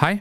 Hej, 0.00 0.20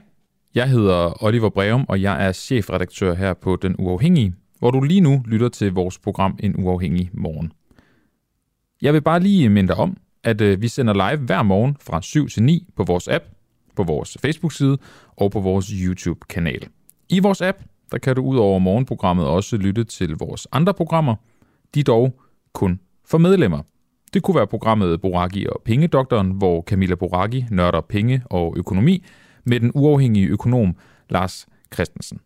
jeg 0.55 0.69
hedder 0.69 1.23
Oliver 1.23 1.49
Breum, 1.49 1.85
og 1.89 2.01
jeg 2.01 2.27
er 2.27 2.31
chefredaktør 2.31 3.13
her 3.13 3.33
på 3.33 3.55
Den 3.55 3.75
Uafhængige, 3.79 4.33
hvor 4.59 4.71
du 4.71 4.81
lige 4.81 5.01
nu 5.01 5.23
lytter 5.25 5.49
til 5.49 5.73
vores 5.73 5.99
program 5.99 6.39
En 6.43 6.55
Uafhængig 6.63 7.09
Morgen. 7.13 7.51
Jeg 8.81 8.93
vil 8.93 9.01
bare 9.01 9.19
lige 9.19 9.49
minde 9.49 9.67
dig 9.67 9.75
om, 9.75 9.97
at 10.23 10.41
øh, 10.41 10.61
vi 10.61 10.67
sender 10.67 10.93
live 10.93 11.25
hver 11.25 11.43
morgen 11.43 11.77
fra 11.81 12.01
7 12.01 12.29
til 12.29 12.43
9 12.43 12.67
på 12.75 12.83
vores 12.83 13.07
app, 13.07 13.25
på 13.75 13.83
vores 13.83 14.17
Facebook-side 14.21 14.77
og 15.15 15.31
på 15.31 15.39
vores 15.39 15.65
YouTube-kanal. 15.67 16.67
I 17.09 17.19
vores 17.19 17.41
app, 17.41 17.57
der 17.91 17.97
kan 17.97 18.15
du 18.15 18.21
ud 18.21 18.37
over 18.37 18.59
morgenprogrammet 18.59 19.25
også 19.25 19.57
lytte 19.57 19.83
til 19.83 20.15
vores 20.19 20.47
andre 20.51 20.73
programmer. 20.73 21.15
De 21.75 21.83
dog 21.83 22.19
kun 22.53 22.79
for 23.07 23.17
medlemmer. 23.17 23.61
Det 24.13 24.23
kunne 24.23 24.35
være 24.35 24.47
programmet 24.47 25.01
Boraki 25.01 25.45
og 25.45 25.61
Pengedoktoren, 25.65 26.31
hvor 26.31 26.61
Camilla 26.61 26.95
Boraki 26.95 27.45
nørder 27.51 27.81
penge 27.81 28.23
og 28.25 28.53
økonomi 28.57 29.03
med 29.45 29.59
den 29.59 29.71
uafhængige 29.73 30.27
økonom 30.27 30.75
Lars 31.09 31.47
Christensen. 31.73 32.19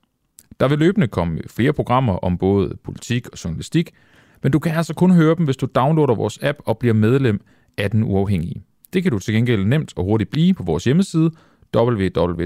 Der 0.59 0.68
vil 0.68 0.80
løbende 0.80 1.08
komme 1.08 1.42
flere 1.48 1.73
programmer 1.73 2.14
om 2.14 2.38
både 2.38 2.78
politik 2.84 3.28
og 3.30 3.44
journalistik, 3.44 3.92
men 4.44 4.52
du 4.52 4.59
kan 4.59 4.72
altså 4.72 4.94
kun 4.94 5.12
høre 5.12 5.36
dem, 5.36 5.45
hvis 5.45 5.58
du 5.58 5.68
downloader 5.76 6.16
vores 6.16 6.40
app 6.42 6.59
og 6.66 6.78
bliver 6.78 6.94
medlem 6.94 7.42
af 7.78 7.92
den 7.92 8.04
uafhængige. 8.04 8.64
Det 8.94 9.04
kan 9.04 9.12
du 9.12 9.20
til 9.20 9.34
gengæld 9.34 9.66
nemt 9.66 9.94
og 9.95 10.04
hurtigt 10.04 10.30
blive 10.30 10.54
på 10.54 10.64
vores 10.64 10.84
hjemmeside 10.84 11.32
www.duah.dk. 11.76 12.45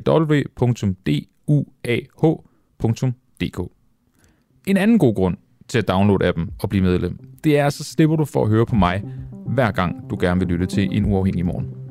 En 4.68 4.78
anden 4.78 5.00
god 5.00 5.16
grund 5.16 5.38
til 5.68 5.78
at 5.78 5.88
downloade 5.88 6.28
appen 6.28 6.50
og 6.60 6.70
blive 6.70 6.84
medlem, 6.84 7.20
det 7.44 7.58
er, 7.58 7.70
så 7.70 7.84
slipper 7.84 8.16
du 8.16 8.26
for 8.26 8.44
at 8.44 8.50
høre 8.50 8.66
på 8.66 8.76
mig, 8.76 9.04
hver 9.46 9.72
gang 9.72 10.10
du 10.10 10.18
gerne 10.20 10.40
vil 10.40 10.48
lytte 10.48 10.66
til 10.66 10.98
en 10.98 11.06
uafhængig 11.06 11.46
morgen. 11.46 11.83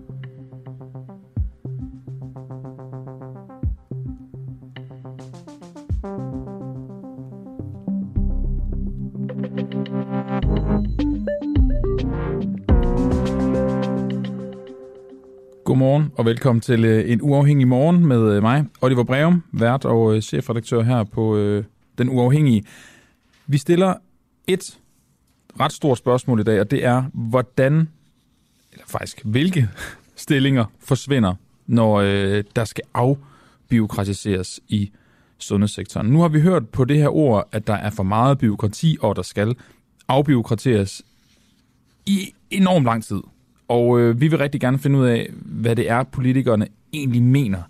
Og 16.18 16.24
velkommen 16.24 16.60
til 16.60 16.84
øh, 16.84 17.10
en 17.10 17.22
uafhængig 17.22 17.68
morgen 17.68 18.06
med 18.06 18.32
øh, 18.32 18.42
mig, 18.42 18.64
Oliver 18.80 19.04
Breum, 19.04 19.42
vært 19.52 19.84
og 19.84 20.16
øh, 20.16 20.22
chefredaktør 20.22 20.82
her 20.82 21.04
på 21.04 21.36
øh, 21.36 21.64
Den 21.98 22.08
Uafhængige. 22.08 22.64
Vi 23.46 23.58
stiller 23.58 23.94
et 24.46 24.78
ret 25.60 25.72
stort 25.72 25.98
spørgsmål 25.98 26.40
i 26.40 26.42
dag, 26.42 26.60
og 26.60 26.70
det 26.70 26.84
er, 26.84 27.04
hvordan, 27.14 27.88
eller 28.72 28.84
faktisk 28.86 29.20
hvilke 29.24 29.68
stillinger 30.16 30.64
forsvinder, 30.80 31.34
når 31.66 31.94
øh, 31.94 32.44
der 32.56 32.64
skal 32.64 32.84
afbiokratiseres 32.94 34.60
i 34.68 34.90
sundhedssektoren. 35.38 36.06
Nu 36.06 36.20
har 36.20 36.28
vi 36.28 36.40
hørt 36.40 36.68
på 36.68 36.84
det 36.84 36.98
her 36.98 37.08
ord, 37.08 37.48
at 37.52 37.66
der 37.66 37.74
er 37.74 37.90
for 37.90 38.02
meget 38.02 38.38
byråkrati, 38.38 38.96
og 39.00 39.16
der 39.16 39.22
skal 39.22 39.56
afbiokrateres 40.08 41.02
i 42.06 42.32
enormt 42.50 42.84
lang 42.84 43.04
tid. 43.04 43.20
Og 43.72 44.00
øh, 44.00 44.20
vi 44.20 44.28
vil 44.28 44.38
rigtig 44.38 44.60
gerne 44.60 44.78
finde 44.78 44.98
ud 44.98 45.06
af, 45.06 45.30
hvad 45.34 45.76
det 45.76 45.90
er, 45.90 46.02
politikerne 46.02 46.66
egentlig 46.92 47.22
mener, 47.22 47.62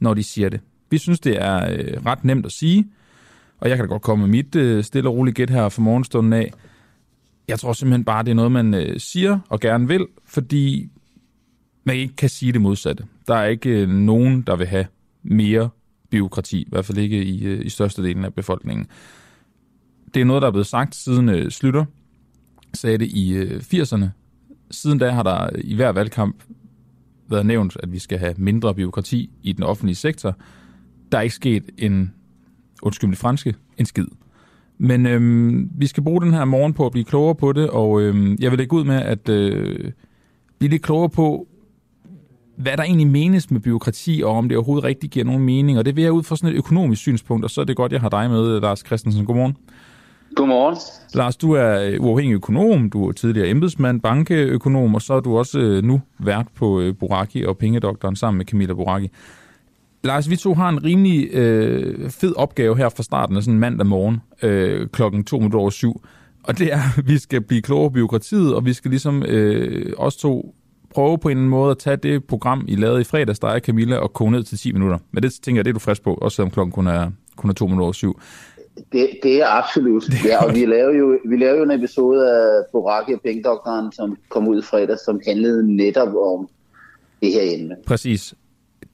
når 0.00 0.14
de 0.14 0.22
siger 0.22 0.48
det. 0.48 0.60
Vi 0.90 0.98
synes, 0.98 1.20
det 1.20 1.42
er 1.42 1.72
øh, 1.72 2.06
ret 2.06 2.24
nemt 2.24 2.46
at 2.46 2.52
sige, 2.52 2.88
og 3.58 3.68
jeg 3.68 3.76
kan 3.76 3.86
da 3.86 3.88
godt 3.88 4.02
komme 4.02 4.26
med 4.26 4.30
mit 4.30 4.56
øh, 4.56 4.84
stille 4.84 5.08
og 5.08 5.16
roligt 5.16 5.36
gæt 5.36 5.50
her 5.50 5.68
fra 5.68 5.82
morgenstunden 5.82 6.32
af. 6.32 6.52
Jeg 7.48 7.58
tror 7.58 7.72
simpelthen 7.72 8.04
bare, 8.04 8.22
det 8.22 8.30
er 8.30 8.34
noget, 8.34 8.52
man 8.52 8.74
øh, 8.74 9.00
siger 9.00 9.38
og 9.48 9.60
gerne 9.60 9.88
vil, 9.88 10.06
fordi 10.26 10.90
man 11.84 11.96
ikke 11.96 12.16
kan 12.16 12.28
sige 12.28 12.52
det 12.52 12.60
modsatte. 12.60 13.04
Der 13.26 13.34
er 13.34 13.46
ikke 13.46 13.70
øh, 13.70 13.88
nogen, 13.88 14.42
der 14.42 14.56
vil 14.56 14.66
have 14.66 14.86
mere 15.22 15.68
byråkrati, 16.10 16.60
i 16.60 16.68
hvert 16.68 16.84
fald 16.84 16.98
ikke 16.98 17.24
i, 17.24 17.44
øh, 17.44 17.66
i 17.66 17.68
størstedelen 17.68 18.24
af 18.24 18.34
befolkningen. 18.34 18.86
Det 20.14 20.20
er 20.20 20.24
noget, 20.24 20.42
der 20.42 20.48
er 20.48 20.52
blevet 20.52 20.66
sagt 20.66 20.94
siden 20.94 21.28
øh, 21.28 21.50
Slytter 21.50 21.84
sagde 22.74 22.98
det 22.98 23.06
i 23.06 23.32
øh, 23.32 23.60
80'erne, 23.60 24.06
Siden 24.70 24.98
da 24.98 25.10
har 25.10 25.22
der 25.22 25.48
i 25.64 25.74
hver 25.74 25.92
valgkamp 25.92 26.42
været 27.30 27.46
nævnt, 27.46 27.76
at 27.82 27.92
vi 27.92 27.98
skal 27.98 28.18
have 28.18 28.34
mindre 28.36 28.74
byråkrati 28.74 29.30
i 29.42 29.52
den 29.52 29.64
offentlige 29.64 29.96
sektor. 29.96 30.36
Der 31.12 31.18
er 31.18 31.22
ikke 31.22 31.34
sket 31.34 31.64
en, 31.78 32.14
undskyld 32.82 33.10
det 33.10 33.18
franske, 33.18 33.54
en 33.78 33.86
skid. 33.86 34.06
Men 34.78 35.06
øhm, 35.06 35.70
vi 35.74 35.86
skal 35.86 36.02
bruge 36.02 36.20
den 36.20 36.34
her 36.34 36.44
morgen 36.44 36.72
på 36.72 36.86
at 36.86 36.92
blive 36.92 37.04
klogere 37.04 37.34
på 37.34 37.52
det, 37.52 37.70
og 37.70 38.00
øhm, 38.02 38.36
jeg 38.40 38.50
vil 38.50 38.58
lægge 38.58 38.76
ud 38.76 38.84
med 38.84 38.96
at 38.96 39.28
øh, 39.28 39.92
blive 40.58 40.70
lidt 40.70 40.82
klogere 40.82 41.10
på, 41.10 41.46
hvad 42.56 42.76
der 42.76 42.82
egentlig 42.82 43.06
menes 43.06 43.50
med 43.50 43.60
byråkrati, 43.60 44.22
og 44.24 44.32
om 44.32 44.48
det 44.48 44.58
overhovedet 44.58 44.84
rigtig 44.84 45.10
giver 45.10 45.24
nogen 45.24 45.44
mening. 45.44 45.78
Og 45.78 45.84
det 45.84 45.96
vil 45.96 46.04
jeg 46.04 46.12
ud 46.12 46.22
fra 46.22 46.36
sådan 46.36 46.54
et 46.54 46.58
økonomisk 46.58 47.00
synspunkt, 47.00 47.44
og 47.44 47.50
så 47.50 47.60
er 47.60 47.64
det 47.64 47.76
godt, 47.76 47.92
jeg 47.92 48.00
har 48.00 48.08
dig 48.08 48.30
med, 48.30 48.60
Lars 48.60 48.82
Christensen. 48.86 49.24
Godmorgen. 49.24 49.56
Godmorgen. 50.34 50.76
Lars, 51.14 51.36
du 51.36 51.52
er 51.52 51.80
øh, 51.82 52.00
uafhængig 52.00 52.34
økonom, 52.34 52.90
du 52.90 53.08
er 53.08 53.12
tidligere 53.12 53.48
embedsmand, 53.48 54.00
bankeøkonom, 54.00 54.94
og 54.94 55.02
så 55.02 55.14
er 55.14 55.20
du 55.20 55.38
også 55.38 55.58
øh, 55.58 55.82
nu 55.84 56.00
vært 56.18 56.46
på 56.54 56.80
øh, 56.80 56.94
Boraki 56.96 57.44
og 57.44 57.58
Pengedoktoren 57.58 58.16
sammen 58.16 58.38
med 58.38 58.46
Camilla 58.46 58.74
Boraki. 58.74 59.10
Lars, 60.04 60.30
vi 60.30 60.36
to 60.36 60.54
har 60.54 60.68
en 60.68 60.84
rimelig 60.84 61.34
øh, 61.34 62.10
fed 62.10 62.32
opgave 62.36 62.76
her 62.76 62.88
fra 62.88 63.02
starten 63.02 63.36
af 63.36 63.42
sådan 63.42 63.58
mandag 63.58 63.86
morgen 63.86 64.20
øh, 64.42 64.88
klokken 64.88 65.24
to 65.24 65.36
minutter 65.36 65.58
over 65.58 65.70
syv. 65.70 66.02
Og 66.42 66.58
det 66.58 66.72
er, 66.72 66.80
at 66.98 67.06
vi 67.10 67.18
skal 67.18 67.40
blive 67.40 67.62
klogere 67.62 67.90
på 67.90 67.94
byråkratiet, 67.94 68.54
og 68.54 68.64
vi 68.64 68.72
skal 68.72 68.90
ligesom 68.90 69.22
øh, 69.22 69.92
os 69.98 70.16
to 70.16 70.54
prøve 70.94 71.18
på 71.18 71.28
en 71.28 71.48
måde 71.48 71.70
at 71.70 71.78
tage 71.78 71.96
det 71.96 72.24
program, 72.24 72.64
I 72.68 72.76
lavede 72.76 73.00
i 73.00 73.04
fredags, 73.04 73.38
der 73.38 73.48
er 73.48 73.58
Camilla, 73.58 73.96
og 73.96 74.12
koge 74.12 74.30
ned 74.30 74.42
til 74.42 74.58
10 74.58 74.72
minutter. 74.72 74.98
Men 75.10 75.22
det 75.22 75.32
tænker 75.42 75.58
jeg, 75.58 75.64
det 75.64 75.70
er 75.70 75.72
du 75.72 75.78
frisk 75.78 76.02
på, 76.02 76.14
også 76.14 76.36
selvom 76.36 76.50
klokken 76.50 76.72
kun 76.72 76.86
er, 76.86 77.10
kun 77.36 77.50
er 77.50 77.54
to 77.54 77.66
minutter 77.66 77.84
over 77.84 77.92
syv. 77.92 78.20
Det, 78.92 79.10
det 79.22 79.42
er 79.42 79.46
absolut. 79.46 80.04
Ja, 80.24 80.44
og 80.44 80.54
vi 80.54 80.66
lavede 80.66 80.98
jo, 80.98 81.18
vi 81.28 81.36
lavede 81.36 81.58
jo 81.58 81.64
en 81.64 81.70
episode 81.70 82.30
af 82.30 82.64
Boraki 82.72 83.12
og 83.12 83.20
Pengedoktoren, 83.20 83.92
som 83.92 84.16
kom 84.28 84.48
ud 84.48 84.62
fredag, 84.62 84.96
som 85.04 85.20
handlede 85.26 85.76
netop 85.76 86.14
om 86.14 86.48
det 87.22 87.32
her 87.32 87.42
emne. 87.42 87.76
Præcis. 87.86 88.34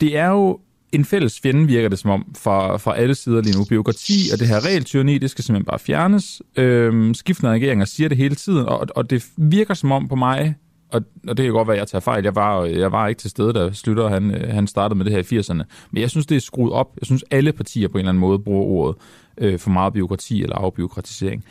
Det 0.00 0.16
er 0.16 0.28
jo 0.28 0.58
en 0.92 1.04
fælles 1.04 1.40
fjende, 1.40 1.66
virker 1.66 1.88
det 1.88 1.98
som 1.98 2.10
om, 2.10 2.34
fra, 2.38 2.76
fra 2.76 2.96
alle 2.96 3.14
sider 3.14 3.42
lige 3.42 3.58
nu. 3.58 3.64
Biokrati 3.64 4.18
og 4.32 4.38
det 4.38 4.48
her 4.48 4.66
regeltyranni, 4.66 5.18
det 5.18 5.30
skal 5.30 5.44
simpelthen 5.44 5.66
bare 5.66 5.78
fjernes. 5.78 6.42
Øhm, 6.56 7.14
skiftende 7.14 7.52
regeringer 7.52 7.84
siger 7.84 8.08
det 8.08 8.18
hele 8.18 8.34
tiden, 8.34 8.66
og, 8.66 8.86
og 8.96 9.10
det 9.10 9.26
virker 9.36 9.74
som 9.74 9.92
om 9.92 10.08
på 10.08 10.14
mig, 10.14 10.54
og, 10.92 11.02
og 11.28 11.36
det 11.36 11.44
kan 11.44 11.52
godt 11.52 11.68
være, 11.68 11.76
at 11.76 11.80
jeg 11.80 11.88
tager 11.88 12.00
fejl. 12.00 12.24
Jeg 12.24 12.34
var, 12.34 12.64
jeg 12.64 12.92
var 12.92 13.08
ikke 13.08 13.18
til 13.18 13.30
stede, 13.30 13.52
da 13.52 13.72
Slytter 13.72 14.08
han, 14.08 14.30
han 14.50 14.66
startede 14.66 14.98
med 14.98 15.04
det 15.04 15.12
her 15.12 15.38
i 15.38 15.38
80'erne. 15.38 15.62
Men 15.90 16.00
jeg 16.00 16.10
synes, 16.10 16.26
det 16.26 16.36
er 16.36 16.40
skruet 16.40 16.72
op. 16.72 16.96
Jeg 17.00 17.06
synes, 17.06 17.24
alle 17.30 17.52
partier 17.52 17.88
på 17.88 17.92
en 17.92 17.98
eller 17.98 18.08
anden 18.08 18.20
måde 18.20 18.38
bruger 18.38 18.64
ordet 18.64 18.96
øh, 19.38 19.58
for 19.58 19.70
meget 19.70 19.92
byråkrati 19.92 20.42
eller 20.42 20.56
afbyråkratisering. 20.56 21.44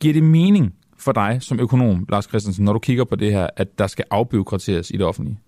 Giver 0.00 0.14
det 0.14 0.22
mening 0.22 0.74
for 0.98 1.12
dig 1.12 1.38
som 1.40 1.60
økonom, 1.60 2.06
Lars 2.10 2.24
Christensen, 2.24 2.64
når 2.64 2.72
du 2.72 2.78
kigger 2.78 3.04
på 3.04 3.16
det 3.16 3.32
her, 3.32 3.48
at 3.56 3.78
der 3.78 3.86
skal 3.86 4.04
afbyråkratiseres 4.10 4.90
i 4.90 4.96
det 4.96 5.06
offentlige? 5.06 5.38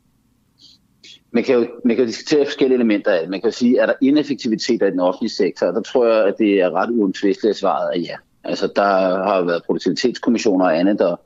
Man 1.32 1.44
kan, 1.44 1.54
jo, 1.54 1.66
man 1.84 1.96
kan 1.96 2.04
jo 2.04 2.08
diskutere 2.08 2.44
forskellige 2.44 2.74
elementer 2.76 3.10
af 3.10 3.20
det. 3.20 3.30
Man 3.30 3.40
kan 3.40 3.50
jo 3.50 3.56
sige, 3.56 3.78
er 3.78 3.86
der 3.86 3.94
ineffektivitet 4.00 4.82
i 4.82 4.90
den 4.90 5.00
offentlige 5.00 5.30
sektor? 5.30 5.66
Der 5.66 5.82
tror 5.82 6.06
jeg, 6.06 6.26
at 6.26 6.34
det 6.38 6.60
er 6.60 6.70
ret 6.70 6.90
uomtvisteligt 6.90 7.50
at 7.50 7.56
svaret 7.56 7.96
er 7.96 8.00
ja. 8.00 8.16
Altså, 8.44 8.72
der 8.76 8.82
har 9.24 9.44
været 9.44 9.62
produktivitetskommissioner 9.66 10.64
og 10.64 10.78
andet, 10.78 10.98
der 10.98 11.16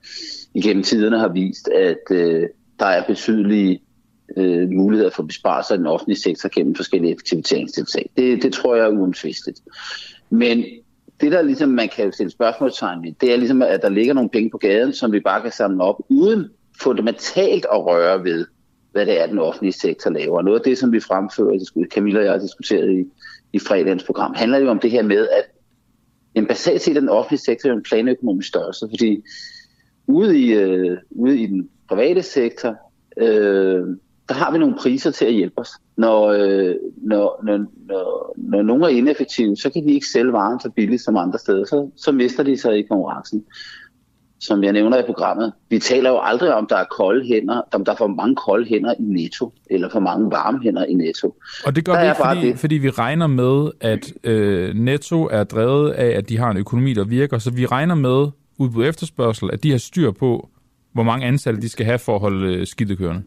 igennem 0.54 0.82
tiderne 0.82 1.18
har 1.18 1.28
vist, 1.28 1.68
at 1.68 2.16
øh, 2.16 2.48
der 2.78 2.86
er 2.86 3.06
betydelige 3.06 3.80
øh, 4.36 4.68
muligheder 4.70 5.10
for 5.10 5.22
besparelser 5.22 5.74
i 5.74 5.78
den 5.78 5.86
offentlige 5.86 6.18
sektor 6.18 6.48
gennem 6.54 6.74
forskellige 6.74 7.12
effektiviseringstiltag. 7.12 8.10
Det, 8.16 8.42
det 8.42 8.52
tror 8.52 8.76
jeg 8.76 8.84
er 8.84 8.98
uomtvisteligt. 8.98 9.60
Men 10.30 10.64
det, 11.20 11.32
der 11.32 11.42
ligesom 11.42 11.68
man 11.68 11.88
kan 11.88 12.12
stille 12.12 12.30
spørgsmålstegn 12.30 13.02
ved, 13.02 13.12
det 13.20 13.32
er 13.32 13.36
ligesom, 13.36 13.62
at 13.62 13.82
der 13.82 13.88
ligger 13.88 14.14
nogle 14.14 14.30
penge 14.30 14.50
på 14.50 14.58
gaden, 14.58 14.92
som 14.92 15.12
vi 15.12 15.20
bare 15.20 15.42
kan 15.42 15.52
samle 15.52 15.84
op, 15.84 15.96
uden 16.08 16.48
fundamentalt 16.82 17.66
at 17.72 17.86
røre 17.86 18.24
ved, 18.24 18.46
hvad 18.92 19.06
det 19.06 19.20
er, 19.20 19.26
den 19.26 19.38
offentlige 19.38 19.72
sektor 19.72 20.10
laver. 20.10 20.42
Noget 20.42 20.58
af 20.58 20.64
det, 20.64 20.78
som 20.78 20.92
vi 20.92 21.00
fremfører, 21.00 21.86
Camilla 21.90 22.18
og 22.18 22.24
jeg 22.24 22.32
har 22.32 22.38
diskuteret 22.38 22.92
i, 22.92 23.04
i 23.52 23.58
fredagens 23.58 24.04
program, 24.04 24.34
handler 24.34 24.58
jo 24.58 24.68
om 24.70 24.78
det 24.78 24.90
her 24.90 25.02
med, 25.02 25.28
at 25.28 25.44
en 26.34 26.46
basalt 26.46 26.82
set 26.82 26.96
den 26.96 27.08
offentlige 27.08 27.40
sektor 27.40 27.68
er 27.68 27.72
en 27.72 27.82
planøkonomisk 27.82 28.48
størrelse, 28.48 28.86
fordi 28.90 29.22
ude 30.06 30.38
i, 30.38 30.52
øh, 30.52 30.98
ude 31.10 31.40
i 31.40 31.46
den 31.46 31.68
private 31.88 32.22
sektor, 32.22 32.76
øh, 33.16 33.86
der 34.28 34.34
har 34.34 34.52
vi 34.52 34.58
nogle 34.58 34.74
priser 34.74 35.10
til 35.10 35.24
at 35.24 35.32
hjælpe 35.32 35.58
os. 35.58 35.70
Når, 35.96 36.28
øh, 36.28 36.74
når, 37.02 37.40
når, 37.44 37.58
når, 37.86 38.34
når 38.36 38.62
nogen 38.62 38.82
er 38.82 38.88
ineffektive, 38.88 39.56
så 39.56 39.70
kan 39.70 39.84
de 39.84 39.92
ikke 39.92 40.06
sælge 40.06 40.32
varen 40.32 40.60
så 40.60 40.70
billigt 40.76 41.02
som 41.02 41.16
andre 41.16 41.38
steder. 41.38 41.64
Så, 41.64 41.90
så 41.96 42.12
mister 42.12 42.42
de 42.42 42.56
sig 42.56 42.78
i 42.78 42.82
konkurrencen. 42.82 43.44
Som 44.40 44.64
jeg 44.64 44.72
nævner 44.72 44.98
i 44.98 45.02
programmet. 45.06 45.52
Vi 45.70 45.78
taler 45.78 46.10
jo 46.10 46.20
aldrig 46.22 46.54
om, 46.54 46.66
der 46.66 46.76
er 46.76 46.84
kolde 46.98 47.26
hænder, 47.26 47.62
om 47.72 47.84
der 47.84 47.92
er 47.92 47.96
for 47.96 48.06
mange 48.06 48.36
kolde 48.36 48.66
hænder 48.66 48.94
i 48.98 49.02
netto, 49.02 49.52
eller 49.70 49.90
for 49.90 50.00
mange 50.00 50.30
varme 50.30 50.62
hænder 50.62 50.84
i 50.84 50.94
netto. 50.94 51.34
Og 51.64 51.76
det 51.76 51.84
gør 51.84 51.92
der 51.92 52.00
vi 52.00 52.06
ikke, 52.06 52.22
fordi, 52.24 52.48
det. 52.48 52.58
fordi 52.58 52.74
vi 52.74 52.90
regner 52.90 53.26
med, 53.26 53.70
at 53.80 54.12
øh, 54.24 54.74
netto 54.74 55.24
er 55.24 55.44
drevet 55.44 55.90
af, 55.90 56.18
at 56.18 56.28
de 56.28 56.38
har 56.38 56.50
en 56.50 56.56
økonomi, 56.56 56.94
der 56.94 57.04
virker. 57.04 57.38
Så 57.38 57.50
vi 57.50 57.66
regner 57.66 57.94
med, 57.94 58.26
udbud 58.58 58.84
efterspørgsel, 58.84 59.50
at 59.52 59.62
de 59.62 59.70
har 59.70 59.78
styr 59.78 60.10
på, 60.10 60.48
hvor 60.92 61.02
mange 61.02 61.26
ansatte 61.26 61.60
de 61.60 61.68
skal 61.68 61.86
have 61.86 61.98
for 61.98 62.14
at 62.14 62.20
holde 62.20 62.54
øh, 62.54 62.66
skidtet 62.66 62.98
kørende 62.98 63.22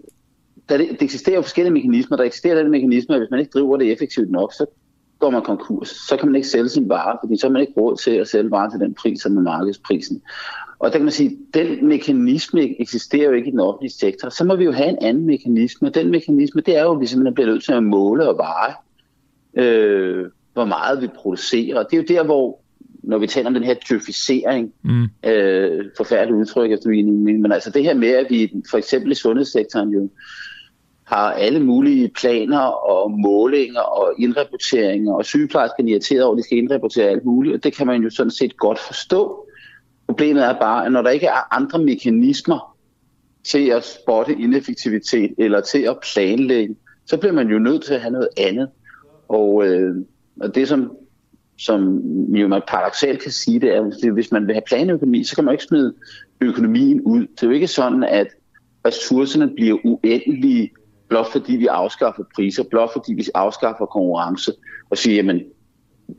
der, 0.77 0.77
det 0.77 1.01
eksisterer 1.01 1.35
jo 1.35 1.41
forskellige 1.41 1.73
mekanismer. 1.73 2.17
Der 2.17 2.23
eksisterer 2.23 2.61
den 2.61 2.71
mekanisme, 2.71 3.15
at 3.15 3.21
hvis 3.21 3.31
man 3.31 3.39
ikke 3.39 3.51
driver 3.51 3.77
det 3.77 3.91
effektivt 3.91 4.31
nok, 4.31 4.53
så 4.53 4.65
går 5.19 5.29
man 5.29 5.41
konkurs. 5.41 5.89
Så 5.89 6.17
kan 6.17 6.27
man 6.27 6.35
ikke 6.35 6.47
sælge 6.47 6.69
sin 6.69 6.89
vare, 6.89 7.17
fordi 7.23 7.37
så 7.39 7.47
har 7.47 7.51
man 7.51 7.61
ikke 7.61 7.73
råd 7.77 7.95
til 7.97 8.11
at 8.11 8.27
sælge 8.27 8.51
varen 8.51 8.71
til 8.71 8.79
den 8.79 8.93
pris, 8.93 9.21
som 9.21 9.37
er 9.37 9.41
markedsprisen. 9.41 10.21
Og 10.79 10.91
der 10.91 10.97
kan 10.97 11.05
man 11.05 11.11
sige, 11.11 11.29
at 11.29 11.53
den 11.53 11.87
mekanisme 11.87 12.81
eksisterer 12.81 13.29
jo 13.29 13.31
ikke 13.31 13.47
i 13.47 13.51
den 13.51 13.59
offentlige 13.59 13.91
sektor. 13.91 14.29
Så 14.29 14.43
må 14.43 14.55
vi 14.55 14.63
jo 14.63 14.71
have 14.71 14.89
en 14.89 14.97
anden 15.01 15.25
mekanisme. 15.25 15.89
Den 15.89 16.11
mekanisme, 16.11 16.61
det 16.61 16.77
er 16.77 16.83
jo, 16.83 16.93
at 16.93 16.99
vi 16.99 17.05
simpelthen 17.05 17.33
bliver 17.33 17.47
nødt 17.47 17.63
til 17.63 17.73
at 17.73 17.83
måle 17.83 18.29
og 18.29 18.37
veje, 18.37 18.73
øh, 19.53 20.25
hvor 20.53 20.65
meget 20.65 21.01
vi 21.01 21.07
producerer. 21.07 21.79
Og 21.79 21.85
det 21.91 21.97
er 21.97 22.01
jo 22.01 22.17
der, 22.17 22.23
hvor 22.23 22.61
når 23.03 23.17
vi 23.17 23.27
taler 23.27 23.47
om 23.47 23.53
den 23.53 23.63
her 23.63 23.75
djøfisering, 23.89 24.73
mm. 24.83 25.03
øh, 25.29 25.85
forfærdeligt 25.97 26.39
udtryk 26.39 26.71
efter 26.71 26.89
min 26.89 27.41
men 27.41 27.51
altså 27.51 27.69
det 27.69 27.83
her 27.83 27.93
med, 27.93 28.09
at 28.09 28.25
vi 28.29 28.53
for 28.69 28.77
eksempel 28.77 29.11
i 29.11 29.15
sundhedssektoren 29.15 29.89
jo 29.89 30.09
har 31.11 31.31
alle 31.31 31.59
mulige 31.59 32.09
planer 32.09 32.59
og 32.59 33.11
målinger 33.11 33.79
og 33.79 34.13
indrapporteringer, 34.19 35.13
og 35.13 35.25
sygeplejerskerne 35.25 35.91
irriteret 35.91 36.23
over, 36.23 36.33
at 36.33 36.37
de 36.37 36.43
skal 36.43 36.57
indrapportere 36.57 37.09
alt 37.09 37.25
muligt, 37.25 37.55
og 37.55 37.63
det 37.63 37.75
kan 37.75 37.87
man 37.87 38.01
jo 38.01 38.09
sådan 38.09 38.31
set 38.31 38.57
godt 38.57 38.79
forstå. 38.79 39.47
Problemet 40.07 40.43
er 40.43 40.59
bare, 40.59 40.85
at 40.85 40.91
når 40.91 41.01
der 41.01 41.09
ikke 41.09 41.25
er 41.25 41.55
andre 41.55 41.79
mekanismer 41.79 42.77
til 43.43 43.69
at 43.69 43.85
spotte 43.85 44.33
ineffektivitet 44.33 45.33
eller 45.37 45.61
til 45.61 45.79
at 45.79 45.97
planlægge, 46.13 46.75
så 47.05 47.17
bliver 47.17 47.33
man 47.33 47.47
jo 47.47 47.59
nødt 47.59 47.83
til 47.83 47.93
at 47.93 48.01
have 48.01 48.11
noget 48.11 48.29
andet. 48.37 48.69
Og, 49.27 49.67
øh, 49.67 49.95
og 50.41 50.55
det, 50.55 50.67
som 50.67 50.91
som 51.57 51.99
jo 52.35 52.47
man 52.47 52.61
paradoxalt 52.67 53.21
kan 53.21 53.31
sige, 53.31 53.59
det 53.59 53.75
er, 53.75 53.81
at 53.81 54.13
hvis 54.13 54.31
man 54.31 54.47
vil 54.47 54.55
have 54.55 54.63
planøkonomi, 54.67 55.23
så 55.23 55.35
kan 55.35 55.45
man 55.45 55.53
ikke 55.53 55.63
smide 55.63 55.93
økonomien 56.41 57.01
ud. 57.01 57.21
Det 57.21 57.43
er 57.43 57.47
jo 57.47 57.53
ikke 57.53 57.67
sådan, 57.67 58.03
at 58.03 58.27
ressourcerne 58.85 59.49
bliver 59.55 59.77
uendelige, 59.83 60.71
blot 61.11 61.31
fordi 61.31 61.55
vi 61.55 61.67
afskaffer 61.67 62.23
priser, 62.35 62.63
blot 62.63 62.93
fordi 62.93 63.13
vi 63.13 63.25
afskaffer 63.35 63.85
konkurrence, 63.85 64.51
og 64.89 64.97
siger, 64.97 65.15
jamen, 65.15 65.41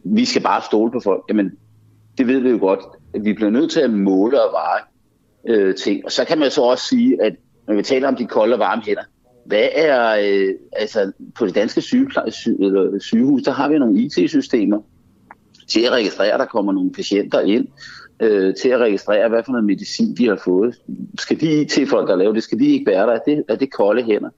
vi 0.05 0.25
skal 0.25 0.43
bare 0.43 0.63
stole 0.63 0.93
på 0.93 1.01
folk. 1.01 1.25
Jamen, 1.29 1.53
det 2.19 2.27
ved 2.27 2.41
vi 2.41 2.51
jo 2.51 2.59
godt. 2.59 2.81
At 3.15 3.25
vi 3.25 3.33
bliver 3.33 3.51
nødt 3.51 3.71
til 3.71 3.81
at 3.81 3.91
måle 3.91 4.43
og 4.43 4.53
veje 4.53 4.83
øh, 5.49 5.75
ting. 5.75 6.05
Og 6.05 6.13
så 6.13 6.25
kan 6.25 6.39
man 6.39 6.51
så 6.51 6.63
også 6.63 6.89
sige, 6.89 7.23
at 7.23 7.37
når 7.69 7.75
vi 7.75 7.83
taler 7.83 8.09
om 8.09 8.17
de 8.17 8.27
kolde 8.27 8.55
og 8.55 8.59
varme 8.59 8.83
hænder, 8.83 9.03
hvad 9.47 9.69
er, 9.73 10.17
øh, 10.25 10.55
altså 10.73 11.13
på 11.35 11.47
det 11.47 11.55
danske 11.55 11.81
sygehus, 11.81 13.43
der 13.43 13.51
har 13.51 13.69
vi 13.69 13.79
nogle 13.79 14.01
IT-systemer, 14.01 14.81
til 15.69 15.81
at 15.81 15.93
registrere, 15.93 16.33
at 16.33 16.41
der 16.41 16.47
kommer 16.47 16.73
nogle 16.73 16.93
patienter 16.93 17.41
ind, 17.41 17.67
øh, 18.21 18.55
til 18.63 18.69
at 18.69 18.81
registrere, 18.81 19.29
hvad 19.29 19.43
for 19.45 19.53
noget 19.53 19.65
medicin 19.65 20.17
de 20.17 20.29
har 20.29 20.41
fået. 20.45 20.75
Skal 21.19 21.41
de 21.41 21.63
IT-folk, 21.63 22.09
der 22.09 22.17
laver 22.17 22.33
det, 22.33 22.43
skal 22.43 22.59
de 22.59 22.67
ikke 22.67 22.91
være 22.91 23.07
der? 23.07 23.13
Er 23.13 23.19
det, 23.27 23.45
er 23.49 23.57
det 23.57 23.73
kolde 23.73 24.03
hænder? 24.03 24.31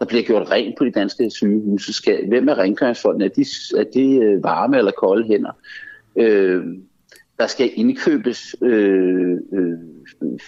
Der 0.00 0.06
bliver 0.06 0.22
gjort 0.22 0.50
rent 0.50 0.78
på 0.78 0.84
de 0.84 0.90
danske 0.90 1.30
sygehuse. 1.30 1.92
Skal, 1.92 2.28
hvem 2.28 2.48
er 2.48 2.58
rengøringsfolkene? 2.58 3.24
Er 3.24 3.28
de, 3.28 3.44
er 3.76 3.84
de 3.94 4.16
øh, 4.16 4.44
varme 4.44 4.78
eller 4.78 4.92
kolde 4.92 5.26
hænder? 5.26 5.52
Øh, 6.16 6.64
der 7.38 7.46
skal 7.46 7.70
indkøbes 7.74 8.56
øh, 8.62 9.32
øh, 9.52 9.78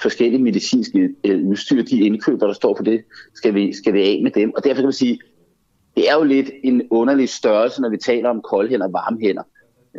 forskellige 0.03 0.43
medicinske 0.43 1.11
øh, 1.25 1.45
udstyr. 1.45 1.83
De 1.83 2.01
indkøber, 2.01 2.47
der 2.47 2.55
står 2.55 2.75
på 2.75 2.83
det, 2.83 3.05
skal 3.35 3.55
vi, 3.55 3.73
skal 3.73 3.95
vi 3.95 4.03
af 4.03 4.21
med 4.23 4.31
dem. 4.31 4.53
Og 4.57 4.65
derfor 4.65 4.75
kan 4.75 4.85
man 4.85 4.93
sige, 4.93 5.19
det 5.97 6.11
er 6.11 6.15
jo 6.15 6.25
lidt 6.25 6.51
en 6.65 6.83
underlig 6.91 7.29
størrelse, 7.29 7.81
når 7.81 7.89
vi 7.89 7.97
taler 7.97 8.31
om 8.31 8.43
kolde 8.43 8.71
hænder 8.71 8.87
og 8.87 8.93
varme 8.93 9.21
hænder. 9.21 9.43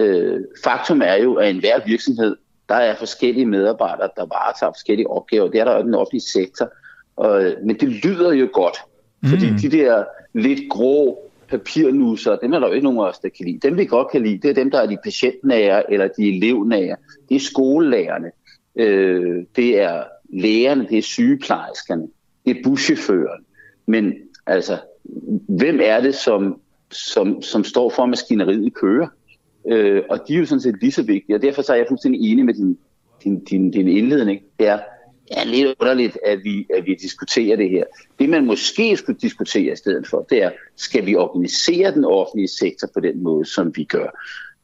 Øh, 0.02 0.42
faktum 0.64 1.02
er 1.02 1.16
jo, 1.16 1.34
at 1.34 1.50
enhver 1.50 1.80
virksomhed, 1.86 2.36
der 2.70 2.76
er 2.76 2.96
forskellige 2.96 3.46
medarbejdere, 3.46 4.10
der 4.16 4.26
varetager 4.26 4.72
forskellige 4.72 5.10
opgaver. 5.10 5.50
Det 5.50 5.60
er 5.60 5.66
der 5.66 5.74
jo 5.74 5.80
i 5.80 5.84
den 5.84 5.94
offentlige 5.94 6.22
sektor. 6.22 6.74
Og, 7.16 7.44
øh, 7.44 7.54
men 7.66 7.80
det 7.80 7.90
lyder 7.90 8.32
jo 8.32 8.50
godt, 8.54 8.78
mm. 9.24 9.30
fordi 9.30 9.46
de 9.46 9.78
der 9.78 10.04
lidt 10.34 10.70
grå 10.70 11.20
papirnusser, 11.50 12.36
dem 12.36 12.54
er 12.54 12.60
der 12.60 12.68
jo 12.68 12.74
ikke 12.74 12.84
nogen 12.84 13.00
af 13.00 13.10
os, 13.10 13.20
der 13.20 13.30
kan 13.30 13.46
lide. 13.46 13.60
Dem 13.60 13.78
vi 13.78 13.86
godt 13.86 14.12
kan 14.12 14.24
lide, 14.24 14.38
det 14.38 14.50
er 14.50 14.54
dem, 14.54 14.72
der 14.72 14.80
er 14.80 14.86
de 14.86 14.98
patientnære 15.04 15.94
eller 15.94 16.08
de 16.08 16.38
elevnære. 16.38 16.96
Det 17.30 17.36
er 17.36 17.40
skolelærerne, 17.40 18.32
øh, 18.76 19.44
det 19.56 19.82
er 19.82 20.04
lægerne, 20.30 20.88
det 20.90 20.98
er 20.98 21.02
sygeplejerskerne, 21.02 22.08
det 22.46 22.58
er 22.58 22.64
buschaufføren. 22.64 23.46
Men 23.86 24.14
altså, 24.46 24.78
hvem 25.48 25.80
er 25.84 26.02
det, 26.02 26.16
som, 26.16 26.60
som, 26.92 27.42
som 27.42 27.64
står 27.64 27.90
for, 27.90 28.04
at 28.04 28.10
maskineriet 28.10 28.74
kører? 28.74 29.08
Øh, 29.68 30.02
og 30.10 30.20
de 30.28 30.34
er 30.34 30.40
jo 30.40 30.46
sådan 30.46 30.62
set 30.62 30.76
lige 30.82 30.92
så 30.92 31.04
vigtige, 31.04 31.36
og 31.36 31.42
derfor 31.42 31.62
så 31.62 31.74
er 31.74 31.78
jeg 31.78 31.86
fuldstændig 31.88 32.32
enig 32.32 32.46
med 32.46 32.54
din, 32.54 32.78
din, 33.24 33.44
din, 33.44 33.72
din 33.72 33.88
indledning. 33.88 34.42
Det 34.60 34.68
er, 34.68 34.80
ja, 35.32 35.44
lidt 35.44 35.76
underligt, 35.80 36.18
at 36.26 36.40
vi, 36.44 36.68
at 36.78 36.86
vi 36.86 36.96
diskuterer 37.02 37.56
det 37.56 37.70
her. 37.70 37.84
Det 38.20 38.30
man 38.30 38.46
måske 38.46 38.98
skulle 38.98 39.20
diskutere 39.20 39.74
i 39.74 39.76
stedet 39.76 40.08
for, 40.08 40.28
det 40.30 40.44
er, 40.44 40.52
skal 40.76 41.06
vi 41.06 41.16
organisere 41.16 41.94
den 41.94 42.06
offentlige 42.06 42.48
sektor 42.48 42.88
på 42.94 43.00
den 43.00 43.24
måde, 43.24 43.46
som 43.46 43.72
vi 43.76 43.84
gør? 43.84 44.08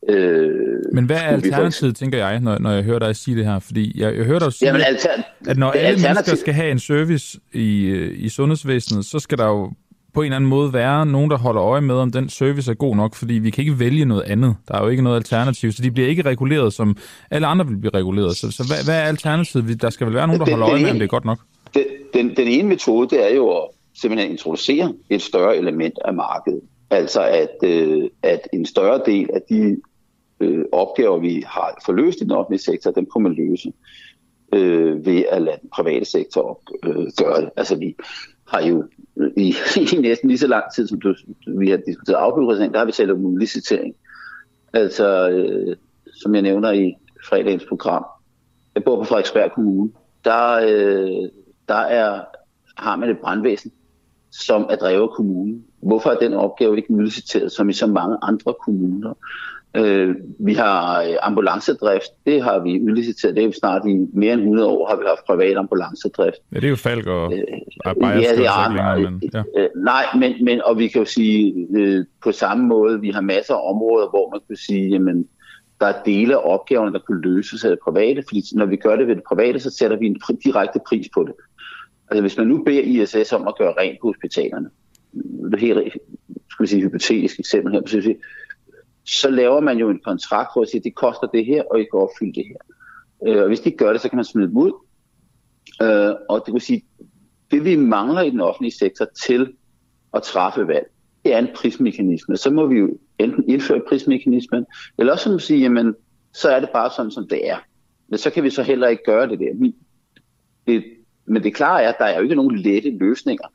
Øh, 0.10 0.94
Men 0.94 1.06
hvad 1.06 1.18
er 1.18 1.22
alternativet, 1.22 1.96
tænker 1.96 2.18
jeg, 2.18 2.40
når, 2.40 2.58
når 2.58 2.72
jeg 2.72 2.84
hører 2.84 3.00
dig 3.00 3.16
sige 3.16 3.38
det 3.38 3.46
her? 3.46 3.60
Fordi 3.60 4.00
jeg, 4.00 4.18
jeg 4.18 4.26
hører 4.26 4.40
dig 4.40 4.54
sige, 4.54 4.68
Jamen, 4.68 4.82
alter, 4.82 5.10
at 5.48 5.58
når 5.58 5.72
alle 5.72 6.02
mennesker 6.02 6.36
skal 6.36 6.54
have 6.54 6.72
en 6.72 6.80
service 6.80 7.40
i, 7.54 7.86
øh, 7.86 8.24
i 8.24 8.30
sundhedsvæsenet, 8.30 9.06
så 9.06 9.20
skal 9.20 9.38
der 9.38 9.46
jo 9.46 9.72
på 10.14 10.22
en 10.22 10.26
eller 10.26 10.36
anden 10.36 10.50
måde 10.50 10.74
være 10.74 11.06
nogen, 11.06 11.32
der 11.32 11.38
holder 11.38 11.64
øje 11.64 11.82
med, 11.82 11.96
om 11.96 12.12
den 12.12 12.30
service 12.30 12.72
er 12.72 12.76
god 12.76 12.96
nok, 12.96 13.16
fordi 13.16 13.34
vi 13.34 13.50
kan 13.50 13.62
ikke 13.62 13.80
vælge 13.80 14.06
noget 14.06 14.22
andet. 14.22 14.56
Der 14.68 14.76
er 14.76 14.84
jo 14.84 14.90
ikke 14.90 15.04
noget 15.04 15.18
alternativ, 15.18 15.72
så 15.72 15.84
de 15.84 15.92
bliver 15.92 16.08
ikke 16.10 16.22
reguleret, 16.22 16.74
som 16.74 16.98
alle 17.32 17.48
andre 17.48 17.68
vil 17.68 17.78
blive 17.78 17.92
reguleret. 17.94 18.38
Så, 18.38 18.52
så 18.52 18.64
hvad, 18.68 18.86
hvad 18.86 19.02
er 19.02 19.08
alternativet? 19.08 19.82
Der 19.82 19.90
skal 19.90 20.08
vel 20.08 20.16
være 20.16 20.28
nogen, 20.28 20.40
der 20.40 20.46
den, 20.46 20.54
holder 20.54 20.70
øje 20.70 20.82
med, 20.82 20.92
om 20.92 20.96
det 20.96 21.04
er 21.04 21.08
godt 21.08 21.26
nok? 21.26 21.40
Den, 21.74 21.84
den, 22.14 22.36
den 22.38 22.48
ene 22.48 22.68
metode, 22.68 23.10
det 23.10 23.32
er 23.32 23.36
jo 23.36 23.50
at 23.50 23.68
simpelthen 24.02 24.32
introducere 24.32 24.94
et 25.10 25.22
større 25.22 25.58
element 25.58 25.94
af 26.06 26.14
markedet. 26.14 26.62
Altså 26.90 27.22
at, 27.22 27.56
øh, 27.64 28.10
at 28.24 28.48
en 28.54 28.66
større 28.66 29.02
del 29.06 29.30
af 29.34 29.42
de 29.50 29.78
øh, 30.40 30.66
opgaver, 30.72 31.20
vi 31.20 31.44
har 31.48 31.82
forløst 31.86 32.22
i 32.22 32.24
den 32.24 32.32
offentlige 32.32 32.62
sektor, 32.62 32.92
dem 32.92 33.06
kunne 33.06 33.24
man 33.24 33.34
løse 33.34 33.74
øh, 34.54 35.06
ved 35.06 35.24
at 35.32 35.42
lade 35.42 35.58
den 35.62 35.70
private 35.76 36.06
sektor 36.06 36.42
op, 36.42 36.62
øh, 36.84 37.08
gøre 37.18 37.42
det. 37.42 37.50
Altså 37.56 37.76
vi 37.76 37.96
har 38.48 38.62
jo 38.62 38.84
i, 39.38 39.56
i 39.94 39.98
næsten 39.98 40.30
lige 40.30 40.38
så 40.38 40.48
lang 40.48 40.64
tid, 40.76 40.88
som 40.88 41.02
du, 41.02 41.16
vi 41.48 41.70
har 41.70 41.78
diskuteret 41.78 42.18
afbyråkratisering, 42.18 42.74
der 42.74 42.80
har 42.80 42.86
vi 42.86 42.92
talt 42.92 43.12
om 43.12 43.38
licitering. 43.38 43.96
Altså, 44.74 45.30
øh, 45.30 45.76
som 46.14 46.36
jeg 46.36 46.42
nævner 46.42 46.72
i 46.72 46.96
fredagens 47.30 47.66
program, 47.66 48.06
jeg 48.76 48.84
bor 48.84 48.96
på 48.96 49.04
Frederiksberg 49.04 49.52
Kommune, 49.52 49.92
der, 50.26 50.52
øh, 50.52 51.30
der 51.68 51.76
er, 51.76 52.22
har 52.78 52.96
man 52.96 53.10
et 53.10 53.20
brandvæsen, 53.20 53.72
som 54.32 54.68
er 54.70 54.76
drevet 54.76 55.02
af 55.02 55.10
kommunen. 55.10 55.66
Hvorfor 55.84 56.10
er 56.10 56.20
den 56.20 56.34
opgave 56.34 56.78
ikke 56.78 56.92
udliciteret, 56.92 57.52
som 57.52 57.70
i 57.70 57.74
så 57.74 57.88
mange 57.88 58.18
andre 58.22 58.54
kommuner? 58.66 59.14
Øh, 59.78 60.16
vi 60.40 60.54
har 60.54 61.02
øh, 61.02 61.16
ambulancedrift, 61.22 62.12
det 62.26 62.44
har 62.44 62.60
vi 62.60 62.82
udliciteret, 62.82 63.36
det 63.36 63.44
er 63.44 63.52
snart 63.52 63.82
i 63.88 64.08
mere 64.14 64.34
end 64.34 64.42
100 64.42 64.70
år 64.70 64.88
har 64.90 64.96
vi 64.96 65.04
haft 65.08 65.26
privat 65.28 65.58
ambulancedrift. 65.58 66.38
Ja, 66.52 66.56
det 66.56 66.64
er 66.64 66.70
jo 66.70 66.76
Falk 66.76 67.08
og 67.08 67.34
øh, 67.34 67.44
ja, 68.04 68.36
det 68.36 68.46
er 68.46 68.52
andre, 68.52 69.12
men, 69.12 69.22
ja. 69.34 69.44
øh, 69.58 69.70
Nej, 69.76 70.06
men, 70.20 70.46
men, 70.46 70.62
og 70.66 70.78
vi 70.78 70.88
kan 70.88 71.02
jo 71.02 71.06
sige 71.06 71.68
øh, 71.76 72.06
på 72.24 72.32
samme 72.32 72.68
måde, 72.68 73.02
vi 73.02 73.10
har 73.10 73.22
masser 73.22 73.54
af 73.54 73.70
områder, 73.70 74.10
hvor 74.10 74.32
man 74.32 74.40
kan 74.48 74.58
sige, 74.58 74.90
jamen, 74.90 75.28
der 75.80 75.86
er 75.86 76.04
dele 76.06 76.36
af 76.36 76.42
opgaverne, 76.44 76.94
der 76.94 77.00
kunne 77.00 77.22
løses 77.22 77.64
af 77.64 77.70
det 77.70 77.80
private, 77.84 78.24
fordi 78.28 78.44
når 78.54 78.66
vi 78.66 78.76
gør 78.76 78.96
det 78.96 79.08
ved 79.08 79.16
det 79.16 79.24
private, 79.28 79.60
så 79.60 79.70
sætter 79.70 79.98
vi 79.98 80.06
en 80.06 80.22
direkte 80.44 80.80
pris 80.88 81.10
på 81.14 81.24
det. 81.24 81.34
Altså 82.12 82.22
hvis 82.22 82.38
man 82.38 82.48
nu 82.48 82.64
beder 82.64 82.82
ISS 82.82 83.34
om 83.34 83.48
at 83.48 83.58
gøre 83.58 83.74
rent 83.80 83.98
på 84.02 84.08
hospitalerne, 84.08 84.70
det 85.52 85.54
er 85.54 85.58
helt 85.58 85.94
skal 86.60 86.64
vi 86.64 86.68
sige, 86.68 86.82
hypotetisk 86.82 87.40
eksempel 87.40 87.74
her, 87.74 87.82
så 87.86 88.14
så 89.10 89.30
laver 89.30 89.60
man 89.60 89.78
jo 89.78 89.90
en 89.90 90.00
kontrakt, 90.06 90.50
hvor 90.54 90.62
at 90.62 90.70
siger, 90.70 90.82
det 90.82 90.96
koster 90.96 91.28
det 91.28 91.46
her, 91.46 91.64
og 91.72 91.80
I 91.80 91.84
kan 91.84 92.00
opfylde 92.00 92.34
det 92.34 92.46
her. 92.48 92.58
Øh, 93.28 93.42
og 93.42 93.48
hvis 93.48 93.60
de 93.60 93.70
ikke 93.70 93.78
gør 93.78 93.92
det, 93.92 94.02
så 94.02 94.10
kan 94.10 94.16
man 94.16 94.26
smide 94.26 94.48
dem 94.48 94.58
ud. 94.58 94.72
Øh, 95.82 96.16
og 96.30 96.44
det 96.46 96.54
vil 96.54 96.62
sige, 96.62 96.86
det 97.52 97.66
vi 97.66 97.76
mangler 97.76 98.22
i 98.22 98.30
den 98.30 98.42
offentlige 98.42 98.78
sektor 98.78 99.08
til 99.26 99.54
at 100.14 100.24
træffe 100.24 100.68
valg, 100.68 100.86
det 101.26 101.34
er 101.34 101.40
en 101.40 101.48
prismekanisme. 101.56 102.38
Så 102.38 102.50
må 102.50 102.68
vi 102.68 102.80
jo 102.80 102.98
enten 103.20 103.50
indføre 103.50 103.82
prismekanismen, 103.90 104.66
eller 104.98 105.14
også 105.14 105.24
som 105.24 105.40
sige, 105.40 105.60
jamen, 105.60 105.96
så 106.34 106.50
er 106.50 106.60
det 106.60 106.70
bare 106.70 106.90
sådan, 106.96 107.12
som 107.12 107.28
det 107.28 107.50
er. 107.50 107.58
Men 108.08 108.18
så 108.18 108.30
kan 108.30 108.44
vi 108.44 108.50
så 108.50 108.64
heller 108.64 108.88
ikke 108.88 109.04
gøre 109.06 109.28
det 109.28 109.40
der. 109.40 109.72
Det, 110.68 110.84
men 111.26 111.44
det 111.44 111.56
klare 111.56 111.84
er, 111.84 111.90
at 111.90 111.96
der 112.00 112.06
er 112.06 112.18
jo 112.18 112.24
ikke 112.24 112.36
nogen 112.36 112.58
lette 112.58 112.90
løsninger 112.90 113.48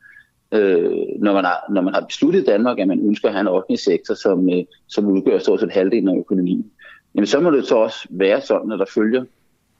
øh, 0.54 0.92
når, 1.18 1.32
man 1.32 1.44
har, 1.44 1.64
når 1.70 1.80
man 1.80 1.94
har 1.94 2.00
besluttet 2.00 2.40
i 2.40 2.44
Danmark, 2.44 2.78
at 2.78 2.88
man 2.88 3.06
ønsker 3.06 3.28
at 3.28 3.34
have 3.34 3.40
en 3.40 3.49
offentlig 3.49 3.78
sektor, 3.78 4.14
som, 4.14 4.50
øh, 4.50 4.64
som 4.88 5.06
udgør 5.06 5.38
stort 5.38 5.61
set 5.61 5.73
halvdelen 5.73 6.08
af 6.08 6.18
økonomien, 6.18 6.70
jamen 7.14 7.26
så 7.26 7.40
må 7.40 7.50
det 7.50 7.66
så 7.66 7.76
også 7.76 8.08
være 8.11 8.40
sådan, 8.40 8.73
at 8.73 8.78
der 8.78 8.84
følger 8.94 9.25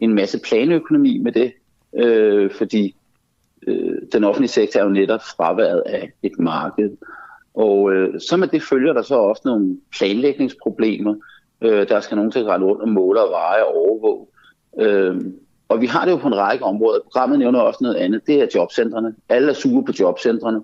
en 0.00 0.14
masse 0.14 0.40
planøkonomi 0.40 1.19
med 1.19 1.33
det, 1.33 1.52
øh, 1.97 2.50
fordi 2.50 2.97
øh, 3.66 3.97
den 4.12 4.25
offentlige 4.25 4.50
sektor 4.50 4.81
er 4.81 4.85
jo 4.85 4.90
netop 4.90 5.21
fraværet 5.37 5.83
af 5.87 6.12
et 6.23 6.38
marked. 6.38 6.90
Og 7.54 7.93
øh, 7.93 8.21
så 8.21 8.37
med 8.37 8.49
det 8.49 8.62
følger 8.62 8.93
der 8.93 9.02
så 9.02 9.14
også 9.14 9.43
nogle 9.45 9.78
planlægningsproblemer. 9.99 11.14
Øh, 11.61 11.88
der 11.88 12.00
skal 12.00 12.16
nogen 12.16 12.31
til 12.31 12.38
at 12.38 12.47
rende 12.47 12.66
rundt 12.66 12.83
og 12.83 12.88
måle 12.88 13.21
og 13.21 13.31
veje 13.31 13.64
og 13.64 13.76
overvåge. 13.76 14.26
Øh, 14.81 15.21
og 15.75 15.81
vi 15.81 15.87
har 15.87 16.04
det 16.04 16.12
jo 16.12 16.16
på 16.16 16.26
en 16.26 16.37
række 16.37 16.64
områder. 16.64 17.00
Programmet 17.04 17.38
nævner 17.38 17.61
også 17.61 17.78
noget 17.83 17.97
andet. 17.97 18.26
Det 18.26 18.43
er 18.43 18.47
jobcentrene. 18.54 19.14
Alle 19.28 19.49
er 19.49 19.54
sure 19.54 19.85
på 19.85 19.93
jobcentrene. 20.00 20.61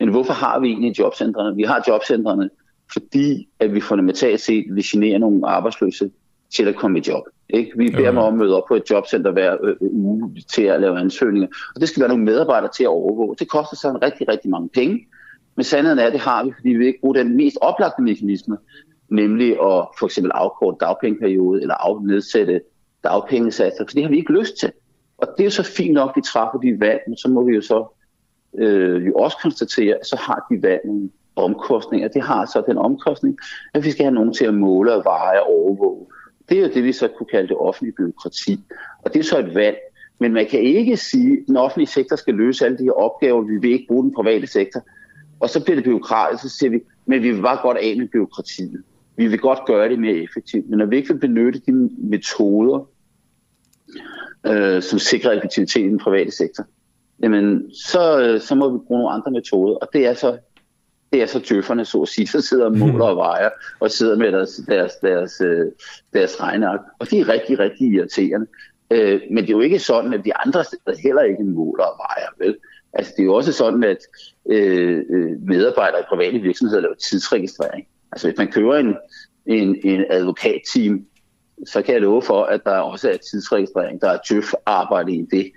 Men 0.00 0.08
hvorfor 0.08 0.32
har 0.32 0.58
vi 0.60 0.68
egentlig 0.68 0.98
jobcentrene? 0.98 1.56
Vi 1.56 1.62
har 1.62 1.84
jobcentrene, 1.88 2.50
fordi 2.92 3.48
at 3.60 3.74
vi 3.74 3.80
fundamentalt 3.80 4.40
set 4.40 4.66
vil 4.70 4.84
genere 4.86 5.18
nogle 5.18 5.48
arbejdsløse 5.48 6.10
til 6.56 6.68
at 6.68 6.76
komme 6.76 6.98
i 6.98 7.02
job. 7.08 7.22
Ikke? 7.48 7.72
Vi 7.76 7.90
beder 7.90 8.10
dem 8.10 8.18
om 8.18 8.34
at 8.34 8.38
møde 8.38 8.56
op 8.56 8.68
på 8.68 8.74
et 8.74 8.90
jobcenter 8.90 9.30
hver 9.30 9.56
øh, 9.62 9.76
uge 9.80 10.36
til 10.54 10.62
at 10.62 10.80
lave 10.80 10.98
ansøgninger, 10.98 11.48
og 11.74 11.80
det 11.80 11.88
skal 11.88 12.00
være 12.00 12.08
nogle 12.08 12.24
medarbejdere 12.24 12.70
til 12.76 12.84
at 12.84 12.88
overvåge. 12.88 13.36
Det 13.38 13.48
koster 13.48 13.76
så 13.76 13.90
en 13.90 14.02
rigtig, 14.02 14.28
rigtig 14.28 14.50
mange 14.50 14.68
penge, 14.68 15.06
men 15.56 15.64
sandheden 15.64 15.98
er, 15.98 16.06
at 16.06 16.12
det 16.12 16.20
har 16.20 16.44
vi, 16.44 16.52
fordi 16.58 16.68
vi 16.68 16.86
ikke 16.86 17.00
bruger 17.00 17.14
den 17.14 17.36
mest 17.36 17.58
oplagte 17.60 18.02
mekanisme, 18.02 18.56
nemlig 19.08 19.50
at 19.52 19.86
for 19.98 20.04
eksempel 20.04 20.30
afkorte 20.34 20.76
dagpengeperiode 20.80 21.62
eller 21.62 21.74
af 21.74 22.02
nedsætte 22.02 22.60
dagpengesatser, 23.04 23.84
for 23.84 23.94
det 23.94 24.02
har 24.02 24.10
vi 24.10 24.16
ikke 24.16 24.32
lyst 24.32 24.56
til. 24.56 24.72
Og 25.18 25.28
det 25.36 25.40
er 25.40 25.44
jo 25.44 25.50
så 25.50 25.62
fint 25.62 25.94
nok, 25.94 26.10
at 26.10 26.16
vi 26.16 26.22
træffer 26.22 26.58
de 26.58 26.80
valg, 26.80 27.00
men 27.06 27.16
så 27.16 27.28
må 27.28 27.44
vi 27.44 27.54
jo 27.54 27.62
så 27.62 27.86
øh, 28.58 29.06
jo 29.06 29.14
også 29.14 29.36
konstatere, 29.42 29.94
at 29.94 30.06
så 30.06 30.16
har 30.16 30.46
de 30.50 30.62
valg 30.62 30.80
nogle 30.84 31.10
omkostninger. 31.36 32.08
Det 32.08 32.22
har 32.22 32.44
så 32.44 32.62
den 32.66 32.78
omkostning, 32.78 33.38
at 33.74 33.84
vi 33.84 33.90
skal 33.90 34.04
have 34.04 34.14
nogen 34.14 34.34
til 34.34 34.44
at 34.44 34.54
måle 34.54 34.94
og 34.94 35.04
veje 35.04 35.40
og 35.40 35.48
overvåge. 35.48 36.06
Det 36.48 36.58
er 36.58 36.62
jo 36.62 36.70
det, 36.74 36.84
vi 36.84 36.92
så 36.92 37.08
kunne 37.08 37.26
kalde 37.26 37.48
det 37.48 37.56
offentlige 37.56 37.94
byråkrati. 37.94 38.60
Og 39.04 39.12
det 39.12 39.20
er 39.20 39.24
så 39.24 39.38
et 39.38 39.54
valg. 39.54 39.78
Men 40.20 40.32
man 40.32 40.46
kan 40.46 40.60
ikke 40.60 40.96
sige, 40.96 41.32
at 41.32 41.44
den 41.46 41.56
offentlige 41.56 41.88
sektor 41.88 42.16
skal 42.16 42.34
løse 42.34 42.64
alle 42.64 42.78
de 42.78 42.84
her 42.84 42.92
opgaver. 42.92 43.42
Vi 43.42 43.56
vil 43.56 43.72
ikke 43.72 43.86
bruge 43.88 44.04
den 44.04 44.14
private 44.14 44.46
sektor. 44.46 44.80
Og 45.40 45.50
så 45.50 45.64
bliver 45.64 45.76
det 45.76 45.84
byråkratisk, 45.84 46.42
så 46.42 46.48
siger 46.48 46.70
vi, 46.70 46.80
men 47.06 47.22
vi 47.22 47.30
vil 47.30 47.42
bare 47.42 47.58
godt 47.62 47.76
af 47.76 47.96
med 47.96 48.08
byråkratiet. 48.08 48.82
Vi 49.18 49.26
vil 49.26 49.38
godt 49.38 49.58
gøre 49.66 49.88
det 49.88 49.98
mere 49.98 50.16
effektivt. 50.16 50.70
Men 50.70 50.78
når 50.78 50.86
vi 50.86 50.96
ikke 50.96 51.12
vil 51.12 51.20
benytte 51.20 51.60
de 51.66 51.72
metoder, 51.98 52.88
øh, 54.46 54.82
som 54.82 54.98
sikrer 54.98 55.32
effektivitet 55.32 55.80
i 55.80 55.88
den 55.88 55.98
private 55.98 56.30
sektor, 56.30 56.64
jamen 57.22 57.74
så, 57.74 58.20
øh, 58.20 58.40
så 58.40 58.54
må 58.54 58.70
vi 58.70 58.78
bruge 58.86 59.00
nogle 59.00 59.14
andre 59.14 59.30
metoder. 59.30 59.74
Og 59.74 59.88
det 59.92 60.06
er 60.06 60.14
så 60.14 60.38
det 61.12 61.22
er 61.22 61.26
så 61.26 61.40
tøfferne, 61.40 61.84
så 61.84 62.02
at 62.02 62.08
sige, 62.08 62.26
så 62.26 62.40
sidder 62.40 62.64
og 62.64 62.78
måler 62.78 63.04
og 63.04 63.16
vejer, 63.16 63.50
og 63.80 63.90
sidder 63.90 64.16
med 64.16 64.32
deres, 64.32 64.60
deres, 64.68 64.92
deres, 65.02 65.40
øh, 65.40 65.66
deres 66.12 66.40
regneark. 66.40 66.80
Og 66.98 67.10
de 67.10 67.20
er 67.20 67.28
rigtig, 67.28 67.58
rigtig 67.58 67.86
irriterende. 67.88 68.46
Øh, 68.90 69.20
men 69.30 69.44
det 69.44 69.50
er 69.50 69.56
jo 69.56 69.60
ikke 69.60 69.78
sådan, 69.78 70.14
at 70.14 70.24
de 70.24 70.36
andre 70.36 70.64
steder 70.64 70.96
heller 71.02 71.22
ikke 71.22 71.44
måler 71.44 71.84
og 71.84 71.98
vejer, 71.98 72.28
vel? 72.38 72.56
Altså, 72.92 73.12
det 73.16 73.22
er 73.22 73.26
jo 73.26 73.34
også 73.34 73.52
sådan, 73.52 73.84
at 73.84 73.98
øh, 74.50 75.04
medarbejdere 75.40 76.00
i 76.00 76.04
private 76.08 76.38
virksomheder 76.38 76.80
laver 76.80 76.94
tidsregistrering. 76.94 77.86
Altså, 78.12 78.28
hvis 78.28 78.38
man 78.38 78.52
kører 78.52 78.78
en, 78.78 78.96
en, 79.46 79.76
en 79.84 80.04
advokatteam, 80.10 81.06
så 81.66 81.82
kan 81.82 81.94
jeg 81.94 82.02
love 82.02 82.22
for, 82.22 82.44
at 82.44 82.60
der 82.64 82.78
også 82.78 83.10
er 83.10 83.16
tidsregistrering. 83.16 84.00
Der 84.00 84.10
er 84.10 84.18
tøf-arbejde 84.28 85.14
i 85.14 85.26
det. 85.30 85.52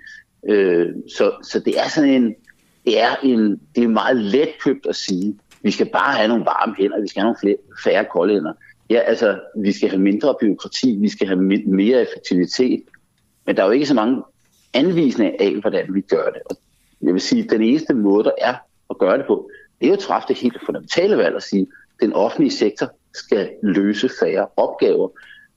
Øh, 0.48 0.88
så, 1.16 1.32
så 1.42 1.60
det 1.60 1.78
er 1.80 1.88
sådan 1.88 2.10
en, 2.10 2.34
det 2.84 3.00
er, 3.00 3.16
en, 3.22 3.60
det 3.76 3.84
er 3.84 3.88
meget 3.88 4.16
let 4.16 4.48
købt 4.64 4.86
at 4.86 4.96
sige, 4.96 5.38
vi 5.62 5.70
skal 5.70 5.86
bare 5.86 6.14
have 6.14 6.28
nogle 6.28 6.44
varme 6.44 6.74
hænder, 6.78 7.00
vi 7.00 7.08
skal 7.08 7.20
have 7.20 7.26
nogle 7.26 7.38
flere, 7.40 7.56
færre 7.84 8.04
kolde 8.12 8.34
hænder. 8.34 8.52
Ja, 8.90 8.98
altså, 8.98 9.40
vi 9.56 9.72
skal 9.72 9.88
have 9.88 10.00
mindre 10.00 10.34
byråkrati, 10.40 10.96
vi 11.00 11.08
skal 11.08 11.26
have 11.26 11.40
mere 11.66 12.02
effektivitet, 12.02 12.82
men 13.46 13.56
der 13.56 13.62
er 13.62 13.66
jo 13.66 13.72
ikke 13.72 13.86
så 13.86 13.94
mange 13.94 14.22
anvisninger 14.74 15.34
af, 15.40 15.60
hvordan 15.60 15.94
vi 15.94 16.00
gør 16.00 16.24
det. 16.24 16.42
Og 16.50 16.56
jeg 17.02 17.12
vil 17.12 17.20
sige, 17.20 17.44
at 17.44 17.50
den 17.50 17.62
eneste 17.62 17.94
måde, 17.94 18.24
der 18.24 18.30
er 18.38 18.54
at 18.90 18.98
gøre 18.98 19.18
det 19.18 19.26
på, 19.26 19.50
det 19.80 19.86
er 19.86 19.88
jo 19.88 19.94
at 19.94 19.98
træffe 19.98 20.28
det 20.28 20.36
helt 20.38 20.58
fundamentale 20.66 21.16
valg 21.16 21.36
at 21.36 21.42
sige, 21.42 21.66
den 22.02 22.12
offentlige 22.12 22.52
sektor 22.52 22.86
skal 23.14 23.50
løse 23.62 24.08
færre 24.20 24.46
opgaver. 24.56 25.08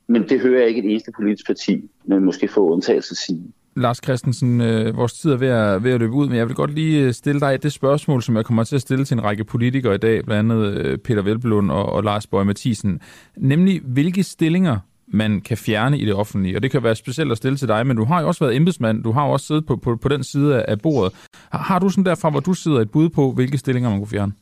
Men 0.07 0.29
det 0.29 0.39
hører 0.39 0.59
jeg 0.59 0.67
ikke 0.67 0.79
et 0.79 0.91
eneste 0.91 1.11
politisk 1.15 1.47
parti, 1.47 1.89
men 2.05 2.25
måske 2.25 2.47
få 2.47 2.69
undtagelse 2.69 3.15
sige. 3.15 3.43
Lars 3.77 3.99
Christensen, 4.03 4.61
øh, 4.61 4.97
vores 4.97 5.13
tid 5.13 5.31
er 5.31 5.37
ved 5.37 5.47
at, 5.47 5.83
ved 5.83 5.91
at 5.91 5.99
løbe 5.99 6.13
ud, 6.13 6.27
men 6.27 6.37
jeg 6.37 6.47
vil 6.47 6.55
godt 6.55 6.73
lige 6.73 7.03
øh, 7.03 7.13
stille 7.13 7.41
dig 7.41 7.63
det 7.63 7.71
spørgsmål, 7.71 8.23
som 8.23 8.35
jeg 8.35 8.45
kommer 8.45 8.63
til 8.63 8.75
at 8.75 8.81
stille 8.81 9.05
til 9.05 9.15
en 9.15 9.23
række 9.23 9.43
politikere 9.43 9.95
i 9.95 9.97
dag, 9.97 10.25
blandt 10.25 10.51
andet 10.51 10.77
øh, 10.77 10.97
Peter 10.97 11.21
Velblund 11.21 11.71
og, 11.71 11.85
og 11.85 12.03
Lars 12.03 12.27
Bøge 12.27 12.45
Mathisen. 12.45 13.01
Nemlig, 13.37 13.81
hvilke 13.83 14.23
stillinger 14.23 14.79
man 15.07 15.41
kan 15.41 15.57
fjerne 15.57 15.97
i 15.97 16.05
det 16.05 16.13
offentlige. 16.13 16.55
Og 16.55 16.63
det 16.63 16.71
kan 16.71 16.83
være 16.83 16.95
specielt 16.95 17.31
at 17.31 17.37
stille 17.37 17.57
til 17.57 17.67
dig, 17.67 17.87
men 17.87 17.97
du 17.97 18.05
har 18.05 18.21
jo 18.21 18.27
også 18.27 18.45
været 18.45 18.55
embedsmand, 18.55 19.03
du 19.03 19.11
har 19.11 19.25
jo 19.25 19.31
også 19.31 19.45
siddet 19.45 19.65
på, 19.65 19.75
på, 19.75 19.95
på 19.95 20.09
den 20.09 20.23
side 20.23 20.63
af 20.63 20.81
bordet. 20.81 21.13
Har, 21.49 21.59
har 21.59 21.79
du 21.79 21.89
sådan 21.89 22.05
derfra, 22.05 22.29
hvor 22.29 22.39
du 22.39 22.53
sidder 22.53 22.79
et 22.79 22.91
bud 22.91 23.09
på, 23.09 23.31
hvilke 23.31 23.57
stillinger 23.57 23.89
man 23.89 23.99
kunne 23.99 24.07
fjerne? 24.07 24.33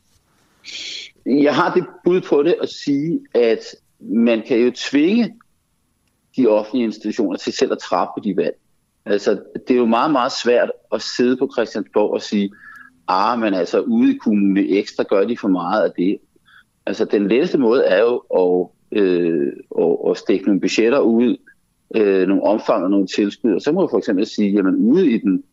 Jeg 1.26 1.54
har 1.54 1.74
det 1.74 1.84
bud 2.04 2.20
på 2.20 2.42
det 2.42 2.56
at 2.62 2.68
sige, 2.68 3.20
at 3.34 3.58
man 4.00 4.42
kan 4.46 4.58
jo 4.58 4.72
tvinge 4.74 5.34
de 6.36 6.46
offentlige 6.46 6.84
institutioner 6.84 7.36
til 7.36 7.52
selv 7.52 7.72
at 7.72 7.78
træffe 7.78 8.20
de 8.24 8.36
valg. 8.36 8.56
Altså, 9.06 9.40
det 9.68 9.74
er 9.74 9.78
jo 9.78 9.86
meget, 9.86 10.12
meget 10.12 10.32
svært 10.32 10.70
at 10.92 11.02
sidde 11.02 11.36
på 11.36 11.50
Christiansborg 11.52 12.10
og 12.10 12.22
sige, 12.22 12.50
ah, 13.08 13.38
men 13.38 13.54
altså 13.54 13.80
ude 13.80 14.14
i 14.14 14.18
kommune 14.18 14.68
ekstra 14.68 15.02
gør 15.02 15.24
de 15.24 15.36
for 15.36 15.48
meget 15.48 15.84
af 15.84 15.90
det. 15.96 16.18
Altså, 16.86 17.04
den 17.04 17.28
letteste 17.28 17.58
måde 17.58 17.84
er 17.84 18.00
jo 18.00 18.22
at, 18.36 18.68
øh, 18.98 19.52
at, 19.80 19.96
at 20.10 20.16
stikke 20.16 20.44
nogle 20.44 20.60
budgetter 20.60 20.98
ud, 20.98 21.36
øh, 21.94 22.28
nogle 22.28 22.42
omfang 22.42 22.84
og 22.84 22.90
nogle 22.90 23.06
tilskud. 23.06 23.52
Og 23.52 23.60
så 23.60 23.72
må 23.72 23.82
jeg 23.82 23.90
for 23.90 23.98
eksempel 23.98 24.26
sige, 24.26 24.52
jamen 24.52 24.74
ude 24.76 25.10
i 25.10 25.18
den, 25.18 25.44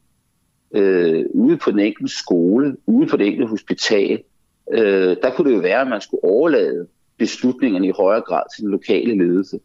øh, 0.71 1.25
ude 1.33 1.57
på 1.57 1.71
den 1.71 1.79
enkelte 1.79 2.17
skole, 2.17 2.77
ude 2.85 3.07
på 3.07 3.17
det 3.17 3.27
enkelte 3.27 3.49
hospital, 3.49 4.23
øh, 4.71 5.17
der 5.21 5.31
kunne 5.31 5.49
det 5.49 5.55
jo 5.55 5.61
være, 5.61 5.81
at 5.81 5.87
man 5.87 6.01
skulle 6.01 6.23
overlade 6.23 6.87
beslutningerne 7.17 7.87
i 7.87 7.93
højere 7.97 8.21
grad 8.21 8.43
til 8.55 8.63
den 8.63 8.71
lokale 8.71 9.17
ledelse. 9.17 9.59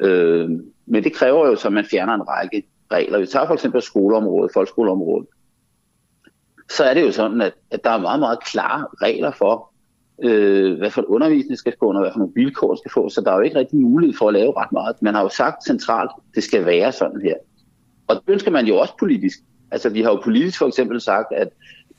Øh, 0.00 0.50
men 0.86 1.04
det 1.04 1.14
kræver 1.14 1.46
jo 1.46 1.56
så, 1.56 1.68
at 1.68 1.74
man 1.74 1.84
fjerner 1.84 2.14
en 2.14 2.28
række 2.28 2.62
regler. 2.92 3.18
Vi 3.18 3.26
tager 3.26 3.46
for 3.46 3.54
eksempel 3.54 3.82
skoleområdet, 3.82 4.50
folkeskoleområdet. 4.54 5.26
Så 6.70 6.84
er 6.84 6.94
det 6.94 7.02
jo 7.02 7.12
sådan, 7.12 7.40
at, 7.40 7.54
at 7.70 7.84
der 7.84 7.90
er 7.90 8.00
meget, 8.00 8.20
meget 8.20 8.44
klare 8.44 8.86
regler 9.02 9.30
for, 9.30 9.72
øh, 10.22 10.78
hvad 10.78 10.90
for 10.90 11.00
en 11.00 11.06
undervisning 11.06 11.58
skal 11.58 11.74
få, 11.78 11.92
og 11.92 12.00
hvad 12.00 12.12
for 12.12 12.18
nogle 12.18 12.34
vilkår 12.34 12.74
skal 12.74 12.90
få. 12.90 13.08
Så 13.08 13.20
der 13.20 13.30
er 13.30 13.36
jo 13.36 13.42
ikke 13.42 13.58
rigtig 13.58 13.78
mulighed 13.78 14.16
for 14.18 14.28
at 14.28 14.34
lave 14.34 14.52
ret 14.56 14.72
meget. 14.72 15.02
Man 15.02 15.14
har 15.14 15.22
jo 15.22 15.28
sagt 15.28 15.64
centralt, 15.64 16.10
at 16.16 16.34
det 16.34 16.44
skal 16.44 16.66
være 16.66 16.92
sådan 16.92 17.20
her. 17.20 17.34
Og 18.06 18.16
det 18.16 18.22
ønsker 18.32 18.50
man 18.50 18.66
jo 18.66 18.76
også 18.76 18.94
politisk. 18.98 19.38
Altså 19.70 19.88
vi 19.88 20.02
har 20.02 20.10
jo 20.10 20.20
politisk 20.24 20.58
for 20.58 20.66
eksempel 20.66 21.00
sagt, 21.00 21.32
at 21.32 21.48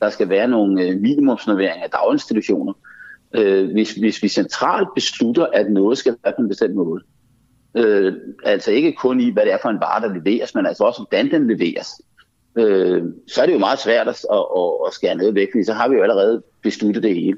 der 0.01 0.09
skal 0.09 0.29
være 0.29 0.47
nogle 0.47 0.83
øh, 0.83 0.99
minimumsnormeringer 0.99 1.83
af 1.83 1.89
daginstitutioner. 1.89 2.73
Øh, 3.35 3.71
hvis, 3.71 3.91
hvis 3.91 4.23
vi 4.23 4.27
centralt 4.27 4.87
beslutter, 4.95 5.45
at 5.53 5.71
noget 5.71 5.97
skal 5.97 6.15
være 6.23 6.33
på 6.37 6.41
en 6.41 6.49
bestemt 6.49 6.75
måde, 6.75 7.01
Øh, 7.77 8.13
altså 8.43 8.71
ikke 8.71 8.93
kun 8.93 9.19
i, 9.19 9.29
hvad 9.29 9.45
det 9.45 9.53
er 9.53 9.57
for 9.61 9.69
en 9.69 9.79
vare, 9.79 10.07
der 10.07 10.13
leveres, 10.13 10.55
men 10.55 10.65
altså 10.65 10.83
også, 10.83 11.01
hvordan 11.01 11.31
den 11.31 11.47
leveres. 11.47 11.87
Øh, 12.57 13.03
så 13.27 13.41
er 13.41 13.45
det 13.45 13.53
jo 13.53 13.59
meget 13.59 13.79
svært 13.79 14.07
at, 14.07 14.25
at, 14.33 14.43
at 14.87 14.93
skære 14.93 15.15
noget 15.15 15.35
væk, 15.35 15.47
fordi 15.51 15.63
så 15.63 15.73
har 15.73 15.87
vi 15.87 15.95
jo 15.95 16.01
allerede 16.01 16.43
besluttet 16.63 17.03
det 17.03 17.15
hele. 17.15 17.37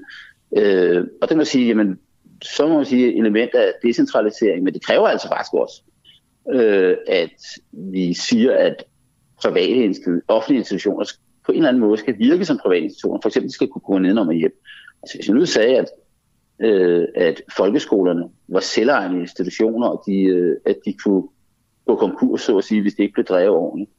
Øh, 0.57 1.07
og 1.21 1.29
det 1.29 1.37
må 1.37 1.43
sige, 1.43 1.67
jamen, 1.67 1.99
så 2.43 2.67
må 2.67 2.75
man 2.75 2.85
sige 2.85 3.17
element 3.17 3.55
af 3.55 3.73
decentralisering, 3.83 4.63
men 4.63 4.73
det 4.73 4.85
kræver 4.85 5.07
altså 5.07 5.27
faktisk 5.27 5.53
også, 5.53 5.81
øh, 6.53 6.97
at 7.07 7.35
vi 7.71 8.13
siger, 8.13 8.57
at 8.57 8.83
private 9.41 9.85
institu- 9.85 10.21
offentlige 10.27 10.59
institutioner 10.59 11.05
på 11.49 11.53
en 11.53 11.57
eller 11.57 11.69
anden 11.69 11.81
måde 11.81 11.97
skal 11.97 12.19
virke 12.19 12.45
som 12.45 12.59
privatinstitutioner. 12.63 13.19
For 13.21 13.29
eksempel 13.29 13.51
skal 13.51 13.67
kunne 13.67 13.81
gå 13.81 13.97
ned 13.97 14.17
og 14.17 14.33
hjem. 14.33 14.61
Altså 15.03 15.17
hvis 15.17 15.27
jeg 15.27 15.35
nu 15.35 15.45
sagde, 15.45 15.77
at 15.77 15.87
øh, 16.59 17.07
at 17.15 17.41
folkeskolerne 17.57 18.23
var 18.47 18.59
selvejende 18.59 19.19
institutioner, 19.19 19.87
og 19.87 20.03
de, 20.07 20.23
øh, 20.23 20.55
at 20.65 20.75
de 20.85 20.93
kunne 20.93 21.23
gå 21.87 21.95
konkurs, 21.95 22.41
så 22.41 22.57
at 22.57 22.63
sige, 22.63 22.81
hvis 22.81 22.93
det 22.93 23.03
ikke 23.03 23.13
blev 23.13 23.25
drevet 23.25 23.49
ordentligt. 23.49 23.91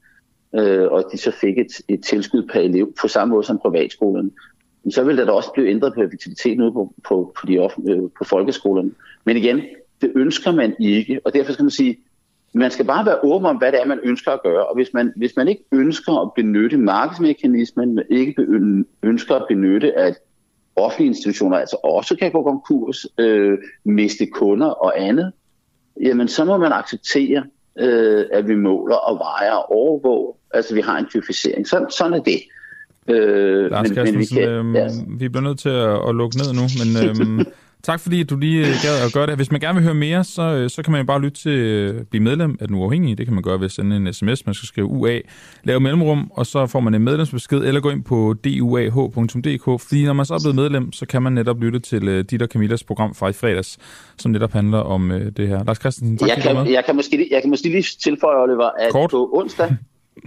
Øh, 0.55 0.93
og 0.93 1.05
de 1.13 1.19
så 1.19 1.31
fik 1.31 1.59
et, 1.59 1.73
et 1.89 2.05
tilskud 2.05 2.43
per 2.53 2.61
elev 2.61 2.95
på 3.01 3.09
samme 3.09 3.33
måde 3.35 3.45
som 3.45 3.59
privatskolerne. 3.59 4.31
Så 4.91 5.05
ville 5.05 5.21
der 5.21 5.27
da 5.27 5.33
også 5.33 5.51
blive 5.55 5.69
ændret 5.69 5.95
på 5.95 6.03
effektiviteten 6.03 6.63
ude 6.63 6.73
på, 6.73 6.95
på, 7.09 7.35
på, 7.41 7.47
de 7.47 7.59
offentlige, 7.59 7.97
øh, 7.97 8.09
på 8.19 8.25
folkeskolerne. 8.25 8.91
Men 9.25 9.37
igen, 9.37 9.61
det 10.01 10.13
ønsker 10.15 10.53
man 10.53 10.77
ikke, 10.81 11.21
og 11.25 11.35
derfor 11.35 11.53
skal 11.53 11.63
man 11.63 11.71
sige, 11.71 11.99
man 12.53 12.71
skal 12.71 12.85
bare 12.85 13.07
være 13.07 13.25
åben 13.25 13.47
om, 13.47 13.57
hvad 13.57 13.73
det 13.73 13.81
er, 13.81 13.87
man 13.87 14.01
ønsker 14.05 14.31
at 14.31 14.43
gøre. 14.43 14.67
Og 14.67 14.75
hvis 14.75 14.89
man, 14.95 15.13
hvis 15.17 15.33
man 15.37 15.49
ikke 15.49 15.65
ønsker 15.73 16.23
at 16.23 16.31
benytte 16.37 16.77
markedsmekanismen, 16.79 17.95
men 17.95 18.05
ikke 18.11 18.47
ønsker 19.03 19.35
at 19.35 19.45
benytte, 19.49 19.99
at 19.99 20.19
offentlige 20.77 21.09
institutioner 21.09 21.57
altså 21.57 21.77
også 21.85 22.17
kan 22.17 22.33
gå 22.33 22.43
konkurs, 22.43 23.07
øh, 23.19 23.59
miste 23.85 24.27
kunder 24.27 24.67
og 24.67 25.03
andet, 25.03 25.33
jamen 26.03 26.29
så 26.29 26.45
må 26.45 26.57
man 26.57 26.73
acceptere, 26.73 27.45
øh, 27.79 28.25
at 28.33 28.49
vi 28.49 28.55
måler 28.55 28.97
og 28.97 29.19
vejer 29.19 29.53
og 29.53 29.73
overvåger. 29.73 30.33
Altså 30.55 30.75
vi 30.75 30.81
har 30.81 30.99
en 30.99 31.07
typificering. 31.07 31.69
Sådan, 31.69 31.91
sådan 31.91 32.13
er 32.13 32.23
det. 32.23 32.41
Øh, 33.09 33.71
Lars 33.71 33.89
men, 33.89 34.05
men 34.05 34.19
vi, 34.19 34.27
kan, 34.27 34.49
øh, 34.49 34.75
ja. 34.75 34.89
vi 35.19 35.29
bliver 35.29 35.43
nødt 35.43 35.59
til 35.59 35.69
at, 35.69 36.09
at 36.09 36.15
lukke 36.15 36.37
ned 36.37 36.53
nu, 36.53 36.65
men 36.81 36.89
øh, 37.39 37.47
Tak 37.83 38.01
fordi 38.01 38.23
du 38.23 38.37
lige 38.37 38.61
øh, 38.61 38.75
gad 38.83 39.07
at 39.07 39.13
gøre 39.13 39.27
det. 39.27 39.37
Hvis 39.37 39.51
man 39.51 39.61
gerne 39.61 39.75
vil 39.75 39.85
høre 39.85 39.95
mere, 39.95 40.25
så, 40.25 40.43
øh, 40.43 40.71
så 40.71 40.83
kan 40.83 40.93
man 40.93 41.01
jo 41.01 41.07
bare 41.07 41.21
lytte 41.21 41.41
til 41.41 41.53
øh, 41.53 42.05
blive 42.05 42.23
medlem 42.23 42.57
af 42.61 42.69
Den 42.69 42.77
Uafhængige. 42.77 43.17
Det 43.17 43.27
kan 43.27 43.35
man 43.35 43.43
gøre 43.43 43.59
ved 43.59 43.65
at 43.65 43.73
sende 43.73 43.97
en 43.97 44.13
sms. 44.13 44.47
Man 44.47 44.55
skal 44.55 44.67
skrive 44.67 44.87
UA, 44.87 45.19
lave 45.65 45.81
mellemrum, 45.81 46.31
og 46.35 46.47
så 46.47 46.67
får 46.67 46.81
man 46.81 46.95
en 46.95 47.03
medlemsbesked, 47.03 47.59
eller 47.59 47.81
gå 47.81 47.91
ind 47.91 48.05
på 48.05 48.35
duah.dk, 48.45 49.81
fordi 49.83 50.05
når 50.05 50.13
man 50.13 50.27
så 50.27 50.35
er 50.35 50.39
blevet 50.43 50.57
medlem, 50.57 50.93
så 50.93 51.07
kan 51.07 51.23
man 51.23 51.33
netop 51.33 51.61
lytte 51.61 51.79
til 51.79 52.25
dit 52.25 52.43
og 52.43 52.49
Camillas 52.49 52.85
program 52.85 53.15
fra 53.15 53.29
i 53.29 53.33
fredags, 53.33 53.79
som 54.19 54.31
netop 54.31 54.53
handler 54.53 54.79
om 54.79 55.13
det 55.37 55.49
her. 55.49 55.65
Lars 55.65 55.79
Christensen, 55.79 56.19
tak 56.19 56.29
jeg 56.29 56.43
kan, 56.43 56.73
jeg 56.73 56.85
kan, 56.85 56.97
måske, 56.97 57.29
jeg 57.31 57.41
kan 57.43 57.51
måske 57.51 57.69
lige 57.69 57.85
tilføje, 58.03 58.43
Oliver, 58.43 58.71
at 58.79 58.93
Kort. 58.93 59.11
på 59.11 59.31
onsdag, 59.33 59.77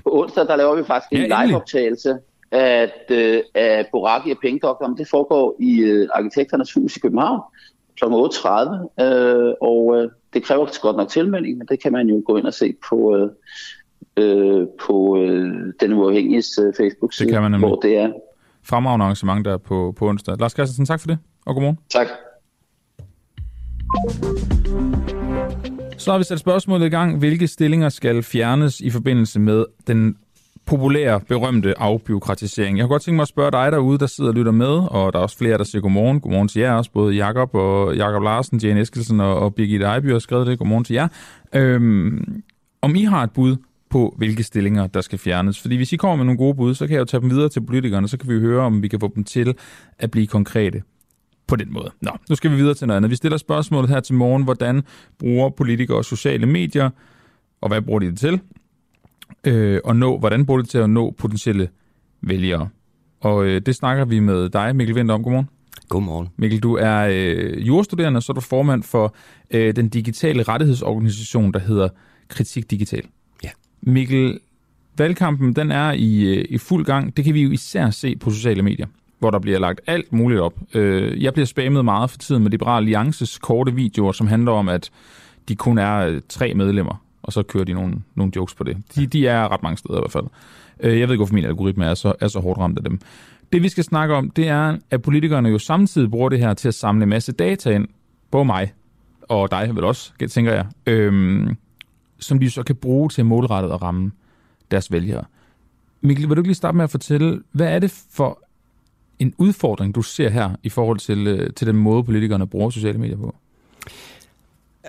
på 0.04 0.22
onsdag, 0.22 0.48
der 0.48 0.56
laver 0.56 0.76
vi 0.76 0.84
faktisk 0.88 1.12
en 1.12 1.32
ja, 1.32 1.46
live-optagelse 1.46 2.18
at, 2.54 3.12
øh, 3.12 3.42
at 3.54 3.86
Boraki 3.92 4.32
og 4.32 4.38
Pengedoktoren, 4.42 4.98
det 4.98 5.08
foregår 5.08 5.56
i 5.60 5.80
øh, 5.82 6.08
Arkitekternes 6.14 6.74
Hus 6.74 6.96
i 6.98 7.00
København 7.00 7.42
kl. 8.00 8.06
8.30, 8.06 9.04
øh, 9.04 9.54
og 9.62 9.98
øh, 9.98 10.10
det 10.34 10.44
kræver 10.44 10.82
godt 10.82 10.98
nok 10.98 11.10
tilmelding, 11.10 11.58
men 11.58 11.68
det 11.68 11.82
kan 11.84 11.92
man 11.92 12.08
jo 12.08 12.24
gå 12.26 12.38
ind 12.38 12.46
og 12.46 12.54
se 12.54 12.74
på, 12.90 13.16
øh, 13.18 13.30
øh, 14.18 14.68
på 14.88 15.18
øh, 15.18 15.52
den 15.80 15.94
uafhængige 15.94 16.44
øh, 16.62 16.74
Facebook-side, 16.78 17.28
Det 17.28 17.34
kan 17.34 17.42
man 17.42 17.52
nemlig. 17.52 17.68
hvor 17.70 17.80
det 17.80 17.98
er. 17.98 18.12
Fremragende 18.64 19.04
arrangement 19.04 19.46
der 19.46 19.58
på, 19.58 19.94
på 19.98 20.08
onsdag. 20.08 20.36
Lars 20.40 20.52
Christensen, 20.52 20.86
tak 20.86 21.00
for 21.00 21.08
det, 21.08 21.18
og 21.46 21.54
godmorgen. 21.54 21.78
Tak. 21.90 22.08
Så 25.98 26.12
har 26.12 26.18
vi 26.18 26.24
sat 26.24 26.40
spørgsmålet 26.40 26.86
i 26.86 26.90
gang. 26.90 27.20
Hvilke 27.20 27.48
stillinger 27.48 27.90
skal 27.90 28.24
fjernes 28.24 28.80
i 28.80 28.90
forbindelse 28.90 29.40
med 29.40 29.66
den 29.88 30.18
populære, 30.66 31.20
berømte 31.20 31.80
afbiokratisering? 31.80 32.78
Jeg 32.78 32.84
kunne 32.84 32.94
godt 32.94 33.02
tænke 33.02 33.16
mig 33.16 33.22
at 33.22 33.28
spørge 33.28 33.52
dig 33.52 33.72
derude, 33.72 33.98
der 33.98 34.06
sidder 34.06 34.30
og 34.30 34.36
lytter 34.36 34.52
med, 34.52 34.68
og 34.68 35.14
der 35.14 35.20
er 35.20 35.24
også 35.24 35.38
flere, 35.38 35.58
der 35.58 35.64
siger 35.64 35.82
godmorgen. 35.82 36.20
Godmorgen 36.20 36.48
til 36.48 36.62
jer 36.62 36.74
også, 36.74 36.92
både 36.92 37.16
Jakob 37.16 37.56
og 37.56 37.96
Jakob 37.96 38.24
Larsen, 38.24 38.60
Jane 38.60 38.82
Eskelsen 38.82 39.20
og, 39.20 39.40
og 39.40 39.56
Birgitte 39.56 39.86
Ejby 39.86 40.12
har 40.12 40.20
skrevet 40.20 40.48
det. 40.48 40.60
Godmorgen 40.60 40.84
til 40.84 40.94
jer. 40.94 41.08
Øhm, 41.56 42.44
om 42.82 42.96
I 42.96 43.04
har 43.04 43.24
et 43.24 43.32
bud 43.32 43.56
på, 43.90 44.14
hvilke 44.18 44.44
stillinger, 44.44 44.88
der 44.88 45.02
skal 45.02 45.20
fjernes. 45.20 45.62
Fordi 45.62 45.76
hvis 45.76 45.94
I 45.94 45.96
kommer 45.96 46.16
med 46.16 46.26
nogle 46.26 46.38
gode 46.38 46.56
bud, 46.56 46.76
så 46.76 46.88
kan 46.88 46.94
jeg 46.94 47.00
jo 47.00 47.06
tage 47.06 47.22
dem 47.22 47.30
videre 47.30 47.50
til 47.50 47.66
politikerne, 47.66 48.08
så 48.08 48.18
kan 48.18 48.30
vi 48.30 48.40
høre, 48.40 48.62
om 48.62 48.82
vi 48.82 48.88
kan 48.88 49.00
få 49.00 49.12
dem 49.16 49.24
til 49.24 49.56
at 50.00 50.12
blive 50.12 50.28
konkrete 50.28 50.82
på 51.48 51.56
den 51.56 51.74
måde. 51.74 51.92
Nå, 52.02 52.12
nu 52.30 52.36
skal 52.36 52.52
vi 52.52 52.56
videre 52.56 52.74
til 52.74 52.88
noget 52.88 52.98
andet. 52.98 53.12
Vi 53.12 53.16
stiller 53.16 53.38
spørgsmålet 53.38 53.90
her 53.90 54.00
til 54.00 54.16
morgen, 54.16 54.44
hvordan 54.44 54.84
bruger 55.20 55.50
politikere 55.50 56.04
sociale 56.04 56.46
medier, 56.46 56.90
og 57.62 57.68
hvad 57.68 57.82
bruger 57.82 58.00
de 58.00 58.06
det 58.06 58.20
til? 58.20 58.42
Øh, 59.44 59.80
og 59.84 59.96
nå, 59.96 60.20
hvordan 60.20 60.46
bruger 60.46 60.58
de 60.58 60.64
det 60.64 60.70
til 60.70 60.78
at 60.78 60.90
nå 60.90 61.12
potentielle 61.12 61.70
vælgere? 62.22 62.70
Og 63.22 63.46
øh, 63.46 63.62
det 63.66 63.76
snakker 63.76 64.06
vi 64.06 64.20
med 64.20 64.50
dig, 64.50 64.76
Mikkel 64.76 64.96
Vinter, 64.96 65.16
om. 65.16 65.24
Godmorgen. 65.24 65.50
Godmorgen. 65.90 66.30
Mikkel, 66.38 66.60
du 66.60 66.76
er 66.76 67.08
øh, 67.12 67.68
jurastuderende, 67.68 68.22
så 68.22 68.32
er 68.32 68.34
du 68.34 68.42
formand 68.42 68.84
for 68.84 69.16
øh, 69.52 69.76
den 69.76 69.90
digitale 69.90 70.44
rettighedsorganisation, 70.44 71.54
der 71.54 71.60
hedder 71.60 71.90
Kritik 72.28 72.72
Digital. 72.72 73.04
Ja. 73.44 73.50
Mikkel, 73.82 74.40
valgkampen 74.98 75.56
den 75.56 75.72
er 75.72 75.92
i, 75.92 76.38
øh, 76.38 76.46
i 76.50 76.58
fuld 76.58 76.86
gang. 76.86 77.18
Det 77.18 77.26
kan 77.26 77.34
vi 77.34 77.42
jo 77.42 77.52
især 77.52 77.90
se 77.90 78.16
på 78.16 78.30
sociale 78.32 78.62
medier, 78.62 78.88
hvor 79.20 79.32
der 79.32 79.40
bliver 79.40 79.60
lagt 79.60 79.82
alt 79.88 80.14
muligt 80.14 80.42
op. 80.42 80.54
Øh, 80.74 81.24
jeg 81.24 81.34
bliver 81.34 81.46
spammet 81.46 81.86
meget 81.86 82.10
for 82.10 82.18
tiden 82.18 82.44
med 82.44 82.52
Liberal 82.52 82.84
Alliances 82.84 83.38
korte 83.38 83.76
videoer, 83.76 84.12
som 84.12 84.28
handler 84.28 84.52
om, 84.52 84.70
at 84.70 84.90
de 85.48 85.56
kun 85.56 85.78
er 85.78 85.98
øh, 85.98 86.22
tre 86.30 86.54
medlemmer, 86.54 87.03
og 87.24 87.34
så 87.34 87.44
kører 87.44 87.64
de 87.64 87.74
nogle, 87.74 87.96
nogle 88.16 88.34
jokes 88.36 88.56
på 88.56 88.64
det. 88.64 88.78
De, 88.96 89.08
de 89.08 89.28
er 89.28 89.52
ret 89.52 89.64
mange 89.64 89.78
steder 89.78 89.98
i 89.98 90.02
hvert 90.02 90.12
fald. 90.12 90.26
Øh, 90.80 91.00
jeg 91.00 91.08
ved 91.08 91.14
ikke, 91.14 91.20
hvorfor 91.20 91.34
min 91.34 91.46
algoritme 91.46 91.86
er 91.86 91.94
så, 91.94 92.14
er 92.20 92.28
så 92.28 92.40
hårdt 92.40 92.60
ramt 92.60 92.78
af 92.78 92.84
dem. 92.84 93.00
Det 93.54 93.64
vi 93.64 93.70
skal 93.70 93.84
snakke 93.84 94.16
om, 94.16 94.30
det 94.30 94.48
er, 94.48 94.78
at 94.92 95.02
politikerne 95.02 95.50
jo 95.50 95.58
samtidig 95.58 96.12
bruger 96.12 96.30
det 96.30 96.40
her 96.40 96.54
til 96.54 96.68
at 96.68 96.74
samle 96.74 97.04
en 97.04 97.10
masse 97.10 97.32
data 97.32 97.70
ind, 97.70 97.88
både 98.32 98.46
mig 98.46 98.74
og 99.22 99.52
dig 99.52 99.76
vel 99.76 99.84
også, 99.84 100.14
tænker 100.30 100.54
jeg, 100.54 100.66
øhm, 100.86 101.58
som 102.20 102.40
de 102.40 102.50
så 102.50 102.64
kan 102.64 102.76
bruge 102.76 103.10
til 103.10 103.26
målrettet 103.26 103.72
at 103.72 103.82
ramme 103.82 104.12
deres 104.72 104.92
vælgere. 104.92 105.24
Mikkel, 106.02 106.30
vil 106.30 106.36
du 106.36 106.42
ikke 106.42 106.50
lige 106.50 106.56
starte 106.56 106.76
med 106.78 106.84
at 106.84 106.90
fortælle, 106.90 107.42
hvad 107.52 107.68
er 107.68 107.80
det 107.80 108.06
for 108.12 108.44
en 109.20 109.34
udfordring, 109.38 109.96
du 109.96 110.02
ser 110.02 110.30
her 110.30 110.50
i 110.64 110.70
forhold 110.70 111.00
til, 111.00 111.28
øh, 111.28 111.54
til 111.54 111.68
den 111.68 111.76
måde, 111.76 112.04
politikerne 112.04 112.48
bruger 112.48 112.70
sociale 112.70 112.98
medier 113.00 113.18
på? 113.18 113.36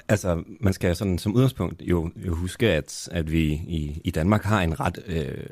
Altså, 0.09 0.43
man 0.61 0.73
skal 0.73 0.97
sådan 0.97 1.19
som 1.19 1.35
udgangspunkt 1.35 1.83
jo, 1.83 2.11
jo 2.17 2.35
huske, 2.35 2.71
at, 2.73 3.09
at 3.13 3.33
vi 3.33 3.45
i, 3.53 4.01
i 4.05 4.11
Danmark 4.11 4.43
har 4.45 4.63
en 4.63 4.81
ret... 4.81 4.99
Øh, 5.07 5.45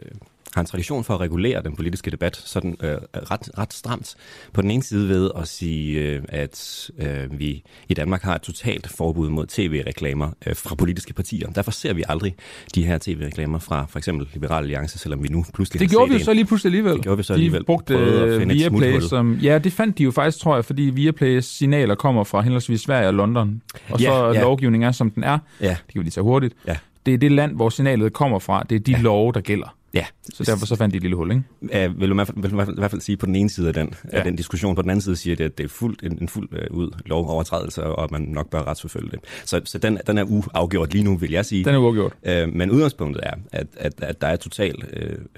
har 0.54 0.60
en 0.60 0.66
tradition 0.66 1.04
for 1.04 1.14
at 1.14 1.20
regulere 1.20 1.62
den 1.62 1.76
politiske 1.76 2.10
debat 2.10 2.36
sådan 2.36 2.76
øh, 2.82 2.90
ret, 3.14 3.58
ret 3.58 3.72
stramt. 3.72 4.14
På 4.52 4.62
den 4.62 4.70
ene 4.70 4.82
side 4.82 5.08
ved 5.08 5.30
at 5.36 5.48
sige, 5.48 6.00
øh, 6.00 6.22
at 6.28 6.90
øh, 6.98 7.38
vi 7.38 7.62
i 7.88 7.94
Danmark 7.94 8.22
har 8.22 8.34
et 8.34 8.42
totalt 8.42 8.88
forbud 8.88 9.30
mod 9.30 9.46
tv-reklamer 9.46 10.30
øh, 10.46 10.56
fra 10.56 10.74
politiske 10.74 11.12
partier. 11.14 11.50
Derfor 11.50 11.70
ser 11.70 11.92
vi 11.92 12.04
aldrig 12.08 12.34
de 12.74 12.84
her 12.86 12.98
tv-reklamer 12.98 13.58
fra 13.58 13.86
for 13.88 13.98
eksempel 13.98 14.28
Liberal 14.34 14.62
Alliance, 14.62 14.98
selvom 14.98 15.22
vi 15.22 15.28
nu 15.28 15.44
pludselig 15.54 15.80
Det 15.80 15.90
gjorde 15.90 16.10
vi 16.10 16.18
jo 16.18 16.24
så 16.24 16.32
lige 16.32 16.44
pludselig 16.44 16.68
alligevel. 16.70 16.92
Det 16.94 17.02
gjorde 17.02 17.16
vi 17.16 17.22
så 17.22 17.32
alligevel. 17.32 17.60
De 17.60 17.64
brugte 17.64 17.94
Prøvede 17.94 18.34
at 18.34 18.42
øh, 18.42 18.48
Viaplay 18.48 19.00
som... 19.00 19.34
Ja, 19.34 19.58
det 19.58 19.72
fandt 19.72 19.98
de 19.98 20.02
jo 20.02 20.10
faktisk, 20.10 20.38
tror 20.38 20.54
jeg, 20.54 20.64
fordi 20.64 20.82
Viaplays 20.82 21.44
signaler 21.44 21.94
kommer 21.94 22.24
fra 22.24 22.40
henholdsvis 22.40 22.80
Sverige 22.80 23.08
og 23.08 23.14
London. 23.14 23.62
Og 23.90 24.00
Ja, 24.00 24.06
så 24.06 24.32
ja. 24.34 24.40
lovgivningen 24.40 24.88
er, 24.88 24.92
som 24.92 25.10
den 25.10 25.24
er. 25.24 25.38
Ja, 25.60 25.68
Det 25.68 25.76
kan 25.92 25.98
vi 25.98 26.02
lige 26.02 26.10
tage 26.10 26.24
hurtigt. 26.24 26.54
ja, 26.66 26.76
Det 27.06 27.14
er 27.14 27.18
det 27.18 27.32
land, 27.32 27.56
hvor 27.56 27.68
signalet 27.68 28.12
kommer 28.12 28.38
fra. 28.38 28.62
Det 28.70 28.76
er 28.76 28.80
de 28.80 28.92
ja. 28.92 28.98
love, 29.00 29.32
der 29.32 29.40
gælder. 29.40 29.74
Ja. 29.94 30.04
Så 30.34 30.44
derfor 30.44 30.66
så 30.66 30.76
fandt 30.76 30.92
de 30.92 30.96
et 30.96 31.02
lille 31.02 31.16
hul, 31.16 31.30
ikke? 31.30 31.88
Uh, 31.88 32.00
vil 32.00 32.08
du 32.08 32.14
i 32.14 32.16
hvert 32.16 32.26
fald, 32.26 32.36
vil 32.42 32.50
i 32.52 32.54
hvert 32.78 32.90
fald- 32.90 33.00
i 33.00 33.04
sige 33.04 33.16
på 33.16 33.26
den 33.26 33.34
ene 33.36 33.50
side 33.50 33.68
af 33.68 33.74
den, 33.74 33.88
ja. 34.04 34.08
Ja. 34.12 34.18
af 34.18 34.24
den 34.24 34.36
diskussion, 34.36 34.74
på 34.74 34.82
den 34.82 34.90
anden 34.90 35.02
side 35.02 35.16
siger 35.16 35.36
det, 35.36 35.44
at 35.44 35.58
det 35.58 35.64
er 35.64 35.68
fuldt, 35.68 36.02
en, 36.02 36.18
en 36.20 36.28
fuld 36.28 36.48
uh, 36.70 36.76
ud 36.78 36.90
lovovertrædelse, 37.06 37.82
og 37.84 38.08
man 38.12 38.22
nok 38.22 38.50
bør 38.50 38.62
retsforfølge 38.62 39.10
det. 39.10 39.18
Så, 39.44 39.60
så 39.64 39.78
den, 39.78 39.98
den 40.06 40.18
er 40.18 40.24
uafgjort 40.24 40.92
lige 40.92 41.04
nu, 41.04 41.16
vil 41.16 41.30
jeg 41.30 41.46
sige. 41.46 41.64
Den 41.64 41.74
er 41.74 41.78
uafgjort. 41.78 42.12
Uh, 42.22 42.54
men 42.54 42.70
udgangspunktet 42.70 43.20
er, 43.26 43.34
at, 43.52 43.66
at, 43.76 43.92
at 44.02 44.20
der 44.20 44.26
er 44.26 44.36
totalt 44.36 44.84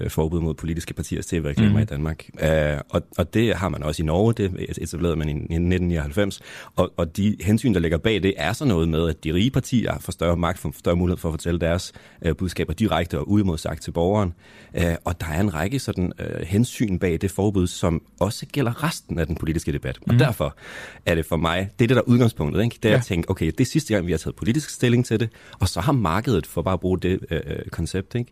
uh, 0.01 0.09
forbud 0.09 0.41
mod 0.41 0.53
politiske 0.53 0.93
partiers 0.93 1.25
tv-reklamer 1.25 1.69
Mhm. 1.69 1.77
mm. 1.77 1.81
i 1.81 1.85
Danmark. 1.85 2.25
Uh, 2.43 2.79
og, 2.89 3.01
og 3.17 3.33
det 3.33 3.55
har 3.55 3.69
man 3.69 3.83
også 3.83 4.03
i 4.03 4.05
Norge, 4.05 4.33
det 4.33 4.51
etablerede 4.81 5.15
man 5.15 5.29
i 5.29 5.31
1999. 5.31 6.41
Og, 6.75 6.93
og 6.97 7.17
de 7.17 7.37
hensyn, 7.41 7.73
der 7.73 7.79
ligger 7.79 7.97
bag 7.97 8.23
det, 8.23 8.33
er 8.37 8.53
så 8.53 8.65
noget 8.65 8.89
med, 8.89 9.09
at 9.09 9.23
de 9.23 9.33
rige 9.33 9.51
partier 9.51 9.99
får 9.99 10.11
større 10.11 10.37
magt, 10.37 10.59
får 10.59 10.73
større 10.77 10.95
mulighed 10.95 11.17
for 11.17 11.29
at 11.29 11.33
fortælle 11.33 11.59
deres 11.59 11.93
uh, 12.25 12.31
budskaber 12.37 12.73
direkte 12.73 13.19
og 13.19 13.29
uimodsagt 13.31 13.81
til 13.83 13.91
borgeren. 13.91 14.33
Uh, 14.77 14.81
og 15.03 15.21
der 15.21 15.27
er 15.27 15.39
en 15.41 15.53
række 15.53 15.79
sådan 15.79 16.11
uh, 16.19 16.41
hensyn 16.41 16.99
bag 16.99 17.21
det 17.21 17.31
forbud, 17.31 17.67
som 17.67 18.01
også 18.19 18.45
gælder 18.45 18.83
resten 18.83 19.19
af 19.19 19.27
den 19.27 19.35
politiske 19.35 19.71
debat. 19.71 19.99
Mm. 20.07 20.13
Og 20.13 20.19
derfor 20.19 20.55
er 21.05 21.15
det 21.15 21.25
for 21.25 21.37
mig, 21.37 21.69
det 21.79 21.85
er 21.85 21.87
det 21.87 21.95
der 21.95 22.01
er 22.01 22.05
udgangspunktet, 22.07 22.63
ikke? 22.63 22.77
det 22.83 22.89
er 22.89 22.93
Ja. 22.93 22.97
at 22.97 23.05
tænke, 23.05 23.29
okay, 23.29 23.45
det 23.45 23.61
er 23.61 23.65
sidste 23.65 23.93
gang, 23.93 24.07
vi 24.07 24.11
har 24.11 24.17
taget 24.17 24.35
politisk 24.35 24.69
stilling 24.69 25.05
til 25.05 25.19
det, 25.19 25.29
og 25.59 25.67
så 25.69 25.81
har 25.81 25.91
markedet, 25.91 26.47
for 26.47 26.61
bare 26.61 26.73
at 26.73 26.79
bruge 26.79 26.99
det 26.99 27.19
øh, 27.31 27.41
øh, 27.45 27.59
koncept, 27.71 28.15
ikke? 28.15 28.31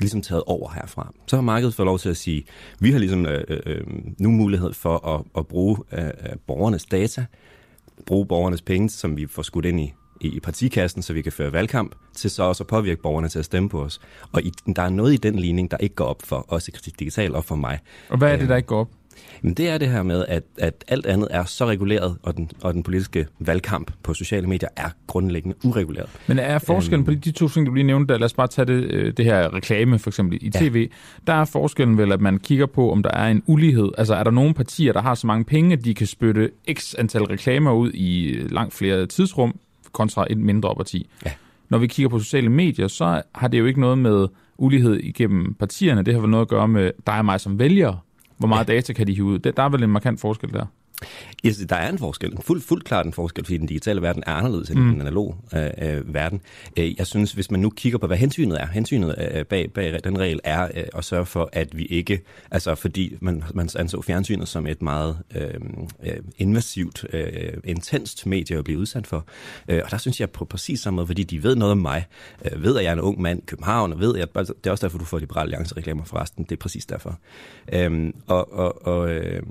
ligesom 0.00 0.22
taget 0.22 0.42
over 0.46 0.70
herfra. 0.72 1.12
Så 1.26 1.36
har 1.36 1.42
markedet 1.42 1.74
fået 1.74 1.86
lov 1.86 1.98
til 1.98 2.08
at 2.08 2.16
sige, 2.16 2.44
vi 2.80 2.90
har 2.90 2.98
ligesom 2.98 3.26
øh, 3.26 3.44
øh, 3.66 3.84
nu 4.18 4.30
mulighed 4.30 4.72
for 4.72 5.06
at, 5.14 5.24
at 5.38 5.46
bruge 5.46 5.78
øh, 5.92 6.04
øh, 6.04 6.12
borgernes 6.46 6.84
data, 6.84 7.24
bruge 8.06 8.26
borgernes 8.26 8.62
penge, 8.62 8.90
som 8.90 9.16
vi 9.16 9.26
får 9.26 9.42
skudt 9.42 9.64
ind 9.64 9.80
i, 9.80 9.92
i, 10.20 10.28
i 10.28 10.40
partikassen, 10.40 11.02
så 11.02 11.12
vi 11.12 11.22
kan 11.22 11.32
føre 11.32 11.52
valgkamp, 11.52 11.94
til 12.14 12.30
så 12.30 12.42
også 12.42 12.62
at 12.62 12.66
påvirke 12.66 13.02
borgerne 13.02 13.28
til 13.28 13.38
at 13.38 13.44
stemme 13.44 13.68
på 13.68 13.82
os. 13.82 14.00
Og 14.32 14.42
i, 14.42 14.52
der 14.76 14.82
er 14.82 14.90
noget 14.90 15.12
i 15.12 15.16
den 15.16 15.38
ligning, 15.38 15.70
der 15.70 15.76
ikke 15.76 15.94
går 15.94 16.04
op 16.04 16.22
for 16.24 16.44
os 16.48 16.68
i 16.68 16.70
kritik 16.70 16.98
digital 17.00 17.34
og 17.34 17.44
for 17.44 17.56
mig. 17.56 17.78
Og 18.08 18.18
hvad 18.18 18.32
er 18.32 18.36
det, 18.36 18.48
der 18.48 18.56
ikke 18.56 18.66
går 18.66 18.80
op? 18.80 18.88
Men 19.42 19.54
det 19.54 19.68
er 19.68 19.78
det 19.78 19.88
her 19.88 20.02
med, 20.02 20.24
at, 20.28 20.42
at 20.58 20.84
alt 20.88 21.06
andet 21.06 21.28
er 21.30 21.44
så 21.44 21.66
reguleret, 21.66 22.16
og 22.22 22.36
den, 22.36 22.50
og 22.62 22.74
den 22.74 22.82
politiske 22.82 23.26
valgkamp 23.38 23.92
på 24.02 24.14
sociale 24.14 24.46
medier 24.46 24.68
er 24.76 24.88
grundlæggende 25.06 25.56
ureguleret. 25.64 26.08
Men 26.26 26.38
er 26.38 26.58
forskellen 26.58 27.04
på 27.04 27.10
de, 27.10 27.16
de 27.16 27.30
to 27.30 27.48
ting, 27.48 27.66
du 27.66 27.74
lige 27.74 27.84
nævnte, 27.84 28.12
der, 28.12 28.18
lad 28.18 28.24
os 28.24 28.34
bare 28.34 28.46
tage 28.46 28.66
det, 28.66 28.84
øh, 28.84 29.12
det 29.16 29.24
her 29.24 29.54
reklame 29.54 29.98
for 29.98 30.10
eksempel 30.10 30.38
i 30.42 30.50
Ja. 30.54 30.60
tv, 30.60 30.90
der 31.26 31.32
er 31.32 31.44
forskellen 31.44 31.98
vel, 31.98 32.12
at 32.12 32.20
man 32.20 32.38
kigger 32.38 32.66
på, 32.66 32.92
om 32.92 33.02
der 33.02 33.10
er 33.10 33.28
en 33.30 33.42
ulighed. 33.46 33.90
Altså 33.98 34.14
er 34.14 34.24
der 34.24 34.30
nogle 34.30 34.54
partier, 34.54 34.92
der 34.92 35.02
har 35.02 35.14
så 35.14 35.26
mange 35.26 35.44
penge, 35.44 35.72
at 35.72 35.84
de 35.84 35.94
kan 35.94 36.06
spytte 36.06 36.50
x 36.72 36.94
antal 36.98 37.22
reklamer 37.22 37.72
ud 37.72 37.90
i 37.92 38.26
øh, 38.26 38.50
langt 38.50 38.74
flere 38.74 39.06
tidsrum, 39.06 39.58
kontra 39.96 40.26
et 40.30 40.38
mindre 40.38 40.74
parti. 40.76 41.08
Ja. 41.26 41.32
Når 41.68 41.78
vi 41.78 41.86
kigger 41.86 42.08
på 42.08 42.18
sociale 42.18 42.48
medier, 42.48 42.88
så 42.88 43.22
har 43.34 43.48
det 43.48 43.58
jo 43.58 43.66
ikke 43.66 43.80
noget 43.80 43.98
med 43.98 44.28
ulighed 44.58 44.96
igennem 44.96 45.54
partierne. 45.54 46.02
Det 46.02 46.14
har 46.14 46.20
vel 46.20 46.30
noget 46.30 46.44
at 46.44 46.48
gøre 46.48 46.68
med 46.68 46.92
dig 47.06 47.18
og 47.18 47.24
mig 47.24 47.40
som 47.40 47.58
vælgere. 47.58 47.98
Hvor 48.38 48.48
meget 48.48 48.68
ja. 48.68 48.74
data 48.74 48.92
kan 48.92 49.06
de 49.06 49.14
hive 49.14 49.26
ud? 49.26 49.38
Der 49.38 49.62
er 49.62 49.68
vel 49.68 49.82
en 49.82 49.90
markant 49.90 50.20
forskel 50.20 50.52
der. 50.52 50.66
Yes, 51.46 51.56
der 51.68 51.76
er 51.76 51.88
en 51.88 51.98
forskel, 51.98 52.32
en 52.32 52.42
fuld, 52.42 52.62
fuldt 52.62 52.84
klart 52.84 53.06
en 53.06 53.12
forskel, 53.12 53.44
fordi 53.44 53.56
den 53.56 53.66
digitale 53.66 54.02
verden 54.02 54.22
er 54.26 54.32
anderledes 54.32 54.70
end 54.70 54.78
Mm. 54.78 54.90
den 54.90 55.00
analoge 55.00 55.34
øh, 55.54 55.70
øh, 55.82 56.14
verden. 56.14 56.40
Øh, 56.76 56.98
jeg 56.98 57.06
synes, 57.06 57.32
hvis 57.32 57.50
man 57.50 57.60
nu 57.60 57.70
kigger 57.70 57.98
på, 57.98 58.06
hvad 58.06 58.16
hensynet 58.16 58.60
er, 58.60 58.66
hensynet 58.66 59.14
øh, 59.34 59.44
bag, 59.44 59.72
bag 59.72 60.00
den 60.04 60.18
regel 60.18 60.40
er 60.44 60.64
øh, 60.74 60.84
at 60.96 61.04
sørge 61.04 61.26
for, 61.26 61.48
at 61.52 61.78
vi 61.78 61.84
ikke, 61.84 62.22
altså 62.50 62.74
fordi 62.74 63.16
man, 63.20 63.42
man 63.54 63.68
anså 63.78 64.02
fjernsynet 64.02 64.48
som 64.48 64.66
et 64.66 64.82
meget 64.82 65.18
øh, 65.34 65.54
øh, 66.06 66.16
invasivt, 66.38 67.04
øh, 67.12 67.52
intenst 67.64 68.26
medie 68.26 68.58
at 68.58 68.64
blive 68.64 68.78
udsat 68.78 69.06
for. 69.06 69.26
Øh, 69.68 69.80
og 69.84 69.90
der 69.90 69.98
synes 69.98 70.20
jeg 70.20 70.30
på 70.30 70.44
præcis 70.44 70.80
samme 70.80 70.96
måde, 70.96 71.06
fordi 71.06 71.22
de 71.22 71.42
ved 71.42 71.56
noget 71.56 71.72
om 71.72 71.78
mig, 71.78 72.04
øh, 72.44 72.62
ved 72.62 72.76
at 72.76 72.84
jeg 72.84 72.88
er 72.90 72.94
en 72.94 73.00
ung 73.00 73.20
mand 73.20 73.42
i 73.42 73.46
København, 73.46 73.92
og 73.92 74.00
ved 74.00 74.16
at, 74.16 74.28
altså, 74.34 74.54
det 74.58 74.66
er 74.66 74.70
også 74.70 74.86
derfor, 74.86 74.98
du 74.98 75.04
får 75.04 75.18
Liberale 75.18 75.46
Alliance 75.46 75.76
reklamer 75.76 76.04
forresten, 76.04 76.44
det 76.44 76.52
er 76.52 76.56
præcis 76.60 76.86
derfor. 76.86 77.18
Øh, 77.72 78.12
og 78.26 78.52
og, 78.52 78.86
og 78.86 79.10
øh, 79.10 79.42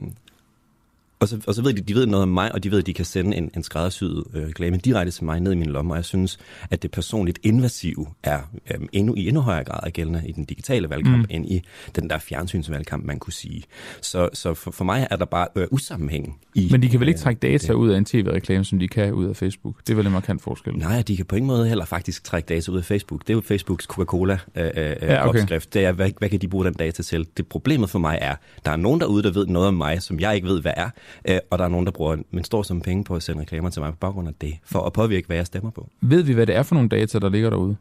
og 1.19 1.28
så, 1.28 1.39
og 1.47 1.56
så 1.56 1.62
ved 1.62 1.73
de, 1.73 1.82
de 1.82 1.95
ved 1.95 2.06
noget 2.06 2.23
om 2.23 2.30
mig, 2.30 2.51
og 2.51 2.63
de 2.63 2.71
ved, 2.71 2.80
at 2.80 2.86
de 2.86 2.93
kan 2.93 3.06
sende 3.06 3.38
en, 3.38 3.51
en 3.56 3.63
skræddersyet 3.63 4.23
øh, 4.34 4.47
reklame 4.47 4.78
direkte 4.78 5.12
til 5.12 5.25
mig 5.25 5.39
ned 5.39 5.51
i 5.51 5.56
min 5.56 5.69
lomme, 5.69 5.93
og 5.93 5.97
jeg 5.97 6.06
synes, 6.06 6.38
at 6.69 6.84
det 6.84 6.91
personligt 6.91 7.39
invasive 7.43 8.06
er 8.23 8.39
øh, 8.71 8.88
endnu, 8.91 9.15
i 9.15 9.28
endnu 9.28 9.41
højere 9.41 9.63
grad 9.63 9.91
gældende 9.91 10.23
i 10.28 10.32
den 10.32 10.45
digitale 10.45 10.89
valgkamp, 10.89 11.17
mm. 11.17 11.25
end 11.30 11.45
i 11.45 11.62
den 11.95 12.10
der 12.10 12.19
fjernsynsvalgkamp, 12.19 13.06
man 13.06 13.19
kunne 13.19 13.34
sige. 13.34 13.63
Så, 14.01 14.30
så 14.34 14.54
for, 14.54 14.71
for 14.71 14.84
mig 14.84 15.08
er 15.12 15.15
der 15.15 15.25
bare 15.25 15.47
øh, 15.56 15.67
usammenhæng 15.71 16.39
i... 16.56 16.67
Men 16.71 16.82
de 16.82 16.89
kan 16.89 16.99
vel 16.99 17.08
ikke 17.08 17.17
øh, 17.17 17.23
trække 17.23 17.39
data 17.39 17.71
øh, 17.71 17.80
ud 17.80 17.89
af 17.89 17.97
en 17.97 18.06
tv-reklame, 18.06 18.65
som 18.65 18.80
de 18.80 18.88
kan 18.88 19.13
ud 19.13 19.25
af 19.25 19.36
Facebook? 19.36 19.80
Det 19.88 19.93
er 19.93 19.95
vel 19.95 20.06
en 20.06 20.12
markant 20.12 20.41
forskel? 20.41 20.73
Nej, 20.73 21.01
de 21.01 21.17
kan 21.17 21.25
på 21.25 21.36
ingen 21.36 21.47
måde 21.47 21.67
heller 21.67 21.86
faktisk 21.86 22.23
trække 22.23 22.47
data 22.47 22.71
ud 22.71 22.78
af 22.78 22.86
Facebook. 22.86 23.21
Det 23.21 23.30
er 23.30 23.34
jo 23.34 23.41
Facebooks 23.41 23.86
Coca-Cola-opskrift. 23.86 24.78
Øh, 24.78 24.91
øh, 24.91 25.10
ja, 25.10 25.30
okay. 25.30 25.60
Det 25.73 25.86
er, 25.86 25.91
hvad, 25.91 26.12
hvad 26.19 26.30
kan 26.30 26.39
de 26.39 26.47
bruge 26.47 26.65
den 26.65 26.73
data 26.73 27.04
til? 27.04 27.28
Det 27.38 27.47
problemet 27.47 27.89
for 27.89 27.99
mig 27.99 28.17
er, 28.21 28.36
der 28.65 28.71
er 28.71 28.75
nogen 28.75 28.99
derude, 28.99 29.23
der 29.23 29.32
ved 29.32 29.47
noget 29.47 29.67
om 29.67 29.73
mig, 29.73 30.01
som 30.01 30.19
jeg 30.19 30.36
ikke 30.36 30.47
ved, 30.47 30.62
hvad 30.62 30.73
er, 30.78 30.89
øh, 31.29 31.39
og 31.49 31.57
der 31.57 31.65
er 31.65 31.69
nogen, 31.69 31.85
der 31.85 31.91
bruger 31.91 32.17
en 32.33 32.43
stor 32.43 32.63
sum 32.63 32.81
penge 32.81 33.03
på 33.03 33.15
at 33.15 33.23
sende 33.23 33.41
reklamer 33.41 33.69
til 33.69 33.81
mig 33.81 33.91
på 33.91 33.97
baggrund 33.97 34.27
af 34.27 34.33
det, 34.41 34.57
for 34.63 34.79
at 34.79 34.93
påvirke, 34.93 35.27
hvad 35.27 35.37
jeg 35.37 35.45
stemmer 35.45 35.71
på. 35.71 35.89
Ved 36.01 36.23
vi, 36.23 36.33
hvad 36.33 36.47
det 36.47 36.55
er 36.55 36.63
for 36.63 36.75
nogle 36.75 36.89
data, 36.89 37.19
der 37.19 37.29
ligger 37.29 37.49
derude, 37.49 37.75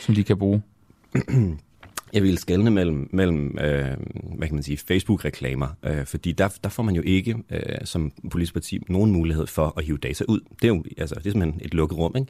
som 0.00 0.14
de 0.14 0.24
kan 0.24 0.38
bruge? 0.38 0.62
Jeg 2.12 2.22
vil 2.22 2.38
skelne 2.38 2.70
mellem, 2.70 3.08
mellem 3.12 3.58
øh, 3.60 3.96
hvad 4.36 4.48
kan 4.48 4.54
man 4.54 4.62
sige, 4.62 4.78
Facebook-reklamer, 4.78 5.68
øh, 5.82 6.06
fordi 6.06 6.32
der, 6.32 6.48
der 6.64 6.70
får 6.70 6.82
man 6.82 6.94
jo 6.94 7.02
ikke 7.04 7.36
øh, 7.50 7.60
som 7.84 8.12
politisk 8.30 8.52
parti 8.52 8.78
nogen 8.88 9.12
mulighed 9.12 9.46
for 9.46 9.74
at 9.76 9.84
hive 9.84 9.98
data 9.98 10.24
ud. 10.28 10.40
Det 10.62 10.68
er 10.68 10.74
jo 10.74 10.84
altså, 10.98 11.14
det 11.14 11.26
er 11.26 11.30
simpelthen 11.30 11.60
et 11.64 11.74
lukket 11.74 11.98
rum. 11.98 12.16
Ikke? 12.16 12.28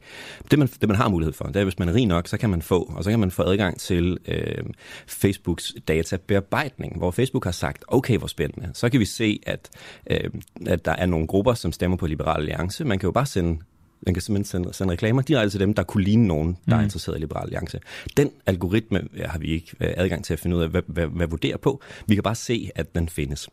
Det, 0.51 0.59
man, 0.59 0.67
det, 0.67 0.89
man 0.89 0.97
har 0.97 1.09
mulighed 1.09 1.33
for, 1.33 1.45
det 1.45 1.55
er, 1.55 1.63
hvis 1.63 1.79
man 1.79 1.89
er 1.89 1.93
rig 1.93 2.05
nok, 2.05 2.27
så 2.27 2.37
kan 2.37 2.49
man 2.49 2.61
få, 2.61 2.93
og 2.95 3.03
så 3.03 3.09
kan 3.09 3.19
man 3.19 3.31
få 3.31 3.43
adgang 3.43 3.79
til 3.79 4.17
øh, 4.27 4.63
Facebooks 5.07 5.73
databearbejdning, 5.87 6.97
hvor 6.97 7.11
Facebook 7.11 7.43
har 7.43 7.51
sagt, 7.51 7.83
okay, 7.87 8.17
hvor 8.17 8.27
spændende. 8.27 8.69
Så 8.73 8.89
kan 8.89 8.99
vi 8.99 9.05
se, 9.05 9.39
at, 9.45 9.69
øh, 10.11 10.29
at 10.67 10.85
der 10.85 10.91
er 10.91 11.05
nogle 11.05 11.27
grupper, 11.27 11.53
som 11.53 11.71
stemmer 11.71 11.97
på 11.97 12.07
Liberal 12.07 12.39
Alliance. 12.39 12.85
Man 12.85 12.99
kan 12.99 13.07
jo 13.07 13.11
bare 13.11 13.25
sende 13.25 13.59
man 14.01 14.13
kan 14.13 14.21
simpelthen 14.21 14.45
sende, 14.45 14.73
sende 14.73 14.93
reklamer 14.93 15.21
direkte 15.21 15.49
til 15.49 15.59
dem, 15.59 15.73
der 15.73 15.83
kunne 15.83 16.03
ligne 16.03 16.27
nogen, 16.27 16.57
der 16.69 16.75
mm. 16.75 16.79
er 16.79 16.83
interesseret 16.83 17.17
i 17.17 17.19
Liberal 17.19 17.43
Alliance. 17.43 17.79
Den 18.17 18.31
algoritme 18.45 19.01
har 19.25 19.39
vi 19.39 19.47
ikke 19.47 19.71
øh, 19.79 19.93
adgang 19.97 20.25
til 20.25 20.33
at 20.33 20.39
finde 20.39 20.55
ud 20.55 20.61
af, 20.61 20.69
hvad, 20.69 20.81
hvad, 20.87 21.07
hvad 21.07 21.27
vurdere 21.27 21.57
på. 21.57 21.81
Vi 22.07 22.15
kan 22.15 22.23
bare 22.23 22.35
se, 22.35 22.69
at 22.75 22.95
den 22.95 23.09
findes. 23.09 23.49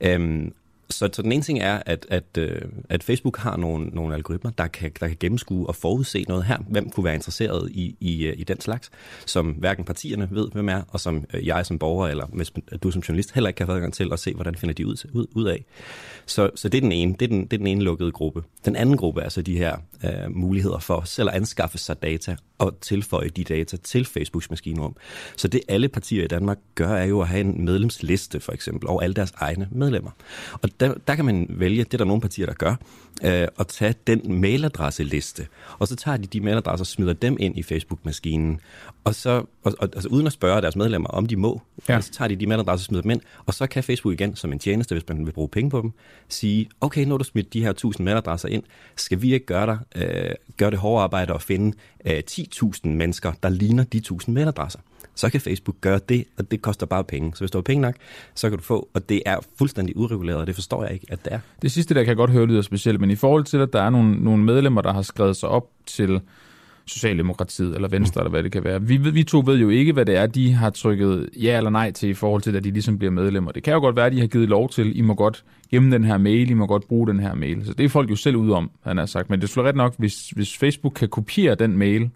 Øhm, 0.00 0.52
så, 0.92 1.08
så 1.12 1.22
den 1.22 1.32
ene 1.32 1.42
ting 1.42 1.58
er, 1.58 1.82
at, 1.86 2.06
at, 2.10 2.38
øh, 2.38 2.62
at 2.88 3.02
Facebook 3.02 3.38
har 3.38 3.56
nogle, 3.56 3.86
nogle 3.86 4.14
algoritmer, 4.14 4.50
der 4.50 4.66
kan, 4.66 4.92
der 5.00 5.08
kan 5.08 5.16
gennemskue 5.20 5.66
og 5.66 5.76
forudse 5.76 6.24
noget 6.28 6.44
her. 6.44 6.58
Hvem 6.68 6.90
kunne 6.90 7.04
være 7.04 7.14
interesseret 7.14 7.70
i, 7.70 7.96
i, 8.00 8.26
øh, 8.26 8.34
i 8.38 8.44
den 8.44 8.60
slags, 8.60 8.90
som 9.26 9.46
hverken 9.50 9.84
partierne 9.84 10.28
ved, 10.30 10.48
hvem 10.52 10.68
er, 10.68 10.82
og 10.88 11.00
som 11.00 11.24
øh, 11.34 11.46
jeg 11.46 11.66
som 11.66 11.78
borger, 11.78 12.08
eller 12.08 12.26
hvis 12.26 12.52
du 12.82 12.90
som 12.90 13.02
journalist 13.08 13.32
heller 13.34 13.48
ikke 13.48 13.58
kan 13.58 13.66
få 13.66 13.72
adgang 13.72 13.94
til 13.94 14.12
at 14.12 14.18
se, 14.18 14.34
hvordan 14.34 14.54
finder 14.54 14.74
de 14.74 14.86
ud, 14.86 15.06
ud, 15.12 15.26
ud 15.34 15.44
af. 15.44 15.64
Så, 16.26 16.50
så 16.54 16.68
det 16.68 16.78
er 16.78 16.82
den 16.82 16.92
ene. 16.92 17.12
Det 17.12 17.22
er 17.22 17.28
den, 17.28 17.42
det 17.42 17.52
er 17.52 17.58
den 17.58 17.66
ene 17.66 17.82
lukkede 17.82 18.12
gruppe. 18.12 18.42
Den 18.64 18.76
anden 18.76 18.96
gruppe 18.96 19.20
er 19.20 19.28
så 19.28 19.42
de 19.42 19.58
her 19.58 19.76
øh, 20.04 20.30
muligheder 20.30 20.78
for 20.78 21.02
selv 21.04 21.28
at 21.28 21.34
anskaffe 21.34 21.78
sig 21.78 22.02
data 22.02 22.36
og 22.62 22.80
tilføje 22.80 23.28
de 23.28 23.44
data 23.44 23.76
til 23.76 24.04
Facebooks 24.04 24.50
maskinrum. 24.50 24.96
Så 25.36 25.48
det 25.48 25.60
alle 25.68 25.88
partier 25.88 26.24
i 26.24 26.26
Danmark 26.26 26.58
gør, 26.74 26.94
er 26.94 27.04
jo 27.04 27.20
at 27.20 27.28
have 27.28 27.40
en 27.40 27.64
medlemsliste 27.64 28.40
for 28.40 28.52
eksempel 28.52 28.88
over 28.88 29.00
alle 29.00 29.14
deres 29.14 29.32
egne 29.36 29.68
medlemmer. 29.70 30.10
Og 30.52 30.80
der, 30.80 30.94
der 31.06 31.14
kan 31.14 31.24
man 31.24 31.46
vælge, 31.48 31.84
det 31.84 31.94
er 31.94 31.98
der 31.98 32.04
nogle 32.04 32.20
partier, 32.20 32.46
der 32.46 32.54
gør, 32.54 32.74
øh, 33.24 33.48
at 33.58 33.66
tage 33.66 33.94
den 34.06 34.40
mailadresseliste, 34.40 35.46
og 35.78 35.88
så 35.88 35.96
tager 35.96 36.16
de 36.16 36.26
de 36.26 36.40
mailadresser 36.40 36.82
og 36.82 36.86
smider 36.86 37.12
dem 37.12 37.36
ind 37.40 37.58
i 37.58 37.62
Facebook-maskinen, 37.62 38.60
og 39.04 39.14
så, 39.14 39.30
og, 39.62 39.74
og, 39.78 39.88
altså 39.94 40.08
uden 40.08 40.26
at 40.26 40.32
spørge 40.32 40.62
deres 40.62 40.76
medlemmer, 40.76 41.08
om 41.08 41.26
de 41.26 41.36
må, 41.36 41.62
ja. 41.88 42.00
så 42.00 42.12
tager 42.12 42.28
de 42.28 42.36
de 42.36 42.46
mailadresser 42.46 42.84
og 42.84 42.86
smider 42.86 43.02
dem 43.02 43.10
ind, 43.10 43.20
og 43.46 43.54
så 43.54 43.66
kan 43.66 43.84
Facebook 43.84 44.12
igen, 44.12 44.36
som 44.36 44.52
en 44.52 44.58
tjeneste, 44.58 44.94
hvis 44.94 45.08
man 45.08 45.26
vil 45.26 45.32
bruge 45.32 45.48
penge 45.48 45.70
på 45.70 45.80
dem, 45.80 45.92
sige, 46.28 46.68
okay, 46.80 47.04
nu 47.04 47.10
har 47.10 47.18
du 47.18 47.24
smidt 47.24 47.52
de 47.52 47.62
her 47.62 47.70
1000 47.70 48.04
mailadresser 48.04 48.48
ind, 48.48 48.62
skal 48.96 49.22
vi 49.22 49.34
ikke 49.34 49.46
gøre, 49.46 49.66
dig, 49.66 49.78
øh, 49.96 50.34
gøre 50.56 50.70
det 50.70 50.78
hårde 50.78 51.02
arbejde 51.02 51.32
og 51.32 51.42
finde 51.42 51.76
øh, 52.06 52.22
10.000 52.30 52.88
mennesker, 52.88 53.32
der 53.42 53.48
ligner 53.48 53.84
de 53.84 53.98
1000 53.98 54.34
mailadresser? 54.34 54.80
Så 55.14 55.30
kan 55.30 55.40
Facebook 55.40 55.76
gøre 55.80 56.00
det, 56.08 56.24
og 56.38 56.50
det 56.50 56.62
koster 56.62 56.86
bare 56.86 57.04
penge. 57.04 57.32
Så 57.34 57.40
hvis 57.40 57.50
du 57.50 57.58
har 57.58 57.62
penge 57.62 57.82
nok, 57.82 57.94
så 58.34 58.48
kan 58.48 58.58
du 58.58 58.64
få, 58.64 58.88
og 58.94 59.08
det 59.08 59.22
er 59.26 59.36
fuldstændig 59.58 59.96
ureguleret, 59.96 60.38
og 60.38 60.46
det 60.46 60.54
forstår 60.54 60.84
jeg 60.84 60.92
ikke, 60.92 61.06
at 61.10 61.24
det 61.24 61.32
er. 61.32 61.38
Det 61.62 61.72
sidste 61.72 61.94
der 61.94 62.00
kan 62.00 62.08
jeg 62.08 62.16
godt 62.16 62.30
høre 62.30 62.46
lyder 62.46 62.62
specielt, 62.62 63.00
men 63.00 63.10
i 63.10 63.16
forhold 63.16 63.44
til, 63.44 63.58
at 63.58 63.72
der 63.72 63.82
er 63.82 63.90
nogle, 63.90 64.24
nogle 64.24 64.44
medlemmer, 64.44 64.82
der 64.82 64.92
har 64.92 65.02
skrevet 65.02 65.36
sig 65.36 65.48
op 65.48 65.68
til 65.86 66.20
Socialdemokratiet 66.86 67.74
eller 67.74 67.88
Venstre, 67.88 68.20
mm. 68.20 68.22
eller 68.22 68.30
hvad 68.30 68.42
det 68.42 68.52
kan 68.52 68.64
være. 68.64 68.82
Vi, 68.82 68.96
vi 68.96 69.24
to 69.24 69.42
ved 69.46 69.58
jo 69.58 69.68
ikke, 69.68 69.92
hvad 69.92 70.06
det 70.06 70.16
er, 70.16 70.26
de 70.26 70.52
har 70.52 70.70
trykket 70.70 71.28
ja 71.36 71.56
eller 71.56 71.70
nej 71.70 71.90
til 71.90 72.08
i 72.08 72.14
forhold 72.14 72.42
til, 72.42 72.56
at 72.56 72.64
de 72.64 72.70
ligesom 72.70 72.98
bliver 72.98 73.10
medlemmer. 73.10 73.52
Det 73.52 73.62
kan 73.62 73.72
jo 73.72 73.80
godt 73.80 73.96
være, 73.96 74.06
at 74.06 74.12
de 74.12 74.20
har 74.20 74.26
givet 74.26 74.48
lov 74.48 74.68
til, 74.68 74.98
I 74.98 75.00
må 75.00 75.14
godt 75.14 75.44
gemme 75.70 75.94
den 75.94 76.04
her 76.04 76.18
mail, 76.18 76.50
I 76.50 76.54
må 76.54 76.66
godt 76.66 76.88
bruge 76.88 77.08
den 77.08 77.20
her 77.20 77.34
mail. 77.34 77.66
Så 77.66 77.72
det 77.72 77.84
er 77.84 77.88
folk 77.88 78.10
jo 78.10 78.16
selv 78.16 78.36
ud 78.36 78.50
om, 78.50 78.70
han 78.82 78.96
har 78.96 79.06
sagt. 79.06 79.30
Men 79.30 79.40
det 79.40 79.56
er 79.56 79.62
ret 79.62 79.76
nok, 79.76 79.94
hvis, 79.98 80.30
hvis 80.30 80.58
Facebook 80.58 80.92
kan 80.92 81.08
kopiere 81.08 81.54
den 81.54 81.76
mail, 81.76 82.10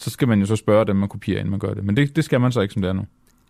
så 0.00 0.10
skal 0.10 0.28
man 0.28 0.40
jo 0.40 0.46
så 0.46 0.56
spørge 0.56 0.84
dem, 0.84 0.96
man 0.96 1.08
kopierer, 1.08 1.38
inden 1.38 1.50
man 1.50 1.60
gør 1.60 1.74
det. 1.74 1.84
Men 1.84 1.96
det, 1.96 2.16
det 2.16 2.24
skal 2.24 2.40
man 2.40 2.52
så 2.52 2.60
ikke, 2.60 2.72
som 2.72 2.82
det 2.82 2.88
er 2.88 2.92
nu. 2.92 3.04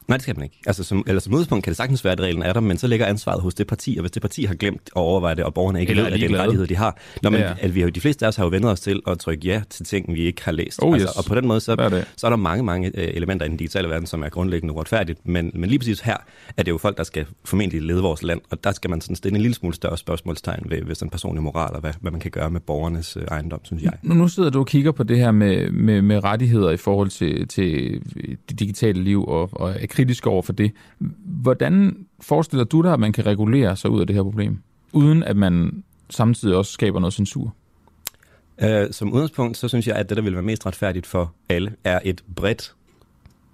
Nej, 0.09 0.16
det 0.16 0.23
skal 0.23 0.37
man 0.37 0.42
ikke. 0.42 0.57
Altså, 0.66 0.85
som, 0.85 1.05
eller 1.07 1.21
som 1.21 1.33
udgangspunkt 1.33 1.64
kan 1.64 1.71
det 1.71 1.77
sagtens 1.77 2.05
være, 2.05 2.12
at 2.12 2.21
reglen 2.21 2.42
er 2.42 2.53
der, 2.53 2.61
men 2.61 2.79
så 2.79 2.87
ligger 2.87 3.07
ansvaret 3.07 3.42
hos 3.42 3.55
det 3.55 3.66
parti, 3.66 3.97
og 3.99 4.01
hvis 4.01 4.11
det 4.11 4.23
parti 4.23 4.45
har 4.45 4.55
glemt 4.55 4.81
at 4.87 4.92
overveje 4.95 5.35
det, 5.35 5.45
og 5.45 5.55
borgerne 5.55 5.81
ikke 5.81 5.90
eller 5.90 6.03
ved, 6.03 6.12
at 6.12 6.21
det 6.21 6.25
er 6.27 6.35
en 6.35 6.40
rettighed, 6.40 6.66
de 6.66 6.77
har. 6.77 6.97
Når 7.23 7.31
man, 7.31 7.40
ja. 7.40 7.55
at 7.61 7.75
vi 7.75 7.81
har, 7.81 7.90
de 7.90 8.01
fleste 8.01 8.25
af 8.25 8.29
os 8.29 8.37
har 8.37 8.45
jo 8.45 8.49
vendt 8.51 8.66
os 8.66 8.81
til 8.81 9.03
at 9.07 9.19
trykke 9.19 9.47
ja 9.47 9.62
til 9.71 9.87
ting, 9.87 10.14
vi 10.14 10.21
ikke 10.23 10.45
har 10.45 10.53
læst. 10.53 10.79
Oh, 10.83 10.95
altså, 10.95 11.09
yes. 11.09 11.16
Og 11.16 11.25
på 11.25 11.35
den 11.35 11.47
måde, 11.47 11.61
så, 11.61 11.73
er, 11.73 12.03
så 12.16 12.27
er 12.27 12.31
der 12.31 12.37
mange, 12.37 12.64
mange 12.64 12.90
øh, 12.95 13.09
elementer 13.14 13.47
i 13.47 13.49
den 13.49 13.57
digitale 13.57 13.88
verden, 13.88 14.07
som 14.07 14.23
er 14.23 14.29
grundlæggende 14.29 14.75
uretfærdigt, 14.75 15.29
men, 15.29 15.51
men 15.55 15.71
lige 15.71 15.79
præcis 15.79 16.01
her 16.01 16.16
er 16.57 16.62
det 16.62 16.71
jo 16.71 16.79
folk, 16.79 16.97
der 16.97 17.05
skal 17.05 17.27
formentlig 17.45 17.83
lede 17.83 18.03
vores 18.03 18.23
land, 18.23 18.40
og 18.51 18.64
der 18.64 18.73
skal 18.73 18.90
man 18.90 19.01
sådan 19.01 19.16
stille 19.16 19.37
en 19.37 19.42
lille 19.42 19.55
smule 19.55 19.75
større 19.75 19.99
spørgsmålstegn 19.99 20.66
ved, 20.71 20.85
ved 20.85 20.95
sådan 20.95 21.11
personlig 21.11 21.42
moral, 21.42 21.75
og 21.75 21.81
hvad, 21.81 21.92
hvad 22.01 22.11
man 22.11 22.21
kan 22.21 22.31
gøre 22.31 22.51
med 22.51 22.61
borgernes 22.61 23.16
øh, 23.16 23.23
ejendom, 23.23 23.61
synes 23.64 23.83
jeg. 23.83 23.92
Nu, 24.03 24.14
nu 24.14 24.29
sidder 24.29 24.51
du 24.51 24.59
og 24.59 24.66
kigger 24.66 24.92
på 24.92 25.03
det 25.03 25.19
her 25.19 25.31
med, 25.31 25.71
med, 25.71 26.03
med 26.03 26.25
rettigheder 26.25 26.71
i 26.71 26.77
forhold 26.77 27.11
til, 27.11 27.49
til 27.49 28.01
det 28.51 28.61
digitale 28.61 29.03
liv, 29.03 29.25
og, 29.25 29.49
og 29.53 29.75
er 29.97 30.05
kritisk 30.05 30.27
over 30.27 30.43
for 30.43 30.53
det. 30.53 30.73
Hvordan 31.25 32.07
forestiller 32.21 32.65
du 32.65 32.83
dig, 32.83 32.93
at 32.93 33.01
man 33.01 33.13
kan 33.13 33.27
regulere 33.27 33.77
sig 33.77 33.91
ud 33.91 34.01
af 34.01 34.07
det 34.07 34.17
her 34.17 34.23
problem, 34.23 34.59
uden 34.93 35.23
at 35.23 35.37
man 35.37 35.83
samtidig 36.11 36.57
også 36.57 36.73
skaber 36.73 37.01
noget 37.01 37.15
censur? 37.15 37.55
Uh, 38.63 38.69
som 38.91 39.13
udgangspunkt, 39.13 39.57
så 39.57 39.69
synes 39.69 39.87
jeg, 39.87 39.97
at 39.97 40.09
det, 40.09 40.17
der 40.17 40.23
vil 40.23 40.35
være 40.35 40.43
mest 40.43 40.67
retfærdigt 40.67 41.07
for 41.07 41.33
alle, 41.49 41.73
er 41.85 42.01
et 42.05 42.25
bredt 42.37 42.75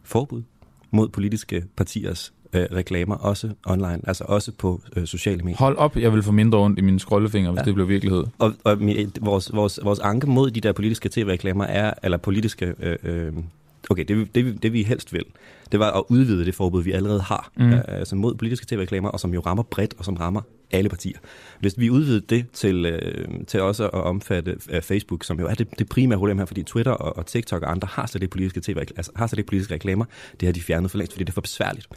forbud 0.03 0.43
mod 0.91 1.09
politiske 1.09 1.65
partiers 1.77 2.33
uh, 2.55 2.61
reklamer, 2.61 3.15
også 3.15 3.51
online, 3.67 4.01
altså 4.05 4.25
også 4.29 4.53
på 4.53 4.83
uh, 4.97 5.05
sociale 5.05 5.43
medier. 5.43 5.57
Hold 5.57 5.77
op, 5.77 5.97
jeg 5.97 6.13
vil 6.13 6.23
få 6.23 6.33
mindre 6.33 6.59
ondt 6.59 6.79
i 6.79 6.83
mine 6.83 7.01
scrollefingre, 7.01 7.53
hvis 7.53 7.61
ja. 7.61 7.65
det 7.65 7.75
bliver 7.75 7.87
virkelighed. 7.87 8.25
Og, 8.39 8.53
og 8.65 8.79
vores, 9.21 9.55
vores, 9.55 9.81
vores 9.83 9.99
anke 9.99 10.27
mod 10.27 10.51
de 10.51 10.61
der 10.61 10.73
politiske 10.73 11.09
tv-reklamer 11.09 11.65
er, 11.65 11.95
eller 12.03 12.19
politiske 12.19 12.75
uh, 13.05 13.11
uh, 13.11 13.45
okay, 13.91 14.05
det, 14.05 14.35
det, 14.35 14.63
det 14.63 14.73
vi 14.73 14.83
helst 14.83 15.13
vil, 15.13 15.25
det 15.73 15.81
var 15.81 15.91
at 15.91 16.03
udvide 16.09 16.45
det 16.45 16.55
forbud, 16.55 16.83
vi 16.83 16.93
allerede 16.93 17.21
har, 17.21 17.53
mm. 17.57 17.73
øh, 17.73 17.81
altså 17.87 18.17
mod 18.17 18.35
politiske 18.35 18.67
tv-reklamer, 18.67 19.09
og 19.09 19.21
som 19.21 19.35
jo 19.35 19.41
rammer 19.41 19.63
bredt, 19.63 19.95
og 19.99 20.05
som 20.05 20.15
rammer 20.15 20.41
alle 20.71 20.89
partier. 20.89 21.19
Hvis 21.61 21.75
vi 21.79 21.91
udvidede 21.91 22.21
det 22.21 22.47
til, 22.53 22.87
øh, 22.87 23.29
til 23.47 23.61
også 23.61 23.85
at 23.85 23.93
omfatte 23.93 24.57
øh, 24.71 24.83
Facebook, 24.83 25.25
som 25.25 25.41
jo 25.41 25.47
er 25.47 25.55
det, 25.55 25.79
det 25.79 25.89
primære 25.89 26.19
problem 26.19 26.39
her, 26.39 26.45
fordi 26.45 26.63
Twitter 26.63 26.93
og, 26.93 27.17
og 27.17 27.27
TikTok 27.27 27.63
og 27.63 27.71
andre 27.71 27.89
har 27.91 28.07
slet 28.07 28.23
ikke 28.23 28.33
politiske, 28.33 28.61
TV, 28.61 28.77
altså, 28.79 29.13
har 29.17 29.27
slet 29.27 29.39
ikke 29.39 29.49
politiske 29.49 29.75
reklamer, 29.75 30.05
det 30.41 30.47
har 30.47 30.53
de 30.53 30.61
fjernet 30.61 30.91
for 30.91 30.99
længst, 30.99 31.13
fordi 31.13 31.25
det 31.25 31.31
er 31.31 31.35
for 31.35 31.41
besværligt. 31.41 31.89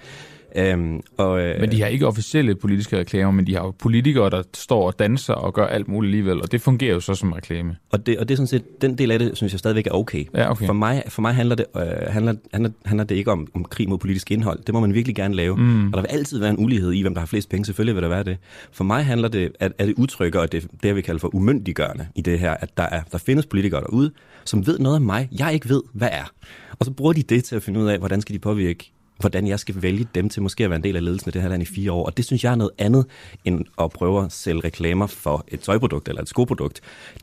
Øhm, 0.57 1.01
og, 1.17 1.41
øh, 1.41 1.59
men 1.61 1.71
de 1.71 1.81
har 1.81 1.87
ikke 1.87 2.07
officielle 2.07 2.55
politiske 2.55 2.99
reklamer, 2.99 3.31
men 3.31 3.47
de 3.47 3.55
har 3.55 3.63
jo 3.63 3.71
politikere, 3.71 4.29
der 4.29 4.43
står 4.53 4.87
og 4.87 4.99
danser 4.99 5.33
og 5.33 5.53
gør 5.53 5.65
alt 5.65 5.87
muligt 5.87 6.09
alligevel, 6.09 6.41
og 6.41 6.51
det 6.51 6.61
fungerer 6.61 6.93
jo 6.93 6.99
så 6.99 7.15
som 7.15 7.31
reklame. 7.31 7.75
Og 7.91 8.05
det, 8.05 8.17
og 8.19 8.29
det 8.29 8.33
er 8.33 8.37
sådan 8.37 8.47
set, 8.47 8.81
den 8.81 8.97
del 8.97 9.11
af 9.11 9.19
det, 9.19 9.37
synes 9.37 9.53
jeg 9.53 9.59
stadigvæk 9.59 9.87
er 9.87 9.91
okay. 9.91 10.25
Ja, 10.35 10.51
okay. 10.51 10.65
For, 10.65 10.73
mig, 10.73 11.03
for 11.07 11.21
mig 11.21 11.33
handler 11.33 11.55
det, 11.55 11.65
øh, 11.75 11.83
handler, 12.07 12.33
handler, 12.53 12.71
handler 12.85 13.03
det 13.05 13.15
ikke 13.15 13.31
om, 13.31 13.47
om 13.53 13.65
krig 13.65 13.89
mod 13.89 13.97
politisk 13.97 14.31
indhold. 14.31 14.59
Det 14.59 14.73
må 14.73 14.79
man 14.79 14.93
virkelig 14.93 15.15
gerne 15.15 15.35
lave. 15.35 15.57
Mm. 15.57 15.87
Og 15.87 15.93
der 15.93 16.01
vil 16.01 16.07
altid 16.07 16.39
være 16.39 16.49
en 16.49 16.59
ulighed 16.59 16.91
i, 16.91 17.01
hvem 17.01 17.13
der 17.13 17.21
har 17.21 17.27
flest 17.27 17.49
penge. 17.49 17.65
Selvfølgelig 17.65 17.95
vil 17.95 18.03
der 18.03 18.09
være 18.09 18.23
det. 18.23 18.37
For 18.71 18.83
mig 18.83 19.05
handler 19.05 19.27
det, 19.27 19.51
at, 19.59 19.73
at 19.77 19.87
det 19.87 19.95
udtrykker, 19.97 20.39
og 20.39 20.51
det, 20.51 20.67
det 20.83 20.95
vi 20.95 21.01
kalder 21.01 21.19
for 21.19 21.35
umyndiggørende 21.35 22.07
i 22.15 22.21
det 22.21 22.39
her, 22.39 22.51
at 22.51 22.77
der, 22.77 22.83
er, 22.83 23.01
der 23.11 23.17
findes 23.17 23.45
politikere 23.45 23.81
derude, 23.81 24.11
som 24.45 24.67
ved 24.67 24.79
noget 24.79 24.95
om 24.95 25.01
mig, 25.01 25.29
jeg 25.39 25.53
ikke 25.53 25.69
ved, 25.69 25.81
hvad 25.93 26.09
er. 26.11 26.31
Og 26.79 26.85
så 26.85 26.91
bruger 26.91 27.13
de 27.13 27.23
det 27.23 27.43
til 27.43 27.55
at 27.55 27.63
finde 27.63 27.79
ud 27.79 27.87
af, 27.87 27.97
hvordan 27.99 28.21
skal 28.21 28.35
de 28.35 28.39
påvirke 28.39 28.91
hvordan 29.19 29.47
jeg 29.47 29.60
skal 29.60 29.82
vælge 29.82 30.08
dem 30.15 30.30
til 30.30 30.41
måske 30.41 30.63
at 30.63 30.69
være 30.69 30.78
en 30.78 30.84
del 30.84 30.95
af 30.95 31.04
ledelsen 31.04 31.30
i 31.30 31.32
det 31.32 31.41
her 31.41 31.49
land 31.49 31.63
i 31.63 31.65
fire 31.65 31.91
år. 31.91 32.06
Og 32.06 32.17
det 32.17 32.25
synes 32.25 32.43
jeg 32.43 32.51
er 32.51 32.56
noget 32.56 32.71
andet, 32.78 33.06
end 33.45 33.65
at 33.82 33.91
prøve 33.91 34.25
at 34.25 34.32
sælge 34.32 34.62
reklamer 34.63 35.08
for 35.08 35.45
et 35.47 35.60
tøjprodukt 35.60 36.10
eller 36.10 36.21
et 36.21 36.30
skoprodukt. 36.30 36.82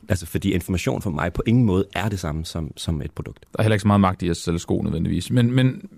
Altså 0.09 0.27
fordi 0.27 0.53
information 0.53 1.03
for 1.03 1.11
mig 1.11 1.33
på 1.33 1.43
ingen 1.47 1.65
måde 1.65 1.85
er 1.95 2.09
det 2.09 2.21
samme 2.21 2.45
som, 2.45 2.73
som 2.77 3.03
et 3.03 3.11
produkt. 3.11 3.47
Der 3.53 3.59
er 3.59 3.63
heller 3.63 3.75
ikke 3.75 3.83
så 3.83 3.87
meget 3.87 4.01
magt 4.01 4.23
i 4.23 4.29
at 4.29 4.37
sælge 4.37 4.59
sko 4.59 4.83
nødvendigvis. 4.83 5.31
Men, 5.31 5.53
men, 5.53 5.89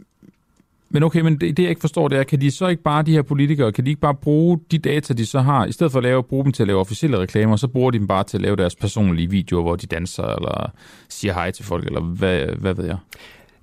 men 0.90 1.02
okay, 1.02 1.20
men 1.20 1.40
det, 1.40 1.56
det 1.56 1.62
jeg 1.62 1.70
ikke 1.70 1.80
forstår, 1.80 2.08
det 2.08 2.18
er, 2.18 2.22
kan 2.22 2.40
de 2.40 2.50
så 2.50 2.66
ikke 2.66 2.82
bare, 2.82 3.02
de 3.02 3.12
her 3.12 3.22
politikere, 3.22 3.72
kan 3.72 3.84
de 3.84 3.90
ikke 3.90 4.00
bare 4.00 4.14
bruge 4.14 4.60
de 4.70 4.78
data, 4.78 5.14
de 5.14 5.26
så 5.26 5.40
har, 5.40 5.66
i 5.66 5.72
stedet 5.72 5.92
for 5.92 5.98
at 5.98 6.02
lave, 6.02 6.22
bruge 6.22 6.44
dem 6.44 6.52
til 6.52 6.62
at 6.62 6.66
lave 6.66 6.80
officielle 6.80 7.18
reklamer, 7.18 7.56
så 7.56 7.68
bruger 7.68 7.90
de 7.90 7.98
dem 7.98 8.06
bare 8.06 8.24
til 8.24 8.36
at 8.36 8.42
lave 8.42 8.56
deres 8.56 8.76
personlige 8.76 9.30
videoer, 9.30 9.62
hvor 9.62 9.76
de 9.76 9.86
danser 9.86 10.24
eller 10.24 10.70
siger 11.08 11.34
hej 11.34 11.50
til 11.50 11.64
folk, 11.64 11.86
eller 11.86 12.00
hvad, 12.00 12.46
hvad 12.46 12.74
ved 12.74 12.84
jeg? 12.84 12.96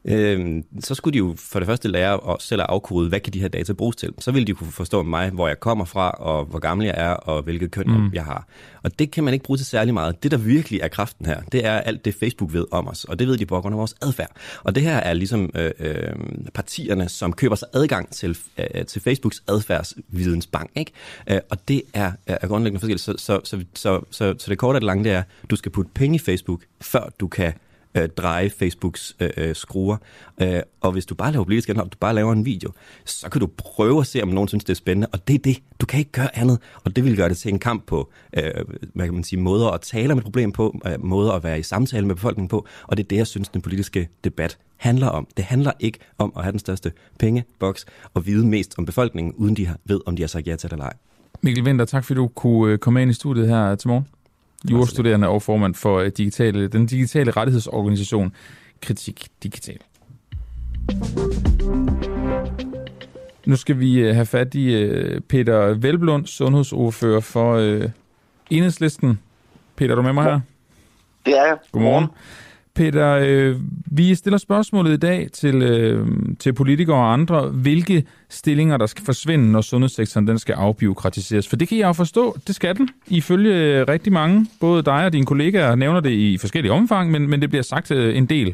Øh, 0.06 0.64
så 0.80 0.96
skulle 0.96 1.14
de 1.14 1.18
jo 1.18 1.36
for 1.38 1.60
det 1.60 1.66
første 1.66 1.88
lære 1.88 2.34
at 2.34 2.42
selv 2.42 2.62
at 2.62 2.68
afkode, 2.70 3.10
hvad 3.10 3.20
kan 3.20 3.34
de 3.34 3.42
her 3.42 3.48
data 3.48 3.74
bruges 3.74 3.96
til. 3.96 4.14
Så 4.20 4.32
ville 4.32 4.48
de 4.48 4.54
kunne 4.54 4.72
forstå 4.72 5.04
mig, 5.04 5.30
hvor 5.30 5.48
jeg 5.48 5.60
kommer 5.60 5.86
fra, 5.86 6.10
og 6.10 6.46
hvor 6.46 6.60
gammel 6.60 6.86
jeg 6.86 6.96
er, 6.98 7.12
og 7.12 7.44
hvilket 7.44 7.72
køn 7.72 7.88
mm. 7.88 8.14
jeg 8.14 8.26
har. 8.26 8.48
Og 8.84 9.00
det 9.00 9.12
kan 9.12 9.24
man 9.24 9.34
ikke 9.34 9.44
bruge 9.44 9.58
til 9.58 9.66
særlig 9.66 9.94
meget. 9.94 10.24
Det, 10.24 10.32
der 10.32 10.38
virkelig 10.38 10.80
er 10.80 10.88
kraften 10.88 11.26
her, 11.26 11.42
det 11.52 11.66
er 11.66 11.74
alt 11.74 12.06
det, 12.06 12.16
Facebook 12.16 12.54
ved 12.54 12.66
om 12.72 12.88
os, 12.88 13.04
og 13.04 13.20
det 13.20 13.28
ved 13.28 13.38
de 13.38 13.46
på 13.46 13.62
grund 13.62 13.76
af 13.76 13.80
vores 13.80 13.96
adfærd. 14.02 14.32
Og 14.64 14.76
det 14.76 14.84
her 14.84 14.98
er 14.98 15.14
ligesom 15.14 15.50
øh, 15.56 15.72
øh, 15.80 16.14
partierne, 16.54 17.10
som 17.10 17.34
køber 17.34 17.56
sig 17.56 17.68
adgang 17.74 18.10
til, 18.10 18.38
øh, 18.58 18.86
til 18.86 19.02
Facebooks 19.02 19.44
adfærdsvidensbank. 19.48 20.70
Ikke? 20.76 20.92
Øh, 21.30 21.40
og 21.50 21.68
det 21.68 21.82
er, 21.94 22.12
er 22.26 22.48
grundlæggende 22.48 22.80
forskelligt. 22.80 23.02
Så, 23.02 23.14
så, 23.18 23.40
så, 23.44 23.64
så, 23.74 24.02
så, 24.12 24.36
så 24.38 24.50
det 24.50 24.58
korte 24.58 24.78
og 24.78 24.82
det 24.82 24.86
lange, 24.86 25.04
det 25.04 25.12
er, 25.12 25.24
du 25.50 25.56
skal 25.56 25.72
putte 25.72 25.92
penge 25.94 26.16
i 26.16 26.20
Facebook, 26.20 26.62
før 26.82 27.10
du 27.20 27.28
kan 27.28 27.54
øh, 27.96 28.10
dreje 28.10 28.50
Facebooks 28.50 29.16
øh, 29.20 29.30
øh, 29.38 29.56
skruer. 29.56 29.98
Øh, 30.42 30.62
og 30.82 30.92
hvis 30.92 31.06
du 31.06 31.16
bare 31.16 31.32
laver 31.32 31.44
politisk 31.44 31.70
indhold, 31.70 31.90
du 31.90 31.98
bare 32.00 32.16
laver 32.16 32.34
en 32.34 32.46
video, 32.46 32.72
så 33.06 33.30
kan 33.30 33.42
du 33.42 33.48
prøve 33.58 34.00
at 34.00 34.08
se, 34.08 34.24
om 34.24 34.30
nogen 34.30 34.48
synes, 34.48 34.64
det 34.64 34.74
er 34.74 34.76
spændende. 34.76 35.08
Og 35.14 35.28
det 35.28 35.34
er 35.34 35.40
det. 35.40 35.64
Du 35.82 35.86
kan 35.86 36.00
ikke 36.00 36.12
gøre 36.12 36.38
andet. 36.38 36.60
Og 36.84 36.96
det 36.96 37.04
vil 37.04 37.16
gøre 37.16 37.30
det 37.30 37.38
til 37.38 37.54
en 37.54 37.60
kamp 37.60 37.86
på, 37.86 38.12
øh, 38.38 38.44
hvad 38.94 39.06
kan 39.06 39.14
man 39.14 39.24
sige, 39.24 39.40
måder 39.40 39.70
at 39.70 39.82
tale 39.82 40.12
om 40.12 40.18
et 40.18 40.24
problem 40.24 40.52
på, 40.52 40.80
øh, 40.88 41.06
måder 41.06 41.32
at 41.32 41.44
være 41.44 41.60
i 41.60 41.64
samtale 41.64 42.08
med 42.08 42.16
befolkningen 42.16 42.50
på. 42.50 42.68
Og 42.84 42.98
det 42.98 43.04
er 43.04 43.08
det, 43.08 43.18
jeg 43.18 43.28
synes, 43.28 43.50
den 43.50 43.62
politiske 43.62 44.10
debat 44.24 44.58
handler 44.78 45.08
om. 45.08 45.28
Det 45.38 45.46
handler 45.46 45.72
ikke 45.80 46.00
om 46.18 46.34
at 46.38 46.44
have 46.44 46.52
den 46.52 46.60
største 46.60 46.92
pengeboks 47.20 47.86
og 48.14 48.26
vide 48.26 48.48
mest 48.48 48.76
om 48.78 48.86
befolkningen, 48.86 49.34
uden 49.34 49.56
de 49.56 49.70
ved, 49.86 50.00
om 50.06 50.16
de 50.16 50.22
har 50.22 50.28
sagt 50.28 50.48
ja 50.48 50.56
til 50.56 50.70
det 50.70 50.74
eller 50.74 50.86
ej. 50.86 50.94
Mikkel 51.42 51.66
Vinter, 51.66 51.86
tak 51.86 52.06
fordi 52.06 52.16
du 52.18 52.28
kunne 52.28 52.74
øh, 52.74 52.78
komme 52.80 53.02
ind 53.02 53.12
i 53.12 53.14
studiet 53.14 53.48
her 53.48 53.76
til 53.76 53.88
morgen 53.88 54.06
jurastuderende 54.72 55.28
og 55.28 55.42
formand 55.42 55.76
for 55.76 56.00
øh, 56.00 56.12
digitale, 56.18 56.68
den 56.68 56.86
digitale 56.86 57.32
rettighedsorganisation 57.32 58.34
Kritik 58.82 59.28
Digital. 59.44 59.78
Nu 63.46 63.56
skal 63.56 63.80
vi 63.80 64.00
øh, 64.00 64.16
have 64.16 64.26
fat 64.26 64.56
i 64.56 64.74
øh, 64.74 65.22
Peter 65.22 65.74
Velblund, 65.74 66.26
sundhedsordfører 66.26 67.20
for 67.20 67.58
Enhedslisten. 68.50 69.20
Peter, 69.76 69.92
er 69.92 69.96
du 69.96 70.02
med 70.02 70.14
mig 70.14 70.24
her? 70.24 70.40
Det 71.26 71.38
er 71.38 71.46
jeg. 71.46 71.58
Godmorgen. 71.72 72.08
Peter, 72.82 73.20
øh, 73.22 73.56
vi 73.86 74.16
stiller 74.16 74.38
spørgsmålet 74.38 74.94
i 74.94 74.98
dag 74.98 75.30
til, 75.34 75.62
øh, 75.62 76.08
til 76.40 76.54
politikere 76.54 76.96
og 76.96 77.14
andre, 77.14 77.42
hvilke 77.42 78.04
stillinger, 78.30 78.78
der 78.78 78.86
skal 78.86 79.06
forsvinde, 79.06 79.52
når 79.52 79.62
sundhedssektoren 79.62 80.28
den 80.28 80.40
skal 80.40 80.54
afbiokratiseres. 80.54 81.48
For 81.48 81.56
det 81.56 81.68
kan 81.68 81.78
jeg 81.78 81.88
jo 81.88 81.94
forstå, 81.94 82.38
det 82.48 82.56
skal 82.56 82.78
den, 82.78 82.90
ifølge 83.08 83.56
øh, 83.56 83.88
rigtig 83.88 84.14
mange. 84.14 84.48
Både 84.60 84.84
dig 84.84 85.06
og 85.06 85.14
dine 85.14 85.26
kollegaer 85.26 85.76
nævner 85.76 86.00
det 86.00 86.10
i 86.10 86.38
forskellige 86.38 86.72
omfang, 86.72 87.12
men, 87.12 87.30
men 87.30 87.42
det 87.42 87.50
bliver 87.50 87.64
sagt 87.64 87.92
øh, 87.92 88.18
en 88.18 88.26
del 88.26 88.54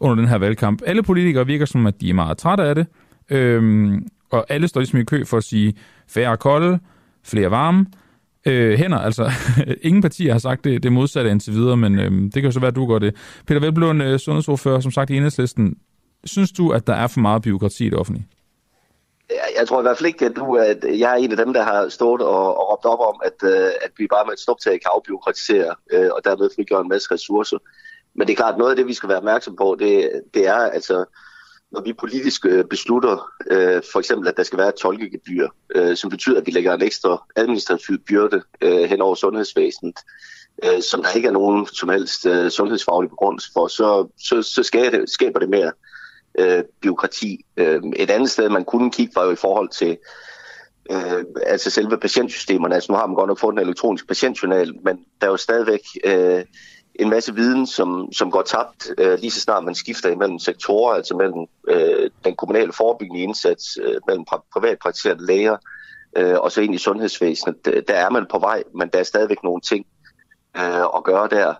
under 0.00 0.14
den 0.14 0.28
her 0.28 0.38
valgkamp. 0.38 0.82
Alle 0.86 1.02
politikere 1.02 1.46
virker 1.46 1.66
som, 1.66 1.86
at 1.86 2.00
de 2.00 2.10
er 2.10 2.14
meget 2.14 2.38
trætte 2.38 2.64
af 2.64 2.74
det, 2.74 2.86
øh, 3.30 3.92
og 4.30 4.46
alle 4.48 4.68
står 4.68 4.80
ligesom 4.80 4.98
i 4.98 5.04
kø 5.04 5.24
for 5.24 5.36
at 5.36 5.44
sige 5.44 5.74
færre 6.08 6.36
kolde, 6.36 6.78
flere 7.24 7.50
varme, 7.50 7.86
øh, 8.48 8.78
hænder. 8.78 8.98
Altså, 8.98 9.30
ingen 9.88 10.02
partier 10.02 10.32
har 10.32 10.38
sagt 10.38 10.64
det, 10.64 10.82
det 10.82 10.92
modsatte 10.92 11.30
indtil 11.30 11.52
videre, 11.52 11.76
men 11.76 11.98
øh, 11.98 12.10
det 12.10 12.34
kan 12.34 12.44
jo 12.44 12.50
så 12.50 12.60
være, 12.60 12.68
at 12.68 12.76
du 12.76 12.86
gør 12.86 12.98
det. 12.98 13.16
Peter 13.46 13.60
Velblund, 13.60 14.02
øh, 14.02 14.18
sundhedsordfører, 14.18 14.80
som 14.80 14.92
sagt 14.92 15.10
i 15.10 15.16
enhedslisten. 15.16 15.76
Synes 16.24 16.52
du, 16.52 16.70
at 16.70 16.86
der 16.86 16.94
er 16.94 17.06
for 17.06 17.20
meget 17.20 17.42
byråkrati 17.42 17.86
i 17.86 17.90
det 17.90 17.98
offentlige? 17.98 18.26
Jeg 19.58 19.68
tror 19.68 19.80
i 19.80 19.82
hvert 19.82 19.98
fald 19.98 20.06
ikke, 20.06 20.26
at, 20.26 20.36
du, 20.36 20.56
at 20.56 20.84
jeg 20.98 21.12
er 21.12 21.16
en 21.16 21.30
af 21.30 21.36
dem, 21.36 21.52
der 21.52 21.62
har 21.62 21.88
stået 21.88 22.22
og, 22.22 22.58
og 22.58 22.72
råbt 22.72 22.84
op 22.84 23.00
om, 23.00 23.20
at, 23.24 23.50
øh, 23.50 23.70
at 23.82 23.90
vi 23.98 24.06
bare 24.06 24.24
med 24.24 24.32
et 24.32 24.40
stoptag 24.40 24.72
kan 24.72 24.90
afbyråkratisere 24.94 25.74
øh, 25.92 26.10
og 26.12 26.20
dermed 26.24 26.50
frigøre 26.54 26.80
en 26.80 26.88
masse 26.88 27.08
ressourcer. 27.14 27.58
Men 28.14 28.26
det 28.26 28.32
er 28.32 28.36
klart, 28.36 28.58
noget 28.58 28.70
af 28.70 28.76
det, 28.76 28.86
vi 28.86 28.94
skal 28.94 29.08
være 29.08 29.18
opmærksom 29.18 29.56
på, 29.56 29.76
det, 29.78 30.22
det 30.34 30.46
er 30.46 30.54
altså, 30.54 31.04
når 31.72 31.80
vi 31.80 31.92
politisk 31.92 32.46
øh, 32.46 32.64
beslutter 32.64 33.30
øh, 33.50 33.82
for 33.92 33.98
eksempel, 33.98 34.28
at 34.28 34.36
der 34.36 34.42
skal 34.42 34.58
være 34.58 34.68
et 34.68 34.74
tolkegebyr, 34.74 35.48
øh, 35.74 35.96
som 35.96 36.10
betyder, 36.10 36.40
at 36.40 36.46
vi 36.46 36.52
lægger 36.52 36.74
en 36.74 36.82
ekstra 36.82 37.24
administrativ 37.36 37.98
byrde 37.98 38.42
øh, 38.60 38.82
hen 38.82 39.00
over 39.00 39.14
sundhedsvæsenet, 39.14 39.98
øh, 40.64 40.82
som 40.82 41.02
der 41.02 41.10
ikke 41.10 41.28
er 41.28 41.32
nogen 41.32 41.66
som 41.66 41.88
helst 41.88 42.26
øh, 42.26 42.50
sundhedsfaglig 42.50 43.10
begrundelse 43.10 43.50
for, 43.52 43.66
så, 43.66 44.08
så, 44.18 44.42
så 44.42 44.62
skaber, 44.62 44.98
det, 44.98 45.10
skaber 45.10 45.38
det 45.38 45.48
mere 45.48 45.72
øh, 46.38 46.64
byråkrati. 46.82 47.44
Øh, 47.56 47.82
et 47.96 48.10
andet 48.10 48.30
sted, 48.30 48.48
man 48.48 48.64
kunne 48.64 48.90
kigge, 48.90 49.12
var 49.16 49.24
jo 49.24 49.30
i 49.30 49.36
forhold 49.36 49.68
til 49.68 49.98
øh, 50.90 51.24
altså 51.46 51.70
selve 51.70 51.98
patientsystemerne. 51.98 52.74
Altså 52.74 52.92
nu 52.92 52.98
har 52.98 53.06
man 53.06 53.16
godt 53.16 53.28
nok 53.28 53.38
fået 53.38 53.52
en 53.52 53.58
elektronisk 53.58 54.08
patientjournal, 54.08 54.74
men 54.84 55.04
der 55.20 55.26
er 55.26 55.30
jo 55.30 55.36
stadigvæk... 55.36 55.80
Øh, 56.04 56.44
en 56.98 57.10
masse 57.10 57.34
viden, 57.34 57.66
som, 57.66 58.12
som 58.12 58.30
går 58.30 58.42
tabt 58.42 58.90
øh, 58.98 59.18
lige 59.18 59.30
så 59.30 59.40
snart 59.40 59.64
man 59.64 59.74
skifter 59.74 60.10
imellem 60.10 60.38
sektorer, 60.38 60.94
altså 60.94 61.16
mellem 61.16 61.46
øh, 61.68 62.10
den 62.24 62.36
kommunale 62.36 62.72
forebyggende 62.72 63.22
indsats, 63.22 63.78
øh, 63.82 64.00
mellem 64.06 64.24
privatpraktiserende 64.52 65.26
læger 65.26 65.56
øh, 66.16 66.38
og 66.38 66.52
så 66.52 66.60
ind 66.60 66.74
i 66.74 66.78
sundhedsvæsenet. 66.78 67.84
Der 67.88 67.94
er 67.94 68.10
man 68.10 68.26
på 68.30 68.38
vej, 68.38 68.62
men 68.74 68.88
der 68.88 68.98
er 68.98 69.02
stadigvæk 69.02 69.42
nogle 69.42 69.60
ting 69.60 69.86
øh, 70.56 70.84
at 70.96 71.04
gøre 71.04 71.28
der. 71.28 71.54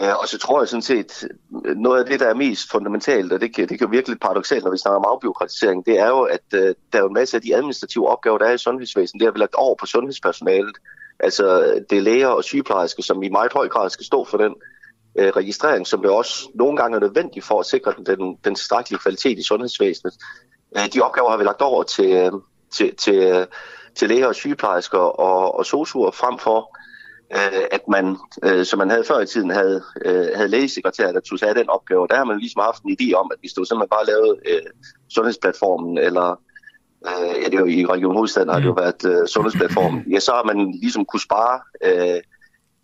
Øh, 0.00 0.16
og 0.20 0.28
så 0.28 0.38
tror 0.38 0.60
jeg 0.60 0.68
sådan 0.68 0.82
set, 0.82 1.28
noget 1.76 2.00
af 2.00 2.06
det, 2.06 2.20
der 2.20 2.26
er 2.26 2.34
mest 2.34 2.70
fundamentalt, 2.70 3.32
og 3.32 3.40
det 3.40 3.54
kan, 3.54 3.68
det 3.68 3.78
kan 3.78 3.90
virkelig 3.90 4.12
lidt 4.12 4.22
paradoxalt, 4.22 4.64
når 4.64 4.70
vi 4.70 4.78
snakker 4.78 4.98
om 4.98 5.12
afbiokratisering, 5.14 5.86
det 5.86 5.98
er 5.98 6.08
jo, 6.08 6.20
at 6.22 6.44
øh, 6.54 6.74
der 6.92 7.02
er 7.02 7.06
en 7.06 7.14
masse 7.14 7.36
af 7.36 7.42
de 7.42 7.56
administrative 7.56 8.08
opgaver, 8.08 8.38
der 8.38 8.46
er 8.46 8.52
i 8.52 8.58
sundhedsvæsenet, 8.58 9.20
det 9.20 9.26
har 9.26 9.32
vi 9.32 9.38
lagt 9.38 9.54
over 9.54 9.74
på 9.80 9.86
sundhedspersonalet. 9.86 10.76
Altså 11.22 11.74
det 11.90 11.98
er 11.98 12.02
læger 12.02 12.28
og 12.28 12.44
sygeplejersker, 12.44 13.02
som 13.02 13.22
i 13.22 13.28
meget 13.28 13.52
høj 13.52 13.68
grad 13.68 13.90
skal 13.90 14.06
stå 14.06 14.24
for 14.24 14.38
den 14.38 14.54
øh, 15.18 15.28
registrering, 15.28 15.86
som 15.86 16.02
det 16.02 16.10
også 16.10 16.48
nogle 16.54 16.76
gange 16.76 16.96
er 16.96 17.00
nødvendigt 17.00 17.44
for 17.44 17.60
at 17.60 17.66
sikre 17.66 17.94
den, 17.96 18.06
den, 18.06 18.36
den 18.44 18.54
tilstrækkelige 18.54 19.00
kvalitet 19.00 19.38
i 19.38 19.42
sundhedsvæsenet. 19.42 20.14
Øh, 20.76 20.92
de 20.94 21.00
opgaver 21.00 21.30
har 21.30 21.36
vi 21.36 21.44
lagt 21.44 21.62
over 21.62 21.82
til, 21.82 22.12
øh, 22.12 22.32
til, 22.72 22.96
til, 22.96 23.14
øh, 23.14 23.46
til 23.94 24.08
læger 24.08 24.26
og 24.26 24.34
sygeplejersker 24.34 24.98
og, 24.98 25.58
og 25.58 25.66
sosuer 25.66 26.10
frem 26.10 26.38
for, 26.38 26.76
øh, 27.34 27.64
at 27.70 27.80
man, 27.88 28.16
øh, 28.42 28.64
som 28.64 28.78
man 28.78 28.90
havde 28.90 29.04
før 29.04 29.20
i 29.20 29.26
tiden, 29.26 29.50
havde, 29.50 29.82
øh, 30.04 30.28
havde 30.34 30.48
lægesekretærer, 30.48 31.12
der 31.12 31.20
tog 31.20 31.38
sig 31.38 31.48
af 31.48 31.54
den 31.54 31.70
opgave. 31.70 32.06
Der 32.08 32.16
har 32.16 32.24
man 32.24 32.38
ligesom 32.38 32.62
haft 32.62 32.82
en 32.82 32.96
idé 33.00 33.12
om, 33.14 33.30
at 33.32 33.40
hvis 33.40 33.52
du 33.52 33.64
simpelthen 33.64 33.88
bare 33.88 34.06
lavede 34.06 34.36
øh, 34.46 34.62
sundhedsplatformen 35.14 35.98
eller 35.98 36.40
øh, 37.06 37.42
ja, 37.42 37.44
det 37.44 37.54
er 37.54 37.58
jo 37.58 37.66
i 37.66 37.86
Region 37.86 38.14
Hovedstaden 38.14 38.48
har 38.48 38.58
det 38.58 38.66
jo 38.66 38.72
mm. 38.72 38.78
været 38.78 39.04
øh, 39.04 39.28
sundhedsplatformen, 39.28 40.04
ja, 40.10 40.20
så 40.20 40.32
har 40.32 40.44
man 40.44 40.70
ligesom 40.70 41.04
kunne 41.04 41.20
spare 41.20 41.60
øh, 41.84 42.20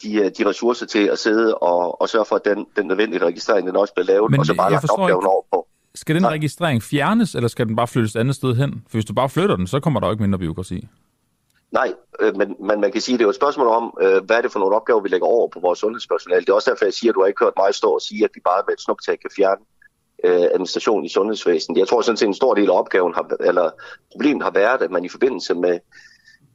de, 0.02 0.14
øh, 0.14 0.30
de 0.38 0.48
ressourcer 0.48 0.86
til 0.86 1.04
at 1.06 1.18
sidde 1.18 1.54
og, 1.54 2.00
og 2.00 2.08
sørge 2.08 2.24
for, 2.24 2.36
at 2.36 2.44
den, 2.44 2.66
den 2.76 2.86
nødvendige 2.86 3.24
registrering 3.24 3.66
den 3.66 3.76
også 3.76 3.94
bliver 3.94 4.06
lavet, 4.06 4.30
Men, 4.30 4.40
og 4.40 4.46
så 4.46 4.54
bare 4.54 4.70
lagt 4.70 4.90
opgaven 4.90 5.10
ikke. 5.10 5.28
over 5.28 5.42
på. 5.52 5.68
Skal 5.94 6.14
den 6.14 6.26
registrering 6.26 6.82
fjernes, 6.82 7.34
eller 7.34 7.48
skal 7.48 7.66
den 7.66 7.76
bare 7.76 7.86
flyttes 7.86 8.16
et 8.16 8.20
andet 8.20 8.34
sted 8.34 8.54
hen? 8.54 8.70
For 8.88 8.96
hvis 8.96 9.04
du 9.04 9.14
bare 9.14 9.28
flytter 9.28 9.56
den, 9.56 9.66
så 9.66 9.80
kommer 9.80 10.00
der 10.00 10.06
jo 10.06 10.10
ikke 10.10 10.22
mindre 10.22 10.38
byråkrati. 10.38 10.88
Nej, 11.72 11.94
øh, 12.20 12.36
men, 12.36 12.56
men 12.60 12.80
man 12.80 12.92
kan 12.92 13.00
sige, 13.00 13.14
at 13.14 13.18
det 13.18 13.24
er 13.24 13.26
jo 13.26 13.30
et 13.30 13.42
spørgsmål 13.42 13.66
om, 13.66 13.98
øh, 14.00 14.24
hvad 14.24 14.36
er 14.36 14.42
det 14.42 14.52
for 14.52 14.58
nogle 14.58 14.76
opgaver, 14.76 15.00
vi 15.00 15.08
lægger 15.08 15.26
over 15.26 15.48
på 15.48 15.60
vores 15.60 15.78
sundhedspersonale. 15.78 16.40
Det 16.40 16.48
er 16.48 16.54
også 16.54 16.70
derfor, 16.70 16.84
jeg 16.84 16.94
siger, 16.94 17.10
at 17.10 17.14
du 17.14 17.20
har 17.20 17.26
ikke 17.26 17.44
hørt 17.44 17.52
mig 17.56 17.74
stå 17.74 17.90
og 17.90 18.02
sige, 18.02 18.24
at 18.24 18.30
vi 18.34 18.40
bare 18.44 18.62
med 18.66 18.74
et 18.74 18.80
snuptag 18.80 19.20
kan 19.20 19.30
fjerne 19.36 19.62
øh, 20.24 20.42
administration 20.42 21.04
i 21.04 21.08
sundhedsvæsenet. 21.08 21.78
Jeg 21.78 21.88
tror 21.88 22.02
sådan 22.02 22.16
set, 22.16 22.26
en 22.26 22.34
stor 22.34 22.54
del 22.54 22.70
af 22.70 22.78
opgaven, 22.78 23.14
har, 23.14 23.36
eller 23.40 23.70
problemet 24.12 24.42
har 24.42 24.50
været, 24.50 24.82
at 24.82 24.90
man 24.90 25.04
i 25.04 25.08
forbindelse 25.08 25.54
med, 25.54 25.78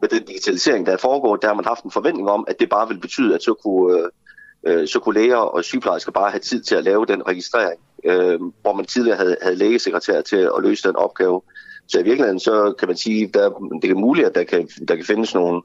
med 0.02 0.10
den 0.10 0.24
digitalisering, 0.24 0.86
der 0.86 0.92
er 0.92 0.98
foregået, 0.98 1.42
der 1.42 1.48
har 1.48 1.56
man 1.56 1.66
haft 1.66 1.84
en 1.84 1.92
forventning 1.92 2.30
om, 2.30 2.46
at 2.48 2.60
det 2.60 2.70
bare 2.70 2.88
vil 2.88 3.00
betyde, 3.00 3.36
at 3.36 3.44
så 3.44 3.54
kunne, 3.54 4.10
øh, 4.68 4.88
så 4.88 5.00
kunne 5.00 5.20
læger 5.22 5.38
og 5.38 5.64
sygeplejersker 5.64 6.12
bare 6.12 6.32
have 6.32 6.40
tid 6.40 6.62
til 6.62 6.76
at 6.76 6.84
lave 6.84 7.06
den 7.06 7.28
registrering, 7.28 7.80
øh, 8.04 8.40
hvor 8.62 8.74
man 8.74 8.86
tidligere 8.86 9.18
havde, 9.18 9.38
havde 9.42 9.56
lægesekretær 9.56 10.22
til 10.22 10.38
at 10.38 10.64
løse 10.64 10.88
den 10.88 10.96
opgave. 10.96 11.42
Så 11.88 12.00
i 12.00 12.04
virkeligheden, 12.04 12.40
så 12.40 12.74
kan 12.80 12.88
man 12.88 12.98
sige, 12.98 13.28
der, 13.34 13.50
det 13.82 13.92
er 13.92 13.96
muligt, 13.96 14.28
at 14.28 14.36
der 14.36 14.44
kan, 14.44 14.68
der 14.88 14.96
kan 14.96 15.06
findes 15.06 15.34
nogle, 15.34 15.56
øh, 15.56 15.62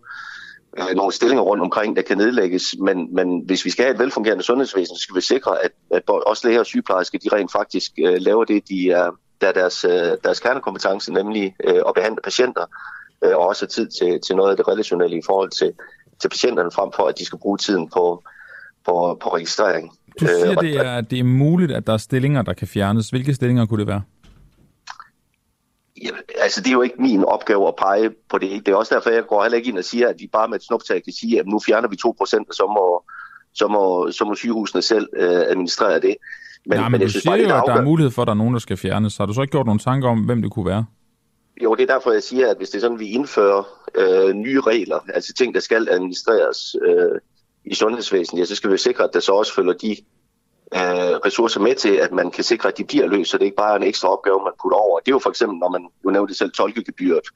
nogle 0.96 1.12
stillinger 1.12 1.42
rundt 1.42 1.62
omkring, 1.62 1.96
der 1.96 2.02
kan 2.02 2.18
nedlægges, 2.18 2.74
men, 2.80 3.14
men 3.14 3.42
hvis 3.46 3.64
vi 3.64 3.70
skal 3.70 3.84
have 3.84 3.94
et 3.94 3.98
velfungerende 3.98 4.44
sundhedsvæsen, 4.44 4.96
så 4.96 5.02
skal 5.02 5.16
vi 5.16 5.20
sikre, 5.20 5.64
at, 5.64 5.70
at 5.90 6.02
også 6.08 6.48
læger 6.48 6.60
og 6.60 6.66
sygeplejersker, 6.66 7.18
de 7.18 7.36
rent 7.36 7.52
faktisk 7.52 7.92
øh, 7.98 8.16
laver 8.18 8.44
det, 8.44 8.68
de 8.68 8.90
er, 8.90 9.10
der 9.40 9.48
er 9.48 9.52
deres, 9.52 9.84
øh, 9.84 10.12
deres 10.24 10.40
kernekompetence, 10.40 11.12
nemlig 11.12 11.54
øh, 11.64 11.82
at 11.88 11.94
behandle 11.94 12.20
patienter, 12.24 12.64
øh, 13.24 13.36
og 13.36 13.46
også 13.46 13.66
tid 13.66 13.88
til, 13.88 14.20
til 14.26 14.36
noget 14.36 14.50
af 14.50 14.56
det 14.56 14.68
relationelle 14.68 15.18
i 15.18 15.22
forhold 15.26 15.50
til, 15.50 15.72
til 16.20 16.28
patienterne, 16.28 16.70
frem 16.70 16.90
for 16.96 17.02
at 17.02 17.18
de 17.18 17.24
skal 17.24 17.38
bruge 17.38 17.58
tiden 17.58 17.88
på, 17.88 18.24
på, 18.86 19.18
på 19.22 19.34
registrering. 19.34 19.92
Du 20.20 20.26
siger, 20.26 20.50
øh, 20.50 20.56
det 20.56 20.76
er, 20.76 21.00
det 21.00 21.18
er 21.18 21.24
muligt, 21.24 21.72
at 21.72 21.86
der 21.86 21.92
er 21.92 21.96
stillinger, 21.96 22.42
der 22.42 22.52
kan 22.52 22.68
fjernes. 22.68 23.10
Hvilke 23.10 23.34
stillinger 23.34 23.66
kunne 23.66 23.80
det 23.80 23.86
være? 23.86 24.02
Altså 26.40 26.60
det 26.60 26.68
er 26.68 26.72
jo 26.72 26.82
ikke 26.82 27.02
min 27.02 27.24
opgave 27.24 27.68
at 27.68 27.74
pege 27.78 28.10
på 28.30 28.38
det. 28.38 28.66
Det 28.66 28.72
er 28.72 28.76
også 28.76 28.94
derfor, 28.94 29.10
jeg 29.10 29.26
går 29.26 29.42
heller 29.42 29.58
ikke 29.58 29.68
ind 29.68 29.78
og 29.78 29.84
siger, 29.84 30.08
at 30.08 30.16
vi 30.18 30.28
bare 30.32 30.48
med 30.48 30.56
et 30.56 30.64
snuptag 30.64 31.04
kan 31.04 31.12
sige, 31.12 31.40
at 31.40 31.46
nu 31.46 31.60
fjerner 31.66 31.88
vi 31.88 31.96
2%, 32.06 32.10
og 32.10 32.26
så 32.26 32.66
må, 32.76 33.04
så 33.54 33.68
må, 33.68 34.10
så 34.10 34.24
må 34.24 34.34
sygehusene 34.34 34.82
selv 34.82 35.08
øh, 35.16 35.28
administrere 35.28 36.00
det. 36.00 36.16
Men, 36.66 36.78
Nej, 36.78 36.88
men, 36.88 36.92
men 36.92 37.00
jeg 37.00 37.06
du 37.06 37.10
synes 37.10 37.22
siger 37.22 37.48
bare, 37.48 37.56
jo, 37.56 37.62
at 37.62 37.76
der 37.76 37.80
er 37.80 37.84
mulighed 37.84 38.10
for, 38.10 38.22
at 38.22 38.26
der 38.26 38.32
er 38.32 38.36
nogen, 38.36 38.54
der 38.54 38.60
skal 38.60 38.76
fjernes. 38.76 39.16
Har 39.16 39.26
du 39.26 39.32
så 39.32 39.42
ikke 39.42 39.52
gjort 39.52 39.66
nogle 39.66 39.80
tanker 39.80 40.08
om, 40.08 40.18
hvem 40.18 40.42
det 40.42 40.50
kunne 40.50 40.66
være? 40.66 40.84
Jo, 41.62 41.74
det 41.74 41.82
er 41.82 41.94
derfor, 41.94 42.12
jeg 42.12 42.22
siger, 42.22 42.50
at 42.50 42.56
hvis 42.56 42.70
det 42.70 42.76
er 42.76 42.80
sådan, 42.80 42.98
vi 42.98 43.08
indfører 43.08 43.62
øh, 43.94 44.34
nye 44.34 44.60
regler, 44.60 44.98
altså 45.14 45.32
ting, 45.32 45.54
der 45.54 45.60
skal 45.60 45.88
administreres 45.90 46.76
øh, 46.86 47.20
i 47.64 47.74
sundhedsvæsenet, 47.74 48.40
ja, 48.40 48.44
så 48.44 48.54
skal 48.54 48.72
vi 48.72 48.78
sikre, 48.78 49.04
at 49.04 49.10
der 49.12 49.20
så 49.20 49.32
også 49.32 49.54
følger 49.54 49.72
de 49.72 49.96
øh, 50.74 51.16
ressourcer 51.26 51.60
med 51.60 51.74
til, 51.74 51.94
at 51.96 52.12
man 52.12 52.30
kan 52.30 52.44
sikre, 52.44 52.68
at 52.68 52.78
de 52.78 52.84
bliver 52.84 53.06
løst, 53.06 53.30
så 53.30 53.38
det 53.38 53.44
ikke 53.44 53.56
bare 53.56 53.72
er 53.72 53.76
en 53.76 53.82
ekstra 53.82 54.08
opgave, 54.08 54.44
man 54.44 54.52
putter 54.62 54.78
over. 54.78 55.00
Det 55.00 55.08
er 55.08 55.14
jo 55.14 55.18
for 55.18 55.30
eksempel, 55.30 55.58
når 55.58 55.68
man, 55.68 55.88
nu 56.04 56.10
nævnte 56.10 56.34
selv 56.34 56.52
tolkegebyret, 56.52 57.26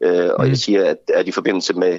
øh, 0.00 0.30
og 0.34 0.44
mm. 0.44 0.48
jeg 0.48 0.56
siger, 0.56 0.84
at, 0.84 0.98
at 1.14 1.28
i 1.28 1.32
forbindelse 1.32 1.74
med, 1.74 1.98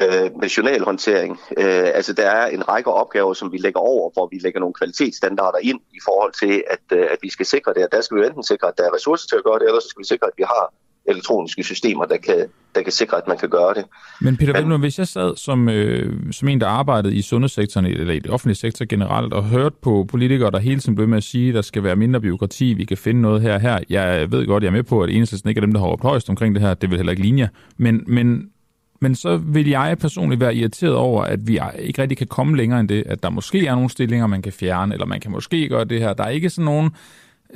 øh, 0.00 0.30
med 0.40 0.48
journalhåndtering, 0.48 1.40
øh, 1.56 1.90
altså 1.94 2.12
der 2.12 2.26
er 2.30 2.46
en 2.46 2.68
række 2.68 2.90
opgaver, 2.90 3.34
som 3.34 3.52
vi 3.52 3.58
lægger 3.58 3.80
over, 3.80 4.10
hvor 4.12 4.28
vi 4.30 4.38
lægger 4.38 4.60
nogle 4.60 4.74
kvalitetsstandarder 4.74 5.58
ind 5.58 5.80
i 5.90 5.98
forhold 6.04 6.32
til, 6.32 6.64
at, 6.70 6.98
øh, 6.98 7.06
at 7.10 7.18
vi 7.22 7.30
skal 7.30 7.46
sikre 7.46 7.74
det, 7.74 7.84
og 7.84 7.92
der 7.92 8.00
skal 8.00 8.16
vi 8.16 8.26
enten 8.26 8.42
sikre, 8.42 8.68
at 8.68 8.78
der 8.78 8.84
er 8.84 8.94
ressourcer 8.94 9.28
til 9.28 9.36
at 9.36 9.44
gøre 9.44 9.58
det, 9.58 9.66
eller 9.66 9.80
så 9.80 9.88
skal 9.88 10.00
vi 10.00 10.06
sikre, 10.06 10.26
at 10.26 10.32
vi 10.36 10.42
har 10.42 10.72
elektroniske 11.06 11.62
systemer, 11.62 12.04
der 12.04 12.16
kan, 12.16 12.46
der 12.74 12.82
kan 12.82 12.92
sikre, 12.92 13.16
at 13.16 13.28
man 13.28 13.38
kan 13.38 13.48
gøre 13.48 13.74
det. 13.74 13.84
Men 14.20 14.36
Peter 14.36 14.66
Men, 14.66 14.80
hvis 14.80 14.98
jeg 14.98 15.08
sad 15.08 15.36
som, 15.36 15.68
øh, 15.68 16.32
som 16.32 16.48
en, 16.48 16.60
der 16.60 16.66
arbejdede 16.66 17.14
i 17.14 17.22
sundhedssektoren, 17.22 17.86
eller 17.86 18.14
i 18.14 18.18
det 18.18 18.30
offentlige 18.30 18.56
sektor 18.56 18.84
generelt, 18.84 19.32
og 19.32 19.44
hørte 19.44 19.76
på 19.82 20.06
politikere, 20.08 20.50
der 20.50 20.58
hele 20.58 20.80
tiden 20.80 20.94
blev 20.94 21.08
med 21.08 21.16
at 21.16 21.24
sige, 21.24 21.48
at 21.48 21.54
der 21.54 21.62
skal 21.62 21.82
være 21.82 21.96
mindre 21.96 22.20
byråkrati, 22.20 22.74
vi 22.74 22.84
kan 22.84 22.96
finde 22.96 23.20
noget 23.20 23.42
her 23.42 23.54
og 23.54 23.60
her. 23.60 23.78
Jeg 23.88 24.32
ved 24.32 24.46
godt, 24.46 24.62
jeg 24.62 24.68
er 24.68 24.72
med 24.72 24.82
på, 24.82 25.02
at 25.02 25.10
enhedslisten 25.10 25.48
ikke 25.48 25.58
er 25.58 25.64
dem, 25.64 25.72
der 25.72 25.80
har 25.80 25.86
råbt 25.86 26.02
højst 26.02 26.30
omkring 26.30 26.54
det 26.54 26.62
her. 26.62 26.74
Det 26.74 26.90
vil 26.90 26.98
heller 26.98 27.12
ikke 27.12 27.22
linje. 27.22 27.48
Men, 27.76 28.04
men, 28.06 28.50
men 29.00 29.14
så 29.14 29.36
vil 29.36 29.68
jeg 29.68 29.96
personligt 30.00 30.40
være 30.40 30.54
irriteret 30.54 30.94
over, 30.94 31.22
at 31.22 31.48
vi 31.48 31.58
ikke 31.78 32.02
rigtig 32.02 32.18
kan 32.18 32.26
komme 32.26 32.56
længere 32.56 32.80
end 32.80 32.88
det, 32.88 33.02
at 33.06 33.22
der 33.22 33.30
måske 33.30 33.66
er 33.66 33.74
nogle 33.74 33.90
stillinger, 33.90 34.26
man 34.26 34.42
kan 34.42 34.52
fjerne, 34.52 34.94
eller 34.94 35.06
man 35.06 35.20
kan 35.20 35.30
måske 35.30 35.68
gøre 35.68 35.84
det 35.84 36.00
her. 36.00 36.12
Der 36.12 36.24
er 36.24 36.28
ikke 36.28 36.50
sådan 36.50 36.64
nogen... 36.64 36.90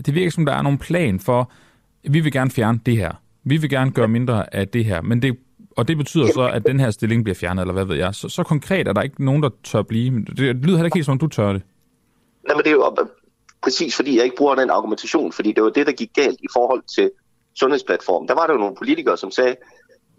Det 0.06 0.14
virker 0.14 0.30
som, 0.30 0.46
der 0.46 0.52
er 0.52 0.62
nogen 0.62 0.78
plan 0.78 1.20
for, 1.20 1.52
vi 2.08 2.20
vil 2.20 2.32
gerne 2.32 2.50
fjerne 2.50 2.80
det 2.86 2.96
her 2.96 3.12
vi 3.44 3.56
vil 3.56 3.70
gerne 3.70 3.90
gøre 3.90 4.08
mindre 4.08 4.54
af 4.54 4.68
det 4.68 4.84
her, 4.84 5.02
men 5.02 5.22
det, 5.22 5.36
og 5.76 5.88
det 5.88 5.96
betyder 5.96 6.26
så, 6.26 6.48
at 6.48 6.66
den 6.66 6.80
her 6.80 6.90
stilling 6.90 7.24
bliver 7.24 7.34
fjernet, 7.34 7.62
eller 7.62 7.72
hvad 7.72 7.84
ved 7.84 7.96
jeg. 7.96 8.14
Så, 8.14 8.28
så 8.28 8.42
konkret 8.42 8.88
er 8.88 8.92
der 8.92 9.02
ikke 9.02 9.24
nogen, 9.24 9.42
der 9.42 9.50
tør 9.64 9.82
blive. 9.82 10.24
Det, 10.24 10.38
det 10.38 10.56
lyder 10.56 10.76
heller 10.76 10.84
ikke 10.84 10.96
helt 10.96 11.06
som 11.06 11.18
du 11.18 11.26
tør 11.26 11.52
det. 11.52 11.62
Nej, 12.46 12.56
men 12.56 12.64
det 12.64 12.70
er 12.70 12.74
jo 12.74 12.96
præcis, 13.62 13.96
fordi 13.96 14.16
jeg 14.16 14.24
ikke 14.24 14.36
bruger 14.36 14.54
den 14.54 14.70
argumentation, 14.70 15.32
fordi 15.32 15.52
det 15.52 15.62
var 15.62 15.70
det, 15.70 15.86
der 15.86 15.92
gik 15.92 16.10
galt 16.14 16.40
i 16.40 16.46
forhold 16.52 16.82
til 16.96 17.10
sundhedsplatformen. 17.60 18.28
Der 18.28 18.34
var 18.34 18.46
der 18.46 18.52
jo 18.52 18.58
nogle 18.58 18.76
politikere, 18.76 19.16
som 19.16 19.30
sagde, 19.30 19.56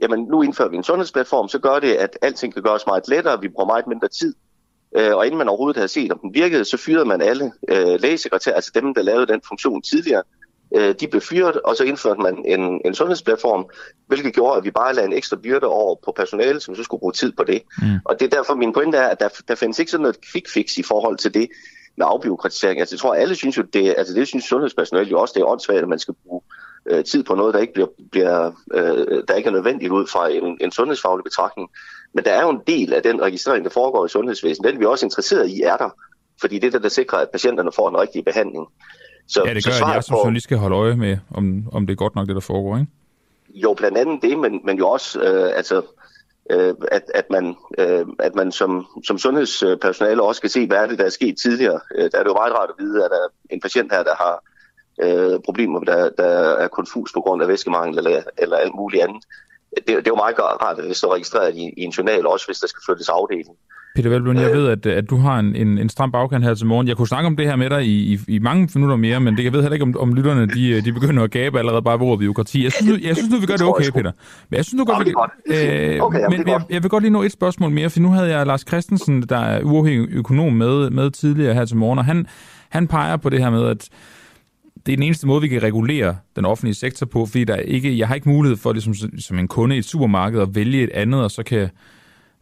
jamen 0.02 0.20
nu 0.24 0.42
indfører 0.42 0.70
vi 0.70 0.76
en 0.76 0.84
sundhedsplatform, 0.84 1.48
så 1.48 1.60
gør 1.60 1.80
det, 1.80 1.94
at 1.94 2.18
alting 2.22 2.54
kan 2.54 2.64
gøres 2.64 2.86
meget 2.88 3.08
lettere, 3.08 3.42
vi 3.42 3.48
bruger 3.48 3.66
meget 3.66 3.88
mindre 3.88 4.08
tid. 4.08 4.36
Øh, 4.98 5.16
og 5.16 5.26
inden 5.26 5.38
man 5.38 5.50
overhovedet 5.50 5.78
havde 5.78 5.88
set, 5.88 6.12
om 6.12 6.20
den 6.20 6.34
virkede, 6.34 6.66
så 6.66 6.78
fyrede 6.78 7.06
man 7.06 7.22
alle 7.22 7.52
øh, 7.70 8.00
lægesekretærer, 8.00 8.56
altså 8.56 8.72
dem, 8.76 8.94
der 8.94 9.02
lavede 9.02 9.28
den 9.28 9.42
funktion 9.48 9.82
tidligere, 9.82 10.24
Øh, 10.76 10.96
de 11.00 11.08
blev 11.08 11.22
fyret, 11.22 11.62
og 11.62 11.76
så 11.76 11.84
indførte 11.84 12.22
man 12.22 12.46
en, 12.46 12.82
en 12.86 12.96
sundhedsplatform, 12.96 13.66
hvilket 14.08 14.34
gjorde, 14.34 14.58
at 14.58 14.64
vi 14.64 14.72
bare 14.72 14.94
lagde 14.94 15.08
en 15.08 15.14
ekstra 15.14 15.38
byrde 15.44 15.68
over 15.68 15.96
på 16.06 16.12
personale, 16.12 16.60
som 16.60 16.76
så 16.76 16.84
skulle 16.84 17.00
bruge 17.00 17.14
tid 17.14 17.32
på 17.32 17.44
det. 17.44 17.62
Mm. 17.82 17.88
Og 18.06 18.20
det 18.20 18.26
er 18.26 18.38
derfor, 18.38 18.56
min 18.56 18.74
pointe 18.74 18.98
er, 18.98 19.08
at 19.08 19.20
der, 19.20 19.30
der 19.48 19.56
findes 19.56 19.80
ikke 19.80 19.92
sådan 19.92 20.02
noget 20.02 20.18
quick 20.32 20.50
fix 20.50 20.78
i 20.78 20.84
forhold 20.84 21.18
til 21.18 21.34
det 21.34 21.50
med 21.98 22.06
afbiokratisering. 22.10 22.80
Altså, 22.80 22.96
jeg 22.96 23.00
tror, 23.00 23.14
alle 23.14 23.36
synes 23.36 23.58
jo, 23.58 23.62
det, 23.62 23.94
altså 23.98 24.14
det 24.14 24.28
synes 24.28 24.46
sundhedspersonale 24.46 25.10
jo 25.10 25.20
også, 25.20 25.34
det 25.36 25.42
er 25.42 25.46
åndssvagt, 25.46 25.82
at 25.82 25.90
man 25.90 26.00
skal 26.00 26.14
bruge 26.28 26.42
øh, 26.86 27.04
tid 27.04 27.24
på 27.24 27.36
noget, 27.36 27.54
der 27.54 27.60
ikke, 27.60 27.74
bliver, 27.74 27.88
bliver, 28.12 28.52
øh, 28.74 29.24
der 29.28 29.36
ikke 29.36 29.48
er 29.48 29.54
nødvendigt 29.54 29.92
ud 29.92 30.08
fra 30.08 30.30
en, 30.30 30.58
en 30.62 30.72
sundhedsfaglig 30.72 31.24
betragtning. 31.24 31.70
Men 32.14 32.26
der 32.26 32.32
er 32.32 32.42
jo 32.42 32.50
en 32.50 32.62
del 32.68 32.94
af 32.94 33.04
den 33.04 33.22
registrering, 33.22 33.66
der 33.66 33.72
foregår 33.72 34.06
i 34.06 34.10
sundhedsvæsenet, 34.10 34.72
den 34.72 34.80
vi 34.80 34.86
er 34.86 34.90
også 34.90 35.06
interesseret 35.06 35.50
i, 35.50 35.62
er 35.62 35.78
der. 35.78 35.90
Fordi 36.42 36.60
det 36.60 36.68
er 36.68 36.72
det, 36.72 36.84
der 36.84 36.90
sikrer, 36.90 37.18
at 37.18 37.30
patienterne 37.30 37.72
får 37.72 37.90
den 37.90 37.98
rigtige 37.98 38.24
behandling. 38.24 38.68
Så, 39.30 39.44
ja, 39.46 39.54
det 39.54 39.66
gør, 39.66 39.72
så 39.72 39.86
at 39.86 39.94
jeg 39.94 40.04
som 40.04 40.16
journalist 40.16 40.44
skal 40.44 40.58
holde 40.58 40.76
øje 40.76 40.96
med, 40.96 41.18
om, 41.34 41.64
om 41.72 41.88
det 41.88 41.94
er 41.94 41.98
godt 41.98 42.16
nok, 42.16 42.28
det 42.28 42.36
der 42.36 42.42
foregår, 42.42 42.78
ikke? 42.78 42.92
Jo, 43.54 43.74
blandt 43.74 43.98
andet 43.98 44.22
det, 44.22 44.40
men, 44.40 44.62
men 44.66 44.78
jo 44.78 44.90
også, 44.90 45.22
øh, 45.22 45.52
altså, 45.56 45.82
øh, 46.50 46.74
at, 46.92 47.04
at 47.16 47.30
man, 47.30 47.56
øh, 47.78 48.06
at 48.20 48.36
man 48.36 48.52
som, 48.52 48.86
som 49.04 49.18
sundhedspersonale 49.18 50.24
også 50.24 50.40
skal 50.40 50.50
se, 50.50 50.68
hvad 50.68 50.78
er 50.78 50.88
det, 50.88 51.00
der 51.00 51.06
er 51.06 51.10
sket 51.10 51.38
tidligere. 51.38 51.80
Øh, 51.96 52.12
der 52.12 52.18
er 52.18 52.24
det 52.24 52.30
jo 52.30 52.34
meget 52.34 52.54
rart 52.54 52.70
at 52.70 52.84
vide, 52.84 53.06
at 53.06 53.12
der 53.12 53.18
er 53.18 53.28
en 53.50 53.62
patient 53.62 53.92
her, 53.92 54.04
der 54.04 54.16
har 54.16 54.44
øh, 55.04 55.40
problemer, 55.46 55.80
der, 55.80 56.10
der 56.10 56.30
er 56.64 56.68
konfus 56.68 57.14
på 57.14 57.22
grund 57.22 57.42
af 57.42 57.48
væskemangel 57.48 57.98
eller, 57.98 58.24
eller 58.38 58.58
alt 58.58 58.76
muligt 58.76 59.04
andet. 59.04 59.24
Det, 59.76 59.88
det 59.88 60.08
er 60.08 60.16
jo 60.16 60.16
meget 60.16 60.40
rart, 60.40 60.80
at 60.80 60.84
det 60.84 60.98
står 60.98 61.14
registreret 61.14 61.56
i, 61.56 61.74
i 61.78 61.84
en 61.84 61.92
journal, 61.92 62.28
også 62.28 62.46
hvis 62.46 62.60
der 62.60 62.68
skal 62.68 62.82
flyttes 62.86 63.10
afdeling. 63.10 63.58
Peter 63.96 64.10
Velblom, 64.10 64.36
jeg 64.36 64.52
ved, 64.52 64.68
at, 64.68 64.86
at 64.86 65.10
du 65.10 65.18
har 65.18 65.40
en, 65.40 65.56
en, 65.56 65.78
en 65.78 65.90
stram 65.90 66.12
bagkant 66.12 66.44
her 66.44 66.54
til 66.54 66.68
morgen. 66.68 66.88
Jeg 66.88 66.98
kunne 66.98 67.08
snakke 67.08 67.28
om 67.28 67.36
det 67.36 67.46
her 67.46 67.56
med 67.56 67.70
dig 67.70 67.86
i, 67.86 68.14
i, 68.14 68.20
i 68.28 68.40
mange 68.40 68.70
minutter 68.76 68.96
mere, 68.96 69.20
men 69.20 69.38
det, 69.38 69.44
jeg 69.44 69.54
ved 69.54 69.62
heller 69.62 69.74
ikke, 69.74 69.84
om, 69.84 69.98
om 70.00 70.14
lytterne 70.14 70.48
de, 70.48 70.82
de 70.82 70.94
begynder 70.94 71.24
at 71.24 71.32
gabe 71.32 71.60
allerede 71.60 71.82
bare 71.82 72.00
ved 72.00 72.06
ordet 72.06 72.20
byråkrati. 72.20 72.64
Jeg 72.64 72.72
synes, 72.72 73.04
jeg 73.04 73.16
synes 73.16 73.30
nu, 73.34 73.40
vi 73.40 73.46
gør 73.46 73.56
det 73.56 73.68
okay, 73.68 73.92
Peter. 73.92 74.12
Men 74.50 74.58
jeg 74.58 74.66
synes, 74.66 74.80
du 74.80 74.86
godt, 74.86 75.08
vi, 75.08 75.56
øh, 75.56 76.02
okay, 76.02 76.20
men 76.30 76.48
jeg, 76.48 76.62
jeg 76.70 76.84
vil 76.84 76.90
godt 76.90 77.04
lige 77.04 77.14
nå 77.14 77.24
et 77.24 77.32
spørgsmål 77.32 77.72
mere, 77.72 77.90
for 77.90 78.00
nu 78.00 78.12
havde 78.12 78.38
jeg 78.38 78.46
Lars 78.46 78.64
Christensen, 78.68 79.22
der 79.22 79.38
er 79.38 79.64
uafhængig 79.64 80.08
økonom, 80.12 80.54
med, 80.54 80.90
med 80.90 81.12
tidligere 81.12 81.54
her 81.54 81.66
til 81.66 81.78
morgen, 81.78 82.00
og 82.00 82.06
han, 82.06 82.28
han 82.70 82.88
peger 82.88 83.18
på 83.18 83.30
det 83.30 83.40
her 83.40 83.50
med, 83.50 83.66
at 83.66 83.90
det 84.86 84.92
er 84.92 84.98
den 84.98 85.04
eneste 85.04 85.28
måde, 85.28 85.42
vi 85.42 85.48
kan 85.48 85.64
regulere 85.64 86.16
den 86.36 86.46
offentlige 86.46 86.76
sektor 86.76 87.06
på, 87.06 87.26
fordi 87.26 87.44
der 87.44 87.56
ikke, 87.56 87.98
jeg 87.98 88.08
har 88.08 88.16
ikke 88.16 88.30
mulighed 88.30 88.58
for, 88.58 88.74
ligesom, 88.74 88.94
som 89.20 89.40
en 89.40 89.48
kunde 89.48 89.76
i 89.76 89.80
et 89.80 89.86
supermarked, 89.86 90.42
at 90.42 90.56
vælge 90.56 90.84
et 90.84 90.90
andet, 90.94 91.24
og 91.24 91.32
så 91.32 91.44
kan 91.44 91.70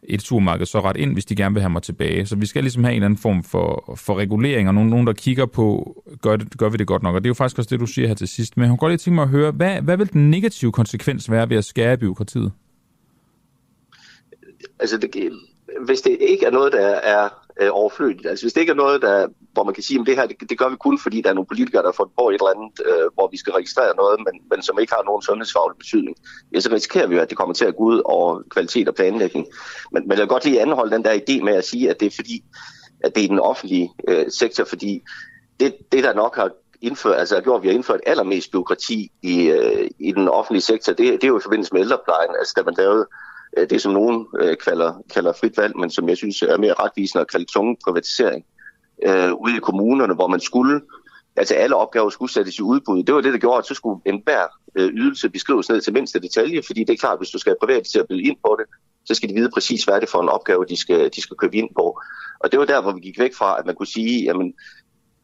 et 0.07 0.21
supermarked 0.21 0.65
så 0.65 0.79
ret 0.79 0.97
ind, 0.97 1.13
hvis 1.13 1.25
de 1.25 1.35
gerne 1.35 1.55
vil 1.55 1.61
have 1.61 1.69
mig 1.69 1.81
tilbage. 1.81 2.25
Så 2.25 2.35
vi 2.35 2.45
skal 2.45 2.63
ligesom 2.63 2.83
have 2.83 2.91
en 2.91 2.95
eller 2.95 3.05
anden 3.05 3.19
form 3.19 3.43
for, 3.43 3.93
for 3.97 4.15
regulering, 4.15 4.67
og 4.67 4.73
nogen, 4.73 4.89
nogen 4.89 5.07
der 5.07 5.13
kigger 5.13 5.45
på, 5.45 5.95
gør, 6.21 6.35
det, 6.35 6.57
gør 6.57 6.69
vi 6.69 6.77
det 6.77 6.87
godt 6.87 7.03
nok? 7.03 7.15
Og 7.15 7.21
det 7.21 7.27
er 7.27 7.29
jo 7.29 7.33
faktisk 7.33 7.57
også 7.57 7.69
det, 7.69 7.79
du 7.79 7.85
siger 7.85 8.07
her 8.07 8.15
til 8.15 8.27
sidst. 8.27 8.57
Men 8.57 8.63
jeg 8.63 8.69
kunne 8.69 8.77
godt 8.77 8.91
lige 8.91 8.97
tænke 8.97 9.15
mig 9.15 9.23
at 9.23 9.29
høre, 9.29 9.51
hvad, 9.51 9.81
hvad 9.81 9.97
vil 9.97 10.13
den 10.13 10.31
negative 10.31 10.71
konsekvens 10.71 11.31
være 11.31 11.49
ved 11.49 11.57
at 11.57 11.65
skære 11.65 11.97
byråkratiet? 11.97 12.51
Altså, 14.79 14.97
det, 14.97 15.31
hvis 15.85 16.01
det 16.01 16.17
ikke 16.19 16.45
er 16.45 16.51
noget, 16.51 16.73
der 16.73 16.87
er 16.87 17.29
øh, 17.61 17.69
overflødigt. 17.71 18.25
Altså 18.25 18.45
hvis 18.45 18.53
det 18.53 18.61
ikke 18.61 18.71
er 18.71 18.75
noget, 18.75 19.01
der, 19.01 19.27
hvor 19.57 19.63
man 19.63 19.73
kan 19.73 19.83
sige, 19.83 19.99
at 19.99 20.07
det 20.07 20.15
her 20.15 20.27
det, 20.27 20.49
det 20.49 20.57
gør 20.59 20.69
vi 20.69 20.75
kun, 20.75 20.99
fordi 20.99 21.21
der 21.21 21.29
er 21.29 21.33
nogle 21.33 21.51
politikere, 21.51 21.81
der 21.81 21.87
har 21.87 21.99
fået 22.01 22.09
på 22.19 22.29
et 22.29 22.33
eller 22.33 22.53
andet, 22.55 22.71
øh, 22.89 23.07
hvor 23.15 23.27
vi 23.31 23.37
skal 23.37 23.53
registrere 23.53 23.95
noget, 23.95 24.17
men, 24.25 24.35
men 24.51 24.61
som 24.61 24.79
ikke 24.79 24.93
har 24.93 25.03
nogen 25.03 25.21
sundhedsfaglig 25.21 25.77
betydning, 25.77 26.15
ja, 26.53 26.59
så 26.59 26.69
risikerer 26.71 27.07
vi 27.07 27.15
jo, 27.15 27.21
at 27.21 27.29
det 27.29 27.37
kommer 27.37 27.53
til 27.53 27.65
at 27.65 27.75
gå 27.75 27.83
ud 27.83 28.01
over 28.05 28.41
kvalitet 28.49 28.87
og 28.87 28.95
planlægning. 28.95 29.45
Men, 29.93 30.01
men 30.07 30.11
jeg 30.11 30.23
vil 30.23 30.27
godt 30.35 30.45
lige 30.45 30.61
anholde 30.61 30.95
den 30.95 31.03
der 31.05 31.13
idé 31.13 31.43
med 31.43 31.53
at 31.53 31.65
sige, 31.65 31.89
at 31.89 31.99
det 31.99 32.05
er 32.05 32.15
fordi, 32.15 32.43
at 33.03 33.15
det 33.15 33.23
er 33.23 33.27
den 33.27 33.39
offentlige 33.39 33.89
øh, 34.07 34.25
sektor, 34.29 34.63
fordi 34.63 35.01
det, 35.59 35.75
det, 35.91 36.03
der 36.03 36.13
nok 36.13 36.35
har 36.35 36.49
indført, 36.81 37.19
altså 37.19 37.41
gjort, 37.41 37.63
vi 37.63 37.67
har 37.67 37.75
indført 37.75 38.01
allermest 38.05 38.51
byråkrati 38.51 39.11
i, 39.21 39.35
øh, 39.47 39.89
i 39.99 40.11
den 40.11 40.27
offentlige 40.27 40.61
sektor, 40.71 40.93
det, 40.93 41.13
det 41.13 41.23
er 41.23 41.27
jo 41.27 41.39
i 41.39 41.45
forbindelse 41.47 41.73
med 41.73 41.81
ældreplejen, 41.81 42.35
altså 42.39 42.53
da 42.57 42.63
man 42.63 42.75
lavede 42.77 43.07
Øh, 43.57 43.69
det, 43.69 43.81
som 43.81 43.93
nogen 43.93 44.27
øh, 44.39 44.57
kalder, 44.65 44.93
kalder 45.13 45.33
frit 45.33 45.57
valg, 45.57 45.77
men 45.77 45.89
som 45.89 46.09
jeg 46.09 46.17
synes 46.17 46.41
er 46.41 46.57
mere 46.57 46.73
retvisende 46.73 47.21
at 47.21 47.31
kalde 47.31 47.45
tunge 47.45 47.77
privatisering 47.83 48.45
øh, 49.05 49.33
ude 49.33 49.55
i 49.57 49.59
kommunerne, 49.59 50.13
hvor 50.13 50.27
man 50.27 50.39
skulle, 50.39 50.81
altså 51.35 51.53
alle 51.53 51.75
opgaver 51.75 52.09
skulle 52.09 52.31
sættes 52.31 52.57
i 52.57 52.61
udbud. 52.61 53.03
Det 53.03 53.15
var 53.15 53.21
det, 53.21 53.33
der 53.33 53.39
gjorde, 53.39 53.57
at 53.57 53.65
så 53.65 53.73
skulle 53.73 54.01
enhver 54.05 54.45
øh, 54.75 54.89
ydelse 54.89 55.29
beskrives 55.29 55.69
ned 55.69 55.81
til 55.81 55.93
mindste 55.93 56.19
detalje, 56.19 56.61
fordi 56.65 56.83
det 56.83 56.93
er 56.93 56.97
klart, 56.97 57.13
at 57.13 57.19
hvis 57.19 57.29
du 57.29 57.39
skal 57.39 57.49
have 57.49 57.67
privat 57.67 57.83
til 57.85 57.99
at 57.99 58.07
byde 58.09 58.23
ind 58.23 58.37
på 58.45 58.57
det, 58.59 58.65
så 59.05 59.13
skal 59.13 59.29
de 59.29 59.33
vide 59.33 59.49
præcis, 59.53 59.83
hvad 59.83 60.01
det 60.01 60.09
for 60.09 60.21
en 60.21 60.29
opgave, 60.29 60.65
de 60.65 60.77
skal, 60.77 61.09
de 61.15 61.21
skal 61.21 61.37
købe 61.37 61.57
ind 61.57 61.69
på. 61.75 61.99
Og 62.39 62.51
det 62.51 62.59
var 62.59 62.65
der, 62.65 62.81
hvor 62.81 62.91
vi 62.91 62.99
gik 62.99 63.19
væk 63.19 63.35
fra, 63.35 63.59
at 63.59 63.65
man 63.65 63.75
kunne 63.75 63.87
sige, 63.87 64.23
jamen, 64.23 64.53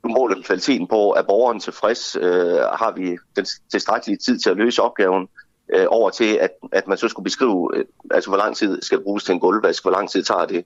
nu 0.04 0.10
måler 0.10 0.36
vi 0.36 0.42
kvaliteten 0.42 0.88
på, 0.88 1.12
at 1.12 1.26
borgeren 1.26 1.60
tilfreds, 1.60 2.16
øh, 2.16 2.58
har 2.58 2.94
vi 2.96 3.18
den 3.36 3.46
tilstrækkelige 3.72 4.18
tid 4.18 4.40
til 4.40 4.50
at 4.50 4.58
løse 4.58 4.82
opgaven, 4.82 5.28
øh, 5.74 5.86
over 5.88 6.10
til, 6.10 6.38
at, 6.42 6.50
at 6.72 6.88
man 6.88 6.98
så 6.98 7.08
skulle 7.08 7.24
beskrive, 7.24 7.70
øh, 7.74 7.86
altså 8.12 8.30
hvor 8.30 8.38
lang 8.38 8.56
tid 8.56 8.82
skal 8.82 9.02
bruges 9.04 9.24
til 9.24 9.34
en 9.34 9.40
gulvvask, 9.40 9.84
hvor 9.84 9.92
lang 9.92 10.10
tid 10.10 10.24
tager 10.24 10.46
det 10.46 10.66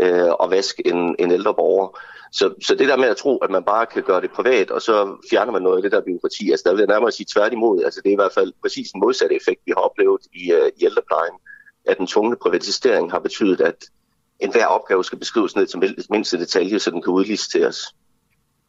øh, 0.00 0.32
at 0.42 0.50
vaske 0.50 0.86
en, 0.86 1.16
en 1.18 1.30
ældre 1.30 1.54
borger. 1.54 1.98
Så, 2.32 2.54
så 2.62 2.74
det 2.74 2.88
der 2.88 2.96
med 2.96 3.08
at 3.08 3.16
tro, 3.16 3.36
at 3.36 3.50
man 3.50 3.64
bare 3.64 3.86
kan 3.86 4.02
gøre 4.02 4.20
det 4.20 4.30
privat, 4.30 4.70
og 4.70 4.82
så 4.82 5.26
fjerner 5.30 5.52
man 5.52 5.62
noget 5.62 5.76
af 5.76 5.82
det 5.82 5.92
der 5.92 6.00
byråkrati, 6.00 6.50
altså 6.50 6.62
der 6.66 6.72
vil 6.72 6.78
jeg 6.78 6.88
nærmere 6.94 7.12
sige 7.12 7.26
tværtimod, 7.34 7.84
altså 7.84 8.00
det 8.00 8.08
er 8.08 8.12
i 8.12 8.22
hvert 8.22 8.32
fald 8.32 8.52
præcis 8.62 8.90
den 8.90 9.00
modsatte 9.00 9.36
effekt, 9.36 9.60
vi 9.66 9.72
har 9.76 9.82
oplevet 9.82 10.20
i, 10.32 10.52
øh, 10.52 10.70
i 10.76 10.84
ældreplejen, 10.84 11.32
at 11.84 11.98
den 11.98 12.06
tunge 12.06 12.36
privatisering 12.36 13.10
har 13.10 13.18
betydet, 13.18 13.60
at 13.60 13.84
enhver 14.40 14.66
opgave 14.66 15.04
skal 15.04 15.18
beskrives 15.18 15.56
ned 15.56 15.66
til 15.66 16.06
mindste 16.10 16.38
detalje, 16.38 16.78
så 16.78 16.90
den 16.90 17.02
kan 17.02 17.12
udliciteres. 17.12 17.94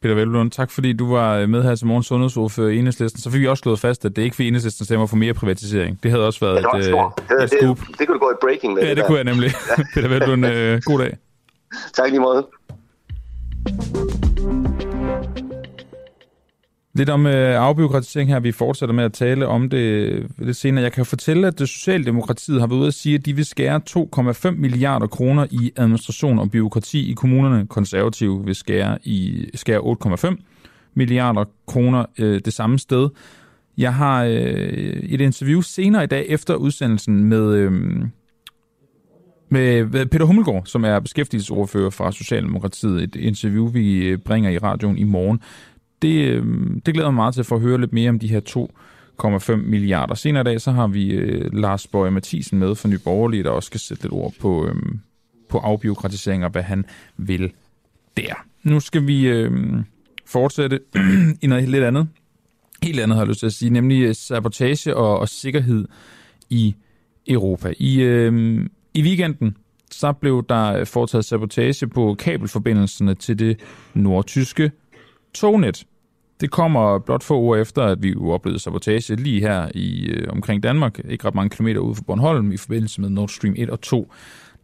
Peter 0.02 0.14
Velblund, 0.14 0.50
tak 0.50 0.70
fordi 0.70 0.92
du 0.92 1.14
var 1.14 1.46
med 1.46 1.62
her 1.62 1.74
til 1.74 1.86
morgens 1.86 2.06
sundhedsordfører 2.06 2.70
i 2.70 2.78
Enhedslisten. 2.78 3.22
Så 3.22 3.30
fik 3.30 3.40
vi 3.40 3.46
også 3.46 3.60
slået 3.60 3.80
fast, 3.80 4.04
at 4.04 4.16
det 4.16 4.22
ikke 4.22 4.36
for 4.36 4.42
Enhedslisten 4.42 4.84
stemmer 4.84 5.06
for 5.06 5.16
mere 5.16 5.34
privatisering. 5.34 5.98
Det 6.02 6.10
havde 6.10 6.26
også 6.26 6.40
været 6.40 6.54
ja, 6.54 6.78
det, 6.78 6.88
et, 6.88 6.94
et, 7.38 7.44
et 7.44 7.50
scoop. 7.50 7.80
Det, 7.80 7.88
det, 7.88 7.98
det 7.98 8.06
kunne 8.06 8.18
du 8.18 8.24
gå 8.24 8.30
i 8.30 8.38
breaking 8.40 8.74
med. 8.74 8.82
Ja, 8.82 8.88
det, 8.88 8.96
det 8.96 9.06
kunne 9.06 9.16
jeg 9.16 9.24
nemlig. 9.24 9.50
Peter 9.94 10.08
Velblund, 10.08 10.46
øh, 10.46 10.80
god 10.84 10.98
dag. 10.98 11.16
Tak 11.94 12.10
lige 12.10 12.20
måde. 12.20 12.46
Lidt 16.94 17.10
om 17.10 17.26
øh, 17.26 17.60
afbiokratisering 17.60 18.30
her. 18.30 18.40
Vi 18.40 18.52
fortsætter 18.52 18.94
med 18.94 19.04
at 19.04 19.12
tale 19.12 19.46
om 19.46 19.70
det 19.70 19.78
øh, 19.78 20.28
lidt 20.38 20.56
senere. 20.56 20.84
Jeg 20.84 20.92
kan 20.92 21.06
fortælle, 21.06 21.46
at 21.46 21.58
det 21.58 21.68
Socialdemokratiet 21.68 22.60
har 22.60 22.66
været 22.66 22.78
ude 22.78 22.86
at 22.86 22.94
sige, 22.94 23.14
at 23.14 23.26
de 23.26 23.36
vil 23.36 23.44
skære 23.44 23.80
2,5 23.90 24.50
milliarder 24.50 25.06
kroner 25.06 25.46
i 25.50 25.72
administration 25.76 26.38
og 26.38 26.50
byråkrati 26.50 27.10
i 27.10 27.14
kommunerne. 27.14 27.66
Konservative 27.66 28.44
vil 28.44 28.54
skære, 28.54 28.98
i, 29.04 29.46
skære 29.54 29.80
8,5 29.80 30.36
milliarder 30.94 31.44
kroner 31.66 32.04
øh, 32.18 32.40
det 32.44 32.52
samme 32.52 32.78
sted. 32.78 33.08
Jeg 33.78 33.94
har 33.94 34.24
øh, 34.24 34.32
et 34.32 35.20
interview 35.20 35.60
senere 35.60 36.04
i 36.04 36.06
dag 36.06 36.26
efter 36.28 36.54
udsendelsen 36.54 37.24
med, 37.24 37.54
øh, 37.54 37.72
med 39.48 40.06
Peter 40.06 40.24
Hummelgaard, 40.24 40.66
som 40.66 40.84
er 40.84 41.00
beskæftigelsesordfører 41.00 41.90
fra 41.90 42.12
Socialdemokratiet. 42.12 43.02
Et 43.02 43.16
interview, 43.16 43.68
vi 43.68 44.06
øh, 44.06 44.18
bringer 44.18 44.50
i 44.50 44.58
radioen 44.58 44.98
i 44.98 45.04
morgen. 45.04 45.40
Det, 46.02 46.28
øh, 46.28 46.44
det 46.86 46.94
glæder 46.94 47.10
mig 47.10 47.16
meget 47.16 47.34
til 47.34 47.40
at 47.40 47.46
få 47.46 47.58
høre 47.58 47.80
lidt 47.80 47.92
mere 47.92 48.08
om 48.08 48.18
de 48.18 48.28
her 48.28 48.40
2,5 49.20 49.56
milliarder. 49.56 50.14
Senere 50.14 50.40
i 50.40 50.44
dag, 50.44 50.60
så 50.60 50.72
har 50.72 50.86
vi 50.86 51.10
øh, 51.10 51.54
Lars 51.54 51.86
Bøge 51.86 52.10
Mathisen 52.10 52.58
med 52.58 52.74
fra 52.74 52.88
Nye 52.88 52.98
Borgerlige, 52.98 53.42
der 53.42 53.50
også 53.50 53.66
skal 53.66 53.80
sætte 53.80 54.02
lidt 54.02 54.12
ord 54.12 54.32
på, 54.40 54.66
øh, 54.66 54.74
på 55.48 55.58
afbiokratisering 55.58 56.44
og 56.44 56.50
hvad 56.50 56.62
han 56.62 56.84
vil 57.16 57.52
der. 58.16 58.34
Nu 58.62 58.80
skal 58.80 59.06
vi 59.06 59.28
øh, 59.28 59.52
fortsætte 60.26 60.80
i 61.42 61.46
noget 61.46 61.68
lidt 61.68 61.84
andet. 61.84 62.08
Helt 62.82 63.00
andet 63.00 63.16
har 63.16 63.22
jeg 63.22 63.28
lyst 63.28 63.40
til 63.40 63.46
at 63.46 63.52
sige, 63.52 63.70
nemlig 63.70 64.02
øh, 64.02 64.14
sabotage 64.14 64.96
og, 64.96 65.18
og 65.18 65.28
sikkerhed 65.28 65.84
i 66.50 66.74
Europa. 67.28 67.74
I, 67.78 68.00
øh, 68.00 68.60
i 68.94 69.02
weekenden 69.02 69.56
så 69.90 70.12
blev 70.12 70.44
der 70.48 70.84
foretaget 70.84 71.24
sabotage 71.24 71.86
på 71.86 72.16
kabelforbindelserne 72.18 73.14
til 73.14 73.38
det 73.38 73.60
nordtyske 73.94 74.70
tognet. 75.34 75.84
Det 76.42 76.50
kommer 76.50 76.98
blot 76.98 77.22
få 77.22 77.40
uger 77.40 77.56
efter, 77.56 77.82
at 77.82 78.02
vi 78.02 78.08
jo 78.12 78.30
oplevede 78.30 78.58
sabotage 78.58 79.16
lige 79.16 79.40
her 79.40 79.68
i 79.74 80.06
øh, 80.06 80.26
omkring 80.32 80.62
Danmark, 80.62 81.00
ikke 81.08 81.26
ret 81.26 81.34
mange 81.34 81.50
kilometer 81.50 81.80
ude 81.80 81.94
for 81.94 82.02
Bornholm, 82.02 82.52
i 82.52 82.56
forbindelse 82.56 83.00
med 83.00 83.10
Nord 83.10 83.28
Stream 83.28 83.54
1 83.58 83.70
og 83.70 83.80
2. 83.80 84.12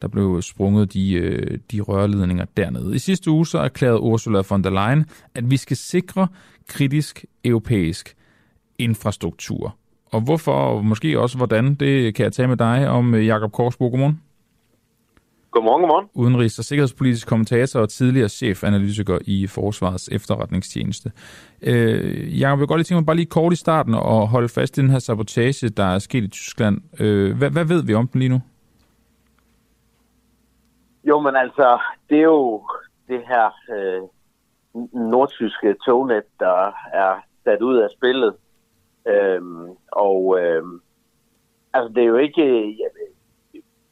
Der 0.02 0.08
blev 0.08 0.42
sprunget 0.42 0.92
de, 0.92 1.12
øh, 1.12 1.58
de 1.72 1.80
rørledninger 1.80 2.44
dernede. 2.56 2.94
I 2.94 2.98
sidste 2.98 3.30
uge 3.30 3.46
så 3.46 3.58
erklærede 3.58 4.00
Ursula 4.00 4.42
von 4.50 4.64
der 4.64 4.70
Leyen, 4.70 5.04
at 5.34 5.50
vi 5.50 5.56
skal 5.56 5.76
sikre 5.76 6.28
kritisk 6.68 7.24
europæisk 7.44 8.14
infrastruktur. 8.78 9.76
Og 10.12 10.20
hvorfor, 10.20 10.52
og 10.52 10.84
måske 10.84 11.20
også 11.20 11.36
hvordan, 11.36 11.74
det 11.74 12.14
kan 12.14 12.24
jeg 12.24 12.32
tage 12.32 12.48
med 12.48 12.56
dig 12.56 12.88
om 12.88 13.14
øh, 13.14 13.26
Jakob 13.26 13.52
Korsbo. 13.52 13.88
Godmorgen. 13.88 14.27
Godmorgen, 15.58 15.82
godmorgen. 15.82 16.08
Udenrigs- 16.14 16.58
og 16.58 16.64
sikkerhedspolitisk 16.64 17.28
kommentator 17.28 17.80
og 17.80 17.88
tidligere 17.88 18.28
chefanalytiker 18.28 19.18
i 19.26 19.46
Forsvarets 19.46 20.08
efterretningstjeneste. 20.08 21.12
Øh, 21.62 22.40
jeg 22.40 22.58
vil 22.58 22.66
godt 22.66 22.78
lige 22.78 22.84
tænke 22.84 23.00
mig 23.00 23.06
bare 23.06 23.16
lige 23.16 23.26
kort 23.26 23.52
i 23.52 23.56
starten 23.56 23.94
og 23.94 24.28
holde 24.28 24.48
fast 24.48 24.78
i 24.78 24.80
den 24.80 24.90
her 24.90 24.98
sabotage, 24.98 25.68
der 25.68 25.84
er 25.84 25.98
sket 25.98 26.24
i 26.24 26.28
Tyskland. 26.28 26.76
Øh, 27.00 27.38
hvad, 27.38 27.50
hvad 27.50 27.64
ved 27.64 27.82
vi 27.82 27.94
om 27.94 28.08
den 28.08 28.18
lige 28.20 28.28
nu? 28.28 28.40
Jo, 31.04 31.20
men 31.20 31.36
altså, 31.36 31.78
det 32.10 32.18
er 32.18 32.22
jo 32.22 32.62
det 33.08 33.20
her 33.28 33.46
øh, 33.74 34.02
nordtyske 34.92 35.74
tognet, 35.84 36.24
der 36.40 36.72
er 36.92 37.14
sat 37.44 37.62
ud 37.62 37.76
af 37.76 37.88
spillet. 37.96 38.34
Øhm, 39.08 39.68
og 39.92 40.40
øh, 40.40 40.62
altså, 41.72 41.88
det 41.94 42.02
er 42.02 42.06
jo 42.06 42.16
ikke... 42.16 42.44
Jeg, 42.80 42.90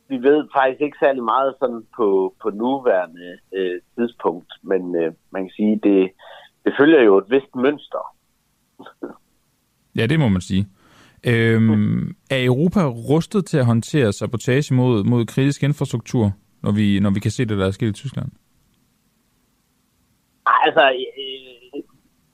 vi 0.08 0.16
ved 0.16 0.48
faktisk 0.56 0.80
ikke 0.80 0.98
særlig 1.00 1.24
meget 1.24 1.54
sådan 1.60 1.82
på, 1.96 2.34
på 2.42 2.50
nuværende 2.50 3.38
øh, 3.54 3.80
tidspunkt, 3.98 4.52
men 4.62 4.96
øh, 4.96 5.12
man 5.30 5.42
kan 5.42 5.50
sige, 5.56 5.80
det, 5.82 6.10
det 6.64 6.72
følger 6.78 7.02
jo 7.02 7.18
et 7.18 7.30
vist 7.30 7.54
mønster. 7.54 8.04
ja, 9.98 10.06
det 10.06 10.20
må 10.20 10.28
man 10.28 10.40
sige. 10.40 10.66
Øhm, 11.26 12.16
er 12.30 12.44
Europa 12.44 12.80
rustet 13.10 13.46
til 13.46 13.58
at 13.58 13.66
håndtere 13.66 14.12
sabotage 14.12 14.74
mod, 14.74 15.04
mod 15.04 15.26
kritisk 15.26 15.62
infrastruktur, 15.62 16.32
når 16.62 16.72
vi, 16.72 17.00
når 17.00 17.10
vi 17.10 17.20
kan 17.20 17.30
se 17.30 17.44
det, 17.44 17.58
der 17.58 17.66
er 17.66 17.70
sket 17.70 17.88
i 17.88 17.92
Tyskland? 17.92 18.30
Altså, 20.46 20.84
øh, 21.22 21.82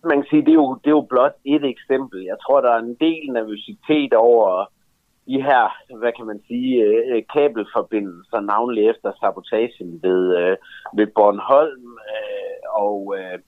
man 0.04 0.16
kan 0.18 0.26
sige, 0.30 0.42
det 0.42 0.48
er, 0.48 0.60
jo, 0.64 0.78
det 0.84 0.86
er 0.86 0.98
jo 1.00 1.06
blot 1.10 1.36
et 1.44 1.64
eksempel. 1.64 2.22
Jeg 2.22 2.36
tror, 2.44 2.60
der 2.60 2.70
er 2.70 2.78
en 2.78 2.96
del 3.06 3.32
nervøsitet 3.32 4.12
over 4.14 4.66
de 5.26 5.42
her, 5.42 5.62
hvad 5.98 6.12
kan 6.16 6.26
man 6.26 6.40
sige, 6.48 6.82
øh, 6.84 7.22
kabelforbindelser, 7.32 8.40
navnlig 8.40 8.88
efter 8.88 9.12
sabotagen 9.20 10.02
ved, 10.02 10.36
øh, 10.36 10.56
ved 10.96 11.06
Bornholm. 11.06 11.86
Øh, 12.12 12.58
og, 12.84 13.14
øh, 13.18 13.38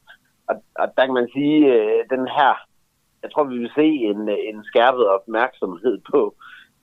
og, 0.49 0.55
og 0.75 0.87
der 0.97 1.05
kan 1.05 1.15
man 1.15 1.29
sige, 1.33 1.59
øh, 1.75 2.01
den 2.11 2.29
her, 2.37 2.53
jeg 3.23 3.33
tror, 3.33 3.45
vi 3.45 3.59
vil 3.59 3.71
se 3.75 3.87
en, 4.11 4.29
en 4.29 4.65
skærpet 4.65 5.07
opmærksomhed 5.09 5.99
på 6.13 6.35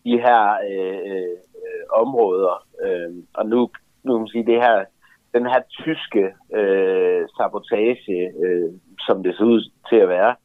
de 0.06 0.22
her 0.26 0.44
øh, 0.70 1.00
øh, 1.12 1.38
områder. 1.94 2.68
Øh, 2.84 3.12
og 3.34 3.46
nu, 3.46 3.70
nu 4.04 4.14
kan 4.14 4.22
man 4.22 4.28
sige, 4.28 4.46
det 4.46 4.62
her, 4.62 4.86
den 5.34 5.46
her 5.46 5.62
tyske 5.70 6.24
øh, 6.60 7.28
sabotage, 7.38 8.34
øh, 8.44 8.72
som 9.00 9.24
det 9.24 9.38
ser 9.38 9.44
ud 9.44 9.72
til 9.89 9.96
at 9.96 10.10
være, 10.10 10.36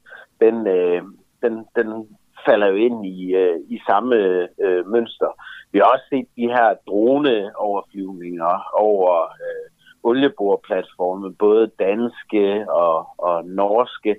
den, 0.41 0.67
øh, 0.67 1.03
den, 1.43 1.67
den 1.77 2.09
falder 2.49 2.67
jo 2.67 2.77
ind 2.77 3.07
i, 3.07 3.35
øh, 3.35 3.59
i 3.69 3.79
samme 3.89 4.17
øh, 4.65 4.87
mønster. 4.87 5.31
Vi 5.73 5.79
har 5.79 5.87
også 5.95 6.07
set 6.11 6.29
de 6.37 6.47
her 6.57 6.75
droneoverflyvninger 6.89 8.55
over 8.73 9.13
øh, 9.23 9.67
olieboreplatforme, 10.03 11.35
både 11.35 11.71
danske 11.79 12.71
og, 12.71 13.09
og 13.19 13.45
norske. 13.45 14.17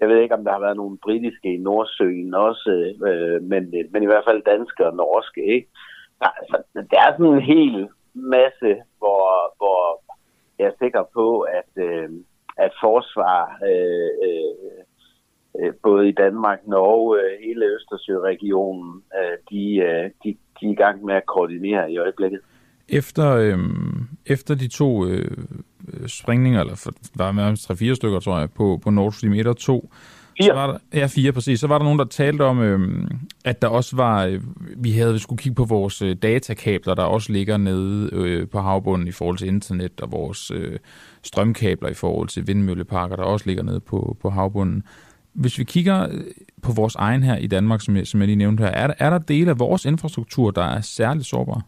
Jeg 0.00 0.08
ved 0.08 0.18
ikke, 0.20 0.34
om 0.34 0.44
der 0.44 0.52
har 0.52 0.60
været 0.60 0.76
nogle 0.76 0.98
britiske 0.98 1.54
i 1.54 1.56
Nordsøen 1.56 2.34
også, 2.34 2.94
øh, 3.06 3.42
men, 3.42 3.62
øh, 3.78 3.84
men 3.92 4.02
i 4.02 4.06
hvert 4.06 4.24
fald 4.28 4.42
danske 4.42 4.86
og 4.86 4.96
norske. 4.96 5.42
Ikke? 5.54 5.68
Altså, 6.20 6.56
der 6.90 6.98
er 7.00 7.10
sådan 7.12 7.34
en 7.34 7.50
hel 7.54 7.88
masse, 8.14 8.70
hvor, 8.98 9.26
hvor 9.56 9.80
jeg 10.58 10.66
er 10.66 10.78
sikker 10.82 11.04
på, 11.14 11.40
at, 11.40 11.70
øh, 11.76 12.10
at 12.56 12.72
forsvar 12.82 13.58
øh, 13.70 14.10
øh, 14.26 14.44
Øh, 14.64 14.84
både 15.82 16.08
i 16.08 16.12
Danmark, 16.12 16.58
Norge, 16.66 17.20
øh, 17.20 17.46
hele 17.46 17.64
Østersøregionen, 17.66 19.02
øh, 19.18 19.36
de, 19.50 19.60
de, 20.24 20.36
de 20.60 20.66
er 20.66 20.70
i 20.70 20.74
gang 20.74 21.04
med 21.04 21.14
at 21.14 21.26
koordinere 21.26 21.92
i 21.92 21.98
øjeblikket. 21.98 22.40
Efter, 22.88 23.36
øh, 23.36 23.58
efter 24.26 24.54
de 24.54 24.68
to 24.68 25.06
øh, 25.06 25.36
springninger, 26.06 26.60
eller 26.60 26.90
der 27.18 27.24
var 27.24 27.32
nærmest 27.32 27.70
3-4 27.70 27.94
stykker, 27.94 28.20
tror 28.20 28.38
jeg, 28.38 28.48
på, 28.52 28.80
på 28.82 28.90
Nord 28.90 29.12
Stream 29.12 29.32
1 29.32 29.46
og 29.46 29.56
2, 29.56 29.90
Fire. 30.38 30.46
Så 30.46 30.52
var 30.52 30.66
der, 30.66 30.78
ja, 30.94 31.06
fire 31.06 31.32
præcis. 31.32 31.60
Så 31.60 31.66
var 31.66 31.78
der 31.78 31.84
nogen, 31.84 31.98
der 31.98 32.04
talte 32.04 32.42
om, 32.42 32.60
øh, 32.60 33.08
at 33.44 33.62
der 33.62 33.68
også 33.68 33.96
var, 33.96 34.24
øh, 34.24 34.40
vi 34.76 34.92
havde 34.92 35.18
skulle 35.18 35.38
kigge 35.38 35.54
på 35.54 35.64
vores 35.64 36.02
øh, 36.02 36.16
datakabler, 36.22 36.94
der 36.94 37.02
også 37.02 37.32
ligger 37.32 37.56
nede 37.56 38.10
øh, 38.12 38.48
på 38.48 38.60
havbunden 38.60 39.08
i 39.08 39.12
forhold 39.12 39.38
til 39.38 39.48
internet, 39.48 40.00
og 40.00 40.12
vores 40.12 40.50
øh, 40.50 40.78
strømkabler 41.22 41.88
i 41.88 41.94
forhold 41.94 42.28
til 42.28 42.46
vindmølleparker, 42.46 43.16
der 43.16 43.22
også 43.22 43.46
ligger 43.46 43.62
nede 43.62 43.80
på, 43.80 44.16
på 44.22 44.30
havbunden. 44.30 44.82
Hvis 45.34 45.58
vi 45.58 45.64
kigger 45.64 46.02
øh, 46.02 46.24
på 46.62 46.72
vores 46.76 46.94
egen 46.94 47.22
her 47.22 47.36
i 47.36 47.46
Danmark, 47.46 47.80
som 47.80 47.96
jeg, 47.96 48.06
som 48.06 48.20
jeg 48.20 48.26
lige 48.26 48.36
nævnte 48.36 48.62
her, 48.62 48.70
er 48.70 48.86
der, 48.86 48.94
er 48.98 49.10
der 49.10 49.18
dele 49.18 49.50
af 49.50 49.58
vores 49.58 49.84
infrastruktur, 49.84 50.50
der 50.50 50.64
er 50.64 50.80
særligt 50.80 51.26
sårbare? 51.26 51.62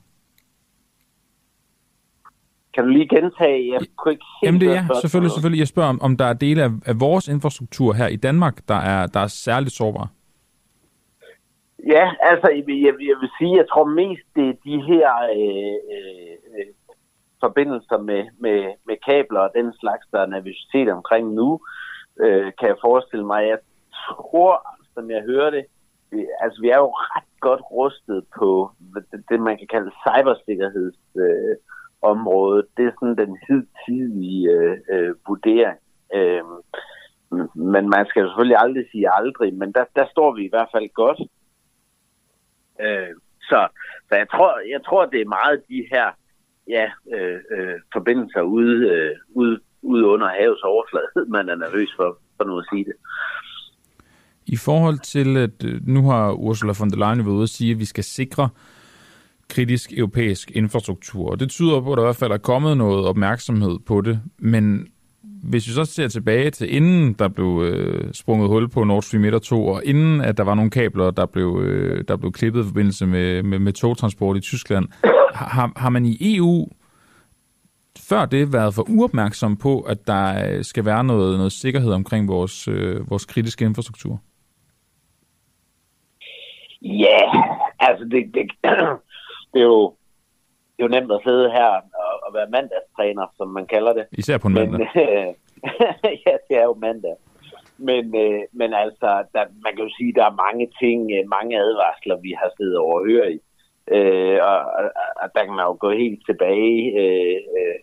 Kan 2.75 2.85
du 2.85 2.91
lige 2.91 3.09
gentage? 3.09 3.73
Jeg 3.73 3.81
kunne 3.97 4.13
ikke 4.13 4.25
Jamen 4.43 4.61
det 4.61 4.77
er 4.77 4.83
selvfølgelig, 5.01 5.33
selvfølgelig. 5.33 5.59
Jeg 5.59 5.69
spørger, 5.69 5.89
om, 5.89 6.01
om 6.03 6.17
der 6.17 6.25
er 6.25 6.33
dele 6.33 6.63
af, 6.63 6.71
af 6.87 7.01
vores 7.01 7.29
infrastruktur 7.29 7.93
her 7.93 8.07
i 8.07 8.17
Danmark, 8.17 8.69
der 8.69 8.75
er, 8.75 9.07
der 9.07 9.21
er 9.21 9.27
særligt 9.27 9.75
sårbare. 9.75 10.09
Ja, 11.95 12.05
altså 12.21 12.49
jeg, 12.57 12.65
jeg, 12.69 12.95
jeg 13.11 13.17
vil 13.21 13.31
sige, 13.39 13.57
jeg 13.57 13.67
tror 13.73 13.85
mest, 13.85 14.27
det 14.37 14.49
er 14.49 14.57
de 14.65 14.77
her 14.91 15.07
øh, 15.37 15.77
øh, 15.95 16.67
forbindelser 17.41 17.99
med, 17.99 18.23
med, 18.41 18.59
med 18.87 18.97
kabler 19.07 19.41
og 19.41 19.51
den 19.55 19.73
slags, 19.81 20.07
der 20.13 20.21
er 20.21 20.27
nervøsitet 20.27 20.89
omkring 20.89 21.35
nu 21.35 21.49
øh, 21.55 21.86
Øh, 22.21 22.53
kan 22.59 22.69
jeg 22.69 22.77
forestille 22.81 23.27
mig. 23.27 23.49
Jeg 23.49 23.59
tror, 24.11 24.79
som 24.95 25.11
jeg 25.11 25.23
hører 25.23 25.51
det, 25.51 25.67
vi, 26.11 26.27
altså 26.41 26.61
vi 26.61 26.69
er 26.69 26.79
jo 26.79 26.87
ret 26.87 27.25
godt 27.41 27.61
rustet 27.71 28.25
på 28.39 28.71
det, 29.13 29.25
det 29.29 29.41
man 29.41 29.59
kan 29.59 29.67
kalde 29.67 29.91
cybersikkerhedsområdet. 30.07 32.65
Øh, 32.65 32.71
det 32.77 32.87
er 32.87 32.93
sådan 33.01 33.17
den 33.17 33.39
hidtidige 33.47 34.51
øh, 34.51 34.79
øh, 34.93 35.15
vurdering. 35.29 35.79
Øh, 36.15 36.43
men 37.55 37.89
man 37.89 38.07
skal 38.07 38.21
jo 38.21 38.29
selvfølgelig 38.29 38.59
aldrig 38.59 38.91
sige 38.91 39.15
aldrig, 39.15 39.55
men 39.55 39.73
der, 39.73 39.85
der 39.97 40.07
står 40.11 40.35
vi 40.37 40.45
i 40.45 40.49
hvert 40.49 40.69
fald 40.75 40.89
godt. 40.95 41.21
Øh, 42.81 43.15
så, 43.41 43.69
så 44.09 44.15
jeg 44.23 44.29
tror, 44.35 44.53
jeg 44.75 44.85
tror, 44.85 45.07
det 45.07 45.21
er 45.21 45.35
meget 45.39 45.63
de 45.69 45.89
her 45.93 46.07
ja, 46.69 46.91
øh, 47.15 47.41
øh, 47.51 47.81
forbindelser 47.93 48.43
ude, 48.43 48.89
øh, 48.89 49.17
ude 49.35 49.61
ude 49.93 50.05
under 50.15 50.29
havets 50.39 50.63
overflade, 50.63 51.11
man 51.37 51.45
er 51.53 51.57
nervøs 51.65 51.91
for, 51.99 52.09
for 52.37 52.45
nu 52.45 52.59
at 52.59 52.67
sige 52.73 52.85
det. 52.85 52.97
I 54.47 54.57
forhold 54.57 54.99
til, 54.99 55.37
at 55.37 55.65
øh, 55.65 55.81
nu 55.87 56.03
har 56.11 56.33
Ursula 56.33 56.73
von 56.81 56.91
der 56.91 56.97
Leyen 56.97 57.27
været 57.27 57.35
ude 57.35 57.43
at 57.43 57.57
sige, 57.59 57.71
at 57.73 57.79
vi 57.79 57.85
skal 57.85 58.05
sikre 58.05 58.49
kritisk 59.49 59.93
europæisk 59.97 60.51
infrastruktur. 60.51 61.31
Og 61.31 61.41
det 61.41 61.51
tyder 61.51 61.81
på, 61.81 61.93
at 61.93 61.97
der 61.97 62.03
i 62.03 62.07
hvert 62.07 62.17
fald 62.17 62.33
er 62.33 62.39
kommet 62.39 62.77
noget 62.77 63.07
opmærksomhed 63.07 63.79
på 63.87 64.01
det. 64.01 64.21
Men 64.39 64.87
hvis 65.43 65.69
vi 65.69 65.73
så 65.73 65.85
ser 65.85 66.09
tilbage 66.09 66.51
til 66.51 66.75
inden 66.75 67.13
der 67.13 67.29
blev 67.29 67.63
øh, 67.65 68.13
sprunget 68.13 68.49
hul 68.49 68.69
på 68.69 68.85
Nord 68.85 69.03
Stream 69.03 69.25
1 69.25 69.35
og 69.35 69.43
2, 69.43 69.67
og 69.67 69.83
inden 69.85 70.21
at 70.21 70.37
der 70.37 70.45
var 70.45 70.55
nogle 70.55 70.71
kabler, 70.71 71.11
der 71.11 71.27
blev, 71.27 71.61
øh, 71.63 72.05
der 72.09 72.17
blev 72.17 72.33
klippet 72.33 72.63
i 72.63 72.67
forbindelse 72.67 73.07
med, 73.07 73.43
med, 73.43 73.59
med 73.59 73.73
togtransport 73.73 74.37
i 74.37 74.41
Tyskland, 74.41 74.89
har, 75.35 75.73
har 75.77 75.91
man 75.91 76.07
i 76.07 76.37
EU 76.37 76.69
før 77.99 78.27
det 78.27 78.53
været 78.53 78.75
for 78.75 78.85
uopmærksom 78.89 79.57
på, 79.57 79.81
at 79.81 80.07
der 80.07 80.25
øh, 80.49 80.65
skal 80.65 80.85
være 80.85 81.05
noget, 81.05 81.37
noget 81.37 81.53
sikkerhed 81.53 81.93
omkring 81.93 82.29
vores, 82.29 82.69
øh, 82.69 83.11
vores 83.11 83.25
kritiske 83.27 83.65
infrastruktur? 83.65 84.21
Ja, 86.83 87.21
yeah, 87.35 87.59
altså 87.81 88.05
det, 88.05 88.35
det, 88.35 88.51
det 89.53 89.61
er 89.61 89.71
jo 89.75 89.95
det 90.77 90.85
er 90.85 90.89
jo 90.89 91.01
nemt 91.01 91.13
at 91.13 91.21
sidde 91.25 91.51
her 91.51 91.71
og, 92.03 92.13
og 92.27 92.35
være 92.35 92.51
mandagstræner, 92.51 93.27
som 93.37 93.49
man 93.49 93.67
kalder 93.67 93.93
det. 93.93 94.07
Især 94.13 94.39
på 94.39 94.49
en 94.49 94.55
mandag. 94.55 94.79
Men, 94.79 94.89
ja, 96.27 96.35
det 96.49 96.57
er 96.61 96.65
jo 96.65 96.75
mandag. 96.75 97.17
Men, 97.79 98.05
øh, 98.25 98.43
men 98.53 98.75
altså, 98.75 99.09
der, 99.35 99.45
man 99.65 99.73
kan 99.75 99.85
jo 99.85 99.91
sige, 99.99 100.09
at 100.09 100.17
der 100.19 100.25
er 100.25 100.43
mange 100.47 100.67
ting, 100.83 100.99
øh, 101.17 101.29
mange 101.29 101.59
advarsler, 101.59 102.17
vi 102.17 102.33
har 102.41 102.51
siddet 102.57 102.79
over 102.79 102.99
og 103.01 103.07
høre 103.07 103.33
i. 103.33 103.39
Øh, 103.97 104.39
og, 104.51 104.59
og, 104.79 104.85
og 105.23 105.27
der 105.35 105.43
kan 105.45 105.55
man 105.59 105.67
jo 105.71 105.77
gå 105.81 105.91
helt 105.91 106.21
tilbage 106.29 106.79
øh, 107.03 107.39
øh, 107.57 107.77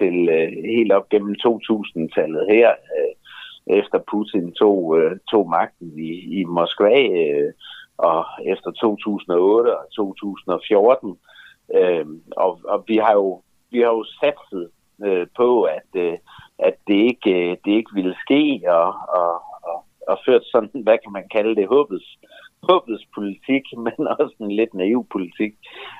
til 0.00 0.16
øh, 0.28 0.48
helt 0.76 0.92
op 0.92 1.08
gennem 1.08 1.34
2000-tallet 1.46 2.46
her, 2.50 2.70
øh, 2.70 3.12
efter 3.78 3.98
Putin 4.10 4.52
tog, 4.52 4.98
øh, 4.98 5.12
tog 5.30 5.50
magten 5.50 5.98
i, 5.98 6.40
i 6.40 6.44
Moskva, 6.44 7.02
øh, 7.22 7.52
og 7.98 8.24
efter 8.46 8.70
2008 8.70 9.78
og 9.78 9.86
2014. 9.96 11.18
Øh, 11.74 12.06
og, 12.36 12.60
og 12.64 12.84
vi 12.88 12.96
har 12.96 13.12
jo 13.12 13.42
vi 13.70 13.78
har 13.78 13.92
jo 13.98 14.04
satset 14.20 14.70
øh, 15.04 15.26
på, 15.36 15.62
at, 15.62 15.90
øh, 15.94 16.18
at 16.58 16.74
det, 16.88 16.94
ikke, 17.10 17.50
øh, 17.50 17.56
det 17.64 17.72
ikke 17.72 17.94
ville 17.94 18.16
ske, 18.24 18.62
og, 18.68 18.94
og, 19.08 19.34
og, 19.62 19.84
og 20.08 20.18
ført 20.26 20.44
sådan, 20.52 20.82
hvad 20.82 20.98
kan 21.02 21.12
man 21.12 21.28
kalde 21.28 21.54
det, 21.56 21.68
håbets, 21.68 22.18
håbets 22.62 23.04
politik, 23.14 23.64
men 23.86 24.08
også 24.18 24.34
en 24.40 24.52
lidt 24.52 24.74
naiv 24.74 25.06
politik. 25.12 25.52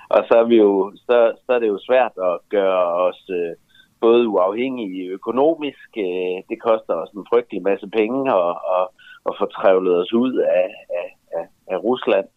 Og 0.09 0.25
så 0.29 0.35
er, 0.39 0.45
vi 0.45 0.57
jo, 0.57 0.93
så, 0.97 1.33
så 1.47 1.53
er 1.53 1.59
det 1.59 1.69
jo 1.69 1.79
svært 1.89 2.13
at 2.29 2.39
gøre 2.49 2.85
os 3.09 3.23
øh, 3.31 3.55
både 4.01 4.29
uafhængige 4.29 5.09
økonomisk, 5.09 5.91
øh, 5.99 6.39
det 6.51 6.59
koster 6.69 6.95
os 6.95 7.11
en 7.11 7.27
frygtelig 7.31 7.63
masse 7.63 7.89
penge 7.89 8.35
og, 8.35 8.53
og, 8.77 8.93
og 9.25 9.33
få 9.39 9.47
trævlet 9.47 9.95
os 10.03 10.13
ud 10.13 10.35
af, 10.35 10.69
af, 11.01 11.09
af, 11.39 11.47
af 11.73 11.79
Rusland. 11.89 12.29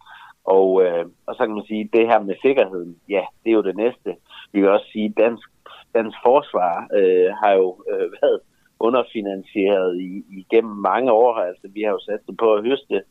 Og, 0.44 0.84
øh, 0.84 1.06
og 1.28 1.36
så 1.36 1.46
kan 1.46 1.56
man 1.56 1.66
sige, 1.66 1.90
det 1.94 2.08
her 2.08 2.20
med 2.20 2.36
sikkerheden, 2.42 2.98
ja, 3.10 3.24
det 3.44 3.50
er 3.50 3.56
jo 3.60 3.64
det 3.70 3.76
næste. 3.76 4.16
Vi 4.52 4.60
kan 4.60 4.70
også 4.70 4.90
sige, 4.92 5.06
at 5.06 5.18
dansk, 5.24 5.50
dansk 5.96 6.18
forsvar 6.26 6.88
øh, 7.00 7.30
har 7.42 7.54
jo 7.54 7.84
øh, 7.92 8.12
været 8.22 8.40
underfinansieret 8.80 10.02
i, 10.02 10.24
igennem 10.42 10.76
mange 10.92 11.12
år. 11.12 11.34
Altså, 11.36 11.68
vi 11.74 11.82
har 11.82 11.92
jo 11.92 12.00
sat 12.00 12.22
det 12.28 12.38
på 12.38 12.54
at 12.54 12.64
høste 12.64 13.04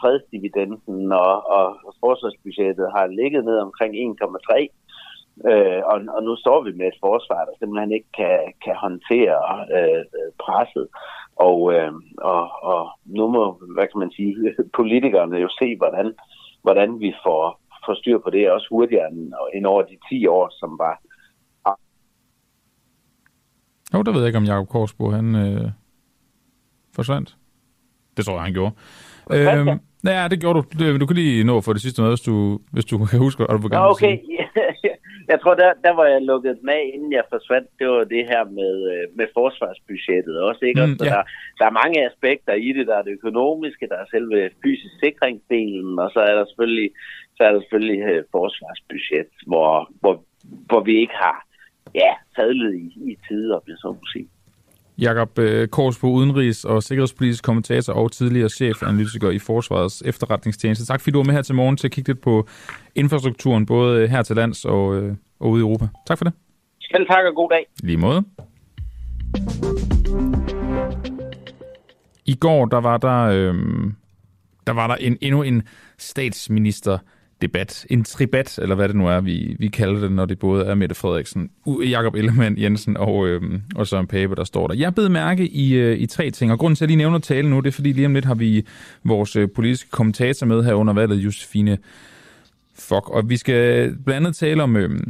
fredsdividenden, 0.00 1.12
og, 1.12 1.34
og 1.56 1.66
forsvarsbudgettet 2.00 2.86
har 2.96 3.06
ligget 3.06 3.44
ned 3.44 3.58
omkring 3.58 3.92
1,3 3.94 4.66
Øh, 5.44 5.82
og, 5.92 5.98
og 6.16 6.22
nu 6.22 6.36
står 6.36 6.62
vi 6.62 6.72
med 6.72 6.86
et 6.86 6.98
forsvar, 7.00 7.44
der 7.44 7.52
simpelthen 7.58 7.92
ikke 7.92 8.10
kan, 8.16 8.38
kan 8.64 8.76
håndtere 8.84 9.40
øh, 9.76 10.04
presset. 10.44 10.88
Og, 11.36 11.74
øh, 11.74 11.92
og, 12.18 12.44
og 12.62 12.82
nu 13.04 13.28
må, 13.28 13.42
hvad 13.74 13.86
kan 13.88 13.98
man 13.98 14.10
sige, 14.10 14.34
politikerne 14.80 15.36
jo 15.36 15.48
se, 15.60 15.76
hvordan, 15.76 16.14
hvordan 16.62 17.00
vi 17.00 17.14
får, 17.24 17.60
får 17.86 17.94
styr 17.94 18.18
på 18.18 18.30
det, 18.30 18.50
også 18.50 18.66
hurtigere 18.70 19.08
end, 19.54 19.66
over 19.66 19.82
de 19.82 19.96
10 20.08 20.26
år, 20.26 20.48
som 20.60 20.78
var. 20.78 21.00
Jo, 23.94 24.02
der 24.02 24.12
ved 24.12 24.20
jeg 24.20 24.26
ikke, 24.26 24.38
om 24.38 24.44
Jacob 24.44 24.68
Korsbo, 24.68 25.10
han 25.10 25.34
øh, 25.34 25.70
forsvandt. 26.94 27.36
Det 28.16 28.24
tror 28.24 28.34
jeg, 28.34 28.42
han 28.42 28.52
gjorde. 28.52 28.74
Øh, 29.32 29.66
ja, 30.04 30.28
det 30.28 30.40
gjorde 30.40 30.62
du. 30.62 30.98
Du 31.00 31.06
kan 31.06 31.16
lige 31.16 31.44
nå 31.44 31.60
for 31.60 31.72
det 31.72 31.82
sidste 31.82 32.02
med, 32.02 32.10
hvis 32.10 32.20
du, 32.20 32.60
hvis 32.72 32.84
du 32.84 33.04
kan 33.04 33.18
huske, 33.18 33.46
og 33.46 33.56
du 33.56 33.62
vil 33.62 33.70
gerne 33.70 33.88
okay. 33.88 34.18
Jeg 35.28 35.40
tror, 35.40 35.54
der, 35.54 35.72
der 35.86 35.92
var 35.98 36.06
jeg 36.06 36.22
lukket 36.22 36.58
med, 36.62 36.80
inden 36.94 37.12
jeg 37.12 37.24
forsvandt, 37.30 37.68
det 37.78 37.86
var 37.88 38.04
det 38.04 38.24
her 38.32 38.44
med, 38.44 38.74
øh, 38.92 39.04
med 39.18 39.26
forsvarsbudgettet 39.38 40.36
også. 40.48 40.64
Ikke? 40.64 40.86
Mm, 40.86 40.96
ja. 41.00 41.04
der, 41.04 41.22
der 41.58 41.66
er 41.66 41.80
mange 41.82 42.06
aspekter 42.10 42.52
i 42.52 42.72
det. 42.76 42.86
Der 42.86 42.96
er 42.96 43.02
det 43.02 43.18
økonomiske, 43.18 43.88
der 43.90 43.98
er 43.98 44.06
selve 44.10 44.50
fysisk 44.64 44.94
sikringsdelen, 45.04 45.98
og 45.98 46.10
så 46.10 46.20
er 46.20 46.34
der 46.38 46.44
selvfølgelig, 46.44 46.90
så 47.36 47.40
er 47.46 47.52
der 47.52 47.60
selvfølgelig 47.60 48.00
uh, 48.10 48.24
forsvarsbudget, 48.36 49.32
hvor, 49.46 49.90
hvor, 50.00 50.14
hvor 50.68 50.80
vi 50.80 50.94
ikke 51.02 51.16
har 51.26 51.38
ja, 51.94 52.12
sadlet 52.36 52.74
i, 52.74 52.86
i 53.10 53.16
tider, 53.28 53.58
hvis 53.64 53.78
så 53.78 53.88
må 53.88 54.04
sige. 54.12 54.28
Jakob 54.98 55.38
øh, 55.38 55.68
Kors 55.68 55.98
på 55.98 56.06
Udenrigs- 56.06 56.64
og 56.64 56.82
Sikkerhedspolitisk 56.82 57.44
kommentator 57.44 57.92
og 57.92 58.12
tidligere 58.12 58.48
chefanalytiker 58.48 59.30
i 59.30 59.38
Forsvarets 59.38 60.02
efterretningstjeneste. 60.06 60.86
Tak 60.86 61.00
fordi 61.00 61.10
du 61.12 61.18
var 61.18 61.24
med 61.24 61.34
her 61.34 61.42
til 61.42 61.54
morgen 61.54 61.76
til 61.76 61.88
at 61.88 61.92
kigge 61.92 62.08
lidt 62.08 62.20
på 62.20 62.48
infrastrukturen, 62.94 63.66
både 63.66 64.08
her 64.08 64.22
til 64.22 64.36
lands 64.36 64.64
og, 64.64 64.96
øh, 64.96 65.14
og 65.40 65.50
ude 65.50 65.60
i 65.60 65.62
Europa. 65.62 65.88
Tak 66.06 66.18
for 66.18 66.24
det. 66.24 66.34
Selv 66.80 67.06
tak 67.06 67.24
og 67.28 67.34
god 67.34 67.50
dag. 67.50 67.66
Lige 67.82 67.96
måde. 67.96 68.24
I 72.26 72.34
går, 72.34 72.64
der 72.64 72.80
var 72.80 72.96
der, 72.96 73.22
øh, 73.22 73.54
der 74.66 74.72
var 74.72 74.86
der 74.86 74.94
en, 74.94 75.18
endnu 75.20 75.42
en 75.42 75.62
statsminister 75.98 76.98
debat, 77.42 77.86
en 77.90 78.04
tribat, 78.04 78.58
eller 78.58 78.74
hvad 78.74 78.88
det 78.88 78.96
nu 78.96 79.06
er, 79.06 79.20
vi, 79.20 79.56
vi 79.58 79.68
kalder 79.68 80.00
det, 80.00 80.12
når 80.12 80.24
det 80.24 80.38
både 80.38 80.64
er 80.64 80.74
Mette 80.74 80.94
Frederiksen, 80.94 81.50
Jakob 81.90 82.14
Ellemann 82.14 82.58
Jensen 82.58 82.96
og, 82.96 83.28
øh, 83.28 83.40
og 83.74 83.86
Søren 83.86 84.06
Pape, 84.06 84.34
der 84.34 84.44
står 84.44 84.66
der. 84.66 84.74
Jeg 84.74 84.94
bed 84.94 85.08
mærke 85.08 85.48
i, 85.48 85.74
øh, 85.74 85.98
i 85.98 86.06
tre 86.06 86.30
ting, 86.30 86.52
og 86.52 86.58
grunden 86.58 86.76
til, 86.76 86.84
at 86.84 86.90
jeg 86.90 86.96
lige 86.96 86.96
nævner 86.96 87.18
tale 87.18 87.50
nu, 87.50 87.60
det 87.60 87.66
er, 87.66 87.72
fordi 87.72 87.92
lige 87.92 88.06
om 88.06 88.14
lidt 88.14 88.24
har 88.24 88.34
vi 88.34 88.66
vores 89.04 89.36
øh, 89.36 89.48
politiske 89.54 89.90
kommentator 89.90 90.46
med 90.46 90.64
her 90.64 90.74
under 90.74 90.92
valget, 90.92 91.16
Josefine 91.16 91.78
Fock, 92.78 93.10
og 93.10 93.28
vi 93.28 93.36
skal 93.36 93.94
blandt 94.04 94.26
andet 94.26 94.36
tale 94.36 94.62
om 94.62 94.76
øh, 94.76 95.00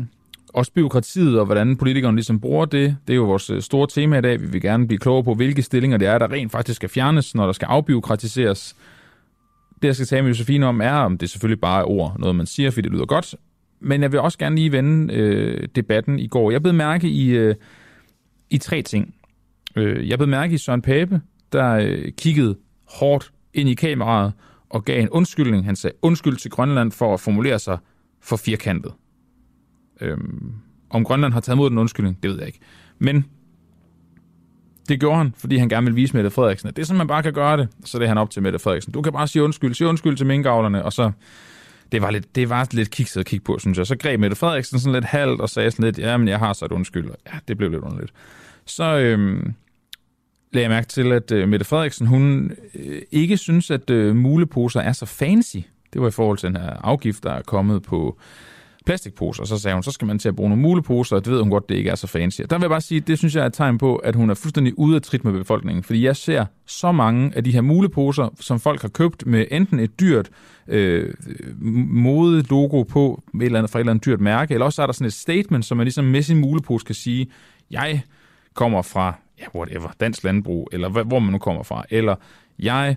også 0.57 0.73
byråkratiet 0.73 1.39
og 1.39 1.47
hvordan 1.47 1.77
politikerne 1.77 2.17
ligesom 2.17 2.41
bruger 2.41 2.65
det. 2.65 2.97
Det 3.07 3.13
er 3.13 3.17
jo 3.17 3.25
vores 3.25 3.51
øh, 3.51 3.63
store 3.63 3.87
tema 3.87 4.19
i 4.19 4.21
dag. 4.21 4.41
Vi 4.41 4.47
vil 4.47 4.61
gerne 4.61 4.87
blive 4.87 4.99
klogere 4.99 5.25
på, 5.25 5.35
hvilke 5.35 5.63
stillinger 5.63 5.99
det 5.99 6.09
er, 6.09 6.19
der 6.19 6.33
rent 6.33 6.53
faktisk 6.53 6.77
skal 6.77 6.89
fjernes, 6.89 7.35
når 7.35 7.47
der 7.47 7.53
skal 7.53 7.67
afbyråkratiseres 7.67 8.77
det, 9.83 9.89
jeg 9.89 9.95
skal 9.95 10.07
tale 10.07 10.23
med 10.23 10.31
Josefine 10.31 10.67
om, 10.67 10.81
er, 10.81 10.93
om 10.93 11.19
det 11.19 11.31
selvfølgelig 11.31 11.61
bare 11.61 11.81
er 11.81 11.85
ord, 11.85 12.17
noget 12.19 12.37
man 12.37 12.47
siger, 12.47 12.71
fordi 12.71 12.83
det 12.83 12.93
lyder 12.93 13.07
godt. 13.07 13.35
Men 13.81 14.03
jeg 14.03 14.13
vil 14.13 14.21
også 14.21 14.39
gerne 14.39 14.57
lige 14.57 14.73
vende 14.73 15.15
øh, 15.15 15.69
debatten 15.75 16.19
i 16.19 16.27
går. 16.27 16.51
Jeg 16.51 16.63
blev 16.63 16.75
mærke 16.75 17.09
i, 17.09 17.29
øh, 17.29 17.55
i 18.51 18.59
tre 18.59 18.83
ting. 18.83 19.15
Øh, 19.77 20.09
jeg 20.09 20.19
blev 20.19 20.29
mærke 20.29 20.55
i 20.55 20.59
Søren 20.59 20.83
Pape, 20.83 21.21
der 21.53 21.73
øh, 21.73 22.13
kiggede 22.13 22.57
hårdt 22.89 23.33
ind 23.55 23.69
i 23.69 23.75
kameraet 23.75 24.33
og 24.71 24.85
gav 24.85 25.03
en 25.03 25.09
undskyldning. 25.11 25.65
Han 25.65 25.77
sagde 25.77 25.97
undskyld 26.03 26.37
til 26.37 26.51
Grønland 26.51 26.93
for 26.93 27.15
at 27.15 27.21
formulere 27.21 27.59
sig 27.59 27.79
for 28.21 28.37
firkantet. 28.37 28.93
Øh, 30.01 30.19
om 30.91 31.05
Grønland 31.05 31.33
har 31.33 31.41
taget 31.41 31.57
mod 31.57 31.71
den 31.71 31.79
undskyldning, 31.79 32.23
det 32.23 32.31
ved 32.31 32.39
jeg 32.39 32.47
ikke. 32.47 32.59
Men 32.99 33.25
det 34.87 35.01
gjorde 35.01 35.17
han, 35.17 35.35
fordi 35.39 35.57
han 35.57 35.69
gerne 35.69 35.85
ville 35.85 35.95
vise 35.95 36.17
Mette 36.17 36.31
Frederiksen, 36.31 36.69
at 36.69 36.77
det 36.77 36.83
er 36.83 36.87
sådan, 36.87 36.99
man 36.99 37.07
bare 37.07 37.23
kan 37.23 37.33
gøre 37.33 37.57
det. 37.57 37.69
Så 37.85 37.99
det 37.99 38.05
er 38.05 38.09
han 38.09 38.19
op 38.19 38.31
til 38.31 38.43
Mette 38.43 38.59
Frederiksen. 38.59 38.93
Du 38.93 39.03
kan 39.03 39.13
bare 39.13 39.29
sige 39.29 39.43
undskyld, 39.43 39.75
sige 39.75 39.89
undskyld 39.89 40.17
til 40.17 40.27
minkavlerne, 40.27 40.85
og 40.85 40.93
så... 40.93 41.11
Det 41.93 42.03
var 42.03 42.11
lidt, 42.11 42.37
det 42.37 42.49
var 42.49 42.69
lidt 42.73 42.91
kikset 42.91 43.21
at 43.21 43.27
kigge 43.27 43.45
på, 43.45 43.59
synes 43.59 43.79
jeg. 43.79 43.87
Så 43.87 43.97
greb 43.97 44.21
Mette 44.21 44.37
Frederiksen 44.37 44.79
sådan 44.79 44.93
lidt 44.93 45.05
halvt 45.05 45.41
og 45.41 45.51
sagde 45.51 45.71
sådan 45.71 45.85
lidt, 45.85 45.99
ja, 45.99 46.17
men 46.17 46.29
jeg 46.29 46.39
har 46.39 46.53
så 46.53 46.65
et 46.65 46.73
undskyld. 46.73 47.11
Ja, 47.33 47.39
det 47.49 47.57
blev 47.59 47.71
lidt 47.71 47.83
underligt. 47.83 48.13
Så 48.65 48.99
øhm, 48.99 49.55
lagde 50.53 50.63
jeg 50.63 50.71
mærke 50.71 50.89
til, 50.89 51.13
at 51.13 51.33
øh, 51.33 51.49
Mette 51.49 51.67
Frederiksen, 51.67 52.07
hun 52.07 52.53
øh, 52.75 53.03
ikke 53.13 53.37
synes, 53.37 53.71
at 53.71 53.91
øh, 53.91 54.17
muleposer 54.17 54.81
er 54.81 54.93
så 54.93 55.07
fancy. 55.07 55.57
Det 55.93 56.01
var 56.01 56.09
i 56.09 56.11
forhold 56.11 56.39
til 56.39 56.49
den 56.49 56.57
her 56.57 56.71
afgift, 56.71 57.23
der 57.23 57.33
er 57.33 57.43
kommet 57.43 57.83
på 57.83 58.19
plastikposer. 58.87 59.45
Så 59.45 59.59
sagde 59.59 59.75
hun, 59.75 59.83
så 59.83 59.91
skal 59.91 60.07
man 60.07 60.19
til 60.19 60.29
at 60.29 60.37
bruge 60.37 60.49
nogle 60.49 60.63
muleposer, 60.63 61.17
og 61.17 61.25
det 61.25 61.33
ved 61.33 61.41
hun 61.41 61.51
godt, 61.51 61.69
det 61.69 61.75
ikke 61.75 61.91
er 61.91 61.95
så 61.95 62.07
fancy. 62.07 62.41
Der 62.51 62.57
vil 62.57 62.63
jeg 62.63 62.71
bare 62.71 62.81
sige, 62.81 63.01
det 63.01 63.19
synes 63.19 63.35
jeg 63.35 63.43
er 63.43 63.47
et 63.47 63.53
tegn 63.53 63.79
på, 63.79 63.97
at 63.97 64.15
hun 64.15 64.31
er 64.31 64.35
fuldstændig 64.35 64.79
ude 64.79 64.97
af 64.97 65.03
trit 65.03 65.25
med 65.25 65.33
befolkningen. 65.33 65.83
Fordi 65.83 66.05
jeg 66.05 66.17
ser 66.17 66.45
så 66.67 66.93
mange 66.93 67.33
af 67.37 67.45
de 67.45 67.53
her 67.53 67.61
muleposer, 67.61 68.29
som 68.41 68.61
folk 68.61 68.83
har 68.83 68.89
købt 68.89 69.27
med 69.27 69.47
enten 69.51 69.81
et 69.81 70.01
dyrt 70.01 70.31
øh, 70.69 71.15
mode-logo 71.89 72.83
på 72.83 73.23
et 73.35 73.43
eller 73.43 73.59
andet, 73.59 73.71
fra 73.71 73.79
et 73.79 73.81
eller 73.81 73.93
andet 73.93 74.05
dyrt 74.05 74.21
mærke, 74.21 74.55
eller 74.55 74.65
også 74.65 74.83
er 74.83 74.87
der 74.87 74.93
sådan 74.93 75.07
et 75.07 75.13
statement, 75.13 75.65
som 75.65 75.77
man 75.77 75.85
ligesom 75.85 76.05
med 76.05 76.23
sin 76.23 76.39
mulepose 76.39 76.87
kan 76.87 76.95
sige, 76.95 77.27
jeg 77.71 78.03
kommer 78.55 78.83
fra, 78.83 79.15
ja, 79.41 79.45
whatever, 79.59 79.89
dansk 80.01 80.25
landbrug, 80.25 80.69
eller 80.73 80.89
hvor 80.89 81.19
man 81.19 81.33
nu 81.33 81.39
kommer 81.39 81.63
fra, 81.63 81.85
eller 81.91 82.15
jeg 82.59 82.97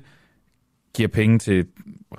giver 0.93 1.07
penge 1.07 1.39
til 1.39 1.65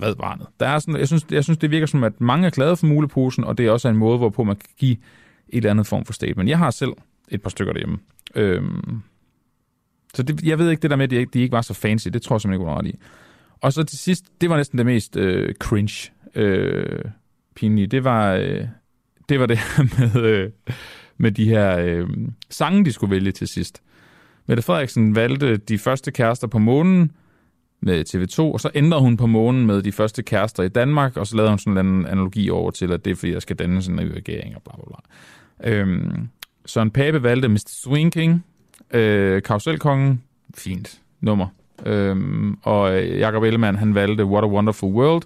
Red 0.02 0.14
Barnet. 0.14 0.46
Der 0.60 0.66
er 0.68 0.78
sådan, 0.78 0.96
jeg, 0.96 1.06
synes, 1.06 1.26
jeg 1.30 1.44
synes, 1.44 1.58
det 1.58 1.70
virker 1.70 1.86
som, 1.86 2.04
at 2.04 2.20
mange 2.20 2.46
er 2.46 2.50
glade 2.50 2.76
for 2.76 2.86
muleposen, 2.86 3.44
og 3.44 3.58
det 3.58 3.66
er 3.66 3.70
også 3.70 3.88
en 3.88 3.96
måde, 3.96 4.18
hvorpå 4.18 4.44
man 4.44 4.56
kan 4.56 4.68
give 4.76 4.96
et 5.48 5.56
eller 5.56 5.70
andet 5.70 5.86
form 5.86 6.04
for 6.04 6.12
statement. 6.12 6.48
Jeg 6.48 6.58
har 6.58 6.70
selv 6.70 6.92
et 7.28 7.42
par 7.42 7.50
stykker 7.50 7.72
derhjemme. 7.72 7.98
Øhm, 8.34 9.02
så 10.14 10.22
det, 10.22 10.42
jeg 10.42 10.58
ved 10.58 10.70
ikke 10.70 10.82
det 10.82 10.90
der 10.90 10.96
med, 10.96 11.04
at 11.04 11.10
de 11.10 11.16
ikke, 11.16 11.30
de 11.34 11.40
ikke 11.40 11.52
var 11.52 11.62
så 11.62 11.74
fancy. 11.74 12.08
Det 12.08 12.22
tror 12.22 12.36
jeg 12.36 12.40
simpelthen 12.40 12.62
ikke 12.62 12.70
var 12.70 12.78
ret 12.78 12.86
i. 12.86 12.98
Og 13.60 13.72
så 13.72 13.82
til 13.82 13.98
sidst, 13.98 14.24
det 14.40 14.50
var 14.50 14.56
næsten 14.56 14.78
det 14.78 14.86
mest 14.86 15.16
øh, 15.16 15.54
cringe 15.54 16.12
øh, 16.34 17.04
pinlige. 17.54 17.86
Det 17.86 18.04
var, 18.04 18.32
øh, 18.34 18.64
det 19.28 19.40
var 19.40 19.46
det 19.46 19.58
her 19.58 19.82
med, 19.98 20.24
øh, 20.24 20.50
med 21.16 21.32
de 21.32 21.48
her 21.48 21.78
øh, 21.78 22.08
sange, 22.50 22.84
de 22.84 22.92
skulle 22.92 23.10
vælge 23.10 23.32
til 23.32 23.48
sidst. 23.48 23.82
Mette 24.46 24.62
Frederiksen 24.62 25.14
valgte 25.14 25.56
de 25.56 25.78
første 25.78 26.12
kærester 26.12 26.46
på 26.46 26.58
månen, 26.58 27.12
med 27.80 28.04
TV2, 28.14 28.40
og 28.40 28.60
så 28.60 28.70
ændrede 28.74 29.02
hun 29.02 29.16
på 29.16 29.26
månen 29.26 29.66
med 29.66 29.82
de 29.82 29.92
første 29.92 30.22
kærester 30.22 30.62
i 30.62 30.68
Danmark, 30.68 31.16
og 31.16 31.26
så 31.26 31.36
lavede 31.36 31.50
hun 31.50 31.58
sådan 31.58 31.86
en 31.86 32.06
analogi 32.06 32.50
over 32.50 32.70
til, 32.70 32.92
at 32.92 33.04
det 33.04 33.10
er 33.10 33.14
fordi, 33.14 33.32
jeg 33.32 33.42
skal 33.42 33.56
danne 33.56 33.82
sådan 33.82 33.98
en 33.98 34.14
regering 34.14 34.56
og 34.56 34.62
bla 34.62 34.72
bla 34.74 34.84
bla. 34.86 35.72
Øhm, 35.72 36.28
Søren 36.66 36.90
Pape 36.90 37.22
valgte 37.22 37.48
Mr. 37.48 37.68
Swing 37.68 38.12
King, 38.12 38.44
øh, 38.90 39.42
Karuselkongen, 39.42 40.22
fint 40.54 41.00
nummer. 41.20 41.46
Øhm, 41.86 42.58
og 42.62 43.02
øh, 43.02 43.18
Jacob 43.18 43.42
Ellemann, 43.42 43.76
han 43.76 43.94
valgte 43.94 44.24
What 44.24 44.44
a 44.44 44.46
Wonderful 44.46 44.92
World, 44.92 45.22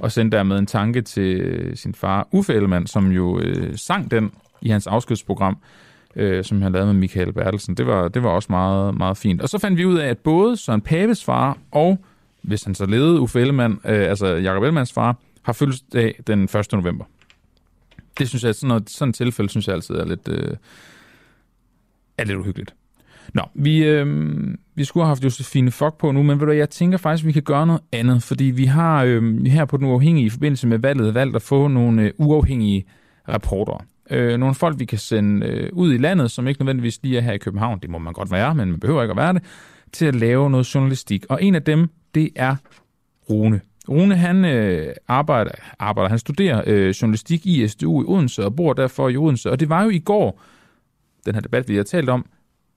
og 0.00 0.12
sendte 0.12 0.36
dermed 0.36 0.58
en 0.58 0.66
tanke 0.66 1.02
til 1.02 1.72
sin 1.74 1.94
far 1.94 2.28
Uffe 2.32 2.54
Ellemann, 2.54 2.86
som 2.86 3.12
jo 3.12 3.40
øh, 3.40 3.76
sang 3.76 4.10
den 4.10 4.32
i 4.62 4.68
hans 4.68 4.86
afskedsprogram, 4.86 5.58
øh, 6.16 6.44
som 6.44 6.62
jeg 6.62 6.70
lavede 6.70 6.92
med 6.92 7.00
Michael 7.00 7.32
Bertelsen. 7.32 7.74
Det 7.74 7.86
var, 7.86 8.08
det 8.08 8.22
var 8.22 8.30
også 8.30 8.46
meget, 8.50 8.94
meget 8.98 9.16
fint. 9.16 9.40
Og 9.40 9.48
så 9.48 9.58
fandt 9.58 9.78
vi 9.78 9.84
ud 9.84 9.98
af, 9.98 10.08
at 10.08 10.18
både 10.18 10.56
Søren 10.56 10.80
Papes 10.80 11.24
far 11.24 11.58
og, 11.70 11.98
hvis 12.42 12.64
han 12.64 12.74
så 12.74 12.86
levede, 12.86 13.20
Uffe 13.20 13.40
Ellemann, 13.40 13.72
øh, 13.72 14.08
altså 14.08 14.26
Jacob 14.26 14.62
Ellemanns 14.62 14.92
far, 14.92 15.16
har 15.42 15.52
fødselsdag 15.52 16.20
den 16.26 16.44
1. 16.44 16.72
november. 16.72 17.04
Det 18.18 18.28
synes 18.28 18.44
jeg, 18.44 18.54
sådan, 18.54 18.68
noget, 18.68 18.90
sådan 18.90 19.10
et 19.10 19.14
tilfælde, 19.14 19.50
synes 19.50 19.66
jeg 19.66 19.74
altid 19.74 19.94
er 19.94 20.04
lidt, 20.04 20.28
øh, 20.28 20.56
er 22.18 22.24
lidt 22.24 22.38
uhyggeligt. 22.38 22.74
Nå, 23.34 23.42
vi, 23.54 23.84
øh, 23.84 24.06
vi 24.74 24.84
skulle 24.84 25.04
have 25.04 25.08
haft 25.08 25.24
Josefine 25.24 25.70
Fock 25.70 25.98
på 25.98 26.12
nu, 26.12 26.22
men 26.22 26.40
ved 26.40 26.46
du, 26.46 26.52
jeg 26.52 26.70
tænker 26.70 26.98
faktisk, 26.98 27.24
at 27.24 27.26
vi 27.26 27.32
kan 27.32 27.42
gøre 27.42 27.66
noget 27.66 27.82
andet, 27.92 28.22
fordi 28.22 28.44
vi 28.44 28.64
har 28.64 29.04
øh, 29.04 29.46
her 29.46 29.64
på 29.64 29.76
den 29.76 29.86
uafhængige 29.86 30.26
i 30.26 30.30
forbindelse 30.30 30.66
med 30.66 30.78
valget 30.78 31.14
valgt 31.14 31.36
at 31.36 31.42
få 31.42 31.68
nogle 31.68 32.02
øh, 32.02 32.10
uafhængige 32.18 32.84
rapporter. 33.28 33.84
Øh, 34.10 34.36
nogle 34.36 34.54
folk, 34.54 34.78
vi 34.78 34.84
kan 34.84 34.98
sende 34.98 35.46
øh, 35.46 35.70
ud 35.72 35.92
i 35.94 35.98
landet, 35.98 36.30
som 36.30 36.48
ikke 36.48 36.60
nødvendigvis 36.60 37.00
lige 37.02 37.16
er 37.16 37.20
her 37.20 37.32
i 37.32 37.38
København, 37.38 37.78
det 37.78 37.90
må 37.90 37.98
man 37.98 38.12
godt 38.12 38.30
være, 38.30 38.54
men 38.54 38.70
man 38.70 38.80
behøver 38.80 39.02
ikke 39.02 39.12
at 39.12 39.16
være 39.16 39.32
det, 39.32 39.42
til 39.92 40.06
at 40.06 40.14
lave 40.14 40.50
noget 40.50 40.74
journalistik. 40.74 41.24
Og 41.28 41.42
en 41.42 41.54
af 41.54 41.62
dem, 41.62 41.88
det 42.14 42.30
er 42.36 42.56
Rune. 43.30 43.60
Rune, 43.88 44.16
han 44.16 44.44
øh, 44.44 44.94
arbejder, 45.08 45.50
arbejder, 45.78 46.08
han 46.08 46.18
studerer 46.18 46.62
øh, 46.66 46.88
journalistik 46.88 47.46
i 47.46 47.68
SDU 47.68 48.02
i 48.02 48.04
Odense 48.08 48.44
og 48.44 48.56
bor 48.56 48.72
derfor 48.72 49.08
i 49.08 49.16
Odense. 49.16 49.50
Og 49.50 49.60
det 49.60 49.68
var 49.68 49.82
jo 49.82 49.90
i 49.90 49.98
går, 49.98 50.40
den 51.26 51.34
her 51.34 51.42
debat, 51.42 51.68
vi 51.68 51.76
har 51.76 51.82
talt 51.82 52.08
om, 52.08 52.26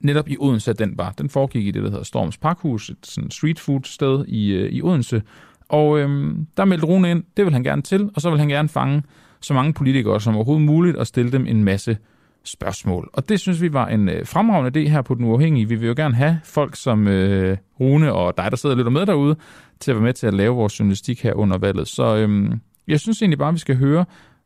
netop 0.00 0.28
i 0.28 0.36
Odense, 0.40 0.70
at 0.70 0.78
den 0.78 0.98
var. 0.98 1.12
Den 1.18 1.30
foregik 1.30 1.66
i 1.66 1.70
det, 1.70 1.82
der 1.82 1.90
hedder 1.90 2.04
Storms 2.04 2.38
Parkhus, 2.38 2.90
et 2.90 2.96
sådan 3.02 3.30
street 3.30 3.60
food 3.60 3.80
sted 3.84 4.24
i, 4.28 4.52
øh, 4.52 4.72
i 4.72 4.82
Odense. 4.82 5.22
Og 5.68 5.98
øh, 5.98 6.34
der 6.56 6.64
meldte 6.64 6.86
Rune 6.86 7.10
ind, 7.10 7.24
det 7.36 7.44
vil 7.44 7.52
han 7.52 7.64
gerne 7.64 7.82
til, 7.82 8.10
og 8.14 8.20
så 8.20 8.30
vil 8.30 8.38
han 8.38 8.48
gerne 8.48 8.68
fange 8.68 9.02
så 9.40 9.54
mange 9.54 9.72
politikere 9.72 10.20
som 10.20 10.34
overhovedet 10.34 10.66
muligt 10.66 10.96
og 10.96 11.06
stille 11.06 11.32
dem 11.32 11.46
en 11.46 11.64
masse 11.64 11.98
spørgsmål. 12.44 13.10
Og 13.12 13.28
det 13.28 13.40
synes 13.40 13.62
vi 13.62 13.72
var 13.72 13.86
en 13.86 14.08
øh, 14.08 14.26
fremragende 14.26 14.80
idé 14.80 14.88
her 14.88 15.02
på 15.02 15.14
Den 15.14 15.24
Uafhængige. 15.24 15.68
Vi 15.68 15.74
vil 15.74 15.88
jo 15.88 15.94
gerne 15.96 16.14
have 16.14 16.40
folk 16.44 16.76
som 16.76 17.08
øh, 17.08 17.56
Rune 17.80 18.12
og 18.12 18.36
dig, 18.36 18.50
der 18.50 18.56
sidder 18.56 18.74
og 18.74 18.78
lytter 18.78 18.90
med 18.90 19.06
derude, 19.06 19.36
til 19.80 19.90
at 19.90 19.94
være 19.94 20.04
med 20.04 20.12
til 20.12 20.26
at 20.26 20.34
lave 20.34 20.54
vores 20.54 20.80
journalistik 20.80 21.22
her 21.22 21.34
under 21.34 21.58
valget. 21.58 21.88
Så 21.88 22.16
øh, 22.16 22.52
jeg 22.88 23.00
synes 23.00 23.22
egentlig 23.22 23.38
bare, 23.38 23.48
at 23.48 23.54
vi 23.54 23.58
skal 23.58 23.76
høre, 23.76 24.04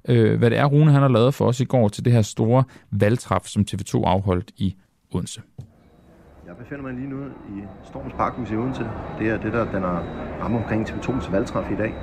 øh, 0.09 0.39
hvad 0.39 0.51
det 0.51 0.59
er, 0.59 0.65
Rune 0.65 0.93
han 0.93 1.03
har 1.03 1.09
lavet 1.09 1.35
for 1.35 1.47
os 1.47 1.61
i 1.61 1.65
går 1.65 1.89
til 1.89 2.05
det 2.05 2.13
her 2.13 2.23
store 2.23 2.65
valgtræf, 2.91 3.43
som 3.45 3.65
TV2 3.71 4.03
afholdt 4.07 4.51
i 4.57 4.77
Odense. 5.15 5.43
Jeg 6.47 6.55
befinder 6.57 6.83
mig 6.83 6.95
lige 6.95 7.09
nu 7.09 7.25
i 7.25 7.63
Storms 7.85 8.13
Parkhus 8.13 8.51
i 8.51 8.57
Odense. 8.57 8.85
Det 9.19 9.29
er 9.29 9.39
det, 9.39 9.53
der 9.53 9.73
den 9.73 9.85
ramme 10.43 10.59
omkring 10.59 10.89
TV2's 10.89 11.31
valgtræf 11.31 11.71
i 11.71 11.77
dag. 11.77 11.95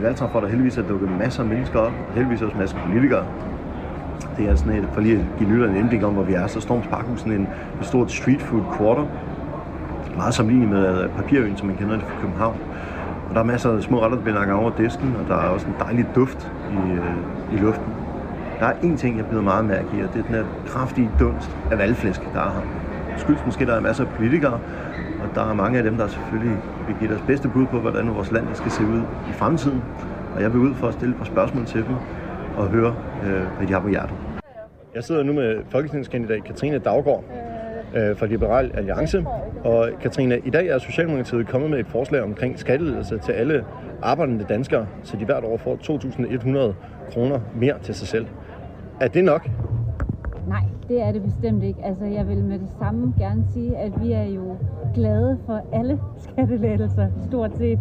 I 0.00 0.02
valgtræf 0.02 0.30
for, 0.30 0.40
der 0.40 0.48
heldigvis 0.48 0.78
er 0.78 0.82
dukket 0.82 1.10
masser 1.18 1.42
af 1.42 1.48
mennesker 1.48 1.78
op, 1.78 1.92
og 2.08 2.14
heldigvis 2.14 2.42
også 2.42 2.58
masser 2.58 2.76
af 2.76 2.82
politikere. 2.82 3.26
Det 4.36 4.48
er 4.48 4.54
sådan 4.54 4.72
et, 4.72 4.88
for 4.92 5.00
lige 5.00 5.16
at 5.16 5.24
give 5.38 5.48
lytterne 5.48 5.72
en 5.72 5.78
indblik 5.78 6.02
om, 6.02 6.12
hvor 6.12 6.22
vi 6.22 6.34
er, 6.34 6.46
så 6.46 6.60
Storms 6.60 6.86
Parkhus 6.86 7.20
sådan 7.20 7.40
en, 7.40 7.48
et 7.80 7.86
stort 7.86 8.10
street 8.10 8.42
food 8.42 8.62
quarter. 8.76 9.06
Meget 10.16 10.34
sammenlignet 10.34 10.68
med 10.68 11.04
øh, 11.04 11.10
Papirøen, 11.10 11.56
som 11.56 11.66
man 11.66 11.76
kender 11.76 11.96
det 11.96 12.04
fra 12.04 12.20
København. 12.20 12.56
Og 13.28 13.34
der 13.34 13.40
er 13.40 13.44
masser 13.44 13.70
af 13.76 13.82
små 13.82 14.02
retter, 14.02 14.16
der 14.16 14.22
bliver 14.22 14.52
over 14.52 14.70
disken, 14.70 15.16
og 15.16 15.28
der 15.28 15.34
er 15.34 15.48
også 15.48 15.66
en 15.66 15.74
dejlig 15.80 16.06
duft 16.14 16.52
i, 16.70 16.90
øh, 16.92 17.14
i 17.52 17.56
luften. 17.56 17.94
Der 18.60 18.66
er 18.66 18.72
én 18.72 18.96
ting, 18.96 19.16
jeg 19.16 19.26
bliver 19.26 19.42
meget 19.42 19.64
mærke 19.64 19.88
i, 19.96 20.00
og 20.00 20.12
det 20.12 20.18
er 20.18 20.22
den 20.22 20.34
her 20.34 20.44
kraftige 20.66 21.10
dunst 21.18 21.56
af 21.70 21.78
valgflæsk, 21.78 22.20
der 22.34 22.40
er 22.40 22.50
her. 22.52 22.62
Skyldes 23.16 23.46
måske, 23.46 23.66
der 23.66 23.74
er 23.74 23.80
masser 23.80 24.04
af 24.04 24.10
politikere, 24.10 24.58
og 25.22 25.34
der 25.34 25.50
er 25.50 25.54
mange 25.54 25.78
af 25.78 25.84
dem, 25.84 25.96
der 25.96 26.06
selvfølgelig 26.06 26.56
vil 26.86 26.96
give 26.98 27.10
deres 27.10 27.22
bedste 27.26 27.48
bud 27.48 27.66
på, 27.66 27.78
hvordan 27.80 28.14
vores 28.14 28.32
land 28.32 28.46
skal 28.54 28.70
se 28.70 28.82
ud 28.82 29.02
i 29.30 29.32
fremtiden. 29.32 29.82
Og 30.34 30.42
jeg 30.42 30.52
vil 30.52 30.60
ud 30.60 30.74
for 30.74 30.86
at 30.88 30.94
stille 30.94 31.12
et 31.14 31.18
par 31.18 31.24
spørgsmål 31.24 31.66
til 31.66 31.84
dem 31.84 31.94
og 32.56 32.68
høre, 32.68 32.94
øh, 33.24 33.42
hvad 33.56 33.66
de 33.66 33.72
har 33.72 33.80
på 33.80 33.88
hjertet. 33.88 34.16
Jeg 34.94 35.04
sidder 35.04 35.22
nu 35.22 35.32
med 35.32 35.58
folketingskandidat 35.70 36.44
Katrine 36.44 36.78
Daggaard 36.78 37.24
øh, 37.96 38.16
fra 38.16 38.26
Liberal 38.26 38.70
Alliance. 38.74 39.24
Og 39.64 39.88
Katrine, 40.02 40.38
i 40.44 40.50
dag 40.50 40.66
er 40.66 40.78
Socialdemokratiet 40.78 41.48
kommet 41.48 41.70
med 41.70 41.78
et 41.78 41.86
forslag 41.86 42.22
omkring 42.22 42.58
skatteledelse 42.58 43.18
til 43.18 43.32
alle 43.32 43.64
arbejdende 44.02 44.44
danskere, 44.48 44.86
så 45.02 45.16
de 45.16 45.24
hvert 45.24 45.44
år 45.44 45.56
får 45.56 45.76
2.100 45.76 47.12
kroner 47.12 47.40
mere 47.54 47.74
til 47.82 47.94
sig 47.94 48.08
selv. 48.08 48.26
Er 49.00 49.08
det 49.08 49.24
nok? 49.24 49.48
Nej, 50.48 50.60
det 50.90 51.02
er 51.02 51.12
det 51.12 51.22
bestemt 51.22 51.62
ikke. 51.62 51.84
Altså, 51.84 52.04
jeg 52.04 52.28
vil 52.28 52.44
med 52.44 52.58
det 52.58 52.70
samme 52.78 53.14
gerne 53.18 53.44
sige, 53.52 53.76
at 53.76 53.92
vi 54.02 54.12
er 54.12 54.24
jo 54.24 54.56
glade 54.94 55.38
for 55.46 55.60
alle 55.72 56.00
skattelettelser, 56.28 57.08
stort 57.28 57.50
set. 57.58 57.78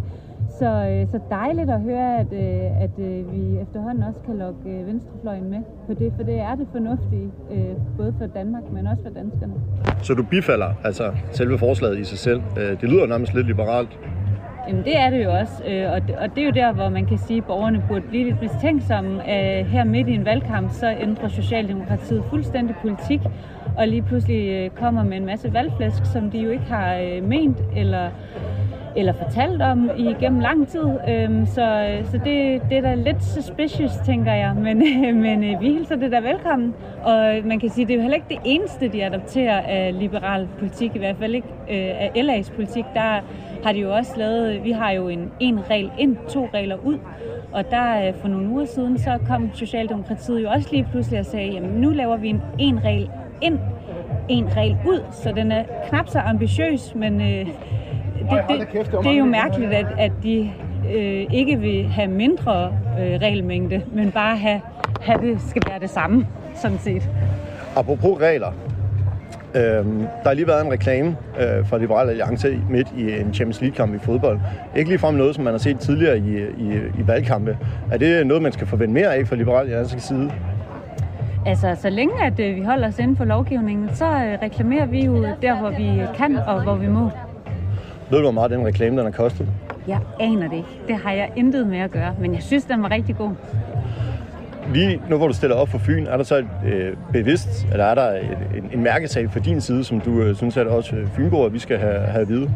Så, 0.60 0.66
øh, 0.66 1.12
så 1.12 1.20
dejligt 1.30 1.70
at 1.70 1.82
høre, 1.82 2.20
at, 2.20 2.28
øh, 2.34 2.84
at 2.84 2.89
øh, 2.99 3.34
vi 3.34 3.57
efterhånden 3.62 4.03
også 4.03 4.20
kan 4.26 4.38
lokke 4.38 4.70
øh, 4.70 4.88
venstrefløjen 4.88 5.49
med 5.49 5.62
på 5.88 5.93
det, 5.93 6.14
for 6.16 6.24
det 6.24 6.39
er 6.39 6.55
det 6.55 6.68
fornuftige, 6.72 7.32
øh, 7.51 7.76
både 7.97 8.14
for 8.18 8.26
Danmark, 8.26 8.64
men 8.74 8.88
også 8.88 9.03
for 9.03 9.10
danskerne. 9.10 9.53
Så 10.01 10.14
du 10.14 10.24
bifalder 10.24 10.74
altså 10.84 11.12
selve 11.32 11.57
forslaget 11.57 11.99
i 11.99 12.03
sig 12.03 12.18
selv. 12.18 12.41
Øh, 12.60 12.82
det 12.82 12.89
lyder 12.89 13.05
nærmest 13.05 13.34
lidt 13.34 13.47
liberalt. 13.47 13.99
Jamen 14.68 14.84
det 14.84 14.97
er 14.99 15.10
det 15.10 15.24
jo 15.24 15.32
også, 15.32 15.64
øh, 15.68 15.91
og 15.93 16.36
det 16.36 16.41
er 16.41 16.45
jo 16.45 16.51
der, 16.51 16.72
hvor 16.72 16.89
man 16.89 17.05
kan 17.05 17.18
sige, 17.18 17.38
at 17.38 17.45
borgerne 17.45 17.84
burde 17.88 18.01
blive 18.01 18.24
lidt 18.24 18.41
mistænksomme. 18.41 19.22
Øh, 19.22 19.66
her 19.66 19.84
midt 19.84 20.07
i 20.07 20.14
en 20.14 20.26
valgkamp, 20.26 20.72
så 20.72 20.95
ændrer 21.01 21.28
Socialdemokratiet 21.28 22.24
fuldstændig 22.30 22.76
politik, 22.82 23.20
og 23.78 23.88
lige 23.88 24.01
pludselig 24.01 24.49
øh, 24.49 24.70
kommer 24.70 25.03
med 25.03 25.18
en 25.18 25.26
masse 25.26 25.53
valgflæsk, 25.53 26.05
som 26.05 26.32
de 26.32 26.39
jo 26.39 26.49
ikke 26.49 26.66
har 26.66 27.22
ment 27.22 27.57
eller 27.76 28.10
eller 28.95 29.14
fortalt 29.14 29.62
om 29.62 29.91
igennem 29.97 30.39
lang 30.39 30.68
tid. 30.68 30.86
Øhm, 31.10 31.45
så 31.45 31.97
så 32.03 32.18
det, 32.18 32.62
det 32.70 32.78
er 32.78 32.82
da 32.82 32.95
lidt 32.95 33.24
suspicious, 33.24 33.91
tænker 34.05 34.34
jeg. 34.34 34.55
Men, 34.55 34.78
men 35.22 35.41
vi 35.41 35.68
hilser 35.74 35.95
det 35.95 36.12
da 36.12 36.20
velkommen. 36.20 36.74
Og 37.03 37.36
man 37.45 37.60
kan 37.60 37.70
sige, 37.70 37.86
det 37.88 37.93
er 37.93 37.95
jo 37.95 38.01
heller 38.01 38.16
ikke 38.16 38.30
det 38.30 38.39
eneste, 38.45 38.88
de 38.88 39.05
adopterer 39.05 39.62
af 39.62 39.99
liberal 39.99 40.47
politik, 40.60 40.95
i 40.95 40.97
hvert 40.97 41.16
fald 41.18 41.36
ikke 41.36 41.47
af 41.70 42.12
LA's 42.16 42.55
politik. 42.55 42.86
Der 42.93 43.24
har 43.64 43.72
de 43.72 43.80
jo 43.80 43.93
også 43.93 44.12
lavet, 44.18 44.64
vi 44.64 44.72
har 44.72 44.91
jo 44.91 45.07
en, 45.07 45.32
en 45.39 45.60
regel 45.70 45.91
ind, 45.97 46.18
to 46.30 46.49
regler 46.53 46.78
ud. 46.84 46.97
Og 47.51 47.72
der 47.72 48.07
øh, 48.07 48.14
for 48.22 48.28
nogle 48.28 48.49
uger 48.49 48.66
siden, 48.66 48.99
så 48.99 49.18
kom 49.28 49.49
Socialdemokratiet 49.53 50.43
jo 50.43 50.49
også 50.49 50.68
lige 50.72 50.88
pludselig 50.91 51.20
og 51.20 51.26
sagde, 51.26 51.51
jamen 51.51 51.70
nu 51.70 51.89
laver 51.89 52.18
vi 52.18 52.30
en 52.30 52.41
en 52.57 52.84
regel 52.84 53.10
ind, 53.41 53.60
en 54.30 54.57
regel 54.57 54.78
ud, 54.88 55.03
så 55.12 55.32
den 55.32 55.51
er 55.51 55.64
knap 55.89 56.07
så 56.07 56.20
ambitiøs, 56.20 56.95
men 56.95 57.22
øh, 57.22 57.28
det, 57.28 57.47
det, 58.49 58.91
det 59.03 59.12
er 59.12 59.18
jo 59.18 59.26
mærkeligt, 59.26 59.74
at, 59.74 59.86
at 59.97 60.12
de 60.24 60.51
øh, 60.93 61.26
ikke 61.34 61.60
vil 61.60 61.88
have 61.88 62.07
mindre 62.07 62.74
øh, 62.99 63.20
regelmængde, 63.22 63.82
men 63.93 64.12
bare 64.12 64.38
have, 64.38 64.62
have 65.01 65.22
det 65.22 65.41
skal 65.41 65.62
være 65.70 65.80
det 65.80 65.89
samme, 65.89 66.28
sådan 66.55 66.78
set. 66.78 67.10
Apropos 67.76 68.22
regler, 68.22 68.51
øh, 69.56 69.62
der 69.62 70.26
har 70.26 70.34
lige 70.34 70.47
været 70.47 70.66
en 70.66 70.72
reklame 70.72 71.16
øh, 71.39 71.68
fra 71.68 71.78
Liberal 71.78 72.10
Alliance 72.10 72.60
midt 72.70 72.88
i 72.97 73.20
en 73.20 73.34
Champions 73.34 73.62
League-kamp 73.62 73.95
i 73.95 74.00
fodbold. 74.00 74.39
Ikke 74.76 74.89
ligefrem 74.89 75.16
noget, 75.16 75.36
som 75.36 75.43
man 75.43 75.54
har 75.54 75.58
set 75.60 75.80
tidligere 75.80 76.18
i, 76.18 76.38
i, 76.39 76.74
i 77.00 77.08
valgkampe. 77.08 77.58
Er 77.91 77.97
det 77.97 78.28
noget, 78.28 78.43
man 78.43 78.52
skal 78.52 78.68
forvente 78.68 78.93
mere 78.93 79.16
af 79.16 79.28
fra 79.28 79.36
Liberal 79.36 79.62
Alliances 79.62 80.04
side? 80.04 80.32
Altså, 81.45 81.76
så 81.82 81.89
længe 81.89 82.26
at 82.26 82.39
øh, 82.39 82.56
vi 82.56 82.62
holder 82.62 82.88
os 82.88 83.00
inden 83.00 83.18
for 83.18 83.26
lovgivningen, 83.26 83.89
så 83.95 84.06
øh, 84.06 84.38
reklamerer 84.41 84.86
vi 84.86 85.06
jo 85.06 85.26
der, 85.41 85.60
hvor 85.60 85.70
vi 85.70 86.02
kan 86.16 86.38
og 86.47 86.64
hvor 86.64 86.76
vi 86.76 86.88
må. 86.88 87.10
Ved 88.10 88.18
du, 88.18 88.24
hvor 88.24 88.32
meget 88.32 88.52
den 88.52 88.66
reklame 88.66 88.97
den 88.97 89.06
har 89.06 89.12
kostet? 89.12 89.47
Jeg 89.88 90.00
aner 90.20 90.50
det 90.50 90.58
ikke. 90.58 90.70
Det 90.88 90.95
har 90.95 91.12
jeg 91.12 91.32
intet 91.36 91.68
med 91.68 91.80
at 91.80 91.91
gøre, 91.91 92.16
men 92.22 92.34
jeg 92.34 92.43
synes, 92.43 92.66
den 92.66 92.84
var 92.84 92.91
rigtig 92.91 93.18
god. 93.18 93.32
Lige 94.74 95.02
nu, 95.10 95.18
hvor 95.18 95.28
du 95.28 95.34
stiller 95.34 95.56
op 95.56 95.70
for 95.70 95.78
Fyn, 95.78 96.06
er 96.06 96.18
der 96.18 96.24
så 96.24 96.36
et 96.36 96.48
øh, 96.66 96.94
bevidst, 97.14 97.68
eller 97.72 97.86
er 97.86 97.96
der 97.96 98.12
et, 98.12 98.38
en, 98.58 98.70
en 98.74 98.84
mærkesag 98.84 99.32
for 99.32 99.40
din 99.40 99.62
side, 99.62 99.84
som 99.84 100.02
du 100.02 100.22
øh, 100.22 100.36
synes, 100.36 100.58
at 100.58 100.68
også 100.68 100.90
Fynborg, 100.90 101.10
Fynboer, 101.16 101.50
vi 101.50 101.60
skal 101.60 101.78
have, 101.78 102.00
have 102.00 102.22
at 102.22 102.30
vide? 102.30 102.52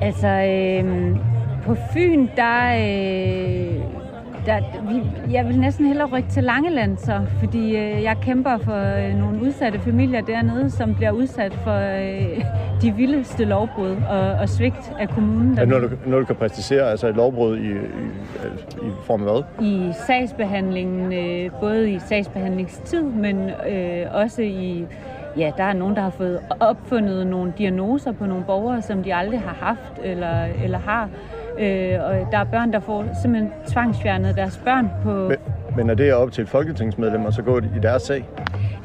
Altså, 0.00 0.28
øh, 0.28 1.16
på 1.62 1.76
Fyn, 1.92 2.26
der, 2.36 2.74
øh, 2.74 4.07
der, 4.48 4.60
vi, 4.88 5.02
jeg 5.32 5.48
vil 5.48 5.60
næsten 5.60 5.86
hellere 5.86 6.08
rykke 6.08 6.28
til 6.28 6.44
Langeland 6.44 6.96
så, 6.96 7.20
fordi 7.38 7.76
øh, 7.76 8.02
jeg 8.02 8.16
kæmper 8.22 8.58
for 8.58 9.08
øh, 9.08 9.14
nogle 9.14 9.42
udsatte 9.42 9.80
familier 9.80 10.20
dernede, 10.20 10.70
som 10.70 10.94
bliver 10.94 11.10
udsat 11.10 11.54
for 11.54 11.74
øh, 11.74 12.44
de 12.82 12.94
vildeste 12.94 13.44
lovbrud 13.44 13.96
og, 14.08 14.20
og 14.20 14.48
svigt 14.48 14.92
af 15.00 15.08
kommunen. 15.08 15.58
Er 15.58 15.64
noget, 15.64 15.90
du, 15.90 16.10
noget, 16.10 16.28
du 16.28 16.34
kan 16.34 16.36
præcisere, 16.36 16.90
altså 16.90 17.08
et 17.08 17.16
lovbrud 17.16 17.58
i, 17.58 17.70
i, 17.70 18.86
i 18.86 18.90
form 19.02 19.28
af 19.28 19.32
hvad? 19.32 19.66
I 19.66 19.92
sagsbehandlingen, 20.06 21.12
øh, 21.12 21.50
både 21.60 21.92
i 21.92 21.98
sagsbehandlingstid, 21.98 23.02
men 23.02 23.50
øh, 23.68 24.06
også 24.10 24.42
i 24.42 24.86
ja, 25.36 25.52
der 25.56 25.64
er 25.64 25.72
nogen, 25.72 25.96
der 25.96 26.02
har 26.02 26.10
fået 26.10 26.40
opfundet 26.60 27.26
nogle 27.26 27.52
diagnoser 27.58 28.12
på 28.12 28.26
nogle 28.26 28.44
borgere, 28.44 28.82
som 28.82 29.02
de 29.02 29.14
aldrig 29.14 29.40
har 29.40 29.56
haft 29.66 30.04
eller, 30.04 30.44
eller 30.64 30.78
har. 30.78 31.08
Øh, 31.58 32.04
og 32.04 32.28
der 32.32 32.38
er 32.38 32.44
børn, 32.44 32.72
der 32.72 32.80
får 32.80 33.04
simpelthen 33.22 33.52
tvangsfjernet 33.66 34.36
deres 34.36 34.60
børn 34.64 34.90
på... 35.02 35.28
Men, 35.28 35.38
men 35.76 35.90
er 35.90 35.94
det 35.94 36.14
op 36.14 36.32
til 36.32 36.42
et 36.42 36.48
folketingsmedlem 36.48 37.26
at 37.26 37.34
så 37.34 37.42
gå 37.42 37.58
i 37.58 37.78
deres 37.82 38.02
sag? 38.02 38.24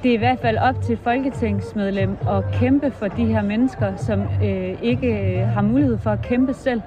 det 0.03 0.09
er 0.09 0.13
i 0.13 0.17
hvert 0.17 0.39
fald 0.39 0.57
op 0.57 0.81
til 0.81 0.97
folketingsmedlem 0.97 2.17
at 2.29 2.43
kæmpe 2.53 2.91
for 2.91 3.07
de 3.07 3.25
her 3.25 3.41
mennesker, 3.41 3.95
som 3.97 4.21
øh, 4.43 4.83
ikke 4.83 5.37
har 5.53 5.61
mulighed 5.61 5.97
for 5.97 6.09
at 6.09 6.21
kæmpe 6.21 6.53
selv. 6.53 6.81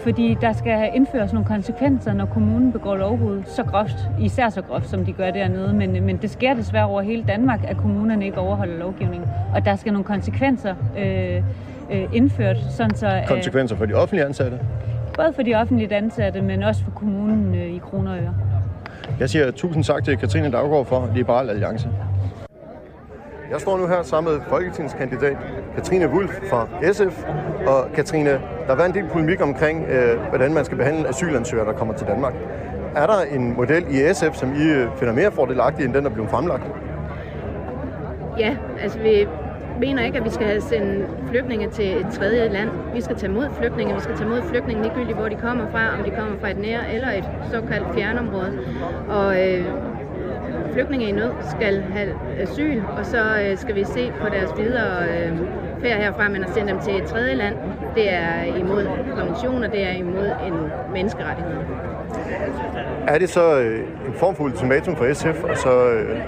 Fordi 0.00 0.36
der 0.40 0.52
skal 0.52 0.90
indføres 0.94 1.32
nogle 1.32 1.48
konsekvenser, 1.48 2.12
når 2.12 2.26
kommunen 2.26 2.72
begår 2.72 2.96
lovbrud 2.96 3.42
så 3.46 3.62
groft, 3.62 3.96
især 4.20 4.48
så 4.48 4.62
groft, 4.62 4.88
som 4.88 5.04
de 5.04 5.12
gør 5.12 5.30
dernede. 5.30 5.72
Men, 5.72 6.04
men 6.04 6.16
det 6.16 6.30
sker 6.30 6.54
desværre 6.54 6.86
over 6.86 7.02
hele 7.02 7.24
Danmark, 7.28 7.60
at 7.68 7.76
kommunerne 7.76 8.24
ikke 8.24 8.38
overholder 8.38 8.78
lovgivningen. 8.78 9.28
Og 9.54 9.64
der 9.64 9.76
skal 9.76 9.92
nogle 9.92 10.04
konsekvenser 10.04 10.74
øh, 10.98 11.42
øh, 11.92 12.08
indført. 12.12 12.56
Sådan 12.70 12.94
så, 12.94 13.06
øh, 13.06 13.26
konsekvenser 13.26 13.76
for 13.76 13.86
de 13.86 13.94
offentlige 13.94 14.24
ansatte? 14.26 14.58
Både 15.16 15.32
for 15.32 15.42
de 15.42 15.54
offentlige 15.54 15.94
ansatte, 15.94 16.42
men 16.42 16.62
også 16.62 16.84
for 16.84 16.90
kommunen 16.90 17.54
øh, 17.54 17.66
i 17.66 17.78
kroner 17.78 18.12
og 18.12 18.18
øre. 18.18 18.34
Jeg 19.20 19.30
siger 19.30 19.50
tusind 19.50 19.84
tak 19.84 20.04
til 20.04 20.16
Katrine 20.16 20.50
Daggaard 20.50 20.86
for 20.86 21.10
Liberal 21.14 21.50
Alliance. 21.50 21.88
Jeg 23.50 23.60
står 23.60 23.78
nu 23.78 23.86
her 23.86 24.02
sammen 24.02 24.32
med 24.32 24.40
folketingskandidat 24.48 25.36
Katrine 25.74 26.08
Wulf 26.08 26.30
fra 26.50 26.68
SF. 26.92 27.24
Og 27.66 27.92
Katrine, 27.94 28.30
der 28.66 28.74
været 28.76 28.88
en 28.88 28.94
del 28.94 29.10
polemik 29.12 29.40
omkring, 29.40 29.84
øh, 29.88 30.20
hvordan 30.28 30.54
man 30.54 30.64
skal 30.64 30.76
behandle 30.78 31.08
asylansøgere, 31.08 31.66
der 31.66 31.72
kommer 31.72 31.94
til 31.94 32.06
Danmark. 32.06 32.34
Er 32.96 33.06
der 33.06 33.20
en 33.34 33.56
model 33.56 33.84
i 33.90 34.14
SF, 34.14 34.34
som 34.34 34.52
I 34.54 34.62
øh, 34.62 34.88
finder 34.96 35.14
mere 35.14 35.32
fordelagtig 35.32 35.84
end 35.84 35.94
den, 35.94 36.04
der 36.04 36.10
blev 36.10 36.28
fremlagt? 36.28 36.62
Ja, 38.38 38.56
altså 38.80 38.98
vi 38.98 39.26
mener 39.86 40.04
ikke, 40.04 40.18
at 40.18 40.24
vi 40.24 40.30
skal 40.30 40.62
sende 40.62 41.06
flygtninge 41.30 41.68
til 41.70 41.96
et 41.96 42.06
tredje 42.12 42.48
land. 42.48 42.70
Vi 42.94 43.00
skal 43.00 43.16
tage 43.16 43.32
mod 43.32 43.48
flygtninge. 43.58 43.94
Vi 43.94 44.00
skal 44.00 44.16
tage 44.16 44.28
mod 44.28 44.42
flygtninge 44.42 44.82
ligegyldigt, 44.82 45.18
hvor 45.18 45.28
de 45.28 45.36
kommer 45.36 45.70
fra, 45.70 45.98
om 45.98 46.04
de 46.04 46.10
kommer 46.10 46.38
fra 46.40 46.50
et 46.50 46.58
nære 46.58 46.94
eller 46.94 47.10
et 47.10 47.24
såkaldt 47.52 47.94
fjernområde. 47.94 48.58
Og 49.08 49.48
øh, 49.48 49.64
flygtninge 50.72 51.08
i 51.08 51.12
nød 51.12 51.32
skal 51.56 51.82
have 51.82 52.14
asyl, 52.38 52.82
og 52.98 53.06
så 53.06 53.22
øh, 53.42 53.58
skal 53.58 53.74
vi 53.74 53.84
se 53.84 54.12
på 54.20 54.28
deres 54.28 54.50
videre 54.58 55.04
øh, 55.08 55.38
færd 55.82 56.00
herfra, 56.00 56.28
men 56.28 56.44
at 56.44 56.50
sende 56.54 56.72
dem 56.72 56.80
til 56.80 56.96
et 56.96 57.04
tredje 57.04 57.34
land, 57.34 57.56
det 57.94 58.12
er 58.12 58.44
imod 58.44 58.86
konventioner, 59.16 59.68
det 59.68 59.82
er 59.86 59.92
imod 59.92 60.30
en 60.46 60.54
menneskerettighed. 60.92 61.56
Er 63.06 63.18
det 63.18 63.28
så 63.28 63.60
øh, 63.60 63.78
en 64.06 64.14
form 64.14 64.34
for 64.34 64.44
ultimatum 64.44 64.96
for 64.96 65.12
SF, 65.14 65.44
og 65.44 65.56
så, 65.56 65.70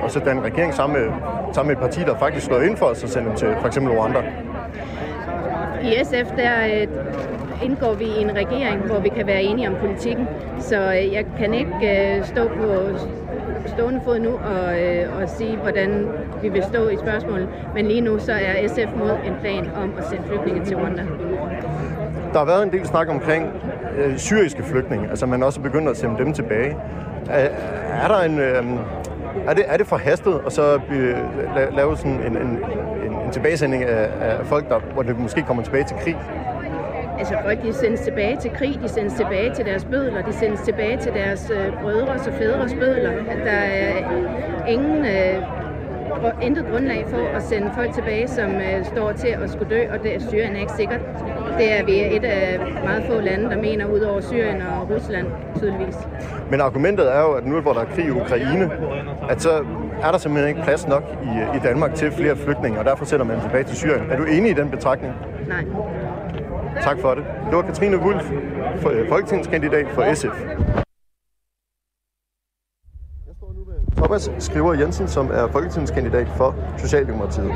og 0.00 0.10
så 0.10 0.20
den 0.24 0.44
regering 0.44 0.74
sammen 0.74 1.02
med, 1.02 1.12
sammen 1.52 1.68
med 1.68 1.76
et 1.76 1.82
parti, 1.82 2.00
der 2.00 2.18
faktisk 2.18 2.46
slår 2.46 2.60
ind 2.60 2.76
for 2.76 2.86
os 2.86 3.04
at 3.04 3.10
sende 3.10 3.28
dem 3.28 3.36
til 3.36 3.48
for 3.60 3.66
eksempel 3.66 3.92
Rwanda? 3.92 4.22
I 5.82 6.04
SF, 6.04 6.30
der 6.36 6.86
indgår 7.62 7.94
vi 7.94 8.04
i 8.04 8.22
en 8.22 8.36
regering, 8.36 8.80
hvor 8.80 9.00
vi 9.00 9.08
kan 9.08 9.26
være 9.26 9.42
enige 9.42 9.68
om 9.68 9.74
politikken. 9.80 10.28
Så 10.58 10.80
jeg 10.90 11.24
kan 11.38 11.54
ikke 11.54 12.20
stå 12.24 12.48
på 12.48 12.98
stående 13.66 14.00
fod 14.04 14.18
nu 14.18 14.30
og, 14.30 14.82
øh, 14.82 15.22
og 15.22 15.28
sige, 15.28 15.56
hvordan 15.56 16.08
vi 16.42 16.48
vil 16.48 16.62
stå 16.62 16.88
i 16.88 16.96
spørgsmålet. 16.96 17.48
Men 17.74 17.86
lige 17.86 18.00
nu 18.00 18.18
så 18.18 18.32
er 18.32 18.68
SF 18.68 18.98
mod 18.98 19.10
en 19.10 19.34
plan 19.40 19.70
om 19.82 19.92
at 19.98 20.04
sende 20.10 20.22
flygtninge 20.26 20.64
til 20.64 20.76
Rwanda. 20.76 21.02
Der 22.32 22.38
har 22.38 22.46
været 22.46 22.62
en 22.62 22.72
del 22.72 22.86
snak 22.86 23.08
omkring 23.08 23.52
øh, 23.98 24.16
syriske 24.18 24.62
flygtninge, 24.62 25.08
altså 25.08 25.26
man 25.26 25.42
også 25.42 25.60
begynder 25.60 25.90
at 25.90 25.96
sende 25.96 26.18
dem 26.18 26.32
tilbage. 26.32 26.76
Er, 27.30 27.48
er 28.04 28.08
der 28.08 28.20
en... 28.20 28.38
Øh, 28.38 28.64
er 29.46 29.54
det, 29.54 29.64
er 29.68 29.76
det 29.76 29.86
forhastet 29.86 30.40
at 30.46 30.52
så 30.52 30.80
øh, 30.92 31.76
lave 31.76 31.96
sådan 31.96 32.12
en, 32.12 32.36
en, 32.36 32.36
en, 32.36 32.58
en 33.24 33.30
tilbagesending 33.32 33.84
af, 33.84 34.08
af 34.20 34.46
folk, 34.46 34.68
der, 34.68 34.78
hvor 34.92 35.02
det 35.02 35.18
måske 35.18 35.42
kommer 35.42 35.62
tilbage 35.62 35.84
til 35.84 35.96
krig? 35.96 36.16
Altså 37.18 37.34
folk, 37.44 37.62
de 37.62 37.72
sendes 37.72 38.00
tilbage 38.00 38.36
til 38.36 38.50
krig, 38.50 38.78
de 38.82 38.88
sendes 38.88 39.14
tilbage 39.14 39.54
til 39.54 39.64
deres 39.64 39.84
bødler, 39.84 40.22
de 40.22 40.32
sendes 40.32 40.60
tilbage 40.60 40.96
til 40.96 41.12
deres 41.12 41.50
øh, 41.50 41.82
brødres 41.82 42.26
og 42.26 42.32
fædres 42.32 42.74
bødler. 42.74 43.12
Der 43.44 43.50
er 43.50 44.68
ingen, 44.68 45.06
øh, 45.06 45.42
intet 46.42 46.66
grundlag 46.70 47.04
for 47.08 47.36
at 47.36 47.42
sende 47.42 47.70
folk 47.76 47.92
tilbage, 47.94 48.28
som 48.28 48.50
øh, 48.50 48.84
står 48.84 49.12
til 49.12 49.28
at 49.28 49.50
skulle 49.50 49.76
dø, 49.76 49.82
og 49.92 50.02
det 50.02 50.14
er 50.14 50.20
Syrien 50.20 50.56
er 50.56 50.60
ikke 50.60 50.72
sikkert. 50.72 51.00
Det 51.58 51.78
er 51.78 51.84
vi 51.84 52.16
et 52.16 52.24
af 52.24 52.58
meget 52.84 53.04
få 53.08 53.20
lande, 53.20 53.50
der 53.50 53.56
mener, 53.56 53.86
ud 53.86 54.00
over 54.00 54.20
Syrien 54.20 54.62
og 54.62 54.90
Rusland 54.90 55.26
tydeligvis. 55.58 55.96
Men 56.50 56.60
argumentet 56.60 57.14
er 57.16 57.20
jo, 57.20 57.32
at 57.32 57.46
nu 57.46 57.60
hvor 57.60 57.72
der 57.72 57.80
er 57.80 57.84
krig 57.84 58.06
i 58.06 58.10
Ukraine, 58.10 58.70
at 59.30 59.42
så 59.42 59.64
er 60.02 60.10
der 60.10 60.18
simpelthen 60.18 60.48
ikke 60.48 60.62
plads 60.62 60.88
nok 60.88 61.02
i, 61.22 61.56
i 61.56 61.60
Danmark 61.64 61.94
til 61.94 62.12
flere 62.12 62.36
flygtninge, 62.36 62.78
og 62.78 62.84
derfor 62.84 63.04
sender 63.04 63.24
man 63.24 63.40
tilbage 63.40 63.64
til 63.64 63.76
Syrien. 63.76 64.10
Er 64.10 64.16
du 64.16 64.24
enig 64.24 64.50
i 64.50 64.54
den 64.54 64.70
betragtning? 64.70 65.14
Nej. 65.48 65.64
Tak 66.82 67.00
for 67.00 67.14
det. 67.14 67.24
Det 67.46 67.56
var 67.56 67.62
Katrine 67.62 67.98
Wulf, 67.98 68.30
øh, 68.92 69.08
folketingskandidat 69.08 69.86
for 69.94 70.14
SF. 70.14 70.83
Thomas 74.04 74.30
Skriver 74.38 74.74
Jensen, 74.74 75.08
som 75.08 75.30
er 75.32 75.46
folketingskandidat 75.46 76.28
for 76.28 76.54
Socialdemokratiet. 76.76 77.52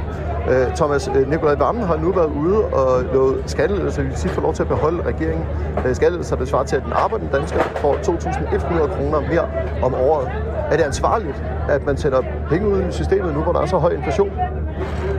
Øh, 0.50 0.76
Thomas, 0.76 1.10
øh, 1.16 1.30
Nikolaj 1.30 1.54
Vammen 1.54 1.84
har 1.84 1.96
nu 1.96 2.12
været 2.12 2.30
ude 2.30 2.64
og 2.64 3.04
lovet 3.12 3.42
skattelettelser, 3.46 4.02
vi 4.02 4.10
sige, 4.14 4.32
får 4.32 4.42
lov 4.42 4.54
til 4.54 4.62
at 4.62 4.68
beholde 4.68 5.02
regeringen. 5.02 5.46
Uh, 5.76 5.82
skattelettelser, 5.82 6.36
der 6.36 6.44
svarer 6.44 6.64
til, 6.64 6.76
at 6.76 6.84
den 6.84 6.92
arbejdende 6.92 7.32
dansker 7.36 7.60
får 7.60 7.94
2.100 7.94 8.96
kroner 8.96 9.20
mere 9.20 9.48
om 9.82 9.94
året. 9.94 10.28
Er 10.70 10.76
det 10.76 10.82
ansvarligt, 10.82 11.44
at 11.68 11.86
man 11.86 11.96
sætter 11.96 12.22
penge 12.48 12.68
ud 12.68 12.82
i 12.82 12.92
systemet 12.92 13.34
nu, 13.34 13.40
hvor 13.40 13.52
der 13.52 13.60
er 13.60 13.66
så 13.66 13.78
høj 13.78 13.90
inflation? 13.90 14.30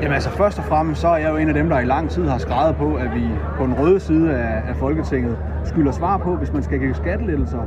Jamen 0.01 0.13
altså 0.13 0.29
først 0.29 0.57
og 0.57 0.65
fremmest 0.65 1.01
så 1.01 1.07
er 1.07 1.17
jeg 1.17 1.29
jo 1.31 1.37
en 1.37 1.47
af 1.47 1.53
dem, 1.53 1.69
der 1.69 1.79
i 1.79 1.85
lang 1.85 2.09
tid 2.09 2.27
har 2.27 2.37
skrevet 2.37 2.75
på, 2.75 2.95
at 2.95 3.13
vi 3.15 3.29
på 3.57 3.63
den 3.63 3.73
røde 3.73 3.99
side 3.99 4.33
af, 4.33 4.69
af 4.69 4.75
Folketinget 4.75 5.37
skylder 5.65 5.91
svar 5.91 6.17
på, 6.17 6.35
hvis 6.35 6.53
man 6.53 6.63
skal 6.63 6.79
give 6.79 6.95
skattelettelser 6.95 7.59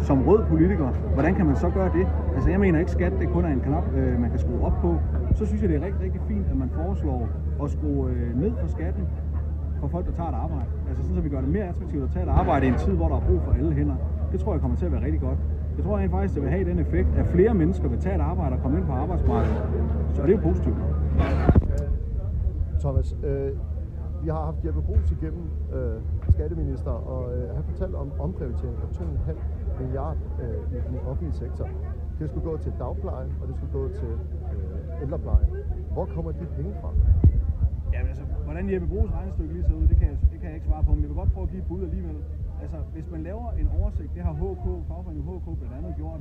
som 0.00 0.22
rød 0.28 0.44
politiker, 0.44 0.88
hvordan 1.14 1.34
kan 1.34 1.46
man 1.46 1.56
så 1.56 1.68
gøre 1.70 1.90
det? 1.98 2.06
Altså 2.34 2.50
jeg 2.50 2.60
mener 2.60 2.78
ikke, 2.78 2.90
skat 2.90 3.12
det 3.20 3.28
kun 3.28 3.44
er 3.44 3.48
en 3.48 3.60
knap, 3.60 3.84
øh, 3.94 4.20
man 4.20 4.30
kan 4.30 4.38
skrue 4.38 4.64
op 4.64 4.72
på. 4.80 4.96
Så 5.34 5.46
synes 5.46 5.62
jeg, 5.62 5.68
det 5.70 5.76
er 5.76 5.86
rigtig, 5.86 6.02
rigtig 6.02 6.20
fint, 6.28 6.46
at 6.50 6.56
man 6.56 6.70
foreslår 6.70 7.28
at 7.62 7.70
skrue 7.70 8.10
øh, 8.10 8.40
ned 8.40 8.52
for 8.60 8.68
skatten 8.68 9.04
for 9.80 9.88
folk, 9.88 10.06
der 10.06 10.12
tager 10.12 10.28
et 10.28 10.34
arbejde. 10.34 10.68
Altså 10.88 11.02
sådan, 11.02 11.16
så 11.16 11.22
vi 11.22 11.28
gør 11.28 11.40
det 11.40 11.48
mere 11.48 11.64
attraktivt 11.64 12.04
at 12.04 12.10
tage 12.10 12.24
et 12.24 12.28
arbejde 12.28 12.66
i 12.66 12.68
en 12.68 12.74
tid, 12.74 12.92
hvor 12.92 13.08
der 13.08 13.16
er 13.16 13.20
brug 13.20 13.40
for 13.42 13.52
alle 13.52 13.72
hænder. 13.72 13.94
Det 14.32 14.40
tror 14.40 14.52
jeg 14.52 14.60
kommer 14.60 14.76
til 14.76 14.86
at 14.86 14.92
være 14.92 15.04
rigtig 15.04 15.20
godt. 15.20 15.38
Jeg 15.76 15.84
tror 15.84 15.98
rent 15.98 16.10
faktisk, 16.10 16.34
det 16.34 16.42
vil 16.42 16.50
have 16.50 16.64
den 16.64 16.78
effekt, 16.78 17.08
at 17.16 17.26
flere 17.26 17.54
mennesker 17.54 17.88
vil 17.88 17.98
tage 17.98 18.14
et 18.14 18.20
arbejde 18.20 18.56
og 18.56 18.62
komme 18.62 18.78
ind 18.78 18.86
på 18.86 18.92
arbejdsmarkedet. 18.92 19.62
Så 20.14 20.22
det 20.22 20.28
er 20.28 20.34
jo 20.34 20.42
positivt. 20.42 20.76
Thomas, 22.80 23.16
øh, 23.24 23.50
vi 24.22 24.28
har 24.28 24.44
haft 24.44 24.64
Jeppe 24.64 24.82
Brugs 24.82 25.10
igennem 25.10 25.44
øh, 25.74 26.00
skatteminister, 26.30 26.90
og 26.90 27.36
øh, 27.36 27.54
han 27.54 27.64
fortalte 27.64 27.96
om 27.96 28.12
omprioritering 28.18 28.76
på 28.76 28.86
2,5 28.92 29.32
milliard 29.80 30.16
øh, 30.42 30.76
i 30.76 30.78
den 30.88 30.98
offentlige 31.10 31.36
sektor. 31.42 31.68
Det 32.18 32.28
skulle 32.30 32.46
gå 32.50 32.56
til 32.64 32.72
dagpleje, 32.78 33.28
og 33.40 33.48
det 33.48 33.54
skulle 33.56 33.72
gå 33.72 33.88
til 34.00 34.12
øh, 34.52 35.02
ældrepleje. 35.02 35.46
Hvor 35.92 36.06
kommer 36.14 36.32
de 36.32 36.46
penge 36.56 36.72
fra? 36.80 36.90
Jamen 37.92 38.08
altså, 38.08 38.24
hvordan 38.44 38.72
Jeppe 38.72 38.88
Brugs 38.92 39.12
regnestykke 39.12 39.52
lige 39.52 39.64
så 39.68 39.74
ud, 39.74 39.86
det 39.92 39.96
kan, 40.00 40.08
jeg, 40.08 40.18
det 40.32 40.38
kan 40.40 40.46
jeg 40.48 40.54
ikke 40.54 40.66
svare 40.66 40.84
på, 40.84 40.90
men 40.94 41.00
jeg 41.02 41.08
vil 41.10 41.16
godt 41.22 41.32
prøve 41.32 41.46
at 41.46 41.50
give 41.50 41.62
et 41.62 41.68
bud 41.68 41.82
alligevel. 41.88 42.18
Altså, 42.62 42.78
hvis 42.92 43.10
man 43.10 43.22
laver 43.22 43.46
en 43.60 43.68
oversigt, 43.78 44.14
det 44.14 44.22
har 44.22 44.32
HK, 44.32 44.64
fagforeningen 44.88 45.24
HK 45.30 45.58
blandt 45.58 45.74
andet 45.78 45.92
gjort, 45.96 46.20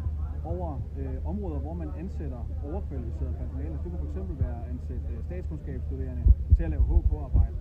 over 0.54 0.68
øh, 1.00 1.30
områder, 1.32 1.60
hvor 1.66 1.74
man 1.74 1.90
ansætter 2.00 2.42
overkvalificeret 2.68 3.34
personale. 3.42 3.74
Det 3.84 3.88
kunne 3.92 4.10
fx 4.14 4.18
være 4.44 4.58
at 4.62 4.70
ansætte 4.74 5.08
øh, 5.14 5.24
statskundskabsstuderende 5.28 6.24
til 6.56 6.64
at 6.64 6.70
lave 6.76 6.84
HK-arbejde. 6.92 7.56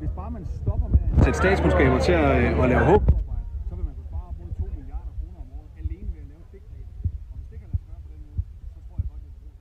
Hvis 0.00 0.10
bare 0.20 0.30
man 0.30 0.44
stopper 0.60 0.88
med 0.88 0.98
at 1.02 1.08
ansætte 1.12 1.38
statskundskaber 1.42 1.98
til 2.06 2.12
at, 2.12 2.28
øh, 2.42 2.62
at 2.62 2.68
lave 2.72 2.84
HK-arbejde, 2.90 3.36
så 3.68 3.72
vil 3.76 3.84
man 3.88 3.94
kunne 3.98 4.08
spare 4.12 4.30
både 4.40 4.50
2 4.60 4.64
milliarder 4.78 5.12
kroner 5.18 5.38
om 5.44 5.48
året 5.58 5.70
alene 5.82 6.08
ved 6.14 6.20
at 6.24 6.28
lave 6.32 6.42
stikregler. 6.50 6.90
Og 7.30 7.34
hvis 7.38 7.48
det 7.52 7.58
kan 7.60 7.68
lade 7.70 7.78
sig 7.82 7.86
gøre 7.90 8.00
på 8.06 8.10
den 8.14 8.20
måde, 8.28 8.40
så 8.74 8.78
tror 8.86 8.96
jeg 9.00 9.06
godt, 9.12 9.22
at 9.28 9.32
det 9.42 9.48
er 9.52 9.56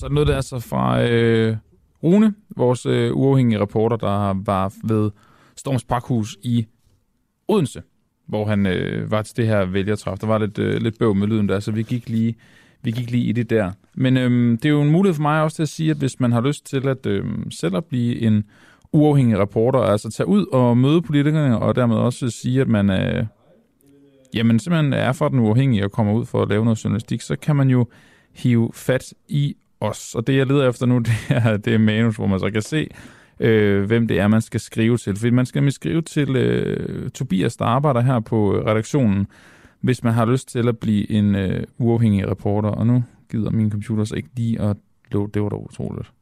så 0.00 0.08
noget 0.08 0.28
der 0.28 0.36
altså 0.36 0.58
fra 0.58 1.02
øh, 1.02 1.56
Rune, 2.02 2.34
vores 2.56 2.86
øh, 2.86 3.16
uafhængige 3.16 3.60
reporter, 3.60 3.96
der 3.96 4.42
var 4.44 4.74
ved 4.84 5.10
Storms 5.56 5.84
Pakhus 5.84 6.36
i 6.42 6.66
Odense 7.48 7.82
hvor 8.30 8.46
han 8.46 8.66
øh, 8.66 9.10
var 9.10 9.22
til 9.22 9.36
det 9.36 9.46
her 9.46 9.64
vælgertræf. 9.64 10.18
Der 10.18 10.26
var 10.26 10.38
lidt, 10.38 10.58
øh, 10.58 10.82
lidt 10.82 10.98
bøv 10.98 11.14
med 11.14 11.26
lyden 11.26 11.48
der, 11.48 11.60
så 11.60 11.72
vi 11.72 11.82
gik 11.82 12.08
lige, 12.08 12.36
vi 12.82 12.90
gik 12.90 13.10
lige 13.10 13.24
i 13.24 13.32
det 13.32 13.50
der. 13.50 13.72
Men 13.94 14.16
øh, 14.16 14.52
det 14.52 14.64
er 14.64 14.70
jo 14.70 14.82
en 14.82 14.90
mulighed 14.90 15.14
for 15.14 15.22
mig 15.22 15.42
også 15.42 15.56
til 15.56 15.62
at 15.62 15.68
sige, 15.68 15.90
at 15.90 15.96
hvis 15.96 16.20
man 16.20 16.32
har 16.32 16.40
lyst 16.40 16.66
til 16.66 16.88
at 16.88 17.06
øh, 17.06 17.24
selv 17.50 17.76
at 17.76 17.84
blive 17.84 18.20
en 18.20 18.44
uafhængig 18.92 19.38
reporter, 19.38 19.78
altså 19.78 20.10
tage 20.10 20.26
ud 20.26 20.46
og 20.46 20.78
møde 20.78 21.02
politikerne, 21.02 21.58
og 21.58 21.76
dermed 21.76 21.96
også 21.96 22.30
sige, 22.30 22.60
at 22.60 22.68
man 22.68 22.90
øh, 22.90 23.26
jamen, 24.34 24.58
simpelthen 24.58 24.92
er 24.92 25.12
for 25.12 25.28
den 25.28 25.38
uafhængige 25.38 25.84
og 25.84 25.92
kommer 25.92 26.12
ud 26.12 26.26
for 26.26 26.42
at 26.42 26.48
lave 26.48 26.64
noget 26.64 26.84
journalistik, 26.84 27.20
så 27.20 27.36
kan 27.36 27.56
man 27.56 27.70
jo 27.70 27.86
hive 28.32 28.70
fat 28.74 29.14
i 29.28 29.56
os. 29.80 30.14
Og 30.14 30.26
det, 30.26 30.36
jeg 30.36 30.46
leder 30.46 30.68
efter 30.68 30.86
nu, 30.86 30.98
det 31.08 31.12
er, 31.28 31.56
det 31.56 31.74
er 31.74 31.78
manus, 31.78 32.16
hvor 32.16 32.26
man 32.26 32.40
så 32.40 32.50
kan 32.50 32.62
se, 32.62 32.88
øh, 33.40 33.84
hvem 33.84 34.08
det 34.08 34.18
er, 34.18 34.28
man 34.28 34.40
skal 34.40 34.60
skrive 34.60 34.96
til. 34.96 35.16
Fordi 35.16 35.30
man 35.30 35.46
skal 35.46 35.72
skrive 35.72 36.02
til 36.02 36.36
øh, 36.36 37.10
Tobias, 37.10 37.56
der 37.56 37.64
arbejder 37.64 38.00
her 38.00 38.20
på 38.20 38.56
øh, 38.56 38.66
redaktionen, 38.66 39.26
hvis 39.80 40.04
man 40.04 40.12
har 40.12 40.24
lyst 40.24 40.48
til 40.48 40.68
at 40.68 40.78
blive 40.78 41.10
en 41.10 41.34
øh, 41.34 41.64
uafhængig 41.78 42.28
reporter. 42.28 42.68
Og 42.68 42.86
nu 42.86 43.04
gider 43.30 43.50
min 43.50 43.70
computer 43.70 44.04
så 44.04 44.14
ikke 44.14 44.28
lige 44.36 44.60
at 44.60 44.76
lå. 45.10 45.26
Det 45.26 45.42
var 45.42 45.48
da 45.48 45.56
utroligt. 45.56 46.12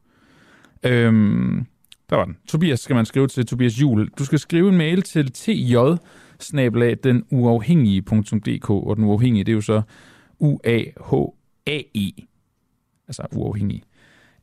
Øhm, 0.83 1.65
der 2.09 2.15
var 2.15 2.25
den. 2.25 2.37
Tobias 2.47 2.79
skal 2.79 2.95
man 2.95 3.05
skrive 3.05 3.27
til 3.27 3.45
Tobias 3.45 3.81
Jul. 3.81 4.09
Du 4.19 4.25
skal 4.25 4.39
skrive 4.39 4.69
en 4.69 4.77
mail 4.77 5.01
til 5.01 5.31
tj 5.31 5.75
den 7.03 7.25
uafhængige.dk, 7.31 8.69
og 8.69 8.95
den 8.95 9.05
uafhængige, 9.05 9.43
det 9.43 9.51
er 9.51 9.55
jo 9.55 9.61
så 9.61 9.81
U-A-H-A-E, 10.39 12.11
altså 13.09 13.23
uafhængig. 13.31 13.83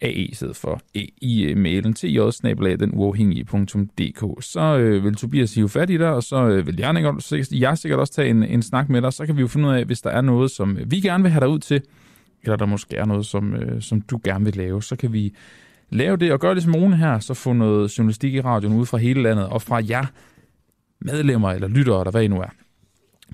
AE 0.00 0.12
i 0.12 0.34
stedet 0.34 0.56
for 0.56 0.80
E 0.94 1.06
i 1.20 1.44
øh, 1.44 1.56
mailen 1.56 1.94
til 1.94 2.12
j 2.14 2.18
Så 4.40 4.76
øh, 4.78 5.04
vil 5.04 5.14
Tobias 5.14 5.54
hive 5.54 5.68
fat 5.68 5.90
i 5.90 5.96
dig, 5.96 6.12
og 6.12 6.22
så 6.22 6.48
øh, 6.48 6.66
vil 6.66 6.76
jeg, 6.78 7.14
sikkert, 7.18 7.52
jeg 7.52 7.78
sikkert 7.78 8.00
også 8.00 8.12
tage 8.12 8.30
en, 8.30 8.42
en 8.42 8.62
snak 8.62 8.88
med 8.88 9.02
dig. 9.02 9.12
Så 9.12 9.26
kan 9.26 9.36
vi 9.36 9.40
jo 9.40 9.46
finde 9.46 9.68
ud 9.68 9.74
af, 9.74 9.84
hvis 9.84 10.00
der 10.00 10.10
er 10.10 10.20
noget, 10.20 10.50
som 10.50 10.78
øh, 10.78 10.90
vi 10.90 11.00
gerne 11.00 11.22
vil 11.22 11.32
have 11.32 11.40
dig 11.40 11.48
ud 11.48 11.58
til, 11.58 11.82
eller 12.42 12.56
der 12.56 12.66
måske 12.66 12.96
er 12.96 13.04
noget, 13.04 13.26
som, 13.26 13.54
øh, 13.54 13.82
som 13.82 14.00
du 14.00 14.20
gerne 14.24 14.44
vil 14.44 14.56
lave, 14.56 14.82
så 14.82 14.96
kan 14.96 15.12
vi 15.12 15.34
lave 15.90 16.16
det 16.16 16.32
og 16.32 16.40
gøre 16.40 16.54
det 16.54 16.62
som 16.62 16.74
Rune 16.74 16.96
her, 16.96 17.18
så 17.18 17.34
få 17.34 17.52
noget 17.52 17.98
journalistik 17.98 18.34
i 18.34 18.40
radioen 18.40 18.76
ud 18.76 18.86
fra 18.86 18.98
hele 18.98 19.22
landet, 19.22 19.46
og 19.46 19.62
fra 19.62 19.82
jer 19.88 20.06
medlemmer 21.00 21.50
eller 21.50 21.68
lyttere, 21.68 22.04
der 22.04 22.10
hvad 22.10 22.22
I 22.22 22.28
nu 22.28 22.40
er. 22.40 22.54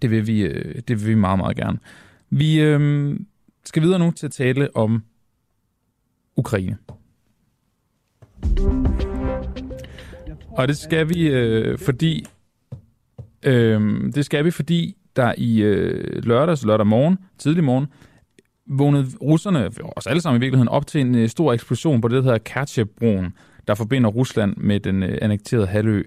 Det 0.02 0.10
vil 0.10 0.26
vi, 0.26 0.40
øh, 0.40 0.74
det 0.88 1.00
vil 1.00 1.06
vi 1.08 1.14
meget, 1.14 1.38
meget 1.38 1.56
gerne. 1.56 1.78
Vi 2.30 2.60
øh, 2.60 3.16
skal 3.64 3.82
videre 3.82 3.98
nu 3.98 4.10
til 4.10 4.26
at 4.26 4.32
tale 4.32 4.76
om 4.76 5.02
Ukraine. 6.36 6.76
Og 10.50 10.68
det 10.68 10.76
skal 10.76 11.08
vi, 11.08 11.28
øh, 11.28 11.78
fordi 11.78 12.26
øh, 13.42 13.80
det 14.14 14.24
skal 14.24 14.44
vi, 14.44 14.50
fordi 14.50 14.96
der 15.16 15.34
i 15.38 15.62
øh, 15.62 16.24
lørdags, 16.24 16.64
lørdag 16.64 16.86
morgen, 16.86 17.18
tidlig 17.38 17.64
morgen, 17.64 17.86
vågnede 18.66 19.06
russerne, 19.22 19.70
os 19.96 20.06
alle 20.06 20.22
sammen 20.22 20.40
i 20.40 20.44
virkeligheden, 20.44 20.68
op 20.68 20.86
til 20.86 21.00
en 21.00 21.14
øh, 21.14 21.28
stor 21.28 21.52
eksplosion 21.52 22.00
på 22.00 22.08
det, 22.08 22.16
der 22.16 22.22
hedder 22.22 22.38
Kertjebroen, 22.38 23.36
der 23.68 23.74
forbinder 23.74 24.10
Rusland 24.10 24.56
med 24.56 24.80
den 24.80 25.02
øh, 25.02 25.18
annekterede 25.22 25.66
halvø 25.66 26.02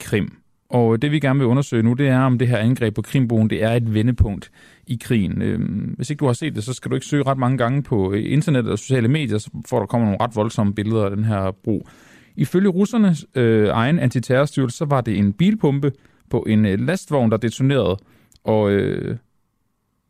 Krim. 0.00 0.41
Og 0.72 1.02
det 1.02 1.12
vi 1.12 1.20
gerne 1.20 1.38
vil 1.38 1.48
undersøge 1.48 1.82
nu, 1.82 1.92
det 1.92 2.08
er, 2.08 2.18
om 2.18 2.38
det 2.38 2.48
her 2.48 2.58
angreb 2.58 2.94
på 2.94 3.02
Krimbogen, 3.02 3.50
det 3.50 3.62
er 3.62 3.70
et 3.70 3.94
vendepunkt 3.94 4.50
i 4.86 4.98
krigen. 5.00 5.42
Øhm, 5.42 5.94
hvis 5.96 6.10
ikke 6.10 6.20
du 6.20 6.26
har 6.26 6.32
set 6.32 6.54
det, 6.54 6.64
så 6.64 6.72
skal 6.72 6.90
du 6.90 6.94
ikke 6.94 7.06
søge 7.06 7.22
ret 7.22 7.38
mange 7.38 7.58
gange 7.58 7.82
på 7.82 8.12
øh, 8.12 8.18
internettet 8.18 8.32
internet 8.32 8.70
og 8.70 8.78
sociale 8.78 9.08
medier, 9.08 9.38
så 9.38 9.50
får 9.68 9.78
der 9.78 9.86
kommer 9.86 10.06
nogle 10.06 10.20
ret 10.20 10.36
voldsomme 10.36 10.74
billeder 10.74 11.04
af 11.04 11.16
den 11.16 11.24
her 11.24 11.50
bro. 11.64 11.88
Ifølge 12.36 12.68
russernes 12.68 13.26
øh, 13.34 13.68
egen 13.68 13.98
antiterrorstyrelse, 13.98 14.76
så 14.76 14.84
var 14.84 15.00
det 15.00 15.18
en 15.18 15.32
bilpumpe 15.32 15.92
på 16.30 16.40
en 16.48 16.66
øh, 16.66 16.80
lastvogn, 16.80 17.30
der 17.30 17.36
detonerede 17.36 17.96
og 18.44 18.70
øh, 18.70 19.16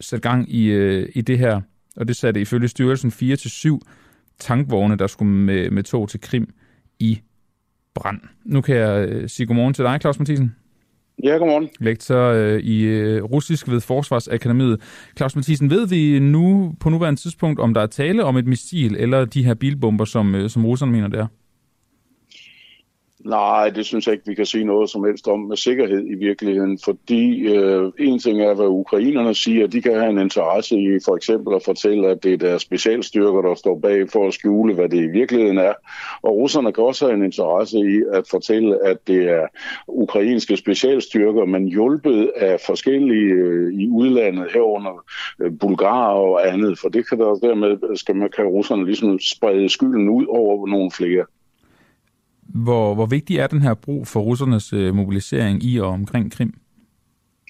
satte 0.01 0.29
gang 0.29 0.55
i, 0.55 0.65
øh, 0.67 1.09
i 1.15 1.21
det 1.21 1.39
her. 1.39 1.61
Og 1.97 2.09
det 2.09 2.17
satte 2.17 2.41
ifølge 2.41 2.69
styrelsen 2.69 3.11
4-7 3.11 3.79
tankvogne, 4.39 4.97
der 4.97 5.07
skulle 5.07 5.33
med, 5.33 5.71
med 5.71 5.83
tog 5.83 6.09
til 6.09 6.21
Krim 6.21 6.55
i 6.99 7.21
brand. 7.95 8.21
Nu 8.45 8.61
kan 8.61 8.77
jeg 8.77 9.09
øh, 9.09 9.29
sige 9.29 9.47
godmorgen 9.47 9.75
til 9.75 9.85
dig, 9.85 9.99
Claus 10.01 10.19
Mathisen. 10.19 10.55
Ja, 11.23 11.37
godmorgen. 11.37 11.69
Lektor 11.81 12.23
øh, 12.23 12.61
i 12.61 12.83
øh, 12.83 13.23
russisk 13.23 13.69
ved 13.69 13.81
Forsvarsakademiet. 13.81 14.81
Claus 15.17 15.37
Mathisen, 15.37 15.71
ved 15.71 15.89
vi 15.89 16.19
nu 16.19 16.75
på 16.81 16.91
nuværende 16.91 17.21
tidspunkt, 17.21 17.61
om 17.61 17.75
der 17.75 17.81
er 17.81 17.87
tale 17.87 18.25
om 18.25 18.37
et 18.37 18.47
missil 18.47 18.97
eller 18.97 19.25
de 19.25 19.45
her 19.45 19.55
bilbomber, 19.55 20.05
som, 20.05 20.35
øh, 20.35 20.51
som 20.51 20.67
russerne 20.67 20.93
mener, 20.93 21.09
det 21.09 21.21
er? 21.21 21.27
Nej, 23.25 23.71
det 23.71 23.87
synes 23.87 24.07
jeg 24.07 24.13
ikke, 24.13 24.27
vi 24.27 24.35
kan 24.35 24.47
sige 24.47 24.65
noget 24.65 24.91
som 24.91 25.05
helst 25.05 25.29
om 25.29 25.41
med 25.41 25.57
sikkerhed 25.57 26.07
i 26.07 26.15
virkeligheden, 26.15 26.79
fordi 26.85 27.41
øh, 27.41 27.93
en 27.99 28.19
ting 28.19 28.43
er, 28.43 28.55
hvad 28.55 28.67
ukrainerne 28.67 29.35
siger, 29.35 29.67
de 29.67 29.83
kan 29.83 29.95
have 29.95 30.11
en 30.11 30.19
interesse 30.19 30.77
i 30.77 30.99
for 31.05 31.17
eksempel 31.17 31.55
at 31.55 31.63
fortælle, 31.65 32.09
at 32.09 32.23
det 32.23 32.33
er 32.33 32.37
deres 32.37 32.63
specialstyrker, 32.63 33.43
der 33.43 33.55
står 33.55 33.79
bag 33.79 34.11
for 34.11 34.27
at 34.27 34.35
skjule, 34.35 34.75
hvad 34.75 34.89
det 34.89 35.05
i 35.05 35.07
virkeligheden 35.07 35.59
er. 35.59 35.73
Og 36.23 36.37
russerne 36.37 36.73
kan 36.73 36.85
også 36.85 37.07
have 37.07 37.17
en 37.17 37.25
interesse 37.25 37.79
i 37.79 38.03
at 38.13 38.25
fortælle, 38.31 38.87
at 38.87 39.07
det 39.07 39.29
er 39.29 39.47
ukrainske 39.89 40.57
specialstyrker, 40.57 41.45
men 41.45 41.69
hjulpet 41.69 42.31
af 42.37 42.61
forskellige 42.67 43.33
øh, 43.33 43.73
i 43.75 43.89
udlandet 43.89 44.53
herunder 44.53 45.05
øh, 45.41 45.53
bulgarer 45.61 46.15
og 46.15 46.49
andet, 46.49 46.79
for 46.79 46.89
det 46.89 47.09
kan 47.09 47.19
der 47.19 47.35
dermed, 47.35 47.97
skal 47.97 48.17
man, 48.17 48.31
kan 48.37 48.45
russerne 48.45 48.85
ligesom 48.85 49.19
sprede 49.19 49.69
skylden 49.69 50.09
ud 50.09 50.27
over 50.29 50.67
nogle 50.67 50.91
flere. 50.91 51.25
Hvor, 52.55 52.95
hvor 52.95 53.07
vigtig 53.07 53.37
er 53.37 53.47
den 53.47 53.63
her 53.63 53.75
brug 53.75 54.07
for 54.07 54.21
russernes 54.21 54.73
øh, 54.73 54.95
mobilisering 54.95 55.65
i 55.65 55.81
og 55.81 55.89
omkring 55.89 56.33
Krim? 56.33 56.62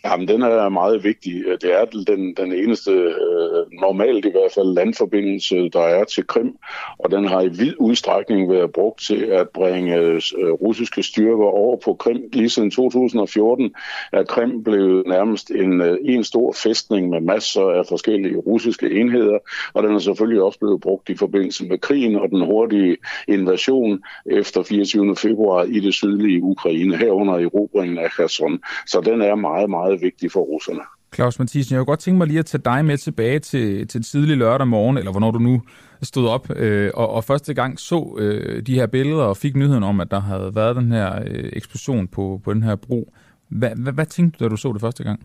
Jamen, 0.04 0.28
den 0.28 0.42
er 0.42 0.68
meget 0.68 1.04
vigtig. 1.04 1.42
Øh, 1.46 1.58
det 1.60 1.74
er 1.74 1.84
den, 1.84 2.34
den 2.34 2.52
eneste, 2.52 2.90
øh, 2.90 3.80
normalt 3.80 4.24
i 4.24 4.30
hvert 4.30 4.52
fald, 4.54 4.74
landforbindelse, 4.74 5.68
der 5.68 5.80
er 5.80 6.04
til 6.04 6.26
Krim, 6.26 6.56
og 6.98 7.10
den 7.10 7.28
har 7.28 7.40
i 7.40 7.48
vid 7.48 7.74
udstrækning 7.78 8.50
været 8.50 8.72
brugt 8.72 9.00
til 9.00 9.24
at 9.24 9.48
bringe 9.48 9.96
øh, 9.96 10.20
russiske 10.52 11.02
styrker 11.02 11.44
over 11.44 11.76
på 11.84 11.94
Krim. 11.94 12.22
Lige 12.32 12.48
siden 12.48 12.70
2014 12.70 13.74
er 14.12 14.24
Krim 14.24 14.64
blevet 14.64 15.06
nærmest 15.06 15.50
en, 15.50 15.80
øh, 15.80 15.98
en 16.04 16.24
stor 16.24 16.52
fæstning 16.52 17.08
med 17.08 17.20
masser 17.20 17.62
af 17.62 17.86
forskellige 17.86 18.36
russiske 18.36 18.90
enheder, 18.90 19.38
og 19.74 19.82
den 19.82 19.94
er 19.94 19.98
selvfølgelig 19.98 20.42
også 20.42 20.58
blevet 20.58 20.80
brugt 20.80 21.08
i 21.08 21.16
forbindelse 21.16 21.64
med 21.64 21.78
krigen 21.78 22.16
og 22.16 22.28
den 22.30 22.44
hurtige 22.44 22.96
invasion 23.28 24.02
efter 24.26 24.62
24. 24.62 25.16
februar 25.16 25.64
i 25.64 25.80
det 25.80 25.94
sydlige 25.94 26.42
Ukraine, 26.42 26.96
herunder 26.96 27.34
erobringen 27.34 27.98
af 27.98 28.10
Kherson. 28.10 28.60
Så 28.86 29.00
den 29.00 29.22
er 29.22 29.34
meget, 29.34 29.70
meget 29.70 29.91
meget 29.92 30.02
vigtig 30.02 30.32
for 30.32 30.40
russerne. 30.40 30.80
Claus 31.14 31.38
Mathisen, 31.38 31.74
jeg 31.74 31.80
kunne 31.80 31.86
godt 31.86 32.00
tænke 32.00 32.18
mig 32.18 32.26
lige 32.26 32.38
at 32.38 32.46
tage 32.46 32.62
dig 32.64 32.84
med 32.84 32.98
tilbage 32.98 33.38
til, 33.38 33.88
til 33.88 34.02
tidlig 34.02 34.36
lørdag 34.36 34.68
morgen, 34.68 34.98
eller 34.98 35.10
hvornår 35.10 35.30
du 35.30 35.38
nu 35.38 35.62
stod 36.02 36.28
op 36.28 36.50
øh, 36.56 36.90
og, 36.94 37.08
og 37.10 37.24
første 37.24 37.54
gang 37.54 37.80
så 37.80 38.16
øh, 38.18 38.62
de 38.66 38.74
her 38.74 38.86
billeder 38.86 39.22
og 39.22 39.36
fik 39.36 39.56
nyheden 39.56 39.82
om, 39.82 40.00
at 40.00 40.10
der 40.10 40.20
havde 40.20 40.52
været 40.54 40.76
den 40.76 40.92
her 40.92 41.22
øh, 41.26 41.50
eksplosion 41.52 42.08
på, 42.08 42.40
på 42.44 42.54
den 42.54 42.62
her 42.62 42.76
bro. 42.76 43.12
Hvad, 43.48 43.70
hvad, 43.76 43.92
hvad 43.92 44.06
tænkte 44.06 44.38
du, 44.38 44.44
da 44.44 44.48
du 44.48 44.56
så 44.56 44.72
det 44.72 44.80
første 44.80 45.04
gang? 45.04 45.20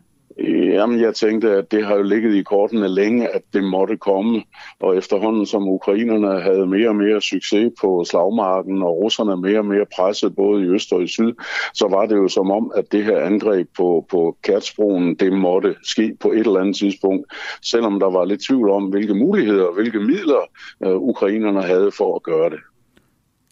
Jamen, 0.74 1.00
jeg 1.02 1.16
tænkte, 1.16 1.52
at 1.52 1.72
det 1.72 1.86
har 1.86 1.96
jo 1.96 2.02
ligget 2.02 2.36
i 2.36 2.44
kortene 2.44 2.88
længe, 2.88 3.28
at 3.28 3.42
det 3.54 3.64
måtte 3.64 3.98
komme. 3.98 4.44
Og 4.80 4.98
efterhånden, 4.98 5.46
som 5.46 5.68
ukrainerne 5.68 6.42
havde 6.42 6.68
mere 6.68 6.90
og 6.90 6.96
mere 6.96 7.22
succes 7.22 7.72
på 7.82 8.04
slagmarken, 8.10 8.84
og 8.84 8.98
russerne 8.98 9.42
mere 9.42 9.60
og 9.60 9.66
mere 9.66 9.86
presset 9.96 10.36
både 10.36 10.64
i 10.64 10.68
øst 10.68 10.94
og 10.94 11.04
i 11.04 11.08
syd, 11.08 11.34
så 11.74 11.88
var 11.88 12.06
det 12.06 12.16
jo 12.16 12.28
som 12.28 12.52
om, 12.52 12.72
at 12.76 12.92
det 12.92 13.04
her 13.04 13.20
angreb 13.20 13.68
på, 13.78 14.06
på 14.10 14.38
Kertsbroen, 14.44 15.16
det 15.16 15.34
måtte 15.34 15.76
ske 15.84 16.18
på 16.20 16.32
et 16.32 16.40
eller 16.40 16.60
andet 16.60 16.76
tidspunkt. 16.76 17.34
Selvom 17.62 18.00
der 18.00 18.10
var 18.10 18.26
lidt 18.26 18.42
tvivl 18.48 18.70
om, 18.70 18.84
hvilke 18.84 19.14
muligheder 19.14 19.66
og 19.66 19.74
hvilke 19.74 20.00
midler 20.00 20.42
øh, 20.86 20.96
ukrainerne 20.96 21.62
havde 21.62 21.92
for 21.92 22.16
at 22.16 22.24
gøre 22.24 22.50
det. 22.50 22.60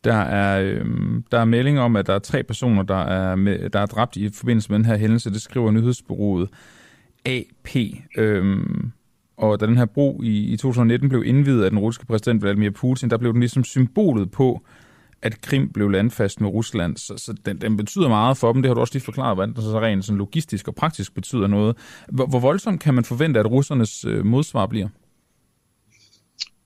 Der 0.06 0.16
er, 0.16 0.62
øh, 0.62 0.86
der 1.32 1.40
er 1.40 1.46
melding 1.46 1.80
om, 1.80 1.96
at 1.96 2.08
der 2.08 2.14
er 2.14 2.20
tre 2.20 2.44
personer, 2.44 2.84
der 2.84 2.96
er, 2.96 3.36
med, 3.36 3.70
der 3.70 3.80
er 3.80 3.86
dræbt 3.86 4.16
i 4.16 4.30
forbindelse 4.30 4.70
med 4.72 4.78
den 4.78 4.86
her 4.86 4.98
hændelse. 4.98 5.30
Det 5.30 5.42
skriver 5.42 5.72
nyhedsbureauet 5.72 6.50
AP. 7.26 7.76
Øh, 8.18 8.66
og 9.38 9.60
da 9.60 9.66
den 9.66 9.78
her 9.78 9.86
bro 9.86 10.22
i, 10.24 10.54
i 10.54 10.58
2019 10.58 11.10
blev 11.10 11.24
indvidet 11.26 11.64
af 11.64 11.70
den 11.70 11.80
russiske 11.80 12.06
præsident 12.06 12.42
Vladimir 12.42 12.70
Putin, 12.70 13.10
der 13.10 13.18
blev 13.18 13.34
den 13.34 13.40
ligesom 13.40 13.64
symbolet 13.64 14.32
på, 14.32 14.62
at 15.22 15.42
Krim 15.42 15.70
blev 15.70 15.90
landfast 15.90 16.42
med 16.42 16.50
Rusland. 16.50 16.98
Så, 16.98 17.14
så 17.18 17.34
den, 17.46 17.62
den 17.62 17.78
betyder 17.78 18.08
meget 18.10 18.38
for 18.38 18.54
dem. 18.54 18.62
Det 18.62 18.70
har 18.70 18.74
du 18.74 18.82
også 18.82 18.94
lige 18.94 19.04
forklaret, 19.04 19.38
hvordan 19.38 19.54
den 19.54 19.62
så 19.62 19.80
rent 19.82 20.06
sådan 20.06 20.18
logistisk 20.18 20.68
og 20.68 20.76
praktisk 20.76 21.16
betyder 21.16 21.48
noget. 21.48 21.78
Hvor, 22.12 22.26
hvor 22.26 22.40
voldsomt 22.40 22.82
kan 22.82 22.94
man 22.94 23.04
forvente, 23.04 23.40
at 23.40 23.52
russernes 23.52 24.06
øh, 24.06 24.26
modsvar 24.26 24.66
bliver? 24.66 24.88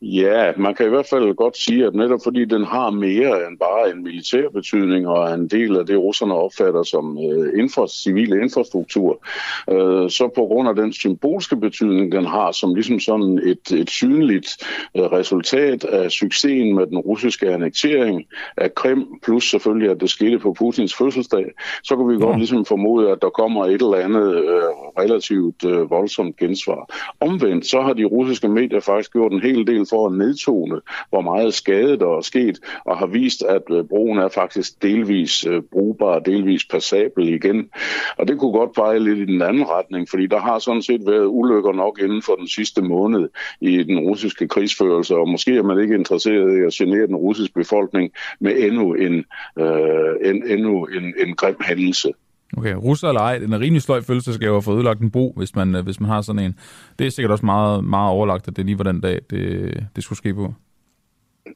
Ja, 0.01 0.51
man 0.57 0.75
kan 0.75 0.85
i 0.85 0.89
hvert 0.89 1.07
fald 1.09 1.33
godt 1.33 1.57
sige, 1.57 1.85
at 1.85 1.95
netop 1.95 2.19
fordi 2.23 2.45
den 2.45 2.63
har 2.63 2.89
mere 2.89 3.47
end 3.47 3.57
bare 3.57 3.91
en 3.91 4.03
militær 4.03 4.49
betydning 4.53 5.07
og 5.07 5.33
en 5.33 5.47
del 5.47 5.77
af 5.77 5.85
det, 5.85 5.99
russerne 5.99 6.33
opfatter 6.33 6.83
som 6.83 7.17
øh, 7.17 7.59
infra, 7.59 7.87
civile 7.87 8.41
infrastruktur, 8.41 9.25
øh, 9.69 10.09
så 10.09 10.29
på 10.35 10.45
grund 10.45 10.69
af 10.69 10.75
den 10.75 10.93
symbolske 10.93 11.55
betydning, 11.55 12.11
den 12.11 12.25
har 12.25 12.51
som 12.51 12.75
ligesom 12.75 12.99
sådan 12.99 13.39
et, 13.43 13.71
et 13.71 13.89
synligt 13.89 14.57
øh, 14.97 15.03
resultat 15.03 15.83
af 15.83 16.11
succesen 16.11 16.75
med 16.75 16.87
den 16.87 16.97
russiske 16.97 17.49
annektering 17.49 18.25
af 18.57 18.75
Krim, 18.75 19.19
plus 19.23 19.49
selvfølgelig, 19.49 19.91
at 19.91 20.01
det 20.01 20.09
skete 20.09 20.39
på 20.39 20.53
Putins 20.53 20.95
fødselsdag, 20.95 21.45
så 21.83 21.95
kan 21.95 22.07
vi 22.07 22.13
ja. 22.13 22.19
godt 22.19 22.37
ligesom 22.37 22.65
formode, 22.65 23.11
at 23.11 23.21
der 23.21 23.29
kommer 23.29 23.65
et 23.65 23.81
eller 23.81 23.95
andet 23.95 24.35
øh, 24.35 24.63
relativt 24.99 25.65
øh, 25.65 25.89
voldsomt 25.89 26.37
gensvar. 26.37 26.95
Omvendt, 27.19 27.65
så 27.65 27.81
har 27.81 27.93
de 27.93 28.05
russiske 28.05 28.47
medier 28.47 28.79
faktisk 28.79 29.13
gjort 29.13 29.31
en 29.31 29.41
hel 29.41 29.67
del 29.67 29.85
for 29.89 30.07
at 30.07 30.13
nedtone, 30.13 30.81
hvor 31.09 31.21
meget 31.21 31.53
skade 31.53 31.99
der 31.99 32.17
er 32.17 32.21
sket, 32.21 32.59
og 32.85 32.97
har 32.97 33.05
vist, 33.05 33.41
at 33.43 33.61
øh, 33.71 33.83
broen 33.83 34.17
er 34.17 34.27
faktisk 34.27 34.81
delvis 34.81 35.45
øh, 35.45 35.61
brugbar, 35.71 36.19
delvis 36.19 36.65
passabel 36.65 37.29
igen. 37.29 37.69
Og 38.17 38.27
det 38.27 38.39
kunne 38.39 38.51
godt 38.51 38.73
pege 38.75 38.99
lidt 38.99 39.19
i 39.19 39.25
den 39.25 39.41
anden 39.41 39.69
retning, 39.69 40.09
fordi 40.09 40.27
der 40.27 40.39
har 40.39 40.59
sådan 40.59 40.81
set 40.81 41.01
været 41.05 41.25
ulykker 41.25 41.71
nok 41.71 41.99
inden 42.01 42.21
for 42.21 42.35
den 42.35 42.47
sidste 42.47 42.81
måned 42.81 43.29
i 43.61 43.83
den 43.83 43.99
russiske 43.99 44.47
krigsførelse, 44.47 45.15
og 45.15 45.29
måske 45.29 45.57
er 45.57 45.63
man 45.63 45.79
ikke 45.79 45.95
interesseret 45.95 46.57
i 46.57 46.65
at 46.65 46.73
genere 46.73 47.07
den 47.07 47.15
russiske 47.15 47.53
befolkning 47.53 48.11
med 48.39 48.53
endnu 48.57 48.93
en, 48.93 49.25
øh, 49.59 50.29
en, 50.29 50.51
endnu 50.51 50.85
en, 50.85 51.13
en 51.17 51.35
grim 51.35 51.57
hændelse. 51.61 52.11
Okay, 52.57 52.73
russer 52.73 53.07
eller 53.07 53.21
ej, 53.21 53.37
den 53.37 53.53
er 53.53 53.59
rimelig 53.59 53.81
sløj 53.81 54.01
fødselsdagsgave 54.01 54.57
at 54.57 54.63
få 54.63 54.75
ødelagt 54.75 55.01
en 55.01 55.11
bro, 55.11 55.33
hvis 55.37 55.55
man, 55.55 55.75
øh, 55.75 55.83
hvis 55.83 55.99
man 55.99 56.09
har 56.09 56.21
sådan 56.21 56.39
en. 56.41 56.55
Det 56.99 57.07
er 57.07 57.11
sikkert 57.11 57.31
også 57.31 57.45
meget, 57.45 57.83
meget 57.83 58.11
overlagt, 58.11 58.47
at 58.47 58.55
det 58.55 58.65
lige 58.65 58.77
var 58.77 58.83
den 58.83 59.01
dag, 59.01 59.19
det, 59.29 59.87
det 59.95 60.03
skulle 60.03 60.17
ske 60.17 60.33
på. 60.33 60.53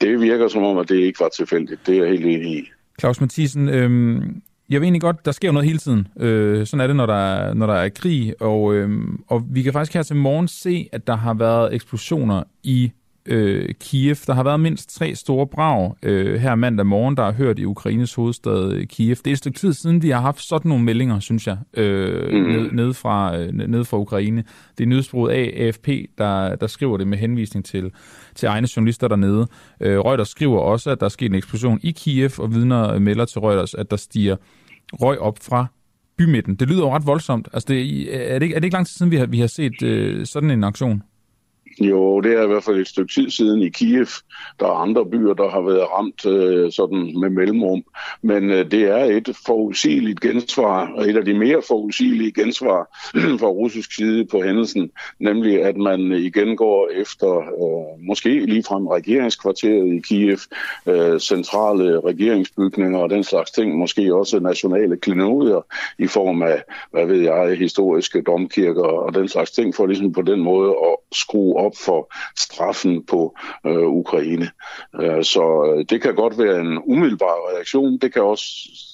Det 0.01 0.21
virker 0.21 0.47
som 0.47 0.63
om, 0.63 0.77
at 0.77 0.89
det 0.89 0.95
ikke 0.95 1.19
var 1.19 1.29
tilfældigt. 1.29 1.87
Det 1.87 1.97
er 1.97 2.03
jeg 2.03 2.09
helt 2.09 2.25
enig 2.25 2.57
i. 2.57 2.63
Claus 2.99 3.21
Mathisen, 3.21 3.69
øhm, 3.69 4.41
jeg 4.69 4.81
ved 4.81 4.85
egentlig 4.85 5.01
godt, 5.01 5.25
der 5.25 5.31
sker 5.31 5.47
jo 5.47 5.51
noget 5.51 5.67
hele 5.67 5.79
tiden. 5.79 6.07
Øh, 6.19 6.65
sådan 6.65 6.81
er 6.81 6.87
det, 6.87 6.95
når 6.95 7.05
der 7.05 7.13
er, 7.13 7.53
når 7.53 7.67
der 7.67 7.73
er 7.73 7.89
krig, 7.89 8.41
og, 8.41 8.73
øhm, 8.73 9.23
og 9.27 9.43
vi 9.49 9.61
kan 9.61 9.73
faktisk 9.73 9.93
her 9.93 10.03
til 10.03 10.15
morgen 10.15 10.47
se, 10.47 10.89
at 10.91 11.07
der 11.07 11.15
har 11.15 11.33
været 11.33 11.73
eksplosioner 11.73 12.43
i 12.63 12.91
øh, 13.25 13.69
Kiev. 13.79 14.15
Der 14.27 14.33
har 14.33 14.43
været 14.43 14.59
mindst 14.59 14.95
tre 14.95 15.15
store 15.15 15.47
brag 15.47 15.95
øh, 16.03 16.41
her 16.41 16.55
mandag 16.55 16.85
morgen, 16.85 17.17
der 17.17 17.23
har 17.23 17.31
hørt 17.31 17.59
i 17.59 17.65
Ukraines 17.65 18.13
hovedstad 18.13 18.71
øh, 18.71 18.87
Kiev. 18.87 19.15
Det 19.15 19.27
er 19.27 19.31
et 19.31 19.37
stykke 19.37 19.59
tid 19.59 19.73
siden, 19.73 20.03
vi 20.03 20.09
har 20.09 20.21
haft 20.21 20.41
sådan 20.41 20.69
nogle 20.69 20.83
meldinger, 20.83 21.19
synes 21.19 21.47
jeg, 21.47 21.57
øh, 21.73 22.33
mm. 22.33 22.39
ned, 22.39 22.71
ned, 22.71 22.93
fra, 22.93 23.37
øh, 23.37 23.53
ned 23.53 23.85
fra 23.85 23.97
Ukraine. 23.97 24.43
Det 24.77 24.83
er 24.83 24.87
nyhedsbruget 24.87 25.31
af 25.31 25.53
AFP, 25.57 25.87
der, 26.17 26.55
der 26.55 26.67
skriver 26.67 26.97
det 26.97 27.07
med 27.07 27.17
henvisning 27.17 27.65
til, 27.65 27.91
til 28.35 28.47
egne 28.47 28.67
journalister 28.75 29.07
dernede. 29.07 29.47
Øh, 29.81 29.99
Reuters 29.99 30.29
skriver 30.29 30.59
også, 30.59 30.89
at 30.89 30.99
der 30.99 31.05
er 31.05 31.09
sket 31.09 31.29
en 31.29 31.35
eksplosion 31.35 31.79
i 31.83 31.91
Kiev, 31.91 32.31
og 32.37 32.53
vidner 32.53 32.99
melder 32.99 33.25
til 33.25 33.41
Reuters, 33.41 33.73
at 33.73 33.91
der 33.91 33.97
stiger 33.97 34.35
røg 34.93 35.19
op 35.19 35.39
fra 35.41 35.65
bymidten. 36.17 36.55
Det 36.55 36.67
lyder 36.67 36.81
jo 36.81 36.95
ret 36.95 37.07
voldsomt. 37.07 37.47
Altså, 37.53 37.67
det, 37.67 38.33
er, 38.33 38.39
det 38.39 38.45
ikke, 38.45 38.55
er 38.55 38.59
det 38.59 38.65
ikke 38.65 38.73
lang 38.73 38.87
tid 38.87 38.93
siden, 38.97 39.11
vi 39.11 39.17
har, 39.17 39.25
vi 39.25 39.39
har 39.39 39.47
set 39.47 39.83
øh, 39.83 40.25
sådan 40.25 40.51
en 40.51 40.63
aktion? 40.63 41.03
Jo, 41.81 42.21
det 42.21 42.33
er 42.33 42.43
i 42.43 42.47
hvert 42.47 42.63
fald 42.63 42.79
et 42.79 42.87
stykke 42.87 43.13
tid 43.13 43.29
siden 43.29 43.61
i 43.61 43.69
Kiev. 43.69 44.07
Der 44.59 44.65
er 44.65 44.81
andre 44.81 45.05
byer, 45.05 45.33
der 45.33 45.49
har 45.49 45.61
været 45.61 45.87
ramt 45.91 46.25
øh, 46.25 46.71
sådan 46.71 47.19
med 47.19 47.29
mellemrum. 47.29 47.83
Men 48.21 48.49
øh, 48.49 48.71
det 48.71 48.83
er 48.83 49.05
et 49.05 49.37
forudsigeligt 49.45 50.21
gensvar, 50.21 50.91
og 50.95 51.09
et 51.09 51.17
af 51.17 51.25
de 51.25 51.33
mere 51.33 51.61
forudsigelige 51.67 52.31
gensvar 52.31 52.99
fra 53.41 53.47
russisk 53.47 53.95
side 53.95 54.25
på 54.25 54.41
hændelsen, 54.41 54.91
nemlig 55.19 55.63
at 55.63 55.77
man 55.77 56.11
igen 56.11 56.57
går 56.57 56.89
efter 56.95 57.37
øh, 57.37 58.07
måske 58.07 58.45
ligefrem 58.45 58.87
regeringskvarteret 58.87 59.93
i 59.93 59.99
Kiev, 59.99 60.37
øh, 60.87 61.19
centrale 61.19 61.99
regeringsbygninger 61.99 62.99
og 62.99 63.09
den 63.09 63.23
slags 63.23 63.51
ting, 63.51 63.77
måske 63.77 64.15
også 64.15 64.39
nationale 64.39 64.97
klenodier 64.97 65.65
i 65.99 66.07
form 66.07 66.41
af, 66.43 66.63
hvad 66.91 67.05
ved 67.05 67.21
jeg, 67.21 67.57
historiske 67.57 68.21
domkirker 68.21 68.83
og 68.83 69.13
den 69.13 69.27
slags 69.27 69.51
ting, 69.51 69.75
for 69.75 69.85
ligesom 69.85 70.11
på 70.13 70.21
den 70.21 70.39
måde 70.39 70.69
at 70.69 70.95
skrue 71.11 71.62
op 71.65 71.75
for 71.85 72.13
straffen 72.37 73.03
på 73.05 73.35
øh, 73.65 73.87
Ukraine. 73.87 74.47
Øh, 75.01 75.23
så 75.23 75.43
øh, 75.67 75.85
det 75.89 76.01
kan 76.01 76.15
godt 76.15 76.37
være 76.37 76.59
en 76.61 76.79
umiddelbar 76.85 77.35
reaktion. 77.55 77.97
Det 78.01 78.13
kan 78.13 78.23
også, 78.23 78.45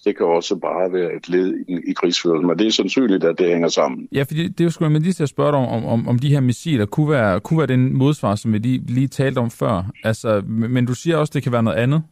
det 0.05 0.17
kan 0.17 0.25
også 0.25 0.55
bare 0.55 0.93
være 0.93 1.15
et 1.15 1.29
led 1.29 1.47
i, 1.67 1.73
i 1.89 1.93
krigsførelsen, 1.93 2.47
men 2.47 2.59
det 2.59 2.67
er 2.67 2.71
sandsynligt, 2.71 3.23
at 3.23 3.39
det 3.39 3.47
hænger 3.47 3.67
sammen. 3.67 4.07
Ja, 4.11 4.21
for 4.21 4.33
det, 4.33 4.59
er 4.59 4.63
jo 4.63 4.69
sgu, 4.69 4.89
men 4.89 5.01
lige 5.01 5.13
til 5.13 5.23
at 5.23 5.29
spørge 5.29 5.51
dig 5.51 5.59
om, 5.59 5.85
om, 5.85 6.07
om 6.07 6.19
de 6.19 6.29
her 6.29 6.39
missiler 6.39 6.85
kunne 6.85 7.09
være, 7.09 7.39
kunne 7.39 7.57
være 7.57 7.67
den 7.67 7.97
modsvar, 7.97 8.35
som 8.35 8.53
vi 8.53 8.57
lige, 8.57 8.81
lige 8.87 9.07
talte 9.07 9.39
om 9.39 9.51
før. 9.51 9.91
Altså, 10.03 10.41
men 10.47 10.85
du 10.85 10.93
siger 10.93 11.17
også, 11.17 11.31
at 11.31 11.33
det 11.33 11.43
kan 11.43 11.51
være 11.51 11.63
noget 11.63 11.77
andet. 11.77 12.03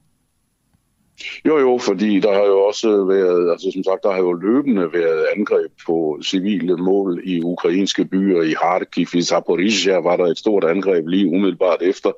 Jo, 1.46 1.58
jo, 1.58 1.78
fordi 1.78 2.20
der 2.20 2.34
har 2.34 2.46
jo 2.46 2.60
også 2.60 3.06
været, 3.06 3.52
altså 3.52 3.72
som 3.74 3.84
sagt, 3.84 4.04
der 4.04 4.12
har 4.12 4.20
jo 4.20 4.34
løbende 4.34 4.94
været 4.94 5.26
angreb 5.36 5.72
på 5.86 6.20
civile 6.24 6.78
mål 6.78 7.22
i 7.24 7.42
ukrainske 7.44 8.06
byer. 8.06 8.42
I 8.42 8.52
Kharkiv, 8.52 9.08
i 9.14 9.22
Zaporizhia 9.22 10.00
var 10.00 10.18
der 10.18 10.26
et 10.26 10.38
stort 10.38 10.64
angreb 10.64 11.08
lige 11.08 11.28
umiddelbart 11.28 11.82
efter 11.82 12.12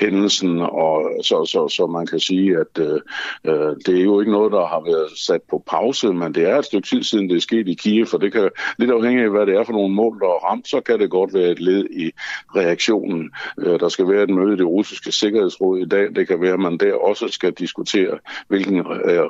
hændelsen, 0.00 0.60
og 0.60 1.10
så, 1.22 1.44
så, 1.44 1.68
så 1.68 1.86
man 1.86 2.06
kan 2.06 2.20
sige, 2.20 2.56
at 2.56 2.78
øh, 2.78 3.00
øh, 3.44 3.76
det 3.86 3.98
er 3.98 4.04
jo 4.04 4.20
ikke 4.20 4.32
noget, 4.32 4.52
der 4.52 4.66
har 4.66 4.82
været 4.84 5.18
sat 5.18 5.42
på 5.50 5.62
pause, 5.66 6.12
men 6.12 6.34
det 6.34 6.50
er 6.50 6.58
et 6.58 6.64
stykke 6.64 6.88
tid 6.88 7.02
siden, 7.02 7.28
det 7.28 7.36
er 7.36 7.40
sket 7.40 7.68
i 7.68 7.74
Kiev, 7.74 8.06
for 8.06 8.18
det 8.18 8.32
kan 8.32 8.50
lidt 8.78 8.90
afhængig 8.90 9.24
af, 9.24 9.30
hvad 9.30 9.46
det 9.46 9.54
er 9.54 9.64
for 9.64 9.72
nogle 9.72 9.94
mål, 9.94 10.20
der 10.20 10.26
er 10.26 10.50
ramt, 10.50 10.68
så 10.68 10.80
kan 10.80 10.98
det 11.00 11.10
godt 11.10 11.34
være 11.34 11.50
et 11.50 11.60
led 11.60 11.84
i 11.90 12.10
reaktionen. 12.56 13.30
Øh, 13.58 13.80
der 13.80 13.88
skal 13.88 14.08
være 14.08 14.22
et 14.22 14.30
møde 14.30 14.54
i 14.54 14.56
det 14.56 14.66
russiske 14.66 15.12
sikkerhedsråd 15.12 15.78
i 15.78 15.88
dag, 15.88 16.08
det 16.16 16.28
kan 16.28 16.40
være, 16.40 16.52
at 16.52 16.60
man 16.60 16.78
der 16.78 16.94
også 16.94 17.28
skal 17.28 17.52
diskutere 17.52 18.18
hvilken 18.48 18.78
øh, 18.78 18.84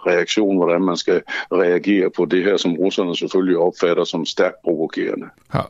reaktion, 0.06 0.56
hvordan 0.56 0.82
man 0.82 0.96
skal 0.96 1.22
reagere 1.52 2.10
på 2.16 2.24
det 2.24 2.44
her, 2.44 2.56
som 2.56 2.72
russerne 2.72 3.16
selvfølgelig 3.16 3.58
opfatter 3.58 4.04
som 4.04 4.26
stærkt 4.26 4.56
provokerende. 4.64 5.26
Ja, 5.54 5.60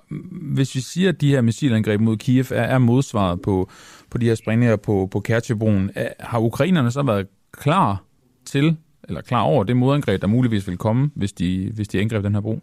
hvis 0.54 0.74
vi 0.74 0.80
siger, 0.80 1.08
at 1.08 1.20
de 1.20 1.30
her 1.30 1.40
missilangreb 1.40 2.00
mod 2.00 2.16
Kiev 2.16 2.44
er, 2.50 2.62
er 2.62 2.78
modsvaret 2.78 3.42
på, 3.42 3.70
på 4.10 4.18
de 4.18 4.26
her 4.26 4.34
sprængninger 4.34 4.76
på, 4.76 5.08
på 5.12 5.20
Kerchebroen, 5.20 5.90
har 6.20 6.38
ukrainerne 6.38 6.90
så 6.90 7.02
været 7.02 7.26
klar 7.52 8.02
til, 8.44 8.76
eller 9.08 9.20
klar 9.20 9.42
over 9.42 9.64
det 9.64 9.76
modangreb, 9.76 10.20
der 10.20 10.26
muligvis 10.26 10.68
vil 10.68 10.76
komme, 10.76 11.10
hvis 11.14 11.32
de, 11.32 11.70
hvis 11.74 11.88
de 11.88 12.00
angreb 12.00 12.24
den 12.24 12.34
her 12.34 12.40
bro? 12.40 12.60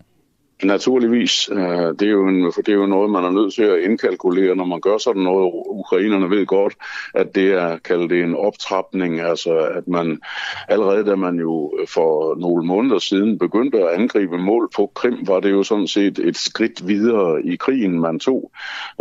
Naturligvis. 0.64 1.50
Øh, 1.52 1.60
det 2.00 2.02
er, 2.02 2.12
jo 2.12 2.28
en, 2.28 2.54
for 2.54 2.62
det 2.62 2.72
er 2.72 2.76
jo 2.76 2.86
noget, 2.86 3.12
man 3.12 3.24
er 3.24 3.32
nødt 3.32 3.54
til 3.54 3.64
at 3.64 3.80
indkalkulere, 3.80 4.56
når 4.56 4.66
man 4.66 4.82
gør 4.82 4.98
sådan 4.98 5.22
noget. 5.22 5.52
Ukrainerne 5.66 6.30
ved 6.30 6.46
godt, 6.46 6.74
at 7.14 7.36
det 7.36 7.54
er 7.54 7.78
kaldt 7.78 8.12
en 8.12 8.36
optrapning, 8.36 9.20
altså 9.20 9.58
at 9.58 9.88
man 9.88 10.20
allerede 10.68 11.06
da 11.06 11.16
man 11.16 11.40
jo 11.40 11.74
øh, 11.80 11.88
for 11.88 12.40
nogle 12.40 12.66
måneder 12.66 13.00
siden 13.00 13.40
begyndte 13.40 13.78
at 13.78 14.02
angribe 14.02 14.38
mål 14.38 14.70
på 14.76 14.92
Krim, 14.96 15.28
var 15.28 15.40
det 15.40 15.52
jo 15.52 15.64
sådan 15.64 15.88
set 15.88 16.20
et 16.20 16.38
skridt 16.38 16.88
videre 16.88 17.46
i 17.46 17.56
krigen, 17.56 18.00
man 18.00 18.20
tog, 18.20 18.52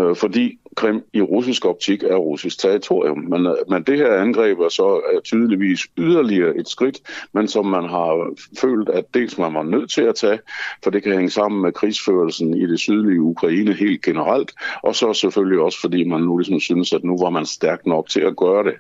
øh, 0.01 0.17
fordi 0.17 0.60
Krim 0.77 1.03
i 1.12 1.21
russisk 1.21 1.64
optik 1.64 2.03
er 2.03 2.16
russisk 2.16 2.59
territorium. 2.59 3.18
Men, 3.18 3.47
øh, 3.47 3.55
men 3.68 3.83
det 3.83 3.99
her 3.99 4.14
angreb 4.14 4.59
er 4.59 4.68
så 4.68 5.01
øh, 5.12 5.23
tydeligvis 5.23 5.81
yderligere 5.99 6.57
et 6.57 6.68
skridt, 6.68 6.99
men 7.33 7.49
som 7.49 7.66
man 7.66 7.85
har 7.89 8.35
følt, 8.61 8.89
at 8.89 9.05
dels 9.14 9.39
man 9.39 9.55
var 9.55 9.62
nødt 9.62 9.91
til 9.91 10.03
at 10.03 10.14
tage, 10.14 10.39
for 10.85 10.91
det 10.91 11.03
kan 11.03 11.12
hænge 11.12 11.31
sammen 11.31 11.62
med 11.62 11.73
krigsførelsen 11.73 12.55
i 12.55 12.66
det 12.66 12.79
sydlige 12.79 13.21
Ukraine 13.21 13.73
helt 13.73 14.03
generelt, 14.03 14.53
og 14.83 14.95
så 14.95 15.12
selvfølgelig 15.14 15.61
også, 15.61 15.81
fordi 15.81 16.05
man 16.05 16.21
nu 16.21 16.37
ligesom 16.37 16.61
synes, 16.61 16.93
at 16.93 17.05
nu 17.05 17.18
var 17.18 17.31
man 17.31 17.47
stærk 17.47 17.87
nok 17.87 18.09
til 18.09 18.21
at 18.21 18.37
gøre 18.37 18.64
det. 18.64 18.75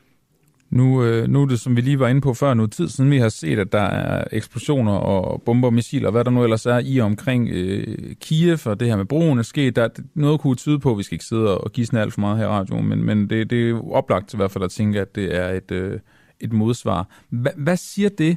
Nu, 0.70 1.04
øh, 1.04 1.28
nu 1.28 1.42
er 1.42 1.46
det, 1.46 1.60
som 1.60 1.76
vi 1.76 1.80
lige 1.80 1.98
var 1.98 2.08
inde 2.08 2.20
på 2.20 2.34
før, 2.34 2.54
nu 2.54 2.66
tid 2.66 2.88
siden 2.88 3.10
vi 3.10 3.18
har 3.18 3.28
set, 3.28 3.58
at 3.58 3.72
der 3.72 3.80
er 3.80 4.24
eksplosioner 4.32 4.92
og 4.92 5.42
bomber 5.42 5.70
missiler, 5.70 6.06
og 6.06 6.12
hvad 6.12 6.24
der 6.24 6.30
nu 6.30 6.42
ellers 6.42 6.66
er 6.66 6.78
i 6.78 7.00
omkring 7.00 7.48
øh, 7.48 8.14
Kiev, 8.20 8.58
og 8.64 8.80
det 8.80 8.88
her 8.88 8.96
med 8.96 9.04
broen 9.04 9.38
er 9.38 9.42
sket. 9.42 9.76
Der 9.76 9.82
er 9.82 9.88
noget 10.14 10.40
kunne 10.40 10.56
tyde 10.56 10.78
på, 10.78 10.90
at 10.90 10.98
vi 10.98 11.02
skal 11.02 11.14
ikke 11.14 11.24
sidde 11.24 11.58
og 11.58 11.72
gisne 11.72 12.00
alt 12.00 12.12
for 12.12 12.20
meget 12.20 12.38
her 12.38 12.44
i 12.44 12.48
radioen, 12.48 12.88
men, 12.88 13.04
men 13.04 13.30
det, 13.30 13.50
det 13.50 13.70
er 13.70 13.92
oplagt 13.92 14.28
til 14.28 14.36
i 14.36 14.38
hvert 14.38 14.50
fald 14.50 14.64
at 14.64 14.70
tænke, 14.70 15.00
at 15.00 15.14
det 15.14 15.36
er 15.36 15.48
et, 15.48 15.70
øh, 15.70 16.00
et 16.40 16.52
modsvar. 16.52 17.08
Hva, 17.30 17.50
hvad 17.56 17.76
siger 17.76 18.08
det, 18.08 18.36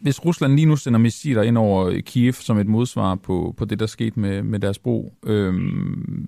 hvis 0.00 0.24
Rusland 0.24 0.54
lige 0.54 0.66
nu 0.66 0.76
sender 0.76 0.98
missiler 0.98 1.42
ind 1.42 1.58
over 1.58 1.86
øh, 1.86 2.02
Kiev 2.02 2.32
som 2.32 2.58
et 2.58 2.66
modsvar 2.66 3.14
på, 3.14 3.54
på 3.56 3.64
det, 3.64 3.80
der 3.80 3.86
skete 3.86 4.20
med, 4.20 4.42
med 4.42 4.58
deres 4.58 4.78
bro? 4.78 5.14
Øh, 5.26 5.54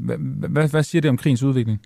hvad, 0.01 0.17
hvad, 0.49 0.69
hvad 0.69 0.83
siger 0.83 1.03
det 1.03 1.09
om 1.09 1.17
krigens 1.17 1.43
udvikling? 1.43 1.81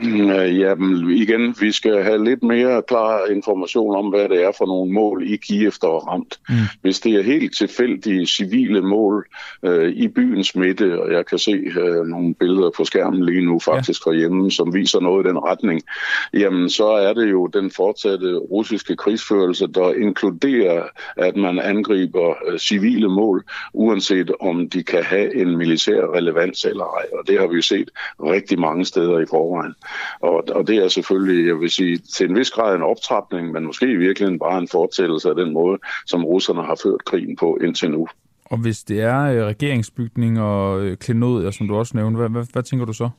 Øh, 0.00 0.58
jamen 0.58 1.10
igen, 1.10 1.56
vi 1.60 1.72
skal 1.72 2.02
have 2.02 2.24
lidt 2.24 2.42
mere 2.42 2.82
klar 2.82 3.26
information 3.26 3.96
om, 3.96 4.06
hvad 4.06 4.28
det 4.28 4.44
er 4.44 4.52
for 4.58 4.66
nogle 4.66 4.92
mål 4.92 5.22
i 5.26 5.36
Kiev, 5.36 5.72
der 5.80 5.88
er 5.88 6.08
ramt. 6.08 6.40
Mm. 6.48 6.54
Hvis 6.82 7.00
det 7.00 7.14
er 7.14 7.22
helt 7.22 7.56
tilfældige 7.56 8.26
civile 8.26 8.82
mål 8.82 9.26
øh, 9.62 9.92
i 9.92 10.08
byens 10.08 10.56
midte, 10.56 11.02
og 11.02 11.12
jeg 11.12 11.26
kan 11.26 11.38
se 11.38 11.50
øh, 11.50 12.06
nogle 12.06 12.34
billeder 12.34 12.70
på 12.76 12.84
skærmen 12.84 13.24
lige 13.24 13.46
nu 13.46 13.58
faktisk 13.58 14.06
ja. 14.06 14.10
herhjemme, 14.10 14.50
som 14.50 14.74
viser 14.74 15.00
noget 15.00 15.26
i 15.26 15.28
den 15.28 15.38
retning, 15.38 15.82
jamen 16.34 16.70
så 16.70 16.86
er 16.86 17.12
det 17.12 17.30
jo 17.30 17.46
den 17.46 17.70
fortsatte 17.70 18.36
russiske 18.36 18.96
krigsførelse, 18.96 19.66
der 19.66 19.94
inkluderer, 19.94 20.82
at 21.16 21.36
man 21.36 21.58
angriber 21.58 22.34
øh, 22.48 22.58
civile 22.58 23.08
mål, 23.08 23.44
uanset 23.72 24.30
om 24.40 24.70
de 24.70 24.82
kan 24.82 25.02
have 25.02 25.36
en 25.36 25.56
militær 25.56 26.14
relevans 26.14 26.64
eller 26.64 26.84
ej. 26.84 27.06
Og 27.18 27.28
det 27.28 27.40
har 27.40 27.46
vi 27.46 27.56
jo 27.56 27.62
set 27.62 27.90
rigtig 28.20 28.60
mange 28.60 28.84
steder 28.84 29.18
i 29.18 29.26
forvejen. 29.30 29.74
Og, 30.20 30.44
og 30.48 30.66
det 30.66 30.76
er 30.76 30.88
selvfølgelig, 30.88 31.46
jeg 31.46 31.60
vil 31.60 31.70
sige, 31.70 31.98
til 31.98 32.30
en 32.30 32.36
vis 32.36 32.50
grad 32.50 32.76
en 32.76 32.82
optrapning, 32.82 33.52
men 33.52 33.64
måske 33.64 33.86
i 33.92 33.96
virkeligheden 33.96 34.38
bare 34.38 34.58
en 34.58 34.68
fortællelse 34.68 35.28
af 35.28 35.34
den 35.34 35.52
måde, 35.52 35.78
som 36.06 36.24
russerne 36.24 36.62
har 36.62 36.80
ført 36.82 37.04
krigen 37.04 37.36
på 37.36 37.58
indtil 37.64 37.90
nu. 37.90 38.08
Og 38.44 38.58
hvis 38.58 38.84
det 38.84 39.00
er 39.00 39.20
øh, 39.22 39.44
regeringsbygning 39.44 40.40
og 40.40 40.80
øh, 40.80 40.96
klenodier, 40.96 41.50
som 41.50 41.68
du 41.68 41.76
også 41.76 41.96
nævnte, 41.96 42.18
hvad, 42.18 42.28
hvad, 42.28 42.44
hvad 42.52 42.62
tænker 42.62 42.86
du 42.86 42.92
så? 42.92 43.10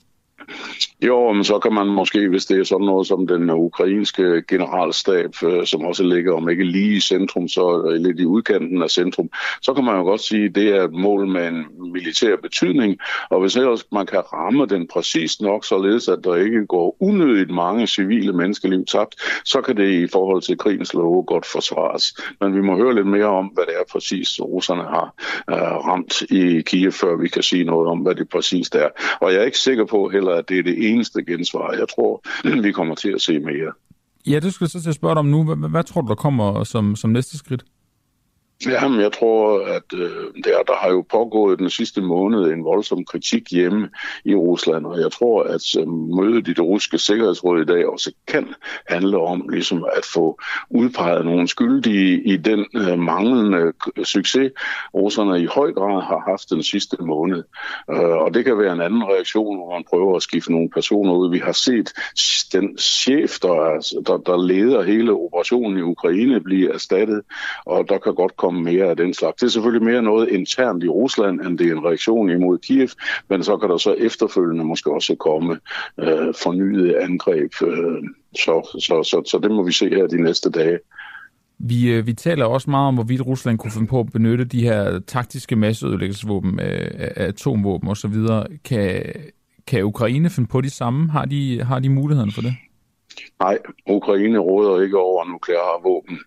Jo, 1.02 1.32
men 1.32 1.44
så 1.44 1.60
kan 1.60 1.74
man 1.74 1.88
måske, 1.88 2.30
hvis 2.30 2.46
det 2.46 2.60
er 2.60 2.64
sådan 2.64 2.86
noget 2.86 3.08
som 3.08 3.28
den 3.28 3.50
ukrainske 3.50 4.44
generalstab, 4.48 5.44
øh, 5.44 5.66
som 5.66 5.82
også 5.82 6.04
ligger 6.04 6.34
om 6.34 6.50
ikke 6.50 6.64
lige 6.64 6.96
i 6.96 7.00
centrum, 7.00 7.48
så 7.48 7.96
lidt 8.00 8.20
i 8.20 8.26
udkanten 8.26 8.84
af 8.84 8.90
centrum, 8.90 9.30
så 9.62 9.74
kan 9.74 9.84
man 9.84 9.96
jo 9.96 10.04
godt 10.04 10.22
sige, 10.22 10.46
at 10.46 10.56
det 10.56 10.70
er 10.70 10.84
et 10.84 10.94
mål 10.94 11.28
med 11.28 11.48
en 11.48 11.66
militær 11.94 12.36
betydning, 12.36 12.98
og 13.30 13.42
hvis 13.42 13.56
ellers 13.56 13.86
man 13.92 14.06
kan 14.06 14.20
ramme 14.34 14.66
den 14.66 14.88
præcis 14.88 15.42
nok, 15.42 15.66
således 15.66 16.08
at 16.08 16.20
der 16.24 16.36
ikke 16.36 16.66
går 16.66 16.98
unødigt 17.00 17.52
mange 17.52 17.88
civile 17.88 18.34
menneskeliv 18.34 18.86
tabt, 18.86 19.16
så 19.46 19.62
kan 19.62 19.78
det 19.78 19.90
i 19.90 20.08
forhold 20.08 20.42
til 20.42 20.58
krigens 20.58 20.94
love 20.94 21.24
godt 21.24 21.46
forsvares. 21.46 22.16
Men 22.42 22.56
vi 22.56 22.62
må 22.62 22.76
høre 22.76 22.96
lidt 22.96 23.08
mere 23.08 23.26
om, 23.26 23.46
hvad 23.46 23.64
det 23.66 23.74
er 23.74 23.84
præcis, 23.92 24.42
russerne 24.42 24.84
har 24.84 25.14
uh, 25.52 25.88
ramt 25.88 26.22
i 26.22 26.62
Kiev, 26.62 26.92
før 26.92 27.16
vi 27.16 27.28
kan 27.28 27.44
sige 27.44 27.64
noget 27.64 27.88
om, 27.90 28.00
hvad 28.00 28.16
det 28.16 28.30
præcist 28.30 28.76
er. 28.76 28.90
Og 29.22 29.34
jeg 29.34 29.42
er 29.42 29.46
ikke 29.46 29.58
sikker 29.58 29.86
på 29.86 30.10
heller, 30.10 30.33
at 30.36 30.50
det 30.50 30.60
er 30.60 30.64
det 30.64 30.90
eneste 30.90 31.24
gensvar. 31.24 31.74
Jeg 31.74 31.88
tror, 31.96 32.24
vi 32.66 32.72
kommer 32.72 32.96
til 32.96 33.10
at 33.10 33.22
se 33.22 33.40
mere. 33.40 33.72
Ja, 34.28 34.40
det 34.40 34.54
skal 34.54 34.66
jeg 34.66 34.70
så 34.70 34.82
til 34.82 34.90
at 34.90 34.96
spørge 34.96 35.16
dig 35.16 35.20
om 35.20 35.26
nu. 35.26 35.44
Hvad, 35.44 35.70
hvad 35.70 35.84
tror 35.84 36.02
du, 36.02 36.08
der 36.08 36.16
kommer 36.16 36.64
som, 36.64 36.96
som 36.96 37.10
næste 37.10 37.38
skridt? 37.38 37.64
Jamen, 38.72 39.00
jeg 39.00 39.12
tror, 39.12 39.66
at 39.66 39.84
øh, 39.94 40.10
der, 40.44 40.64
der 40.68 40.76
har 40.76 40.90
jo 40.90 41.06
pågået 41.12 41.60
den 41.60 41.70
sidste 41.70 42.02
måned 42.02 42.52
en 42.52 42.64
voldsom 42.64 43.06
kritik 43.06 43.52
hjemme 43.52 43.90
i 44.26 44.36
Rusland, 44.36 44.86
og 44.86 45.00
jeg 45.00 45.12
tror, 45.12 45.44
at 45.44 45.76
øh, 45.80 45.88
mødet 45.88 46.48
i 46.48 46.54
det 46.54 46.60
russiske 46.60 46.98
sikkerhedsråd 46.98 47.62
i 47.62 47.66
dag 47.66 47.88
også 47.88 48.12
kan 48.28 48.48
handle 48.88 49.18
om 49.18 49.50
ligesom 49.50 49.86
at 49.98 50.06
få 50.14 50.40
udpeget 50.70 51.26
nogle 51.26 51.48
skyldige 51.48 52.24
i 52.24 52.38
den 52.38 52.66
øh, 52.76 53.00
manglende 53.00 53.74
øh, 53.98 54.06
succes, 54.06 54.52
russerne 54.94 55.42
i 55.42 55.46
høj 55.46 55.72
grad 55.72 56.02
har 56.02 56.24
haft 56.32 56.50
den 56.50 56.64
sidste 56.64 56.98
måned. 57.00 57.44
Øh, 57.92 58.18
og 58.24 58.34
det 58.34 58.46
kan 58.46 58.58
være 58.58 58.74
en 58.74 58.82
anden 58.82 59.04
reaktion, 59.04 59.58
hvor 59.58 59.74
man 59.74 59.84
prøver 59.90 60.16
at 60.16 60.24
skifte 60.24 60.52
nogle 60.52 60.70
personer 60.70 61.14
ud. 61.14 61.32
Vi 61.32 61.40
har 61.40 61.52
set 61.52 61.94
den 62.54 62.78
chef, 62.78 63.40
der, 63.40 63.56
der, 64.08 64.18
der 64.18 64.38
leder 64.38 64.84
hele 64.84 65.12
operationen 65.12 65.78
i 65.78 65.82
Ukraine, 65.82 66.40
blive 66.40 66.74
erstattet, 66.74 67.22
og 67.66 67.90
der 67.90 67.98
kan 67.98 68.16
godt 68.16 68.38
komme 68.38 68.53
mere 68.54 68.86
af 68.86 68.98
den 68.98 69.14
slags. 69.14 69.36
Det 69.36 69.44
er 69.44 69.52
selvfølgelig 69.52 69.86
mere 69.86 70.02
noget 70.02 70.30
internt 70.30 70.84
i 70.84 70.88
Rusland, 70.88 71.42
end 71.42 71.58
det 71.58 71.68
er 71.68 71.72
en 71.72 71.86
reaktion 71.86 72.30
imod 72.30 72.58
Kiev, 72.58 72.90
men 73.30 73.44
så 73.44 73.58
kan 73.58 73.70
der 73.70 73.78
så 73.78 73.94
efterfølgende 73.94 74.66
måske 74.66 74.94
også 74.94 75.16
komme 75.16 75.60
øh, 76.00 76.34
fornyede 76.44 77.02
angreb. 77.02 77.52
Øh, 77.64 78.04
så, 78.36 78.78
så, 78.80 79.04
så, 79.04 79.24
så 79.32 79.40
det 79.44 79.52
må 79.52 79.64
vi 79.64 79.72
se 79.72 79.90
her 79.90 80.08
de 80.08 80.22
næste 80.22 80.50
dage. 80.50 80.80
Vi, 81.60 81.92
øh, 81.92 82.08
vi 82.08 82.14
taler 82.14 82.46
også 82.46 82.70
meget 82.70 82.88
om, 82.88 82.94
hvorvidt 82.94 83.26
Rusland 83.26 83.58
kunne 83.58 83.72
finde 83.72 83.88
på 83.88 84.00
at 84.00 84.12
benytte 84.12 84.46
de 84.46 84.62
her 84.62 85.00
taktiske 85.00 85.56
masseødelæggelsesvåben, 85.56 86.60
øh, 86.60 86.90
atomvåben 87.16 87.90
osv. 87.90 88.16
Kan, 88.66 89.04
kan 89.68 89.84
Ukraine 89.84 90.30
finde 90.30 90.50
på 90.50 90.62
de 90.62 90.70
samme? 90.70 91.10
Har 91.12 91.26
de, 91.26 91.64
har 91.64 91.80
de 91.80 91.90
muligheden 91.90 92.32
for 92.32 92.42
det? 92.42 92.56
Nej, 93.40 93.60
Ukraine 93.90 94.40
råder 94.40 94.82
ikke 94.82 95.00
over 95.00 95.26
nukleare 95.26 95.84
våben. 95.84 96.20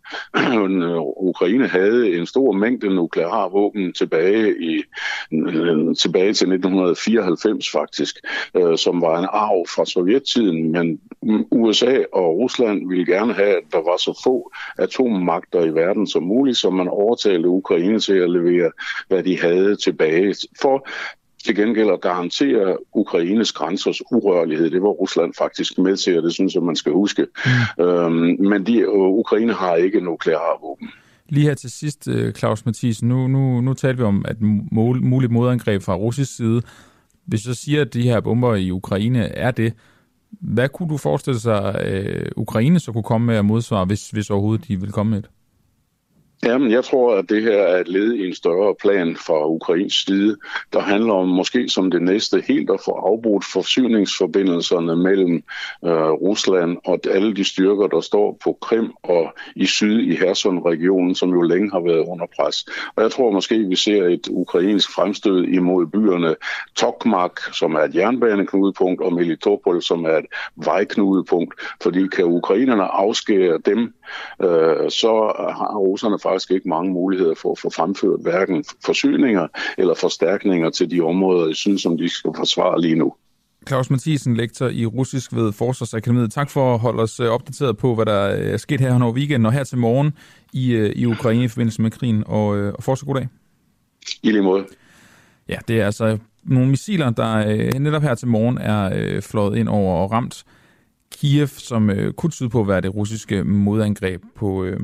Ukraine 1.31 1.69
havde 1.69 2.17
en 2.17 2.27
stor 2.27 2.53
mængde 2.53 2.95
nukleare 2.95 3.51
våben 3.51 3.93
tilbage, 3.93 4.55
i, 4.61 4.83
tilbage 5.95 6.33
til 6.33 6.53
1994 6.53 7.71
faktisk, 7.71 8.17
øh, 8.55 8.79
som 8.79 9.01
var 9.01 9.19
en 9.19 9.29
arv 9.31 9.67
fra 9.67 9.85
sovjettiden, 9.87 10.73
men 10.73 11.01
USA 11.51 12.03
og 12.13 12.39
Rusland 12.39 12.89
ville 12.89 13.07
gerne 13.07 13.33
have, 13.35 13.57
at 13.57 13.73
der 13.73 13.79
var 13.79 13.97
så 13.97 14.21
få 14.25 14.53
atommagter 14.79 15.65
i 15.65 15.75
verden 15.75 16.07
som 16.07 16.23
muligt, 16.23 16.57
så 16.57 16.71
man 16.71 16.89
overtalte 16.89 17.49
Ukraine 17.49 18.01
til 18.01 18.15
at 18.15 18.31
levere, 18.31 18.71
hvad 19.09 19.23
de 19.23 19.41
havde 19.41 19.77
tilbage. 19.77 20.35
For 20.61 20.89
til 21.47 21.57
gengæld 21.57 21.91
at 21.91 22.01
garantere 22.01 22.77
Ukraines 22.93 23.53
grænsers 23.53 24.03
urørlighed. 24.13 24.71
Det 24.71 24.83
var 24.83 24.89
Rusland 24.89 25.35
faktisk 25.39 25.79
med 25.79 25.97
til, 25.97 26.17
og 26.19 26.23
det 26.23 26.33
synes 26.33 26.55
jeg, 26.55 26.63
man 26.63 26.77
skal 26.77 26.93
huske. 26.93 27.27
Mm. 27.79 27.85
Øhm, 27.85 28.37
men 28.51 28.67
de, 28.67 28.89
Ukraine 28.93 29.53
har 29.53 29.75
ikke 29.75 30.01
nukleare 30.01 30.59
våben. 30.63 30.89
Lige 31.29 31.47
her 31.47 31.55
til 31.55 31.71
sidst, 31.71 32.09
øh, 32.09 32.33
Claus 32.33 32.67
Mathisen, 32.67 33.09
nu, 33.09 33.27
nu, 33.27 33.61
nu 33.61 33.75
talte 33.75 33.99
vi 33.99 34.05
om 34.05 34.25
at 34.29 34.37
muligt 35.03 35.33
modangreb 35.33 35.83
fra 35.83 35.95
russisk 35.95 36.37
side. 36.37 36.63
Hvis 37.27 37.43
du 37.43 37.55
siger, 37.55 37.81
at 37.81 37.95
de 37.95 38.03
her 38.03 38.21
bomber 38.21 38.55
i 38.55 38.71
Ukraine 38.71 39.25
er 39.25 39.51
det, 39.51 39.73
hvad 40.31 40.69
kunne 40.69 40.89
du 40.89 40.97
forestille 40.97 41.41
sig, 41.41 41.83
øh, 41.87 42.31
Ukraine 42.37 42.81
så 42.81 42.93
kunne 42.93 43.03
komme 43.03 43.27
med 43.27 43.37
at 43.37 43.45
modsvare, 43.45 43.85
hvis, 43.85 44.11
hvis 44.11 44.31
overhovedet 44.31 44.69
de 44.69 44.81
vil 44.81 44.93
komme 44.93 45.11
med 45.11 45.23
det? 45.23 45.31
Jamen, 46.45 46.71
jeg 46.71 46.85
tror, 46.85 47.17
at 47.17 47.29
det 47.29 47.43
her 47.43 47.59
er 47.59 47.81
et 47.81 47.89
led 47.89 48.13
i 48.13 48.27
en 48.27 48.35
større 48.35 48.75
plan 48.75 49.17
fra 49.17 49.47
Ukrains 49.47 49.95
side, 49.95 50.37
der 50.73 50.81
handler 50.81 51.15
om 51.15 51.29
måske 51.29 51.69
som 51.69 51.91
det 51.91 52.03
næste 52.03 52.43
helt 52.49 52.71
at 52.71 52.81
få 52.85 52.91
afbrudt 52.91 53.45
forsyningsforbindelserne 53.53 54.97
mellem 54.97 55.43
øh, 55.85 56.11
Rusland 56.11 56.77
og 56.85 56.99
alle 57.11 57.37
de 57.37 57.45
styrker, 57.45 57.87
der 57.87 58.01
står 58.01 58.39
på 58.45 58.59
Krim 58.63 58.93
og 59.03 59.33
i 59.55 59.67
syd 59.67 60.01
i 60.01 60.17
Herson-regionen, 60.17 61.15
som 61.15 61.31
jo 61.31 61.43
længe 61.43 61.71
har 61.71 61.81
været 61.81 62.05
under 62.09 62.27
pres. 62.37 62.67
Og 62.97 63.03
jeg 63.03 63.11
tror 63.11 63.31
måske, 63.31 63.59
vi 63.59 63.77
ser 63.77 64.05
et 64.05 64.29
ukrainsk 64.31 64.95
fremstød 64.95 65.45
imod 65.45 65.87
byerne 65.87 66.37
Tokmak, 66.75 67.41
som 67.53 67.75
er 67.75 67.81
et 67.81 67.95
jernbaneknudepunkt, 67.95 69.03
og 69.03 69.13
Melitopol, 69.13 69.83
som 69.83 70.05
er 70.05 70.17
et 70.17 70.27
vejknudepunkt, 70.57 71.55
fordi 71.83 72.07
kan 72.07 72.25
ukrainerne 72.25 72.83
afskære 72.83 73.59
dem, 73.67 73.95
øh, 74.43 74.91
så 74.91 75.13
har 75.59 75.77
russerne 75.77 76.19
faktisk 76.23 76.51
ikke 76.51 76.69
mange 76.69 76.93
muligheder 76.93 77.35
for 77.35 77.53
at 77.53 77.59
få 77.59 77.71
fremført 77.71 78.21
hverken 78.23 78.65
forsyninger 78.85 79.49
eller 79.79 79.95
forstærkninger 79.95 80.71
til 80.71 80.91
de 80.91 81.01
områder 81.01 81.49
i 81.49 81.55
syd, 81.55 81.79
som 81.79 81.99
de 81.99 82.09
skal 82.09 82.31
forsvare 82.37 82.81
lige 82.81 82.95
nu. 82.95 83.15
Claus 83.69 83.91
Mathisen, 83.91 84.37
lektor 84.37 84.69
i 84.69 84.87
russisk 84.87 85.35
ved 85.35 85.53
Forsvarsakademiet. 85.53 86.33
Tak 86.33 86.51
for 86.51 86.75
at 86.75 86.81
holde 86.81 87.03
os 87.03 87.21
øh, 87.21 87.29
opdateret 87.29 87.77
på, 87.77 87.95
hvad 87.95 88.07
der 88.07 88.13
er 88.13 88.57
sket 88.57 88.81
her 88.81 89.03
over 89.03 89.13
weekenden 89.13 89.47
og 89.47 89.53
her 89.53 89.65
til 89.65 89.79
morgen 89.79 90.13
i, 90.53 90.73
øh, 90.73 90.91
i 90.97 91.07
Ukraine 91.07 91.45
i 91.45 91.49
forbindelse 91.49 91.83
med 91.83 91.91
krigen. 91.91 92.25
Og, 92.27 92.57
øh, 92.57 92.75
og 92.75 92.83
fortsat 92.83 93.07
god 93.07 93.15
dag. 93.15 93.29
I 94.23 94.31
lige 94.31 94.43
måde. 94.43 94.67
Ja, 95.49 95.57
det 95.69 95.81
er 95.81 95.87
altså 95.87 96.19
nogle 96.45 96.69
missiler, 96.69 97.11
der 97.11 97.79
netop 97.79 98.03
her 98.03 98.15
til 98.15 98.29
morgen 98.29 98.59
er 98.59 99.21
flået 99.21 99.59
ind 99.59 99.69
over 99.69 99.95
og 99.95 100.13
ramt 100.13 100.45
Kiev, 101.17 101.49
som 101.49 101.91
øh, 101.91 102.13
kunne 102.13 102.31
tyde 102.31 102.49
på 102.49 102.61
at 102.61 102.69
være 102.69 102.81
det 102.81 102.95
russiske 102.95 103.45
modangreb 103.45 104.23
på, 104.35 104.65
øh, 104.65 104.81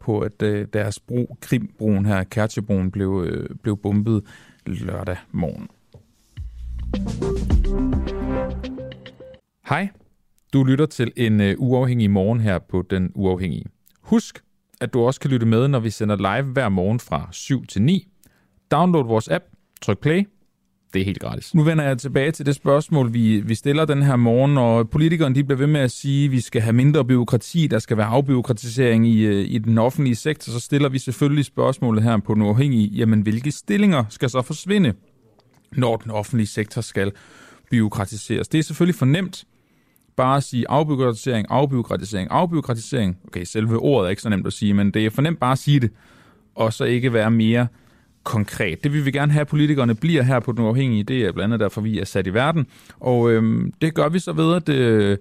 på, 0.00 0.20
at 0.20 0.42
øh, 0.42 0.66
deres 0.72 1.00
bro, 1.00 1.36
Krimbroen 1.40 2.06
her, 2.06 2.24
Kertjebroen, 2.24 2.90
blev, 2.90 3.24
øh, 3.26 3.56
blev 3.62 3.76
bombet 3.76 4.22
lørdag 4.66 5.16
morgen. 5.32 5.68
Hej, 9.68 9.88
du 10.52 10.64
lytter 10.64 10.86
til 10.86 11.12
en 11.16 11.40
øh, 11.40 11.54
uafhængig 11.58 12.10
morgen 12.10 12.40
her 12.40 12.58
på 12.58 12.82
Den 12.90 13.12
Uafhængige. 13.14 13.64
Husk, 14.00 14.42
at 14.80 14.92
du 14.92 15.00
også 15.00 15.20
kan 15.20 15.30
lytte 15.30 15.46
med, 15.46 15.68
når 15.68 15.80
vi 15.80 15.90
sender 15.90 16.16
live 16.16 16.52
hver 16.52 16.68
morgen 16.68 17.00
fra 17.00 17.28
7 17.32 17.66
til 17.66 17.82
9. 17.82 18.08
Download 18.70 19.04
vores 19.04 19.28
app, 19.28 19.44
tryk 19.82 19.98
play, 19.98 20.24
det 20.94 21.00
er 21.00 21.04
helt 21.04 21.18
gratis. 21.20 21.54
Nu 21.54 21.62
vender 21.62 21.84
jeg 21.84 21.98
tilbage 21.98 22.32
til 22.32 22.46
det 22.46 22.54
spørgsmål, 22.54 23.14
vi, 23.14 23.40
vi 23.40 23.54
stiller 23.54 23.84
den 23.84 24.02
her 24.02 24.16
morgen, 24.16 24.58
og 24.58 24.90
politikerne 24.90 25.34
de 25.34 25.44
bliver 25.44 25.58
ved 25.58 25.66
med 25.66 25.80
at 25.80 25.90
sige, 25.90 26.24
at 26.24 26.30
vi 26.30 26.40
skal 26.40 26.62
have 26.62 26.72
mindre 26.72 27.04
byråkrati, 27.04 27.66
der 27.66 27.78
skal 27.78 27.96
være 27.96 28.06
afbyråkratisering 28.06 29.08
i, 29.08 29.24
øh, 29.24 29.44
i 29.48 29.58
den 29.58 29.78
offentlige 29.78 30.14
sektor. 30.14 30.52
Så 30.52 30.60
stiller 30.60 30.88
vi 30.88 30.98
selvfølgelig 30.98 31.44
spørgsmålet 31.44 32.02
her 32.02 32.16
på 32.18 32.34
den 32.34 32.42
uafhængige, 32.42 32.88
jamen 32.88 33.20
hvilke 33.20 33.50
stillinger 33.52 34.04
skal 34.08 34.30
så 34.30 34.42
forsvinde, 34.42 34.92
når 35.72 35.96
den 35.96 36.10
offentlige 36.10 36.46
sektor 36.46 36.80
skal 36.80 37.12
byråkratiseres? 37.70 38.48
Det 38.48 38.58
er 38.58 38.62
selvfølgelig 38.62 38.94
fornemt 38.94 39.44
bare 40.16 40.36
at 40.36 40.42
sige 40.42 40.64
afbyråkratisering, 40.68 41.46
afbyråkratisering, 41.50 42.28
afbyråkratisering. 42.30 43.18
Okay, 43.26 43.44
selve 43.44 43.78
ordet 43.78 44.06
er 44.06 44.10
ikke 44.10 44.22
så 44.22 44.28
nemt 44.28 44.46
at 44.46 44.52
sige, 44.52 44.74
men 44.74 44.90
det 44.90 45.06
er 45.06 45.10
fornemt 45.10 45.40
bare 45.40 45.52
at 45.52 45.58
sige 45.58 45.80
det, 45.80 45.90
og 46.54 46.72
så 46.72 46.84
ikke 46.84 47.12
være 47.12 47.30
mere 47.30 47.66
konkret. 48.26 48.84
Det 48.84 48.92
vil 48.92 49.04
vi 49.04 49.10
gerne 49.10 49.32
have, 49.32 49.40
at 49.40 49.46
politikerne 49.46 49.94
bliver 49.94 50.22
her 50.22 50.40
på 50.40 50.52
den 50.52 50.64
uafhængige. 50.64 51.04
Det 51.04 51.24
er 51.24 51.32
blandt 51.32 51.44
andet 51.44 51.60
derfor, 51.60 51.80
vi 51.80 51.98
er 51.98 52.04
sat 52.04 52.26
i 52.26 52.34
verden. 52.34 52.66
Og 53.00 53.30
øhm, 53.30 53.72
det 53.80 53.94
gør 53.94 54.08
vi 54.08 54.18
så 54.18 54.32
ved 54.32 54.54
at 54.54 54.68
øh, 54.68 55.18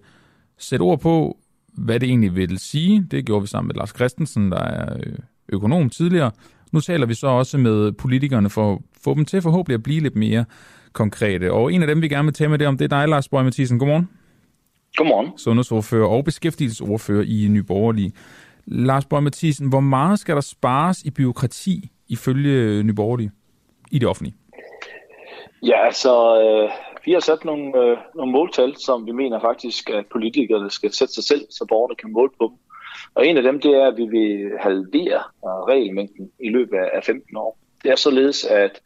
sætte 0.58 0.84
ord 0.84 1.00
på, 1.00 1.38
hvad 1.74 2.00
det 2.00 2.10
egentlig 2.10 2.36
vil 2.36 2.60
sige. 2.60 3.08
Det 3.12 3.26
gjorde 3.26 3.42
vi 3.42 3.48
sammen 3.48 3.68
med 3.68 3.76
Lars 3.76 3.90
Christensen, 3.96 4.52
der 4.52 4.60
er 4.60 4.98
øh, 5.06 5.14
økonom 5.50 5.90
tidligere. 5.90 6.32
Nu 6.72 6.80
taler 6.80 7.06
vi 7.06 7.14
så 7.14 7.28
også 7.28 7.58
med 7.58 7.92
politikerne 7.92 8.50
for 8.50 8.74
at 8.74 8.80
få 9.04 9.14
dem 9.14 9.26
til 9.26 9.42
forhåbentlig 9.42 9.74
at 9.74 9.84
blive 9.84 10.02
lidt 10.02 10.16
mere 10.16 10.46
konkrete. 10.94 11.52
Og 11.52 11.74
en 11.74 11.82
af 11.82 11.88
dem, 11.88 12.02
vi 12.02 12.08
gerne 12.08 12.26
vil 12.26 12.34
tage 12.34 12.50
med 12.50 12.60
det 12.60 12.68
om, 12.68 12.78
det 12.78 12.94
er 12.94 13.00
dig, 13.00 13.08
Lars 13.08 13.30
Bøge 13.30 13.44
Mathisen. 13.44 13.80
Godmorgen. 13.80 14.10
Godmorgen. 14.96 15.38
Sundhedsordfører 15.38 16.08
og 16.08 16.24
beskæftigelsesordfører 16.24 17.24
i 17.28 17.48
Nye 17.50 17.64
Borgerlige. 17.64 18.12
Lars 18.66 19.06
Bøge 19.06 19.22
Mathisen, 19.22 19.70
hvor 19.70 19.80
meget 19.80 20.20
skal 20.20 20.36
der 20.36 20.42
spares 20.42 21.02
i 21.04 21.12
byråkrati 21.12 21.92
ifølge 22.10 22.52
øh, 22.52 22.84
Nyborgerlige 22.84 23.32
i 23.92 24.00
det 24.00 24.08
offentlige? 24.08 24.36
Ja, 25.64 25.86
altså, 25.86 26.42
øh, 26.42 26.70
vi 27.06 27.12
har 27.12 27.20
sat 27.20 27.46
nogle, 27.46 27.78
øh, 27.78 27.98
nogle 28.16 28.32
måltal, 28.32 28.76
som 28.76 29.06
vi 29.06 29.12
mener 29.12 29.40
faktisk, 29.40 29.90
at 29.90 30.06
politikerne 30.12 30.70
skal 30.70 30.94
sætte 30.94 31.14
sig 31.14 31.24
selv, 31.24 31.46
så 31.50 31.66
borgerne 31.70 31.96
kan 31.96 32.12
måle 32.12 32.32
på 32.40 32.48
dem. 32.48 32.58
Og 33.16 33.28
en 33.28 33.38
af 33.38 33.44
dem, 33.44 33.62
det 33.62 33.72
er, 33.72 33.88
at 33.88 33.98
vi 33.98 34.06
vil 34.06 34.52
halvere 34.60 35.22
regelmængden 35.44 36.32
i 36.40 36.50
løbet 36.50 36.78
af 36.94 37.04
15 37.04 37.38
år. 37.38 37.58
Det 37.84 37.92
er 37.92 37.96
således, 37.96 38.46
at 38.46 38.82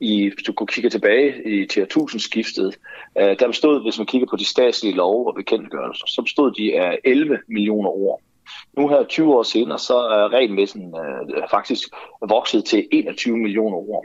i, 0.00 0.30
hvis 0.34 0.44
du 0.46 0.66
kigger 0.66 0.90
tilbage 0.90 1.62
i 1.62 1.66
til 1.66 1.86
skiftet, 2.18 2.78
øh, 3.18 3.38
der 3.38 3.46
bestod, 3.46 3.82
hvis 3.82 3.98
man 3.98 4.06
kigger 4.06 4.26
på 4.30 4.36
de 4.36 4.44
statslige 4.44 4.94
love 4.94 5.28
og 5.28 5.34
bekendtgørelser, 5.34 6.06
så 6.06 6.22
bestod 6.22 6.52
de 6.52 6.80
af 6.80 6.98
11 7.04 7.38
millioner 7.48 7.88
ord. 7.88 8.20
Nu 8.76 8.88
her 8.88 9.04
20 9.04 9.34
år 9.34 9.42
senere, 9.42 9.78
så 9.78 9.96
er 9.96 10.32
regelmæssen 10.32 10.94
øh, 10.96 11.42
faktisk 11.50 11.88
vokset 12.28 12.64
til 12.64 12.88
21 12.92 13.36
millioner 13.36 13.76
ord. 13.76 14.04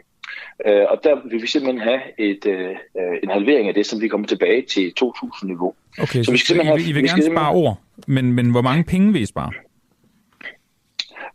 Øh, 0.65 0.85
og 0.89 1.03
der 1.03 1.15
vil 1.29 1.41
vi 1.41 1.47
simpelthen 1.47 1.81
have 1.81 2.01
et, 2.19 2.45
øh, 2.45 2.75
en 3.23 3.29
halvering 3.29 3.67
af 3.67 3.73
det, 3.73 3.85
som 3.85 4.01
vi 4.01 4.07
kommer 4.07 4.27
tilbage 4.27 4.61
til 4.61 4.93
2000-niveau. 5.03 5.73
Okay, 5.99 6.19
så, 6.19 6.23
så 6.23 6.31
vi 6.31 6.37
skal 6.37 6.47
simpelthen 6.47 6.77
have, 6.77 6.89
I 6.89 6.93
vil 6.93 7.03
vi 7.03 7.07
gerne 7.07 7.35
spare 7.35 7.53
ord, 7.53 7.77
men, 8.07 8.33
men 8.33 8.51
hvor 8.51 8.61
mange 8.61 8.83
penge 8.83 9.13
vil 9.13 9.21
I 9.21 9.25
spare? 9.25 9.51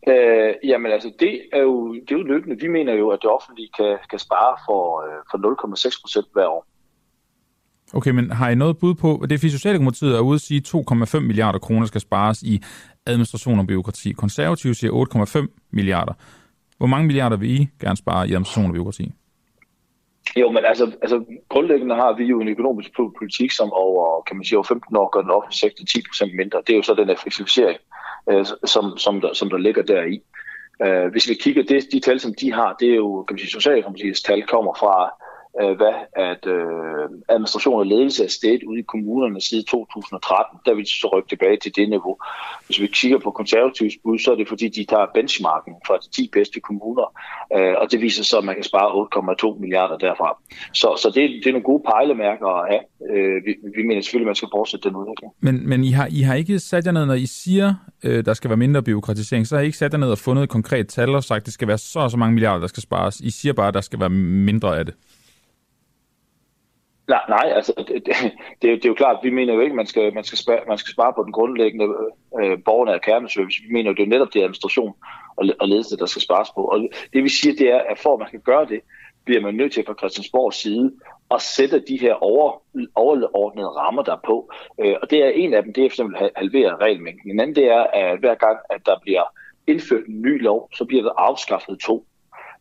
Øh, 0.09 0.55
jamen 0.65 0.93
altså, 0.93 1.13
det 1.21 1.43
er, 1.53 1.61
jo, 1.61 1.95
det 1.95 2.13
er 2.13 2.19
jo 2.19 2.23
løbende. 2.23 2.61
Vi 2.61 2.69
mener 2.69 2.95
jo, 2.95 3.09
at 3.09 3.19
det 3.23 3.31
offentlige 3.31 3.71
kan, 3.77 3.99
kan 4.11 4.19
spare 4.19 4.57
for, 4.67 4.83
øh, 5.07 5.19
for 5.31 5.39
0,6 5.39 6.01
procent 6.03 6.27
hver 6.33 6.47
år. 6.47 6.67
Okay, 7.95 8.11
men 8.11 8.31
har 8.31 8.51
I 8.51 8.55
noget 8.55 8.79
bud 8.79 8.95
på, 8.95 9.21
det 9.23 9.33
er 9.33 9.39
fordi 9.39 9.51
Socialdemokratiet 9.51 10.17
er 10.17 10.21
ude 10.21 10.35
at 10.35 10.41
sige, 10.41 10.59
at 10.59 11.15
2,5 11.15 11.21
milliarder 11.21 11.59
kroner 11.59 11.87
skal 11.87 12.01
spares 12.01 12.43
i 12.43 12.63
administration 13.07 13.59
og 13.59 13.67
byråkrati. 13.67 14.13
Konservative 14.13 14.75
siger 14.75 14.93
8,5 15.37 15.69
milliarder. 15.71 16.13
Hvor 16.79 16.87
mange 16.87 17.07
milliarder 17.07 17.37
vil 17.37 17.61
I 17.61 17.69
gerne 17.81 17.97
spare 17.97 18.29
i 18.29 18.31
administration 18.31 18.67
og 18.67 18.73
byråkrati? 18.73 19.13
Jo, 20.37 20.51
men 20.51 20.65
altså, 20.65 20.85
altså 21.03 21.25
grundlæggende 21.49 21.95
har 21.95 22.17
vi 22.17 22.25
jo 22.25 22.41
en 22.41 22.49
økonomisk 22.49 22.91
politik, 23.19 23.51
som 23.51 23.73
over, 23.73 24.23
kan 24.23 24.37
man 24.37 24.45
sige, 24.45 24.57
over 24.59 24.65
15 24.65 24.97
år 24.97 25.09
gør 25.11 25.21
den 25.21 25.31
offentlige 25.31 25.59
sektor 25.59 25.85
10% 26.25 26.37
mindre. 26.37 26.63
Det 26.67 26.73
er 26.73 26.77
jo 26.77 26.83
så 26.83 26.95
den 26.95 27.11
effektivisering, 27.11 27.79
øh, 28.31 28.47
som, 28.65 28.99
som, 28.99 29.21
der, 29.21 29.33
som 29.33 29.51
der 29.51 29.59
ligger 29.59 29.83
deri. 29.83 30.23
Øh, 30.85 31.11
hvis 31.11 31.29
vi 31.29 31.35
kigger, 31.35 31.63
det, 31.63 31.87
de 31.93 32.01
tal, 32.01 32.21
som 32.21 32.35
de 32.41 32.53
har, 32.53 32.77
det 32.81 32.91
er 32.91 32.97
jo, 32.97 33.23
kan 33.23 33.35
man 33.35 33.39
sige, 33.39 33.51
Socialdemokratiets 33.51 34.23
tal 34.23 34.43
kommer 34.47 34.75
fra 34.75 35.11
øh, 35.63 35.77
hvad 35.77 35.97
at 36.29 36.43
øh, 36.47 37.05
administration 37.29 37.79
og 37.79 37.87
ledelse 37.87 38.25
er 38.25 38.29
stedet 38.29 38.63
ude 38.63 38.81
i 38.81 38.83
kommunerne 38.83 39.41
siden 39.41 39.65
2013. 39.65 40.59
Der 40.67 40.75
vil 40.75 40.85
de 40.85 40.91
så 40.91 41.09
rykke 41.13 41.29
tilbage 41.29 41.57
til 41.57 41.77
det 41.77 41.89
niveau. 41.89 42.17
Hvis 42.67 42.81
vi 42.81 42.87
kigger 42.87 43.19
på 43.19 43.31
konservativs 43.31 43.95
bud, 44.03 44.19
så 44.19 44.33
er 44.33 44.37
det 44.37 44.49
fordi, 44.49 44.69
de 44.69 44.85
tager 44.85 45.07
benchmarken 45.15 45.75
fra 45.87 45.97
de 45.97 46.11
10 46.11 46.31
bedste 46.33 46.61
kommuner, 46.61 47.07
øh, 47.57 47.75
og 47.81 47.91
det 47.91 48.01
viser 48.01 48.25
så, 48.25 48.39
at 48.39 48.45
man 48.45 48.55
kan 48.55 48.65
spare 48.65 48.89
8,2 49.55 49.61
milliarder 49.61 49.97
derfra. 49.99 50.39
Så, 50.73 50.89
så 51.03 51.09
det, 51.15 51.23
det 51.43 51.47
er 51.47 51.53
nogle 51.53 51.71
gode 51.73 51.83
pejlemærker 51.93 52.47
at 52.61 52.65
have. 52.73 52.83
Øh, 53.11 53.37
vi, 53.47 53.53
vi 53.77 53.83
mener 53.89 54.01
selvfølgelig, 54.03 54.27
at 54.27 54.33
man 54.33 54.41
skal 54.41 54.49
fortsætte 54.53 54.89
den 54.89 54.97
udvikling. 54.97 55.33
Men, 55.41 55.69
men 55.69 55.85
I, 55.85 55.91
har, 55.91 56.09
I 56.11 56.21
har 56.21 56.35
ikke 56.35 56.59
sat 56.59 56.87
jer 56.87 56.93
ned, 56.93 57.07
når 57.07 57.15
I 57.15 57.27
siger, 57.27 57.75
øh, 58.05 58.25
der 58.25 58.35
skal 58.35 58.51
være 58.51 58.57
mindre 58.57 58.83
byråkratisering, 58.83 59.47
så 59.47 59.57
har 59.57 59.63
I 59.63 59.67
ikke 59.67 59.79
sat 59.79 59.93
jer 59.93 59.99
ned 59.99 60.11
og 60.11 60.19
fundet 60.19 60.43
et 60.43 60.49
konkret 60.49 60.89
tal 60.89 61.15
og 61.15 61.25
sagt, 61.25 61.41
at 61.41 61.47
det 61.47 61.55
skal 61.55 61.69
være 61.69 61.79
så 61.79 61.99
og 61.99 62.11
så 62.11 62.17
mange 62.17 62.35
milliarder, 62.35 62.61
der 62.61 62.67
skal 62.67 62.83
spares. 62.83 63.21
I 63.21 63.31
siger 63.31 63.53
bare, 63.53 63.69
at 63.69 63.75
der 63.75 63.81
skal 63.81 64.01
være 64.01 64.09
mindre 64.51 64.79
af 64.79 64.85
det. 64.85 64.95
Nej, 67.11 67.25
nej 67.29 67.53
altså 67.57 67.73
det, 67.79 68.07
det, 68.07 68.17
det, 68.63 68.85
er, 68.85 68.89
jo 68.89 68.95
klart, 68.95 69.17
vi 69.23 69.31
mener 69.31 69.55
jo 69.55 69.61
ikke, 69.61 69.73
at 69.73 69.77
man 69.77 69.87
skal, 69.87 70.15
man 70.15 70.25
skal, 70.25 70.39
spare, 70.39 70.61
man 70.69 70.79
skal 70.79 70.93
spare 70.93 71.13
på 71.17 71.23
den 71.23 71.33
grundlæggende 71.33 71.87
øh, 72.41 72.59
borgernære 72.65 72.99
kerneservice. 72.99 73.63
Vi 73.63 73.73
mener 73.73 73.91
jo, 73.91 73.95
det 73.95 74.03
er 74.03 74.15
netop 74.15 74.35
det 74.35 74.41
administration 74.41 74.95
og, 75.37 75.45
og 75.61 75.69
ledelse, 75.69 75.97
der 75.97 76.07
skal 76.07 76.23
spares 76.23 76.49
på. 76.55 76.63
Og 76.65 76.89
det 77.13 77.25
vi 77.25 77.29
siger, 77.29 77.55
det 77.57 77.69
er, 77.71 77.81
at 77.91 77.99
for 77.99 78.13
at 78.13 78.19
man 78.19 78.31
kan 78.31 78.41
gøre 78.41 78.67
det, 78.67 78.81
bliver 79.25 79.41
man 79.41 79.55
nødt 79.55 79.73
til 79.73 79.85
fra 79.87 79.95
Christiansborgs 79.99 80.57
side 80.57 80.93
at 81.31 81.43
sætte 81.43 81.85
de 81.89 81.97
her 82.01 82.15
over, 82.15 82.63
overordnede 82.95 83.69
rammer 83.69 84.03
der 84.03 84.17
på. 84.27 84.53
Øh, 84.81 84.95
og 85.03 85.11
det 85.11 85.19
er 85.25 85.29
en 85.29 85.55
af 85.55 85.63
dem, 85.63 85.73
det 85.73 85.85
er 85.85 85.89
for 85.89 85.93
eksempel 85.93 86.17
at 86.21 86.31
halvere 86.37 86.77
regelmængden. 86.77 87.31
En 87.31 87.41
anden 87.41 87.57
det 87.57 87.65
er, 87.65 87.83
at 87.83 88.19
hver 88.19 88.35
gang, 88.35 88.59
at 88.71 88.81
der 88.87 88.97
bliver 89.03 89.25
indført 89.67 90.07
en 90.07 90.23
ny 90.23 90.43
lov, 90.43 90.69
så 90.75 90.85
bliver 90.85 91.03
der 91.03 91.13
afskaffet 91.17 91.79
to 91.79 92.07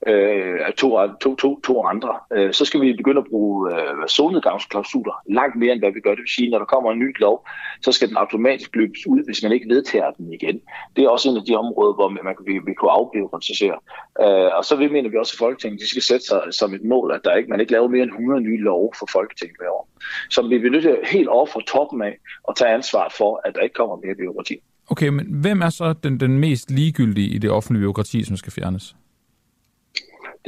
øh, 0.08 0.74
to, 0.78 1.08
to, 1.22 1.36
to, 1.36 1.60
to 1.62 1.84
andre, 1.84 2.14
øh, 2.34 2.54
så 2.54 2.66
skal 2.66 2.82
vi 2.82 2.94
begynde 2.94 3.20
at 3.20 3.28
bruge 3.30 3.76
øh, 3.76 4.08
solnedgangsklausuler 4.08 5.14
langt 5.30 5.56
mere, 5.56 5.72
end 5.72 5.82
hvad 5.82 5.92
vi 5.92 6.00
gør. 6.00 6.10
Det 6.10 6.20
vil 6.20 6.36
sige, 6.36 6.50
når 6.50 6.58
der 6.58 6.66
kommer 6.66 6.92
en 6.92 7.00
ny 7.00 7.20
lov, 7.20 7.48
så 7.82 7.92
skal 7.92 8.08
den 8.08 8.18
automatisk 8.18 8.76
løbes 8.76 9.08
ud, 9.08 9.26
hvis 9.26 9.44
man 9.44 9.52
ikke 9.52 9.70
vedtager 9.70 10.12
den 10.12 10.34
igen. 10.34 10.62
Det 10.96 11.04
er 11.04 11.10
også 11.10 11.30
en 11.30 11.38
af 11.38 11.44
de 11.48 11.56
områder, 11.56 11.94
hvor 11.94 12.10
man, 12.10 12.36
vi, 12.46 12.60
vi 12.66 12.74
kunne 12.74 12.92
afbiokratisere. 12.92 13.78
Øh, 14.24 14.50
og 14.58 14.66
så 14.66 14.76
vi 14.76 14.88
mener 14.88 15.10
vi 15.10 15.18
også, 15.18 15.34
at 15.36 15.40
Folketinget 15.40 15.82
de 15.82 15.90
skal 15.90 16.02
sætte 16.02 16.26
sig 16.26 16.42
som 16.52 16.74
et 16.74 16.84
mål, 16.84 17.12
at 17.12 17.22
der 17.24 17.36
ikke, 17.36 17.50
man 17.50 17.60
ikke 17.60 17.72
laver 17.72 17.88
mere 17.88 18.04
end 18.04 18.12
100 18.12 18.42
nye 18.42 18.62
love 18.62 18.92
for 19.00 19.08
Folketinget 19.12 19.58
hver 19.60 19.70
år. 19.70 19.90
Så 20.30 20.48
vi 20.48 20.58
vil 20.58 20.72
nødt 20.72 20.84
til 20.84 20.98
helt 21.12 21.28
over 21.28 21.46
fra 21.46 21.62
toppen 21.68 22.02
af 22.02 22.18
at 22.50 22.56
tage 22.56 22.74
ansvar 22.74 23.14
for, 23.18 23.42
at 23.46 23.56
der 23.56 23.62
ikke 23.62 23.74
kommer 23.74 23.96
mere 23.96 24.16
byråkrati. 24.16 24.56
Okay, 24.92 25.08
men 25.08 25.26
hvem 25.30 25.62
er 25.62 25.70
så 25.70 25.94
den, 26.04 26.20
den 26.20 26.40
mest 26.40 26.72
ligegyldige 26.72 27.30
i 27.30 27.38
det 27.38 27.50
offentlige 27.52 27.82
byråkrati, 27.82 28.24
som 28.24 28.38
skal 28.38 28.52
fjernes? 28.54 28.96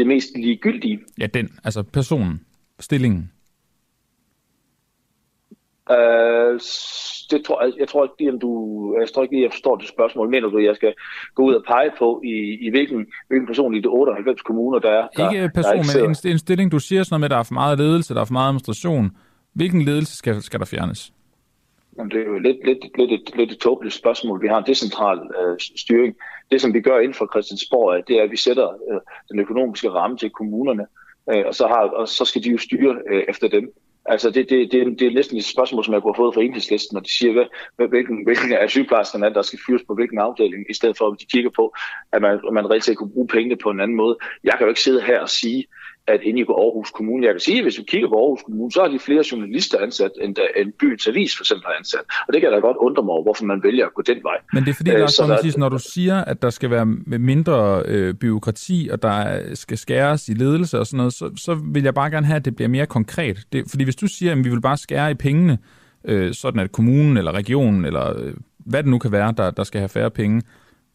Det 0.01 0.07
mest 0.07 0.29
ligegyldige. 0.35 0.99
Ja, 1.19 1.25
den, 1.25 1.49
altså 1.63 1.83
personen, 1.83 2.41
stillingen. 2.79 3.31
Uh, 5.89 6.59
det 7.31 7.39
tror, 7.45 7.63
jeg, 7.63 7.73
jeg 7.79 7.87
tror 7.87 8.03
ikke, 8.03 8.35
at 8.35 8.41
du, 8.41 8.51
jeg 8.99 9.07
tror 9.13 9.23
ikke, 9.23 9.43
jeg 9.43 9.51
forstår 9.51 9.75
det 9.75 9.87
spørgsmål. 9.87 10.29
Mener 10.29 10.47
du, 10.49 10.57
at 10.57 10.65
jeg 10.65 10.75
skal 10.75 10.93
gå 11.35 11.41
ud 11.43 11.53
og 11.53 11.63
pege 11.67 11.91
på, 11.99 12.21
i, 12.23 12.35
i 12.65 12.69
hvilken, 12.69 13.05
hvilken 13.27 13.47
person 13.47 13.75
i 13.75 13.81
de 13.81 13.87
98 13.87 14.41
kommuner, 14.41 14.79
der 14.79 14.89
er? 14.89 15.07
Der, 15.17 15.31
ikke 15.31 15.49
person, 15.53 15.77
der 15.77 16.07
men 16.07 16.15
en, 16.25 16.31
en 16.31 16.39
stilling, 16.39 16.71
du 16.71 16.79
siger 16.79 17.03
sådan 17.03 17.13
noget 17.13 17.19
med, 17.19 17.25
at 17.25 17.31
der 17.31 17.37
er 17.37 17.43
for 17.43 17.53
meget 17.53 17.77
ledelse, 17.79 18.13
der 18.13 18.21
er 18.21 18.25
for 18.25 18.33
meget 18.33 18.47
administration. 18.47 19.11
Hvilken 19.53 19.81
ledelse 19.81 20.17
skal, 20.17 20.41
skal 20.41 20.59
der 20.59 20.65
fjernes? 20.65 21.13
Jamen, 21.97 22.11
det 22.11 22.21
er 22.21 22.25
jo 22.25 22.39
lidt, 22.39 22.65
lidt, 22.65 22.97
lidt, 22.97 23.11
et, 23.11 23.35
lidt 23.35 23.51
et 23.51 23.57
tåbeligt 23.57 23.95
spørgsmål. 23.95 24.41
Vi 24.41 24.47
har 24.47 24.57
en 24.57 24.65
decentral 24.67 25.19
øh, 25.19 25.59
styring. 25.59 26.15
Det, 26.51 26.61
som 26.61 26.73
vi 26.73 26.81
gør 26.81 26.99
inden 26.99 27.13
for 27.13 27.27
Christiansborg, 27.33 28.07
det 28.07 28.19
er, 28.19 28.23
at 28.23 28.31
vi 28.31 28.37
sætter 28.37 28.67
øh, 28.91 28.99
den 29.31 29.39
økonomiske 29.39 29.89
ramme 29.89 30.17
til 30.17 30.29
kommunerne, 30.29 30.85
øh, 31.33 31.43
og, 31.45 31.55
så 31.55 31.67
har, 31.67 31.75
og 31.75 32.07
så 32.07 32.25
skal 32.25 32.43
de 32.43 32.49
jo 32.49 32.57
styre 32.57 32.97
øh, 33.11 33.23
efter 33.29 33.47
dem. 33.47 33.73
Altså, 34.05 34.29
det, 34.29 34.49
det, 34.49 34.71
det, 34.71 34.99
det 34.99 35.07
er 35.07 35.13
næsten 35.13 35.37
et 35.37 35.45
spørgsmål, 35.45 35.83
som 35.83 35.93
jeg 35.93 36.01
kunne 36.01 36.13
have 36.13 36.23
fået 36.23 36.33
fra 36.33 36.41
enhedslisten, 36.41 36.95
når 36.95 37.01
de 37.01 37.11
siger, 37.11 37.33
hvad, 37.75 37.87
hvilken, 37.87 38.23
hvilken 38.23 38.53
af 38.53 38.69
sygeplejerskerne 38.69 39.25
er, 39.25 39.29
der 39.29 39.41
skal 39.41 39.59
fyres 39.65 39.81
på 39.87 39.93
hvilken 39.95 40.19
afdeling, 40.19 40.65
i 40.69 40.73
stedet 40.73 40.97
for, 40.97 41.07
at 41.07 41.19
de 41.19 41.25
kigger 41.25 41.49
på, 41.55 41.75
at 42.11 42.21
man, 42.21 42.39
man 42.51 42.69
rigtig 42.69 42.97
kunne 42.97 43.11
bruge 43.11 43.27
pengene 43.27 43.55
på 43.55 43.69
en 43.69 43.79
anden 43.79 43.97
måde. 43.97 44.17
Jeg 44.43 44.53
kan 44.57 44.65
jo 44.65 44.69
ikke 44.69 44.81
sidde 44.81 45.01
her 45.01 45.19
og 45.19 45.29
sige, 45.29 45.65
at 46.07 46.19
inde 46.23 46.39
i 46.39 46.45
Aarhus 46.49 46.91
Kommune, 46.91 47.25
jeg 47.25 47.33
kan 47.33 47.39
sige, 47.39 47.57
at 47.57 47.63
hvis 47.63 47.77
vi 47.77 47.83
kigger 47.83 48.09
på 48.09 48.15
Aarhus 48.15 48.41
Kommune, 48.45 48.71
så 48.71 48.81
har 48.81 48.87
de 48.87 48.99
flere 48.99 49.23
journalister 49.31 49.77
ansat, 49.79 50.11
end, 50.21 50.35
der, 50.35 50.41
end 50.55 50.73
byens 50.79 51.07
avis 51.07 51.37
for 51.37 51.43
eksempel 51.43 51.65
har 51.65 51.75
ansat. 51.79 52.05
Og 52.27 52.33
det 52.33 52.41
kan 52.41 52.49
jeg 52.49 52.55
da 52.55 52.59
godt 52.67 52.77
undre 52.77 53.03
mig 53.03 53.11
over, 53.11 53.23
hvorfor 53.23 53.45
man 53.45 53.63
vælger 53.63 53.85
at 53.85 53.93
gå 53.93 54.01
den 54.01 54.19
vej. 54.23 54.37
Men 54.53 54.63
det 54.63 54.69
er 54.69 54.73
fordi, 54.73 54.91
øh, 54.91 54.99
Lars, 54.99 55.15
der, 55.15 55.37
siger, 55.41 55.59
når 55.59 55.69
du 55.69 55.79
siger, 55.79 56.17
at 56.25 56.41
der 56.41 56.49
skal 56.49 56.69
være 56.69 56.85
mindre 57.31 57.83
øh, 57.85 58.13
byråkrati, 58.13 58.89
og 58.91 59.01
der 59.01 59.41
skal 59.53 59.77
skæres 59.77 60.29
i 60.29 60.33
ledelse 60.33 60.79
og 60.79 60.87
sådan 60.87 60.97
noget, 60.97 61.13
så, 61.13 61.31
så 61.35 61.53
vil 61.73 61.83
jeg 61.83 61.93
bare 61.93 62.09
gerne 62.09 62.25
have, 62.25 62.35
at 62.35 62.45
det 62.45 62.55
bliver 62.55 62.69
mere 62.69 62.85
konkret. 62.85 63.37
Det, 63.53 63.63
fordi 63.69 63.83
hvis 63.83 63.95
du 63.95 64.07
siger, 64.07 64.31
at 64.31 64.37
vi 64.37 64.49
vil 64.49 64.61
bare 64.61 64.77
skære 64.77 65.11
i 65.11 65.13
pengene, 65.13 65.57
øh, 66.05 66.33
sådan 66.33 66.59
at 66.59 66.71
kommunen 66.71 67.17
eller 67.17 67.31
regionen, 67.31 67.85
eller 67.85 68.19
øh, 68.19 68.33
hvad 68.65 68.83
det 68.83 68.91
nu 68.91 68.99
kan 68.99 69.11
være, 69.11 69.33
der, 69.37 69.51
der 69.51 69.63
skal 69.63 69.79
have 69.79 69.89
færre 69.89 70.11
penge, 70.11 70.41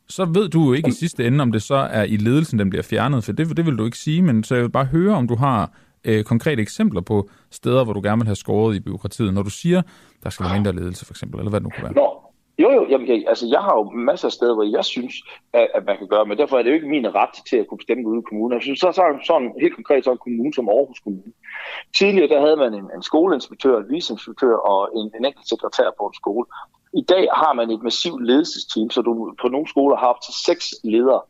så 0.09 0.25
ved 0.25 0.49
du 0.49 0.65
jo 0.65 0.73
ikke 0.73 0.89
i 0.89 0.93
sidste 0.93 1.27
ende, 1.27 1.43
om 1.43 1.53
det 1.53 1.63
så 1.63 1.75
er 1.75 2.05
i 2.05 2.17
ledelsen, 2.17 2.59
den 2.59 2.71
bliver 2.71 2.83
fjernet, 2.83 3.25
for 3.25 3.33
det, 3.33 3.57
det 3.57 3.67
vil 3.67 3.79
du 3.79 3.85
ikke 3.85 3.99
sige, 3.99 4.23
men 4.23 4.45
så 4.45 4.55
jeg 4.55 4.63
vil 4.63 4.71
bare 4.71 4.85
høre, 4.85 5.15
om 5.15 5.29
du 5.29 5.37
har 5.37 5.71
øh, 6.05 6.25
konkrete 6.25 6.63
eksempler 6.63 7.01
på 7.01 7.29
steder, 7.51 7.85
hvor 7.85 7.93
du 7.93 8.01
gerne 8.01 8.19
vil 8.19 8.27
have 8.27 8.37
skåret 8.37 8.77
i 8.77 8.81
byråkratiet, 8.81 9.35
når 9.35 9.43
du 9.43 9.51
siger, 9.51 9.83
der 10.23 10.31
skal 10.31 10.45
være 10.45 10.55
mindre 10.55 10.73
ledelse 10.73 11.07
for 11.07 11.13
eksempel, 11.13 11.39
eller 11.39 11.51
hvad 11.51 11.61
det 11.61 11.65
nu 11.65 11.71
kan 11.71 11.85
være. 11.85 11.93
Nå, 11.93 12.27
jo, 12.59 12.71
jo, 12.71 12.87
jamen, 12.91 13.09
jeg, 13.09 13.25
altså 13.29 13.47
jeg 13.47 13.61
har 13.61 13.75
jo 13.81 13.85
masser 13.91 14.29
af 14.29 14.33
steder, 14.33 14.55
hvor 14.55 14.77
jeg 14.77 14.85
synes, 14.85 15.15
at, 15.53 15.69
at 15.75 15.83
man 15.87 15.99
kan 15.99 16.09
gøre, 16.09 16.27
men 16.27 16.39
derfor 16.39 16.59
er 16.59 16.63
det 16.63 16.71
jo 16.71 16.75
ikke 16.75 16.89
min 16.89 17.15
ret 17.15 17.37
til 17.49 17.57
at 17.57 17.67
kunne 17.67 17.79
bestemme 17.79 18.09
ude 18.09 18.19
i 18.19 18.29
kommunen. 18.29 18.53
Jeg 18.53 18.63
synes, 18.63 18.81
så, 18.81 18.93
så 18.93 19.03
sådan 19.27 19.53
helt 19.61 19.75
konkret 19.75 20.05
så 20.05 20.13
en 20.13 20.25
kommune 20.27 20.55
som 20.55 20.69
Aarhus 20.69 21.01
Kommune. 21.01 21.33
Tidligere 21.99 22.29
der 22.29 22.41
havde 22.41 22.57
man 22.57 22.75
en, 22.75 22.87
en 22.97 23.03
skoleinspektør, 23.03 23.79
en 23.79 23.89
viceinspektør 23.95 24.57
og 24.73 24.81
en, 24.99 25.07
en 25.19 25.25
enkelt 25.25 25.49
sekretær 25.49 25.89
på 25.99 26.05
en 26.07 26.15
skole. 26.15 26.47
I 26.97 27.03
dag 27.09 27.29
har 27.33 27.53
man 27.53 27.71
et 27.71 27.83
massivt 27.83 28.27
ledelsesteam, 28.27 28.91
så 28.91 29.03
du 29.03 29.35
på 29.41 29.49
nogle 29.49 29.69
skoler 29.69 29.97
har 29.97 30.07
op 30.07 30.21
til 30.21 30.35
seks 30.47 30.75
ledere, 30.85 31.21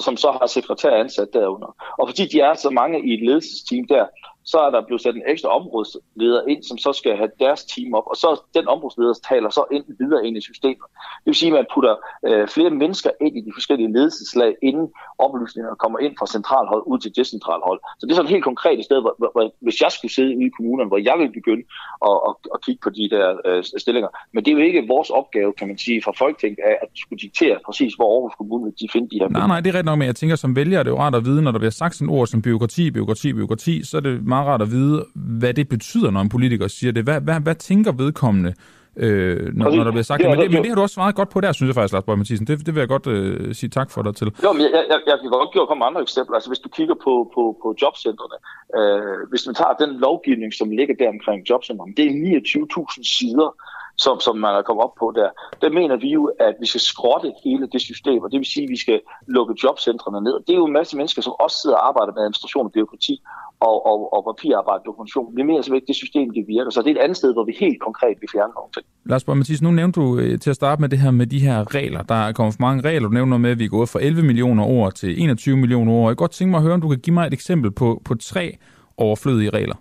som 0.00 0.16
så 0.16 0.30
har 0.30 0.46
sekretær 0.46 0.90
ansat 0.90 1.28
derunder. 1.32 1.76
Og 1.98 2.08
fordi 2.08 2.24
de 2.32 2.40
er 2.40 2.54
så 2.54 2.70
mange 2.70 3.08
i 3.08 3.14
et 3.14 3.22
ledelsesteam 3.26 3.86
der, 3.88 4.06
så 4.44 4.58
er 4.66 4.70
der 4.70 4.86
blevet 4.86 5.02
sat 5.02 5.14
en 5.14 5.28
ekstra 5.32 5.48
områdesleder 5.60 6.42
ind, 6.52 6.62
som 6.62 6.78
så 6.78 6.92
skal 6.92 7.16
have 7.16 7.30
deres 7.44 7.64
team 7.64 7.94
op, 7.98 8.06
og 8.12 8.16
så 8.16 8.28
den 8.54 8.68
områdsleder 8.68 9.14
taler 9.30 9.50
så 9.50 9.64
ind 9.72 9.84
videre 10.02 10.26
ind 10.26 10.36
i 10.36 10.40
systemet. 10.40 10.86
Det 11.22 11.30
vil 11.30 11.34
sige, 11.34 11.50
at 11.52 11.58
man 11.58 11.66
putter 11.74 11.94
øh, 12.28 12.48
flere 12.48 12.70
mennesker 12.70 13.10
ind 13.24 13.34
i 13.38 13.40
de 13.46 13.52
forskellige 13.58 13.92
ledelseslag, 13.92 14.50
inden 14.62 14.86
oplysningerne 15.18 15.76
kommer 15.84 15.98
ind 15.98 16.14
fra 16.18 16.26
centralhold 16.26 16.82
ud 16.86 16.98
til 16.98 17.10
decentralhold. 17.16 17.80
Så 17.98 18.02
det 18.06 18.10
er 18.12 18.16
sådan 18.16 18.30
et 18.30 18.36
helt 18.36 18.48
konkret 18.50 18.84
sted, 18.84 18.98
hvor, 19.04 19.14
hvor, 19.18 19.30
hvor, 19.34 19.44
hvis 19.66 19.80
jeg 19.84 19.90
skulle 19.92 20.14
sidde 20.16 20.36
ude 20.38 20.46
i 20.46 20.54
kommunen, 20.56 20.86
hvor 20.88 21.00
jeg 21.08 21.16
ville 21.20 21.34
begynde 21.40 21.64
at, 22.08 22.16
at, 22.28 22.34
at 22.54 22.58
kigge 22.64 22.80
på 22.86 22.90
de 22.98 23.04
der 23.14 23.26
øh, 23.48 23.64
stillinger. 23.82 24.10
Men 24.32 24.40
det 24.44 24.50
er 24.50 24.56
jo 24.58 24.62
ikke 24.68 24.82
vores 24.94 25.10
opgave, 25.10 25.50
kan 25.58 25.66
man 25.70 25.78
sige, 25.78 25.98
fra 26.06 26.12
Folketinget, 26.22 26.58
at 26.84 26.88
skulle 27.02 27.20
diktere 27.26 27.56
præcis, 27.66 27.92
hvor 27.98 28.08
Aarhus 28.14 28.34
Kommune 28.40 28.72
de 28.80 28.86
finder 28.94 29.08
de 29.12 29.18
her. 29.20 29.28
Nej, 29.28 29.46
nej, 29.46 29.60
det 29.60 29.68
er 29.74 29.78
ret 29.78 29.84
nok, 29.90 29.98
men 29.98 30.06
jeg 30.06 30.16
tænker, 30.16 30.36
som 30.36 30.56
vælger 30.56 30.82
det 30.82 30.90
er 30.90 30.94
jo 30.94 31.00
rart 31.00 31.14
at 31.14 31.24
vide, 31.24 31.42
når 31.42 31.52
der 31.52 31.58
bliver 31.58 31.76
sagt 31.82 31.94
sådan 31.94 32.08
ord 32.08 32.26
som 32.26 32.42
byråkrati, 32.42 32.90
byråkrati, 32.90 33.32
byråkrati, 33.32 33.84
så 33.84 33.96
er 33.96 34.00
det 34.00 34.14
meget 34.34 34.46
rart 34.46 34.62
at 34.62 34.70
vide, 34.70 35.06
hvad 35.14 35.54
det 35.54 35.68
betyder, 35.68 36.10
når 36.10 36.20
en 36.20 36.28
politiker 36.28 36.68
siger 36.68 36.92
det. 36.92 37.02
Hvad, 37.04 37.20
hvad, 37.20 37.40
hvad 37.40 37.54
tænker 37.54 37.92
vedkommende, 37.92 38.52
øh, 38.96 39.54
når, 39.54 39.70
når 39.76 39.84
der 39.84 39.90
bliver 39.90 40.08
sagt 40.10 40.22
det? 40.22 40.30
Men, 40.30 40.38
det? 40.38 40.50
men 40.50 40.62
det 40.62 40.68
har 40.70 40.74
du 40.74 40.82
også 40.82 40.94
svaret 40.94 41.14
godt 41.14 41.30
på 41.34 41.40
der, 41.40 41.52
synes 41.52 41.68
jeg 41.68 41.74
faktisk, 41.74 41.92
Lars 41.92 42.04
Borg 42.04 42.18
Mathisen. 42.18 42.46
Det, 42.46 42.66
det 42.66 42.74
vil 42.74 42.80
jeg 42.80 42.88
godt 42.88 43.06
øh, 43.06 43.54
sige 43.54 43.70
tak 43.70 43.90
for 43.90 44.02
dig 44.02 44.14
til. 44.16 44.26
Jo, 44.44 44.52
men 44.52 44.62
jeg, 44.62 44.84
jeg, 44.92 45.00
jeg 45.06 45.16
kan 45.20 45.30
godt 45.30 45.52
give 45.52 45.66
komme 45.66 45.84
andre 45.84 46.02
eksempler. 46.02 46.34
Altså 46.34 46.50
hvis 46.50 46.58
du 46.58 46.68
kigger 46.68 46.96
på, 47.06 47.12
på, 47.34 47.42
på 47.62 47.68
jobcentrene, 47.82 48.36
øh, 48.78 49.28
hvis 49.30 49.46
man 49.46 49.54
tager 49.54 49.74
den 49.84 49.90
lovgivning, 50.06 50.50
som 50.60 50.70
ligger 50.78 50.94
der 51.00 51.08
omkring 51.08 51.38
jobcentrene, 51.50 51.92
det 51.98 52.04
er 52.06 52.12
29.000 52.12 53.18
sider, 53.18 53.50
som, 53.96 54.20
som 54.20 54.36
man 54.36 54.54
er 54.54 54.62
kommet 54.62 54.84
op 54.84 54.94
på 54.98 55.12
der, 55.16 55.30
der 55.62 55.70
mener 55.70 55.96
vi 55.96 56.08
jo, 56.08 56.22
at 56.40 56.54
vi 56.60 56.66
skal 56.66 56.80
skrotte 56.80 57.32
hele 57.44 57.66
det 57.72 57.80
system, 57.80 58.22
og 58.22 58.30
det 58.30 58.38
vil 58.38 58.46
sige, 58.54 58.64
at 58.64 58.70
vi 58.70 58.76
skal 58.76 59.00
lukke 59.26 59.54
jobcentrene 59.64 60.20
ned. 60.20 60.36
Det 60.46 60.52
er 60.52 60.60
jo 60.62 60.66
en 60.66 60.72
masse 60.72 60.96
mennesker, 60.96 61.22
som 61.22 61.32
også 61.44 61.56
sidder 61.62 61.76
og 61.76 61.88
arbejder 61.88 62.12
med 62.12 62.22
administration 62.22 62.66
og 62.66 62.72
byråkrati 62.72 63.22
og, 63.60 63.86
og, 63.86 64.12
og 64.14 64.20
papirarbejde 64.28 64.80
og 64.80 64.86
dokumentation. 64.86 65.36
Vi 65.36 65.42
mener 65.42 65.62
simpelthen 65.62 65.76
ikke, 65.76 65.86
det 65.86 65.96
system 65.96 66.30
det 66.30 66.44
virker, 66.48 66.70
så 66.70 66.82
det 66.82 66.90
er 66.90 66.94
et 66.94 67.04
andet 67.04 67.16
sted, 67.16 67.32
hvor 67.32 67.44
vi 67.44 67.56
helt 67.60 67.80
konkret 67.80 68.16
vil 68.20 68.28
fjerne 68.34 68.52
nogle 68.58 68.72
ting. 68.76 68.86
Lars 69.06 69.24
Borg 69.24 69.36
Mathis, 69.36 69.62
nu 69.62 69.70
nævnte 69.70 70.00
du 70.00 70.18
øh, 70.18 70.38
til 70.38 70.50
at 70.50 70.56
starte 70.56 70.80
med 70.80 70.88
det 70.88 70.98
her 70.98 71.10
med 71.10 71.26
de 71.26 71.38
her 71.38 71.74
regler. 71.74 72.02
Der 72.02 72.14
er 72.14 72.32
kommet 72.32 72.54
for 72.54 72.60
mange 72.60 72.82
regler. 72.88 73.08
Du 73.08 73.14
nævner 73.14 73.38
med, 73.38 73.50
at 73.50 73.58
vi 73.58 73.64
er 73.64 73.74
gået 73.78 73.88
fra 73.88 74.00
11 74.02 74.22
millioner 74.22 74.64
ord 74.64 74.92
til 74.92 75.22
21 75.22 75.56
millioner 75.56 75.92
ord. 75.92 76.08
Jeg 76.10 76.16
kan 76.16 76.22
godt 76.24 76.30
tænke 76.30 76.50
mig 76.50 76.58
at 76.58 76.62
høre, 76.64 76.74
om 76.74 76.80
du 76.80 76.88
kan 76.88 76.98
give 76.98 77.14
mig 77.14 77.26
et 77.26 77.32
eksempel 77.32 77.70
på, 77.70 78.02
på 78.04 78.14
tre 78.14 78.56
overflødige 78.96 79.50
regler. 79.50 79.76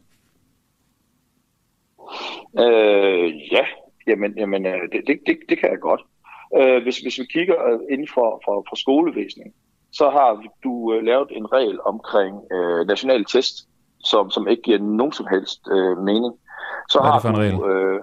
Øh, 2.60 3.34
ja, 3.52 3.66
Jamen, 4.08 4.34
jamen 4.38 4.66
øh, 4.66 4.82
det, 4.92 5.02
det, 5.08 5.20
det, 5.28 5.38
det 5.50 5.58
kan 5.60 5.70
jeg 5.70 5.80
godt. 5.80 6.02
Øh, 6.58 6.84
hvis, 6.84 6.98
hvis 7.00 7.20
vi 7.20 7.26
kigger 7.26 7.56
øh, 7.70 7.80
inden 7.90 8.08
for, 8.14 8.42
for, 8.46 8.66
for 8.70 8.76
skolevæsenet, 8.76 9.52
så 9.94 10.10
har 10.10 10.44
du 10.64 10.94
øh, 10.94 11.04
lavet 11.04 11.30
en 11.32 11.52
regel 11.54 11.80
omkring 11.86 12.36
øh, 12.52 12.88
nationale 12.88 13.26
test, 13.26 13.68
som, 14.00 14.32
som 14.32 14.48
ikke 14.48 14.62
giver 14.62 14.80
nogen 14.80 15.14
som 15.14 15.28
helst 15.32 15.60
øh, 15.72 15.98
mening. 15.98 16.34
Så 16.90 17.00
Hvad 17.00 17.10
er 17.10 17.14
det 17.14 17.22
for 17.22 17.30
en 17.30 17.38
regel? 17.38 17.60
Øh, 17.70 18.00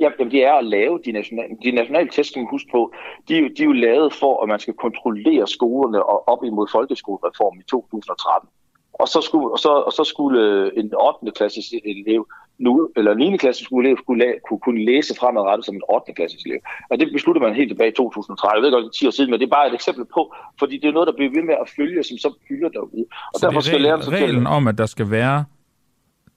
jamen, 0.00 0.30
det 0.30 0.44
er 0.44 0.52
at 0.52 0.64
lave 0.64 1.00
de 1.04 1.12
nationale, 1.12 1.56
de 1.64 1.70
nationale 1.70 2.10
test, 2.10 2.30
skal 2.30 2.40
man 2.40 2.50
huske 2.50 2.68
på, 2.72 2.92
de, 3.28 3.34
de 3.34 3.62
er 3.62 3.66
jo 3.66 3.72
lavet 3.72 4.14
for, 4.14 4.42
at 4.42 4.48
man 4.48 4.60
skal 4.60 4.74
kontrollere 4.74 5.46
skolerne 5.46 6.06
og 6.06 6.28
op 6.28 6.44
imod 6.44 6.68
folkeskolereformen 6.72 7.60
i 7.60 7.64
2013. 7.70 8.48
Og 8.92 9.08
så 9.08 9.20
skulle, 9.20 9.52
og 9.52 9.58
så, 9.58 9.72
og 9.88 9.92
så 9.92 10.04
skulle 10.04 10.70
en 10.78 10.92
8. 10.94 11.30
klasses 11.36 11.72
elev 11.84 12.26
nu, 12.66 12.72
eller 12.96 13.14
9. 13.14 13.36
klasses 13.36 13.66
elev 13.80 13.96
skulle 14.02 14.18
la- 14.24 14.38
kunne, 14.46 14.60
kunne 14.66 14.84
læse 14.90 15.12
fremadrettet 15.20 15.64
som 15.66 15.74
en 15.74 15.82
8. 15.88 16.12
klasses 16.18 16.42
elev. 16.46 16.60
Og 16.90 16.94
det 17.00 17.06
besluttede 17.12 17.44
man 17.46 17.54
helt 17.60 17.70
tilbage 17.72 17.90
i 17.90 17.94
2030. 17.94 18.56
Jeg 18.56 18.62
ved 18.62 18.72
godt, 18.72 18.84
det 18.84 18.88
er 18.88 18.98
10 19.00 19.06
år 19.06 19.10
siden, 19.18 19.30
men 19.30 19.40
det 19.40 19.46
er 19.46 19.54
bare 19.58 19.66
et 19.70 19.74
eksempel 19.80 20.04
på, 20.16 20.22
fordi 20.60 20.74
det 20.80 20.88
er 20.88 20.92
noget, 20.92 21.06
der 21.06 21.16
bliver 21.18 21.32
ved 21.36 21.44
med 21.50 21.56
at 21.64 21.68
følge, 21.76 22.02
som 22.08 22.16
så 22.24 22.28
fylder 22.48 22.68
derude. 22.68 23.04
Og 23.32 23.36
så 23.40 23.46
derfor 23.46 23.60
det 23.60 23.88
er 23.88 24.00
skal 24.00 24.14
reglen 24.18 24.46
om, 24.46 24.62
at 24.70 24.78
der 24.78 24.86
skal 24.86 25.10
være 25.10 25.44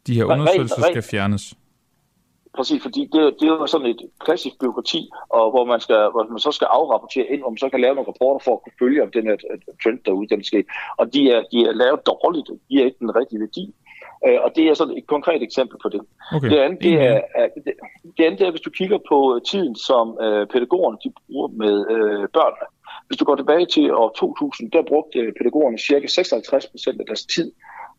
de 0.08 0.14
her 0.18 0.26
undersøgelser, 0.26 0.82
skal 0.92 1.04
fjernes? 1.14 1.46
Præcis, 2.58 2.82
fordi 2.82 3.02
det, 3.14 3.22
det 3.40 3.46
er 3.50 3.54
jo 3.54 3.68
sådan 3.68 3.88
et 3.88 4.02
klassisk 4.26 4.56
byråkrati, 4.60 5.02
og 5.30 5.52
hvor 5.54 5.66
man, 5.66 5.80
skal, 5.86 5.96
hvor 6.14 6.24
man 6.30 6.40
så 6.40 6.52
skal 6.52 6.68
afrapportere 6.78 7.28
ind, 7.32 7.40
hvor 7.42 7.50
man 7.50 7.58
så 7.58 7.70
kan 7.70 7.82
lave 7.82 7.96
nogle 7.96 8.10
rapporter 8.12 8.44
for 8.46 8.54
at 8.56 8.62
kunne 8.64 8.78
følge, 8.80 9.04
om 9.04 9.12
den 9.18 9.24
her 9.30 9.36
trend 9.84 10.00
derude, 10.06 10.28
den 10.34 10.44
sker. 10.44 10.64
Og 10.98 11.14
de 11.14 11.22
er, 11.32 11.42
de 11.52 11.58
er 11.70 11.74
lavet 11.84 12.00
dårligt, 12.12 12.48
de 12.70 12.74
er 12.82 12.86
ikke 12.86 13.02
den 13.06 13.16
rigtige 13.16 13.40
værdi. 13.40 13.74
Øh, 14.28 14.40
og 14.44 14.52
det 14.56 14.64
er 14.68 14.74
sådan 14.74 14.98
et 14.98 15.08
konkret 15.08 15.42
eksempel 15.44 15.78
på 15.84 15.90
det. 15.90 16.02
Okay. 16.36 16.50
Det, 16.50 16.58
andet, 16.58 16.82
det, 16.82 16.94
er, 16.94 17.22
det, 17.66 17.74
det 18.18 18.24
andet 18.24 18.42
er, 18.42 18.52
hvis 18.52 18.62
du 18.62 18.70
kigger 18.70 19.00
på 19.10 19.40
tiden, 19.52 19.76
som 19.76 20.18
øh, 20.22 20.48
pædagogerne 20.48 20.98
de 21.04 21.14
bruger 21.28 21.48
med 21.48 21.76
øh, 21.90 22.28
børnene. 22.38 22.66
Hvis 23.08 23.18
du 23.18 23.26
går 23.26 23.36
tilbage 23.36 23.66
til 23.66 23.94
år 23.94 24.10
2000, 24.18 24.72
der 24.72 24.84
brugte 24.88 25.34
pædagogerne 25.38 25.78
cirka 25.78 26.08
56 26.08 26.68
procent 26.68 27.00
af 27.02 27.06
deres 27.06 27.26
tid 27.26 27.52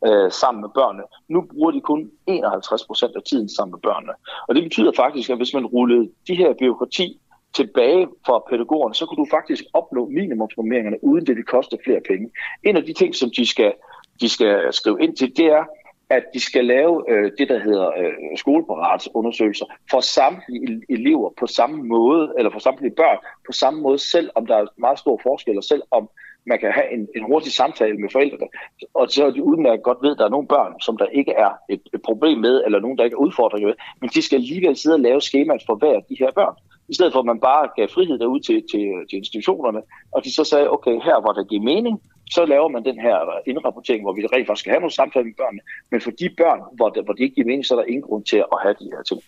øh, 0.07 0.31
sammen 0.33 0.61
med 0.61 0.71
børnene. 0.75 1.05
Nu 1.29 1.41
bruger 1.53 1.71
de 1.71 1.81
kun 1.81 2.11
51 2.27 2.87
procent 2.87 3.17
af 3.17 3.23
tiden 3.23 3.49
sammen 3.49 3.73
med 3.73 3.81
børnene. 3.81 4.13
Og 4.49 4.55
det 4.55 4.63
betyder 4.63 4.93
faktisk, 4.97 5.31
at 5.31 5.37
hvis 5.37 5.55
man 5.55 5.67
rullede 5.67 6.11
de 6.29 6.35
her 6.35 6.53
byråkrati 6.61 7.21
tilbage 7.55 8.09
fra 8.27 8.43
pædagogerne, 8.51 8.95
så 8.95 9.07
kunne 9.07 9.25
du 9.25 9.31
faktisk 9.31 9.65
opnå 9.73 10.09
minimumsnormeringerne, 10.09 11.05
uden 11.05 11.27
det 11.27 11.37
vil 11.37 11.45
koste 11.45 11.79
flere 11.85 12.01
penge. 12.09 12.31
En 12.63 12.77
af 12.77 12.85
de 12.85 12.93
ting, 12.93 13.15
som 13.15 13.31
de 13.37 13.47
skal, 13.47 13.73
de 14.21 14.29
skal 14.29 14.73
skrive 14.73 14.99
ind 15.01 15.17
til, 15.17 15.37
det 15.37 15.47
er, 15.47 15.65
at 16.11 16.25
de 16.35 16.41
skal 16.41 16.65
lave 16.65 17.05
øh, 17.09 17.33
det, 17.39 17.49
der 17.49 17.59
hedder 17.59 17.89
øh, 17.89 18.13
skoleparatsundersøgelser 18.37 19.67
for 19.91 20.01
samtlige 20.01 20.83
elever 20.89 21.31
på 21.41 21.47
samme 21.47 21.83
måde, 21.83 22.33
eller 22.39 22.51
for 22.51 22.59
samtlige 22.59 22.95
børn 22.95 23.19
på 23.47 23.53
samme 23.53 23.81
måde, 23.81 23.99
selv 23.99 24.31
om 24.35 24.47
der 24.47 24.57
er 24.57 24.67
meget 24.77 24.99
stor 24.99 25.21
forskel, 25.23 25.57
og 25.57 25.65
selv 25.65 25.83
om 25.91 26.09
man 26.47 26.59
kan 26.59 26.73
have 26.73 26.93
en, 26.93 27.09
en 27.17 27.23
hurtig 27.23 27.53
samtale 27.53 27.99
med 27.99 28.09
forældrene, 28.13 28.49
og 28.95 29.11
så 29.11 29.27
er 29.27 29.31
de 29.31 29.43
udmærket 29.43 29.85
godt 29.85 29.99
ved, 30.03 30.11
at 30.11 30.19
der 30.19 30.25
er 30.25 30.29
nogle 30.37 30.49
børn, 30.49 30.81
som 30.81 30.97
der 30.97 31.07
ikke 31.07 31.33
er 31.33 31.51
et, 31.71 31.83
et 31.95 32.03
problem 32.03 32.39
med, 32.39 32.63
eller 32.65 32.81
nogen, 32.81 32.99
der 32.99 33.05
ikke 33.05 33.15
er 33.15 33.27
udfordringer 33.27 33.69
med, 33.69 33.75
men 34.01 34.11
de 34.11 34.23
skal 34.23 34.37
alligevel 34.37 34.77
sidde 34.77 34.95
og 34.95 35.01
lave 35.01 35.21
skemaet 35.21 35.63
for 35.67 35.75
hver 35.75 35.95
af 35.95 36.05
de 36.09 36.17
her 36.19 36.31
børn. 36.31 36.57
I 36.89 36.95
stedet 36.95 37.13
for, 37.13 37.21
at 37.21 37.31
man 37.33 37.41
bare 37.41 37.69
gav 37.77 37.89
frihed 37.89 38.19
derud 38.19 38.41
til, 38.41 38.59
til, 38.71 38.85
til 39.09 39.17
institutionerne, 39.23 39.81
og 40.15 40.25
de 40.25 40.31
så 40.39 40.45
sagde, 40.45 40.71
okay, 40.77 40.95
her 41.07 41.21
hvor 41.21 41.33
der 41.33 41.45
giver 41.45 41.63
mening, 41.63 41.97
så 42.31 42.45
laver 42.45 42.69
man 42.69 42.85
den 42.85 42.99
her 43.07 43.17
indrapportering, 43.47 44.03
hvor 44.05 44.13
vi 44.13 44.23
rent 44.27 44.47
faktisk 44.47 44.63
skal 44.63 44.73
have 44.73 44.81
nogle 44.81 44.99
samtaler 45.01 45.25
med 45.25 45.39
børnene, 45.43 45.63
men 45.91 46.01
for 46.01 46.11
de 46.11 46.27
børn, 46.41 46.61
hvor 46.77 46.89
det, 46.89 47.05
hvor 47.05 47.13
det 47.13 47.23
ikke 47.23 47.35
giver 47.35 47.47
mening, 47.47 47.67
så 47.67 47.75
er 47.75 47.79
der 47.79 47.93
ingen 47.93 48.07
grund 48.09 48.25
til 48.25 48.37
at 48.37 48.59
have 48.63 48.75
de 48.81 48.87
her 48.95 49.03
ting. 49.03 49.21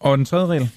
Og 0.00 0.16
den 0.18 0.24
tredje 0.24 0.46
regel? 0.46 0.68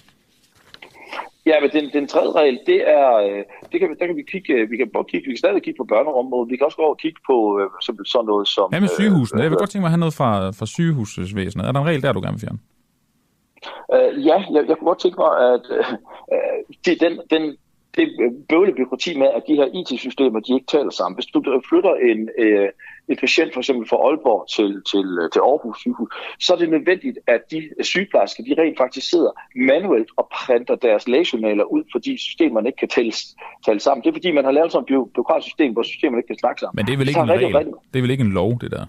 Ja, 1.49 1.55
men 1.61 1.69
den, 1.75 1.85
den 1.97 2.07
tredje 2.07 2.31
regel, 2.39 2.59
det 2.71 2.79
er, 2.97 3.07
øh, 3.25 3.43
det 3.71 3.77
kan, 3.79 3.87
der 3.99 4.05
kan 4.09 4.15
vi 4.21 4.25
kigge, 4.33 4.53
øh, 4.53 4.71
vi 4.71 4.77
kan 4.77 4.87
både 4.93 5.05
kigge, 5.11 5.25
vi 5.27 5.31
kan 5.33 5.37
stadig 5.37 5.63
kigge 5.63 5.77
på 5.77 5.87
børneområdet, 5.93 6.51
vi 6.51 6.57
kan 6.57 6.65
også 6.65 6.77
gå 6.77 6.83
over 6.83 6.95
og 6.97 7.01
kigge 7.05 7.19
på 7.29 7.35
øh, 7.59 7.67
sådan 8.13 8.25
noget 8.31 8.47
som... 8.55 8.67
Hvad 8.69 8.81
med 8.81 8.93
sygehusene? 8.99 9.39
Øh, 9.39 9.43
jeg 9.43 9.51
vil 9.51 9.57
godt 9.57 9.69
tænke 9.69 9.83
mig 9.83 9.89
at 9.91 9.95
have 9.95 10.05
noget 10.05 10.13
fra, 10.19 10.31
fra 10.59 10.65
sygehusvæsenet. 10.65 11.63
Er 11.67 11.71
der 11.71 11.79
en 11.79 11.89
regel 11.91 12.01
der, 12.01 12.11
du 12.13 12.21
gerne 12.21 12.37
vil 12.37 12.45
fjerne? 12.45 12.59
Uh, 13.94 14.26
ja, 14.26 14.38
jeg, 14.53 14.61
jeg 14.68 14.77
kunne 14.77 14.89
godt 14.91 14.99
tænke 14.99 15.19
mig, 15.26 15.31
at 15.53 15.65
uh, 15.80 15.94
det, 16.85 17.02
den, 17.02 17.14
den, 17.34 17.44
det 17.98 18.07
bøvle 18.49 18.73
byråkrati 18.76 19.18
med, 19.18 19.27
at 19.27 19.44
de 19.48 19.56
her 19.56 19.68
IT-systemer, 19.80 20.39
de 20.39 20.53
ikke 20.53 20.72
taler 20.76 20.89
sammen. 20.89 21.15
Hvis 21.18 21.26
du 21.26 21.61
flytter 21.69 21.94
en, 22.10 22.30
uh, 22.44 22.68
en 23.10 23.18
patient 23.23 23.53
for 23.53 23.61
eksempel 23.61 23.89
fra 23.89 23.98
Aalborg 24.07 24.41
til, 24.56 24.69
til, 24.91 25.07
til 25.34 25.39
Aarhus 25.39 25.77
sygehus, 25.80 26.10
så 26.39 26.53
er 26.53 26.57
det 26.57 26.69
nødvendigt, 26.69 27.18
at 27.27 27.41
de 27.52 27.60
sygeplejersker, 27.81 28.44
de 28.44 28.61
rent 28.61 28.77
faktisk 28.77 29.10
sidder 29.10 29.31
manuelt 29.56 30.10
og 30.18 30.26
printer 30.38 30.76
deres 30.76 31.07
lægejournaler 31.07 31.64
ud, 31.64 31.84
fordi 31.91 32.18
systemerne 32.18 32.69
ikke 32.69 32.80
kan 32.80 32.89
tælles, 32.98 33.35
tale 33.65 33.80
sammen. 33.80 34.03
Det 34.03 34.10
er 34.10 34.14
fordi, 34.14 34.31
man 34.31 34.45
har 34.45 34.52
lavet 34.52 34.72
sådan 34.72 34.84
et 34.84 35.11
byråkratisk 35.15 35.48
system, 35.48 35.73
hvor 35.73 35.84
systemerne 35.84 36.19
ikke 36.19 36.27
kan 36.27 36.39
snakke 36.44 36.60
sammen. 36.60 36.76
Men 36.77 36.85
det 36.85 36.94
er 36.94 36.98
vel 36.98 37.07
ikke 37.07 37.19
en 37.19 37.30
regel? 37.30 37.73
Det 37.91 37.98
er 37.99 38.02
vel 38.02 38.11
ikke 38.11 38.27
en 38.30 38.35
lov, 38.41 38.52
det 38.61 38.72
der? 38.72 38.85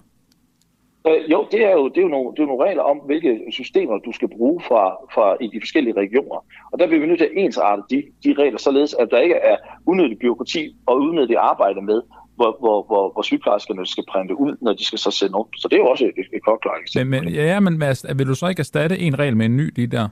Øh, 1.07 1.31
jo, 1.31 1.47
det 1.51 1.65
er 1.65 1.71
jo, 1.71 1.89
det 1.89 1.97
er 1.97 2.01
jo, 2.01 2.07
nogle, 2.07 2.31
det 2.35 2.41
er 2.41 2.45
nogle 2.45 2.65
regler 2.65 2.83
om, 2.83 2.97
hvilke 2.97 3.39
systemer 3.51 3.97
du 3.97 4.11
skal 4.11 4.29
bruge 4.37 4.61
fra, 4.67 4.83
fra 5.13 5.37
i 5.41 5.47
de 5.53 5.61
forskellige 5.61 5.95
regioner. 6.03 6.39
Og 6.71 6.79
der 6.79 6.87
bliver 6.87 7.01
vi 7.01 7.07
nødt 7.07 7.19
til 7.19 7.29
at 7.31 7.37
ensarte 7.43 7.81
de, 7.89 8.03
de 8.23 8.33
regler, 8.33 8.59
således 8.59 8.93
at 8.93 9.07
der 9.11 9.19
ikke 9.19 9.35
er 9.35 9.57
unødig 9.85 10.19
byråkrati 10.19 10.75
og 10.85 10.95
unødigt 10.95 11.39
arbejde 11.39 11.81
med, 11.81 12.01
hvor, 12.35 12.57
hvor, 12.59 12.85
hvor, 12.87 13.11
hvor 13.13 13.21
sygeplejerskerne 13.21 13.85
skal 13.85 14.03
printe 14.11 14.39
ud, 14.39 14.57
når 14.61 14.73
de 14.73 14.85
skal 14.85 14.99
så 14.99 15.11
sende 15.11 15.35
op. 15.35 15.47
Så 15.55 15.67
det 15.67 15.75
er 15.75 15.81
jo 15.83 15.87
også 15.87 16.05
et, 16.05 16.25
et 16.33 16.43
godt 16.43 16.65
Men, 16.95 17.09
men, 17.09 17.33
ja, 17.33 17.59
men 17.59 17.81
vil 18.15 18.27
du 18.27 18.35
så 18.35 18.47
ikke 18.47 18.59
erstatte 18.59 18.99
en 18.99 19.19
regel 19.19 19.37
med 19.37 19.45
en 19.45 19.57
ny 19.57 19.75
lige 19.75 19.87
der? 19.87 20.07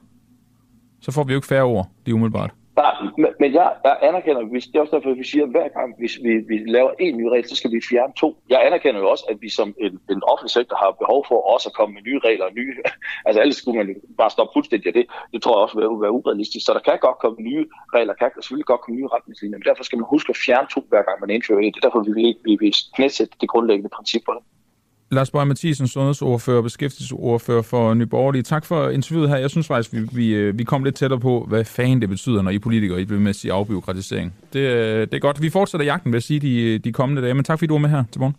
Så 1.01 1.11
får 1.11 1.23
vi 1.23 1.34
jo 1.34 1.38
ikke 1.38 1.47
færre 1.47 1.64
ord, 1.64 1.88
lige 2.05 2.15
umiddelbart. 2.15 2.53
Nej, 2.77 2.93
men, 3.39 3.53
jeg, 3.53 3.67
jeg 3.83 3.97
anerkender, 4.01 4.41
hvis, 4.51 4.65
det 4.65 4.75
er 4.75 4.81
også 4.81 4.95
derfor, 4.95 5.11
at 5.11 5.17
vi 5.17 5.23
siger, 5.23 5.43
at 5.43 5.53
hver 5.55 5.67
gang 5.77 5.87
hvis 5.99 6.15
vi, 6.23 6.33
vi 6.51 6.55
laver 6.75 6.91
en 6.99 7.17
ny 7.17 7.25
regel, 7.33 7.47
så 7.49 7.55
skal 7.55 7.71
vi 7.71 7.81
fjerne 7.89 8.13
to. 8.21 8.29
Jeg 8.49 8.65
anerkender 8.67 8.99
jo 9.01 9.09
også, 9.09 9.25
at 9.29 9.37
vi 9.41 9.49
som 9.49 9.69
en, 9.85 9.93
en 10.13 10.21
offentlig 10.31 10.51
sektor 10.51 10.75
har 10.83 10.91
behov 11.03 11.25
for 11.29 11.37
også 11.53 11.69
at 11.69 11.75
komme 11.77 11.93
med 11.95 12.01
nye 12.01 12.19
regler 12.27 12.45
og 12.45 12.53
nye... 12.59 12.73
altså 13.27 13.39
ellers 13.41 13.57
skulle 13.57 13.77
man 13.79 13.95
bare 14.17 14.29
stoppe 14.29 14.51
fuldstændig 14.55 14.87
af 14.87 14.93
det. 14.93 15.05
Det 15.33 15.41
tror 15.41 15.53
jeg 15.53 15.63
også 15.63 15.75
vil 15.77 16.01
være 16.05 16.17
urealistisk. 16.19 16.65
Så 16.65 16.73
der 16.73 16.83
kan 16.87 16.99
godt 17.07 17.19
komme 17.23 17.37
nye 17.49 17.65
regler, 17.95 18.13
kan 18.13 18.31
selvfølgelig 18.41 18.69
godt 18.71 18.81
komme 18.81 18.97
nye 18.99 19.13
retningslinjer, 19.15 19.57
men 19.57 19.67
derfor 19.69 19.83
skal 19.83 19.99
man 19.99 20.07
huske 20.15 20.29
at 20.29 20.41
fjerne 20.45 20.67
to, 20.73 20.79
hver 20.91 21.03
gang 21.07 21.17
man 21.21 21.29
indfører 21.29 21.59
en. 21.59 21.73
Det 21.73 21.79
er 21.79 21.87
derfor, 21.87 22.03
vi 22.09 22.13
vil, 22.19 22.35
vi 22.49 22.53
vil 22.61 22.73
knæsætte 22.95 23.33
det 23.41 23.49
grundlæggende 23.49 23.89
principper. 23.97 24.33
Lars 25.11 25.31
Bøge 25.31 25.45
Mathisen, 25.45 25.88
sundhedsordfører 25.88 26.57
og 26.57 26.63
beskæftigelsesordfører 26.63 27.61
for 27.61 27.93
Nyborgerlige. 27.93 28.43
Tak 28.43 28.65
for 28.65 28.89
interviewet 28.89 29.29
her. 29.29 29.38
Jeg 29.38 29.49
synes 29.49 29.67
faktisk, 29.67 29.93
vi, 29.93 29.99
vi, 30.13 30.35
øh, 30.35 30.59
vi 30.59 30.63
kom 30.63 30.84
lidt 30.84 30.95
tættere 30.95 31.19
på, 31.19 31.45
hvad 31.47 31.65
fanden 31.65 32.01
det 32.01 32.09
betyder, 32.09 32.41
når 32.41 32.51
I 32.51 32.59
politikere 32.59 33.01
I 33.01 33.05
bliver 33.05 33.19
med 33.19 33.29
at 33.29 33.35
sige 33.35 33.53
afbiokratisering. 33.53 34.34
Det, 34.53 34.59
øh, 34.59 35.01
det 35.01 35.13
er 35.13 35.19
godt. 35.19 35.41
Vi 35.41 35.49
fortsætter 35.49 35.85
jagten, 35.85 36.11
vil 36.11 36.17
jeg 36.17 36.23
sige, 36.23 36.39
de, 36.39 36.77
de 36.77 36.93
kommende 36.93 37.21
dage. 37.21 37.34
Men 37.34 37.43
tak 37.43 37.59
fordi 37.59 37.67
du 37.67 37.73
var 37.73 37.79
med 37.79 37.89
her 37.89 38.03
til 38.11 38.19
morgen. 38.19 38.35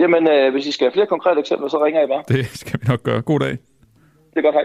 Jamen, 0.00 0.28
øh, 0.28 0.52
hvis 0.52 0.66
I 0.66 0.72
skal 0.72 0.84
have 0.84 0.92
flere 0.92 1.06
konkrete 1.06 1.40
eksempler, 1.40 1.68
så 1.68 1.84
ringer 1.84 2.04
I 2.04 2.06
bare. 2.06 2.22
Det 2.28 2.46
skal 2.46 2.80
vi 2.80 2.86
nok 2.88 3.02
gøre. 3.02 3.22
God 3.22 3.40
dag. 3.40 3.50
Det 3.50 3.58
er 4.36 4.42
godt, 4.42 4.54
hej. 4.54 4.64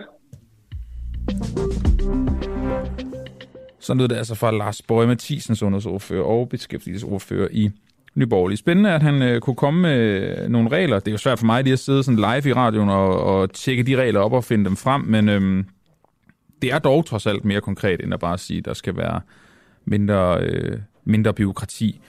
Så 3.79 3.93
lød 3.93 4.07
det 4.07 4.15
altså 4.15 4.35
fra 4.35 4.51
Lars 4.51 4.81
Bøge 4.81 5.07
Mathisen, 5.07 5.55
sundhedsordfører 5.55 6.23
og 6.23 6.49
beskæftigelsesordfører 6.49 7.47
i 7.51 7.71
Nyborgerlige. 8.17 8.57
Spændende, 8.57 8.91
at 8.91 9.01
han 9.01 9.21
øh, 9.21 9.41
kunne 9.41 9.55
komme 9.55 9.81
med 9.81 9.97
øh, 9.97 10.49
nogle 10.49 10.69
regler. 10.69 10.99
Det 10.99 11.07
er 11.07 11.11
jo 11.11 11.17
svært 11.17 11.39
for 11.39 11.45
mig 11.45 11.63
lige 11.63 11.73
at 11.73 11.79
sidde 11.79 12.03
sådan 12.03 12.15
live 12.15 12.49
i 12.49 12.53
radioen 12.53 12.89
og, 12.89 13.23
og 13.23 13.53
tjekke 13.53 13.83
de 13.83 13.95
regler 13.95 14.19
op 14.19 14.33
og 14.33 14.43
finde 14.43 14.65
dem 14.65 14.75
frem, 14.75 15.01
men 15.01 15.29
øhm, 15.29 15.65
det 16.61 16.73
er 16.73 16.79
dog 16.79 17.05
trods 17.05 17.27
alt 17.27 17.45
mere 17.45 17.61
konkret, 17.61 18.03
end 18.03 18.13
at 18.13 18.19
bare 18.19 18.37
sige, 18.37 18.57
at 18.57 18.65
der 18.65 18.73
skal 18.73 18.97
være 18.97 19.21
mindre, 19.85 20.39
øh, 20.39 20.77
mindre 21.05 21.33
byråkrati 21.33 22.01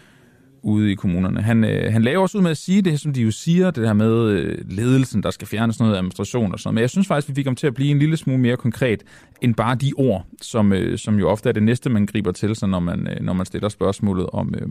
ude 0.62 0.92
i 0.92 0.94
kommunerne. 0.94 1.42
Han, 1.42 1.64
øh, 1.64 1.92
han 1.92 2.02
laver 2.02 2.22
også 2.22 2.38
ud 2.38 2.42
med 2.42 2.50
at 2.50 2.56
sige 2.56 2.82
det, 2.82 3.00
som 3.00 3.12
de 3.12 3.22
jo 3.22 3.30
siger, 3.30 3.70
det 3.70 3.86
her 3.86 3.92
med 3.92 4.28
øh, 4.28 4.58
ledelsen, 4.70 5.22
der 5.22 5.30
skal 5.30 5.48
fjerne 5.48 5.72
sådan 5.72 5.84
noget 5.84 5.96
administration 5.96 6.52
og 6.52 6.58
sådan 6.58 6.68
noget. 6.68 6.74
Men 6.74 6.80
jeg 6.80 6.90
synes 6.90 7.06
faktisk, 7.06 7.28
vi 7.28 7.34
fik 7.34 7.46
ham 7.46 7.56
til 7.56 7.66
at 7.66 7.74
blive 7.74 7.90
en 7.90 7.98
lille 7.98 8.16
smule 8.16 8.38
mere 8.38 8.56
konkret, 8.56 9.02
end 9.40 9.54
bare 9.54 9.74
de 9.74 9.92
ord, 9.96 10.26
som, 10.42 10.72
øh, 10.72 10.98
som 10.98 11.18
jo 11.18 11.28
ofte 11.28 11.48
er 11.48 11.52
det 11.52 11.62
næste, 11.62 11.90
man 11.90 12.06
griber 12.06 12.32
til 12.32 12.56
sig, 12.56 12.68
når 12.68 12.80
man, 12.80 13.08
øh, 13.08 13.20
når 13.20 13.32
man 13.32 13.46
stiller 13.46 13.68
spørgsmålet 13.68 14.26
om, 14.32 14.54
øh, 14.54 14.68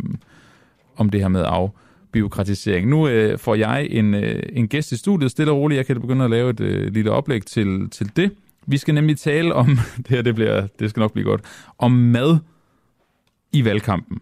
om 0.97 1.09
det 1.09 1.21
her 1.21 1.27
med 1.27 1.43
afbiokratisering. 1.47 2.89
Nu 2.89 3.07
øh, 3.07 3.39
får 3.39 3.55
jeg 3.55 3.87
en, 3.91 4.13
øh, 4.13 4.43
en 4.53 4.67
gæst 4.67 4.91
i 4.91 4.97
studiet, 4.97 5.31
stille 5.31 5.51
og 5.51 5.57
roligt. 5.57 5.77
Jeg 5.77 5.85
kan 5.85 6.01
begynde 6.01 6.25
at 6.25 6.31
lave 6.31 6.49
et 6.49 6.59
øh, 6.59 6.93
lille 6.93 7.11
oplæg 7.11 7.45
til, 7.45 7.89
til 7.89 8.11
det. 8.15 8.31
Vi 8.67 8.77
skal 8.77 8.93
nemlig 8.93 9.17
tale 9.17 9.53
om, 9.53 9.67
det 9.97 10.07
her 10.07 10.21
det, 10.21 10.35
bliver, 10.35 10.67
det 10.79 10.89
skal 10.89 11.01
nok 11.01 11.13
blive 11.13 11.25
godt, 11.25 11.41
om 11.77 11.91
mad 11.91 12.37
i 13.51 13.65
valgkampen. 13.65 14.19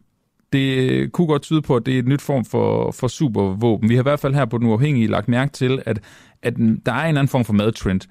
Det 0.54 0.78
øh, 0.78 1.10
kunne 1.10 1.28
godt 1.28 1.42
tyde 1.42 1.62
på, 1.62 1.76
at 1.76 1.86
det 1.86 1.96
er 1.96 2.00
et 2.00 2.08
nyt 2.08 2.22
form 2.22 2.46
for, 2.46 2.92
for 2.92 3.08
supervåben. 3.08 3.90
Vi 3.90 3.96
har 3.96 4.02
i 4.02 4.10
hvert 4.10 4.20
fald 4.20 4.34
her 4.34 4.46
på 4.46 4.58
Den 4.58 4.68
Uafhængige 4.68 5.08
lagt 5.08 5.28
mærke 5.28 5.52
til, 5.52 5.82
at, 5.86 6.00
at 6.42 6.58
der 6.86 6.94
er 6.94 7.10
en 7.10 7.18
anden 7.18 7.28
form 7.28 7.46
for 7.46 7.54
madtrend 7.54 8.02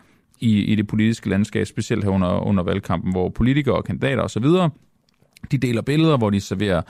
i, 0.41 0.61
i 0.61 0.75
det 0.75 0.87
politiske 0.87 1.29
landskab, 1.29 1.67
specielt 1.67 2.05
her 2.05 2.11
under, 2.11 2.47
under 2.47 2.63
valgkampen, 2.63 3.13
hvor 3.13 3.29
politikere 3.29 3.75
og 3.75 3.85
kandidater 3.85 4.23
osv., 4.23 4.45
de 5.51 5.59
deler 5.59 5.83
billeder, 5.83 6.17
hvor 6.17 6.31
de 6.31 6.41
serverer 6.41 6.83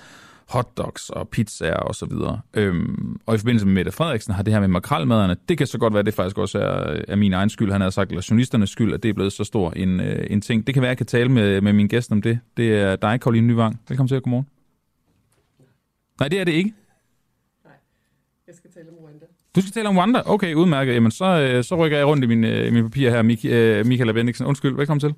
hotdogs 0.49 1.11
og 1.11 1.29
pizzaer 1.29 1.77
og 1.77 1.95
så 1.95 2.07
videre. 2.07 2.41
Øhm, 2.55 3.21
og 3.27 3.35
i 3.35 3.39
forbindelse 3.39 3.67
med 3.67 3.75
Mette 3.75 3.93
Frederiksen 3.93 4.35
har 4.35 4.43
det 4.43 4.53
her 4.53 4.61
med 4.61 4.69
makralmaderne, 4.69 5.37
det 5.49 5.59
kan 5.59 5.67
så 5.67 5.79
godt 5.79 5.93
være, 5.93 6.01
at 6.01 6.07
det 6.07 6.15
faktisk 6.15 6.39
også 6.39 6.59
er, 6.59 7.03
er 7.09 7.17
min 7.17 7.33
egen 7.33 7.51
skyld, 7.51 7.73
han 7.73 7.81
har 7.81 7.91
sagt, 7.91 8.11
eller 8.11 8.27
journalisternes 8.31 8.71
skyld, 8.71 8.95
at 8.95 9.03
det 9.03 9.09
er 9.09 9.13
blevet 9.13 9.33
så 9.33 9.45
stor 9.45 9.71
en, 9.71 10.01
øh, 10.01 10.27
en 10.31 10.41
ting. 10.41 10.67
Det 10.67 10.75
kan 10.75 10.81
være, 10.83 10.89
at 10.89 10.91
jeg 10.91 10.97
kan 10.97 11.07
tale 11.07 11.29
med, 11.29 11.61
med 11.61 11.73
min 11.73 11.89
gæst 11.89 12.13
om 12.13 12.23
det. 12.23 12.41
Det 12.57 12.75
er 12.75 12.97
dig, 12.97 13.21
Karoline 13.21 13.47
Nyvang. 13.47 13.81
Velkommen 13.89 14.09
til, 14.09 14.21
godmorgen. 14.21 14.47
Nej, 16.21 16.29
det 16.29 16.41
er 16.41 16.45
det 16.45 16.53
ikke. 16.53 16.73
Jeg 18.47 18.55
skal 18.55 18.71
tale 18.71 18.87
om 18.89 18.95
Rwanda. 19.05 19.25
Du 19.57 19.61
skal 19.61 19.73
tale 19.73 19.89
om 19.89 19.97
Rwanda? 19.99 20.23
Okay, 20.27 20.55
udmærket. 20.55 20.95
Jamen, 20.95 21.11
så, 21.11 21.25
øh, 21.25 21.65
så 21.65 21.77
rykker 21.77 21.99
jeg 21.99 22.07
rundt 22.07 22.25
i 22.25 22.27
mine, 22.27 22.49
øh, 22.49 22.73
mine 22.73 22.83
papirer 22.89 23.11
her. 23.11 23.23
Mik- 23.23 23.89
Michaela 23.89 24.13
Bendiksen, 24.13 24.47
undskyld, 24.47 24.77
velkommen 24.77 25.01
til. 25.01 25.15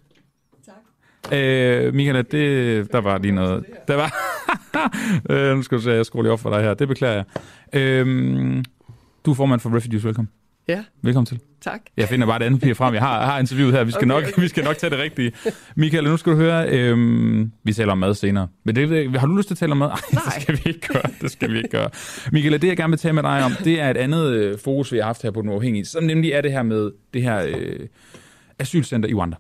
Øh, 1.33 1.95
Michaela, 1.95 2.23
det, 2.23 2.93
der 2.93 3.01
var 3.01 3.19
lige 3.19 3.33
noget. 3.33 3.65
Der 3.89 3.95
var... 3.95 4.15
øh, 5.31 5.57
nu 5.57 5.63
skal 5.63 5.79
du 5.79 5.83
se, 5.83 5.91
jeg 5.91 6.07
skruer 6.07 6.23
lige 6.23 6.33
op 6.33 6.41
for 6.41 6.51
dig 6.51 6.63
her. 6.63 6.75
Det 6.75 6.89
beklager 6.89 7.15
jeg. 7.15 7.25
Øh, 7.81 8.65
du 9.27 9.31
er 9.31 9.35
formand 9.35 9.61
for 9.61 9.77
Refugees, 9.77 10.05
velkommen. 10.05 10.31
Ja. 10.69 10.85
Velkommen 11.03 11.27
til. 11.27 11.41
Tak. 11.61 11.81
Jeg 11.97 12.09
finder 12.09 12.27
bare 12.27 12.39
det 12.39 12.45
andet 12.45 12.61
papir 12.61 12.75
frem. 12.75 12.95
Jeg 12.95 13.03
har, 13.03 13.25
har 13.27 13.39
interviewet 13.39 13.75
her. 13.75 13.85
Vi 13.85 13.93
skal, 13.93 14.13
Okay, 14.13 14.23
nok, 14.23 14.33
okay. 14.33 14.43
vi 14.43 14.49
skal 14.49 14.65
nok 14.65 14.77
tage 14.77 14.91
det 14.91 14.99
rigtige. 14.99 15.33
Michael, 15.77 16.05
nu 16.05 16.17
skal 16.17 16.33
du 16.33 16.37
høre, 16.37 16.69
øhm, 16.69 17.53
vi 17.65 17.73
taler 17.73 17.93
om 17.93 17.99
mad 17.99 18.15
senere. 18.15 18.49
Men 18.65 18.77
det, 18.77 19.19
har 19.21 19.27
du 19.27 19.37
lyst 19.37 19.49
til 19.49 19.55
at 19.55 19.59
tale 19.59 19.73
om 19.73 19.79
mad? 19.79 19.89
Ej, 19.89 19.97
det 20.11 20.43
skal 20.43 20.55
vi 20.55 20.63
ikke 20.67 20.89
gøre. 20.93 21.03
Det 21.21 21.31
skal 21.31 21.53
vi 21.53 21.57
ikke 21.57 21.69
gøre. 21.69 21.91
Michael, 22.33 22.63
det 22.63 22.69
jeg 22.69 22.77
gerne 22.77 22.91
vil 22.91 22.99
tale 22.99 23.13
med 23.13 23.23
dig 23.23 23.45
om, 23.45 23.53
det 23.65 23.81
er 23.81 23.91
et 23.91 23.97
andet 23.97 24.31
øh, 24.31 24.59
fokus, 24.59 24.93
vi 24.93 24.99
har 24.99 25.05
haft 25.05 25.23
her 25.23 25.31
på 25.31 25.43
Den 25.43 25.51
Uafhængige, 25.51 25.85
som 25.85 26.05
nemlig 26.05 26.33
er 26.33 26.41
det 26.41 26.53
her 26.53 26.63
med 26.63 26.91
det 27.15 27.23
her 27.23 27.47
øh, 27.47 27.87
asylcenter 28.59 29.09
i 29.09 29.15
Rwanda. 29.15 29.37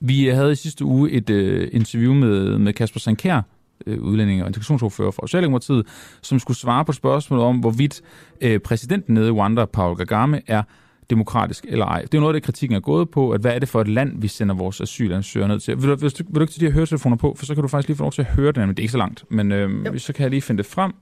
Vi 0.00 0.26
havde 0.26 0.52
i 0.52 0.54
sidste 0.54 0.84
uge 0.84 1.10
et 1.10 1.30
øh, 1.30 1.68
interview 1.72 2.14
med, 2.14 2.58
med 2.58 2.72
Kasper 2.72 3.00
Sankær, 3.00 3.40
øh, 3.86 4.02
udlænding 4.02 4.42
og 4.42 4.46
integrationsordfører 4.46 5.10
for 5.10 5.26
Socialdemokratiet, 5.26 5.86
som 6.22 6.38
skulle 6.38 6.56
svare 6.56 6.84
på 6.84 6.92
spørgsmålet 6.92 7.44
om, 7.44 7.58
hvorvidt 7.58 8.02
øh, 8.40 8.60
præsidenten 8.60 9.14
nede 9.14 9.28
i 9.28 9.30
Rwanda, 9.30 9.64
Paul 9.64 9.96
Kagame, 9.96 10.40
er 10.46 10.62
demokratisk 11.10 11.66
eller 11.68 11.86
ej. 11.86 12.02
Det 12.02 12.14
er 12.14 12.18
jo 12.18 12.20
noget 12.20 12.34
af 12.34 12.40
det, 12.40 12.46
kritikken 12.46 12.76
er 12.76 12.80
gået 12.80 13.10
på, 13.10 13.30
at 13.30 13.40
hvad 13.40 13.54
er 13.54 13.58
det 13.58 13.68
for 13.68 13.80
et 13.80 13.88
land, 13.88 14.20
vi 14.20 14.28
sender 14.28 14.54
vores 14.54 14.80
asylansøgere 14.80 15.48
ned 15.48 15.60
til. 15.60 15.76
Vil 15.76 15.88
du, 15.88 15.96
vil 15.96 16.10
du, 16.10 16.24
vil 16.28 16.34
du 16.34 16.40
ikke 16.40 16.52
til 16.52 16.60
de 16.60 16.66
her 16.66 16.72
høretelefoner 16.72 17.16
på, 17.16 17.34
for 17.38 17.46
så 17.46 17.54
kan 17.54 17.62
du 17.62 17.68
faktisk 17.68 17.88
lige 17.88 17.96
få 17.96 18.04
lov 18.04 18.12
til 18.12 18.22
at 18.22 18.28
høre 18.28 18.52
det, 18.52 18.56
men 18.56 18.68
det 18.68 18.78
er 18.78 18.82
ikke 18.82 18.92
så 18.92 18.98
langt. 18.98 19.24
Men 19.28 19.52
øh, 19.52 19.98
så 19.98 20.12
kan 20.12 20.22
jeg 20.22 20.30
lige 20.30 20.42
finde 20.42 20.62
det 20.62 20.70
frem. 20.70 20.92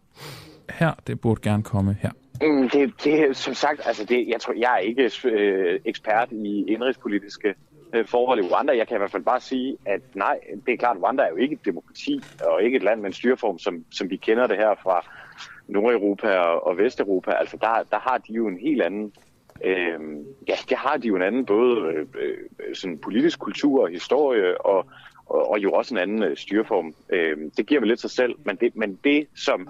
Her, 0.70 0.92
det 1.06 1.20
burde 1.20 1.40
gerne 1.40 1.62
komme 1.62 1.96
her. 2.00 2.10
Mm, 2.42 2.68
Det, 2.68 2.92
det 3.04 3.36
som 3.36 3.54
sagt, 3.54 3.80
altså 3.84 4.04
det, 4.04 4.24
jeg 4.28 4.40
tror, 4.40 4.54
jeg 4.58 4.74
er 4.74 4.78
ikke 4.78 5.10
øh, 5.24 5.80
ekspert 5.84 6.28
i 6.32 6.64
indrigspolitiske 6.68 7.54
øh, 7.92 8.06
forhold 8.06 8.44
i 8.44 8.48
Rwanda. 8.48 8.76
Jeg 8.76 8.88
kan 8.88 8.96
i 8.96 8.98
hvert 8.98 9.10
fald 9.10 9.22
bare 9.22 9.40
sige, 9.40 9.76
at 9.84 10.00
nej, 10.14 10.38
det 10.66 10.72
er 10.72 10.76
klart, 10.76 10.96
Rwanda 11.02 11.22
er 11.22 11.28
jo 11.28 11.36
ikke 11.36 11.54
et 11.54 11.64
demokrati, 11.64 12.20
og 12.46 12.62
ikke 12.62 12.76
et 12.76 12.82
land 12.82 13.00
med 13.00 13.06
en 13.06 13.12
styreform, 13.12 13.58
som, 13.58 13.84
som 13.90 14.10
vi 14.10 14.16
kender 14.16 14.46
det 14.46 14.56
her 14.56 14.74
fra 14.82 15.04
Nordeuropa 15.68 16.38
og, 16.38 16.66
og 16.66 16.78
Vesteuropa. 16.78 17.30
Altså 17.30 17.56
der, 17.60 17.82
der 17.90 17.98
har 17.98 18.18
de 18.18 18.32
jo 18.32 18.46
en 18.46 18.58
helt 18.58 18.82
anden, 18.82 19.12
øh, 19.64 20.00
ja, 20.48 20.54
der 20.70 20.76
har 20.76 20.96
de 20.96 21.08
jo 21.08 21.16
en 21.16 21.22
anden 21.22 21.46
både 21.46 21.92
øh, 21.92 22.06
øh, 22.18 22.74
sådan 22.74 22.98
politisk 22.98 23.38
kultur 23.38 23.82
og 23.82 23.88
historie, 23.88 24.60
og, 24.60 24.86
og, 25.26 25.50
og 25.50 25.58
jo 25.58 25.72
også 25.72 25.94
en 25.94 26.00
anden 26.00 26.22
øh, 26.22 26.36
styreform. 26.36 26.94
Øh, 27.10 27.36
det 27.56 27.66
giver 27.66 27.80
vel 27.80 27.88
lidt 27.88 28.00
sig 28.00 28.10
selv, 28.10 28.34
men 28.44 28.56
det, 28.56 28.76
men 28.76 28.98
det 29.04 29.26
som, 29.36 29.68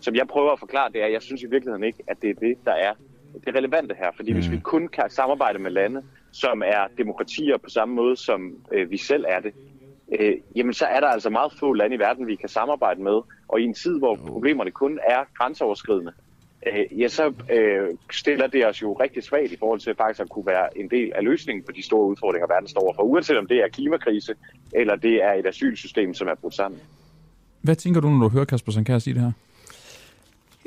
som 0.00 0.14
jeg 0.14 0.28
prøver 0.28 0.50
at 0.50 0.58
forklare, 0.58 0.92
det 0.92 1.02
er, 1.02 1.06
at 1.06 1.12
jeg 1.12 1.22
synes 1.22 1.42
i 1.42 1.46
virkeligheden 1.46 1.84
ikke, 1.84 2.02
at 2.06 2.22
det 2.22 2.30
er 2.30 2.34
det, 2.34 2.56
der 2.64 2.72
er 2.72 2.94
det 3.46 3.54
relevante 3.54 3.94
her. 3.98 4.10
Fordi 4.16 4.32
mm. 4.32 4.38
hvis 4.38 4.50
vi 4.50 4.58
kun 4.58 4.88
kan 4.88 5.10
samarbejde 5.10 5.58
med 5.58 5.70
lande, 5.70 6.02
som 6.32 6.62
er 6.66 6.86
demokratier 6.98 7.56
på 7.56 7.70
samme 7.70 7.94
måde, 7.94 8.16
som 8.16 8.56
øh, 8.72 8.90
vi 8.90 8.96
selv 8.96 9.24
er 9.28 9.40
det, 9.40 9.52
øh, 10.20 10.36
jamen 10.56 10.74
så 10.74 10.86
er 10.86 11.00
der 11.00 11.06
altså 11.06 11.30
meget 11.30 11.52
få 11.60 11.72
lande 11.72 11.96
i 11.96 11.98
verden, 11.98 12.26
vi 12.26 12.34
kan 12.34 12.48
samarbejde 12.48 13.02
med. 13.02 13.20
Og 13.48 13.60
i 13.60 13.64
en 13.64 13.74
tid, 13.74 13.98
hvor 13.98 14.14
problemerne 14.14 14.70
kun 14.70 14.98
er 15.08 15.24
grænseoverskridende, 15.38 16.12
øh, 16.66 17.00
ja, 17.00 17.08
så 17.08 17.32
øh, 17.52 17.88
stiller 18.10 18.46
det 18.46 18.66
os 18.66 18.82
jo 18.82 18.92
rigtig 18.92 19.22
svagt 19.22 19.52
i 19.52 19.56
forhold 19.56 19.80
til 19.80 19.94
faktisk 19.94 20.20
at 20.20 20.28
kunne 20.28 20.46
være 20.46 20.78
en 20.78 20.90
del 20.90 21.12
af 21.14 21.24
løsningen 21.24 21.64
på 21.64 21.72
de 21.72 21.82
store 21.82 22.06
udfordringer, 22.06 22.46
verden 22.46 22.68
står 22.68 22.80
overfor. 22.80 23.02
Uanset 23.02 23.38
om 23.38 23.46
det 23.46 23.56
er 23.56 23.68
klimakrise, 23.68 24.34
eller 24.72 24.96
det 24.96 25.24
er 25.24 25.32
et 25.32 25.46
asylsystem, 25.46 26.14
som 26.14 26.28
er 26.28 26.34
brudt 26.34 26.54
sammen. 26.54 26.80
Hvad 27.62 27.76
tænker 27.76 28.00
du, 28.00 28.08
når 28.08 28.28
du 28.28 28.32
hører 28.32 28.44
Kasper 28.44 28.72
Sankær 28.72 28.98
sige 28.98 29.14
det 29.14 29.22
her? 29.22 29.32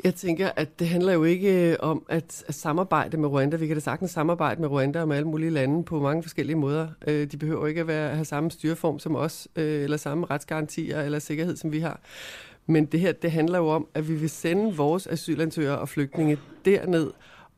Jeg 0.04 0.14
tænker, 0.14 0.50
at 0.56 0.78
det 0.78 0.88
handler 0.88 1.12
jo 1.12 1.24
ikke 1.24 1.70
øh, 1.70 1.76
om 1.80 2.06
at, 2.08 2.44
at 2.48 2.54
samarbejde 2.54 3.16
med 3.16 3.28
Rwanda. 3.28 3.56
Vi 3.56 3.66
kan 3.66 3.76
da 3.76 3.80
sagtens 3.80 4.10
samarbejde 4.10 4.60
med 4.60 4.68
Rwanda 4.68 5.00
og 5.00 5.08
med 5.08 5.16
alle 5.16 5.28
mulige 5.28 5.50
lande 5.50 5.84
på 5.84 6.00
mange 6.00 6.22
forskellige 6.22 6.56
måder. 6.56 6.88
Øh, 7.06 7.26
De 7.32 7.36
behøver 7.36 7.66
ikke 7.66 7.80
at 7.80 7.86
være, 7.86 8.14
have 8.14 8.24
samme 8.24 8.50
styreform 8.50 8.98
som 8.98 9.16
os, 9.16 9.48
øh, 9.56 9.82
eller 9.84 9.96
samme 9.96 10.26
retsgarantier 10.30 11.02
eller 11.02 11.18
sikkerhed, 11.18 11.56
som 11.56 11.72
vi 11.72 11.80
har. 11.80 12.00
Men 12.66 12.84
det 12.86 13.00
her, 13.00 13.12
det 13.12 13.32
handler 13.32 13.58
jo 13.58 13.68
om, 13.68 13.86
at 13.94 14.08
vi 14.08 14.14
vil 14.14 14.30
sende 14.30 14.76
vores 14.76 15.06
asylansøgere 15.06 15.78
og 15.78 15.88
flygtninge 15.88 16.38
derned, 16.64 17.10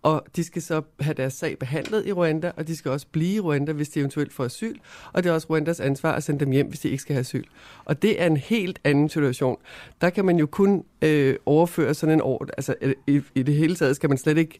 og 0.02 0.24
de 0.36 0.44
skal 0.44 0.62
så 0.62 0.82
have 1.00 1.14
deres 1.14 1.32
sag 1.32 1.58
behandlet 1.58 2.06
i 2.06 2.12
Rwanda, 2.12 2.52
og 2.56 2.68
de 2.68 2.76
skal 2.76 2.90
også 2.90 3.06
blive 3.12 3.34
i 3.34 3.40
Rwanda, 3.40 3.72
hvis 3.72 3.88
de 3.88 3.98
eventuelt 3.98 4.32
får 4.32 4.44
asyl. 4.44 4.76
Og 5.12 5.22
det 5.22 5.30
er 5.30 5.34
også 5.34 5.46
Rwandas 5.50 5.80
ansvar 5.80 6.12
at 6.12 6.22
sende 6.22 6.40
dem 6.44 6.50
hjem, 6.50 6.68
hvis 6.68 6.80
de 6.80 6.88
ikke 6.88 7.02
skal 7.02 7.14
have 7.14 7.20
asyl. 7.20 7.44
Og 7.84 8.02
det 8.02 8.22
er 8.22 8.26
en 8.26 8.36
helt 8.36 8.78
anden 8.84 9.08
situation. 9.08 9.56
Der 10.00 10.10
kan 10.10 10.24
man 10.24 10.38
jo 10.38 10.46
kun 10.46 10.84
øh, 11.02 11.36
overføre 11.46 11.94
sådan 11.94 12.14
en 12.14 12.20
ord, 12.20 12.48
Altså 12.56 12.74
i, 13.06 13.20
i 13.34 13.42
det 13.42 13.54
hele 13.54 13.76
taget 13.76 13.96
skal 13.96 14.08
man 14.08 14.18
slet 14.18 14.38
ikke 14.38 14.58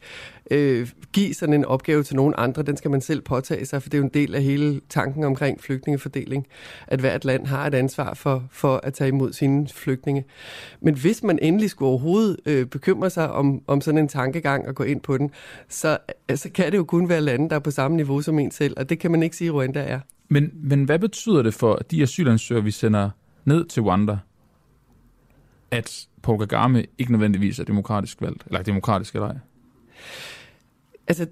øh, 0.51 0.89
give 1.13 1.35
sådan 1.35 1.55
en 1.55 1.65
opgave 1.65 2.03
til 2.03 2.17
nogen 2.17 2.35
andre. 2.37 2.63
Den 2.63 2.77
skal 2.77 2.91
man 2.91 3.01
selv 3.01 3.21
påtage 3.21 3.67
sig, 3.67 3.83
for 3.83 3.91
det 3.91 3.99
er 3.99 3.99
jo 3.99 4.05
en 4.05 4.15
del 4.15 4.35
af 4.35 4.43
hele 4.43 4.81
tanken 4.89 5.25
omkring 5.25 5.61
flygtningefordeling, 5.61 6.47
at 6.87 7.01
hvert 7.01 7.25
land 7.25 7.47
har 7.47 7.67
et 7.67 7.75
ansvar 7.75 8.15
for, 8.15 8.45
for 8.51 8.81
at 8.83 8.95
tage 8.95 9.09
imod 9.09 9.33
sine 9.33 9.69
flygtninge. 9.69 10.25
Men 10.81 10.95
hvis 10.95 11.23
man 11.23 11.39
endelig 11.43 11.71
skulle 11.71 11.89
overhovedet 11.89 12.37
øh, 12.47 12.67
bekymre 12.67 13.11
sig 13.11 13.31
om, 13.33 13.63
om 13.67 13.81
sådan 13.81 13.99
en 13.99 14.09
tankegang 14.09 14.69
og 14.69 14.75
gå 14.75 14.85
ind 14.85 15.01
på 15.01 15.19
den, 15.19 15.31
så 15.69 15.99
altså, 16.29 16.51
kan 16.51 16.73
det 16.73 16.79
jo 16.79 16.85
kun 16.85 17.09
være 17.09 17.21
lande, 17.21 17.51
der 17.51 17.57
er 17.57 17.61
på 17.61 17.71
samme 17.71 17.97
niveau 17.97 18.21
som 18.21 18.39
en 18.39 18.51
selv, 18.51 18.75
og 18.77 18.89
det 18.89 18.99
kan 18.99 19.11
man 19.11 19.23
ikke 19.23 19.37
sige, 19.37 19.51
Rwanda 19.51 19.81
er. 19.81 20.01
Men, 20.29 20.51
men 20.55 20.85
hvad 20.85 20.99
betyder 20.99 21.43
det 21.43 21.55
for 21.55 21.75
de 21.91 22.03
asylansøgere, 22.03 22.65
vi 22.65 22.71
sender 22.71 23.11
ned 23.45 23.65
til 23.65 23.83
Rwanda, 23.83 24.19
at 25.71 26.07
Paul 26.23 26.39
Kagame 26.39 26.85
ikke 26.99 27.13
nødvendigvis 27.13 27.59
er 27.59 27.65
demokratisk 27.65 28.23
valgt, 28.23 28.45
eller 28.47 28.63
demokratisk 28.63 29.15
eller 29.15 29.29
ej? 29.29 29.37
Altså, 31.09 31.27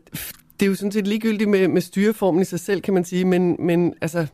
det 0.61 0.67
er 0.67 0.71
jo 0.71 0.75
sådan 0.75 0.93
set 0.93 1.07
ligegyldigt 1.07 1.51
med, 1.51 1.69
med 1.69 1.81
styreformen 1.81 2.43
i 2.43 2.45
sig 2.45 2.61
selv, 2.61 2.81
kan 2.81 2.95
man 2.95 3.05
sige, 3.05 3.25
men, 3.25 3.57
men 3.59 3.95
altså, 4.01 4.27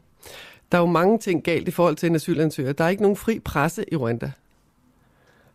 der 0.73 0.78
er 0.78 0.82
jo 0.82 0.86
mange 0.86 1.19
ting 1.19 1.44
galt 1.44 1.69
i 1.69 1.70
forhold 1.70 1.97
til 1.97 2.09
en 2.09 2.14
asylansøger. 2.14 2.73
Der 2.73 2.85
er 2.85 2.89
ikke 2.89 3.02
nogen 3.02 3.16
fri 3.16 3.39
presse 3.39 3.85
i 3.93 3.97
Rwanda. 3.97 4.31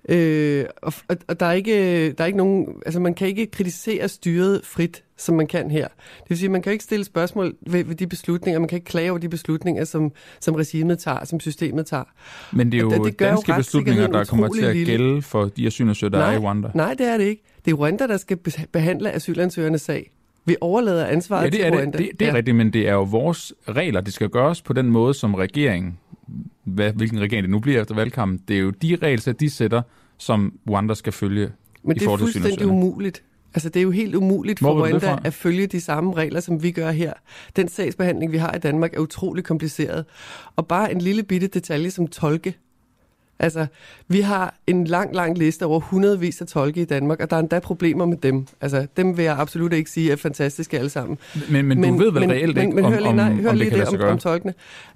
Øh, 0.10 0.66
og, 0.82 0.94
og, 1.28 1.40
der 1.40 1.46
er 1.46 1.52
ikke, 1.52 2.12
der 2.12 2.24
er 2.24 2.26
ikke 2.26 2.38
nogen, 2.38 2.68
altså 2.86 3.00
man 3.00 3.14
kan 3.14 3.28
ikke 3.28 3.46
kritisere 3.46 4.08
styret 4.10 4.62
frit, 4.64 5.04
som 5.18 5.36
man 5.36 5.48
kan 5.48 5.72
her. 5.72 5.88
Det 5.88 6.30
vil 6.30 6.38
sige, 6.38 6.50
man 6.50 6.62
kan 6.62 6.72
ikke 6.72 6.84
stille 6.84 7.06
spørgsmål 7.06 7.56
ved, 7.62 7.84
ved 7.84 7.96
de 7.96 8.08
beslutninger, 8.08 8.60
man 8.60 8.70
kan 8.70 8.76
ikke 8.76 8.86
klage 8.86 9.12
over 9.12 9.20
de 9.20 9.30
beslutninger, 9.30 9.84
som, 9.84 10.12
som 10.40 10.56
regimet 10.56 11.00
tager, 11.00 11.26
som 11.26 11.40
systemet 11.40 11.86
tager. 11.86 12.04
Men 12.54 12.72
det 12.72 12.78
er 12.78 12.82
jo 12.82 12.92
Og 13.00 13.06
det 13.06 13.18
gør 13.18 13.26
jo 13.26 13.32
danske 13.32 13.54
beslutninger, 13.58 14.04
retssikkerheden 14.04 14.14
der 14.14 14.26
kommer 14.26 14.48
til 14.54 14.66
at 14.66 14.76
lille. 14.76 14.98
gælde 14.98 15.22
for 15.22 15.46
de 15.46 15.68
asylansøgere, 15.68 16.12
der 16.12 16.20
nej, 16.20 16.34
er 16.34 16.40
i 16.40 16.44
Rwanda. 16.44 16.72
Nej, 16.74 16.94
det 16.94 17.08
er 17.08 17.18
det 17.18 17.26
ikke. 17.26 17.44
Det 17.68 17.74
er 17.74 17.78
Rwanda, 17.78 18.08
der 18.08 18.18
skal 18.18 18.38
be- 18.38 18.52
behandle 18.72 19.12
asylansøgernes 19.12 19.82
sag. 19.82 20.12
Vi 20.46 20.56
overlader 20.62 21.06
ansvaret 21.06 21.44
Ja, 21.44 21.50
det 21.50 21.54
til 21.54 21.66
er, 21.66 21.72
Rwanda. 21.72 21.98
det, 21.98 22.08
det, 22.12 22.20
det 22.20 22.26
er 22.26 22.30
ja. 22.32 22.38
rigtigt, 22.38 22.58
men 22.58 22.74
det 22.74 22.88
er 22.88 22.94
jo 22.94 23.04
vores 23.04 23.54
regler. 23.70 24.02
Det 24.02 24.14
skal 24.14 24.30
gøres 24.30 24.62
på 24.62 24.74
den 24.74 24.86
måde, 24.86 25.14
som 25.14 25.36
regeringen, 25.36 25.98
hvad, 26.64 26.94
hvilken 26.94 27.20
regering 27.20 27.44
det 27.44 27.50
nu 27.50 27.60
bliver 27.60 27.82
efter 27.82 27.96
valgkampen, 27.96 28.40
det 28.48 28.56
er 28.56 28.60
jo 28.60 28.70
de 28.70 28.96
regler, 29.02 29.34
de 29.34 29.50
sætter, 29.50 29.82
som 30.18 30.54
Rwanda 30.70 30.94
skal 30.94 31.14
følge 31.14 31.50
Men 31.84 31.96
i 31.96 32.00
det 32.00 32.08
er 32.08 32.18
til 32.18 32.20
fuldstændig 32.20 32.68
umuligt. 32.68 33.24
Altså, 33.54 33.70
det 33.70 33.80
er 33.80 33.84
jo 33.84 33.92
helt 33.92 34.16
umuligt 34.16 34.60
for 34.60 34.82
Rwanda 34.84 35.18
at 35.24 35.34
følge 35.34 35.68
de 35.68 35.82
samme 35.82 36.14
regler, 36.14 36.40
som 36.40 36.64
vi 36.64 36.72
gør 36.72 36.92
her. 36.92 37.14
Den 37.56 37.68
sagsbehandling, 37.68 38.32
vi 38.32 38.38
har 38.38 38.54
i 38.56 38.60
Danmark, 38.60 38.94
er 38.94 39.00
utrolig 39.00 39.44
kompliceret. 39.44 40.06
Og 40.56 40.68
bare 40.68 40.92
en 40.92 41.02
lille 41.02 41.24
bitte 41.24 41.48
detalje 41.48 41.92
som 41.92 42.08
tolke. 42.08 42.56
Altså, 43.40 43.68
vi 44.08 44.22
har 44.22 44.56
en 44.68 44.84
lang, 44.84 45.16
lang 45.16 45.38
liste 45.38 45.66
over 45.66 45.80
hundredvis 45.80 46.42
af 46.42 46.48
tolke 46.48 46.82
i 46.82 46.86
Danmark, 46.86 47.20
og 47.20 47.30
der 47.30 47.36
er 47.36 47.40
endda 47.40 47.60
problemer 47.60 48.06
med 48.06 48.18
dem. 48.18 48.46
Altså, 48.62 48.88
dem 48.98 49.18
vil 49.18 49.26
jeg 49.26 49.40
absolut 49.40 49.74
ikke 49.74 49.90
sige 49.90 50.12
er 50.12 50.16
fantastiske 50.16 50.78
alle 50.78 50.90
sammen. 50.90 51.18
Men, 51.50 51.66
men, 51.66 51.82
men 51.82 51.94
du 51.94 52.04
ved 52.04 52.12
vel 52.12 52.24
reelt 52.24 52.58
ikke, 52.58 52.72
men, 52.72 52.86
om, 52.86 52.92
hør 52.92 53.00
lige, 53.00 53.10
om, 53.10 53.16
nej, 53.16 53.34
hør 53.34 53.50
om 53.50 53.56
lige 53.56 53.70
det 53.70 53.78
kan 53.78 53.94
lade 53.94 54.06
om, 54.06 54.12
om 54.12 54.20
tolkene. 54.20 54.54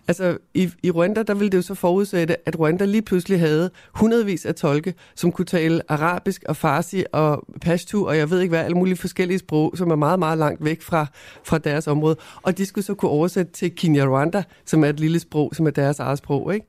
Altså, 0.08 0.38
i, 0.54 0.70
i 0.84 0.92
Rwanda, 0.92 1.24
der 1.24 1.34
ville 1.34 1.50
det 1.50 1.58
jo 1.58 1.62
så 1.62 1.76
forudsætte, 1.76 2.48
at 2.48 2.60
Rwanda 2.60 2.86
lige 2.86 3.02
pludselig 3.02 3.40
havde 3.40 3.70
hundredvis 3.96 4.46
af 4.46 4.56
tolke, 4.56 4.94
som 5.16 5.32
kunne 5.32 5.46
tale 5.46 5.82
arabisk 5.88 6.44
og 6.48 6.56
farsi 6.56 7.04
og 7.12 7.46
pashtu, 7.62 8.08
og 8.08 8.18
jeg 8.18 8.30
ved 8.30 8.40
ikke 8.40 8.52
hvad, 8.52 8.60
alle 8.60 8.78
mulige 8.78 8.98
forskellige 8.98 9.40
sprog, 9.40 9.74
som 9.76 9.92
er 9.92 9.96
meget, 9.96 10.20
meget 10.20 10.38
langt 10.38 10.66
væk 10.66 10.82
fra, 10.82 11.06
fra 11.44 11.58
deres 11.58 11.88
område. 11.88 12.16
Og 12.42 12.58
de 12.58 12.66
skulle 12.66 12.86
så 12.86 12.94
kunne 12.94 13.12
oversætte 13.12 13.52
til 13.52 13.72
Kinyarwanda, 13.72 14.44
som 14.66 14.84
er 14.84 14.90
et 14.90 15.00
lille 15.00 15.20
sprog, 15.20 15.52
som 15.56 15.68
er 15.68 15.72
deres 15.72 16.00
eget 16.00 16.18
sprog, 16.18 16.54
ikke? 16.54 16.66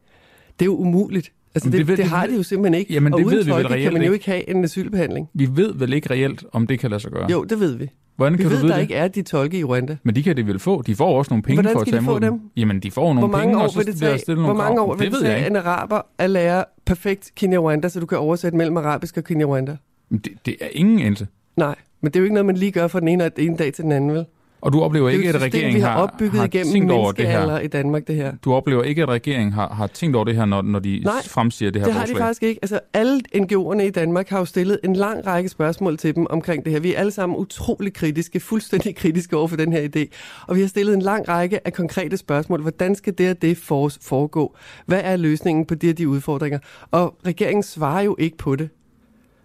Det 0.58 0.62
er 0.62 0.66
jo 0.66 0.76
umuligt. 0.76 1.32
Altså, 1.54 1.70
det, 1.70 1.78
det 1.78 1.88
ved- 1.88 1.96
det 1.96 2.04
har 2.04 2.26
de 2.26 2.34
jo 2.36 2.42
simpelthen 2.42 2.80
ikke. 2.80 2.92
Jamen, 2.94 3.12
og 3.12 3.18
det 3.18 3.24
uden 3.26 3.36
ved 3.36 3.44
vi 3.44 3.50
vel 3.50 3.54
tolke 3.62 3.68
kan 3.68 3.76
reelt 3.76 3.92
man 3.92 4.02
jo 4.02 4.12
ikke. 4.12 4.26
have 4.26 4.50
en 4.50 4.64
asylbehandling. 4.64 5.28
Vi 5.34 5.48
ved 5.54 5.74
vel 5.74 5.92
ikke 5.92 6.10
reelt, 6.10 6.44
om 6.52 6.66
det 6.66 6.78
kan 6.78 6.90
lade 6.90 7.00
sig 7.00 7.10
gøre? 7.12 7.30
Jo, 7.30 7.44
det 7.44 7.60
ved 7.60 7.76
vi. 7.76 7.88
Hvordan 8.16 8.32
vi 8.32 8.42
kan 8.42 8.50
ved, 8.50 8.56
du 8.56 8.60
vide 8.60 8.68
der 8.68 8.74
det? 8.76 8.82
ikke 8.82 8.94
er 8.94 9.08
de 9.08 9.22
tolke 9.22 9.58
i 9.58 9.64
Rwanda. 9.64 9.96
Men 10.02 10.14
de 10.14 10.22
kan 10.22 10.36
det 10.36 10.46
vel 10.46 10.58
få. 10.58 10.82
De 10.82 10.94
får 10.94 11.18
også 11.18 11.30
nogle 11.30 11.42
penge 11.42 11.56
Hvordan 11.56 11.72
for 11.72 11.80
at 11.80 11.86
skal 11.86 11.92
tage 11.92 12.00
de 12.00 12.04
få 12.04 12.10
imod 12.10 12.20
dem? 12.20 12.40
Jamen, 12.56 12.80
de 12.80 12.90
får 12.90 13.02
nogle 13.14 13.20
Hvor 13.20 13.28
mange 13.28 13.42
penge, 13.46 13.58
år 13.58 13.62
og 13.62 13.70
så 13.70 13.78
vil 13.78 13.86
det 13.86 13.96
tage, 13.96 14.34
hvor 14.34 14.52
mange 14.54 14.80
år 14.80 14.94
vil 14.94 15.04
det 15.06 15.12
det 15.12 15.20
ved 15.20 15.26
tage 15.28 15.46
en 15.46 15.56
araber 15.56 16.00
at 16.18 16.30
lære 16.30 16.64
perfekt 16.86 17.30
Kinyarwanda, 17.36 17.88
så 17.88 18.00
du 18.00 18.06
kan 18.06 18.18
oversætte 18.18 18.58
mellem 18.58 18.76
arabisk 18.76 19.16
og 19.16 19.24
Kinyarwanda? 19.24 19.76
Det, 20.10 20.28
det 20.46 20.56
er 20.60 20.68
ingen 20.72 20.98
endelse. 20.98 21.26
Nej, 21.56 21.74
men 22.00 22.10
det 22.10 22.16
er 22.16 22.20
jo 22.20 22.24
ikke 22.24 22.34
noget, 22.34 22.46
man 22.46 22.56
lige 22.56 22.72
gør 22.72 22.86
fra 22.86 23.00
den 23.00 23.08
ene, 23.08 23.24
den 23.24 23.44
ene 23.46 23.56
dag 23.56 23.72
til 23.72 23.84
den 23.84 23.92
anden, 23.92 24.12
vel? 24.12 24.24
Og 24.62 24.72
du 24.72 24.80
oplever 24.80 25.08
Det 25.08 25.14
er 25.14 25.18
ikke, 25.18 25.28
at 25.28 25.42
regeringen 25.42 25.82
har 25.82 25.90
har, 25.90 26.02
opbygget 26.02 26.32
har 26.32 26.44
igennem 26.44 26.72
tænkt 26.72 26.92
over 26.92 27.12
det 27.12 27.26
her? 27.26 27.58
i 27.58 27.66
Danmark, 27.66 28.06
det 28.06 28.16
her. 28.16 28.32
Du 28.44 28.52
oplever 28.52 28.82
ikke, 28.82 29.02
at 29.02 29.08
regeringen 29.08 29.52
har, 29.52 29.68
har 29.68 29.86
tænkt 29.86 30.16
over 30.16 30.24
det 30.24 30.34
her, 30.36 30.44
når, 30.44 30.62
når 30.62 30.78
de 30.78 31.00
Nej, 31.04 31.22
fremsiger 31.28 31.70
det 31.70 31.80
her 31.80 31.86
det 31.86 31.94
har 31.94 32.00
forslag? 32.00 32.16
de 32.16 32.20
faktisk 32.20 32.42
ikke. 32.42 32.58
Altså, 32.62 32.80
alle 32.92 33.20
NGO'erne 33.36 33.80
i 33.82 33.90
Danmark 33.90 34.28
har 34.28 34.38
jo 34.38 34.44
stillet 34.44 34.78
en 34.84 34.96
lang 34.96 35.26
række 35.26 35.48
spørgsmål 35.48 35.96
til 35.98 36.14
dem 36.14 36.26
omkring 36.30 36.64
det 36.64 36.72
her. 36.72 36.80
Vi 36.80 36.94
er 36.94 36.98
alle 36.98 37.12
sammen 37.12 37.38
utrolig 37.38 37.92
kritiske, 37.94 38.40
fuldstændig 38.40 38.96
kritiske 38.96 39.36
over 39.36 39.48
for 39.48 39.56
den 39.56 39.72
her 39.72 39.88
idé. 39.96 40.04
Og 40.46 40.56
vi 40.56 40.60
har 40.60 40.68
stillet 40.68 40.94
en 40.94 41.02
lang 41.02 41.28
række 41.28 41.66
af 41.66 41.72
konkrete 41.72 42.16
spørgsmål. 42.16 42.60
Hvordan 42.60 42.94
skal 42.94 43.18
det 43.18 43.30
og 43.30 43.42
det 43.42 43.56
for- 43.58 43.90
foregå? 44.02 44.54
Hvad 44.86 45.00
er 45.04 45.16
løsningen 45.16 45.66
på 45.66 45.74
de 45.74 45.90
og 45.90 45.98
de 45.98 46.08
udfordringer? 46.08 46.58
Og 46.90 47.14
regeringen 47.26 47.62
svarer 47.62 48.02
jo 48.02 48.16
ikke 48.18 48.36
på 48.36 48.56
det. 48.56 48.68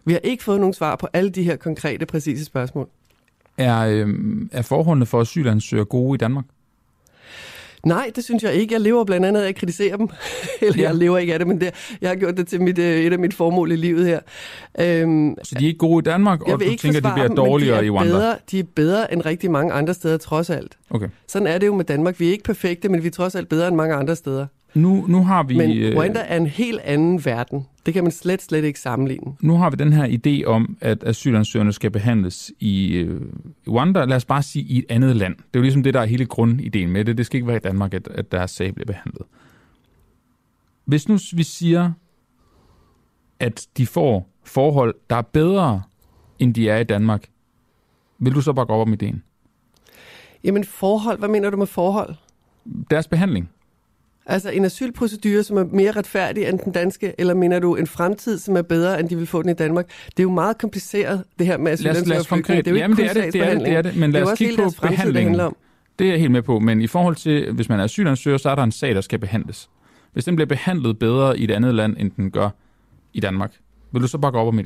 Vi 0.05 0.13
har 0.13 0.19
ikke 0.23 0.43
fået 0.43 0.59
nogen 0.59 0.73
svar 0.73 0.95
på 0.95 1.07
alle 1.13 1.29
de 1.29 1.43
her 1.43 1.55
konkrete, 1.55 2.05
præcise 2.05 2.45
spørgsmål. 2.45 2.89
Er, 3.57 3.79
øhm, 3.79 4.49
er 4.51 4.61
forholdene 4.61 5.05
for 5.05 5.21
asylansøgere 5.21 5.85
gode 5.85 6.15
i 6.15 6.17
Danmark? 6.17 6.45
Nej, 7.85 8.11
det 8.15 8.23
synes 8.23 8.43
jeg 8.43 8.53
ikke. 8.53 8.73
Jeg 8.73 8.81
lever 8.81 9.03
blandt 9.05 9.25
andet 9.25 9.41
af 9.41 9.47
at 9.47 9.55
kritisere 9.55 9.97
dem. 9.97 10.09
Eller 10.61 10.81
ja. 10.81 10.87
jeg 10.87 10.95
lever 10.95 11.17
ikke 11.17 11.33
af 11.33 11.39
det, 11.39 11.47
men 11.47 11.61
det, 11.61 11.97
jeg 12.01 12.09
har 12.09 12.15
gjort 12.15 12.37
det 12.37 12.47
til 12.47 12.61
mit, 12.61 12.77
øh, 12.79 12.99
et 13.01 13.13
af 13.13 13.19
mit 13.19 13.33
formål 13.33 13.71
i 13.71 13.75
livet 13.75 14.05
her. 14.07 14.19
Øhm, 14.79 15.35
Så 15.43 15.55
de 15.59 15.63
er 15.63 15.67
ikke 15.67 15.77
gode 15.77 15.99
i 15.99 16.05
Danmark, 16.11 16.41
og 16.41 16.59
du 16.59 16.65
ikke 16.65 16.81
tænker, 16.81 16.99
de 16.99 17.13
bliver 17.13 17.27
dem, 17.27 17.35
dårligere 17.35 17.79
de 17.79 17.85
i 17.85 17.87
er 17.87 17.91
Rwanda? 17.91 18.11
bedre, 18.13 18.35
De 18.51 18.59
er 18.59 18.63
bedre 18.75 19.13
end 19.13 19.21
rigtig 19.25 19.51
mange 19.51 19.73
andre 19.73 19.93
steder, 19.93 20.17
trods 20.17 20.49
alt. 20.49 20.77
Okay. 20.89 21.07
Sådan 21.27 21.47
er 21.47 21.57
det 21.57 21.67
jo 21.67 21.75
med 21.75 21.85
Danmark. 21.85 22.19
Vi 22.19 22.27
er 22.27 22.31
ikke 22.31 22.43
perfekte, 22.43 22.89
men 22.89 23.03
vi 23.03 23.07
er 23.07 23.11
trods 23.11 23.35
alt 23.35 23.49
bedre 23.49 23.67
end 23.67 23.75
mange 23.75 23.95
andre 23.95 24.15
steder. 24.15 24.45
Nu, 24.73 25.05
nu 25.07 25.23
har 25.23 25.43
vi... 25.43 25.57
Men 25.57 25.77
øh, 25.77 25.97
Rwanda 25.97 26.19
er 26.19 26.37
en 26.37 26.47
helt 26.47 26.79
anden 26.79 27.25
verden. 27.25 27.67
Det 27.85 27.93
kan 27.93 28.03
man 28.03 28.11
slet, 28.11 28.41
slet 28.41 28.63
ikke 28.63 28.79
sammenligne. 28.79 29.35
Nu 29.41 29.57
har 29.57 29.69
vi 29.69 29.75
den 29.75 29.93
her 29.93 30.07
idé 30.07 30.45
om, 30.45 30.77
at 30.81 31.03
asylansøgerne 31.03 31.73
skal 31.73 31.91
behandles 31.91 32.51
i 32.59 32.93
øh, 32.93 33.21
Rwanda, 33.67 34.05
lad 34.05 34.15
os 34.15 34.25
bare 34.25 34.43
sige 34.43 34.65
i 34.65 34.77
et 34.77 34.85
andet 34.89 35.15
land. 35.15 35.35
Det 35.35 35.43
er 35.43 35.59
jo 35.59 35.61
ligesom 35.61 35.83
det, 35.83 35.93
der 35.93 35.99
er 35.99 36.05
hele 36.05 36.25
grundideen 36.25 36.89
med 36.89 37.05
det. 37.05 37.17
Det 37.17 37.25
skal 37.25 37.37
ikke 37.37 37.47
være 37.47 37.57
i 37.57 37.59
Danmark, 37.59 37.93
at, 37.93 38.07
at 38.07 38.31
deres 38.31 38.51
sag 38.51 38.73
bliver 38.73 38.85
behandlet. 38.85 39.25
Hvis 40.85 41.09
nu 41.09 41.17
vi 41.33 41.43
siger, 41.43 41.91
at 43.39 43.67
de 43.77 43.85
får 43.85 44.29
forhold, 44.43 44.95
der 45.09 45.15
er 45.15 45.21
bedre, 45.21 45.81
end 46.39 46.53
de 46.53 46.69
er 46.69 46.77
i 46.77 46.83
Danmark, 46.83 47.29
vil 48.19 48.35
du 48.35 48.41
så 48.41 48.53
bakke 48.53 48.73
op 48.73 48.87
om 48.87 48.93
ideen? 48.93 49.23
Jamen 50.43 50.63
forhold, 50.63 51.19
hvad 51.19 51.29
mener 51.29 51.49
du 51.49 51.57
med 51.57 51.67
forhold? 51.67 52.15
Deres 52.91 53.07
behandling. 53.07 53.49
Altså 54.29 54.49
en 54.49 54.65
asylprocedure, 54.65 55.43
som 55.43 55.57
er 55.57 55.63
mere 55.63 55.91
retfærdig 55.91 56.45
end 56.47 56.59
den 56.59 56.73
danske, 56.73 57.13
eller 57.17 57.33
mener 57.33 57.59
du 57.59 57.75
en 57.75 57.87
fremtid, 57.87 58.37
som 58.37 58.57
er 58.57 58.61
bedre, 58.61 58.99
end 58.99 59.09
de 59.09 59.15
vil 59.17 59.27
få 59.27 59.41
den 59.41 59.49
i 59.49 59.53
Danmark? 59.53 59.87
Det 60.07 60.19
er 60.19 60.23
jo 60.23 60.31
meget 60.31 60.57
kompliceret, 60.57 61.23
det 61.39 61.47
her 61.47 61.57
med 61.57 61.71
asylansøgere 61.71 62.19
og 62.19 62.25
flygtninge. 62.25 62.43
konkret, 62.43 62.65
Det 62.65 62.71
er 62.71 62.75
jo 62.75 62.77
jamen 62.77 62.99
ikke 62.99 63.13
det 63.13 63.19
er 63.19 63.25
det, 63.25 63.33
det 63.33 63.41
er 63.41 63.53
det, 63.53 63.65
det 63.65 63.73
er 63.73 63.81
det, 63.81 63.95
men 63.95 64.03
det 64.03 64.13
lad 64.13 64.31
os 64.31 64.37
kigge 64.37 64.55
på 64.55 64.63
det 64.63 64.81
behandlingen. 64.81 65.23
handler 65.23 65.43
om. 65.43 65.55
Det 65.99 66.07
er 66.07 66.11
jeg 66.11 66.19
helt 66.19 66.31
med 66.31 66.41
på, 66.41 66.59
men 66.59 66.81
i 66.81 66.87
forhold 66.87 67.15
til, 67.15 67.51
hvis 67.51 67.69
man 67.69 67.79
er 67.79 67.83
asylansøger, 67.83 68.37
så 68.37 68.49
er 68.49 68.55
der 68.55 68.63
en 68.63 68.71
sag, 68.71 68.95
der 68.95 69.01
skal 69.01 69.19
behandles. 69.19 69.69
Hvis 70.13 70.25
den 70.25 70.35
bliver 70.35 70.47
behandlet 70.47 70.99
bedre 70.99 71.39
i 71.39 71.43
et 71.43 71.51
andet 71.51 71.75
land, 71.75 71.95
end 71.99 72.11
den 72.11 72.31
gør 72.31 72.49
i 73.13 73.19
Danmark, 73.19 73.53
vil 73.93 74.01
du 74.01 74.07
så 74.07 74.17
bakke 74.17 74.39
op 74.39 74.47
om 74.47 74.59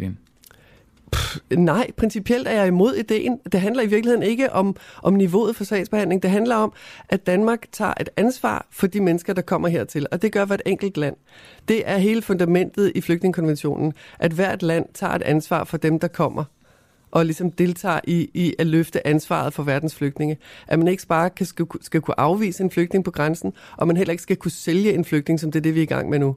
Pff, 1.11 1.37
Nej, 1.57 1.91
principielt 1.97 2.47
er 2.47 2.51
jeg 2.51 2.67
imod 2.67 2.93
ideen. 2.93 3.39
Det 3.51 3.61
handler 3.61 3.83
i 3.83 3.87
virkeligheden 3.87 4.23
ikke 4.23 4.53
om, 4.53 4.75
om 5.03 5.13
niveauet 5.13 5.55
for 5.55 5.63
sagsbehandling. 5.63 6.23
Det 6.23 6.31
handler 6.31 6.55
om, 6.55 6.73
at 7.09 7.27
Danmark 7.27 7.65
tager 7.71 7.93
et 8.01 8.09
ansvar 8.17 8.67
for 8.71 8.87
de 8.87 9.01
mennesker, 9.01 9.33
der 9.33 9.41
kommer 9.41 9.67
hertil. 9.67 10.07
Og 10.11 10.21
det 10.21 10.31
gør 10.31 10.45
hvert 10.45 10.61
enkelt 10.65 10.97
land. 10.97 11.15
Det 11.67 11.81
er 11.85 11.97
hele 11.97 12.21
fundamentet 12.21 12.91
i 12.95 13.01
flygtningekonventionen, 13.01 13.93
at 14.19 14.31
hvert 14.31 14.63
land 14.63 14.85
tager 14.93 15.13
et 15.13 15.21
ansvar 15.21 15.63
for 15.63 15.77
dem, 15.77 15.99
der 15.99 16.07
kommer 16.07 16.43
og 17.11 17.25
ligesom 17.25 17.51
deltager 17.51 17.99
i, 18.03 18.29
i 18.33 18.53
at 18.59 18.67
løfte 18.67 19.07
ansvaret 19.07 19.53
for 19.53 19.63
verdens 19.63 19.95
flygtninge. 19.95 20.37
At 20.67 20.79
man 20.79 20.87
ikke 20.87 21.07
bare 21.07 21.29
kan, 21.29 21.45
skal, 21.45 21.65
skal 21.81 22.01
kunne 22.01 22.19
afvise 22.19 22.63
en 22.63 22.71
flygtning 22.71 23.05
på 23.05 23.11
grænsen, 23.11 23.53
og 23.77 23.87
man 23.87 23.97
heller 23.97 24.11
ikke 24.11 24.23
skal 24.23 24.35
kunne 24.35 24.51
sælge 24.51 24.93
en 24.93 25.05
flygtning, 25.05 25.39
som 25.39 25.51
det 25.51 25.59
er 25.59 25.63
det, 25.63 25.75
vi 25.75 25.79
er 25.79 25.83
i 25.83 25.85
gang 25.85 26.09
med 26.09 26.19
nu. 26.19 26.35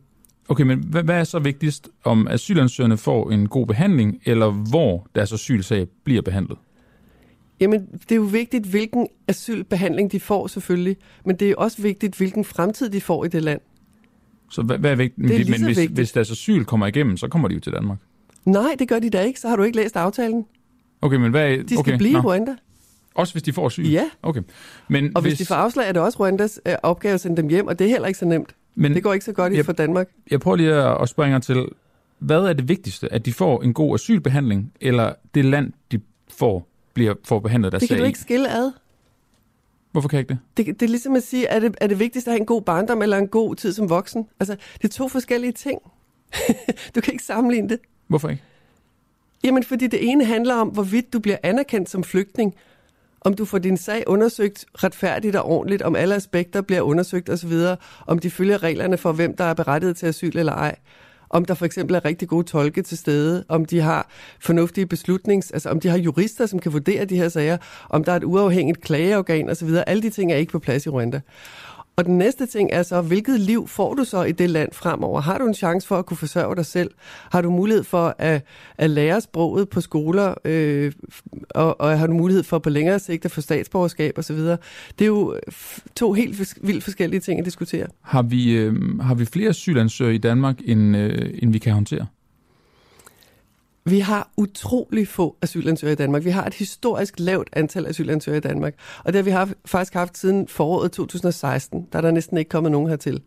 Okay, 0.49 0.65
men 0.65 0.79
hvad, 0.79 1.03
hvad 1.03 1.21
er 1.21 1.25
så 1.25 1.39
vigtigst, 1.39 1.89
om 2.05 2.29
asylansøgerne 2.29 2.97
får 2.97 3.31
en 3.31 3.49
god 3.49 3.66
behandling, 3.66 4.21
eller 4.25 4.51
hvor 4.51 5.07
deres 5.15 5.33
asylsag 5.33 5.87
bliver 6.05 6.23
behandlet? 6.23 6.59
Jamen, 7.61 7.87
det 7.93 8.12
er 8.12 8.16
jo 8.16 8.23
vigtigt, 8.23 8.66
hvilken 8.66 9.09
asylbehandling 9.29 10.12
de 10.12 10.21
får 10.21 10.47
selvfølgelig, 10.47 10.97
men 11.25 11.37
det 11.37 11.51
er 11.51 11.55
også 11.57 11.83
vigtigt, 11.83 12.16
hvilken 12.16 12.45
fremtid 12.45 12.91
de 12.91 13.01
får 13.01 13.25
i 13.25 13.29
det 13.29 13.43
land. 13.43 13.61
Så 14.51 14.62
hvad, 14.62 14.79
hvad 14.79 14.91
er 14.91 14.95
vigtigt? 14.95 15.29
Det 15.29 15.35
er 15.35 15.51
men 15.51 15.65
hvis, 15.65 15.77
vigtigt. 15.77 15.93
hvis 15.93 16.12
deres 16.12 16.31
asyl 16.31 16.65
kommer 16.65 16.87
igennem, 16.87 17.16
så 17.16 17.29
kommer 17.29 17.49
de 17.49 17.55
jo 17.55 17.61
til 17.61 17.73
Danmark. 17.73 17.99
Nej, 18.45 18.77
det 18.79 18.89
gør 18.89 18.99
de 18.99 19.11
da 19.11 19.23
ikke, 19.23 19.41
så 19.41 19.49
har 19.49 19.57
du 19.57 19.62
ikke 19.62 19.77
læst 19.77 19.97
aftalen. 19.97 20.45
Okay, 21.03 21.16
men 21.16 21.31
hvad 21.31 21.53
er... 21.53 21.57
De 21.57 21.69
skal 21.69 21.79
okay, 21.79 21.97
blive 21.97 22.11
i 22.11 22.12
nå. 22.12 22.21
Rwanda. 22.21 22.57
Også 23.15 23.35
hvis 23.35 23.43
de 23.43 23.53
får 23.53 23.66
asyl? 23.66 23.87
Ja. 23.87 24.05
Okay. 24.23 24.43
Men 24.89 25.16
Og 25.16 25.23
hvis, 25.23 25.31
hvis 25.31 25.39
de 25.39 25.47
får 25.47 25.55
afslag, 25.55 25.89
er 25.89 25.93
det 25.93 26.03
også 26.03 26.19
Rwandas 26.19 26.61
øh, 26.66 26.75
opgave 26.83 27.15
at 27.15 27.21
sende 27.21 27.37
dem 27.37 27.49
hjem, 27.49 27.66
og 27.66 27.79
det 27.79 27.85
er 27.85 27.89
heller 27.89 28.09
ikke 28.09 28.19
så 28.19 28.25
nemt. 28.27 28.55
Men 28.74 28.94
det 28.94 29.02
går 29.02 29.12
ikke 29.12 29.24
så 29.24 29.32
godt 29.32 29.52
i 29.52 29.56
jeg- 29.56 29.64
for 29.64 29.72
Danmark. 29.72 30.09
Jeg 30.30 30.40
prøver 30.40 30.56
lige 30.56 30.74
at 30.74 31.30
jer 31.32 31.38
til, 31.38 31.66
hvad 32.18 32.40
er 32.44 32.52
det 32.52 32.68
vigtigste? 32.68 33.12
At 33.12 33.26
de 33.26 33.32
får 33.32 33.62
en 33.62 33.74
god 33.74 33.94
asylbehandling, 33.94 34.72
eller 34.80 35.12
det 35.34 35.44
land, 35.44 35.72
de 35.92 36.01
får, 36.30 36.68
bliver, 36.94 37.14
får 37.24 37.38
behandlet 37.40 37.72
deres 37.72 37.80
Det 37.80 37.88
kan 37.88 37.94
sag 37.96 38.01
du 38.01 38.05
i? 38.05 38.06
ikke 38.06 38.18
skille 38.18 38.51
ad. 38.51 38.72
Hvorfor 39.92 40.09
kan 40.09 40.16
jeg 40.16 40.20
ikke 40.30 40.38
det? 40.56 40.66
Det, 40.66 40.80
det 40.80 40.86
er 40.86 40.90
ligesom 40.90 41.16
at 41.16 41.22
sige, 41.22 41.46
er 41.46 41.60
det, 41.60 41.74
er 41.80 41.86
det 41.86 41.98
vigtigst 41.98 42.28
at 42.28 42.32
have 42.32 42.40
en 42.40 42.46
god 42.46 42.62
barndom 42.62 43.02
eller 43.02 43.18
en 43.18 43.28
god 43.28 43.55
tid 43.56 43.72
som 43.72 43.90
voksen? 43.90 44.26
Altså, 44.40 44.56
det 44.76 44.84
er 44.84 44.88
to 44.92 45.09
forskellige 45.09 45.52
ting. 45.52 45.78
du 46.94 47.01
kan 47.01 47.12
ikke 47.12 47.24
sammenligne 47.24 47.68
det. 47.68 47.78
Hvorfor 48.09 48.28
ikke? 48.28 48.42
Jamen, 49.44 49.62
fordi 49.62 49.86
det 49.86 50.10
ene 50.10 50.24
handler 50.24 50.55
om, 50.55 50.68
hvorvidt 50.68 51.12
du 51.12 51.18
bliver 51.18 51.36
anerkendt 51.42 51.90
som 51.90 52.05
flygtning, 52.05 52.55
om 53.24 53.34
du 53.34 53.44
får 53.44 53.59
din 53.59 53.76
sag 53.76 54.05
undersøgt 54.06 54.64
retfærdigt 54.74 55.36
og 55.36 55.44
ordentligt, 55.44 55.82
om 55.82 55.96
alle 55.96 56.14
aspekter 56.14 56.60
bliver 56.60 56.80
undersøgt 56.80 57.30
osv., 57.30 57.52
om 58.06 58.18
de 58.18 58.30
følger 58.30 58.62
reglerne 58.62 58.96
for, 58.96 59.12
hvem 59.12 59.36
der 59.36 59.44
er 59.44 59.55
berettiget 59.55 59.96
til 59.96 60.06
asyl 60.06 60.38
eller 60.38 60.52
ej, 60.52 60.76
om 61.30 61.44
der 61.44 61.55
for 61.55 61.64
eksempel 61.64 61.96
er 61.96 62.05
rigtig 62.05 62.28
gode 62.28 62.46
tolke 62.46 62.82
til 62.82 62.98
stede, 62.98 63.44
om 63.48 63.64
de 63.64 63.80
har 63.80 64.09
fornuftige 64.40 64.86
beslutnings, 64.86 65.51
altså 65.51 65.70
om 65.70 65.80
de 65.80 65.88
har 65.88 65.98
jurister, 65.98 66.46
som 66.46 66.59
kan 66.59 66.72
vurdere 66.72 67.05
de 67.05 67.16
her 67.16 67.28
sager, 67.28 67.56
om 67.90 68.05
der 68.05 68.12
er 68.12 68.16
et 68.16 68.24
uafhængigt 68.24 68.80
klageorgan 68.80 69.51
osv. 69.51 69.68
Alle 69.86 70.02
de 70.02 70.10
ting 70.10 70.32
er 70.32 70.36
ikke 70.36 70.52
på 70.52 70.59
plads 70.59 70.86
i 70.86 70.88
Rwanda. 70.88 71.20
Og 71.97 72.05
den 72.05 72.19
næste 72.19 72.47
ting 72.47 72.71
er 72.73 72.83
så, 72.83 73.01
hvilket 73.01 73.41
liv 73.41 73.69
får 73.69 73.95
du 73.95 74.05
så 74.05 74.23
i 74.23 74.33
det 74.33 74.51
land 74.51 74.73
fremover? 74.73 75.21
Har 75.21 75.39
du 75.39 75.47
en 75.47 75.55
chance 75.55 75.89
for 75.89 75.97
at 75.97 76.07
kunne 76.07 76.16
forsørge 76.16 76.57
dig 76.57 76.66
selv? 76.66 76.91
Har 77.31 77.41
du 77.41 77.51
mulighed 77.51 77.85
for 77.85 78.15
at, 78.19 78.43
at 78.79 78.91
lære 78.91 79.21
sproget 79.21 79.69
på 79.69 79.81
skoler? 79.81 80.35
Øh, 80.45 80.93
og, 81.51 81.81
og 81.81 81.99
har 81.99 82.07
du 82.07 82.12
mulighed 82.12 82.43
for 82.43 82.59
på 82.59 82.71
længere 82.71 82.99
sigt 82.99 83.25
at 83.25 83.31
få 83.31 83.41
statsborgerskab 83.41 84.19
osv.? 84.19 84.37
Det 84.37 84.59
er 85.01 85.07
jo 85.07 85.39
to 85.97 86.12
helt 86.12 86.41
fors- 86.41 86.59
vildt 86.62 86.85
forskellige 86.85 87.21
ting 87.21 87.39
at 87.39 87.45
diskutere. 87.45 87.87
Har 88.03 88.23
vi, 88.23 88.53
øh, 88.53 89.01
har 89.01 89.15
vi 89.15 89.25
flere 89.25 89.49
asylansøgere 89.49 90.15
i 90.15 90.19
Danmark, 90.19 90.57
end, 90.65 90.97
øh, 90.97 91.31
end 91.43 91.53
vi 91.53 91.59
kan 91.59 91.73
håndtere? 91.73 92.07
Vi 93.86 93.98
har 93.98 94.31
utrolig 94.36 95.09
få 95.09 95.36
asylansøgere 95.43 95.93
i 95.93 95.97
Danmark. 95.97 96.24
Vi 96.24 96.31
har 96.31 96.44
et 96.44 96.55
historisk 96.55 97.15
lavt 97.19 97.48
antal 97.52 97.86
asylansøgere 97.86 98.39
i 98.39 98.40
Danmark. 98.40 98.74
Og 99.05 99.12
det 99.12 99.19
har 99.19 99.23
vi 99.23 99.31
haft, 99.31 99.52
faktisk 99.66 99.94
haft 99.94 100.19
siden 100.19 100.48
foråret 100.48 100.93
2016. 100.93 101.86
Der 101.93 101.98
er 101.98 102.02
der 102.02 102.11
næsten 102.11 102.39
ikke 102.39 102.48
kommet 102.48 102.73
nogen 102.73 102.89
hertil. 102.89 103.20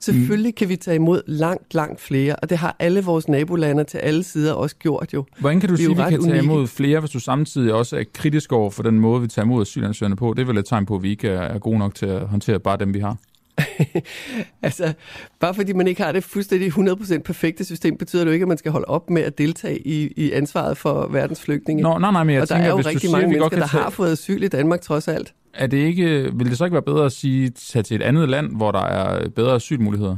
Selvfølgelig 0.00 0.54
kan 0.54 0.68
vi 0.68 0.76
tage 0.76 0.94
imod 0.94 1.22
langt, 1.26 1.74
langt 1.74 2.00
flere, 2.00 2.36
og 2.36 2.50
det 2.50 2.58
har 2.58 2.76
alle 2.78 3.04
vores 3.04 3.28
nabolande 3.28 3.84
til 3.84 3.98
alle 3.98 4.22
sider 4.22 4.52
også 4.52 4.76
gjort 4.76 5.14
jo. 5.14 5.24
Hvordan 5.38 5.60
kan 5.60 5.68
du 5.68 5.74
Vi 5.74 5.82
sige, 5.82 5.90
at 5.90 5.96
vi 5.96 6.02
kan 6.02 6.10
tage 6.10 6.20
unikke. 6.20 6.44
imod 6.44 6.66
flere, 6.66 7.00
hvis 7.00 7.10
du 7.10 7.20
samtidig 7.20 7.72
også 7.72 7.96
er 7.96 8.04
kritisk 8.14 8.52
over 8.52 8.70
for 8.70 8.82
den 8.82 9.00
måde, 9.00 9.20
vi 9.20 9.28
tager 9.28 9.46
imod 9.46 9.62
asylansøgerne 9.62 10.16
på? 10.16 10.34
Det 10.36 10.42
er 10.42 10.46
vel 10.46 10.58
et 10.58 10.64
tegn 10.64 10.86
på, 10.86 10.96
at 10.96 11.02
vi 11.02 11.10
ikke 11.10 11.28
er 11.28 11.40
er 11.42 11.58
gode 11.58 11.78
nok 11.78 11.94
til 11.94 12.06
at 12.06 12.28
håndtere 12.28 12.60
bare 12.60 12.76
dem, 12.76 12.94
vi 12.94 13.00
har. 13.00 13.16
Altså, 14.62 14.92
bare 15.40 15.54
fordi 15.54 15.72
man 15.72 15.86
ikke 15.86 16.02
har 16.02 16.12
det 16.12 16.24
fuldstændig 16.24 16.68
100% 16.72 17.18
perfekte 17.18 17.64
system, 17.64 17.96
betyder 17.96 18.24
det 18.24 18.28
jo 18.28 18.32
ikke, 18.32 18.44
at 18.44 18.48
man 18.48 18.58
skal 18.58 18.72
holde 18.72 18.84
op 18.86 19.10
med 19.10 19.22
at 19.22 19.38
deltage 19.38 19.86
i, 19.86 20.12
i 20.16 20.32
ansvaret 20.32 20.76
for 20.76 21.06
verdens 21.08 21.40
flygtninge. 21.40 21.82
Nå, 21.82 21.98
nej, 21.98 22.12
nej, 22.12 22.24
men 22.24 22.34
jeg 22.34 22.42
og 22.42 22.48
der 22.48 22.54
tænker, 22.54 22.66
er 22.70 22.76
jo 22.76 22.76
rigtig 22.78 23.00
siger, 23.00 23.12
mange 23.12 23.28
mennesker, 23.28 23.58
der 23.58 23.66
har 23.66 23.80
tage- 23.80 23.90
fået 23.90 24.12
asyl 24.12 24.42
i 24.42 24.48
Danmark 24.48 24.80
trods 24.80 25.08
alt. 25.08 25.34
Er 25.54 25.66
det 25.66 25.76
ikke, 25.78 26.30
vil 26.34 26.50
det 26.50 26.58
så 26.58 26.64
ikke 26.64 26.72
være 26.72 26.82
bedre 26.82 27.04
at 27.06 27.12
sige, 27.12 27.50
tage 27.50 27.82
til 27.82 27.94
et 27.94 28.02
andet 28.02 28.28
land, 28.28 28.56
hvor 28.56 28.72
der 28.72 28.80
er 28.84 29.28
bedre 29.28 29.54
asylmuligheder? 29.54 30.16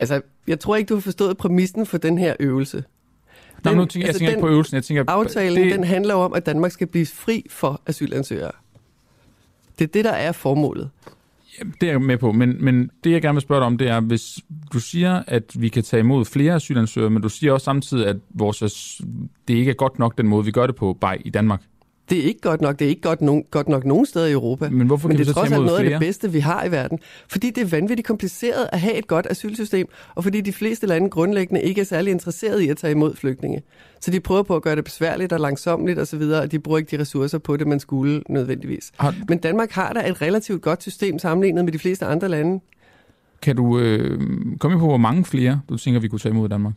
Altså, 0.00 0.20
jeg 0.46 0.60
tror 0.60 0.76
ikke, 0.76 0.88
du 0.88 0.94
har 0.94 1.00
forstået 1.00 1.36
præmissen 1.36 1.86
for 1.86 1.98
den 1.98 2.18
her 2.18 2.34
øvelse. 2.40 2.84
Nå, 3.64 3.70
men 3.70 3.78
nu 3.78 3.84
tænker, 3.84 4.08
jeg 4.08 4.14
tænker 4.14 4.28
ikke 4.30 4.40
på 4.40 4.48
øvelsen, 4.48 4.74
jeg 4.74 4.84
tænker... 4.84 5.04
Aftalen, 5.08 5.62
det- 5.64 5.72
den 5.74 5.84
handler 5.84 6.14
om, 6.14 6.32
at 6.32 6.46
Danmark 6.46 6.72
skal 6.72 6.86
blive 6.86 7.06
fri 7.06 7.46
for 7.50 7.80
asylansøgere. 7.86 8.50
Det 9.78 9.84
er 9.84 9.88
det, 9.92 10.04
der 10.04 10.10
er 10.12 10.32
formålet. 10.32 10.90
Det 11.80 11.86
er 11.86 11.90
jeg 11.90 12.02
med 12.02 12.18
på, 12.18 12.32
men, 12.32 12.64
men 12.64 12.90
det 13.04 13.10
jeg 13.10 13.22
gerne 13.22 13.34
vil 13.34 13.42
spørge 13.42 13.60
dig 13.60 13.66
om, 13.66 13.78
det 13.78 13.88
er, 13.88 14.00
hvis 14.00 14.38
du 14.72 14.80
siger, 14.80 15.22
at 15.26 15.44
vi 15.58 15.68
kan 15.68 15.82
tage 15.82 16.00
imod 16.00 16.24
flere 16.24 16.54
asylansøgere, 16.54 17.10
men 17.10 17.22
du 17.22 17.28
siger 17.28 17.52
også 17.52 17.64
samtidig, 17.64 18.06
at 18.06 18.16
vores, 18.34 19.02
det 19.48 19.54
ikke 19.54 19.70
er 19.70 19.74
godt 19.74 19.98
nok 19.98 20.18
den 20.18 20.28
måde, 20.28 20.44
vi 20.44 20.50
gør 20.50 20.66
det 20.66 20.76
på, 20.76 20.98
bare 21.00 21.26
i 21.26 21.30
Danmark. 21.30 21.62
Det 22.10 22.18
er 22.18 22.22
ikke 22.22 22.40
godt 22.40 22.60
nok. 22.60 22.78
Det 22.78 22.84
er 22.84 22.88
ikke 22.88 23.00
godt, 23.02 23.20
nogen, 23.20 23.44
godt 23.50 23.68
nok 23.68 23.84
nogen 23.84 24.06
steder 24.06 24.26
i 24.26 24.32
Europa. 24.32 24.68
Men 24.70 24.86
hvorfor 24.86 25.08
Men 25.08 25.16
kan 25.16 25.18
det 25.18 25.26
vi 25.26 25.30
er 25.30 25.34
trods 25.34 25.52
alt 25.52 25.64
noget 25.64 25.78
af 25.78 25.82
flere? 25.84 25.92
det 25.98 26.00
bedste, 26.06 26.32
vi 26.32 26.40
har 26.40 26.64
i 26.64 26.70
verden. 26.70 26.98
Fordi 27.28 27.50
det 27.50 27.60
er 27.62 27.66
vanvittigt 27.66 28.06
kompliceret 28.06 28.68
at 28.72 28.80
have 28.80 28.94
et 28.94 29.06
godt 29.06 29.26
asylsystem, 29.30 29.86
og 30.14 30.24
fordi 30.24 30.40
de 30.40 30.52
fleste 30.52 30.86
lande 30.86 31.10
grundlæggende 31.10 31.62
ikke 31.62 31.80
er 31.80 31.84
særlig 31.84 32.10
interesserede 32.10 32.64
i 32.64 32.68
at 32.68 32.76
tage 32.76 32.90
imod 32.90 33.16
flygtninge. 33.16 33.62
Så 34.00 34.10
de 34.10 34.20
prøver 34.20 34.42
på 34.42 34.56
at 34.56 34.62
gøre 34.62 34.76
det 34.76 34.84
besværligt 34.84 35.32
og 35.32 35.40
langsomligt 35.40 35.98
osv., 35.98 36.20
og 36.22 36.52
de 36.52 36.58
bruger 36.58 36.78
ikke 36.78 36.96
de 36.96 37.02
ressourcer 37.02 37.38
på 37.38 37.56
det, 37.56 37.66
man 37.66 37.80
skulle 37.80 38.22
nødvendigvis. 38.28 38.90
Har- 38.98 39.14
Men 39.28 39.38
Danmark 39.38 39.70
har 39.70 39.92
da 39.92 40.08
et 40.08 40.22
relativt 40.22 40.62
godt 40.62 40.82
system 40.82 41.18
sammenlignet 41.18 41.64
med 41.64 41.72
de 41.72 41.78
fleste 41.78 42.06
andre 42.06 42.28
lande. 42.28 42.60
Kan 43.42 43.56
du 43.56 43.78
øh, 43.78 44.20
komme 44.60 44.78
på, 44.78 44.86
hvor 44.86 44.96
mange 44.96 45.24
flere, 45.24 45.60
du 45.68 45.76
tænker, 45.76 46.00
vi 46.00 46.08
kunne 46.08 46.18
tage 46.18 46.32
imod 46.32 46.48
i 46.48 46.50
Danmark? 46.50 46.72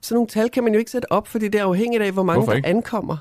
Sådan 0.00 0.14
nogle 0.14 0.28
tal 0.28 0.48
kan 0.50 0.64
man 0.64 0.72
jo 0.72 0.78
ikke 0.78 0.90
sætte 0.90 1.12
op, 1.12 1.28
fordi 1.28 1.48
det 1.48 1.60
er 1.60 1.64
afhængigt 1.64 2.02
af, 2.02 2.12
hvor 2.12 2.22
mange 2.22 2.46
der 2.46 2.60
ankommer. 2.64 3.16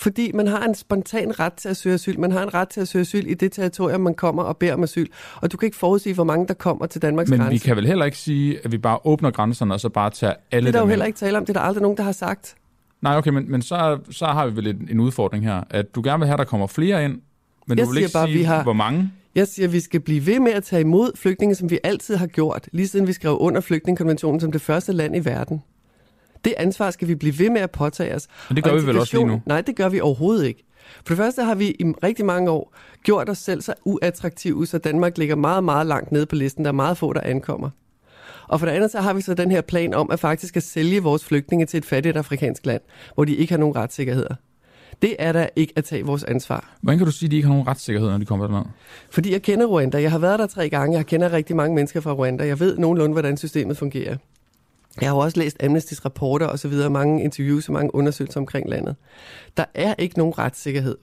Fordi 0.00 0.30
man 0.34 0.46
har 0.46 0.64
en 0.64 0.74
spontan 0.74 1.40
ret 1.40 1.52
til 1.52 1.68
at 1.68 1.76
søge 1.76 1.94
asyl. 1.94 2.20
Man 2.20 2.32
har 2.32 2.42
en 2.42 2.54
ret 2.54 2.68
til 2.68 2.80
at 2.80 2.88
søge 2.88 3.00
asyl 3.02 3.24
i 3.28 3.34
det 3.34 3.52
territorium, 3.52 4.00
man 4.00 4.14
kommer 4.14 4.42
og 4.42 4.56
beder 4.56 4.74
om 4.74 4.82
asyl. 4.82 5.06
Og 5.40 5.52
du 5.52 5.56
kan 5.56 5.66
ikke 5.66 5.76
forudsige, 5.76 6.14
hvor 6.14 6.24
mange 6.24 6.46
der 6.48 6.54
kommer 6.54 6.86
til 6.86 7.02
Danmarks 7.02 7.30
Men 7.30 7.38
grænse. 7.38 7.52
vi 7.52 7.58
kan 7.58 7.76
vel 7.76 7.86
heller 7.86 8.04
ikke 8.04 8.18
sige, 8.18 8.58
at 8.64 8.72
vi 8.72 8.78
bare 8.78 8.98
åbner 9.04 9.30
grænserne, 9.30 9.74
og 9.74 9.80
så 9.80 9.88
bare 9.88 10.10
tager 10.10 10.34
alle 10.50 10.66
det 10.66 10.74
er 10.74 10.78
der 10.78 10.84
jo 10.84 10.88
heller 10.88 11.04
ikke 11.04 11.16
tale 11.18 11.38
om. 11.38 11.44
Det 11.46 11.56
er 11.56 11.60
der 11.60 11.66
aldrig 11.66 11.82
nogen, 11.82 11.96
der 11.96 12.02
har 12.02 12.12
sagt. 12.12 12.54
Nej, 13.02 13.16
okay, 13.16 13.30
men, 13.30 13.50
men 13.50 13.62
så, 13.62 13.98
så 14.10 14.26
har 14.26 14.46
vi 14.46 14.56
vel 14.56 14.66
en, 14.66 14.88
en 14.90 15.00
udfordring 15.00 15.44
her, 15.44 15.62
at 15.70 15.94
du 15.94 16.00
gerne 16.04 16.18
vil 16.18 16.26
have, 16.26 16.34
at 16.34 16.38
der 16.38 16.44
kommer 16.44 16.66
flere 16.66 17.04
ind, 17.04 17.20
men 17.66 17.78
Jeg 17.78 17.86
du 17.86 17.90
vil 17.92 17.98
ikke 18.02 18.12
bare, 18.12 18.26
sige, 18.26 18.38
vi 18.38 18.44
har- 18.44 18.62
hvor 18.62 18.72
mange. 18.72 19.10
Jeg 19.34 19.48
siger, 19.48 19.66
at 19.66 19.72
vi 19.72 19.80
skal 19.80 20.00
blive 20.00 20.26
ved 20.26 20.40
med 20.40 20.52
at 20.52 20.64
tage 20.64 20.80
imod 20.80 21.10
flygtninge, 21.16 21.54
som 21.54 21.70
vi 21.70 21.78
altid 21.84 22.16
har 22.16 22.26
gjort, 22.26 22.68
lige 22.72 22.88
siden 22.88 23.06
vi 23.06 23.12
skrev 23.12 23.36
under 23.40 23.60
flygtningekonventionen 23.60 24.40
som 24.40 24.52
det 24.52 24.60
første 24.60 24.92
land 24.92 25.16
i 25.16 25.24
verden. 25.24 25.62
Det 26.44 26.54
ansvar 26.56 26.90
skal 26.90 27.08
vi 27.08 27.14
blive 27.14 27.38
ved 27.38 27.50
med 27.50 27.60
at 27.60 27.70
påtage 27.70 28.14
os. 28.14 28.26
Men 28.48 28.56
det 28.56 28.64
gør 28.64 28.70
Og 28.70 28.76
vi 28.76 28.86
vel 28.86 28.98
også 28.98 29.16
lige 29.16 29.26
nu? 29.26 29.42
Nej, 29.46 29.60
det 29.60 29.76
gør 29.76 29.88
vi 29.88 30.00
overhovedet 30.00 30.46
ikke. 30.46 30.64
For 30.96 31.14
det 31.14 31.16
første 31.16 31.42
har 31.42 31.54
vi 31.54 31.66
i 31.66 31.84
rigtig 32.02 32.24
mange 32.24 32.50
år 32.50 32.74
gjort 33.02 33.28
os 33.28 33.38
selv 33.38 33.62
så 33.62 33.74
uattraktive, 33.84 34.66
så 34.66 34.78
Danmark 34.78 35.18
ligger 35.18 35.36
meget, 35.36 35.64
meget 35.64 35.86
langt 35.86 36.12
nede 36.12 36.26
på 36.26 36.34
listen. 36.34 36.64
Der 36.64 36.70
er 36.70 36.74
meget 36.74 36.98
få, 36.98 37.12
der 37.12 37.20
ankommer. 37.20 37.70
Og 38.48 38.60
for 38.60 38.66
det 38.66 38.72
andet, 38.72 38.90
så 38.90 39.00
har 39.00 39.12
vi 39.12 39.20
så 39.20 39.34
den 39.34 39.50
her 39.50 39.60
plan 39.60 39.94
om 39.94 40.10
at 40.10 40.20
faktisk 40.20 40.56
at 40.56 40.62
sælge 40.62 41.02
vores 41.02 41.24
flygtninge 41.24 41.66
til 41.66 41.78
et 41.78 41.84
fattigt 41.84 42.16
afrikansk 42.16 42.66
land, 42.66 42.80
hvor 43.14 43.24
de 43.24 43.34
ikke 43.34 43.52
har 43.52 43.58
nogen 43.58 43.76
retssikkerheder. 43.76 44.34
Det 45.02 45.16
er 45.18 45.32
da 45.32 45.48
ikke 45.56 45.72
at 45.76 45.84
tage 45.84 46.04
vores 46.04 46.24
ansvar. 46.24 46.76
Hvordan 46.80 46.98
kan 46.98 47.06
du 47.06 47.12
sige, 47.12 47.26
at 47.26 47.30
de 47.30 47.36
ikke 47.36 47.46
har 47.46 47.54
nogen 47.54 47.68
retssikkerhed, 47.68 48.10
når 48.10 48.18
de 48.18 48.24
kommer 48.24 48.46
derned? 48.46 48.64
Fordi 49.10 49.32
jeg 49.32 49.42
kender 49.42 49.66
Rwanda. 49.66 50.02
Jeg 50.02 50.10
har 50.10 50.18
været 50.18 50.38
der 50.38 50.46
tre 50.46 50.68
gange. 50.68 50.96
Jeg 50.96 51.06
kender 51.06 51.32
rigtig 51.32 51.56
mange 51.56 51.74
mennesker 51.74 52.00
fra 52.00 52.12
Rwanda. 52.12 52.46
Jeg 52.46 52.60
ved 52.60 52.78
nogenlunde, 52.78 53.12
hvordan 53.12 53.36
systemet 53.36 53.76
fungerer. 53.76 54.16
Jeg 55.00 55.08
har 55.08 55.16
jo 55.16 55.20
også 55.20 55.38
læst 55.38 55.62
Amnesty's 55.62 56.04
rapporter 56.04 56.46
og 56.46 56.58
så 56.58 56.68
videre, 56.68 56.90
mange 56.90 57.24
interviews 57.24 57.68
og 57.68 57.72
mange 57.72 57.94
undersøgelser 57.94 58.40
omkring 58.40 58.68
landet. 58.68 58.96
Der 59.56 59.64
er 59.74 59.94
ikke 59.98 60.18
nogen 60.18 60.38
retssikkerhed 60.38 60.96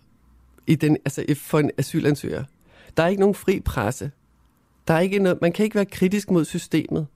i 0.67 0.75
den, 0.75 0.97
altså 1.05 1.25
for 1.35 1.59
en 1.59 1.71
asylansøger. 1.77 2.43
Der 2.97 3.03
er 3.03 3.07
ikke 3.07 3.19
nogen 3.19 3.35
fri 3.35 3.59
presse. 3.59 4.11
Der 4.87 4.93
er 4.93 4.99
ikke 4.99 5.19
noget, 5.19 5.41
man 5.41 5.51
kan 5.51 5.63
ikke 5.63 5.75
være 5.75 5.85
kritisk 5.85 6.31
mod 6.31 6.45
systemet. 6.45 7.07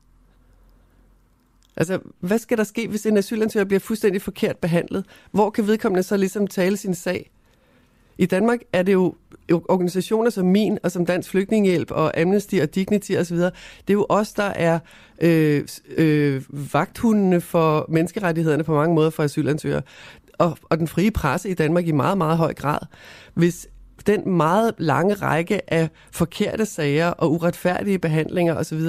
Altså, 1.77 1.99
hvad 2.19 2.39
skal 2.39 2.57
der 2.57 2.63
ske, 2.63 2.87
hvis 2.87 3.05
en 3.05 3.17
asylansøger 3.17 3.65
bliver 3.65 3.79
fuldstændig 3.79 4.21
forkert 4.21 4.57
behandlet? 4.57 5.05
Hvor 5.31 5.49
kan 5.49 5.67
vedkommende 5.67 6.03
så 6.03 6.17
ligesom 6.17 6.47
tale 6.47 6.77
sin 6.77 6.95
sag? 6.95 7.31
I 8.21 8.25
Danmark 8.25 8.59
er 8.73 8.83
det 8.83 8.93
jo 8.93 9.15
organisationer 9.49 10.29
som 10.29 10.45
min, 10.45 10.79
og 10.83 10.91
som 10.91 11.05
Dansk 11.05 11.29
Flygtningehjælp, 11.29 11.91
og 11.91 12.19
Amnesty 12.19 12.55
og 12.61 12.75
Dignity 12.75 13.11
osv., 13.11 13.37
det 13.37 13.51
er 13.87 13.93
jo 13.93 14.05
os, 14.09 14.33
der 14.33 14.43
er 14.43 14.79
øh, 15.21 15.67
øh, 15.97 16.41
vagthundene 16.73 17.41
for 17.41 17.85
menneskerettighederne 17.89 18.63
på 18.63 18.73
mange 18.73 18.95
måder 18.95 19.09
for 19.09 19.23
asylansøgere, 19.23 19.81
og, 20.37 20.57
og 20.69 20.79
den 20.79 20.87
frie 20.87 21.11
presse 21.11 21.49
i 21.49 21.53
Danmark 21.53 21.87
i 21.87 21.91
meget, 21.91 22.17
meget 22.17 22.37
høj 22.37 22.53
grad. 22.53 22.79
Hvis 23.33 23.67
den 24.01 24.37
meget 24.37 24.73
lange 24.77 25.13
række 25.13 25.73
af 25.73 25.89
forkerte 26.11 26.65
sager 26.65 27.07
og 27.07 27.31
uretfærdige 27.31 27.99
behandlinger 27.99 28.55
osv., 28.55 28.81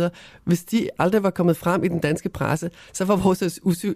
hvis 0.45 0.65
de 0.65 0.89
aldrig 0.99 1.23
var 1.23 1.31
kommet 1.31 1.57
frem 1.57 1.85
i 1.85 1.89
den 1.89 1.99
danske 1.99 2.29
presse, 2.29 2.71
så 2.93 3.05
var 3.05 3.17
vores 3.17 3.43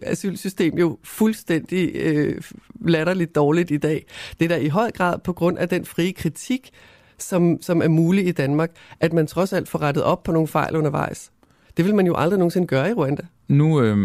asylsystem 0.02 0.78
jo 0.78 0.98
fuldstændig 1.04 1.90
øh, 1.94 2.42
latterligt 2.80 3.34
dårligt 3.34 3.70
i 3.70 3.76
dag. 3.76 4.06
Det 4.40 4.44
er 4.44 4.48
da 4.48 4.56
i 4.56 4.68
høj 4.68 4.90
grad 4.90 5.18
på 5.18 5.32
grund 5.32 5.58
af 5.58 5.68
den 5.68 5.84
frie 5.84 6.12
kritik, 6.12 6.70
som, 7.18 7.58
som 7.62 7.82
er 7.82 7.88
mulig 7.88 8.26
i 8.26 8.32
Danmark, 8.32 8.70
at 9.00 9.12
man 9.12 9.26
trods 9.26 9.52
alt 9.52 9.68
får 9.68 9.82
rettet 9.82 10.02
op 10.02 10.22
på 10.22 10.32
nogle 10.32 10.48
fejl 10.48 10.76
undervejs. 10.76 11.30
Det 11.76 11.84
vil 11.84 11.94
man 11.94 12.06
jo 12.06 12.14
aldrig 12.16 12.38
nogensinde 12.38 12.66
gøre 12.66 12.90
i 12.90 12.92
Rwanda. 12.92 13.22
Nu, 13.48 13.82
øh, 13.82 13.96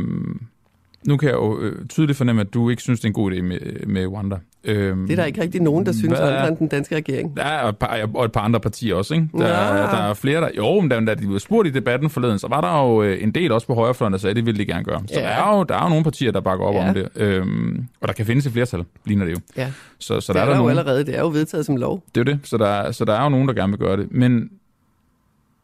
nu 1.07 1.17
kan 1.17 1.29
jeg 1.29 1.35
jo 1.35 1.59
øh, 1.59 1.87
tydeligt 1.87 2.17
fornemme, 2.17 2.41
at 2.41 2.53
du 2.53 2.69
ikke 2.69 2.81
synes, 2.81 2.99
det 2.99 3.05
er 3.05 3.09
en 3.09 3.13
god 3.13 3.31
idé 3.31 3.41
med, 3.41 3.85
med 3.87 4.07
Rwanda. 4.07 4.37
Øhm, 4.63 5.01
Det 5.07 5.11
er 5.11 5.15
der 5.15 5.25
ikke 5.25 5.41
rigtig 5.41 5.61
nogen, 5.61 5.85
der 5.85 5.91
synes 5.91 6.19
andre 6.19 6.47
end 6.47 6.57
den 6.57 6.67
danske 6.67 6.95
regering. 6.95 7.37
Der 7.37 7.43
er 7.43 7.67
et 7.67 7.77
par, 7.77 7.99
og 8.13 8.25
et 8.25 8.31
par 8.31 8.41
andre 8.41 8.59
partier 8.59 8.95
også, 8.95 9.13
ikke? 9.13 9.27
Der, 9.37 9.47
Ja. 9.47 9.53
der 9.81 10.09
er 10.09 10.13
flere, 10.13 10.41
der... 10.41 10.49
Jo, 10.57 10.79
men 10.79 10.89
da, 10.89 10.99
da 10.99 11.13
de 11.13 11.27
blev 11.27 11.39
spurgt 11.39 11.67
i 11.67 11.71
debatten 11.71 12.09
forleden, 12.09 12.39
så 12.39 12.47
var 12.47 12.61
der 12.61 12.81
jo 12.83 13.03
øh, 13.03 13.23
en 13.23 13.31
del 13.31 13.51
også 13.51 13.67
på 13.67 13.73
højrefløjen, 13.75 14.13
der 14.13 14.19
sagde, 14.19 14.29
at 14.31 14.35
det 14.35 14.45
ville 14.45 14.59
de 14.59 14.65
gerne 14.65 14.83
gøre. 14.83 15.01
Så 15.07 15.13
Ja. 15.19 15.21
der, 15.21 15.27
er 15.27 15.57
jo, 15.57 15.63
der 15.63 15.75
er 15.75 15.83
jo 15.83 15.89
nogle 15.89 16.03
partier, 16.03 16.31
der 16.31 16.39
bakker 16.41 16.65
op 16.65 16.75
Ja. 16.75 16.87
om 16.87 16.93
det. 16.93 17.07
Øhm, 17.15 17.85
og 18.01 18.07
der 18.07 18.13
kan 18.13 18.25
findes 18.25 18.45
et 18.45 18.51
flertal, 18.51 18.83
ligner 19.05 19.25
det 19.25 19.31
jo. 19.31 19.37
Ja. 19.57 19.71
Så, 19.99 20.19
så 20.21 20.33
det 20.33 20.39
der 20.39 20.41
er, 20.41 20.45
er, 20.45 20.45
der 20.45 20.51
der 20.53 20.57
jo 20.57 20.63
nogen, 20.67 20.77
allerede. 20.79 21.05
Det 21.05 21.15
er 21.15 21.19
jo 21.21 21.27
vedtaget 21.29 21.65
som 21.65 21.75
lov. 21.75 22.03
Det 22.15 22.21
er 22.21 22.25
det. 22.25 22.39
Så 22.43 22.57
der, 22.57 22.67
er- 22.67 22.91
så 22.91 23.05
der 23.05 23.13
er 23.13 23.23
jo 23.23 23.29
nogen, 23.29 23.47
der 23.47 23.53
gerne 23.53 23.71
vil 23.71 23.79
gøre 23.79 23.97
det. 23.97 24.07
Men 24.11 24.49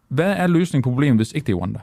hvad 0.07 0.33
er 0.37 0.47
løsningen 0.47 0.83
på 0.83 0.89
problemet, 0.89 1.17
hvis 1.17 1.31
ikke 1.31 1.45
det 1.47 1.53
er 1.53 1.57
Rwanda? 1.57 1.79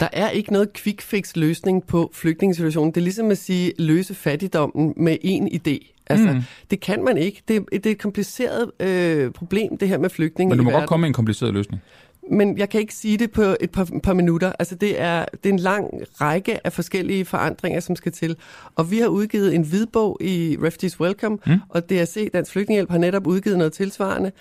Der 0.00 0.08
er 0.12 0.30
ikke 0.30 0.52
noget 0.52 0.72
quick 0.72 1.02
fix 1.02 1.36
løsning 1.36 1.86
på 1.86 2.10
flygtningesituationen. 2.14 2.94
Det 2.94 3.00
er 3.00 3.04
ligesom 3.04 3.30
at 3.30 3.38
sige, 3.38 3.72
løse 3.78 4.14
fattigdommen 4.14 4.94
med 4.96 5.16
en 5.22 5.48
idé. 5.48 5.92
Altså, 6.10 6.32
Mm. 6.32 6.42
det 6.70 6.80
kan 6.80 7.04
man 7.04 7.16
ikke. 7.18 7.42
Det, 7.48 7.64
det 7.72 7.86
er 7.86 7.90
et 7.90 7.98
kompliceret 7.98 8.70
øh, 8.80 9.30
problem, 9.30 9.78
det 9.78 9.88
her 9.88 9.98
med 9.98 10.10
flygtninge 10.10 10.48
Men 10.50 10.58
du 10.58 10.64
må 10.64 10.70
verden. 10.70 10.80
godt 10.80 10.88
komme 10.88 11.00
med 11.02 11.08
en 11.08 11.14
kompliceret 11.14 11.54
løsning. 11.54 11.82
Men 12.30 12.58
jeg 12.58 12.68
kan 12.68 12.80
ikke 12.80 12.94
sige 12.94 13.16
det 13.18 13.30
på 13.32 13.42
et 13.60 13.70
par, 13.70 13.88
par 14.02 14.14
minutter. 14.14 14.52
Altså, 14.58 14.74
det 14.74 15.00
er, 15.00 15.24
det 15.42 15.48
er 15.48 15.52
en 15.52 15.58
lang 15.58 15.90
række 16.20 16.66
af 16.66 16.72
forskellige 16.72 17.24
forandringer, 17.24 17.80
som 17.80 17.96
skal 17.96 18.12
til. 18.12 18.36
Og 18.74 18.90
vi 18.90 18.98
har 18.98 19.08
udgivet 19.08 19.54
en 19.54 19.62
hvidbog 19.62 20.18
i 20.20 20.56
Refugees 20.62 21.00
Welcome, 21.00 21.38
Mm. 21.46 21.52
og 21.68 21.90
DRC, 21.90 22.30
Dansk 22.32 22.52
Flygtningehjælp, 22.52 22.90
har 22.90 22.98
netop 22.98 23.26
udgivet 23.26 23.58
noget 23.58 23.72
tilsvarende. 23.72 24.32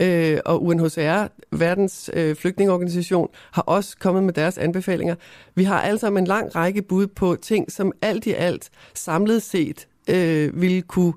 Øh, 0.00 0.38
og 0.44 0.62
UNHCR, 0.64 1.26
verdens 1.52 2.10
øh, 2.12 2.36
flygtningeorganisation, 2.36 3.28
har 3.52 3.62
også 3.62 3.96
kommet 3.98 4.22
med 4.24 4.32
deres 4.32 4.58
anbefalinger. 4.58 5.14
Vi 5.54 5.64
har 5.64 5.80
altså 5.80 6.06
en 6.06 6.24
lang 6.24 6.56
række 6.56 6.82
bud 6.82 7.06
på 7.06 7.36
ting, 7.42 7.72
som 7.72 7.92
alt 8.02 8.26
i 8.26 8.32
alt 8.32 8.70
samlet 8.94 9.42
set 9.42 9.86
øh, 10.10 10.60
ville 10.60 10.82
kunne 10.82 11.12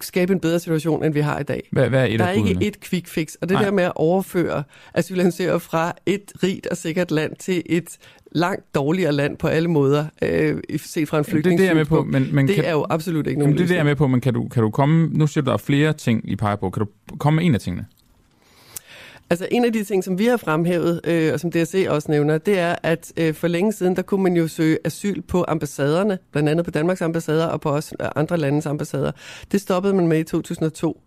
skabe 0.00 0.32
en 0.32 0.40
bedre 0.40 0.58
situation, 0.58 1.04
end 1.04 1.14
vi 1.14 1.20
har 1.20 1.38
i 1.38 1.42
dag. 1.42 1.68
Hvad, 1.72 1.88
hvad 1.88 2.00
er 2.00 2.04
et 2.04 2.18
der 2.18 2.24
er 2.24 2.34
budene? 2.34 2.50
ikke 2.50 2.66
et 2.66 2.80
quick 2.80 3.08
fix. 3.08 3.34
Og 3.34 3.48
det 3.48 3.54
Nej. 3.54 3.64
der 3.64 3.70
med 3.70 3.84
at 3.84 3.92
overføre 3.96 4.62
asylansøgere 4.94 5.60
fra 5.60 5.92
et 6.06 6.32
rigt 6.42 6.66
og 6.66 6.76
sikkert 6.76 7.10
land 7.10 7.36
til 7.36 7.62
et 7.66 7.98
langt 8.32 8.74
dårligere 8.74 9.12
land 9.12 9.36
på 9.36 9.48
alle 9.48 9.68
måder, 9.68 10.06
øh, 10.22 10.56
set 10.76 11.08
fra 11.08 11.18
en 11.18 11.24
Jamen, 11.28 11.44
det 11.44 11.52
er 11.52 11.56
det, 11.56 11.68
er 11.68 11.74
med 11.74 11.84
på, 11.84 12.04
men, 12.04 12.28
men 12.32 12.48
det 12.48 12.54
kan, 12.54 12.64
er 12.64 12.72
jo 12.72 12.86
absolut 12.90 13.26
ikke 13.26 13.38
nogen 13.38 13.54
det 13.54 13.62
er 13.62 13.66
det, 13.66 13.74
jeg 13.74 13.80
er 13.80 13.84
med 13.84 13.96
på, 13.96 14.06
men 14.06 14.20
kan 14.20 14.34
du, 14.34 14.48
kan 14.48 14.62
du 14.62 14.70
komme... 14.70 15.08
Nu 15.12 15.26
siger 15.26 15.42
du, 15.42 15.46
der 15.46 15.52
er 15.52 15.58
flere 15.58 15.92
ting, 15.92 16.30
I 16.30 16.36
peger 16.36 16.56
på. 16.56 16.70
Kan 16.70 16.80
du 16.80 17.16
komme 17.18 17.36
med 17.36 17.46
en 17.46 17.54
af 17.54 17.60
tingene? 17.60 17.86
Altså 19.30 19.48
en 19.50 19.64
af 19.64 19.72
de 19.72 19.84
ting, 19.84 20.04
som 20.04 20.18
vi 20.18 20.26
har 20.26 20.36
fremhævet, 20.36 21.00
øh, 21.04 21.32
og 21.32 21.40
som 21.40 21.50
DSC 21.50 21.86
også 21.88 22.10
nævner, 22.10 22.38
det 22.38 22.58
er, 22.58 22.76
at 22.82 23.12
øh, 23.16 23.34
for 23.34 23.48
længe 23.48 23.72
siden, 23.72 23.96
der 23.96 24.02
kunne 24.02 24.22
man 24.22 24.36
jo 24.36 24.48
søge 24.48 24.78
asyl 24.84 25.22
på 25.22 25.44
ambassaderne, 25.48 26.18
blandt 26.32 26.48
andet 26.48 26.64
på 26.64 26.70
Danmarks 26.70 27.02
ambassader 27.02 27.46
og 27.46 27.60
på 27.60 27.70
også 27.70 27.94
øh, 28.00 28.08
andre 28.16 28.36
landes 28.36 28.66
ambassader. 28.66 29.12
Det 29.52 29.60
stoppede 29.60 29.94
man 29.94 30.08
med 30.08 30.18
i 30.18 30.24
2002. 30.24 31.00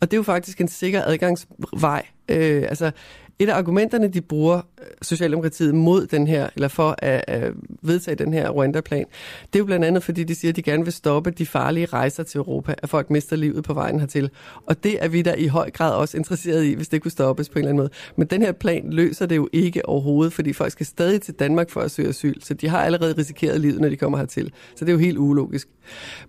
Og 0.00 0.10
det 0.10 0.12
er 0.12 0.16
jo 0.16 0.22
faktisk 0.22 0.60
en 0.60 0.68
sikker 0.68 1.02
adgangsvej. 1.04 2.06
Øh, 2.28 2.62
altså 2.62 2.90
et 3.38 3.48
af 3.48 3.54
argumenterne, 3.54 4.08
de 4.08 4.20
bruger 4.20 4.60
Socialdemokratiet 5.02 5.74
mod 5.74 6.06
den 6.06 6.26
her, 6.26 6.48
eller 6.54 6.68
for 6.68 6.94
at, 6.98 7.24
at 7.28 7.52
vedtage 7.82 8.14
den 8.14 8.32
her 8.32 8.50
Rwanda-plan, 8.50 9.04
det 9.52 9.54
er 9.54 9.58
jo 9.58 9.64
blandt 9.64 9.84
andet, 9.84 10.02
fordi 10.02 10.24
de 10.24 10.34
siger, 10.34 10.52
at 10.52 10.56
de 10.56 10.62
gerne 10.62 10.84
vil 10.84 10.92
stoppe 10.92 11.30
de 11.30 11.46
farlige 11.46 11.86
rejser 11.86 12.22
til 12.22 12.38
Europa, 12.38 12.74
at 12.78 12.88
folk 12.88 13.10
mister 13.10 13.36
livet 13.36 13.64
på 13.64 13.74
vejen 13.74 14.00
hertil. 14.00 14.30
Og 14.66 14.84
det 14.84 15.04
er 15.04 15.08
vi 15.08 15.22
da 15.22 15.34
i 15.38 15.46
høj 15.46 15.70
grad 15.70 15.92
også 15.92 16.16
interesseret 16.16 16.64
i, 16.64 16.74
hvis 16.74 16.88
det 16.88 17.02
kunne 17.02 17.10
stoppes 17.10 17.48
på 17.48 17.58
en 17.58 17.58
eller 17.58 17.68
anden 17.68 17.82
måde. 17.82 17.90
Men 18.16 18.26
den 18.26 18.42
her 18.42 18.52
plan 18.52 18.92
løser 18.92 19.26
det 19.26 19.36
jo 19.36 19.48
ikke 19.52 19.88
overhovedet, 19.88 20.32
fordi 20.32 20.52
folk 20.52 20.72
skal 20.72 20.86
stadig 20.86 21.22
til 21.22 21.34
Danmark 21.34 21.70
for 21.70 21.80
at 21.80 21.90
søge 21.90 22.08
asyl, 22.08 22.40
så 22.40 22.54
de 22.54 22.68
har 22.68 22.78
allerede 22.82 23.14
risikeret 23.18 23.60
livet, 23.60 23.80
når 23.80 23.88
de 23.88 23.96
kommer 23.96 24.18
hertil. 24.18 24.52
Så 24.76 24.84
det 24.84 24.88
er 24.88 24.92
jo 24.92 24.98
helt 24.98 25.18
ulogisk. 25.18 25.68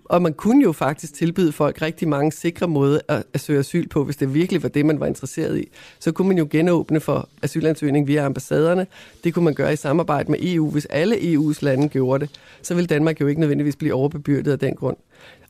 Og 0.06 0.22
man 0.22 0.34
kunne 0.34 0.64
jo 0.64 0.72
faktisk 0.72 1.14
tilbyde 1.14 1.52
folk 1.52 1.82
rigtig 1.82 2.08
mange 2.08 2.32
sikre 2.32 2.68
måder 2.68 3.00
at, 3.08 3.24
at 3.34 3.40
søge 3.40 3.60
asyl 3.60 3.88
på, 3.88 4.04
hvis 4.04 4.18
det 4.18 4.34
virkelig 4.34 4.64
var 4.64 4.70
det, 4.70 4.86
man 4.86 5.00
var 5.00 5.06
interesseret 5.06 5.60
i. 5.60 5.70
Så 6.00 6.12
kunne 6.12 6.28
man 6.28 6.38
jo 6.38 6.48
genåbne 6.50 7.00
for 7.00 7.30
asylansøgning 7.42 8.08
via 8.08 8.26
ambassaderne. 8.52 8.88
Det 9.24 9.34
kunne 9.34 9.46
man 9.46 9.54
gøre 9.54 9.74
i 9.74 9.76
samarbejde 9.76 10.32
med 10.32 10.40
EU. 10.42 10.72
Hvis 10.72 10.86
alle 10.86 11.16
EU's 11.16 11.58
lande 11.62 11.88
gjorde 11.88 12.26
det, 12.26 12.40
så 12.62 12.76
ville 12.76 12.88
Danmark 12.88 13.22
jo 13.22 13.28
ikke 13.28 13.42
nødvendigvis 13.42 13.76
blive 13.76 13.94
overbebyrdet 13.94 14.52
af 14.52 14.60
den 14.60 14.76
grund. 14.76 14.98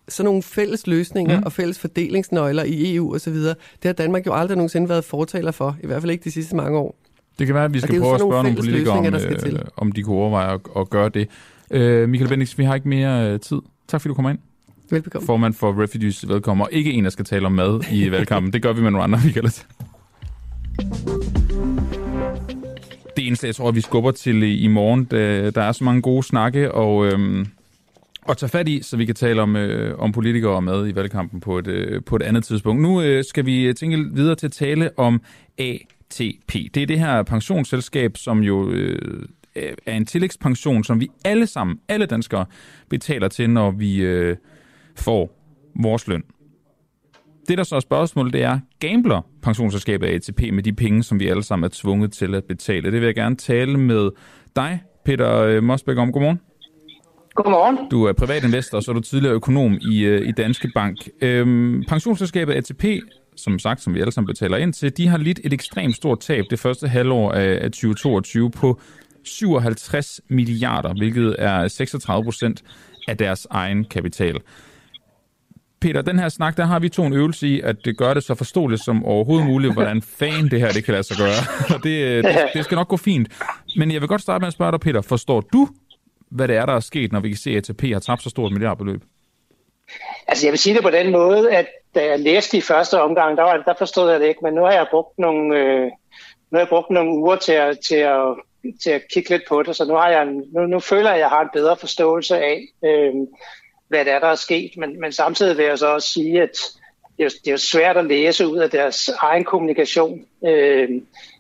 Så 0.10 0.24
nogle 0.24 0.44
fælles 0.44 0.88
løsninger 0.88 1.38
Mm. 1.38 1.44
og 1.46 1.52
fælles 1.52 1.80
fordelingsnøgler 1.80 2.64
i 2.64 2.96
EU 2.96 3.16
osv., 3.16 3.34
det 3.34 3.56
har 3.84 3.94
Danmark 3.94 4.26
jo 4.26 4.34
aldrig 4.34 4.58
nogensinde 4.58 4.90
været 4.90 5.04
fortaler 5.04 5.52
for, 5.52 5.78
i 5.84 5.88
hvert 5.88 6.02
fald 6.02 6.12
ikke 6.12 6.24
de 6.24 6.32
sidste 6.32 6.56
mange 6.56 6.78
år. 6.78 6.96
Det 7.40 7.48
kan 7.48 7.56
være, 7.56 7.66
at 7.66 7.74
vi 7.74 7.80
skal 7.80 8.00
prøve 8.02 8.14
at 8.14 8.20
spørge 8.20 8.44
nogle 8.44 8.58
politikere, 8.58 8.98
om, 8.98 9.06
øh, 9.06 9.60
om 9.78 9.92
de 9.92 10.04
kunne 10.04 10.16
overveje 10.16 10.54
at, 10.54 10.60
at 10.78 10.90
gøre 10.90 11.10
det. 11.10 11.28
Øh, 11.72 12.10
Michael 12.10 12.30
Bendix, 12.30 12.58
vi 12.58 12.64
har 12.64 12.76
ikke 12.76 12.88
mere 12.90 13.32
øh, 13.32 13.40
tid. 13.40 13.58
Tak 13.88 14.02
fordi 14.02 14.10
du 14.10 14.14
kom 14.14 14.30
ind. 14.30 14.38
Velbekomme. 14.90 15.26
formand 15.26 15.54
for 15.54 15.84
Refugees 15.84 16.28
Velkommen, 16.28 16.62
og 16.62 16.70
ikke 16.72 16.92
en, 16.92 17.04
der 17.04 17.10
skal 17.10 17.26
tale 17.26 17.46
om 17.46 17.52
mad 17.52 17.82
i 17.92 18.12
valgkampen. 18.12 18.54
Det 18.54 18.62
gør 18.62 18.74
vi 18.74 18.82
med 18.82 18.92
nogle 18.92 19.04
andre, 19.04 19.20
vi 19.26 19.32
kalder 19.32 19.50
det. 19.50 21.37
Det 23.18 23.28
eneste, 23.28 23.48
jeg 23.48 23.56
tror, 23.56 23.72
vi 23.72 23.82
skubber 23.82 24.12
til 24.12 24.64
i 24.64 24.68
morgen, 24.68 25.04
der, 25.04 25.52
der 25.52 25.62
er 25.62 25.72
så 25.72 25.84
mange 25.84 26.02
gode 26.02 26.24
snakke, 26.24 26.72
og, 26.72 27.06
øhm, 27.06 27.48
og 28.22 28.38
tage 28.38 28.50
fat 28.50 28.68
i, 28.68 28.82
så 28.82 28.98
vi 28.98 29.06
kan 29.06 29.16
tale 29.16 29.42
om, 29.42 29.56
øh, 29.56 30.00
om 30.00 30.12
politikere 30.12 30.52
og 30.52 30.64
mad 30.64 30.88
i 30.88 30.96
valgkampen 30.96 31.40
på 31.40 31.58
et, 31.58 31.68
øh, 31.68 32.04
på 32.04 32.16
et 32.16 32.22
andet 32.22 32.44
tidspunkt. 32.44 32.82
Nu 32.82 33.02
øh, 33.02 33.24
skal 33.24 33.46
vi 33.46 33.64
øh, 33.64 33.76
tænke 33.76 33.98
videre 34.14 34.36
til 34.36 34.48
at 34.48 34.52
tale 34.52 35.00
om 35.00 35.22
ATP. 35.58 36.54
Det 36.54 36.78
er 36.78 36.86
det 36.86 37.00
her 37.00 37.24
pensionsselskab, 37.24 38.18
som 38.18 38.40
jo 38.40 38.72
øh, 38.72 39.22
er 39.86 39.94
en 39.94 40.06
tillægspension, 40.06 40.84
som 40.84 41.00
vi 41.00 41.10
alle 41.26 41.48
sammen, 41.48 41.80
alle 41.88 42.06
danskere, 42.06 42.46
betaler 42.90 43.28
til, 43.28 43.50
når 43.50 43.72
vi 43.72 44.02
øh, 44.02 44.36
får 44.96 45.38
vores 45.76 46.08
løn. 46.08 46.24
Det, 47.48 47.58
der 47.58 47.64
så 47.64 47.76
er 47.76 47.80
spørgsmålet, 47.80 48.34
det 48.34 48.44
er, 48.44 48.60
gambler 48.80 49.22
pensionsselskabet 49.42 50.08
ATP 50.08 50.42
med 50.54 50.64
de 50.64 50.74
penge, 50.74 51.04
som 51.04 51.20
vi 51.20 51.28
alle 51.28 51.44
sammen 51.44 51.66
er 51.66 51.70
tvunget 51.74 52.12
til 52.12 52.36
at 52.36 52.44
betale? 52.44 52.92
Det 52.92 53.02
vil 53.02 53.06
jeg 53.06 53.16
gerne 53.16 53.36
tale 53.36 53.78
med 53.78 54.10
dig, 54.56 54.82
Peter 55.06 55.38
øh, 55.38 55.64
Mosbæk, 55.64 55.98
om. 55.98 56.12
Godmorgen. 56.12 56.40
Godmorgen. 57.36 57.78
Du 57.92 58.04
er 58.04 58.14
privatinvestor, 58.14 58.80
så 58.80 58.92
er 58.92 58.94
du 58.94 59.00
tidligere 59.00 59.36
økonom 59.36 59.78
i, 59.92 60.00
øh, 60.04 60.28
i 60.28 60.32
Danske 60.32 60.72
Bank. 60.76 60.98
Øhm, 61.22 61.84
pensionsselskabet 61.88 62.54
ATP, 62.54 62.86
som 63.36 63.60
sagt, 63.60 63.82
som 63.82 63.94
vi 63.94 64.00
alle 64.00 64.12
sammen 64.12 64.28
betaler 64.28 64.58
ind 64.58 64.74
til, 64.74 64.98
de 64.98 65.08
har 65.08 65.18
lidt 65.18 65.40
et 65.44 65.54
ekstremt 65.54 65.96
stort 65.96 66.20
tab 66.20 66.46
det 66.50 66.60
første 66.60 66.88
halvår 66.88 67.32
af 67.32 67.72
2022 67.72 68.52
på 68.52 68.82
57 69.24 70.22
milliarder, 70.30 70.94
hvilket 70.94 71.36
er 71.40 71.68
36 71.68 72.24
procent 72.24 72.64
af 73.08 73.18
deres 73.18 73.48
egen 73.50 73.86
kapital. 73.86 74.40
Peter, 75.88 76.02
den 76.02 76.20
her 76.20 76.30
snak, 76.30 76.58
der 76.58 76.66
har 76.66 76.80
vi 76.80 76.90
to 76.90 77.04
en 77.04 77.14
øvelse 77.14 77.48
i, 77.48 77.62
at 77.62 77.76
det 77.86 77.98
gør 77.98 78.14
det 78.14 78.24
så 78.24 78.36
forståeligt 78.36 78.84
som 78.84 79.06
overhovedet 79.06 79.48
muligt, 79.48 79.74
hvordan 79.74 80.02
fan 80.02 80.50
det 80.52 80.60
her 80.60 80.72
det 80.72 80.84
kan 80.86 80.92
lade 80.92 81.04
sig 81.04 81.18
gøre. 81.18 81.40
det, 81.84 82.04
øh, 82.04 82.24
det, 82.24 82.50
det 82.54 82.66
skal 82.66 82.76
nok 82.76 82.88
gå 82.88 82.98
fint. 82.98 83.28
Men 83.78 83.92
jeg 83.92 84.02
vil 84.02 84.08
godt 84.08 84.22
starte 84.22 84.42
med 84.42 84.48
at 84.48 84.54
spørge 84.54 84.72
dig, 84.72 84.80
Peter. 84.80 85.02
Forstår 85.02 85.42
du, 85.42 85.68
hvad 86.32 86.48
det 86.48 86.56
er, 86.56 86.66
der 86.66 86.74
er 86.74 86.80
sket, 86.80 87.12
når 87.12 87.20
vi 87.20 87.30
kan 87.30 87.38
se, 87.38 87.50
at 87.50 87.70
ATP 87.70 87.82
har 87.82 88.00
tabt 88.00 88.24
så 88.24 88.30
stort 88.30 88.52
milliardbeløb? 88.52 89.02
Altså 90.28 90.48
jeg 90.48 90.52
vil 90.52 90.60
sige 90.60 90.76
det 90.76 90.84
på 90.84 90.90
den 90.90 91.12
måde, 91.12 91.52
at 91.52 91.68
da 91.96 92.06
jeg 92.06 92.20
læste 92.20 92.58
i 92.58 92.62
første 92.62 93.02
omgang, 93.02 93.38
der, 93.38 93.44
var, 93.44 93.58
der 93.58 93.74
forstod 93.78 94.12
jeg 94.12 94.20
det 94.20 94.28
ikke, 94.28 94.40
men 94.44 94.54
nu 94.54 94.62
har 94.62 94.72
jeg 94.72 94.88
brugt 94.92 95.20
nogle, 95.20 95.60
øh, 95.60 95.84
nu 96.52 96.54
har 96.54 96.60
jeg 96.60 96.70
brugt 96.70 96.90
nogle 96.90 97.12
uger 97.12 97.36
til 97.36 97.52
at, 97.52 97.80
til, 97.88 97.96
at, 97.96 98.36
til 98.84 98.90
at 98.90 99.02
kigge 99.14 99.30
lidt 99.30 99.44
på 99.50 99.64
det, 99.64 99.76
så 99.76 99.86
nu, 99.86 99.94
har 99.94 100.10
jeg 100.10 100.24
en, 100.24 100.44
nu, 100.54 100.66
nu 100.66 100.80
føler 100.80 101.10
jeg, 101.10 101.16
at 101.16 101.20
jeg 101.20 101.30
har 101.30 101.42
en 101.42 101.50
bedre 101.54 101.78
forståelse 101.78 102.38
af, 102.38 102.62
øh, 102.86 103.14
hvad 103.88 104.06
det 104.06 104.14
er, 104.14 104.20
der 104.20 104.28
er 104.28 104.36
sket. 104.36 104.72
Men, 104.78 105.02
men 105.02 105.12
samtidig 105.12 105.58
vil 105.58 105.66
jeg 105.66 105.78
så 105.78 105.88
også 105.88 106.10
sige, 106.10 106.42
at 106.42 106.58
det 107.18 107.26
er, 107.26 107.30
det 107.46 107.54
er 107.54 107.58
svært 107.58 107.98
at 107.98 108.06
læse 108.06 108.48
ud 108.48 108.58
af 108.58 108.70
deres 108.70 109.10
egen 109.20 109.44
kommunikation. 109.44 110.20
Øh, 110.48 110.90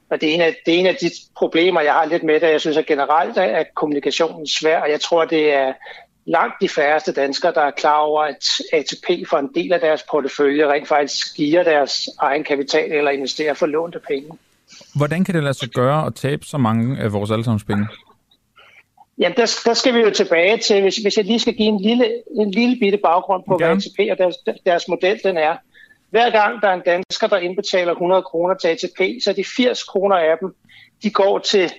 og 0.09 0.21
det 0.21 0.29
er, 0.29 0.33
en 0.33 0.41
af, 0.41 0.55
det 0.65 0.75
er 0.75 0.79
en 0.79 0.85
af 0.85 0.97
de 1.01 1.11
problemer, 1.37 1.81
jeg 1.81 1.93
har 1.93 2.05
lidt 2.05 2.23
med 2.23 2.39
det. 2.39 2.47
Jeg 2.47 2.61
synes 2.61 2.77
at 2.77 2.85
generelt, 2.85 3.37
at 3.37 3.67
kommunikationen 3.75 4.41
er 4.41 4.57
svær, 4.59 4.79
og 4.81 4.89
jeg 4.89 5.01
tror, 5.01 5.25
det 5.25 5.53
er 5.53 5.73
langt 6.25 6.55
de 6.61 6.69
færreste 6.69 7.11
danskere, 7.11 7.53
der 7.53 7.61
er 7.61 7.71
klar 7.71 7.97
over, 7.97 8.21
at 8.23 8.61
ATP 8.73 9.29
for 9.29 9.37
en 9.37 9.49
del 9.55 9.73
af 9.73 9.79
deres 9.79 10.03
portefølje 10.11 10.71
rent 10.71 10.87
faktisk 10.87 11.35
giver 11.35 11.63
deres 11.63 12.09
egen 12.19 12.43
kapital 12.43 12.91
eller 12.91 13.11
investerer 13.11 13.53
for 13.53 13.65
lånte 13.65 13.99
penge. 14.07 14.29
Hvordan 14.95 15.23
kan 15.23 15.35
det 15.35 15.43
lade 15.43 15.53
sig 15.53 15.69
gøre 15.69 16.05
at 16.05 16.15
tabe 16.15 16.45
så 16.45 16.57
mange 16.57 16.97
af 16.99 17.13
vores 17.13 17.31
allesammens 17.31 17.63
penge? 17.63 17.87
Jamen, 19.19 19.38
der, 19.38 19.60
der 19.65 19.73
skal 19.73 19.94
vi 19.94 19.99
jo 19.99 20.11
tilbage 20.11 20.57
til, 20.57 20.81
hvis, 20.81 20.98
hvis 20.98 21.18
jeg 21.18 21.26
lige 21.26 21.39
skal 21.39 21.53
give 21.53 21.68
en 21.68 21.81
lille, 21.81 22.23
en 22.38 22.52
lille 22.52 22.77
bitte 22.80 22.98
baggrund 22.98 23.44
på, 23.48 23.57
hvad 23.57 23.68
ATP 23.68 24.11
og 24.11 24.18
deres, 24.18 24.35
deres 24.65 24.88
model 24.88 25.19
den 25.23 25.38
er. 25.38 25.56
Hver 26.10 26.30
gang 26.30 26.61
der 26.61 26.68
er 26.68 26.73
en 26.73 26.81
dansker, 26.85 27.27
der 27.27 27.38
indbetaler 27.38 27.91
100 27.91 28.22
kroner 28.22 28.56
til 28.56 28.68
ATP, 28.68 29.23
så 29.23 29.34
de 29.34 29.44
80 29.57 29.84
kroner 29.84 30.15
af 30.15 30.38
dem, 30.41 30.56
de 31.03 31.10
går 31.10 31.39
til, 31.39 31.72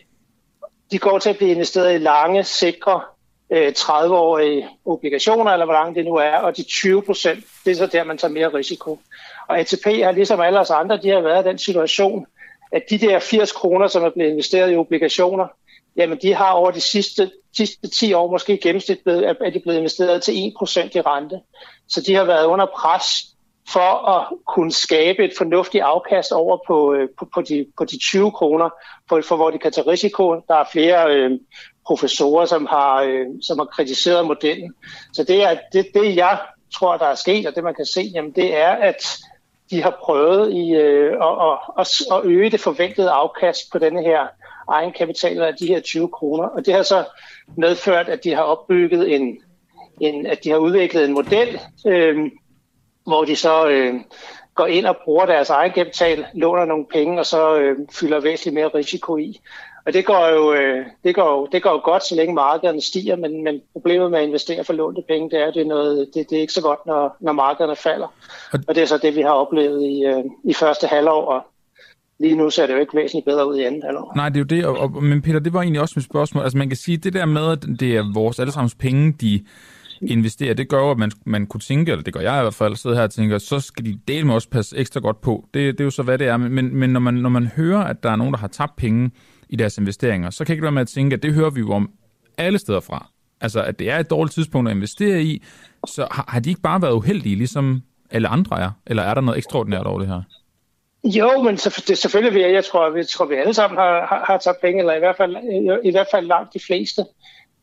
de 0.90 0.98
går 0.98 1.18
til 1.18 1.30
at 1.30 1.36
blive 1.36 1.50
investeret 1.50 1.94
i 1.94 1.98
lange, 1.98 2.44
sikre, 2.44 3.00
øh, 3.50 3.72
30-årige 3.78 4.68
obligationer, 4.84 5.52
eller 5.52 5.66
hvor 5.66 5.74
langt 5.74 5.96
det 5.96 6.04
nu 6.04 6.14
er, 6.14 6.36
og 6.36 6.56
de 6.56 6.62
20 6.62 7.02
procent, 7.02 7.44
det 7.64 7.70
er 7.70 7.74
så 7.74 7.86
der, 7.86 8.04
man 8.04 8.18
tager 8.18 8.32
mere 8.32 8.48
risiko. 8.48 8.98
Og 9.48 9.58
ATP 9.58 9.84
har 9.86 10.12
ligesom 10.12 10.40
alle 10.40 10.60
os 10.60 10.70
andre, 10.70 10.96
de 11.02 11.08
har 11.08 11.20
været 11.20 11.46
i 11.46 11.48
den 11.48 11.58
situation, 11.58 12.26
at 12.72 12.82
de 12.90 12.98
der 12.98 13.18
80 13.18 13.52
kroner, 13.52 13.86
som 13.86 14.04
er 14.04 14.10
blevet 14.10 14.30
investeret 14.30 14.72
i 14.72 14.76
obligationer, 14.76 15.46
jamen 15.96 16.18
de 16.22 16.34
har 16.34 16.50
over 16.50 16.70
de 16.70 16.80
sidste, 16.80 17.30
sidste 17.56 17.88
10 17.88 18.12
år 18.12 18.30
måske 18.30 18.54
i 18.54 18.60
gennemsnit 18.60 18.98
blevet, 19.04 19.28
er 19.28 19.50
de 19.50 19.60
blevet 19.60 19.78
investeret 19.78 20.22
til 20.22 20.32
1% 20.32 20.36
i 20.36 21.00
rente. 21.00 21.40
Så 21.88 22.00
de 22.00 22.14
har 22.14 22.24
været 22.24 22.46
under 22.46 22.66
pres 22.66 23.04
for 23.68 24.08
at 24.08 24.28
kunne 24.46 24.72
skabe 24.72 25.24
et 25.24 25.32
fornuftigt 25.38 25.84
afkast 25.84 26.32
over 26.32 26.58
på, 26.66 26.94
øh, 26.94 27.08
på, 27.18 27.28
på, 27.34 27.42
de, 27.42 27.66
på 27.78 27.84
de 27.84 27.98
20 27.98 28.30
kroner, 28.30 28.70
for, 29.08 29.20
for 29.20 29.36
hvor 29.36 29.50
de 29.50 29.58
kan 29.58 29.72
tage 29.72 29.90
risiko. 29.90 30.40
Der 30.48 30.54
er 30.54 30.64
flere 30.72 31.14
øh, 31.14 31.30
professorer, 31.86 32.46
som 32.46 32.66
har, 32.66 33.02
øh, 33.02 33.26
som 33.42 33.58
har 33.58 33.66
kritiseret 33.66 34.26
modellen. 34.26 34.74
Så 35.12 35.24
det, 35.24 35.42
er, 35.42 35.58
det, 35.72 35.86
det, 35.94 36.16
jeg 36.16 36.38
tror, 36.74 36.96
der 36.96 37.06
er 37.06 37.14
sket, 37.14 37.46
og 37.46 37.54
det 37.54 37.64
man 37.64 37.74
kan 37.74 37.86
se, 37.86 38.10
jamen, 38.14 38.32
det 38.32 38.56
er, 38.56 38.68
at 38.68 39.18
de 39.70 39.82
har 39.82 39.98
prøvet 40.02 40.52
i, 40.52 40.70
øh, 40.70 41.12
at, 41.12 41.58
at, 41.78 41.88
at 42.12 42.20
øge 42.24 42.50
det 42.50 42.60
forventede 42.60 43.10
afkast 43.10 43.72
på 43.72 43.78
denne 43.78 44.02
her 44.02 44.26
egenkapital 44.68 45.42
af 45.42 45.54
de 45.54 45.66
her 45.66 45.80
20 45.80 46.08
kroner. 46.08 46.44
Og 46.44 46.66
det 46.66 46.74
har 46.74 46.82
så 46.82 47.04
medført, 47.56 48.08
at 48.08 48.24
de 48.24 48.34
har 48.34 48.42
opbygget 48.42 49.14
en, 49.14 49.38
en 50.00 50.26
at 50.26 50.44
de 50.44 50.50
har 50.50 50.58
udviklet 50.58 51.04
en 51.04 51.12
model, 51.12 51.60
øh, 51.86 52.30
hvor 53.06 53.24
de 53.24 53.36
så 53.36 53.68
øh, 53.68 53.94
går 54.54 54.66
ind 54.66 54.86
og 54.86 54.96
bruger 55.04 55.26
deres 55.26 55.50
egen 55.50 55.72
kapital, 55.72 56.26
låner 56.34 56.64
nogle 56.64 56.86
penge 56.92 57.18
og 57.18 57.26
så 57.26 57.58
øh, 57.58 57.78
fylder 57.92 58.20
væsentligt 58.20 58.54
mere 58.54 58.68
risiko 58.68 59.16
i. 59.16 59.40
Og 59.86 59.94
det 59.94 60.06
går 60.06 60.28
jo, 60.28 60.52
øh, 60.52 60.86
det 61.04 61.14
går, 61.14 61.30
jo, 61.30 61.48
det 61.52 61.62
går 61.62 61.70
jo 61.70 61.80
godt, 61.84 62.04
så 62.04 62.14
længe 62.14 62.34
markederne 62.34 62.80
stiger, 62.80 63.16
men, 63.16 63.44
men 63.44 63.60
problemet 63.72 64.10
med 64.10 64.18
at 64.18 64.24
investere 64.24 64.64
for 64.64 64.72
lånte 64.72 65.02
penge, 65.08 65.30
det 65.30 65.38
er, 65.38 65.50
det 65.50 65.62
er, 65.62 65.66
noget, 65.66 66.10
det, 66.14 66.30
det 66.30 66.36
er 66.36 66.40
ikke 66.40 66.52
så 66.52 66.62
godt, 66.62 66.86
når, 66.86 67.16
når 67.20 67.32
markederne 67.32 67.76
falder. 67.76 68.14
Og 68.68 68.74
det 68.74 68.82
er 68.82 68.86
så 68.86 68.98
det, 68.98 69.16
vi 69.16 69.20
har 69.20 69.30
oplevet 69.30 69.82
i, 69.82 70.04
øh, 70.04 70.24
i 70.44 70.54
første 70.54 70.86
halvår, 70.86 71.24
og 71.24 71.42
lige 72.20 72.36
nu 72.36 72.50
ser 72.50 72.66
det 72.66 72.74
jo 72.74 72.78
ikke 72.78 72.96
væsentligt 72.96 73.24
bedre 73.24 73.48
ud 73.48 73.56
i 73.56 73.62
anden 73.62 73.82
halvår. 73.82 74.12
Nej, 74.16 74.28
det 74.28 74.36
er 74.36 74.40
jo 74.40 74.44
det, 74.44 74.66
og, 74.66 74.78
og, 74.78 75.02
men 75.02 75.22
Peter, 75.22 75.38
det 75.38 75.52
var 75.52 75.62
egentlig 75.62 75.80
også 75.80 75.92
mit 75.96 76.04
spørgsmål. 76.04 76.42
Altså 76.42 76.58
man 76.58 76.68
kan 76.68 76.76
sige, 76.76 76.96
det 76.96 77.12
der 77.12 77.26
med, 77.26 77.50
at 77.50 77.80
det 77.80 77.96
er 77.96 78.12
vores 78.14 78.38
allesammens 78.38 78.74
penge, 78.74 79.12
de 79.12 79.40
investerer, 80.02 80.54
det 80.54 80.68
gør 80.68 80.78
jo, 80.78 80.90
at 80.90 80.98
man, 80.98 81.10
man 81.26 81.46
kunne 81.46 81.60
tænke, 81.60 81.92
eller 81.92 82.04
det 82.04 82.14
gør 82.14 82.20
jeg 82.20 82.38
i 82.38 82.42
hvert 82.42 82.54
fald, 82.54 82.76
sidde 82.76 82.96
her 82.96 83.02
og 83.02 83.10
tænker, 83.10 83.38
så 83.38 83.60
skal 83.60 83.84
de 83.84 83.98
dele 84.08 84.26
med 84.26 84.34
også 84.34 84.50
passe 84.50 84.76
ekstra 84.76 85.00
godt 85.00 85.20
på. 85.20 85.48
Det, 85.54 85.72
det 85.72 85.80
er 85.80 85.84
jo 85.84 85.90
så, 85.90 86.02
hvad 86.02 86.18
det 86.18 86.26
er. 86.26 86.36
Men, 86.36 86.76
men 86.76 86.90
når, 86.90 87.00
man, 87.00 87.14
når 87.14 87.28
man 87.28 87.46
hører, 87.46 87.84
at 87.84 88.02
der 88.02 88.10
er 88.10 88.16
nogen, 88.16 88.32
der 88.32 88.38
har 88.38 88.48
tabt 88.48 88.76
penge 88.76 89.10
i 89.48 89.56
deres 89.56 89.78
investeringer, 89.78 90.30
så 90.30 90.44
kan 90.44 90.48
jeg 90.48 90.54
ikke 90.54 90.62
være 90.62 90.72
med 90.72 90.82
at 90.82 90.88
tænke, 90.88 91.14
at 91.14 91.22
det 91.22 91.34
hører 91.34 91.50
vi 91.50 91.60
jo 91.60 91.72
om 91.72 91.90
alle 92.38 92.58
steder 92.58 92.80
fra. 92.80 93.08
Altså, 93.40 93.62
at 93.62 93.78
det 93.78 93.90
er 93.90 93.98
et 93.98 94.10
dårligt 94.10 94.34
tidspunkt 94.34 94.70
at 94.70 94.76
investere 94.76 95.22
i, 95.22 95.42
så 95.86 96.08
har, 96.10 96.24
har 96.28 96.40
de 96.40 96.48
ikke 96.48 96.60
bare 96.60 96.82
været 96.82 96.92
uheldige, 96.92 97.36
ligesom 97.36 97.82
alle 98.10 98.28
andre 98.28 98.60
er? 98.60 98.70
Eller 98.86 99.02
er 99.02 99.14
der 99.14 99.20
noget 99.20 99.38
ekstraordinært 99.38 99.86
over 99.86 99.98
det 99.98 100.08
her? 100.08 100.22
Jo, 101.04 101.42
men 101.42 101.56
det, 101.56 101.98
selvfølgelig 101.98 102.34
vil 102.34 102.42
jeg, 102.42 102.52
jeg 102.52 102.64
tror, 102.64 102.90
vi, 102.90 103.04
tror, 103.04 103.24
vi 103.24 103.34
alle 103.34 103.54
sammen 103.54 103.78
har, 103.78 104.06
har, 104.06 104.24
har 104.26 104.38
tabt 104.38 104.60
penge, 104.60 104.80
eller 104.80 104.94
i 104.94 104.98
hvert 104.98 105.16
fald, 105.16 105.36
i, 105.36 105.88
i 105.88 105.90
hvert 105.90 106.08
fald 106.10 106.26
langt 106.26 106.54
de 106.54 106.60
fleste. 106.66 107.04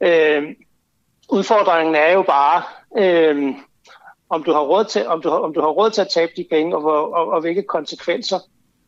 Øh, 0.01 0.43
udfordringen 1.29 1.95
er 1.95 2.11
jo 2.11 2.21
bare, 2.21 2.63
øh, 2.97 3.53
om 4.29 4.43
du 4.43 4.51
har 4.51 4.61
råd 4.61 4.85
til, 4.85 5.07
om 5.07 5.21
du 5.21 5.29
har, 5.29 5.37
om 5.37 5.53
du 5.53 5.61
har 5.61 5.67
råd 5.67 5.89
til 5.89 6.01
at 6.01 6.09
tabe 6.09 6.31
de 6.37 6.45
penge, 6.49 6.75
og, 6.75 6.83
og, 6.83 7.13
og, 7.13 7.27
og 7.27 7.41
hvilke 7.41 7.63
konsekvenser 7.63 8.39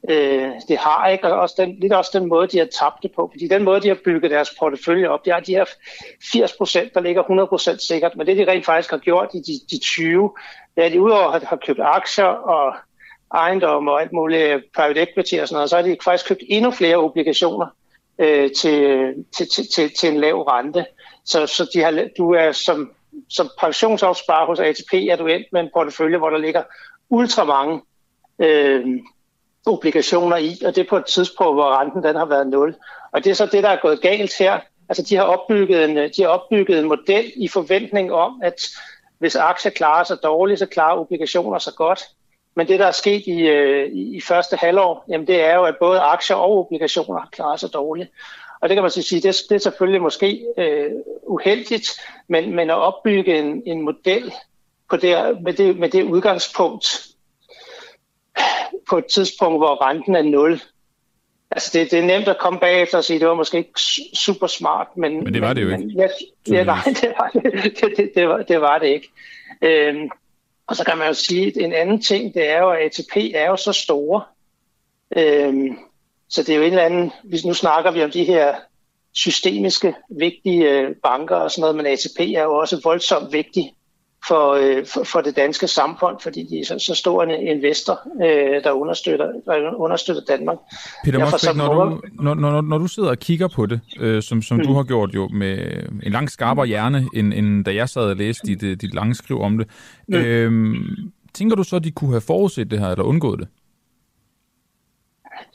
øh, 0.09 0.51
det 0.67 0.77
har. 0.77 1.07
Ikke? 1.07 1.27
Og 1.27 1.39
også 1.39 1.55
den, 1.57 1.79
lidt 1.79 1.93
også 1.93 2.19
den 2.19 2.29
måde, 2.29 2.47
de 2.47 2.57
har 2.57 2.65
tabt 2.79 3.03
det 3.03 3.11
på. 3.15 3.29
Fordi 3.33 3.47
den 3.47 3.63
måde, 3.63 3.81
de 3.81 3.87
har 3.87 3.97
bygget 4.05 4.31
deres 4.31 4.55
portefølje 4.59 5.07
op, 5.07 5.25
det 5.25 5.33
er 5.33 5.39
de 5.39 5.55
her 5.55 5.65
80 6.31 6.53
procent, 6.57 6.93
der 6.93 7.01
ligger 7.01 7.21
100 7.21 7.47
procent 7.47 7.81
sikkert. 7.81 8.15
Men 8.15 8.27
det, 8.27 8.37
de 8.37 8.51
rent 8.51 8.65
faktisk 8.65 8.91
har 8.91 8.97
gjort 8.97 9.29
i 9.33 9.37
de, 9.37 9.75
de 9.75 9.79
20, 9.79 10.31
det 10.75 10.81
er, 10.81 10.85
at 10.85 10.91
de 10.91 11.01
udover 11.01 11.31
har, 11.31 11.41
har 11.45 11.59
købt 11.65 11.79
aktier 11.81 12.25
og 12.25 12.75
ejendom 13.33 13.87
og 13.87 14.01
alt 14.01 14.13
muligt 14.13 14.41
øh, 14.41 14.61
private 14.75 15.01
equity 15.01 15.35
og 15.35 15.47
sådan 15.47 15.55
noget, 15.55 15.69
så 15.69 15.75
har 15.75 15.83
de 15.83 15.97
faktisk 16.03 16.27
købt 16.27 16.43
endnu 16.47 16.71
flere 16.71 16.95
obligationer 16.95 17.67
øh, 18.19 18.51
til, 18.51 19.13
til, 19.37 19.49
til, 19.49 19.67
til, 19.73 19.91
til 19.99 20.09
en 20.09 20.19
lav 20.19 20.41
rente. 20.41 20.85
Så, 21.25 21.47
så 21.47 21.69
de 21.73 21.83
har, 21.83 22.07
du 22.17 22.33
er 22.33 22.51
som, 22.51 22.91
som 23.29 23.49
pensionsopsparer 23.59 24.45
hos 24.45 24.59
ATP, 24.59 24.93
er 24.93 25.15
du 25.15 25.27
endt 25.27 25.47
med 25.51 25.61
en 25.61 25.69
portefølje, 25.73 26.17
hvor 26.17 26.29
der 26.29 26.37
ligger 26.37 26.63
ultra 27.09 27.43
mange 27.43 27.81
øh, 28.39 28.85
obligationer 29.65 30.37
i, 30.37 30.57
og 30.65 30.75
det 30.75 30.83
er 30.83 30.89
på 30.89 30.97
et 30.97 31.05
tidspunkt, 31.05 31.55
hvor 31.55 31.81
renten 31.81 32.03
den 32.03 32.15
har 32.15 32.25
været 32.25 32.47
0. 32.47 32.75
Og 33.11 33.23
det 33.23 33.29
er 33.29 33.33
så 33.33 33.45
det, 33.45 33.63
der 33.63 33.69
er 33.69 33.81
gået 33.81 34.01
galt 34.01 34.37
her. 34.39 34.59
Altså 34.89 35.03
de 35.03 35.15
har 35.15 35.23
opbygget 35.23 35.85
en, 35.85 35.97
de 35.97 36.21
har 36.21 36.27
opbygget 36.27 36.79
en 36.79 36.87
model 36.87 37.31
i 37.35 37.47
forventning 37.47 38.13
om, 38.13 38.41
at 38.43 38.61
hvis 39.19 39.35
aktier 39.35 39.71
klarer 39.71 40.03
sig 40.03 40.17
dårligt, 40.23 40.59
så 40.59 40.65
klarer 40.65 40.99
obligationer 40.99 41.59
sig 41.59 41.73
godt. 41.73 42.03
Men 42.57 42.67
det, 42.67 42.79
der 42.79 42.85
er 42.85 42.91
sket 42.91 43.27
i, 43.27 43.39
øh, 43.47 43.89
i 43.93 44.21
første 44.21 44.55
halvår, 44.55 45.05
jamen 45.09 45.27
det 45.27 45.43
er 45.43 45.55
jo, 45.55 45.63
at 45.63 45.75
både 45.79 45.99
aktier 45.99 46.35
og 46.35 46.59
obligationer 46.59 47.19
har 47.19 47.29
klaret 47.31 47.59
sig 47.59 47.73
dårligt. 47.73 48.09
Og 48.61 48.69
det 48.69 48.75
kan 48.75 48.83
man 48.83 48.91
så 48.91 49.01
sige, 49.01 49.21
det, 49.21 49.35
det 49.49 49.55
er 49.55 49.59
selvfølgelig 49.59 50.01
måske 50.01 50.45
øh, 50.57 50.91
uheldigt, 51.23 51.89
men, 52.27 52.55
men 52.55 52.69
at 52.69 52.75
opbygge 52.75 53.39
en, 53.39 53.63
en 53.65 53.81
model, 53.81 54.33
på 54.89 54.97
det, 54.97 55.41
med, 55.41 55.53
det, 55.53 55.79
med 55.79 55.89
det 55.89 56.03
udgangspunkt 56.03 57.07
på 58.89 58.97
et 58.97 59.05
tidspunkt, 59.05 59.59
hvor 59.59 59.89
renten 59.89 60.15
er 60.15 60.21
0. 60.21 60.61
Altså 61.51 61.69
det, 61.73 61.91
det 61.91 61.99
er 61.99 62.03
nemt 62.03 62.27
at 62.27 62.37
komme 62.37 62.59
bagefter 62.59 62.97
og 62.97 63.03
sige, 63.03 63.15
at 63.15 63.21
det 63.21 63.29
var 63.29 63.35
måske 63.35 63.57
ikke 63.57 63.81
super 64.13 64.47
smart, 64.47 64.87
men... 64.95 65.23
Men 65.23 65.33
det 65.33 65.41
var 65.41 65.53
det 65.53 65.61
jo 65.61 65.67
men, 65.67 65.81
ikke. 65.81 66.01
Ja, 66.01 66.07
ja, 66.57 66.63
nej, 66.63 66.83
det 67.01 67.13
var 67.17 67.29
det, 67.33 67.53
det, 67.53 67.97
det, 67.97 68.11
det, 68.15 68.27
var, 68.29 68.37
det 68.37 68.61
var 68.61 68.77
det 68.79 68.87
ikke. 68.87 69.09
Øhm, 69.61 70.09
og 70.67 70.75
så 70.75 70.83
kan 70.83 70.97
man 70.97 71.07
jo 71.07 71.13
sige, 71.13 71.47
at 71.47 71.57
en 71.57 71.73
anden 71.73 72.01
ting, 72.01 72.33
det 72.33 72.49
er 72.49 72.59
jo, 72.59 72.69
at 72.71 72.79
ATP 72.85 73.17
er 73.35 73.49
jo 73.49 73.57
så 73.57 73.73
store. 73.73 74.23
Øhm, 75.17 75.77
så 76.29 76.43
det 76.43 76.49
er 76.49 76.55
jo 76.55 76.61
en 76.61 76.69
eller 76.69 76.83
anden... 76.83 77.11
Hvis 77.23 77.45
nu 77.45 77.53
snakker 77.53 77.91
vi 77.91 78.03
om 78.03 78.11
de 78.11 78.23
her 78.23 78.55
systemiske, 79.13 79.95
vigtige 80.09 80.69
øh, 80.69 80.95
banker 81.03 81.35
og 81.35 81.51
sådan 81.51 81.61
noget, 81.61 81.75
men 81.75 81.85
ATP 81.85 82.19
er 82.19 82.43
jo 82.43 82.55
også 82.55 82.81
voldsomt 82.83 83.33
vigtig 83.33 83.73
for, 84.27 84.51
øh, 84.53 84.85
for, 84.85 85.03
for 85.03 85.21
det 85.21 85.35
danske 85.35 85.67
samfund, 85.67 86.19
fordi 86.19 86.43
de 86.43 86.59
er 86.59 86.65
så, 86.65 86.79
så 86.79 86.95
stor 86.95 87.23
en 87.23 87.29
investor, 87.47 87.99
øh, 88.25 88.63
der, 88.63 88.71
understøtter, 88.71 89.31
der 89.45 89.75
understøtter 89.75 90.21
Danmark. 90.27 90.57
Peter 91.03 91.19
Mosbæk, 91.19 91.55
når 91.55 91.85
du, 91.85 92.01
når, 92.23 92.33
når, 92.33 92.61
når 92.61 92.77
du 92.77 92.87
sidder 92.87 93.09
og 93.09 93.19
kigger 93.19 93.47
på 93.47 93.65
det, 93.65 93.79
øh, 93.99 94.23
som, 94.23 94.41
som 94.41 94.57
mm. 94.57 94.63
du 94.63 94.73
har 94.73 94.83
gjort 94.83 95.15
jo 95.15 95.27
med 95.27 95.57
en 96.03 96.11
langt 96.11 96.31
skarpere 96.31 96.65
hjerne, 96.65 97.07
end, 97.13 97.33
end 97.33 97.65
da 97.65 97.73
jeg 97.73 97.89
sad 97.89 98.01
og 98.01 98.15
læste 98.15 98.47
dit, 98.47 98.63
øh, 98.63 98.77
dit 98.81 98.93
lange 98.93 99.15
skriv 99.15 99.41
om 99.41 99.57
det, 99.57 99.67
Mm. 100.07 100.15
øh, 100.15 100.75
tænker 101.33 101.55
du 101.55 101.63
så, 101.63 101.75
at 101.75 101.83
de 101.83 101.91
kunne 101.91 102.11
have 102.11 102.21
forudset 102.21 102.71
det 102.71 102.79
her, 102.79 102.87
eller 102.87 103.03
undgået 103.03 103.39
det? 103.39 103.47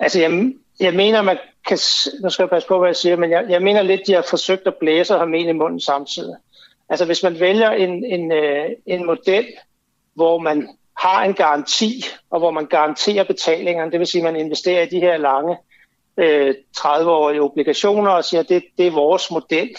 Altså, 0.00 0.20
jeg, 0.20 0.52
jeg 0.80 0.94
mener, 0.94 1.22
man 1.22 1.38
kan... 1.68 1.78
Nu 2.22 2.30
skal 2.30 2.42
jeg 2.42 2.50
passe 2.50 2.68
på, 2.68 2.78
hvad 2.78 2.88
jeg 2.88 2.96
siger, 2.96 3.16
men 3.16 3.30
jeg, 3.30 3.46
jeg 3.48 3.62
mener 3.62 3.82
lidt, 3.82 4.00
de 4.06 4.12
har 4.12 4.24
forsøgt 4.30 4.66
at 4.66 4.74
blæse 4.80 5.14
og 5.14 5.20
have 5.20 5.30
mel 5.30 5.48
i 5.48 5.52
munden 5.52 5.80
samtidig. 5.80 6.34
Altså, 6.92 7.04
hvis 7.04 7.22
man 7.22 7.40
vælger 7.40 7.70
en, 7.70 8.04
en, 8.04 8.32
øh, 8.32 8.70
en 8.86 9.06
model, 9.06 9.46
hvor 10.14 10.38
man 10.38 10.68
har 10.96 11.24
en 11.24 11.34
garanti, 11.34 12.04
og 12.30 12.38
hvor 12.38 12.50
man 12.50 12.66
garanterer 12.66 13.24
betalingerne, 13.24 13.92
det 13.92 13.98
vil 13.98 14.06
sige, 14.06 14.26
at 14.26 14.32
man 14.32 14.40
investerer 14.40 14.82
i 14.82 14.88
de 14.88 15.00
her 15.00 15.16
lange 15.16 15.56
øh, 16.16 16.54
30-årige 16.76 17.42
obligationer 17.42 18.10
og 18.10 18.24
siger, 18.24 18.40
at 18.40 18.48
det, 18.48 18.64
det 18.78 18.86
er 18.86 18.90
vores 18.90 19.30
model, 19.30 19.76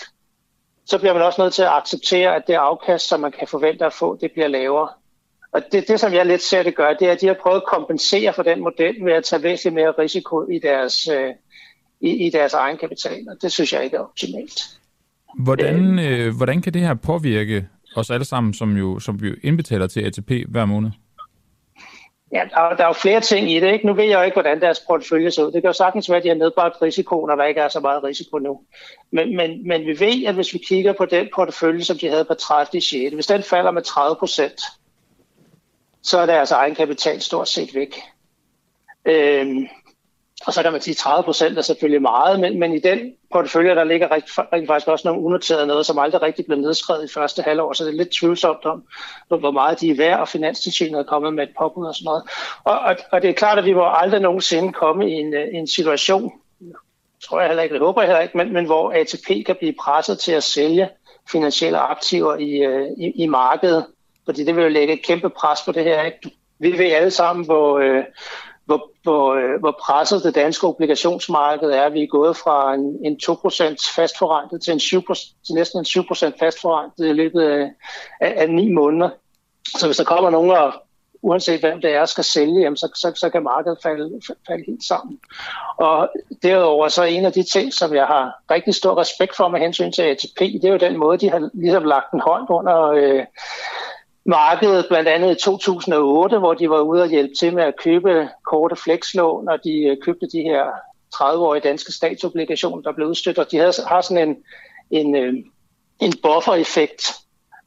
så 0.85 0.98
bliver 0.98 1.14
man 1.14 1.22
også 1.22 1.41
nødt 1.41 1.53
til 1.53 1.61
at 1.61 1.73
acceptere, 1.73 2.35
at 2.35 2.48
det 2.48 2.53
afkast, 2.53 3.07
som 3.07 3.19
man 3.19 3.31
kan 3.31 3.48
forvente 3.48 3.85
at 3.85 3.94
få, 3.94 4.18
det 4.22 4.31
bliver 4.31 4.48
lavere. 4.48 4.90
Og 5.52 5.61
det, 5.72 5.88
det, 5.88 5.99
som 5.99 6.14
jeg 6.14 6.26
lidt 6.26 6.41
ser 6.41 6.64
det 6.64 6.76
gør, 6.76 6.94
det 6.94 7.07
er, 7.07 7.11
at 7.11 7.22
de 7.22 7.27
har 7.27 7.38
prøvet 7.41 7.57
at 7.57 7.68
kompensere 7.68 8.34
for 8.34 8.44
den 8.44 8.60
model 8.60 9.06
ved 9.06 9.14
at 9.14 9.23
tage 9.23 9.44
væsentligt 9.44 9.76
mere 9.76 9.91
risiko 9.91 10.49
i 10.49 10.60
deres, 10.60 11.07
øh, 11.07 11.34
i, 12.02 12.27
i 12.27 12.30
deres 12.30 12.53
egen 12.53 12.77
kapital, 12.77 13.30
og 13.30 13.41
det 13.41 13.52
synes 13.52 13.73
jeg 13.73 13.84
ikke 13.84 13.98
er 13.98 14.02
optimalt. 14.02 14.61
Hvordan, 15.39 15.99
øh, 15.99 16.35
hvordan 16.38 16.61
kan 16.61 16.73
det 16.73 16.81
her 16.81 16.93
påvirke 16.93 17.68
os 17.95 18.10
alle 18.10 18.26
sammen, 18.26 18.53
som 18.53 18.77
jo, 18.77 18.99
som 18.99 19.15
jo 19.15 19.35
indbetaler 19.43 19.88
til 19.88 20.01
ATP 20.01 20.31
hver 20.47 20.65
måned? 20.65 20.91
Ja, 22.34 22.43
der, 22.49 22.76
der 22.76 22.84
er 22.84 22.88
jo 22.88 22.93
flere 22.93 23.22
ting 23.22 23.51
i 23.51 23.60
det. 23.60 23.73
Ikke? 23.73 23.88
Nu 23.88 23.93
ved 23.93 24.03
jeg 24.03 24.19
jo 24.19 24.22
ikke, 24.22 24.35
hvordan 24.35 24.61
deres 24.61 24.80
portefølje 24.88 25.31
ser 25.31 25.43
ud. 25.43 25.51
Det 25.51 25.61
kan 25.61 25.69
jo 25.69 25.73
sagtens 25.73 26.10
være, 26.10 26.18
at 26.18 26.23
de 26.23 26.27
har 26.27 26.35
nedbragt 26.35 26.81
risikoen, 26.81 27.30
og 27.30 27.38
der 27.38 27.43
ikke 27.43 27.61
er 27.61 27.68
så 27.68 27.80
meget 27.80 28.03
risiko 28.03 28.38
nu. 28.38 28.61
Men, 29.11 29.35
men, 29.35 29.68
men 29.68 29.85
vi 29.85 29.99
ved, 29.99 30.26
at 30.26 30.35
hvis 30.35 30.53
vi 30.53 30.57
kigger 30.57 30.93
på 30.93 31.05
den 31.05 31.30
portefølje, 31.35 31.84
som 31.84 31.97
de 31.97 32.10
havde 32.10 32.26
på 32.26 32.34
30. 32.34 32.81
6., 32.81 33.14
hvis 33.14 33.27
den 33.27 33.43
falder 33.43 33.72
med 33.72 33.81
30 33.81 34.15
procent, 34.15 34.61
så 36.03 36.19
er 36.19 36.26
deres 36.26 36.51
egen 36.51 36.76
kapital 36.76 37.22
stort 37.22 37.47
set 37.47 37.76
væk. 37.76 37.95
Øhm, 39.05 39.68
og 40.45 40.53
så 40.53 40.64
kan 40.64 40.72
man 40.72 40.82
sige, 40.82 40.94
at 40.94 40.98
30 40.98 41.24
procent 41.24 41.57
er 41.57 41.61
selvfølgelig 41.61 42.02
meget, 42.02 42.40
men, 42.40 42.60
men 42.60 42.74
i 42.74 42.80
den 42.80 43.14
portefølje, 43.32 43.76
der 43.76 43.84
ligger 43.84 44.11
rigt, 44.11 44.26
rigt 44.53 44.68
faktisk 44.68 44.88
også 44.88 45.07
nogle 45.07 45.24
unoterede 45.24 45.68
noget, 45.68 45.86
som 45.86 45.99
aldrig 45.99 46.22
rigtig 46.22 46.45
blev 46.45 46.57
nedskrevet 46.57 47.10
i 47.10 47.14
første 47.14 47.41
halvår, 47.41 47.74
så 47.74 47.84
det 47.84 47.94
er 47.94 47.98
lidt 47.98 48.10
tvivlsomt 48.10 48.65
om, 48.65 48.84
hvor 49.28 49.52
meget 49.52 49.82
de 49.82 49.90
er 49.90 49.95
værd, 49.95 50.20
og 50.20 50.28
Finanstilsynet 50.28 50.99
er 50.99 51.03
kommet 51.03 51.34
med 51.34 51.44
et 51.44 51.53
påbud 51.60 51.86
og 51.86 51.95
sådan 51.95 52.06
noget. 52.06 52.24
Og, 52.64 52.80
og, 52.80 52.95
og 53.11 53.22
det 53.22 53.30
er 53.30 53.34
klart, 53.34 53.57
at 53.57 53.65
vi 53.65 53.74
må 53.74 53.86
aldrig 53.86 54.22
nogensinde 54.22 54.74
komme 54.74 55.11
i 55.11 55.14
en, 55.14 55.34
øh, 55.34 55.48
en 55.53 55.68
situation, 55.68 56.32
tror 57.24 57.40
jeg 57.40 57.49
heller 57.49 57.64
ikke, 57.64 57.74
det 57.74 57.82
håber 57.82 58.02
jeg 58.02 58.10
heller 58.10 58.22
ikke, 58.22 58.38
men, 58.38 58.53
men 58.53 58.65
hvor 58.65 58.91
ATP 58.91 59.45
kan 59.45 59.56
blive 59.60 59.74
presset 59.80 60.20
til 60.20 60.32
at 60.32 60.44
sælge 60.44 60.90
finansielle 61.32 61.78
aktiver 61.80 62.36
i, 62.36 62.52
øh, 62.52 62.88
i, 62.98 63.24
i 63.24 63.28
markedet, 63.28 63.86
fordi 64.26 64.44
det 64.44 64.56
vil 64.56 64.64
jo 64.64 64.70
lægge 64.70 64.94
et 64.94 65.06
kæmpe 65.06 65.30
pres 65.30 65.60
på 65.65 65.72
det 65.72 65.84
her. 65.84 66.03
Ikke? 66.03 66.32
Vi 66.60 66.78
ved 66.78 66.91
alle 66.91 67.11
sammen, 67.11 67.45
hvor, 67.45 67.80
øh, 67.80 68.03
hvor, 68.65 68.91
hvor, 69.03 69.34
øh, 69.34 69.60
hvor 69.60 69.80
presset 69.81 70.23
det 70.23 70.35
danske 70.35 70.68
obligationsmarked 70.68 71.69
er. 71.69 71.90
Vi 71.90 72.03
er 72.03 72.07
gået 72.07 72.38
fra 72.38 72.73
en, 72.73 72.98
en 73.06 73.19
2% 73.23 73.95
fastforrentet 73.95 74.61
til, 74.61 74.73
en 74.73 74.80
7%, 74.80 75.44
til 75.45 75.56
næsten 75.56 75.80
en 75.80 75.85
7% 75.85 76.31
fastforrentet 76.40 77.07
i 77.07 77.14
løbet 77.14 77.41
af, 77.41 77.72
af, 78.22 78.34
af 78.38 78.49
9 78.49 78.72
måneder. 78.72 79.10
Så 79.77 79.85
hvis 79.85 79.98
der 79.98 80.03
kommer 80.03 80.30
nogen, 80.30 80.52
og 80.52 80.73
uanset 81.23 81.60
hvem 81.60 81.81
det 81.81 81.95
er, 81.95 82.06
skal 82.06 82.23
sælge, 82.23 82.61
jamen, 82.61 82.77
så, 82.77 82.91
så, 82.95 83.11
så 83.15 83.30
kan 83.30 83.44
markedet 83.44 83.77
falde, 83.84 84.22
falde 84.48 84.64
helt 84.68 84.84
sammen. 84.84 85.19
Og 85.77 86.10
derudover 86.44 86.88
så 86.88 87.02
er 87.02 87.06
en 87.06 87.26
af 87.26 87.34
de 87.34 87.44
ting, 87.44 87.73
som 87.73 87.95
jeg 87.95 88.06
har 88.06 88.31
rigtig 88.52 88.76
stor 88.76 88.98
respekt 88.98 89.35
for 89.35 89.48
med 89.48 89.60
hensyn 89.60 89.91
til 89.91 90.02
ATP, 90.02 90.40
det 90.40 90.65
er 90.65 90.72
jo 90.72 90.77
den 90.77 90.98
måde, 90.98 91.18
de 91.18 91.30
har 91.30 91.49
ligesom 91.53 91.84
lagt 91.84 92.14
en 92.14 92.19
hånd 92.19 92.45
under 92.49 92.81
øh, 92.84 93.26
markedet, 94.26 94.86
blandt 94.90 95.10
andet 95.10 95.32
i 95.32 95.44
2008, 95.44 96.40
hvor 96.40 96.54
de 96.54 96.70
var 96.70 96.82
ude 96.82 97.02
og 97.02 97.10
hjælpe 97.10 97.34
til 97.40 97.56
med 97.56 97.64
at 97.64 97.74
købe 97.84 98.30
korte 98.45 98.76
flekslån, 98.76 99.50
og 99.50 99.60
de 99.64 99.84
øh, 99.84 99.98
købte 100.02 100.28
de 100.34 100.41
her 100.41 100.66
30-årige 101.16 101.62
danske 101.62 101.91
statsobligationer, 101.91 102.82
der 102.82 102.91
blev 102.91 103.08
udstødt, 103.08 103.38
og 103.38 103.52
de 103.52 103.58
havde, 103.58 103.74
har 103.88 104.02
sådan 104.02 104.30
en, 104.30 104.38
en, 104.91 105.16
øh, 105.16 105.34
en 106.00 106.14
buffer-effekt, 106.24 107.14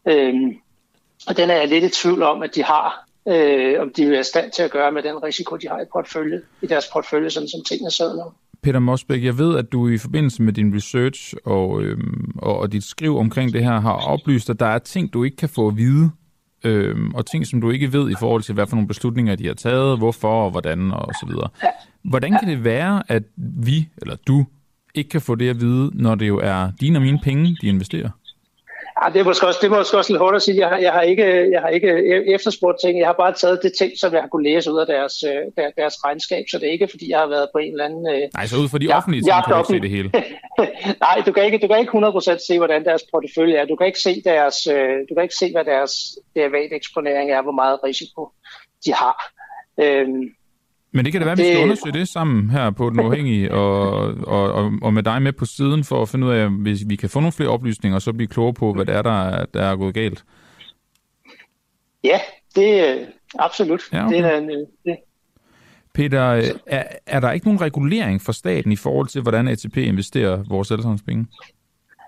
øhm, 0.08 0.56
og 1.28 1.36
den 1.36 1.50
er 1.50 1.54
jeg 1.54 1.68
lidt 1.68 1.84
i 1.84 1.88
tvivl 1.88 2.22
om, 2.22 2.42
at 2.42 2.54
de 2.54 2.64
har, 2.64 3.06
øh, 3.28 3.80
om 3.80 3.92
de 3.96 4.02
er 4.14 4.20
i 4.20 4.22
stand 4.22 4.52
til 4.52 4.62
at 4.62 4.70
gøre 4.70 4.92
med 4.92 5.02
den 5.02 5.22
risiko, 5.22 5.56
de 5.56 5.68
har 5.68 5.80
i, 5.80 5.84
portfølje, 5.92 6.40
i 6.62 6.66
deres 6.66 6.84
portfølje, 6.92 7.30
sådan 7.30 7.48
som 7.48 7.64
tingene 7.68 7.90
sidder 7.90 8.14
nu. 8.14 8.32
Peter 8.62 8.78
Mosbæk, 8.78 9.24
jeg 9.24 9.38
ved, 9.38 9.58
at 9.58 9.72
du 9.72 9.88
i 9.88 9.98
forbindelse 9.98 10.42
med 10.42 10.52
din 10.52 10.76
research 10.76 11.34
og, 11.44 11.82
øhm, 11.82 12.32
og, 12.38 12.58
og 12.58 12.72
dit 12.72 12.84
skriv 12.84 13.16
omkring 13.16 13.52
det 13.52 13.64
her 13.64 13.80
har 13.80 14.06
oplyst, 14.08 14.50
at 14.50 14.60
der 14.60 14.66
er 14.66 14.78
ting, 14.78 15.12
du 15.12 15.24
ikke 15.24 15.36
kan 15.36 15.48
få 15.48 15.68
at 15.68 15.76
vide, 15.76 16.10
øhm, 16.66 17.14
og 17.14 17.26
ting, 17.26 17.46
som 17.46 17.60
du 17.60 17.70
ikke 17.70 17.92
ved 17.92 18.10
i 18.10 18.14
forhold 18.18 18.42
til, 18.42 18.54
hvad 18.54 18.66
for 18.66 18.76
nogle 18.76 18.88
beslutninger 18.88 19.36
de 19.36 19.46
har 19.46 19.54
taget, 19.54 19.98
hvorfor 19.98 20.44
og 20.44 20.50
hvordan 20.50 20.92
og 20.92 21.14
så 21.20 21.26
videre. 21.26 21.48
Hvordan 22.04 22.38
kan 22.40 22.48
det 22.48 22.64
være, 22.64 23.02
at 23.08 23.22
vi, 23.36 23.88
eller 24.02 24.16
du, 24.26 24.46
ikke 24.94 25.10
kan 25.10 25.20
få 25.20 25.34
det 25.34 25.48
at 25.48 25.60
vide, 25.60 25.90
når 25.94 26.14
det 26.14 26.28
jo 26.28 26.38
er 26.38 26.70
dine 26.80 26.98
og 26.98 27.02
mine 27.02 27.18
penge, 27.22 27.56
de 27.60 27.66
investerer? 27.66 28.10
Ja, 29.02 29.08
det 29.12 29.20
er 29.20 29.24
måske 29.24 29.46
også, 29.46 29.58
det 29.62 29.72
er 29.72 29.76
måske 29.76 29.98
også 29.98 30.12
lidt 30.12 30.20
hårdt 30.20 30.36
at 30.36 30.42
sige. 30.42 30.58
Jeg 30.58 30.68
har, 30.68 30.78
jeg 30.78 30.92
har, 30.92 31.00
ikke, 31.00 31.50
jeg 31.50 31.60
har 31.60 31.68
ikke 31.68 31.90
efterspurgt 32.34 32.78
ting. 32.84 32.98
Jeg 32.98 33.08
har 33.08 33.12
bare 33.24 33.32
taget 33.32 33.60
det 33.62 33.72
ting, 33.78 33.92
som 34.00 34.12
jeg 34.12 34.20
har 34.20 34.28
kunne 34.28 34.48
læse 34.50 34.72
ud 34.72 34.78
af 34.78 34.86
deres, 34.86 35.14
øh, 35.30 35.42
der, 35.56 35.70
deres 35.76 35.94
regnskab. 36.04 36.44
Så 36.50 36.58
det 36.58 36.68
er 36.68 36.72
ikke, 36.72 36.88
fordi 36.90 37.10
jeg 37.10 37.18
har 37.18 37.26
været 37.26 37.48
på 37.54 37.58
en 37.58 37.72
eller 37.72 37.84
anden... 37.84 38.04
Øh, 38.14 38.28
Nej, 38.34 38.46
så 38.46 38.56
ud 38.56 38.68
fra 38.68 38.78
de 38.78 38.86
Ja, 38.86 38.96
offentlige 38.96 39.22
ting, 39.22 39.34
ja, 39.34 39.42
kan 39.44 39.52
du 39.52 39.58
ikke 39.58 39.74
se 39.74 39.80
det 39.86 39.90
hele. 39.96 40.10
Nej, 41.06 41.16
du 41.26 41.32
kan 41.32 41.44
ikke, 41.44 41.58
du 41.58 41.68
kan 41.68 41.78
ikke 41.78 41.98
100% 41.98 42.46
se, 42.46 42.58
hvordan 42.58 42.84
deres 42.84 43.02
portefølje 43.12 43.56
er. 43.56 43.64
Du 43.64 43.76
kan 43.76 43.86
ikke 43.86 44.00
se, 44.08 44.22
deres, 44.24 44.66
øh, 44.66 44.94
du 45.08 45.12
kan 45.14 45.22
ikke 45.22 45.40
se 45.42 45.52
hvad 45.52 45.64
deres 45.64 45.92
derivat 46.36 46.70
eksponering 46.72 47.30
er, 47.30 47.42
hvor 47.42 47.56
meget 47.62 47.78
risiko 47.84 48.28
de 48.84 48.92
har. 48.92 49.16
Øhm, 49.84 50.22
Men 50.96 51.04
det 51.04 51.12
kan 51.12 51.20
da 51.20 51.24
være, 51.24 51.32
at 51.32 51.38
vi 51.38 51.42
Det- 51.44 51.52
skal 51.52 51.62
undersøge 51.62 51.92
det 51.92 52.08
sammen 52.08 52.50
her 52.50 52.70
på 52.70 52.90
Den 52.90 53.00
Uafhængige, 53.00 53.52
og, 53.60 53.90
og, 54.26 54.52
og, 54.52 54.72
og 54.82 54.94
med 54.94 55.02
dig 55.02 55.22
med 55.22 55.32
på 55.32 55.44
siden, 55.44 55.84
for 55.84 56.02
at 56.02 56.08
finde 56.08 56.26
ud 56.26 56.32
af, 56.32 56.50
hvis 56.50 56.80
vi 56.86 56.96
kan 56.96 57.10
få 57.10 57.20
nogle 57.20 57.32
flere 57.32 57.48
oplysninger, 57.48 57.94
og 57.94 58.02
så 58.02 58.12
blive 58.12 58.28
klogere 58.28 58.54
på, 58.54 58.72
hvad 58.72 58.84
det 58.84 58.94
er, 58.94 59.02
der, 59.02 59.22
er- 59.28 59.44
der 59.54 59.62
er 59.62 59.76
gået 59.76 59.94
galt. 59.94 60.24
ja, 62.04 62.20
det 62.56 62.88
er 62.88 63.06
absolut. 63.38 63.80
Ja, 63.92 64.06
okay. 64.06 64.16
det 64.16 64.24
er 64.34 64.38
en, 64.38 64.50
øh, 64.50 64.66
det, 64.84 64.96
Peter, 65.94 66.26
øh, 66.28 66.44
er, 66.66 66.82
er 67.06 67.20
der 67.20 67.32
ikke 67.32 67.46
nogen 67.46 67.60
regulering 67.60 68.22
fra 68.22 68.32
staten 68.32 68.72
i 68.72 68.76
forhold 68.76 69.08
til, 69.08 69.22
hvordan 69.22 69.48
ATP 69.48 69.76
investerer 69.76 70.44
vores 70.48 70.70
allesammens 70.70 71.02
penge? 71.02 71.26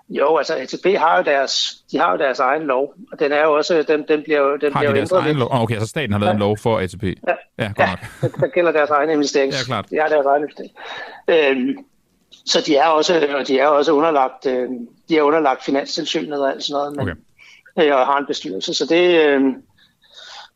Jo, 0.09 0.37
altså 0.37 0.55
ATP 0.55 0.97
har 0.97 1.17
jo 1.17 1.23
deres, 1.23 1.75
de 1.91 1.97
har 1.99 2.11
jo 2.11 2.17
deres 2.17 2.39
egen 2.39 2.61
lov, 2.61 2.93
og 3.11 3.19
den 3.19 3.31
er 3.31 3.41
jo 3.41 3.53
også, 3.53 3.83
den, 3.87 4.05
den 4.07 4.23
bliver 4.23 4.39
jo, 4.39 4.57
den 4.57 4.73
Har 4.73 4.79
bliver 4.79 4.91
de 4.91 4.97
deres 4.97 5.11
ændret 5.11 5.23
egen 5.23 5.37
lov? 5.37 5.47
Oh, 5.51 5.61
okay, 5.61 5.79
så 5.79 5.87
staten 5.87 6.11
har 6.11 6.19
lavet 6.19 6.33
en 6.33 6.39
lov 6.39 6.57
for 6.57 6.79
ATP. 6.79 7.03
Ja, 7.03 7.33
ja 7.57 7.71
godt 7.75 7.89
nok. 8.21 8.39
der 8.39 8.47
gælder 8.47 8.71
deres 8.71 8.89
egen 8.89 9.09
investering. 9.09 9.51
Ja, 9.51 9.57
klart. 9.65 9.89
De 9.89 9.95
har 10.01 10.07
deres 10.07 10.25
egen 10.25 10.43
investering. 10.43 10.71
Øhm, 11.27 11.85
så 12.45 12.61
de 12.65 12.75
er 12.75 12.85
også, 12.85 13.27
og 13.39 13.47
de 13.47 13.59
er 13.59 13.67
også 13.67 13.91
underlagt, 13.91 14.45
øh, 14.45 14.69
de 15.09 15.17
er 15.17 15.21
underlagt 15.21 15.63
finanstilsynet 15.63 16.41
og 16.41 16.51
alt 16.51 16.63
sådan 16.63 16.73
noget, 16.73 16.95
men, 16.95 17.01
okay. 17.01 17.87
øh, 17.89 17.95
og 17.99 18.05
har 18.05 18.17
en 18.17 18.25
bestyrelse. 18.25 18.73
Så 18.73 18.85
det, 18.85 19.25
øh, 19.25 19.41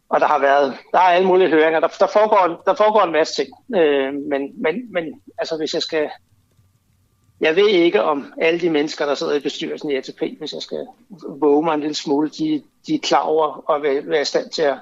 og 0.09 0.19
der 0.19 0.27
har 0.27 0.39
været, 0.39 0.77
der 0.91 0.97
er 0.97 1.13
alle 1.15 1.27
mulige 1.27 1.49
høringer. 1.49 1.79
Der, 1.79 1.87
der, 1.87 2.07
foregår, 2.07 2.63
der 2.65 2.73
foregår 2.75 3.03
en 3.03 3.11
masse 3.11 3.35
ting. 3.35 3.49
Øh, 3.75 4.13
men, 4.13 4.41
men, 4.63 4.93
men 4.93 5.21
altså, 5.37 5.57
hvis 5.57 5.73
jeg 5.73 5.81
skal, 5.81 6.09
jeg 7.41 7.55
ved 7.55 7.67
ikke 7.67 8.03
om 8.03 8.33
alle 8.37 8.59
de 8.59 8.69
mennesker, 8.69 9.05
der 9.05 9.15
sidder 9.15 9.33
i 9.35 9.39
bestyrelsen 9.39 9.89
i 9.89 9.95
ATP, 9.95 10.21
hvis 10.37 10.53
jeg 10.53 10.61
skal 10.61 10.87
våge 11.27 11.63
mig 11.63 11.73
en 11.73 11.79
lille 11.79 11.95
smule, 11.95 12.29
de, 12.29 12.63
de 12.87 12.95
er 12.95 12.99
klar 12.99 13.21
over 13.21 13.63
og 13.69 13.81
vil 13.81 14.09
være 14.09 14.21
i 14.21 14.25
stand 14.25 14.49
til 14.49 14.61
at 14.61 14.77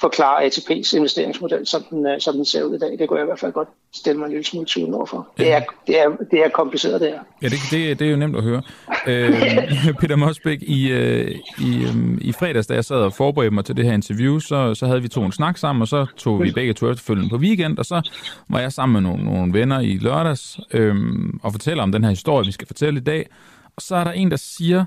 forklare 0.00 0.44
ATP's 0.46 0.96
investeringsmodel, 0.96 1.66
som 1.66 1.82
den, 1.90 2.06
øh, 2.06 2.20
som 2.20 2.34
den 2.34 2.44
ser 2.44 2.62
ud 2.62 2.74
i 2.74 2.78
dag. 2.78 2.98
Det 2.98 3.08
kunne 3.08 3.18
jeg 3.18 3.24
i 3.24 3.26
hvert 3.26 3.38
fald 3.38 3.52
godt 3.52 3.68
stille 3.94 4.18
mig 4.18 4.26
en 4.26 4.30
lille 4.30 4.44
smule 4.44 4.66
tvivl 4.68 4.94
overfor. 4.94 5.28
Det 5.38 5.52
er, 5.52 5.60
det, 5.86 6.00
er, 6.00 6.08
det 6.30 6.44
er 6.44 6.48
kompliceret, 6.48 7.00
det 7.00 7.08
her. 7.08 7.20
Ja, 7.42 7.48
det, 7.48 7.58
det, 7.70 7.98
det 7.98 8.06
er 8.06 8.10
jo 8.10 8.16
nemt 8.16 8.36
at 8.36 8.42
høre. 8.42 8.62
Øh, 9.06 9.30
Peter 10.00 10.16
Mosbæk, 10.16 10.62
i, 10.62 10.90
øh, 10.90 11.30
i, 11.58 11.84
øh, 11.84 12.18
i 12.20 12.32
fredags, 12.32 12.66
da 12.66 12.74
jeg 12.74 12.84
sad 12.84 12.96
og 12.96 13.12
forberedte 13.12 13.54
mig 13.54 13.64
til 13.64 13.76
det 13.76 13.84
her 13.84 13.92
interview, 13.92 14.38
så, 14.38 14.74
så 14.74 14.86
havde 14.86 15.02
vi 15.02 15.08
to 15.08 15.24
en 15.24 15.32
snak 15.32 15.58
sammen, 15.58 15.82
og 15.82 15.88
så 15.88 16.06
tog 16.16 16.42
vi 16.42 16.52
begge 16.52 16.72
to 16.72 16.90
efterfølgende 16.90 17.30
på 17.30 17.36
weekend, 17.36 17.78
og 17.78 17.84
så 17.84 18.10
var 18.48 18.60
jeg 18.60 18.72
sammen 18.72 18.92
med 18.92 19.10
nogle, 19.10 19.24
nogle 19.24 19.52
venner 19.52 19.80
i 19.80 19.98
lørdags 19.98 20.60
øh, 20.72 20.96
og 21.42 21.52
fortæller 21.52 21.82
om 21.82 21.92
den 21.92 22.04
her 22.04 22.10
historie, 22.10 22.46
vi 22.46 22.52
skal 22.52 22.66
fortælle 22.66 23.00
i 23.00 23.04
dag. 23.04 23.26
Og 23.76 23.82
så 23.82 23.96
er 23.96 24.04
der 24.04 24.12
en, 24.12 24.30
der 24.30 24.36
siger, 24.36 24.84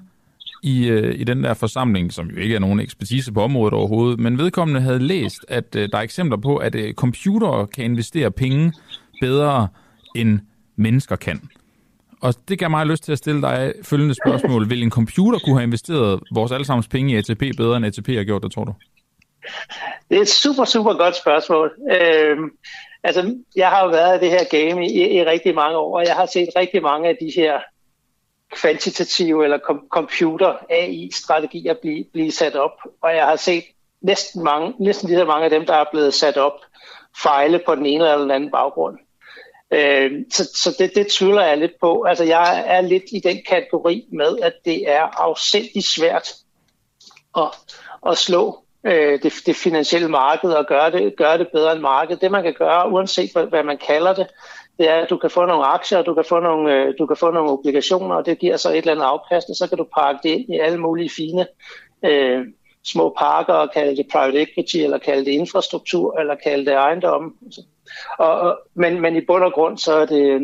i, 0.67 0.87
øh, 0.87 1.19
i 1.19 1.23
den 1.23 1.43
der 1.43 1.53
forsamling, 1.53 2.13
som 2.13 2.27
jo 2.27 2.41
ikke 2.41 2.55
er 2.55 2.59
nogen 2.59 2.79
ekspertise 2.79 3.33
på 3.33 3.41
området 3.41 3.73
overhovedet, 3.73 4.19
men 4.19 4.37
vedkommende 4.37 4.81
havde 4.81 4.99
læst, 4.99 5.45
at 5.47 5.75
øh, 5.75 5.89
der 5.91 5.97
er 5.97 6.01
eksempler 6.01 6.37
på, 6.37 6.57
at 6.57 6.75
øh, 6.75 6.93
computere 6.93 7.67
kan 7.67 7.85
investere 7.85 8.31
penge 8.31 8.73
bedre, 9.21 9.67
end 10.15 10.39
mennesker 10.75 11.15
kan. 11.15 11.49
Og 12.21 12.33
det 12.47 12.59
gav 12.59 12.69
mig 12.69 12.85
lyst 12.85 13.03
til 13.03 13.11
at 13.11 13.17
stille 13.17 13.41
dig 13.41 13.73
følgende 13.83 14.15
spørgsmål. 14.23 14.69
Vil 14.69 14.83
en 14.83 14.91
computer 14.91 15.39
kunne 15.39 15.55
have 15.55 15.63
investeret 15.63 16.19
vores 16.33 16.51
allesammens 16.51 16.87
penge 16.87 17.13
i 17.13 17.17
ATP 17.17 17.57
bedre, 17.57 17.77
end 17.77 17.85
ATP 17.85 18.07
har 18.07 18.23
gjort 18.23 18.43
det, 18.43 18.51
tror 18.51 18.63
du? 18.63 18.73
Det 20.09 20.17
er 20.17 20.21
et 20.21 20.29
super, 20.29 20.65
super 20.65 20.93
godt 20.93 21.15
spørgsmål. 21.15 21.71
Øhm, 21.91 22.49
altså, 23.03 23.35
jeg 23.55 23.69
har 23.69 23.83
jo 23.83 23.89
været 23.89 24.17
i 24.17 24.25
det 24.25 24.31
her 24.31 24.45
game 24.51 24.87
i, 24.87 25.17
i 25.17 25.23
rigtig 25.23 25.55
mange 25.55 25.77
år, 25.77 25.99
og 25.99 26.05
jeg 26.05 26.15
har 26.15 26.25
set 26.25 26.49
rigtig 26.55 26.81
mange 26.81 27.09
af 27.09 27.17
de 27.21 27.31
her 27.35 27.53
kvantitative 28.51 29.43
eller 29.43 29.57
kom- 29.57 29.87
computer 29.89 30.57
AI-strategier 30.69 31.73
blive, 31.73 32.05
blive 32.13 32.31
sat 32.31 32.55
op. 32.55 32.71
Og 33.01 33.15
jeg 33.15 33.25
har 33.25 33.35
set 33.35 33.63
næsten, 34.01 34.43
mange, 34.43 34.73
næsten 34.79 35.09
lige 35.09 35.19
så 35.19 35.25
mange 35.25 35.43
af 35.43 35.49
dem, 35.49 35.65
der 35.65 35.73
er 35.73 35.85
blevet 35.91 36.13
sat 36.13 36.37
op, 36.37 36.59
fejle 37.17 37.61
på 37.65 37.75
den 37.75 37.85
ene 37.85 38.03
eller 38.03 38.17
den 38.17 38.31
anden 38.31 38.51
baggrund. 38.51 38.97
Øh, 39.71 40.11
så 40.31 40.49
så 40.55 40.75
det, 40.79 40.91
det 40.95 41.07
tvivler 41.07 41.43
jeg 41.43 41.57
lidt 41.57 41.79
på. 41.81 42.03
Altså 42.03 42.23
jeg 42.23 42.63
er 42.67 42.81
lidt 42.81 43.03
i 43.11 43.19
den 43.19 43.37
kategori 43.47 44.07
med, 44.11 44.39
at 44.39 44.53
det 44.65 44.91
er 44.91 45.01
afsindig 45.01 45.83
svært 45.83 46.33
at, 47.37 47.47
at 48.07 48.17
slå 48.17 48.63
øh, 48.83 49.23
det, 49.23 49.33
det 49.45 49.55
finansielle 49.55 50.07
marked 50.07 50.49
og 50.49 50.65
gøre 50.67 50.91
det, 50.91 51.15
gøre 51.17 51.37
det 51.37 51.47
bedre 51.53 51.71
end 51.71 51.81
markedet. 51.81 52.21
Det 52.21 52.31
man 52.31 52.43
kan 52.43 52.53
gøre, 52.53 52.91
uanset 52.91 53.31
hvad, 53.33 53.45
hvad 53.45 53.63
man 53.63 53.77
kalder 53.77 54.13
det, 54.13 54.27
det 54.77 54.89
er, 54.89 54.95
at 54.95 55.09
du 55.09 55.17
kan 55.17 55.29
få 55.29 55.45
nogle 55.45 55.65
aktier, 55.65 56.01
du 56.01 56.13
kan 56.13 56.25
få 56.25 56.39
nogle, 56.39 56.73
øh, 56.73 56.93
du 56.99 57.05
kan 57.05 57.17
få 57.17 57.31
nogle 57.31 57.51
obligationer, 57.51 58.15
og 58.15 58.25
det 58.25 58.39
giver 58.39 58.57
så 58.57 58.69
et 58.69 58.77
eller 58.77 58.91
andet 58.91 59.05
afkast, 59.05 59.49
og 59.49 59.55
så 59.55 59.67
kan 59.69 59.77
du 59.77 59.87
pakke 59.97 60.19
det 60.23 60.29
ind 60.29 60.49
i 60.49 60.59
alle 60.59 60.77
mulige 60.77 61.09
fine 61.09 61.47
øh, 62.05 62.45
små 62.83 63.15
parker 63.17 63.53
og 63.53 63.71
kalde 63.73 63.97
det 63.97 64.07
private 64.11 64.41
equity, 64.41 64.77
eller 64.77 64.97
kalde 64.97 65.25
det 65.25 65.31
infrastruktur, 65.31 66.19
eller 66.19 66.35
kalde 66.35 66.65
det 66.65 66.73
ejendom. 66.73 67.35
Altså, 67.45 67.61
og, 68.19 68.39
og, 68.39 68.59
men, 68.73 69.01
men 69.01 69.15
i 69.15 69.25
bund 69.25 69.43
og 69.43 69.53
grund, 69.53 69.77
så 69.77 69.93
er 69.93 70.05
det, 70.05 70.21
øh, 70.21 70.41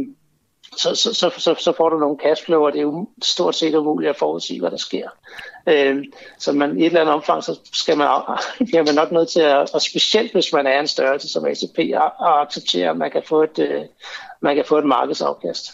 så, 0.77 0.95
så, 0.95 1.14
så, 1.14 1.30
så, 1.38 1.55
så 1.60 1.73
får 1.77 1.89
du 1.89 1.99
nogle 1.99 2.18
cashflow, 2.23 2.65
og 2.65 2.73
det 2.73 2.80
er 2.80 2.84
jo 2.84 3.07
stort 3.22 3.55
set 3.55 3.76
umuligt 3.76 4.10
at 4.10 4.15
forudsige, 4.15 4.60
hvad 4.60 4.72
der 4.72 4.77
sker. 4.77 5.10
Øh, 5.69 6.03
så 6.40 6.52
man, 6.52 6.77
i 6.77 6.81
et 6.81 6.85
eller 6.85 7.02
andet 7.02 7.15
omfang, 7.15 7.44
så 7.44 7.60
skal 7.73 7.98
man, 7.98 8.07
bliver 8.68 8.84
man 8.84 8.95
nok 8.95 9.11
nødt 9.11 9.30
til 9.30 9.40
at, 9.40 9.73
og 9.73 9.81
specielt 9.81 10.31
hvis 10.31 10.53
man 10.53 10.68
er 10.68 10.80
en 10.80 10.88
størrelse 10.88 11.30
som 11.30 11.45
ACP, 11.45 11.80
at, 11.80 12.11
at 12.22 12.34
acceptere, 12.41 12.90
at 12.90 12.98
man 12.98 13.11
kan 13.11 13.22
få 13.26 13.44
et, 13.44 13.60
øh, 13.60 13.81
man 14.41 14.56
kan 14.56 14.65
få 14.68 14.77
et 14.77 14.85
markedsafkast. 14.85 15.72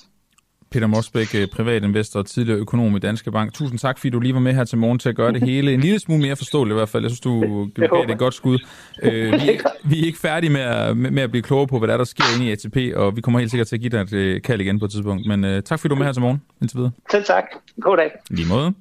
Peter 0.72 0.88
Mosbæk, 0.88 1.36
privatinvestor 1.52 2.20
og 2.20 2.26
tidligere 2.26 2.60
økonom 2.60 2.95
i 2.95 2.99
Danske 2.99 3.32
Bank. 3.32 3.53
Tusind 3.53 3.80
tak, 3.80 3.98
fordi 3.98 4.10
du 4.10 4.20
lige 4.20 4.34
var 4.34 4.40
med 4.40 4.53
her 4.53 4.64
til 4.64 4.78
morgen 4.78 4.99
til 4.99 5.10
at 5.10 5.16
gøre 5.16 5.32
det 5.32 5.44
hele 5.44 5.74
en 5.74 5.80
lille 5.80 5.99
smule 5.99 6.22
mere 6.22 6.36
forståeligt 6.36 6.74
i 6.74 6.78
hvert 6.78 6.90
fald. 6.90 7.03
Jeg 7.03 7.11
synes, 7.11 7.20
du, 7.20 7.68
du 7.76 7.82
gav 7.82 8.02
det 8.02 8.11
et 8.11 8.20
godt 8.20 8.34
skud. 8.34 8.60
Øh, 9.03 9.34
vi, 9.34 9.60
vi 9.84 10.02
er 10.02 10.06
ikke 10.06 10.20
færdige 10.20 10.49
med 10.49 10.61
at, 10.61 10.98
med 10.98 11.24
at 11.24 11.32
blive 11.32 11.44
klogere 11.44 11.68
på, 11.68 11.80
hvad 11.80 11.88
der, 11.88 11.94
er, 11.94 11.98
der 11.98 12.06
sker 12.06 12.24
inde 12.36 12.45
i 12.45 12.52
ATP, 12.52 12.95
og 12.95 13.16
vi 13.16 13.22
kommer 13.22 13.40
helt 13.40 13.52
sikkert 13.52 13.68
til 13.68 13.76
at 13.76 13.82
give 13.82 13.90
dig 13.90 14.02
et 14.02 14.14
øh, 14.14 14.41
kald 14.41 14.61
igen 14.61 14.80
på 14.80 14.86
et 14.86 14.91
tidspunkt. 14.91 15.28
Men 15.28 15.44
uh, 15.44 15.64
tak, 15.64 15.80
fordi 15.80 15.90
du 15.90 15.95
var 15.95 15.99
med 15.99 16.06
her 16.06 16.14
til 16.14 16.22
morgen. 16.22 16.41
Indtil 16.61 16.78
videre. 16.78 16.91
Selv 17.11 17.24
tak. 17.24 17.44
God 17.82 17.98
dag. 17.98 18.11
Lige 18.30 18.48
måde. 18.48 18.74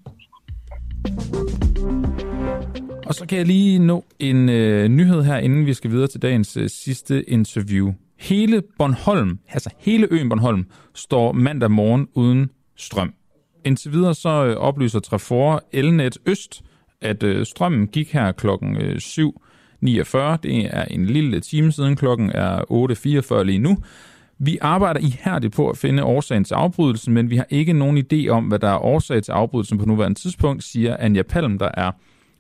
Og 3.07 3.15
så 3.15 3.27
kan 3.29 3.39
jeg 3.39 3.47
lige 3.47 3.79
nå 3.79 4.05
en 4.19 4.49
øh, 4.49 4.89
nyhed 4.89 5.23
her, 5.23 5.37
inden 5.37 5.67
vi 5.67 5.75
skal 5.75 5.91
videre 5.91 6.07
til 6.07 6.23
dagens 6.23 6.57
øh, 6.57 6.71
sidste 6.71 7.31
interview. 7.31 7.93
Hele 8.19 8.63
Bornholm, 8.79 9.39
altså 9.49 9.71
hele 9.79 10.09
øen 10.11 10.29
Bornholm, 10.29 10.65
står 10.95 11.33
mandag 11.33 11.71
morgen 11.71 12.09
uden 12.15 12.51
strøm. 12.77 13.15
Indtil 13.65 13.93
videre 13.93 14.15
så 14.15 14.47
øh, 14.47 14.57
oplyser 14.57 15.01
Trafor 15.01 15.63
Elnet 15.73 16.19
Øst, 16.27 16.63
at 17.01 17.23
øh, 17.23 17.47
strømmen 17.47 17.87
gik 17.87 18.13
her 18.13 18.33
klokken 18.33 18.77
øh, 18.77 18.97
7.49. 18.97 20.37
Det 20.43 20.67
er 20.77 20.85
en 20.85 21.07
lille 21.07 21.41
time 21.41 21.73
siden, 21.73 21.97
klokken 21.97 22.31
er 22.31 22.59
8.44 23.39 23.43
lige 23.43 23.59
nu. 23.59 23.79
Vi 24.39 24.59
arbejder 24.61 25.01
ihærdigt 25.01 25.55
på 25.55 25.71
at 25.71 25.77
finde 25.77 26.05
årsagen 26.05 26.45
til 26.45 26.55
afbrydelsen, 26.55 27.15
men 27.15 27.31
vi 27.31 27.37
har 27.37 27.47
ikke 27.51 27.73
nogen 27.73 28.05
idé 28.13 28.29
om, 28.29 28.45
hvad 28.45 28.59
der 28.59 28.69
er 28.69 28.79
årsag 28.79 29.23
til 29.23 29.33
afbrydelsen 29.33 29.79
på 29.79 29.85
nuværende 29.85 30.21
tidspunkt, 30.21 30.65
siger 30.65 30.97
Anja 30.97 31.23
Palm, 31.23 31.59
der 31.59 31.71
er 31.75 31.91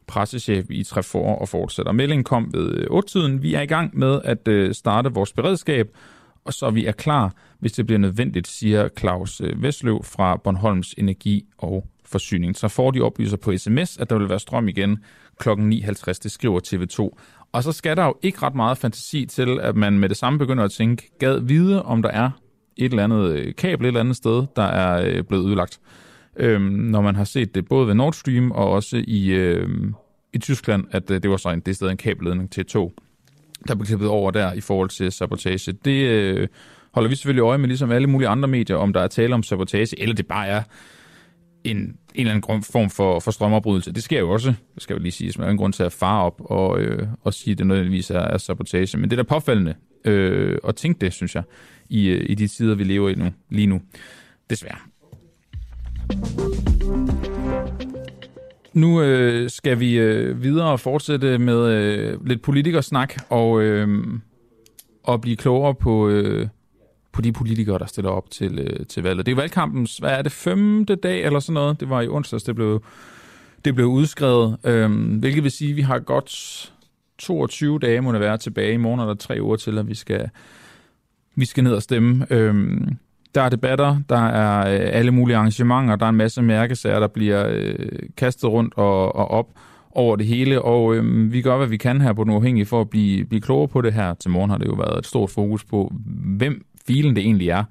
pressechef 0.07 0.66
i 0.70 0.85
Trefor 0.85 1.35
og 1.35 1.49
fortsætter. 1.49 1.93
Meldingen 1.93 2.25
kom 2.25 2.51
ved 2.55 2.75
øh, 2.75 2.87
8-tiden. 2.91 3.43
Vi 3.43 3.55
er 3.55 3.61
i 3.61 3.66
gang 3.66 3.99
med 3.99 4.20
at 4.25 4.49
øh, 4.49 4.75
starte 4.75 5.12
vores 5.15 5.33
beredskab, 5.33 5.97
og 6.45 6.53
så 6.53 6.70
vi 6.70 6.87
er 6.87 6.93
klar, 6.93 7.33
hvis 7.59 7.73
det 7.73 7.87
bliver 7.87 7.99
nødvendigt, 7.99 8.49
siger 8.49 8.89
Claus 8.99 9.41
øh, 9.41 9.62
Vestløv 9.62 10.05
fra 10.05 10.37
Bornholms 10.37 10.95
Energi 10.99 11.45
og 11.59 11.87
Forsyning. 12.05 12.57
Så 12.57 12.69
får 12.69 12.91
de 12.91 13.01
oplyser 13.01 13.37
på 13.37 13.57
sms, 13.57 13.99
at 13.99 14.11
der 14.11 14.19
vil 14.19 14.29
være 14.29 14.39
strøm 14.39 14.69
igen 14.69 14.99
kl. 15.39 15.49
9.50, 15.49 16.12
det 16.23 16.31
skriver 16.31 16.61
TV2. 16.66 17.19
Og 17.53 17.62
så 17.62 17.73
skal 17.73 17.97
der 17.97 18.05
jo 18.05 18.15
ikke 18.23 18.43
ret 18.43 18.55
meget 18.55 18.79
fantasi 18.79 19.27
til, 19.27 19.61
at 19.61 19.77
man 19.77 19.99
med 19.99 20.09
det 20.09 20.16
samme 20.16 20.39
begynder 20.39 20.65
at 20.65 20.70
tænke, 20.70 21.11
gad 21.19 21.41
vide, 21.41 21.83
om 21.83 22.03
der 22.03 22.11
er 22.11 22.31
et 22.77 22.91
eller 22.91 23.05
andet 23.05 23.31
øh, 23.31 23.55
kabel 23.55 23.85
et 23.85 23.87
eller 23.87 24.01
andet 24.01 24.16
sted, 24.16 24.47
der 24.57 24.62
er 24.62 25.03
øh, 25.07 25.25
blevet 25.25 25.43
udlagt 25.43 25.81
øhm, 26.39 26.62
når 26.62 27.01
man 27.01 27.16
har 27.16 27.25
set 27.25 27.55
det 27.55 27.69
både 27.69 27.87
ved 27.87 27.95
Nord 27.95 28.12
Stream 28.12 28.51
og 28.51 28.70
også 28.70 29.05
i, 29.07 29.29
øhm, 29.29 29.95
i 30.33 30.39
Tyskland, 30.39 30.85
at 30.91 31.11
øh, 31.11 31.23
det 31.23 31.31
var 31.31 31.37
så 31.37 31.49
en, 31.49 31.61
det 31.61 31.77
sted 31.77 31.91
en 31.91 31.97
kabelledning 31.97 32.51
til 32.51 32.61
et 32.61 32.66
tog, 32.66 32.93
der 33.69 33.75
blev 33.75 33.87
klippet 33.87 34.09
over 34.09 34.31
der 34.31 34.53
i 34.53 34.61
forhold 34.61 34.89
til 34.89 35.12
sabotage. 35.12 35.73
Det 35.73 36.07
øh, 36.09 36.49
holder 36.95 37.09
vi 37.09 37.16
selvfølgelig 37.16 37.43
øje 37.43 37.59
med, 37.59 37.69
ligesom 37.69 37.93
alle 37.93 38.07
mulige 38.07 38.29
andre 38.29 38.49
medier, 38.49 38.77
om 38.77 38.93
der 38.93 39.01
er 39.01 39.07
tale 39.07 39.35
om 39.35 39.43
sabotage, 39.43 40.01
eller 40.01 40.15
det 40.15 40.27
bare 40.27 40.47
er 40.47 40.62
en, 41.70 41.77
en 41.77 41.97
eller 42.15 42.31
anden 42.32 42.62
form 42.62 42.90
for, 42.90 43.20
for 43.20 43.31
strømopbrydelse. 43.31 43.93
Det 43.93 44.03
sker 44.03 44.19
jo 44.19 44.31
også, 44.31 44.55
det 44.74 44.82
skal 44.82 44.95
jo 44.95 45.03
lige 45.03 45.12
sige, 45.12 45.32
som 45.32 45.45
er 45.45 45.49
en 45.49 45.57
grund 45.57 45.73
til 45.73 45.82
at 45.82 45.93
fare 45.93 46.23
op 46.23 46.40
og, 46.45 46.81
øh, 46.81 47.09
og 47.24 47.35
sige, 47.35 47.53
at 47.53 47.59
det 47.59 47.66
nødvendigvis 47.66 48.11
er, 48.11 48.20
er 48.20 48.39
sabotage. 48.39 48.99
Men 48.99 49.11
det 49.11 49.19
er 49.19 49.23
da 49.23 49.28
påfaldende 49.28 49.74
øh, 50.05 50.59
at 50.69 50.77
tænke 50.77 51.01
det, 51.01 51.12
synes 51.12 51.35
jeg, 51.35 51.43
i, 51.89 52.09
øh, 52.09 52.31
i 52.31 52.35
de 52.35 52.49
tider, 52.49 52.74
vi 52.74 52.85
lever 52.85 53.09
i 53.09 53.15
nu, 53.15 53.31
lige 53.51 53.66
nu. 53.66 53.81
Desværre. 54.51 54.78
Nu 58.73 59.03
øh, 59.03 59.51
skal 59.51 59.81
vi 59.81 59.99
øh, 59.99 60.43
videre 60.43 60.70
og 60.70 60.81
fortsætte 60.81 61.39
med 61.39 61.73
øh, 61.73 62.27
lidt 62.27 62.43
politikersnak 62.43 63.15
og, 63.28 63.62
øh, 63.62 64.05
og 65.03 65.20
blive 65.20 65.36
klogere 65.36 65.74
på, 65.74 66.09
øh, 66.09 66.49
på 67.19 67.23
de 67.23 67.32
politikere, 67.32 67.78
der 67.78 67.86
stiller 67.86 68.11
op 68.11 68.31
til, 68.31 68.59
øh, 68.59 68.86
til 68.86 69.03
valget. 69.03 69.27
Det 69.27 69.32
er 69.32 69.36
valgkampens, 69.36 69.97
hvad 69.97 70.11
er 70.11 70.23
det, 70.23 70.32
femte 70.32 70.95
dag 70.95 71.24
eller 71.24 71.40
sådan 71.40 71.55
noget? 71.55 71.81
Det 71.81 71.90
var 71.90 72.01
i 72.01 72.09
onsdags, 72.09 72.43
det 72.43 72.55
blev, 72.55 72.82
det 73.65 73.74
blev 73.74 73.86
udskrevet, 73.86 74.57
øh, 74.65 75.19
hvilket 75.19 75.43
vil 75.43 75.51
sige, 75.51 75.70
at 75.70 75.77
vi 75.77 75.82
har 75.82 75.99
godt 75.99 76.73
22 77.19 77.78
dage, 77.78 78.01
må 78.01 78.12
det 78.12 78.20
være, 78.20 78.36
tilbage. 78.36 78.73
I 78.73 78.77
morgen 78.77 79.01
er 79.01 79.07
der 79.07 79.15
tre 79.15 79.39
uger 79.40 79.57
til, 79.57 79.78
at 79.78 79.89
vi 79.89 79.95
skal, 79.95 80.28
vi 81.35 81.45
skal 81.45 81.65
ned 81.65 81.73
og 81.73 81.82
stemme. 81.82 82.27
Øh, 82.31 82.81
der 83.35 83.43
er 83.43 83.49
debatter, 83.49 84.01
der 84.09 84.27
er 84.28 84.59
øh, 84.59 84.89
alle 84.93 85.11
mulige 85.11 85.36
arrangementer, 85.36 85.97
der 85.97 86.07
er 86.07 86.11
en 86.11 86.16
masse 86.16 86.43
mærkesager, 86.43 87.01
der 87.01 87.09
bliver 87.09 87.49
øh, 87.51 87.89
kastet 88.16 88.51
rundt 88.51 88.74
og, 88.77 89.16
og 89.16 89.31
op 89.31 89.47
over 89.90 90.16
det 90.16 90.27
hele, 90.27 90.62
og 90.62 90.95
øh, 90.95 91.32
vi 91.32 91.43
gør, 91.43 91.57
hvad 91.57 91.66
vi 91.66 91.77
kan 91.77 92.01
her 92.01 92.12
på 92.12 92.24
den 92.24 92.32
uafhængige 92.32 92.66
for 92.66 92.81
at 92.81 92.90
blive, 92.90 93.24
blive 93.24 93.40
klogere 93.40 93.69
på 93.69 93.81
det 93.81 93.93
her. 93.93 94.15
Til 94.15 94.31
morgen 94.31 94.51
har 94.51 94.59
det 94.59 94.66
jo 94.66 94.74
været 94.74 94.99
et 94.99 95.07
stort 95.07 95.31
fokus 95.31 95.65
på, 95.65 95.93
hvem 96.39 96.65
filen 96.89 97.16
det 97.16 97.24
egentlig 97.24 97.48
er, 97.48 97.65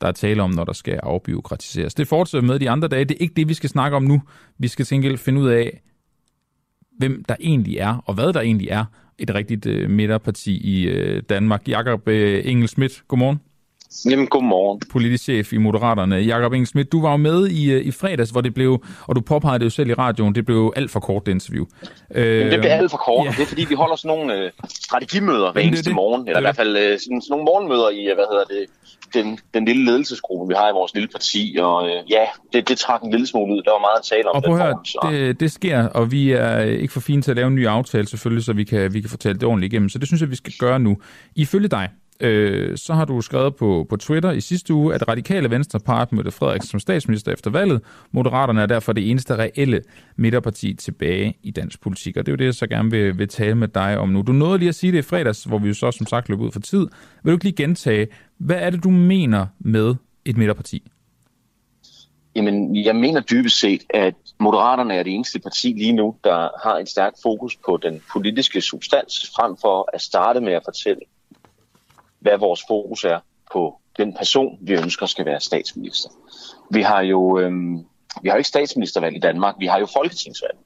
der 0.00 0.06
er 0.08 0.12
tale 0.12 0.42
om, 0.42 0.50
når 0.50 0.64
der 0.64 0.72
skal 0.72 1.00
afbiokratiseres. 1.02 1.94
Det 1.94 2.08
fortsætter 2.08 2.46
med 2.46 2.58
de 2.58 2.70
andre 2.70 2.88
dage. 2.88 3.04
Det 3.04 3.14
er 3.14 3.18
ikke 3.20 3.34
det, 3.34 3.48
vi 3.48 3.54
skal 3.54 3.70
snakke 3.70 3.96
om 3.96 4.02
nu. 4.02 4.22
Vi 4.58 4.68
skal 4.68 4.84
til 4.84 5.18
finde 5.18 5.40
ud 5.40 5.48
af, 5.48 5.80
hvem 6.98 7.24
der 7.28 7.36
egentlig 7.40 7.76
er, 7.78 8.02
og 8.06 8.14
hvad 8.14 8.32
der 8.32 8.40
egentlig 8.40 8.68
er 8.68 8.84
et 9.18 9.34
rigtigt 9.34 9.66
øh, 9.66 9.90
midterparti 9.90 10.56
i 10.56 10.84
øh, 10.88 11.22
Danmark. 11.28 11.68
Jakob 11.68 12.08
øh, 12.08 12.42
Engel 12.44 12.68
Schmidt, 12.68 13.04
godmorgen. 13.08 13.40
Jamen, 14.10 14.26
godmorgen. 14.26 14.80
Politisk 14.90 15.24
chef 15.24 15.52
i 15.52 15.56
Moderaterne. 15.56 16.16
Jakob 16.16 16.52
Engelsmidt, 16.52 16.92
du 16.92 17.02
var 17.02 17.10
jo 17.10 17.16
med 17.16 17.48
i, 17.48 17.72
øh, 17.72 17.86
i 17.86 17.90
fredags, 17.90 18.30
hvor 18.30 18.40
det 18.40 18.54
blev, 18.54 18.84
og 19.06 19.16
du 19.16 19.20
påpegede 19.20 19.58
det 19.58 19.64
jo 19.64 19.70
selv 19.70 19.90
i 19.90 19.94
radioen, 19.94 20.34
det 20.34 20.46
blev 20.46 20.72
alt 20.76 20.90
for 20.90 21.00
kort, 21.00 21.26
det 21.26 21.32
interview. 21.32 21.64
Jamen, 22.14 22.50
det 22.50 22.60
blev 22.60 22.70
alt 22.70 22.90
for 22.90 22.98
kort, 22.98 23.26
ja. 23.26 23.30
det 23.30 23.42
er 23.42 23.46
fordi, 23.46 23.64
vi 23.68 23.74
holder 23.74 23.96
sådan 23.96 24.18
nogle 24.18 24.34
øh, 24.34 24.50
strategimøder 24.68 25.52
hver 25.52 25.60
eneste 25.60 25.84
det, 25.84 25.94
morgen, 25.94 26.20
eller 26.20 26.32
det. 26.32 26.40
i 26.40 26.46
hvert 26.46 26.56
fald 26.56 26.76
øh, 26.76 26.82
sådan, 26.82 26.98
sådan 26.98 27.20
nogle 27.30 27.44
morgenmøder 27.44 27.90
i, 27.90 28.04
hvad 28.14 28.24
hedder 28.32 28.44
det, 28.44 28.66
den, 29.14 29.38
den 29.54 29.64
lille 29.64 29.84
ledelsesgruppe, 29.84 30.48
vi 30.48 30.54
har 30.56 30.68
i 30.68 30.72
vores 30.72 30.94
lille 30.94 31.08
parti, 31.08 31.56
og 31.60 31.86
øh, 31.88 32.10
ja, 32.10 32.24
det, 32.52 32.68
det 32.68 32.78
trak 32.78 33.02
en 33.02 33.10
lille 33.10 33.26
smule 33.26 33.54
ud. 33.54 33.62
Der 33.62 33.70
var 33.70 33.78
meget 33.78 33.98
at 33.98 34.04
tale 34.04 34.28
om. 34.28 34.36
Og 34.36 34.42
prøv 34.42 34.54
at 34.54 34.62
høre, 34.62 35.28
det, 35.28 35.40
det 35.40 35.52
sker, 35.52 35.88
og 35.88 36.12
vi 36.12 36.32
er 36.32 36.58
ikke 36.60 36.92
for 36.92 37.00
fine 37.00 37.22
til 37.22 37.30
at 37.30 37.36
lave 37.36 37.48
en 37.48 37.54
ny 37.54 37.66
aftale 37.66 38.06
selvfølgelig, 38.08 38.44
så 38.44 38.52
vi 38.52 38.64
kan, 38.64 38.94
vi 38.94 39.00
kan 39.00 39.10
fortælle 39.10 39.38
det 39.40 39.48
ordentligt 39.48 39.72
igennem. 39.72 39.88
Så 39.88 39.98
det 39.98 40.06
synes 40.08 40.20
jeg, 40.20 40.30
vi 40.30 40.36
skal 40.36 40.52
gøre 40.58 40.78
nu. 40.78 40.96
Ifølge 41.36 41.68
dig, 41.68 41.88
øh, 42.20 42.76
så 42.78 42.94
har 42.94 43.04
du 43.04 43.20
skrevet 43.20 43.56
på, 43.56 43.86
på 43.88 43.96
Twitter 43.96 44.32
i 44.32 44.40
sidste 44.40 44.74
uge, 44.74 44.94
at 44.94 45.08
radikale 45.08 45.50
venstre 45.50 45.80
peger 45.80 46.04
på 46.04 46.14
Mette 46.14 46.30
Frederiksen 46.30 46.70
som 46.70 46.80
statsminister 46.80 47.32
efter 47.32 47.50
valget. 47.50 47.80
Moderaterne 48.12 48.62
er 48.62 48.66
derfor 48.66 48.92
det 48.92 49.10
eneste 49.10 49.36
reelle 49.36 49.82
midterparti 50.16 50.74
tilbage 50.74 51.34
i 51.42 51.50
dansk 51.50 51.80
politik, 51.80 52.16
og 52.16 52.26
det 52.26 52.32
er 52.32 52.34
jo 52.34 52.36
det, 52.36 52.44
jeg 52.44 52.54
så 52.54 52.66
gerne 52.66 52.90
vil, 52.90 53.18
vil 53.18 53.28
tale 53.28 53.54
med 53.54 53.68
dig 53.68 53.98
om 53.98 54.08
nu. 54.08 54.22
Du 54.22 54.32
nåede 54.32 54.58
lige 54.58 54.68
at 54.68 54.74
sige 54.74 54.92
det 54.92 54.98
i 54.98 55.02
fredags, 55.02 55.44
hvor 55.44 55.58
vi 55.58 55.68
jo 55.68 55.74
så 55.74 55.90
som 55.90 56.06
sagt 56.06 56.28
løb 56.28 56.40
ud 56.40 56.52
for 56.52 56.60
tid. 56.60 56.86
Vil 57.22 57.30
du 57.30 57.36
ikke 57.36 57.44
lige 57.44 57.56
gentage, 57.56 58.06
hvad 58.38 58.56
er 58.56 58.70
det, 58.70 58.84
du 58.84 58.90
mener 58.90 59.46
med 59.58 59.94
et 60.24 60.36
midterparti? 60.36 60.82
Jamen, 62.36 62.76
jeg 62.76 62.96
mener 62.96 63.20
dybest 63.20 63.60
set, 63.60 63.82
at 63.90 64.14
Moderaterne 64.40 64.94
er 64.94 65.02
det 65.02 65.14
eneste 65.14 65.38
parti 65.38 65.68
lige 65.68 65.92
nu, 65.92 66.16
der 66.24 66.48
har 66.64 66.76
en 66.76 66.86
stærk 66.86 67.12
fokus 67.22 67.56
på 67.56 67.78
den 67.82 68.02
politiske 68.12 68.60
substans, 68.60 69.30
frem 69.36 69.56
for 69.60 69.90
at 69.92 70.00
starte 70.00 70.40
med 70.40 70.52
at 70.52 70.62
fortælle, 70.64 71.00
hvad 72.24 72.38
vores 72.38 72.62
fokus 72.68 73.04
er 73.04 73.18
på 73.52 73.80
den 73.96 74.14
person, 74.14 74.58
vi 74.60 74.72
ønsker 74.72 75.06
skal 75.06 75.24
være 75.24 75.40
statsminister. 75.40 76.10
Vi 76.70 76.82
har 76.82 77.00
jo, 77.00 77.38
øhm, 77.38 77.76
vi 78.22 78.28
har 78.28 78.36
jo 78.36 78.38
ikke 78.38 78.48
statsministervalg 78.48 79.16
i 79.16 79.20
Danmark, 79.20 79.54
vi 79.58 79.66
har 79.66 79.78
jo 79.78 79.86
folketingsvalg. 79.86 80.58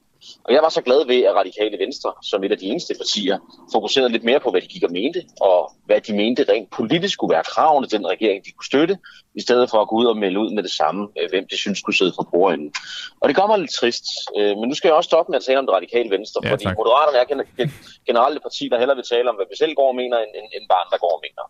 Og 0.44 0.54
jeg 0.54 0.62
var 0.62 0.68
så 0.68 0.82
glad 0.82 1.06
ved, 1.06 1.22
at 1.22 1.34
Radikale 1.34 1.78
Venstre, 1.78 2.12
som 2.22 2.44
et 2.44 2.52
af 2.52 2.58
de 2.58 2.66
eneste 2.66 2.94
partier, 2.98 3.38
fokuserede 3.72 4.12
lidt 4.12 4.24
mere 4.24 4.40
på, 4.40 4.50
hvad 4.50 4.60
de 4.60 4.66
gik 4.66 4.82
og 4.82 4.92
mente, 4.92 5.22
og 5.40 5.72
hvad 5.84 6.00
de 6.00 6.12
mente 6.12 6.44
rent 6.48 6.70
politisk 6.70 7.14
skulle 7.14 7.34
være 7.34 7.44
kravene 7.44 7.86
til 7.86 7.98
den 7.98 8.06
regering, 8.06 8.44
de 8.44 8.50
kunne 8.50 8.66
støtte, 8.66 8.98
i 9.34 9.42
stedet 9.46 9.70
for 9.70 9.78
at 9.80 9.88
gå 9.88 9.94
ud 9.96 10.06
og 10.12 10.16
melde 10.16 10.38
ud 10.40 10.50
med 10.56 10.62
det 10.62 10.70
samme, 10.80 11.08
øh, 11.18 11.26
hvem 11.32 11.44
de 11.50 11.56
synes 11.56 11.78
skulle 11.78 11.98
sidde 12.00 12.12
for 12.18 12.28
bordenden. 12.32 12.72
Og 13.20 13.28
det 13.28 13.36
gør 13.36 13.46
mig 13.46 13.58
lidt 13.58 13.74
trist. 13.80 14.06
Øh, 14.38 14.52
men 14.58 14.66
nu 14.68 14.74
skal 14.74 14.88
jeg 14.88 14.96
også 14.96 15.10
stoppe 15.12 15.30
med 15.30 15.38
at 15.40 15.44
tale 15.48 15.58
om 15.58 15.66
det 15.66 15.74
radikale 15.78 16.10
venstre, 16.16 16.38
ja, 16.44 16.50
fordi 16.52 16.64
tak. 16.64 16.76
Moderaterne 16.80 17.18
er 17.22 17.68
generelt 18.08 18.36
et 18.36 18.42
parti, 18.48 18.64
der 18.72 18.78
hellere 18.78 18.96
vil 19.00 19.08
tale 19.14 19.26
om, 19.30 19.36
hvad 19.38 19.48
vi 19.52 19.56
selv 19.62 19.72
går 19.80 19.88
og 19.92 19.96
mener, 20.02 20.16
end, 20.24 20.32
end, 20.38 20.46
end 20.56 20.64
barn, 20.74 20.86
der 20.92 20.98
går 21.04 21.12
og 21.16 21.20
mener. 21.26 21.44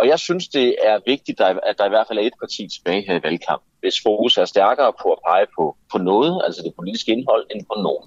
Og 0.00 0.04
jeg 0.12 0.18
synes, 0.26 0.44
det 0.58 0.68
er 0.90 0.96
vigtigt, 1.12 1.38
at 1.70 1.74
der 1.78 1.86
i 1.86 1.92
hvert 1.94 2.06
fald 2.08 2.18
er 2.18 2.26
et 2.30 2.38
parti 2.42 2.62
tilbage 2.74 3.02
her 3.06 3.14
i 3.20 3.22
valgkampen 3.28 3.72
hvis 3.82 3.96
fokus 4.06 4.32
er 4.42 4.44
stærkere 4.44 4.92
på 5.02 5.08
at 5.16 5.20
pege 5.28 5.46
på, 5.56 5.64
på 5.92 5.98
noget, 6.10 6.32
altså 6.46 6.60
det 6.66 6.72
politiske 6.78 7.12
indhold, 7.12 7.44
end 7.52 7.60
på 7.70 7.76
nogen. 7.86 8.06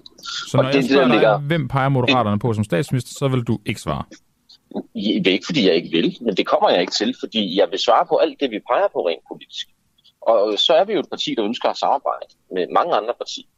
Så 0.50 0.56
når 0.56 0.64
og 0.64 0.72
det, 0.72 0.78
jeg 0.78 0.84
spørger 0.84 1.04
det, 1.04 1.14
ligger, 1.14 1.32
dig, 1.38 1.46
hvem 1.46 1.68
peger 1.68 1.88
Moderaterne 1.88 2.38
på 2.38 2.52
som 2.52 2.64
statsminister, 2.64 3.12
så 3.18 3.28
vil 3.28 3.42
du 3.50 3.58
ikke 3.66 3.80
svare? 3.80 4.04
Det 4.94 5.26
er 5.26 5.32
ikke, 5.32 5.46
fordi 5.46 5.66
jeg 5.66 5.74
ikke 5.74 5.90
vil, 5.90 6.18
men 6.20 6.36
det 6.36 6.46
kommer 6.46 6.70
jeg 6.70 6.80
ikke 6.80 6.92
til, 6.92 7.14
fordi 7.20 7.58
jeg 7.58 7.70
vil 7.70 7.78
svare 7.78 8.06
på 8.06 8.16
alt 8.16 8.40
det, 8.40 8.50
vi 8.50 8.60
peger 8.70 8.88
på 8.92 9.08
rent 9.08 9.22
politisk. 9.30 9.66
Og 10.20 10.58
så 10.58 10.72
er 10.72 10.84
vi 10.84 10.92
jo 10.92 11.00
et 11.00 11.10
parti, 11.10 11.34
der 11.34 11.44
ønsker 11.44 11.68
at 11.68 11.76
samarbejde 11.76 12.26
med 12.54 12.66
mange 12.78 12.94
andre 12.94 13.14
partier, 13.18 13.50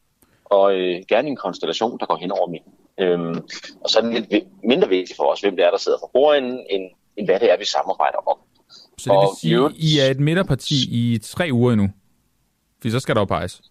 og 0.45 0.75
øh, 0.75 1.03
gerne 1.09 1.29
en 1.29 1.37
konstellation, 1.37 1.99
der 1.99 2.07
går 2.07 2.17
hen 2.17 2.33
over 2.33 2.49
midten. 2.51 2.73
Øhm, 3.01 3.37
og 3.81 3.91
så 3.91 3.99
er 3.99 4.03
det 4.03 4.27
lidt 4.31 4.45
mindre 4.65 4.89
vigtigt 4.89 5.17
for 5.17 5.25
os, 5.33 5.41
hvem 5.41 5.57
det 5.57 5.65
er, 5.65 5.71
der 5.71 5.79
sidder 5.79 5.99
for 6.03 6.11
bordenden, 6.13 6.67
end, 6.71 6.83
end 7.17 7.27
hvad 7.27 7.41
det 7.41 7.53
er, 7.53 7.59
vi 7.59 7.65
samarbejder 7.65 8.19
om. 8.29 8.39
Så 8.99 9.11
det 9.11 9.19
vil 9.19 9.41
sige, 9.41 9.89
I 9.89 9.99
er 9.99 10.11
et 10.11 10.21
midterparti 10.21 10.77
i 10.91 11.19
tre 11.19 11.49
uger 11.53 11.73
endnu? 11.73 11.89
For 12.83 12.91
så 12.91 13.01
skal 13.01 13.15
der 13.15 13.21
jo 13.21 13.25
peges. 13.25 13.63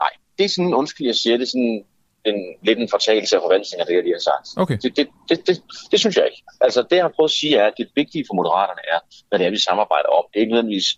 Nej, 0.00 0.10
det 0.38 0.44
er 0.44 0.48
sådan, 0.48 0.74
undskyld, 0.74 1.06
jeg 1.06 1.14
siger, 1.14 1.36
det 1.36 1.42
er 1.42 1.48
sådan 1.48 1.84
en, 2.34 2.40
lidt 2.62 2.78
en 2.78 2.88
fortalelse 2.88 3.36
af 3.36 3.42
forventninger, 3.42 3.84
det 3.84 3.94
jeg 3.94 4.02
lige 4.02 4.18
har 4.18 4.26
sagt. 4.30 4.46
Okay. 4.62 4.76
Det, 4.82 4.96
det, 4.96 5.06
det, 5.28 5.46
det, 5.46 5.62
det, 5.90 5.98
synes 6.00 6.16
jeg 6.16 6.24
ikke. 6.30 6.42
Altså 6.60 6.80
det, 6.90 6.96
jeg 6.96 7.04
har 7.04 7.14
prøvet 7.16 7.30
at 7.32 7.38
sige, 7.40 7.56
er, 7.56 7.66
at 7.66 7.74
det 7.78 7.88
vigtige 7.94 8.24
for 8.28 8.34
moderaterne 8.34 8.82
er, 8.94 8.98
hvad 9.28 9.38
det 9.38 9.46
er, 9.46 9.50
vi 9.50 9.66
samarbejder 9.68 10.10
om. 10.18 10.24
Det 10.30 10.36
er 10.36 10.44
ikke 10.44 10.54
nødvendigvis 10.54 10.88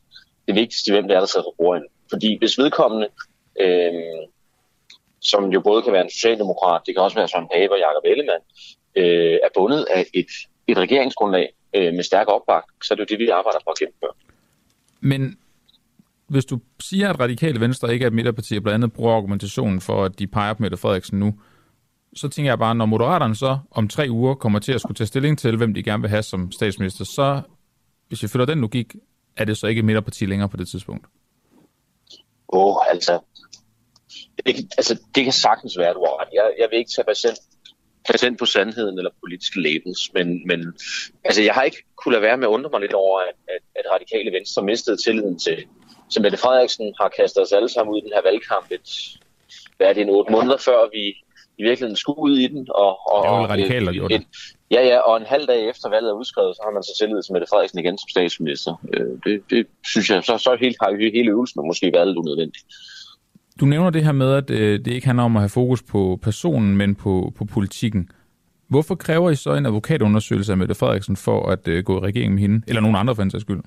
det 0.47 0.55
vigtigste, 0.55 0.93
hvem 0.93 1.07
det 1.09 1.15
er, 1.15 1.20
der 1.20 1.27
sidder 1.27 1.47
for 1.47 1.55
bordet. 1.59 1.85
Fordi 2.12 2.39
hvis 2.39 2.59
vedkommende, 2.59 3.09
øh, 3.61 3.93
som 5.20 5.43
jo 5.55 5.61
både 5.61 5.82
kan 5.82 5.93
være 5.93 6.05
en 6.05 6.16
socialdemokrat, 6.19 6.81
det 6.86 6.94
kan 6.94 7.02
også 7.02 7.16
være 7.16 7.28
Søren 7.28 7.48
Pape 7.52 7.73
og 7.74 7.81
Jacob 7.85 8.05
Ellemann, 8.05 8.43
øh, 9.01 9.39
er 9.47 9.51
bundet 9.55 9.82
af 9.90 10.07
et, 10.15 10.31
et 10.66 10.78
regeringsgrundlag 10.78 11.47
øh, 11.77 11.94
med 11.94 12.02
stærk 12.02 12.28
opbakning, 12.28 12.85
så 12.85 12.94
er 12.94 12.97
det 12.97 13.05
jo 13.05 13.11
det, 13.12 13.19
vi 13.19 13.28
arbejder 13.28 13.61
for 13.65 13.70
at 13.70 13.78
gennemføre. 13.78 14.15
Men 15.01 15.39
hvis 16.31 16.44
du 16.44 16.61
siger, 16.81 17.11
at 17.11 17.20
Radikale 17.20 17.61
Venstre 17.61 17.93
ikke 17.93 18.02
er 18.02 18.07
et 18.07 18.12
midterparti, 18.12 18.57
og 18.57 18.62
blandt 18.62 18.74
andet 18.74 18.93
bruger 18.93 19.16
argumentationen 19.16 19.81
for, 19.81 20.05
at 20.05 20.19
de 20.19 20.27
peger 20.27 20.55
på 20.55 20.62
Mette 20.62 20.77
Frederiksen 20.77 21.19
nu, 21.19 21.35
så 22.16 22.28
tænker 22.28 22.51
jeg 22.51 22.59
bare, 22.59 22.74
når 22.74 22.86
Moderaterne 22.86 23.36
så 23.36 23.59
om 23.70 23.89
tre 23.89 24.07
uger 24.11 24.35
kommer 24.35 24.59
til 24.59 24.73
at 24.73 24.81
skulle 24.81 24.94
tage 24.94 25.07
stilling 25.07 25.39
til, 25.39 25.57
hvem 25.57 25.74
de 25.74 25.82
gerne 25.82 26.01
vil 26.01 26.11
have 26.11 26.23
som 26.23 26.52
statsminister, 26.52 27.05
så, 27.05 27.43
hvis 28.09 28.23
vi 28.23 28.28
følger 28.28 28.47
den 28.47 28.61
logik, 28.61 28.94
er 29.36 29.44
det 29.44 29.57
så 29.57 29.66
ikke 29.66 29.78
et 29.78 29.85
midterparti 29.85 30.27
længere 30.27 30.48
på 30.48 30.57
det 30.57 30.69
tidspunkt? 30.69 31.07
Åh, 32.48 32.77
oh, 32.77 32.90
altså, 32.90 33.20
det, 34.47 34.57
altså, 34.78 35.01
det 35.15 35.24
kan 35.24 35.32
sagtens 35.32 35.78
være, 35.78 35.94
du 35.94 36.01
har 36.01 36.20
ret. 36.20 36.28
Jeg, 36.32 36.55
jeg 36.59 36.69
vil 36.70 36.78
ikke 36.78 36.90
tage 36.97 37.05
patient, 37.05 37.39
patient 38.11 38.39
på 38.39 38.47
sandheden 38.47 38.98
eller 38.98 39.11
politiske 39.20 39.61
labels, 39.61 40.12
men, 40.15 40.47
men 40.47 40.74
altså, 41.24 41.43
jeg 41.43 41.55
har 41.55 41.62
ikke 41.62 41.82
kunne 41.97 42.12
lade 42.12 42.23
være 42.23 42.36
med 42.36 42.47
at 42.47 42.51
undre 42.51 42.70
mig 42.70 42.81
lidt 42.81 42.93
over, 42.93 43.20
at, 43.20 43.36
at, 43.48 43.62
at 43.77 43.85
radikale 43.94 44.32
venstre 44.32 44.62
mistede 44.62 44.97
tilliden 44.97 45.39
til, 45.39 45.66
så 46.10 46.20
Mette 46.22 46.38
Frederiksen 46.38 46.94
har 47.00 47.08
kastet 47.08 47.42
os 47.42 47.52
alle 47.52 47.68
sammen 47.68 47.92
ud 47.94 47.98
i 47.98 48.04
den 48.04 48.12
her 48.14 48.22
valgkamp 48.22 48.66
et, 48.70 48.88
hvad 49.76 49.86
er 49.86 49.92
det, 49.92 50.02
en 50.02 50.10
otte 50.10 50.32
måneder 50.32 50.58
før 50.68 50.80
vi 50.92 51.04
i 51.60 51.62
virkeligheden 51.62 51.96
skulle 51.96 52.20
ud 52.26 52.36
i 52.38 52.46
den. 52.46 52.66
Og, 52.70 52.92
og, 53.12 53.22
det 53.22 53.30
var 53.30 53.46
radikalt, 53.46 53.86
der 53.86 53.92
gjorde 53.92 54.14
det. 54.14 54.26
Ja, 54.70 54.82
ja, 54.90 54.98
og 54.98 55.16
en 55.16 55.26
halv 55.26 55.46
dag 55.46 55.68
efter 55.70 55.88
valget 55.88 56.10
er 56.10 56.14
udskrevet, 56.14 56.56
så 56.56 56.62
har 56.64 56.72
man 56.72 56.82
så 56.82 56.92
tillid 57.00 57.22
til 57.22 57.32
Mette 57.32 57.46
Frederiksen 57.50 57.78
igen 57.78 57.98
som 57.98 58.08
statsminister. 58.08 58.72
Øh, 58.94 59.06
det, 59.24 59.42
det 59.50 59.66
synes 59.92 60.10
jeg, 60.10 60.24
så, 60.24 60.38
så 60.38 60.56
helt, 60.60 60.76
har 60.82 61.10
hele 61.12 61.30
øvelsen 61.30 61.66
måske 61.66 61.90
været 61.94 62.06
lidt 62.06 62.18
unødvendigt. 62.18 62.64
Du 63.60 63.64
nævner 63.64 63.90
det 63.90 64.04
her 64.04 64.12
med, 64.12 64.32
at 64.32 64.50
øh, 64.50 64.84
det 64.84 64.92
ikke 64.92 65.06
handler 65.06 65.24
om 65.24 65.36
at 65.36 65.42
have 65.42 65.48
fokus 65.48 65.82
på 65.82 66.18
personen, 66.22 66.76
men 66.76 66.94
på, 66.94 67.32
på 67.36 67.44
politikken. 67.44 68.10
Hvorfor 68.68 68.94
kræver 68.94 69.30
I 69.30 69.36
så 69.36 69.54
en 69.54 69.66
advokatundersøgelse 69.66 70.52
af 70.52 70.58
Mette 70.58 70.74
Frederiksen 70.74 71.16
for 71.16 71.50
at 71.50 71.68
øh, 71.68 71.84
gå 71.84 71.96
i 71.96 72.00
regering 72.00 72.34
med 72.34 72.40
hende? 72.40 72.62
Eller 72.68 72.80
nogen 72.80 72.96
andre 72.96 73.14
for 73.14 73.22
en 73.22 73.30
sags 73.30 73.42
skyld? 73.42 73.60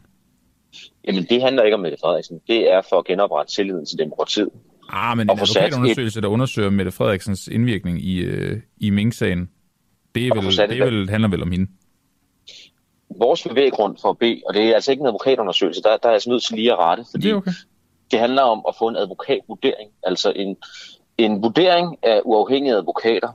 Jamen, 1.08 1.24
det 1.24 1.42
handler 1.42 1.64
ikke 1.64 1.76
om 1.76 1.82
Mette 1.82 1.98
Frederiksen. 2.02 2.40
Det 2.48 2.72
er 2.72 2.82
for 2.90 3.00
at 3.00 3.06
genoprette 3.06 3.54
tilliden 3.54 3.86
til 3.86 3.98
demokratiet. 3.98 4.50
Ah, 4.90 5.18
men 5.18 5.30
en 5.30 5.30
advokatundersøgelse, 5.30 6.20
et... 6.20 6.24
der 6.24 6.30
undersøger 6.30 6.70
Mette 6.70 6.92
Frederiksens 6.92 7.48
indvirkning 7.48 8.02
i, 8.06 8.20
øh, 8.20 8.62
i 8.78 8.90
Mink-sagen, 8.90 9.50
det, 10.16 10.28
er 10.28 10.36
vel, 10.36 10.70
det 10.70 10.82
er 10.82 10.86
vel, 10.86 11.10
handler 11.10 11.30
vel 11.30 11.42
om 11.42 11.52
hende? 11.52 11.72
Vores 13.18 13.44
bevæggrund 13.44 13.98
for 14.02 14.10
at 14.10 14.18
bede, 14.18 14.42
og 14.48 14.54
det 14.54 14.64
er 14.64 14.76
altså 14.76 14.92
ikke 14.92 15.02
en 15.02 15.08
advokatundersøgelse, 15.08 15.82
der, 15.82 15.98
der 15.98 16.10
er 16.10 16.14
altså 16.14 16.30
nødt 16.30 16.44
til 16.44 16.56
lige 16.56 16.72
at 16.72 16.78
rette, 16.78 17.06
fordi 17.12 17.28
det, 17.28 17.36
okay. 17.36 17.52
det 18.12 18.20
handler 18.20 18.42
om 18.42 18.66
at 18.68 18.76
få 18.80 18.88
en 18.88 18.96
advokatvurdering, 18.96 19.92
altså 20.04 20.34
en, 20.36 20.58
en 21.18 21.44
vurdering 21.44 21.98
af 22.04 22.22
uafhængige 22.26 22.76
advokater 22.76 23.30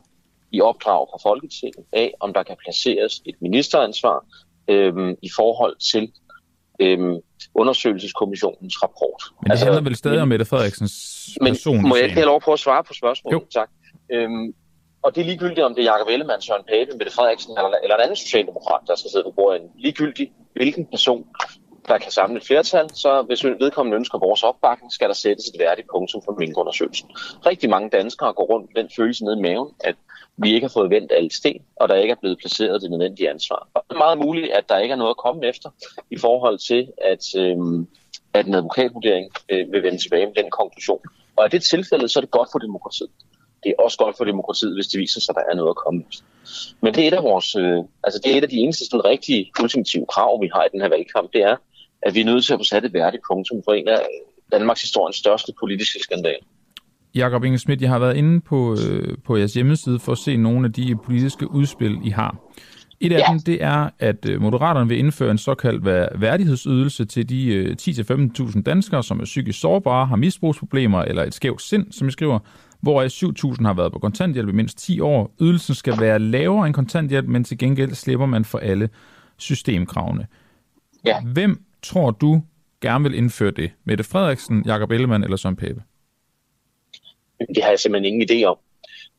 i 0.52 0.60
opdrag 0.60 1.06
fra 1.10 1.30
Folketinget 1.30 1.84
af, 1.92 2.14
om 2.20 2.32
der 2.32 2.42
kan 2.42 2.56
placeres 2.64 3.22
et 3.26 3.34
ministeransvar 3.40 4.24
øhm, 4.68 5.14
i 5.22 5.30
forhold 5.36 5.76
til 5.76 6.12
øhm, 6.78 7.16
undersøgelseskommissionens 7.54 8.82
rapport. 8.82 9.22
Men 9.40 9.44
det 9.44 9.50
altså, 9.50 9.64
handler 9.64 9.82
vel 9.82 9.96
stadig 9.96 10.16
men, 10.16 10.22
om 10.22 10.28
Mette 10.28 10.44
Frederiksens 10.44 10.94
person? 11.42 11.76
Men 11.76 11.88
må 11.88 11.94
jeg 11.96 12.04
ikke 12.04 12.14
have 12.14 12.26
lov 12.26 12.40
på 12.40 12.52
at 12.52 12.58
svare 12.58 12.84
på 12.84 12.94
spørgsmålet? 12.94 13.34
Jo. 13.34 13.46
Tak. 13.54 13.70
Øhm, 14.12 14.54
og 15.02 15.14
det 15.14 15.20
er 15.20 15.24
ligegyldigt, 15.24 15.60
om 15.60 15.74
det 15.74 15.82
er 15.84 15.92
Jacob 15.92 16.08
Ellemann, 16.08 16.42
Søren 16.42 16.64
Pape, 16.68 16.98
Mette 16.98 17.12
Frederiksen 17.12 17.52
eller, 17.58 17.70
eller 17.82 17.96
en 17.96 18.02
anden 18.02 18.16
socialdemokrat, 18.16 18.80
der 18.86 18.96
skal 18.96 19.10
sidde 19.10 19.24
på 19.24 19.34
bordet. 19.36 19.62
Ligegyldigt, 19.78 20.32
hvilken 20.52 20.86
person, 20.86 21.26
der 21.88 21.98
kan 21.98 22.12
samle 22.12 22.36
et 22.36 22.46
flertal, 22.46 22.90
så 22.94 23.22
hvis 23.22 23.44
vedkommende 23.44 23.96
ønsker 23.96 24.18
vores 24.18 24.42
opbakning, 24.42 24.92
skal 24.92 25.08
der 25.08 25.14
sættes 25.14 25.46
et 25.46 25.58
værdigt 25.58 25.88
punktum 25.90 26.22
for 26.24 26.32
minkundersøgelsen. 26.38 27.10
Rigtig 27.46 27.70
mange 27.70 27.90
danskere 27.90 28.32
går 28.32 28.44
rundt 28.44 28.70
med 28.74 28.82
den 28.82 28.90
følelse 28.96 29.24
nede 29.24 29.38
i 29.38 29.42
maven, 29.42 29.68
at 29.80 29.94
vi 30.36 30.54
ikke 30.54 30.64
har 30.66 30.72
fået 30.72 30.90
vendt 30.90 31.12
alle 31.12 31.30
sten, 31.32 31.62
og 31.76 31.88
der 31.88 31.94
ikke 31.94 32.12
er 32.12 32.20
blevet 32.20 32.38
placeret 32.38 32.82
det 32.82 32.90
nødvendige 32.90 33.30
ansvar. 33.30 33.68
Og 33.74 33.84
det 33.88 33.94
er 33.94 33.98
meget 33.98 34.18
muligt, 34.18 34.52
at 34.52 34.68
der 34.68 34.78
ikke 34.78 34.92
er 34.92 34.96
noget 34.96 35.10
at 35.10 35.16
komme 35.16 35.46
efter 35.46 35.70
i 36.10 36.18
forhold 36.18 36.58
til, 36.58 36.88
at, 37.04 37.24
øh, 37.36 37.56
at 38.34 38.46
en 38.46 38.54
advokatvurdering 38.54 39.30
øh, 39.48 39.72
vil 39.72 39.82
vende 39.82 39.98
tilbage 39.98 40.26
med 40.26 40.34
den 40.34 40.50
konklusion. 40.50 41.00
Og 41.36 41.44
er 41.44 41.48
det 41.48 41.62
tilfældet, 41.62 42.10
så 42.10 42.18
er 42.18 42.20
det 42.20 42.30
godt 42.30 42.48
for 42.52 42.58
demokratiet. 42.58 43.10
Det 43.62 43.68
er 43.70 43.82
også 43.82 43.98
godt 43.98 44.16
for 44.16 44.24
demokratiet, 44.24 44.74
hvis 44.74 44.86
det 44.86 45.00
viser 45.00 45.20
sig, 45.20 45.32
at 45.32 45.36
der 45.40 45.52
er 45.52 45.56
noget 45.56 45.70
at 45.70 45.76
komme 45.84 46.04
efter. 46.08 46.24
Men 46.82 46.94
det 46.94 47.04
er 47.04 47.08
et 47.08 47.18
af 47.20 47.22
vores, 47.22 47.56
øh, 47.56 47.78
altså 48.04 48.20
det 48.24 48.32
er 48.32 48.38
et 48.38 48.42
af 48.42 48.48
de 48.48 48.56
eneste 48.56 48.84
sådan, 48.84 49.04
rigtige 49.04 49.50
ultimative 49.62 50.06
krav, 50.14 50.42
vi 50.42 50.48
har 50.54 50.64
i 50.64 50.68
den 50.72 50.80
her 50.80 50.88
valgkamp, 50.88 51.32
det 51.32 51.42
er, 51.42 51.56
at 52.02 52.14
vi 52.14 52.20
er 52.20 52.24
nødt 52.24 52.44
til 52.44 52.52
at 52.52 52.60
få 52.60 52.64
sat 52.64 52.84
et 52.84 52.92
værdigt 52.92 53.22
punktum 53.30 53.62
for 53.64 53.72
en 53.72 53.88
af 53.88 54.00
Danmarks 54.52 54.82
historiens 54.82 55.16
største 55.16 55.52
politiske 55.60 55.98
skandaler. 56.02 56.46
Jakob 57.14 57.44
Inge 57.44 57.58
Schmidt, 57.58 57.82
jeg 57.82 57.90
har 57.90 57.98
været 57.98 58.16
inde 58.16 58.40
på, 58.40 58.76
øh, 58.90 59.16
på 59.26 59.36
jeres 59.36 59.54
hjemmeside 59.54 59.98
for 59.98 60.12
at 60.12 60.18
se 60.18 60.36
nogle 60.36 60.66
af 60.66 60.72
de 60.72 60.96
politiske 61.04 61.50
udspil, 61.50 61.98
I 62.04 62.08
har. 62.10 62.36
Et 63.00 63.12
af 63.12 63.18
ja. 63.18 63.32
dem, 63.32 63.40
det 63.40 63.62
er, 63.62 63.90
at 63.98 64.28
øh, 64.28 64.40
Moderaterne 64.40 64.88
vil 64.88 64.98
indføre 64.98 65.30
en 65.30 65.38
såkaldt 65.38 65.84
værdighedsydelse 66.20 67.04
til 67.04 67.28
de 67.28 67.54
øh, 67.54 67.76
10-15.000 67.82 68.62
danskere, 68.62 69.02
som 69.02 69.20
er 69.20 69.24
psykisk 69.24 69.60
sårbare, 69.60 70.06
har 70.06 70.16
misbrugsproblemer 70.16 71.02
eller 71.02 71.22
et 71.22 71.34
skævt 71.34 71.62
sind, 71.62 71.92
som 71.92 72.08
I 72.08 72.10
skriver, 72.10 72.38
hvor 72.80 73.54
7.000 73.56 73.66
har 73.66 73.74
været 73.74 73.92
på 73.92 73.98
kontanthjælp 73.98 74.48
i 74.48 74.52
mindst 74.52 74.78
10 74.78 75.00
år. 75.00 75.34
Ydelsen 75.40 75.74
skal 75.74 76.00
være 76.00 76.18
lavere 76.18 76.66
end 76.66 76.74
kontanthjælp, 76.74 77.28
men 77.28 77.44
til 77.44 77.58
gengæld 77.58 77.94
slipper 77.94 78.26
man 78.26 78.44
for 78.44 78.58
alle 78.58 78.88
systemkravene. 79.36 80.26
Ja. 81.06 81.20
Hvem 81.20 81.62
tror 81.82 82.10
du 82.10 82.42
gerne 82.80 83.04
vil 83.04 83.14
indføre 83.14 83.50
det? 83.50 83.70
Mette 83.84 84.04
Frederiksen, 84.04 84.62
Jakob 84.66 84.90
Ellemann 84.90 85.24
eller 85.24 85.36
Søren 85.36 85.56
Pape? 85.56 85.82
Det 87.54 87.62
har 87.62 87.70
jeg 87.70 87.78
simpelthen 87.78 88.14
ingen 88.14 88.28
idé 88.30 88.44
om. 88.44 88.56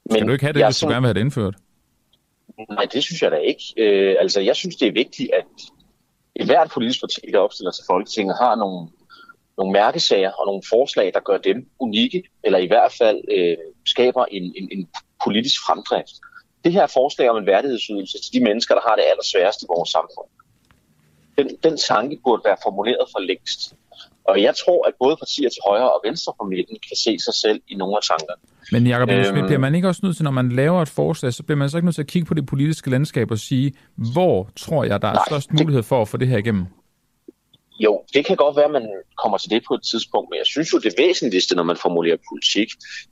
Men 0.05 0.15
Skal 0.15 0.27
du 0.27 0.31
ikke 0.31 0.45
have 0.45 0.53
det, 0.53 0.65
hvis 0.65 0.79
du 0.79 0.87
gerne 0.87 1.01
vil 1.01 1.07
have 1.07 1.13
det 1.13 1.19
indført? 1.19 1.55
Nej, 2.69 2.85
det 2.93 3.03
synes 3.03 3.21
jeg 3.21 3.31
da 3.31 3.35
ikke. 3.35 3.63
Øh, 3.77 4.15
altså, 4.19 4.41
jeg 4.41 4.55
synes, 4.55 4.75
det 4.75 4.87
er 4.87 4.91
vigtigt, 4.91 5.29
at, 5.33 6.45
hvert 6.45 6.71
politisk 6.73 6.99
parti, 6.99 7.21
der 7.33 7.39
opstiller 7.39 7.71
til 7.71 7.83
Folketinget, 7.87 8.35
har 8.41 8.55
nogle, 8.55 8.87
nogle 9.59 9.73
mærkesager 9.73 10.31
og 10.31 10.45
nogle 10.45 10.63
forslag, 10.69 11.11
der 11.13 11.19
gør 11.19 11.37
dem 11.37 11.57
unikke, 11.79 12.23
eller 12.43 12.59
i 12.59 12.67
hvert 12.67 12.93
fald 12.99 13.19
øh, 13.35 13.57
skaber 13.85 14.25
en, 14.25 14.43
en, 14.59 14.67
en 14.71 14.87
politisk 15.23 15.57
fremdrift. 15.65 16.15
Det 16.63 16.71
her 16.73 16.87
forslag 16.87 17.29
om 17.29 17.37
en 17.37 17.45
værdighedsydelse 17.45 18.17
til 18.23 18.31
de 18.33 18.43
mennesker, 18.43 18.73
der 18.75 18.81
har 18.87 18.95
det 18.95 19.05
allersværeste 19.11 19.63
i 19.65 19.69
vores 19.75 19.89
samfund, 19.89 20.29
den, 21.37 21.47
den 21.63 21.77
tanke 21.77 22.19
burde 22.23 22.41
være 22.45 22.57
formuleret 22.63 23.05
for 23.13 23.19
længst. 23.19 23.75
Og 24.29 24.41
jeg 24.41 24.53
tror, 24.55 24.87
at 24.87 24.93
både 24.99 25.15
partier 25.23 25.49
til 25.49 25.61
højre 25.67 25.91
og 25.95 26.01
venstre 26.05 26.33
på 26.39 26.45
midten 26.45 26.77
kan 26.87 26.97
se 27.05 27.19
sig 27.19 27.33
selv 27.33 27.61
i 27.67 27.75
nogle 27.75 27.95
af 27.97 28.03
tankerne. 28.11 28.41
Men 28.71 28.87
Jacob 28.87 29.09
øhm, 29.09 29.45
bliver 29.47 29.59
man 29.59 29.75
ikke 29.75 29.87
også 29.87 30.01
nødt 30.03 30.15
til, 30.15 30.23
når 30.23 30.31
man 30.31 30.49
laver 30.51 30.81
et 30.81 30.89
forslag, 30.89 31.33
så 31.33 31.43
bliver 31.43 31.57
man 31.57 31.69
så 31.69 31.77
ikke 31.77 31.85
nødt 31.85 31.95
til 31.95 32.01
at 32.01 32.07
kigge 32.07 32.25
på 32.25 32.33
det 32.33 32.45
politiske 32.45 32.89
landskab 32.89 33.31
og 33.31 33.39
sige, 33.39 33.73
hvor 34.13 34.49
tror 34.55 34.83
jeg, 34.83 35.01
der 35.01 35.07
er 35.07 35.13
nej, 35.13 35.23
størst 35.27 35.53
mulighed 35.53 35.83
for 35.83 36.01
at 36.01 36.07
få 36.07 36.17
det 36.17 36.27
her 36.27 36.37
igennem? 36.37 36.65
Jo, 37.79 38.03
det 38.13 38.25
kan 38.25 38.35
godt 38.35 38.55
være, 38.55 38.65
at 38.65 38.71
man 38.71 38.87
kommer 39.23 39.37
til 39.37 39.49
det 39.49 39.63
på 39.67 39.73
et 39.73 39.83
tidspunkt, 39.91 40.29
men 40.29 40.37
jeg 40.37 40.45
synes 40.45 40.73
jo, 40.73 40.77
det 40.79 40.93
væsentligste, 40.97 41.55
når 41.55 41.63
man 41.63 41.77
formulerer 41.77 42.17
politik, 42.29 42.69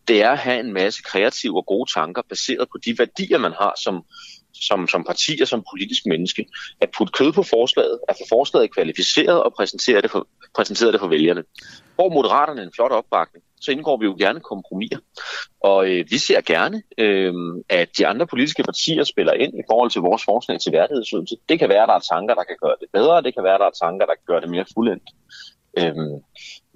det 0.08 0.22
er 0.22 0.30
at 0.30 0.38
have 0.38 0.60
en 0.60 0.74
masse 0.74 1.02
kreative 1.04 1.58
og 1.58 1.66
gode 1.66 1.92
tanker, 1.92 2.22
baseret 2.30 2.68
på 2.72 2.78
de 2.86 3.00
værdier, 3.00 3.38
man 3.38 3.52
har 3.52 3.74
som, 3.84 4.04
som, 4.54 4.88
som 4.88 5.04
parti 5.04 5.40
og 5.42 5.48
som 5.48 5.64
politisk 5.72 6.06
menneske. 6.06 6.46
At 6.82 6.90
putte 6.98 7.12
kød 7.12 7.32
på 7.34 7.44
forslaget, 7.44 8.00
at 8.10 8.16
få 8.20 8.26
forslaget 8.30 8.74
kvalificeret 8.74 9.44
og 9.44 9.54
præsentere 9.58 10.02
det 10.02 10.12
for, 10.12 10.28
præsentere 10.56 10.92
det 10.92 11.00
for 11.00 11.08
vælgerne. 11.08 11.44
Hvor 11.96 12.10
Moderaterne 12.10 12.64
en 12.64 12.72
flot 12.76 12.92
opbakning, 12.92 13.44
så 13.62 13.72
indgår 13.72 13.98
vi 13.98 14.06
jo 14.06 14.16
gerne 14.20 14.40
kompromiser. 14.40 15.00
Og 15.62 15.90
øh, 15.92 16.06
vi 16.10 16.18
ser 16.18 16.42
gerne, 16.42 16.84
øh, 16.98 17.34
at 17.70 17.90
de 17.98 18.08
andre 18.08 18.28
politiske 18.28 18.64
partier 18.64 19.04
spiller 19.04 19.34
ind 19.34 19.54
i 19.60 19.64
forhold 19.70 19.92
til 19.92 20.02
vores 20.02 20.24
forslag 20.26 20.60
til 20.60 20.72
værdighedsydelse. 20.72 21.36
Det 21.50 21.60
kan 21.60 21.70
være, 21.70 21.84
at 21.84 21.90
der 21.90 21.96
er 21.96 22.08
tanker, 22.14 22.36
der 22.36 22.44
kan 22.44 22.58
gøre 22.62 22.76
det 22.82 22.90
bedre, 22.94 23.22
det 23.22 23.34
kan 23.34 23.44
være, 23.44 23.54
at 23.54 23.60
der 23.60 23.66
er 23.66 23.86
tanker, 23.86 24.06
der 24.06 24.16
kan 24.16 24.28
gøre 24.28 24.42
det 24.42 24.50
mere 24.50 24.66
fuldendt. 24.74 25.10
Øhm, 25.78 26.22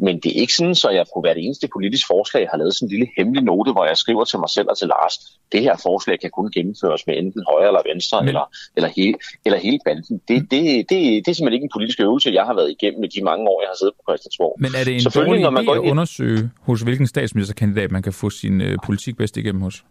men 0.05 0.19
det 0.19 0.29
er 0.31 0.41
ikke 0.41 0.53
sådan, 0.53 0.75
så 0.75 0.89
jeg 0.89 1.05
på 1.15 1.21
hvert 1.21 1.37
eneste 1.39 1.67
politisk 1.75 2.07
forslag 2.07 2.47
har 2.51 2.57
lavet 2.57 2.75
sådan 2.75 2.87
en 2.87 2.89
lille 2.89 3.07
hemmelig 3.17 3.43
note, 3.43 3.71
hvor 3.71 3.85
jeg 3.85 3.97
skriver 3.97 4.23
til 4.25 4.39
mig 4.39 4.49
selv 4.49 4.67
og 4.69 4.77
til 4.77 4.87
Lars, 4.87 5.15
det 5.51 5.61
her 5.61 5.75
forslag 5.87 6.19
kan 6.19 6.31
kun 6.37 6.51
gennemføres 6.51 7.07
med 7.07 7.15
enten 7.17 7.43
højre 7.51 7.67
eller 7.67 7.83
venstre, 7.91 8.21
men... 8.21 8.27
eller, 8.27 8.45
eller, 8.75 8.89
hele, 8.97 9.15
eller 9.45 9.59
hele 9.59 9.79
banden. 9.85 10.21
Det, 10.27 10.37
det, 10.51 10.61
det, 10.89 10.99
det 11.23 11.27
er 11.27 11.33
simpelthen 11.33 11.53
ikke 11.53 11.69
en 11.69 11.75
politisk 11.77 11.99
øvelse, 11.99 12.29
jeg 12.39 12.45
har 12.49 12.53
været 12.53 12.71
igennem 12.75 13.03
i 13.03 13.07
de 13.07 13.21
mange 13.29 13.43
år, 13.51 13.61
jeg 13.61 13.69
har 13.71 13.77
siddet 13.81 13.95
på 13.97 14.03
Christiansborg. 14.07 14.53
Men 14.63 14.71
er 14.79 14.83
det 14.87 14.93
en 14.95 15.11
dårlig 15.15 15.41
når 15.41 15.49
man 15.49 15.65
idé 15.67 15.71
at 15.71 15.91
undersøge, 15.91 16.49
hos 16.61 16.81
hvilken 16.81 17.07
statsministerkandidat 17.07 17.91
man 17.91 18.01
kan 18.01 18.13
få 18.13 18.29
sin 18.29 18.61
øh, 18.61 18.77
politik 18.85 19.17
bedst 19.17 19.37
igennem 19.37 19.61
hos? 19.61 19.83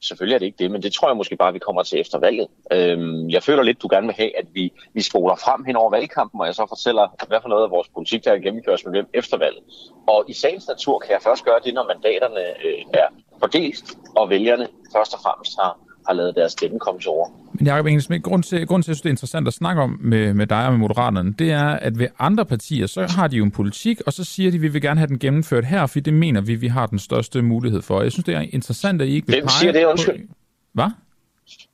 Selvfølgelig 0.00 0.34
er 0.34 0.38
det 0.38 0.46
ikke 0.46 0.62
det, 0.62 0.70
men 0.70 0.82
det 0.82 0.92
tror 0.92 1.08
jeg 1.08 1.16
måske 1.16 1.36
bare, 1.36 1.52
vi 1.52 1.58
kommer 1.58 1.82
til 1.82 2.00
efter 2.00 2.18
valget. 2.18 2.48
Øhm, 2.72 3.30
jeg 3.30 3.42
føler 3.42 3.62
lidt, 3.62 3.82
du 3.82 3.88
gerne 3.90 4.06
vil 4.06 4.16
have, 4.16 4.38
at 4.38 4.46
vi, 4.52 4.72
vi 4.94 5.02
spoler 5.02 5.36
frem 5.36 5.64
hen 5.64 5.76
over 5.76 5.90
valgkampen, 5.90 6.40
og 6.40 6.46
jeg 6.46 6.54
så 6.54 6.66
fortæller, 6.68 7.08
hvad 7.28 7.38
for 7.42 7.48
noget 7.48 7.64
af 7.64 7.70
vores 7.70 7.88
politik, 7.88 8.24
der 8.24 8.34
kan 8.34 8.42
gennemføres 8.42 8.84
med 8.84 8.92
hvem 8.92 9.06
efter 9.14 9.36
valget. 9.38 9.62
Og 10.08 10.24
i 10.28 10.32
sagens 10.32 10.68
natur 10.68 10.98
kan 10.98 11.12
jeg 11.12 11.22
først 11.22 11.44
gøre 11.44 11.60
det, 11.64 11.74
når 11.74 11.84
mandaterne 11.84 12.40
øh, 12.66 12.82
er 12.94 13.08
fordelt, 13.40 13.96
og 14.16 14.30
vælgerne 14.30 14.68
først 14.92 15.14
og 15.14 15.20
fremmest 15.20 15.58
har, 15.60 15.78
har 16.08 16.14
lavet 16.14 16.34
deres 16.36 16.52
stemme 16.52 16.78
komme 16.78 17.00
til 17.00 17.08
ord. 17.08 17.32
Men 17.52 17.66
Jacob 17.66 17.86
Engelsmith, 17.86 18.22
grund 18.22 18.42
til, 18.42 18.66
grund 18.66 18.82
til, 18.82 18.86
at 18.86 18.88
jeg 18.88 18.96
synes, 18.96 19.02
det 19.02 19.08
er 19.08 19.12
interessant 19.12 19.48
at 19.48 19.54
snakke 19.54 19.82
om 19.82 19.98
med, 20.00 20.34
med 20.34 20.46
dig 20.46 20.66
og 20.66 20.72
med 20.72 20.78
Moderaterne, 20.78 21.32
det 21.32 21.52
er, 21.52 21.68
at 21.68 21.98
ved 21.98 22.08
andre 22.18 22.44
partier, 22.44 22.86
så 22.86 23.06
har 23.16 23.28
de 23.28 23.36
jo 23.36 23.44
en 23.44 23.50
politik, 23.50 24.00
og 24.06 24.12
så 24.12 24.24
siger 24.24 24.50
de, 24.50 24.56
at 24.56 24.62
vi 24.62 24.68
vil 24.68 24.82
gerne 24.82 25.00
have 25.00 25.08
den 25.08 25.18
gennemført 25.18 25.64
her, 25.64 25.86
for 25.86 26.00
det 26.00 26.14
mener 26.14 26.40
vi, 26.40 26.54
vi 26.54 26.68
har 26.68 26.86
den 26.86 26.98
største 26.98 27.42
mulighed 27.42 27.82
for. 27.82 28.02
Jeg 28.02 28.12
synes, 28.12 28.24
det 28.24 28.34
er 28.34 28.40
interessant, 28.40 29.02
at 29.02 29.08
I 29.08 29.14
ikke 29.14 29.26
vil 29.26 29.36
Hvem 29.36 29.48
siger 29.48 29.72
det, 29.72 29.84
undskyld? 29.84 30.28
På... 30.28 30.34
Hvad? 30.72 30.90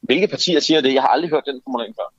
Hvilke 0.01 0.27
partier 0.27 0.61
siger 0.61 0.81
det? 0.81 0.95
Jeg 0.95 1.03
har 1.03 1.09
aldrig 1.09 1.31
hørt 1.31 1.43
den 1.47 1.61
formulering 1.65 1.95
før. 1.95 2.13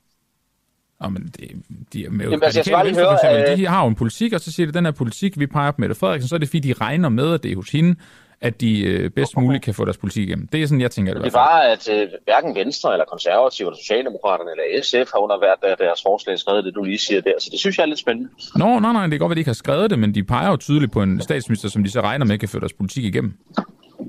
Oh, 0.99 1.13
men 1.13 1.33
det, 1.39 1.51
de 1.93 2.05
er 2.05 2.09
med 2.09 2.25
Jamen, 2.25 2.43
altså, 2.43 2.63
jeg 2.67 2.85
venstre, 2.85 3.03
høre, 3.03 3.13
eksempel, 3.13 3.57
de 3.57 3.67
har 3.67 3.81
jo 3.81 3.87
en 3.87 3.95
politik, 3.95 4.33
og 4.33 4.41
så 4.41 4.51
siger 4.51 4.67
de, 4.67 4.69
at 4.69 4.73
den 4.73 4.85
her 4.85 4.91
politik, 4.91 5.39
vi 5.39 5.47
peger 5.47 5.71
på 5.71 5.75
Mette 5.81 5.95
Frederiksen, 5.95 6.29
så 6.29 6.35
er 6.35 6.39
det 6.39 6.49
fordi, 6.49 6.59
de 6.59 6.73
regner 6.73 7.09
med, 7.09 7.33
at 7.33 7.43
det 7.43 7.51
er 7.51 7.55
hos 7.55 7.69
hende, 7.69 7.95
at 8.41 8.61
de 8.61 8.81
øh, 8.81 9.09
bedst 9.09 9.37
muligt 9.37 9.63
kan 9.63 9.73
få 9.73 9.85
deres 9.85 9.97
politik 9.97 10.27
igennem. 10.27 10.47
Det 10.47 10.63
er 10.63 10.67
sådan, 10.67 10.81
jeg 10.81 10.91
tænker 10.91 11.13
det. 11.13 11.23
Det 11.23 11.33
var, 11.33 11.59
at 11.59 11.89
øh, 11.89 12.07
hverken 12.23 12.55
Venstre 12.55 12.93
eller 12.93 13.05
Konservative 13.05 13.67
eller 13.67 13.77
Socialdemokraterne 13.77 14.51
eller 14.51 14.83
SF 14.83 15.11
har 15.13 15.19
under 15.19 15.37
hvert 15.37 15.79
deres 15.79 16.01
forslag 16.07 16.39
skrevet 16.39 16.63
det, 16.63 16.75
du 16.75 16.83
lige 16.83 16.97
siger 16.97 17.21
der. 17.21 17.33
Så 17.39 17.49
det 17.51 17.59
synes 17.59 17.77
jeg 17.77 17.83
er 17.83 17.87
lidt 17.87 17.99
spændende. 17.99 18.29
Nå, 18.55 18.79
nej, 18.79 18.93
nej, 18.93 19.05
det 19.07 19.13
er 19.13 19.17
godt, 19.17 19.31
at 19.31 19.35
de 19.35 19.39
ikke 19.39 19.49
har 19.49 19.53
skrevet 19.65 19.89
det, 19.89 19.99
men 19.99 20.15
de 20.15 20.23
peger 20.23 20.49
jo 20.49 20.57
tydeligt 20.57 20.91
på 20.91 21.01
en 21.01 21.21
statsminister, 21.21 21.69
som 21.69 21.83
de 21.83 21.91
så 21.91 22.01
regner 22.01 22.25
med 22.25 22.37
kan 22.37 22.49
få 22.49 22.59
deres 22.59 22.73
politik 22.73 23.03
igennem. 23.03 23.33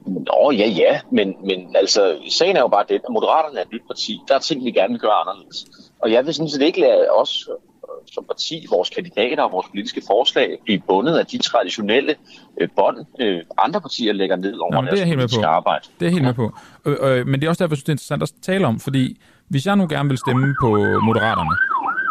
Nå, 0.06 0.50
ja, 0.50 0.68
ja, 0.68 1.00
men, 1.10 1.34
men 1.44 1.76
altså, 1.76 2.16
sagen 2.30 2.56
er 2.56 2.60
jo 2.60 2.68
bare 2.68 2.84
det, 2.88 2.94
at 2.94 3.00
Moderaterne 3.10 3.58
er 3.58 3.62
et 3.62 3.72
nyt 3.72 3.86
parti. 3.86 4.20
Der 4.28 4.34
er 4.34 4.38
ting, 4.38 4.64
vi 4.64 4.70
gerne 4.70 4.92
vil 4.92 5.00
gøre 5.00 5.12
anderledes. 5.12 5.66
Og 6.02 6.12
jeg 6.12 6.26
vil 6.26 6.34
sådan 6.34 6.50
set 6.50 6.62
ikke 6.62 6.80
lade 6.80 7.10
os 7.10 7.48
som 8.12 8.24
parti, 8.24 8.66
vores 8.70 8.90
kandidater 8.90 9.42
og 9.42 9.52
vores 9.52 9.66
politiske 9.68 10.02
forslag 10.06 10.58
blive 10.64 10.80
bundet 10.88 11.18
af 11.18 11.26
de 11.26 11.38
traditionelle 11.38 12.14
øh, 12.60 12.68
bånd, 12.76 13.06
øh, 13.20 13.42
andre 13.58 13.80
partier 13.80 14.12
lægger 14.12 14.36
ned 14.36 14.54
over 14.58 14.72
Nå, 14.72 14.80
deres 14.80 15.00
det 15.00 15.08
er 15.08 15.14
politiske 15.14 15.40
på. 15.42 15.46
arbejde. 15.46 15.84
Det 16.00 16.06
er 16.06 16.10
helt 16.10 16.24
med 16.24 16.34
på. 16.34 16.52
Øh, 16.84 16.96
øh, 17.02 17.26
men 17.26 17.40
det 17.40 17.46
er 17.46 17.48
også 17.48 17.64
derfor, 17.64 17.74
jeg 17.74 17.78
synes, 17.78 17.84
det 17.84 17.88
er 17.88 17.92
interessant 17.92 18.22
at 18.22 18.32
tale 18.42 18.66
om, 18.66 18.80
fordi 18.80 19.20
hvis 19.48 19.66
jeg 19.66 19.76
nu 19.76 19.86
gerne 19.90 20.08
vil 20.08 20.18
stemme 20.18 20.54
på 20.60 20.68
Moderaterne, 21.08 21.56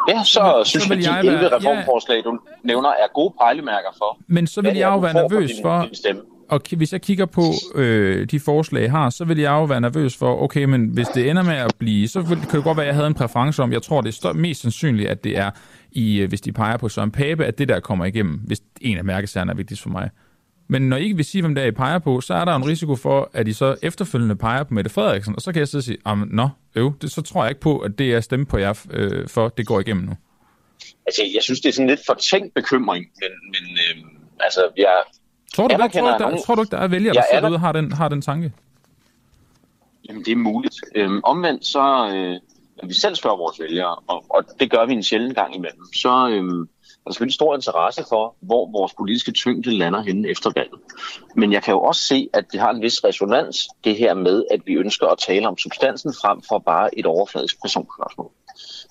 Ja, 0.09 0.23
så, 0.23 0.61
så 0.65 0.69
synes 0.69 0.83
så 0.83 0.93
jeg, 0.93 1.17
at 1.17 1.23
de 1.23 1.29
11 1.29 1.41
være, 1.41 1.57
reformforslag, 1.57 2.23
du 2.23 2.39
nævner, 2.63 2.89
er 2.89 3.07
gode 3.13 3.33
pejlemærker 3.41 3.91
for. 3.97 4.17
Men 4.27 4.47
så 4.47 4.61
vil 4.61 4.75
jeg 4.77 4.89
jo 4.89 4.97
være 4.97 5.13
nervøs 5.13 5.51
for, 5.61 5.79
for 5.79 5.85
og 6.49 6.61
hvis 6.77 6.93
jeg 6.93 7.01
kigger 7.01 7.25
på 7.25 7.41
øh, 7.75 8.27
de 8.31 8.39
forslag, 8.39 8.81
jeg 8.81 8.91
har, 8.91 9.09
så 9.09 9.25
vil 9.25 9.37
jeg 9.37 9.51
jo 9.51 9.63
være 9.63 9.81
nervøs 9.81 10.17
for, 10.17 10.41
okay, 10.43 10.63
men 10.63 10.85
hvis 10.85 11.07
det 11.07 11.29
ender 11.29 11.43
med 11.43 11.55
at 11.55 11.73
blive, 11.77 12.07
så 12.07 12.21
vil, 12.21 12.37
kan 12.37 12.55
det 12.55 12.63
godt 12.63 12.77
være, 12.77 12.85
at 12.85 12.87
jeg 12.87 12.95
havde 12.95 13.07
en 13.07 13.13
præference 13.13 13.63
om, 13.63 13.71
jeg 13.71 13.81
tror, 13.81 14.01
det 14.01 14.25
er 14.25 14.33
mest 14.33 14.61
sandsynligt, 14.61 15.09
at 15.09 15.23
det 15.23 15.37
er, 15.37 15.51
i, 15.91 16.19
øh, 16.19 16.29
hvis 16.29 16.41
de 16.41 16.51
peger 16.51 16.77
på 16.77 16.89
Søren 16.89 17.11
Pape, 17.11 17.45
at 17.45 17.57
det 17.57 17.69
der 17.69 17.79
kommer 17.79 18.05
igennem, 18.05 18.33
hvis 18.33 18.61
en 18.81 18.97
af 18.97 19.03
mærkesagerne 19.03 19.51
er 19.51 19.55
vigtigst 19.55 19.83
for 19.83 19.89
mig. 19.89 20.09
Men 20.67 20.89
når 20.89 20.97
I 20.97 21.03
ikke 21.03 21.15
vil 21.15 21.25
sige, 21.25 21.41
hvem 21.41 21.55
der 21.55 21.63
I 21.63 21.71
peger 21.71 21.99
på, 21.99 22.21
så 22.21 22.33
er 22.33 22.45
der 22.45 22.55
en 22.55 22.65
risiko 22.65 22.95
for, 22.95 23.29
at 23.33 23.47
I 23.47 23.53
så 23.53 23.75
efterfølgende 23.81 24.35
peger 24.35 24.63
på 24.63 24.73
Mette 24.73 24.89
Frederiksen, 24.89 25.35
og 25.35 25.41
så 25.41 25.51
kan 25.51 25.59
jeg 25.59 25.67
så 25.67 25.81
sige, 25.81 25.97
nå, 26.27 26.49
øv, 26.75 26.93
det, 27.01 27.11
så 27.11 27.21
tror 27.21 27.43
jeg 27.43 27.51
ikke 27.51 27.61
på, 27.61 27.79
at 27.79 27.91
det 27.97 28.13
er 28.13 28.21
stemme 28.21 28.45
på 28.45 28.57
jer 28.57 28.85
øh, 28.91 29.27
for, 29.27 29.49
det 29.49 29.67
går 29.67 29.79
igennem 29.79 30.03
nu. 30.05 30.13
Altså, 31.05 31.21
jeg 31.33 31.43
synes, 31.43 31.59
det 31.59 31.69
er 31.69 31.73
sådan 31.73 31.89
lidt 31.89 31.99
for 32.05 32.13
tænkt 32.13 32.53
bekymring, 32.53 33.05
men, 33.21 33.31
men 33.51 33.77
øh, 33.77 34.05
altså, 34.39 34.61
jeg 34.77 35.03
Tror 35.53 35.67
du, 35.67 35.83
ikke, 35.83 35.99
tror, 35.99 36.07
der, 36.07 36.19
nogen... 36.19 36.41
tror 36.43 36.55
du 36.55 36.61
ikke, 36.61 36.71
der 36.71 36.77
er 36.77 36.87
vælgere, 36.87 37.13
der 37.13 37.23
sidder 37.31 37.41
derude 37.41 37.59
har 37.59 37.71
den, 37.71 37.91
har 37.91 38.07
den 38.09 38.21
tanke? 38.21 38.53
Jamen, 40.09 40.25
det 40.25 40.31
er 40.31 40.35
muligt. 40.35 40.75
Øhm, 40.95 41.21
omvendt 41.23 41.65
så, 41.65 42.09
øh, 42.13 42.39
når 42.81 42.87
vi 42.87 42.93
selv 42.93 43.15
spørger 43.15 43.37
vores 43.37 43.59
vælgere, 43.59 43.95
og, 44.07 44.25
og 44.29 44.43
det 44.59 44.71
gør 44.71 44.85
vi 44.85 44.93
en 44.93 45.03
sjældent 45.03 45.35
gang 45.35 45.55
imellem, 45.55 45.93
så 45.93 46.27
øh, 46.29 46.67
er 47.05 47.09
der 47.09 47.11
selvfølgelig 47.11 47.33
stor 47.33 47.55
interesse 47.55 48.03
for, 48.09 48.35
hvor 48.39 48.71
vores 48.71 48.93
politiske 48.93 49.31
tyngde 49.31 49.71
lander 49.71 50.01
henne 50.01 50.29
efter 50.29 50.51
valget. 50.55 50.79
Men 51.35 51.53
jeg 51.53 51.63
kan 51.63 51.73
jo 51.73 51.81
også 51.81 52.01
se, 52.01 52.29
at 52.33 52.51
det 52.51 52.59
har 52.59 52.69
en 52.69 52.81
vis 52.81 53.03
resonans, 53.03 53.67
det 53.83 53.95
her 53.95 54.13
med, 54.13 54.43
at 54.51 54.61
vi 54.65 54.73
ønsker 54.73 55.07
at 55.07 55.17
tale 55.17 55.47
om 55.47 55.57
substansen 55.57 56.13
frem 56.21 56.41
for 56.41 56.59
bare 56.59 56.99
et 56.99 57.05
overfladisk 57.05 57.61
personspørgsmål. 57.61 58.31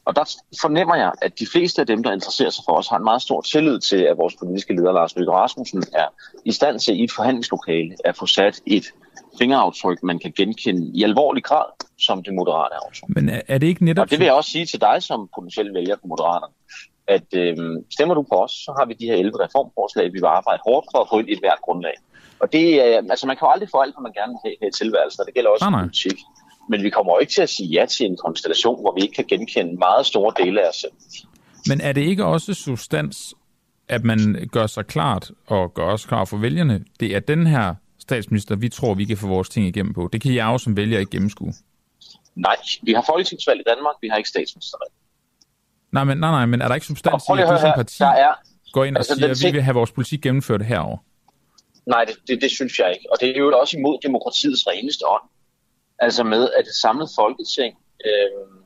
Og 0.05 0.17
der 0.17 0.37
fornemmer 0.61 0.95
jeg, 0.95 1.13
at 1.23 1.39
de 1.39 1.47
fleste 1.53 1.81
af 1.81 1.87
dem, 1.87 2.03
der 2.03 2.13
interesserer 2.13 2.51
sig 2.51 2.65
for 2.69 2.73
os, 2.73 2.89
har 2.89 2.97
en 2.97 3.05
meget 3.05 3.23
stor 3.23 3.41
tillid 3.41 3.81
til, 3.81 3.97
at 3.97 4.17
vores 4.17 4.35
politiske 4.35 4.75
leder, 4.77 4.93
Lars 4.93 5.17
Løkke 5.17 5.33
Rasmussen, 5.33 5.85
er 5.93 6.07
i 6.45 6.53
stand 6.53 6.81
til 6.81 7.01
i 7.01 7.05
et 7.05 7.13
forhandlingslokale 7.13 7.97
at 8.05 8.17
få 8.17 8.27
sat 8.27 8.61
et 8.67 8.85
fingeraftryk, 9.39 10.03
man 10.03 10.19
kan 10.19 10.33
genkende 10.37 10.91
i 10.95 11.03
alvorlig 11.03 11.45
grad 11.45 11.65
som 11.99 12.23
det 12.23 12.35
moderate 12.35 12.75
aftryk. 12.75 13.09
Men 13.09 13.31
er 13.49 13.59
det 13.59 13.67
ikke 13.67 13.85
netop... 13.85 14.03
Og 14.03 14.11
det 14.11 14.19
vil 14.19 14.25
jeg 14.25 14.35
også 14.35 14.51
sige 14.51 14.67
til 14.67 14.81
dig 14.81 15.03
som 15.03 15.29
potentielt 15.35 15.75
vælger 15.75 15.97
på 15.97 16.07
Moderaterne, 16.07 16.55
at 17.07 17.29
øh, 17.35 17.57
stemmer 17.91 18.15
du 18.15 18.23
på 18.23 18.37
os, 18.45 18.51
så 18.51 18.75
har 18.79 18.85
vi 18.87 18.95
de 18.95 19.07
her 19.07 19.15
11 19.15 19.45
reformforslag, 19.45 20.05
vi 20.05 20.19
vil 20.23 20.25
arbejde 20.41 20.61
hårdt 20.67 20.87
for 20.93 20.99
at 21.03 21.09
få 21.13 21.19
et 21.19 21.39
hvert 21.39 21.61
grundlag. 21.67 21.97
Og 22.43 22.53
det, 22.53 22.67
øh, 22.85 22.97
altså 23.13 23.27
man 23.27 23.37
kan 23.37 23.47
jo 23.47 23.51
aldrig 23.55 23.69
få 23.75 23.79
alt, 23.85 23.95
hvad 23.95 24.03
man 24.09 24.13
gerne 24.21 24.33
vil 24.33 24.41
have 24.61 24.69
i 24.69 24.77
tilværelsen, 24.81 25.21
og 25.21 25.27
det 25.27 25.35
gælder 25.35 25.51
også 25.51 25.65
nej, 25.65 25.71
nej. 25.71 25.83
politik. 25.83 26.19
Men 26.69 26.83
vi 26.83 26.91
kommer 26.91 27.13
jo 27.13 27.19
ikke 27.19 27.33
til 27.33 27.43
at 27.43 27.49
sige 27.49 27.69
ja 27.69 27.87
til 27.87 28.07
en 28.07 28.17
konstellation, 28.17 28.81
hvor 28.81 28.95
vi 28.95 29.03
ikke 29.03 29.15
kan 29.15 29.25
genkende 29.25 29.77
meget 29.77 30.07
store 30.07 30.45
dele 30.45 30.63
af 30.65 30.69
os 30.69 30.77
selv. 30.77 30.93
Men 31.69 31.81
er 31.81 31.93
det 31.93 32.01
ikke 32.01 32.25
også 32.25 32.55
substans, 32.55 33.35
at 33.89 34.05
man 34.05 34.49
gør 34.53 34.67
sig 34.67 34.87
klart, 34.87 35.31
og 35.47 35.75
gør 35.75 35.87
os 35.87 36.07
klar 36.07 36.25
for 36.25 36.37
vælgerne, 36.37 36.85
det 37.01 37.17
er 37.17 37.21
den 37.21 37.47
her 37.47 37.75
statsminister, 37.99 38.57
vi 38.57 38.69
tror, 38.69 38.95
vi 38.95 39.05
kan 39.05 39.17
få 39.17 39.27
vores 39.27 39.49
ting 39.49 39.67
igennem 39.67 39.95
på. 39.95 40.09
Det 40.13 40.21
kan 40.21 40.35
jeg 40.35 40.47
jo 40.47 40.59
som 40.59 40.77
vælger 40.77 40.99
ikke 40.99 41.11
gennemskue. 41.11 41.53
Nej, 42.35 42.57
vi 42.83 42.93
har 42.93 43.05
folketingsvalg 43.07 43.61
i 43.61 43.65
Danmark, 43.67 43.95
vi 44.01 44.09
har 44.09 44.17
ikke 44.17 44.29
statsministervalg. 44.29 44.93
Nej, 45.93 46.05
men, 46.05 46.19
nej, 46.19 46.31
nej, 46.31 46.47
men 46.47 46.63
er 46.63 46.69
der 46.69 46.75
ikke 46.75 46.87
substans 46.87 47.23
i, 47.29 47.33
at 47.33 47.49
du 47.49 47.61
som 47.61 47.73
parti 47.77 47.99
der 47.99 48.07
er, 48.07 48.33
går 48.73 48.85
ind 48.85 48.97
og 48.97 49.01
altså, 49.01 49.15
siger, 49.15 49.31
at 49.31 49.37
vi 49.45 49.51
vil 49.57 49.63
have 49.63 49.75
vores 49.75 49.93
politik 49.93 50.21
gennemført 50.23 50.63
herover? 50.65 50.99
Nej, 51.87 52.05
det, 52.05 52.17
det, 52.29 52.43
det 52.43 52.51
synes 52.51 52.79
jeg 52.79 52.91
ikke. 52.95 53.07
Og 53.13 53.17
det 53.21 53.29
er 53.29 53.39
jo 53.39 53.59
også 53.61 53.77
imod 53.79 53.99
demokratiets 54.03 54.67
reneste 54.67 55.05
ånd. 55.09 55.27
Altså 55.99 56.25
med, 56.25 56.51
at 56.59 56.65
det 56.65 56.75
samlede 56.75 57.11
folketing 57.17 57.77
øh, 58.07 58.65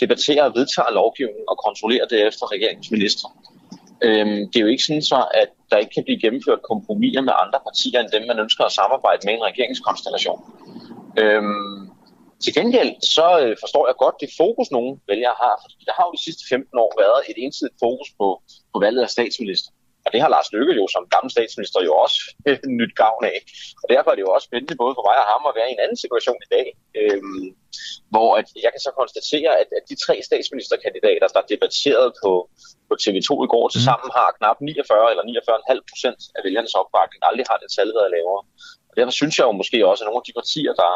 debatterer 0.00 0.44
og 0.44 0.54
vedtager 0.54 0.90
lovgivningen 0.90 1.44
og 1.48 1.56
kontrollerer 1.66 2.06
det 2.06 2.26
efter 2.26 2.52
regeringens 2.52 2.90
minister. 2.90 3.28
Øh, 4.02 4.26
det 4.26 4.56
er 4.56 4.60
jo 4.60 4.66
ikke 4.74 4.84
sådan 4.84 5.02
så, 5.02 5.20
at 5.34 5.48
der 5.70 5.76
ikke 5.76 5.94
kan 5.94 6.04
blive 6.04 6.20
gennemført 6.20 6.62
kompromiser 6.62 7.20
med 7.20 7.32
andre 7.42 7.60
partier 7.68 8.00
end 8.00 8.10
dem, 8.16 8.26
man 8.26 8.38
ønsker 8.38 8.64
at 8.64 8.72
samarbejde 8.72 9.20
med 9.24 9.32
i 9.34 9.36
en 9.36 9.48
regeringskonstellation. 9.50 10.40
Øh, 11.22 11.42
Til 12.44 12.54
gengæld 12.58 12.92
så 13.16 13.26
øh, 13.42 13.56
forstår 13.62 13.84
jeg 13.88 13.96
godt 14.04 14.16
det 14.22 14.30
fokus, 14.42 14.70
nogle 14.70 14.92
vælgere 15.10 15.36
har. 15.44 15.54
Fordi 15.62 15.82
der 15.88 15.94
har 15.98 16.04
jo 16.06 16.12
de 16.16 16.24
sidste 16.26 16.44
15 16.48 16.78
år 16.84 16.92
været 17.02 17.20
et 17.30 17.36
ensidigt 17.44 17.78
fokus 17.84 18.08
på, 18.18 18.26
på 18.72 18.76
valget 18.84 19.02
af 19.02 19.10
statsminister. 19.16 19.70
Og 20.04 20.08
det 20.12 20.20
har 20.22 20.30
Lars 20.34 20.52
Løkke 20.54 20.74
jo 20.80 20.84
som 20.94 21.10
gammel 21.14 21.30
statsminister 21.36 21.78
jo 21.88 21.92
også 22.04 22.18
nyt 22.80 22.94
gavn 23.02 23.22
af. 23.32 23.38
Og 23.82 23.86
derfor 23.92 24.08
er 24.10 24.16
det 24.16 24.26
jo 24.26 24.32
også 24.36 24.46
spændende 24.48 24.80
både 24.82 24.94
for 24.96 25.04
mig 25.08 25.16
og 25.22 25.28
ham 25.32 25.42
at 25.50 25.56
være 25.58 25.68
i 25.70 25.74
en 25.76 25.84
anden 25.84 26.00
situation 26.04 26.40
i 26.46 26.50
dag, 26.56 26.66
øhm, 27.00 27.46
hvor 28.12 28.30
at 28.40 28.46
jeg 28.64 28.70
kan 28.74 28.82
så 28.86 28.92
konstatere, 29.00 29.52
at, 29.62 29.68
at 29.78 29.84
de 29.90 29.96
tre 30.04 30.14
statsministerkandidater, 30.28 31.28
der 31.36 31.50
debatterede 31.52 32.10
på, 32.22 32.32
på 32.88 32.94
TV2 33.02 33.30
i 33.46 33.48
går, 33.54 33.66
til 33.68 33.82
sammen 33.88 34.08
har 34.18 34.28
knap 34.38 34.58
49 34.60 35.10
eller 35.12 35.24
49,5 35.26 35.90
procent 35.90 36.20
af 36.36 36.40
vælgernes 36.46 36.74
opbakning. 36.80 37.20
Aldrig 37.28 37.46
har 37.50 37.58
det 37.62 37.70
tal 37.76 37.90
været 37.98 38.10
lavere. 38.16 38.42
Og 38.90 38.94
derfor 38.96 39.14
synes 39.20 39.34
jeg 39.38 39.46
jo 39.48 39.54
måske 39.60 39.78
også, 39.90 40.02
at 40.02 40.06
nogle 40.08 40.22
af 40.22 40.26
de 40.28 40.38
partier, 40.40 40.72
der 40.82 40.92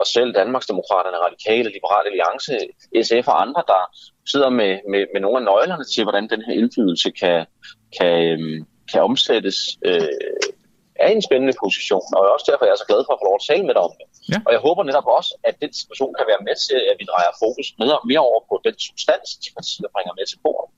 og 0.00 0.06
selv 0.06 0.34
Danmarksdemokraterne, 0.34 1.18
Radikale, 1.26 1.68
Liberale 1.76 2.08
Alliance, 2.10 2.52
SF 3.06 3.26
og 3.32 3.36
andre, 3.44 3.62
der 3.72 3.82
sidder 4.32 4.50
med, 4.60 4.72
med, 4.92 5.02
med 5.12 5.20
nogle 5.20 5.38
af 5.40 5.44
nøglerne 5.50 5.84
til, 5.84 6.02
hvordan 6.04 6.28
den 6.32 6.42
her 6.46 6.54
indflydelse 6.60 7.10
kan, 7.10 7.46
kan, 7.98 8.14
øhm, 8.30 8.58
kan 8.90 9.00
omsættes, 9.08 9.58
øh, 9.88 10.08
er 11.04 11.08
en 11.08 11.22
spændende 11.28 11.54
position. 11.64 12.06
Og 12.16 12.22
også 12.34 12.46
derfor 12.48 12.64
er 12.64 12.70
jeg 12.72 12.82
så 12.82 12.88
glad 12.90 13.00
for 13.04 13.12
at 13.14 13.20
få 13.20 13.26
lov 13.28 13.36
at 13.40 13.46
tale 13.50 13.64
med 13.68 13.74
dig 13.76 13.82
om 13.88 13.94
det. 14.00 14.06
Ja. 14.32 14.38
Og 14.46 14.50
jeg 14.54 14.60
håber 14.66 14.82
netop 14.90 15.08
også, 15.18 15.32
at 15.48 15.54
den 15.62 15.72
situation 15.80 16.12
kan 16.18 16.26
være 16.32 16.42
med 16.48 16.56
til, 16.68 16.78
at 16.90 16.96
vi 17.00 17.04
drejer 17.12 17.32
fokus 17.44 17.68
mere, 17.80 18.00
mere 18.10 18.22
over 18.28 18.40
på 18.50 18.54
den 18.66 18.76
substans, 18.86 19.28
de 19.44 19.48
partier 19.56 19.90
bringer 19.94 20.14
med 20.18 20.26
til 20.30 20.38
bordet 20.44 20.68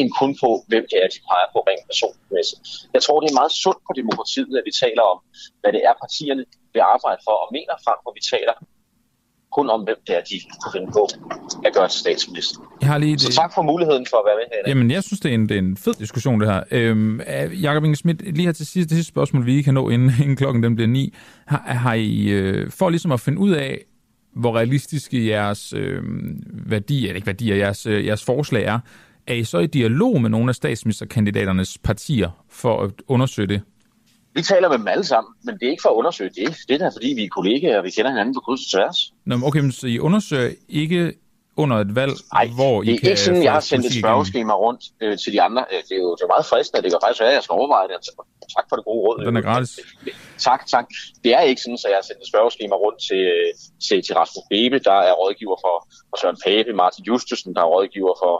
end 0.00 0.10
kun 0.20 0.32
på, 0.42 0.50
hvem 0.70 0.84
det 0.90 0.96
er, 1.02 1.08
de 1.14 1.20
peger 1.30 1.48
på 1.54 1.58
rent 1.68 1.84
personmæssigt. 1.90 2.60
Jeg 2.94 3.02
tror, 3.02 3.16
det 3.20 3.28
er 3.30 3.40
meget 3.40 3.54
sundt 3.64 3.80
på 3.88 3.92
demokratiet, 4.00 4.54
at 4.60 4.64
vi 4.68 4.74
taler 4.84 5.04
om, 5.12 5.18
hvad 5.60 5.72
det 5.76 5.82
er, 5.88 5.92
partierne 6.04 6.44
vil 6.74 6.82
arbejde 6.94 7.20
for 7.26 7.36
og 7.44 7.48
mener 7.56 7.74
frem, 7.84 7.98
hvor 8.04 8.12
vi 8.18 8.22
taler 8.34 8.54
kun 9.54 9.70
om, 9.70 9.80
hvem 9.80 9.96
det 10.06 10.16
er, 10.16 10.20
de 10.20 10.40
kunne 10.62 10.72
finde 10.72 10.92
på 10.92 11.08
at 11.66 11.74
gøre 11.74 11.88
til 11.88 12.00
statsminister. 12.00 12.58
Jeg 12.80 12.88
har 12.88 12.98
lige 12.98 13.12
det... 13.12 13.20
Så 13.20 13.32
tak 13.32 13.54
for 13.54 13.62
muligheden 13.62 14.06
for 14.10 14.16
at 14.16 14.24
være 14.26 14.36
med 14.36 14.46
her. 14.52 14.70
Jamen, 14.70 14.90
jeg 14.90 15.02
synes, 15.02 15.20
det 15.20 15.30
er 15.30 15.34
en, 15.34 15.48
det 15.48 15.54
er 15.54 15.58
en 15.58 15.76
fed 15.76 15.94
diskussion, 15.94 16.40
det 16.40 16.48
her. 16.48 16.62
Øhm, 16.70 17.20
Jakob 17.62 17.84
Inge 17.84 17.96
Schmidt, 17.96 18.34
lige 18.34 18.46
her 18.46 18.52
til 18.52 18.66
sidst, 18.66 18.90
det 18.90 18.96
sidste 18.96 19.12
spørgsmål, 19.12 19.46
vi 19.46 19.62
kan 19.62 19.74
nå, 19.74 19.88
inden, 19.88 20.12
inden 20.22 20.36
klokken 20.36 20.62
den 20.62 20.74
bliver 20.74 20.88
ni. 20.88 21.14
Har, 21.46 21.62
har 21.66 21.94
I, 21.94 22.28
øh, 22.28 22.70
for 22.70 22.90
ligesom 22.90 23.12
at 23.12 23.20
finde 23.20 23.38
ud 23.38 23.50
af, 23.50 23.78
hvor 24.36 24.56
realistiske 24.56 25.26
jeres 25.26 25.72
øh, 25.72 26.02
værdier, 26.70 27.08
eller 27.08 27.16
ikke 27.16 27.26
værdier, 27.26 27.56
jeres, 27.56 27.86
øh, 27.86 28.06
jeres 28.06 28.24
forslag 28.24 28.64
er, 28.64 28.78
er 29.26 29.34
I 29.34 29.44
så 29.44 29.58
i 29.58 29.66
dialog 29.66 30.20
med 30.20 30.30
nogle 30.30 30.48
af 30.48 30.54
statsministerkandidaternes 30.54 31.78
partier 31.78 32.30
for 32.50 32.82
at 32.82 32.90
undersøge 33.08 33.48
det? 33.48 33.62
Vi 34.34 34.42
taler 34.42 34.68
med 34.68 34.78
dem 34.78 34.88
alle 34.88 35.04
sammen, 35.04 35.32
men 35.44 35.54
det 35.58 35.66
er 35.66 35.70
ikke 35.70 35.82
for 35.82 35.90
at 35.90 35.94
undersøge 35.94 36.30
det. 36.30 36.56
Det 36.68 36.74
er 36.74 36.78
da, 36.78 36.88
fordi 36.88 37.12
vi 37.16 37.24
er 37.24 37.28
kollegaer, 37.28 37.78
og 37.78 37.84
vi 37.84 37.90
kender 37.90 38.10
hinanden 38.10 38.34
på 38.34 38.40
kryds 38.40 38.60
og 38.66 38.70
tværs. 38.78 39.12
Nå, 39.24 39.34
okay, 39.48 39.60
men 39.60 39.72
så 39.72 39.86
I 39.86 39.98
undersøger 39.98 40.50
ikke 40.68 41.12
under 41.56 41.76
et 41.76 41.94
valg, 41.94 42.12
Ej, 42.32 42.46
hvor 42.58 42.82
I 42.82 42.86
det 42.86 42.94
er 42.94 42.98
kan 42.98 43.08
ikke 43.10 43.20
sådan, 43.20 43.42
jeg 43.42 43.52
har 43.52 43.60
sendt 43.60 43.86
et 43.86 43.94
spørgeskema 44.02 44.54
rundt 44.64 44.82
øh, 45.02 45.18
til 45.22 45.32
de 45.32 45.42
andre. 45.42 45.62
Øh, 45.72 45.78
Det 45.88 45.92
er 45.98 46.02
jo 46.06 46.10
det 46.18 46.22
er 46.22 46.32
meget 46.34 46.46
fristende, 46.52 46.82
det 46.82 46.90
kan 46.92 47.00
faktisk 47.04 47.20
være, 47.20 47.30
at 47.30 47.34
jeg 47.38 47.44
skal 47.46 47.54
overveje 47.60 47.86
det. 47.88 47.94
Altså, 48.00 48.12
tak 48.56 48.64
for 48.68 48.76
det 48.76 48.84
gode 48.84 49.00
råd. 49.06 49.16
Den 49.26 49.36
er 49.36 49.40
gratis. 49.48 49.72
Tak, 50.48 50.60
tak. 50.74 50.86
Det 51.24 51.30
er 51.38 51.40
ikke 51.50 51.60
sådan, 51.64 51.78
at 51.84 51.90
jeg 51.92 51.98
har 52.00 52.06
sendt 52.08 52.20
et 52.24 52.28
spørgeskema 52.32 52.74
rundt 52.84 52.98
til, 53.08 53.22
øh, 53.34 53.48
til, 53.86 53.98
til 54.06 54.14
Rasmus 54.20 54.44
Bebe, 54.50 54.78
der 54.88 54.98
er 55.08 55.12
rådgiver 55.22 55.56
for, 55.64 55.76
for 56.10 56.16
Søren 56.20 56.38
Pape, 56.46 56.70
Martin 56.82 57.04
Justusen, 57.10 57.50
der 57.54 57.60
er 57.66 57.70
rådgiver 57.74 58.14
for, 58.22 58.34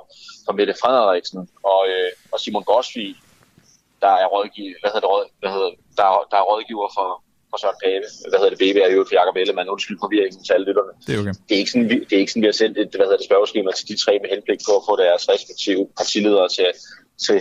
for 0.45 0.53
Mette 0.59 0.75
Frederiksen, 0.83 1.41
og, 1.73 1.81
øh, 1.93 2.11
og 2.33 2.37
Simon 2.43 2.65
Gosvig, 2.71 3.11
der 4.05 4.13
er 4.23 4.27
rådgiver, 4.35 4.75
hvad 4.81 4.91
hedder 4.93 5.05
det, 5.07 5.13
råd, 5.15 5.25
hvad 5.43 5.51
hedder, 5.57 5.71
der, 5.99 6.07
er- 6.13 6.27
der 6.33 6.39
er 6.43 6.47
rådgiver 6.53 6.89
for, 6.97 7.09
for 7.51 7.57
Søren 7.63 7.79
Pape. 7.85 8.07
Hvad 8.31 8.39
hedder 8.41 8.53
det, 8.55 8.61
BB 8.63 8.77
er 8.87 8.91
jo 8.97 9.01
for 9.09 9.15
Jacob 9.21 9.37
Ellemann. 9.43 9.69
Undskyld 9.75 9.99
forvirringen 10.05 10.41
til 10.47 10.53
alle 10.57 10.67
lytterne. 10.69 10.93
Det 11.07 11.13
er 11.15 11.19
okay. 11.23 11.35
Det 11.49 11.53
er 11.57 11.61
ikke 11.63 11.73
sådan, 11.75 11.89
vi, 11.93 11.97
det 12.09 12.15
er 12.17 12.23
ikke 12.23 12.33
sådan, 12.33 12.45
vi 12.47 12.51
har 12.53 12.59
sendt 12.63 12.75
et 12.83 12.91
hvad 12.99 13.07
hedder 13.09 13.21
det, 13.23 13.29
spørgeskema 13.31 13.69
til 13.79 13.85
de 13.91 13.97
tre 14.05 14.13
med 14.23 14.29
henblik 14.35 14.61
på 14.69 14.73
at 14.79 14.83
få 14.89 14.93
deres 15.05 15.23
respektive 15.35 15.83
partiledere 16.01 16.49
til, 16.57 16.69
til, 17.25 17.39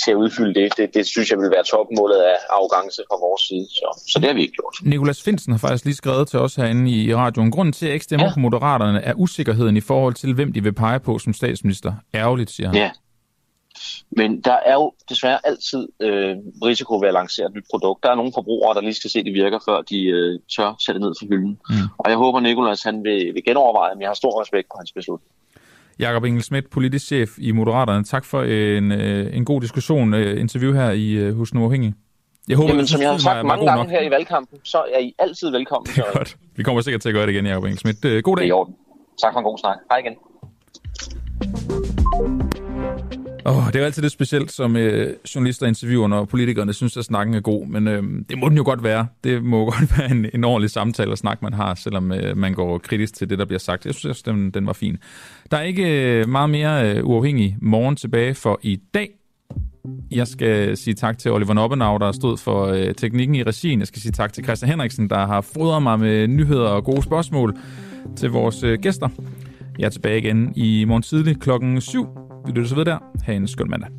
til 0.00 0.10
at 0.14 0.18
udfylde 0.24 0.54
det. 0.60 0.66
det. 0.78 0.86
Det 0.96 1.04
synes 1.14 1.26
jeg 1.32 1.38
vil 1.42 1.50
være 1.56 1.64
topmålet 1.74 2.20
af 2.32 2.36
arrogance 2.54 3.00
fra 3.08 3.16
vores 3.26 3.42
side. 3.48 3.66
Så, 3.78 3.86
så 4.12 4.16
det 4.20 4.26
har 4.30 4.34
vi 4.38 4.42
ikke 4.46 4.56
gjort. 4.60 4.74
Nikolas 4.92 5.20
Finsen 5.26 5.50
har 5.54 5.58
faktisk 5.66 5.84
lige 5.88 6.00
skrevet 6.02 6.28
til 6.28 6.38
os 6.46 6.54
herinde 6.60 6.84
i 6.90 7.14
radioen. 7.14 7.50
Grunden 7.54 7.72
til, 7.76 7.84
at 7.86 7.88
jeg 7.88 7.94
ikke 7.98 8.08
stemmer 8.10 8.26
ja. 8.26 8.34
på 8.34 8.40
Moderaterne, 8.46 9.00
er 9.10 9.14
usikkerheden 9.24 9.76
i 9.76 9.84
forhold 9.90 10.14
til, 10.14 10.34
hvem 10.34 10.52
de 10.52 10.60
vil 10.62 10.74
pege 10.84 11.00
på 11.00 11.12
som 11.24 11.32
statsminister. 11.40 11.92
Ærgerligt, 12.14 12.50
siger 12.50 12.66
han. 12.68 12.76
Ja. 12.76 12.90
Men 14.10 14.40
der 14.40 14.58
er 14.66 14.74
jo 14.74 14.92
desværre 15.08 15.38
altid 15.44 15.88
øh, 16.00 16.36
risiko 16.64 16.98
ved 16.98 17.08
at 17.08 17.14
lancere 17.14 17.46
et 17.46 17.54
nyt 17.54 17.64
produkt. 17.70 18.02
Der 18.02 18.10
er 18.10 18.14
nogle 18.14 18.32
forbrugere, 18.34 18.74
der 18.74 18.80
lige 18.80 18.94
skal 18.94 19.10
se, 19.10 19.18
at 19.18 19.24
det 19.24 19.34
virker, 19.34 19.58
før 19.68 19.82
de 19.82 20.04
øh, 20.04 20.38
tør 20.56 20.74
sætte 20.86 21.00
ned 21.00 21.12
for 21.20 21.26
hylden. 21.26 21.58
Mm. 21.70 21.76
Og 21.98 22.10
jeg 22.10 22.18
håber, 22.18 22.40
Nikolas 22.40 22.82
han 22.82 23.04
vil, 23.04 23.34
vil 23.34 23.44
genoverveje, 23.44 23.94
men 23.94 24.02
jeg 24.02 24.08
har 24.08 24.14
stor 24.14 24.40
respekt 24.42 24.68
på 24.68 24.76
hans 24.78 24.92
beslutning. 24.92 25.30
Jakob 25.98 26.24
Engel 26.24 26.42
Schmidt, 26.42 26.70
politisk 26.70 27.06
chef 27.06 27.30
i 27.38 27.52
Moderaterne. 27.52 28.04
Tak 28.04 28.24
for 28.24 28.42
en, 28.42 28.92
øh, 28.92 29.36
en 29.36 29.44
god 29.44 29.60
diskussion, 29.60 30.14
øh, 30.14 30.40
interview 30.40 30.72
her 30.72 30.90
i 30.90 31.10
øh, 31.12 31.36
Hus 31.36 31.50
Den 31.50 31.60
Uafhængige. 31.60 31.94
Jeg 32.48 32.56
håber, 32.56 32.68
Jamen, 32.68 32.86
som 32.86 33.00
jeg 33.00 33.08
har 33.08 33.14
mig 33.14 33.20
sagt 33.20 33.46
mange 33.46 33.66
gange 33.66 33.84
nok. 33.84 33.90
her 33.90 34.02
i 34.02 34.10
valgkampen, 34.10 34.58
så 34.64 34.78
er 34.94 34.98
I 34.98 35.14
altid 35.18 35.50
velkommen. 35.50 35.86
Så 35.94 36.04
Godt. 36.12 36.36
Vi 36.56 36.62
kommer 36.62 36.82
sikkert 36.82 37.00
til 37.02 37.08
at 37.08 37.14
gøre 37.14 37.26
det 37.26 37.32
igen, 37.32 37.46
Jacob 37.46 37.64
Engel 37.64 37.78
Schmidt. 37.78 38.04
Øh, 38.04 38.22
God 38.22 38.36
dag. 38.36 38.42
Det 38.42 38.46
er 38.46 38.48
i 38.48 38.58
orden. 38.60 38.74
Tak 39.22 39.32
for 39.32 39.38
en 39.38 39.44
god 39.44 39.58
snak. 39.58 39.76
Hej 39.90 39.98
igen. 39.98 40.14
Oh, 43.48 43.66
det 43.66 43.76
er 43.76 43.80
jo 43.80 43.84
altid 43.84 44.02
lidt 44.02 44.12
specielt 44.12 44.52
som 44.52 44.76
øh, 44.76 45.14
journalister 45.34 45.66
interviewer, 45.66 46.08
når 46.08 46.24
politikerne 46.24 46.72
synes, 46.72 46.96
at 46.96 47.04
snakken 47.04 47.34
er 47.34 47.40
god, 47.40 47.66
men 47.66 47.88
øh, 47.88 48.02
det 48.28 48.38
må 48.38 48.48
den 48.48 48.56
jo 48.56 48.64
godt 48.64 48.82
være. 48.82 49.06
Det 49.24 49.44
må 49.44 49.64
godt 49.70 49.98
være 49.98 50.10
en, 50.10 50.26
en 50.34 50.44
ordentlig 50.44 50.70
samtale 50.70 51.10
og 51.10 51.18
snak, 51.18 51.42
man 51.42 51.52
har, 51.52 51.74
selvom 51.74 52.12
øh, 52.12 52.36
man 52.36 52.54
går 52.54 52.78
kritisk 52.78 53.14
til 53.14 53.30
det, 53.30 53.38
der 53.38 53.44
bliver 53.44 53.58
sagt. 53.58 53.86
Jeg 53.86 53.94
synes, 53.94 54.10
også, 54.10 54.32
den, 54.32 54.50
den 54.50 54.66
var 54.66 54.72
fin. 54.72 54.98
Der 55.50 55.56
er 55.56 55.62
ikke 55.62 56.18
øh, 56.20 56.28
meget 56.28 56.50
mere 56.50 56.96
øh, 56.96 57.06
uafhængig 57.06 57.56
morgen 57.62 57.96
tilbage 57.96 58.34
for 58.34 58.60
i 58.62 58.80
dag. 58.94 59.10
Jeg 60.10 60.28
skal 60.28 60.76
sige 60.76 60.94
tak 60.94 61.18
til 61.18 61.32
Oliver 61.32 61.54
Noppenau, 61.54 61.98
der 61.98 62.12
stod 62.12 62.36
for 62.36 62.66
øh, 62.66 62.94
teknikken 62.94 63.34
i 63.34 63.42
regien. 63.42 63.78
Jeg 63.78 63.86
skal 63.86 64.02
sige 64.02 64.12
tak 64.12 64.32
til 64.32 64.44
Christian 64.44 64.70
Henriksen, 64.70 65.10
der 65.10 65.26
har 65.26 65.40
fodret 65.40 65.82
mig 65.82 65.98
med 66.00 66.28
nyheder 66.28 66.68
og 66.68 66.84
gode 66.84 67.02
spørgsmål 67.02 67.56
til 68.16 68.30
vores 68.30 68.62
øh, 68.62 68.78
gæster. 68.78 69.08
Jeg 69.78 69.86
er 69.86 69.90
tilbage 69.90 70.18
igen 70.18 70.52
i 70.56 70.84
morgen 70.84 71.02
tidlig 71.02 71.40
klokken 71.40 71.80
7. 71.80 72.25
Vi 72.46 72.52
lytter 72.52 72.68
så 72.68 72.74
ved 72.74 72.84
der. 72.84 72.98
Ha' 73.24 73.32
en 73.32 73.48
skøn 73.48 73.70
mandag. 73.70 73.90